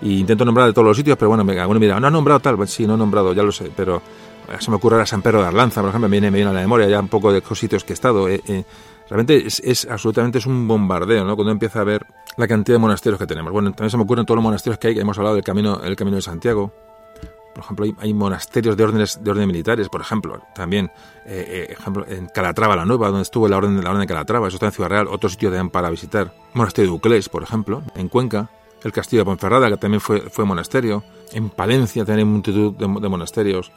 Y 0.00 0.20
intento 0.20 0.44
nombrar 0.44 0.66
de 0.68 0.72
todos 0.72 0.86
los 0.86 0.96
sitios, 0.96 1.18
pero 1.18 1.28
bueno, 1.28 1.44
me, 1.44 1.58
alguno 1.58 1.80
mira, 1.80 1.98
no 2.00 2.06
ha 2.06 2.10
nombrado 2.10 2.40
tal, 2.40 2.68
sí, 2.68 2.86
no 2.86 2.94
ha 2.94 2.96
nombrado, 2.96 3.32
ya 3.34 3.42
lo 3.42 3.52
sé, 3.52 3.70
pero 3.76 4.00
se 4.58 4.70
me 4.70 4.76
ocurre 4.76 5.00
a 5.00 5.06
San 5.06 5.22
Pedro 5.22 5.42
de 5.42 5.48
Arlanza, 5.48 5.80
por 5.80 5.90
ejemplo, 5.90 6.08
me 6.08 6.12
viene, 6.12 6.30
me 6.30 6.36
viene 6.38 6.50
a 6.50 6.54
la 6.54 6.60
memoria 6.60 6.88
ya 6.88 7.00
un 7.00 7.08
poco 7.08 7.32
de 7.32 7.42
los 7.46 7.58
sitios 7.58 7.84
que 7.84 7.92
he 7.92 7.94
estado. 7.94 8.28
Eh, 8.28 8.40
eh, 8.46 8.64
realmente 9.08 9.46
es, 9.46 9.86
absolutamente 9.90 10.38
es 10.38 10.46
un 10.46 10.66
bombardeo, 10.68 11.24
¿no? 11.24 11.34
Cuando 11.34 11.52
empieza 11.52 11.80
a 11.80 11.84
ver 11.84 12.06
la 12.36 12.46
cantidad 12.46 12.76
de 12.76 12.80
monasterios 12.80 13.18
que 13.18 13.26
tenemos. 13.26 13.52
Bueno, 13.52 13.70
también 13.72 13.90
se 13.90 13.96
me 13.96 14.04
ocurren 14.04 14.24
todos 14.24 14.36
los 14.36 14.44
monasterios 14.44 14.78
que 14.78 14.88
hay, 14.88 14.98
hemos 14.98 15.16
hablado 15.18 15.34
del 15.34 15.44
camino, 15.44 15.80
el 15.82 15.96
camino 15.96 16.16
de 16.16 16.22
Santiago. 16.22 16.72
Por 17.54 17.64
ejemplo, 17.64 17.86
hay, 17.98 18.14
monasterios 18.14 18.76
de 18.76 18.84
órdenes 18.84 19.24
de 19.24 19.30
orden 19.30 19.48
militares, 19.48 19.88
por 19.88 20.00
ejemplo, 20.00 20.40
también, 20.54 20.92
eh, 21.26 21.66
ejemplo, 21.70 22.06
en 22.06 22.28
Calatrava 22.28 22.76
la 22.76 22.84
Nueva, 22.84 23.08
donde 23.08 23.22
estuvo 23.22 23.48
la 23.48 23.56
orden, 23.56 23.82
la 23.82 23.90
orden 23.90 24.02
de 24.02 24.06
Calatrava, 24.06 24.46
eso 24.46 24.56
está 24.56 24.66
en 24.66 24.72
Ciudad 24.72 24.90
Real, 24.90 25.08
otro 25.08 25.28
sitio 25.28 25.48
también 25.48 25.70
para 25.70 25.90
visitar. 25.90 26.32
Monasterio 26.54 26.92
de 26.92 26.96
Uclés, 26.96 27.28
por 27.28 27.42
ejemplo, 27.42 27.82
en 27.96 28.08
Cuenca, 28.08 28.50
el 28.84 28.92
Castillo 28.92 29.22
de 29.22 29.24
Ponferrada, 29.24 29.68
que 29.70 29.76
también 29.76 30.00
fue, 30.00 30.20
fue 30.20 30.44
monasterio, 30.44 31.02
en 31.32 31.50
Palencia 31.50 32.04
también 32.04 32.28
hay 32.28 32.32
multitud 32.32 32.74
de 32.74 33.08
monasterios, 33.08 33.72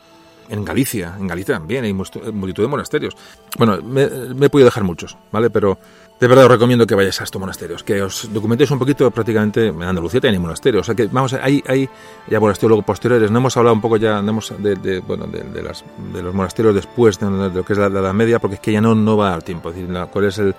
en 0.51 0.65
Galicia, 0.65 1.15
en 1.17 1.27
Galicia 1.27 1.55
también 1.55 1.85
hay 1.85 1.93
multitud 1.93 2.63
de 2.63 2.67
monasterios. 2.67 3.15
Bueno, 3.57 3.81
me, 3.81 4.03
he 4.03 4.49
podido 4.49 4.65
dejar 4.65 4.83
muchos, 4.83 5.17
¿vale? 5.31 5.49
Pero 5.49 5.77
de 6.19 6.27
verdad 6.27 6.45
os 6.45 6.51
recomiendo 6.51 6.85
que 6.85 6.93
vayáis 6.93 7.21
a 7.21 7.23
estos 7.23 7.39
monasterios, 7.39 7.83
que 7.83 8.01
os 8.01 8.31
documentéis 8.33 8.69
un 8.71 8.77
poquito 8.77 9.09
prácticamente. 9.11 9.67
En 9.67 9.81
Andalucía 9.81 10.19
hay 10.23 10.37
monasterios, 10.37 10.81
o 10.81 10.85
sea 10.85 10.93
que 10.93 11.05
vamos, 11.07 11.33
hay, 11.33 11.63
hay 11.65 11.89
ya 12.27 12.39
monasterios 12.41 12.69
luego 12.69 12.81
posteriores. 12.83 13.31
No 13.31 13.39
hemos 13.39 13.55
hablado 13.55 13.73
un 13.73 13.81
poco 13.81 13.95
ya 13.95 14.19
hemos 14.19 14.53
de, 14.59 14.99
bueno, 14.99 15.25
de, 15.25 15.63
las, 15.63 15.85
de, 16.13 16.21
los 16.21 16.35
monasterios 16.35 16.75
después 16.75 17.17
de, 17.17 17.29
lo 17.29 17.63
que 17.63 17.71
es 17.73 17.79
la, 17.79 17.87
Edad 17.87 18.13
Media, 18.13 18.39
porque 18.39 18.55
es 18.55 18.61
que 18.61 18.73
ya 18.73 18.81
no, 18.81 18.93
no 18.93 19.15
va 19.15 19.27
a 19.27 19.31
dar 19.31 19.43
tiempo. 19.43 19.69
Es 19.69 19.75
decir, 19.75 19.89
cuál 20.11 20.25
es 20.25 20.37
el 20.37 20.53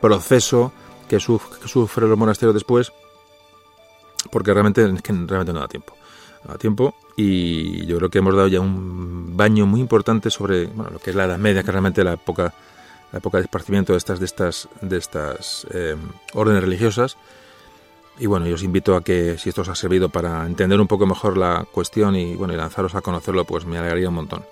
proceso 0.00 0.72
que, 1.08 1.16
que 1.16 1.68
sufren 1.68 2.08
los 2.08 2.18
monasterios 2.18 2.54
después, 2.54 2.92
porque 4.30 4.54
realmente, 4.54 4.84
es 4.84 5.02
que 5.02 5.12
realmente 5.12 5.52
no 5.52 5.60
da 5.60 5.68
tiempo 5.68 5.94
a 6.48 6.58
tiempo 6.58 6.94
y 7.16 7.86
yo 7.86 7.98
creo 7.98 8.10
que 8.10 8.18
hemos 8.18 8.34
dado 8.34 8.48
ya 8.48 8.60
un 8.60 9.36
baño 9.36 9.66
muy 9.66 9.80
importante 9.80 10.30
sobre 10.30 10.66
bueno, 10.66 10.90
lo 10.90 10.98
que 10.98 11.10
es 11.10 11.16
la 11.16 11.24
Edad 11.24 11.38
Media, 11.38 11.62
que 11.62 11.70
realmente 11.70 12.02
la 12.04 12.14
época 12.14 12.54
la 13.12 13.18
época 13.18 13.38
de 13.38 13.44
esparcimiento 13.44 13.92
de 13.92 13.98
estas 13.98 14.18
de 14.18 14.26
estas 14.26 14.68
de 14.80 14.96
estas 14.96 15.66
eh, 15.70 15.96
órdenes 16.34 16.62
religiosas. 16.62 17.16
Y 18.18 18.26
bueno, 18.26 18.46
yo 18.46 18.54
os 18.54 18.62
invito 18.62 18.94
a 18.94 19.02
que 19.02 19.38
si 19.38 19.48
esto 19.48 19.62
os 19.62 19.68
ha 19.68 19.74
servido 19.74 20.08
para 20.08 20.44
entender 20.46 20.78
un 20.78 20.86
poco 20.86 21.06
mejor 21.06 21.38
la 21.38 21.66
cuestión 21.70 22.14
y 22.14 22.34
bueno, 22.36 22.52
y 22.52 22.56
lanzaros 22.56 22.94
a 22.94 23.00
conocerlo, 23.00 23.44
pues 23.44 23.64
me 23.64 23.78
alegraría 23.78 24.08
un 24.08 24.16
montón. 24.16 24.44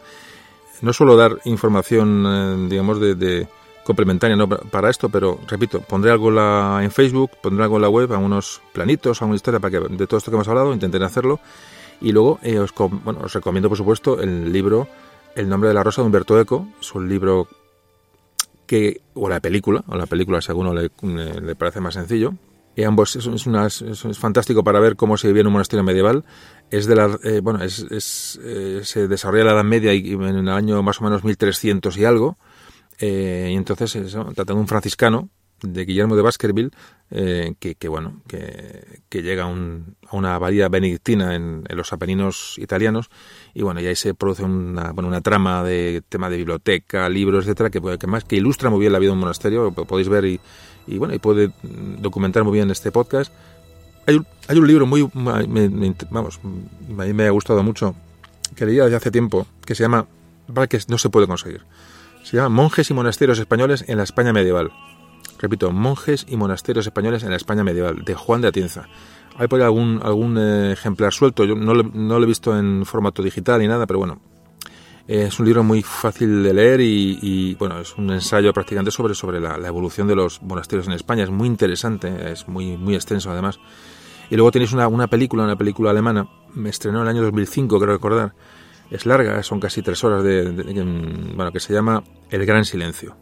No 0.81 0.95
suelo 0.95 1.15
dar 1.15 1.39
información, 1.45 2.25
eh, 2.27 2.69
digamos, 2.71 2.99
de, 3.01 3.47
complementaria 3.85 4.35
¿no? 4.35 4.49
para 4.49 4.89
esto, 4.89 5.11
pero 5.11 5.39
repito, 5.47 5.81
pondré 5.81 6.11
algo 6.11 6.31
la, 6.31 6.81
en 6.83 6.91
Facebook, 6.91 7.33
pondré 7.43 7.65
algo 7.65 7.77
en 7.77 7.83
la 7.83 7.89
web, 7.91 8.11
algunos 8.13 8.63
planitos, 8.73 9.21
alguna 9.21 9.37
historia 9.37 9.61
para 9.61 9.79
que 9.79 9.95
de 9.95 10.07
todo 10.07 10.19
esto 10.19 10.31
que 10.31 10.37
hemos 10.37 10.49
hablado, 10.49 10.73
intentaré 10.73 11.05
hacerlo 11.05 11.39
y 12.01 12.13
luego 12.13 12.39
eh, 12.43 12.59
os, 12.59 12.73
bueno, 12.75 13.21
os 13.23 13.33
recomiendo, 13.33 13.69
por 13.69 13.79
supuesto, 13.79 14.21
el 14.21 14.53
libro 14.53 14.89
El 15.35 15.49
nombre 15.49 15.69
de 15.69 15.75
la 15.75 15.83
rosa 15.83 16.03
de 16.03 16.07
Humberto 16.07 16.41
Eco. 16.41 16.69
Es 16.81 16.95
un 16.95 17.09
libro 17.09 17.49
que, 18.67 19.03
o 19.15 19.29
la 19.29 19.41
película, 19.41 19.85
o 19.87 19.97
la 19.97 20.07
película 20.07 20.41
si 20.41 20.51
a 20.51 20.53
alguno 20.53 20.75
le, 20.75 20.91
parece 21.57 21.81
más 21.81 21.95
sencillo. 21.95 22.35
Ambos 22.87 23.15
es, 23.15 23.27
es, 23.27 24.19
fantástico 24.19 24.65
para 24.65 24.81
ver 24.81 24.97
cómo 24.97 25.19
se 25.19 25.27
vivía 25.27 25.43
en 25.43 25.49
un 25.49 25.53
monasterio 25.53 25.85
medieval. 25.85 26.25
Es 26.71 26.87
de 26.87 26.97
la, 26.97 27.19
eh, 27.25 27.41
bueno, 27.43 27.63
es, 27.63 28.41
eh, 28.43 28.81
se 28.85 29.07
desarrolla 29.07 29.45
la 29.45 29.53
Edad 29.53 29.65
Media 29.65 29.93
y, 29.93 30.13
en 30.13 30.23
el 30.23 30.49
año 30.49 30.83
más 30.83 30.99
o 31.03 31.05
menos 31.05 31.23
1300 31.23 31.95
y 31.99 32.05
algo. 32.07 32.39
y 32.99 33.55
entonces, 33.55 33.93
tratando 33.93 34.55
de 34.55 34.61
un 34.61 34.69
franciscano 34.69 35.29
de 35.63 35.85
Guillermo 35.85 36.17
de 36.17 36.23
Baskerville, 36.23 36.71
eh, 37.13 37.55
que, 37.59 37.89
bueno, 37.89 38.23
que, 38.29 39.23
llega 39.23 39.45
a 39.45 40.17
una 40.17 40.35
abadía 40.37 40.69
benedictina 40.69 41.35
en, 41.35 41.65
los 41.71 41.93
Apeninos 41.93 42.57
italianos 42.59 43.11
y 43.53 43.63
bueno, 43.63 43.81
y 43.81 43.87
ahí 43.87 43.97
se 43.97 44.15
produce 44.15 44.45
una, 44.45 44.93
bueno, 44.93 45.09
una 45.09 45.21
trama 45.21 45.65
de 45.65 46.03
tema 46.09 46.31
de 46.31 46.37
biblioteca, 46.37 47.09
libros, 47.09 47.47
etcétera, 47.47 47.71
que, 47.71 47.81
que 47.99 48.07
más 48.07 48.25
que 48.25 48.37
ilustra 48.37 48.71
muy 48.71 48.81
bien 48.81 48.93
la 48.93 49.01
vida 49.01 49.09
de 49.09 49.15
un 49.15 49.21
monasterio, 49.21 49.73
podéis 49.73 50.09
ver 50.09 50.25
y, 50.25 50.41
y 50.87 50.99
bueno, 50.99 51.13
y 51.15 51.19
puede 51.19 51.51
documentar 51.63 52.45
muy 52.45 52.53
bien 52.55 52.71
este 52.71 52.93
podcast. 52.93 53.33
Hay 54.07 54.15
un, 54.15 54.27
hay 54.47 54.59
un 54.59 54.67
libro 54.69 54.87
muy, 54.87 55.09
vamos, 55.13 56.41
a 56.43 57.05
mí 57.05 57.13
me 57.13 57.27
ha 57.27 57.31
gustado 57.31 57.63
mucho, 57.65 57.97
que 58.55 58.67
leía 58.67 58.85
desde 58.85 58.97
hace 58.97 59.11
tiempo, 59.11 59.49
que 59.67 59.75
se 59.75 59.83
llama, 59.83 60.07
para 60.53 60.69
que 60.69 60.79
no 60.87 60.97
se 60.97 61.11
puede 61.11 61.27
conseguir, 61.27 61.63
se 62.23 62.37
llama 62.37 62.51
Monjes 62.51 62.89
y 62.89 62.95
Monasterios 62.95 63.41
Españoles 63.41 63.85
en 63.89 63.97
la 63.97 64.05
España 64.05 64.33
Medieval 64.33 64.71
repito, 65.39 65.71
monjes 65.73 66.27
y 66.29 66.37
monasterios 66.37 66.87
españoles 66.87 67.23
en 67.23 67.31
la 67.31 67.37
España 67.37 67.65
medieval, 67.65 68.05
de 68.05 68.15
Juan 68.15 68.41
de 68.41 68.49
Atienza. 68.49 68.89
Hay 69.37 69.49
por 69.49 69.61
ahí 69.61 69.65
algún, 69.65 70.01
algún 70.03 70.37
eh, 70.39 70.73
ejemplar 70.73 71.13
suelto, 71.13 71.45
yo 71.45 71.55
no, 71.55 71.75
lo 71.75 72.23
he 72.23 72.27
visto 72.27 72.59
en 72.59 72.85
formato 72.85 73.23
digital 73.23 73.61
ni 73.61 73.69
nada, 73.69 73.87
pero 73.87 73.99
bueno, 73.99 74.21
es 75.09 75.41
un 75.41 75.47
libro 75.47 75.65
muy 75.65 75.83
fácil 75.83 76.43
de 76.43 76.55
leer 76.55 76.81
y, 76.81 77.55
bueno, 77.59 77.81
es 77.81 77.97
un 77.97 78.11
ensayo 78.11 78.53
prácticamente 78.53 78.91
sobre, 78.91 79.15
sobre 79.15 79.41
la, 79.41 79.57
evolución 79.67 80.07
de 80.07 80.15
los 80.15 80.41
monasterios 80.43 80.87
en 80.87 80.93
España. 80.93 81.25
Es 81.25 81.31
muy 81.31 81.49
interesante, 81.49 82.31
es 82.31 82.47
muy, 82.47 82.77
muy 82.77 82.95
extenso 82.95 83.31
además. 83.31 83.59
Y 84.29 84.37
luego 84.37 84.53
tenéis 84.53 84.73
una, 84.73 84.87
una 84.87 85.09
película, 85.09 85.43
una 85.43 85.57
película 85.57 85.91
alemana, 85.91 86.29
me 86.55 86.71
estrenó 86.71 86.99
en 86.99 87.03
el 87.05 87.09
año 87.09 87.23
2005, 87.23 87.81
creo 87.81 87.95
recordar. 87.95 88.35
Es 88.91 89.07
larga, 89.07 89.43
son 89.43 89.59
casi 89.59 89.83
tres 89.83 90.03
horas 90.05 90.23
de, 90.23 90.51
bueno, 91.35 91.51
que 91.51 91.61
se 91.61 91.73
llama 91.73 92.05
El 92.29 92.45
Gran 92.45 92.65
Silencio. 92.65 93.17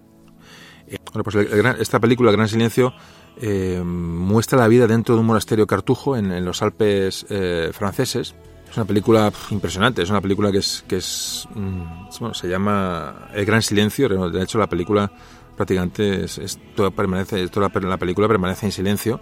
Bueno, 1.12 1.25
pues 1.25 1.36
esta 1.81 2.00
película, 2.00 2.33
Gran 2.33 2.49
Silencio, 2.49 2.92
eh, 3.41 3.81
muestra 3.84 4.58
la 4.58 4.68
vida 4.68 4.86
dentro 4.86 5.15
de 5.15 5.20
un 5.20 5.26
monasterio 5.26 5.67
cartujo 5.67 6.17
en, 6.17 6.44
los 6.44 6.62
Alpes 6.62 7.26
eh, 7.31 7.70
franceses. 7.73 8.34
Es 8.70 8.76
una 8.76 8.84
película 8.84 9.33
impresionante, 9.50 10.02
es 10.02 10.10
una 10.10 10.20
película 10.20 10.52
que 10.52 10.58
es, 10.58 10.84
que 10.86 10.97
es 10.97 11.49
mm, 11.55 12.08
bueno, 12.20 12.34
se 12.34 12.49
llama 12.49 13.28
El 13.33 13.44
Gran 13.44 13.62
Silencio. 13.62 14.08
De 14.31 14.42
hecho, 14.42 14.58
la 14.58 14.67
película 14.67 15.10
prácticamente 15.57 16.25
es, 16.25 16.58
toda 16.76 16.91
permanece, 16.91 17.49
toda 17.49 17.70
la 17.75 17.97
película 17.97 18.28
permanece 18.28 18.67
en 18.67 18.73
silencio 18.73 19.20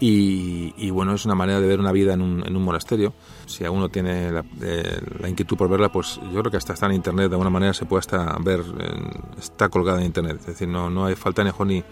y, 0.00 0.90
bueno, 0.90 1.14
es 1.14 1.24
una 1.24 1.34
manera 1.34 1.60
de 1.60 1.66
ver 1.66 1.80
una 1.80 1.92
vida 1.92 2.14
en 2.14 2.22
un, 2.22 2.44
en 2.46 2.56
un 2.56 2.62
monasterio. 2.62 3.14
Si 3.46 3.64
alguno 3.64 3.88
tiene 3.88 4.28
eh, 4.60 5.00
la, 5.20 5.28
inquietud 5.28 5.56
por 5.56 5.68
verla, 5.68 5.90
pues 5.90 6.20
yo 6.32 6.40
creo 6.40 6.50
que 6.50 6.56
hasta 6.56 6.72
está 6.72 6.86
en 6.86 6.92
internet, 6.92 7.28
de 7.28 7.34
alguna 7.34 7.50
manera 7.50 7.72
se 7.72 7.86
puede 7.86 8.00
hasta 8.00 8.36
ver, 8.40 8.62
está 9.38 9.68
colgada 9.68 10.00
en 10.00 10.06
internet. 10.06 10.36
Es 10.40 10.46
decir, 10.46 10.68
no, 10.68 10.90
no 10.90 11.06
hay 11.06 11.14
falta 11.14 11.44
ni, 11.44 11.84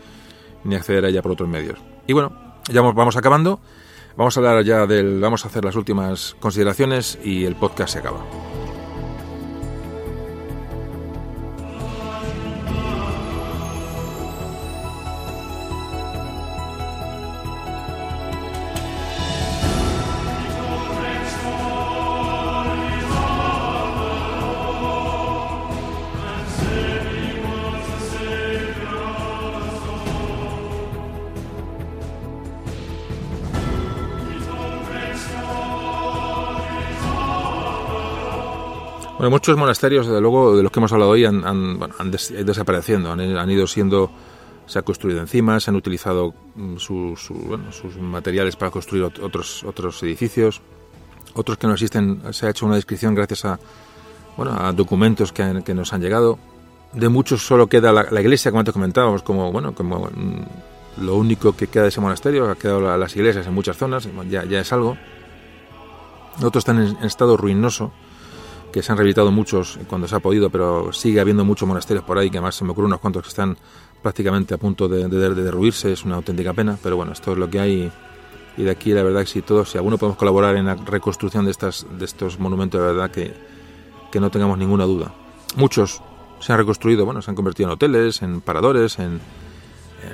ni 0.65 0.75
acceder 0.75 1.05
a 1.05 1.09
ella 1.09 1.23
por 1.23 1.33
otros 1.33 1.49
medios. 1.49 1.79
Y 2.07 2.13
bueno, 2.13 2.33
ya 2.69 2.83
vamos 2.83 3.17
acabando. 3.17 3.61
Vamos 4.17 4.37
a 4.37 4.41
hablar 4.41 4.65
ya 4.65 4.87
del. 4.87 5.21
Vamos 5.21 5.45
a 5.45 5.49
hacer 5.49 5.65
las 5.65 5.75
últimas 5.75 6.37
consideraciones 6.39 7.19
y 7.23 7.45
el 7.45 7.57
podcast 7.57 7.95
se 7.95 7.99
acaba. 7.99 8.21
Muchos 39.31 39.57
monasterios, 39.57 40.07
desde 40.07 40.21
luego, 40.21 40.57
de 40.57 40.63
los 40.63 40.73
que 40.73 40.81
hemos 40.81 40.93
hablado 40.93 41.13
hoy, 41.13 41.25
han, 41.25 41.45
han, 41.47 41.79
han 41.99 42.11
desapareciendo, 42.11 43.13
han, 43.13 43.51
ido 43.51 43.67
siendo 43.67 44.11
se 44.67 44.79
ha 44.79 44.83
construido 44.83 45.21
encima, 45.21 45.61
se 45.61 45.71
han 45.71 45.77
utilizado 45.77 46.35
mm, 46.55 46.77
sus 46.79 47.97
materiales 48.01 48.57
para 48.57 48.71
construir 48.71 49.05
otros, 49.05 49.63
otros 49.65 50.03
edificios, 50.03 50.63
otros 51.35 51.59
que 51.59 51.67
no 51.67 51.75
existen, 51.75 52.23
se 52.33 52.47
ha 52.47 52.51
hecho 52.51 52.67
una 52.67 52.77
descripción 52.77 53.15
gracias 53.15 53.45
a, 53.45 53.59
bueno, 54.37 54.57
a 54.59 54.73
documentos 54.73 55.33
que, 55.33 55.63
que 55.65 55.75
nos 55.75 55.93
han 55.93 56.01
llegado. 56.01 56.39
De 56.93 57.09
muchos 57.09 57.45
solo 57.45 57.67
queda 57.67 57.93
la, 57.93 58.21
iglesia, 58.21 58.51
como 58.51 58.61
antes 58.61 58.73
comentábamos, 58.73 59.23
como, 59.23 59.51
bueno, 59.51 59.75
como 59.75 60.07
mm, 60.07 61.03
lo 61.05 61.17
único 61.17 61.57
que 61.57 61.67
queda 61.67 61.85
de 61.85 61.89
ese 61.89 62.01
monasterio, 62.01 62.49
ha 62.49 62.55
quedado 62.55 62.97
las 62.97 63.17
iglesias 63.17 63.47
en 63.47 63.55
muchas 63.55 63.77
zonas, 63.77 64.09
ya, 64.29 64.45
ya 64.45 64.61
es 64.61 64.73
algo. 64.73 64.97
Otros 66.43 66.63
están 66.63 66.81
en, 66.81 67.05
estado 67.05 67.37
ruinoso, 67.37 67.93
que 68.75 68.83
se 68.83 68.91
han 68.91 68.99
rehabilitado 68.99 69.31
muchos 69.31 69.79
cuando 69.87 70.09
se 70.09 70.17
ha 70.17 70.19
podido, 70.19 70.51
pero 70.51 70.93
sigue 70.93 71.21
habiendo 71.21 71.45
muchos 71.45 71.69
monasterios 71.69 72.05
por 72.05 72.19
ahí, 72.19 72.29
que 72.29 72.39
además 72.39 72.57
se 72.57 72.65
me 72.65 72.73
ocurren 72.73 72.89
unos 72.89 72.99
cuantos 72.99 73.23
que 73.23 73.29
están 73.29 73.57
prácticamente 74.03 74.53
a 74.53 74.59
punto 74.59 74.89
de, 74.89 75.07
de, 75.07 75.45
derruirse, 75.45 75.93
es 75.93 76.05
una 76.05 76.17
auténtica 76.17 76.53
pena, 76.53 76.77
pero 76.83 76.97
bueno, 76.97 77.13
esto 77.13 77.31
es 77.31 77.39
lo 77.39 77.49
que 77.49 77.61
hay 77.61 77.93
y 78.57 78.63
de 78.65 78.71
aquí 78.73 78.91
la 78.91 79.05
verdad 79.05 79.21
que 79.21 79.29
si 79.29 79.43
todos, 79.43 79.71
si 79.71 79.79
alguno 79.79 79.97
podemos 79.97 80.19
colaborar 80.19 80.57
en 80.57 80.67
la 80.67 80.75
reconstrucción 80.75 81.45
de, 81.45 81.53
estas, 81.53 81.87
de 81.97 82.05
estos 82.05 82.41
monumentos, 82.41 82.81
de 82.81 82.87
verdad 82.89 83.13
que, 83.13 83.33
que 84.11 84.19
no 84.19 84.29
tengamos 84.33 84.59
ninguna 84.59 84.87
duda. 84.87 85.15
Muchos 85.55 86.03
se 86.41 86.53
han 86.53 86.59
reconstruido, 86.59 87.05
bueno, 87.05 87.23
se 87.23 87.31
han 87.31 87.37
convertido 87.37 87.69
en 87.69 87.75
hoteles, 87.75 88.23
en 88.23 88.41
paradores, 88.41 88.99
en, 88.99 89.21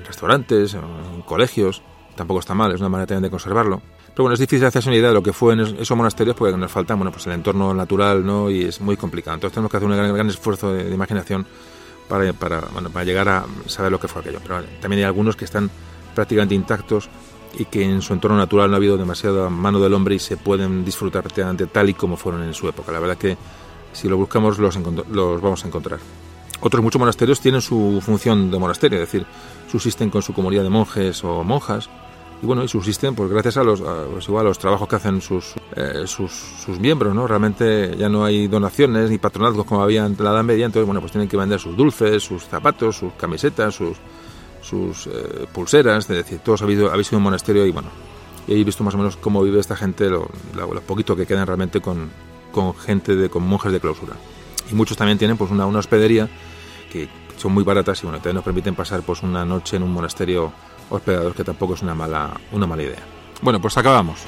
restaurantes, 0.06 0.74
en 0.74 1.22
colegios. 1.22 1.80
Tampoco 2.14 2.40
está 2.40 2.52
mal, 2.52 2.72
es 2.72 2.80
una 2.80 2.90
manera 2.90 3.06
también 3.06 3.22
de 3.22 3.30
conservarlo. 3.30 3.80
Pero 4.20 4.24
bueno, 4.24 4.34
es 4.34 4.40
difícil 4.40 4.66
hacerse 4.66 4.90
una 4.90 4.98
idea 4.98 5.08
de 5.08 5.14
lo 5.14 5.22
que 5.22 5.32
fue 5.32 5.54
en 5.54 5.60
esos 5.60 5.96
monasterios 5.96 6.36
porque 6.36 6.54
nos 6.54 6.70
falta, 6.70 6.94
bueno, 6.94 7.10
pues 7.10 7.26
el 7.26 7.32
entorno 7.32 7.72
natural, 7.72 8.22
¿no? 8.22 8.50
Y 8.50 8.64
es 8.64 8.78
muy 8.78 8.94
complicado. 8.94 9.36
Entonces 9.36 9.54
tenemos 9.54 9.70
que 9.70 9.78
hacer 9.78 9.88
un 9.88 10.14
gran, 10.14 10.28
esfuerzo 10.28 10.74
de, 10.74 10.92
imaginación 10.92 11.46
para, 12.06 12.30
para, 12.34 12.60
bueno, 12.70 12.90
para 12.90 13.02
llegar 13.06 13.30
a 13.30 13.46
saber 13.64 13.90
lo 13.90 13.98
que 13.98 14.08
fue 14.08 14.20
aquello. 14.20 14.38
Pero 14.42 14.62
también 14.78 14.98
hay 14.98 15.04
algunos 15.04 15.36
que 15.36 15.46
están 15.46 15.70
prácticamente 16.14 16.54
intactos 16.54 17.08
y 17.58 17.64
que 17.64 17.82
en 17.82 18.02
su 18.02 18.12
entorno 18.12 18.36
natural 18.36 18.68
no 18.68 18.74
ha 18.74 18.76
habido 18.76 18.98
demasiada 18.98 19.48
mano 19.48 19.80
del 19.80 19.94
hombre 19.94 20.16
y 20.16 20.18
se 20.18 20.36
pueden 20.36 20.84
disfrutar 20.84 21.24
tal 21.72 21.88
y 21.88 21.94
como 21.94 22.18
fueron 22.18 22.42
en 22.42 22.52
su 22.52 22.68
época. 22.68 22.92
La 22.92 23.00
verdad 23.00 23.16
que 23.16 23.38
si 23.94 24.06
lo 24.06 24.18
buscamos 24.18 24.58
los, 24.58 24.76
los 24.76 25.40
vamos 25.40 25.64
a 25.64 25.66
encontrar. 25.66 25.98
Otros 26.60 26.82
muchos 26.82 27.00
monasterios 27.00 27.40
tienen 27.40 27.62
su 27.62 28.02
función 28.04 28.50
de 28.50 28.58
monasterio, 28.58 28.98
es 28.98 29.10
decir, 29.10 29.24
subsisten 29.72 30.10
con 30.10 30.20
su 30.20 30.34
comunidad 30.34 30.62
de 30.62 30.68
monjes 30.68 31.24
o 31.24 31.42
monjas 31.42 31.88
y 32.42 32.46
bueno, 32.46 32.64
y 32.64 32.68
subsisten 32.68 33.14
pues 33.14 33.30
gracias 33.30 33.58
a 33.58 33.64
los, 33.64 33.80
pues, 33.80 34.26
igual, 34.28 34.46
a 34.46 34.48
los 34.48 34.58
trabajos 34.58 34.88
que 34.88 34.96
hacen 34.96 35.20
sus, 35.20 35.54
eh, 35.76 36.06
sus, 36.06 36.32
sus, 36.32 36.78
miembros, 36.78 37.14
¿no? 37.14 37.26
Realmente 37.26 37.94
ya 37.98 38.08
no 38.08 38.24
hay 38.24 38.48
donaciones 38.48 39.10
ni 39.10 39.18
patronazgos 39.18 39.66
como 39.66 39.82
había 39.82 40.06
en 40.06 40.16
la 40.18 40.30
Edad 40.30 40.44
Media, 40.44 40.66
entonces 40.66 40.86
bueno, 40.86 41.00
pues 41.00 41.12
tienen 41.12 41.28
que 41.28 41.36
vender 41.36 41.60
sus 41.60 41.76
dulces, 41.76 42.22
sus 42.22 42.44
zapatos, 42.44 42.96
sus 42.96 43.12
camisetas, 43.14 43.74
sus, 43.74 43.98
sus 44.62 45.06
eh, 45.06 45.46
pulseras, 45.52 46.08
es 46.08 46.16
decir, 46.16 46.38
todos 46.38 46.62
habéis, 46.62 46.80
habéis 46.90 47.08
sido 47.08 47.18
un 47.18 47.24
monasterio 47.24 47.66
y 47.66 47.72
bueno, 47.72 47.88
y 48.46 48.60
he 48.60 48.64
visto 48.64 48.84
más 48.84 48.94
o 48.94 48.98
menos 48.98 49.16
cómo 49.16 49.42
vive 49.42 49.60
esta 49.60 49.76
gente, 49.76 50.08
lo, 50.08 50.28
poquito 50.86 51.14
que 51.14 51.26
quedan 51.26 51.46
realmente 51.46 51.82
con, 51.82 52.10
con 52.52 52.74
gente, 52.74 53.16
de, 53.16 53.28
con 53.28 53.42
monjes 53.42 53.70
de 53.70 53.80
clausura. 53.80 54.14
Y 54.70 54.74
muchos 54.74 54.96
también 54.96 55.18
tienen 55.18 55.36
pues 55.36 55.50
una, 55.50 55.66
una 55.66 55.80
hospedería 55.80 56.28
que 56.90 57.08
son 57.36 57.52
muy 57.52 57.64
baratas 57.64 58.02
y 58.02 58.06
bueno, 58.06 58.18
también 58.18 58.36
nos 58.36 58.44
permiten 58.44 58.74
pasar 58.74 59.02
pues 59.02 59.22
una 59.22 59.44
noche 59.44 59.76
en 59.76 59.82
un 59.82 59.92
monasterio 59.92 60.52
hospedados, 60.90 61.34
que 61.34 61.44
tampoco 61.44 61.74
es 61.74 61.82
una 61.82 61.94
mala, 61.94 62.30
una 62.52 62.66
mala 62.66 62.82
idea. 62.82 63.02
Bueno, 63.40 63.60
pues 63.60 63.76
acabamos. 63.78 64.20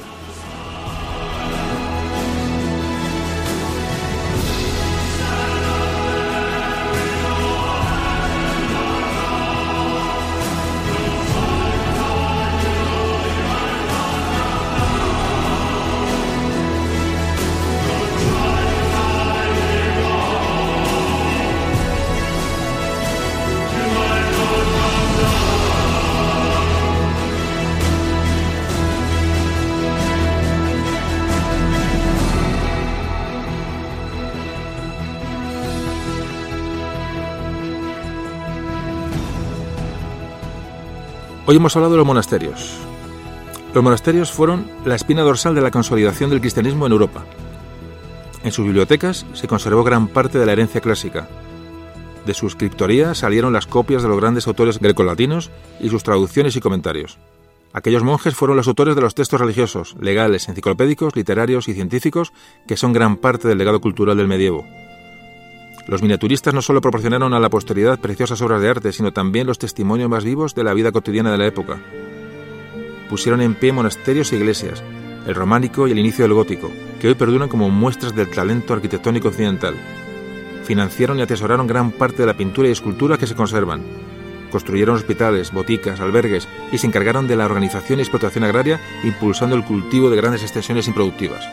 Hoy 41.52 41.56
hemos 41.56 41.76
hablado 41.76 41.92
de 41.92 41.98
los 41.98 42.06
monasterios. 42.06 42.78
Los 43.74 43.84
monasterios 43.84 44.32
fueron 44.32 44.66
la 44.86 44.94
espina 44.94 45.20
dorsal 45.20 45.54
de 45.54 45.60
la 45.60 45.70
consolidación 45.70 46.30
del 46.30 46.40
cristianismo 46.40 46.86
en 46.86 46.92
Europa. 46.92 47.26
En 48.42 48.52
sus 48.52 48.64
bibliotecas 48.64 49.26
se 49.34 49.48
conservó 49.48 49.84
gran 49.84 50.08
parte 50.08 50.38
de 50.38 50.46
la 50.46 50.52
herencia 50.52 50.80
clásica. 50.80 51.28
De 52.24 52.32
su 52.32 52.46
escritoría 52.46 53.14
salieron 53.14 53.52
las 53.52 53.66
copias 53.66 54.02
de 54.02 54.08
los 54.08 54.18
grandes 54.18 54.46
autores 54.46 54.78
grecolatinos 54.78 55.50
y 55.78 55.90
sus 55.90 56.02
traducciones 56.02 56.56
y 56.56 56.60
comentarios. 56.62 57.18
Aquellos 57.74 58.02
monjes 58.02 58.34
fueron 58.34 58.56
los 58.56 58.66
autores 58.66 58.94
de 58.94 59.02
los 59.02 59.14
textos 59.14 59.38
religiosos, 59.38 59.94
legales, 60.00 60.48
enciclopédicos, 60.48 61.14
literarios 61.14 61.68
y 61.68 61.74
científicos 61.74 62.32
que 62.66 62.78
son 62.78 62.94
gran 62.94 63.18
parte 63.18 63.46
del 63.46 63.58
legado 63.58 63.82
cultural 63.82 64.16
del 64.16 64.26
medievo. 64.26 64.64
Los 65.86 66.00
miniaturistas 66.00 66.54
no 66.54 66.62
solo 66.62 66.80
proporcionaron 66.80 67.34
a 67.34 67.40
la 67.40 67.50
posteridad 67.50 67.98
preciosas 67.98 68.40
obras 68.40 68.62
de 68.62 68.68
arte, 68.68 68.92
sino 68.92 69.12
también 69.12 69.46
los 69.46 69.58
testimonios 69.58 70.08
más 70.08 70.24
vivos 70.24 70.54
de 70.54 70.62
la 70.62 70.74
vida 70.74 70.92
cotidiana 70.92 71.32
de 71.32 71.38
la 71.38 71.46
época. 71.46 71.80
Pusieron 73.10 73.40
en 73.42 73.54
pie 73.54 73.72
monasterios 73.72 74.32
e 74.32 74.36
iglesias, 74.36 74.82
el 75.26 75.34
románico 75.34 75.88
y 75.88 75.92
el 75.92 75.98
inicio 75.98 76.24
del 76.24 76.34
gótico, 76.34 76.70
que 77.00 77.08
hoy 77.08 77.14
perduran 77.14 77.48
como 77.48 77.68
muestras 77.68 78.14
del 78.14 78.30
talento 78.30 78.74
arquitectónico 78.74 79.28
occidental. 79.28 79.74
Financiaron 80.64 81.18
y 81.18 81.22
atesoraron 81.22 81.66
gran 81.66 81.90
parte 81.90 82.18
de 82.18 82.26
la 82.26 82.36
pintura 82.36 82.68
y 82.68 82.72
escultura 82.72 83.18
que 83.18 83.26
se 83.26 83.34
conservan. 83.34 83.82
Construyeron 84.52 84.96
hospitales, 84.96 85.50
boticas, 85.50 85.98
albergues 85.98 86.46
y 86.70 86.78
se 86.78 86.86
encargaron 86.86 87.26
de 87.26 87.36
la 87.36 87.46
organización 87.46 87.98
y 87.98 88.02
explotación 88.02 88.44
agraria, 88.44 88.80
impulsando 89.02 89.56
el 89.56 89.64
cultivo 89.64 90.10
de 90.10 90.16
grandes 90.16 90.42
extensiones 90.42 90.86
improductivas. 90.86 91.44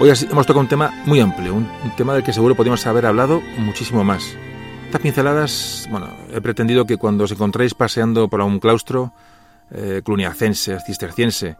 Hoy 0.00 0.10
hemos 0.10 0.46
tocado 0.46 0.60
un 0.60 0.68
tema 0.68 0.92
muy 1.06 1.18
amplio, 1.18 1.52
un, 1.54 1.68
tema 1.96 2.14
del 2.14 2.22
que 2.22 2.32
seguro 2.32 2.54
podríamos 2.54 2.86
haber 2.86 3.04
hablado 3.04 3.40
muchísimo 3.58 4.04
más. 4.04 4.36
Estas 4.84 5.00
pinceladas, 5.00 5.88
bueno, 5.90 6.08
he 6.32 6.40
pretendido 6.40 6.86
que 6.86 6.96
cuando 6.96 7.24
os 7.24 7.32
encontréis 7.32 7.74
paseando 7.74 8.28
por 8.28 8.40
un 8.42 8.60
claustro 8.60 9.12
eh, 9.72 10.00
cluniacense, 10.04 10.78
cisterciense, 10.86 11.56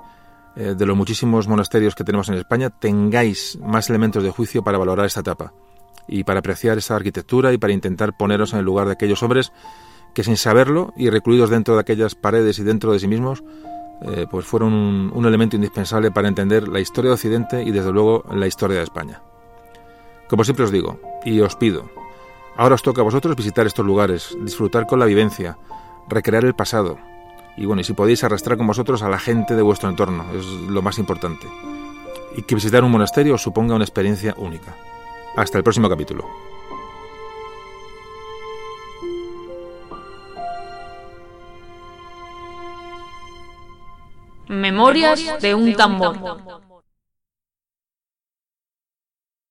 eh, 0.55 0.77
de 0.79 0.87
los 0.87 0.97
muchísimos 0.97 1.49
monasterios 1.49 1.97
que 1.97 2.05
tenemos 2.05 2.29
en 2.29 2.37
España, 2.37 2.71
tengáis 2.71 3.59
más 3.61 3.91
elementos 3.91 4.23
de 4.23 4.31
juicio 4.31 4.63
para 4.63 4.79
valorar 4.79 5.07
esta 5.07 5.21
etapa 5.21 5.53
y 6.07 6.23
para 6.23 6.39
apreciar 6.39 6.79
esa 6.79 6.95
arquitectura 6.95 7.53
y 7.53 7.59
para 7.59 7.73
intentar 7.73 8.17
poneros 8.17 8.53
en 8.53 8.61
el 8.61 8.65
lugar 8.65 8.87
de 8.87 8.93
aquellos 8.93 9.21
hombres 9.25 9.51
que 10.15 10.23
sin 10.23 10.37
saberlo 10.37 10.95
y 10.97 11.11
recluidos 11.11 11.51
dentro 11.51 11.75
de 11.75 11.81
aquellas 11.81 12.15
paredes 12.15 12.61
y 12.61 12.63
dentro 12.63 12.93
de 12.93 13.01
sí 13.01 13.09
mismos, 13.09 13.43
eh, 14.03 14.27
pues 14.31 14.47
fueron 14.47 14.73
un, 14.73 15.27
elemento 15.27 15.57
indispensable 15.57 16.11
para 16.11 16.29
entender 16.29 16.69
la 16.69 16.81
historia 16.81 17.11
de 17.11 17.15
Occidente 17.15 17.63
y 17.63 17.71
desde 17.71 17.93
luego 17.93 18.25
la 18.33 18.47
historia 18.47 18.79
de 18.79 18.85
España. 18.85 19.23
Como 20.29 20.45
siempre 20.45 20.65
os 20.65 20.71
digo, 20.71 21.01
y 21.25 21.41
os 21.41 21.57
pido, 21.57 21.91
ahora 22.57 22.75
os 22.75 22.83
toca 22.83 23.01
a 23.01 23.05
vosotros 23.05 23.35
visitar 23.35 23.67
estos 23.67 23.85
lugares, 23.85 24.37
disfrutar 24.43 24.87
con 24.87 24.99
la 24.99 25.07
vivencia, 25.07 25.59
recrear 26.09 26.45
el 26.45 26.55
pasado, 26.55 26.99
y 27.59 27.67
bueno, 27.67 27.81
y 27.81 27.85
si 27.85 27.93
podéis 27.93 28.23
arrastrar 28.23 28.57
con 28.57 28.69
vosotros 28.69 29.03
a 29.03 29.09
la 29.09 29.19
gente 29.19 29.57
de 29.57 29.63
vuestro 29.63 29.89
entorno, 29.89 30.25
es 30.33 30.47
lo 30.47 30.81
más 30.81 30.99
importante. 30.99 31.49
Y 32.37 32.43
que 32.43 32.55
visitar 32.55 32.85
un 32.85 32.93
monasterio 32.93 33.35
os 33.35 33.43
suponga 33.43 33.75
una 33.75 33.85
experiencia 33.85 34.33
única. 34.39 34.77
Hasta 35.35 35.59
el 35.59 35.65
próximo 35.65 35.89
capítulo. 35.89 36.25
Memorias 44.49 45.41
de 45.41 45.55
un 45.55 45.75
tambor. 45.75 46.17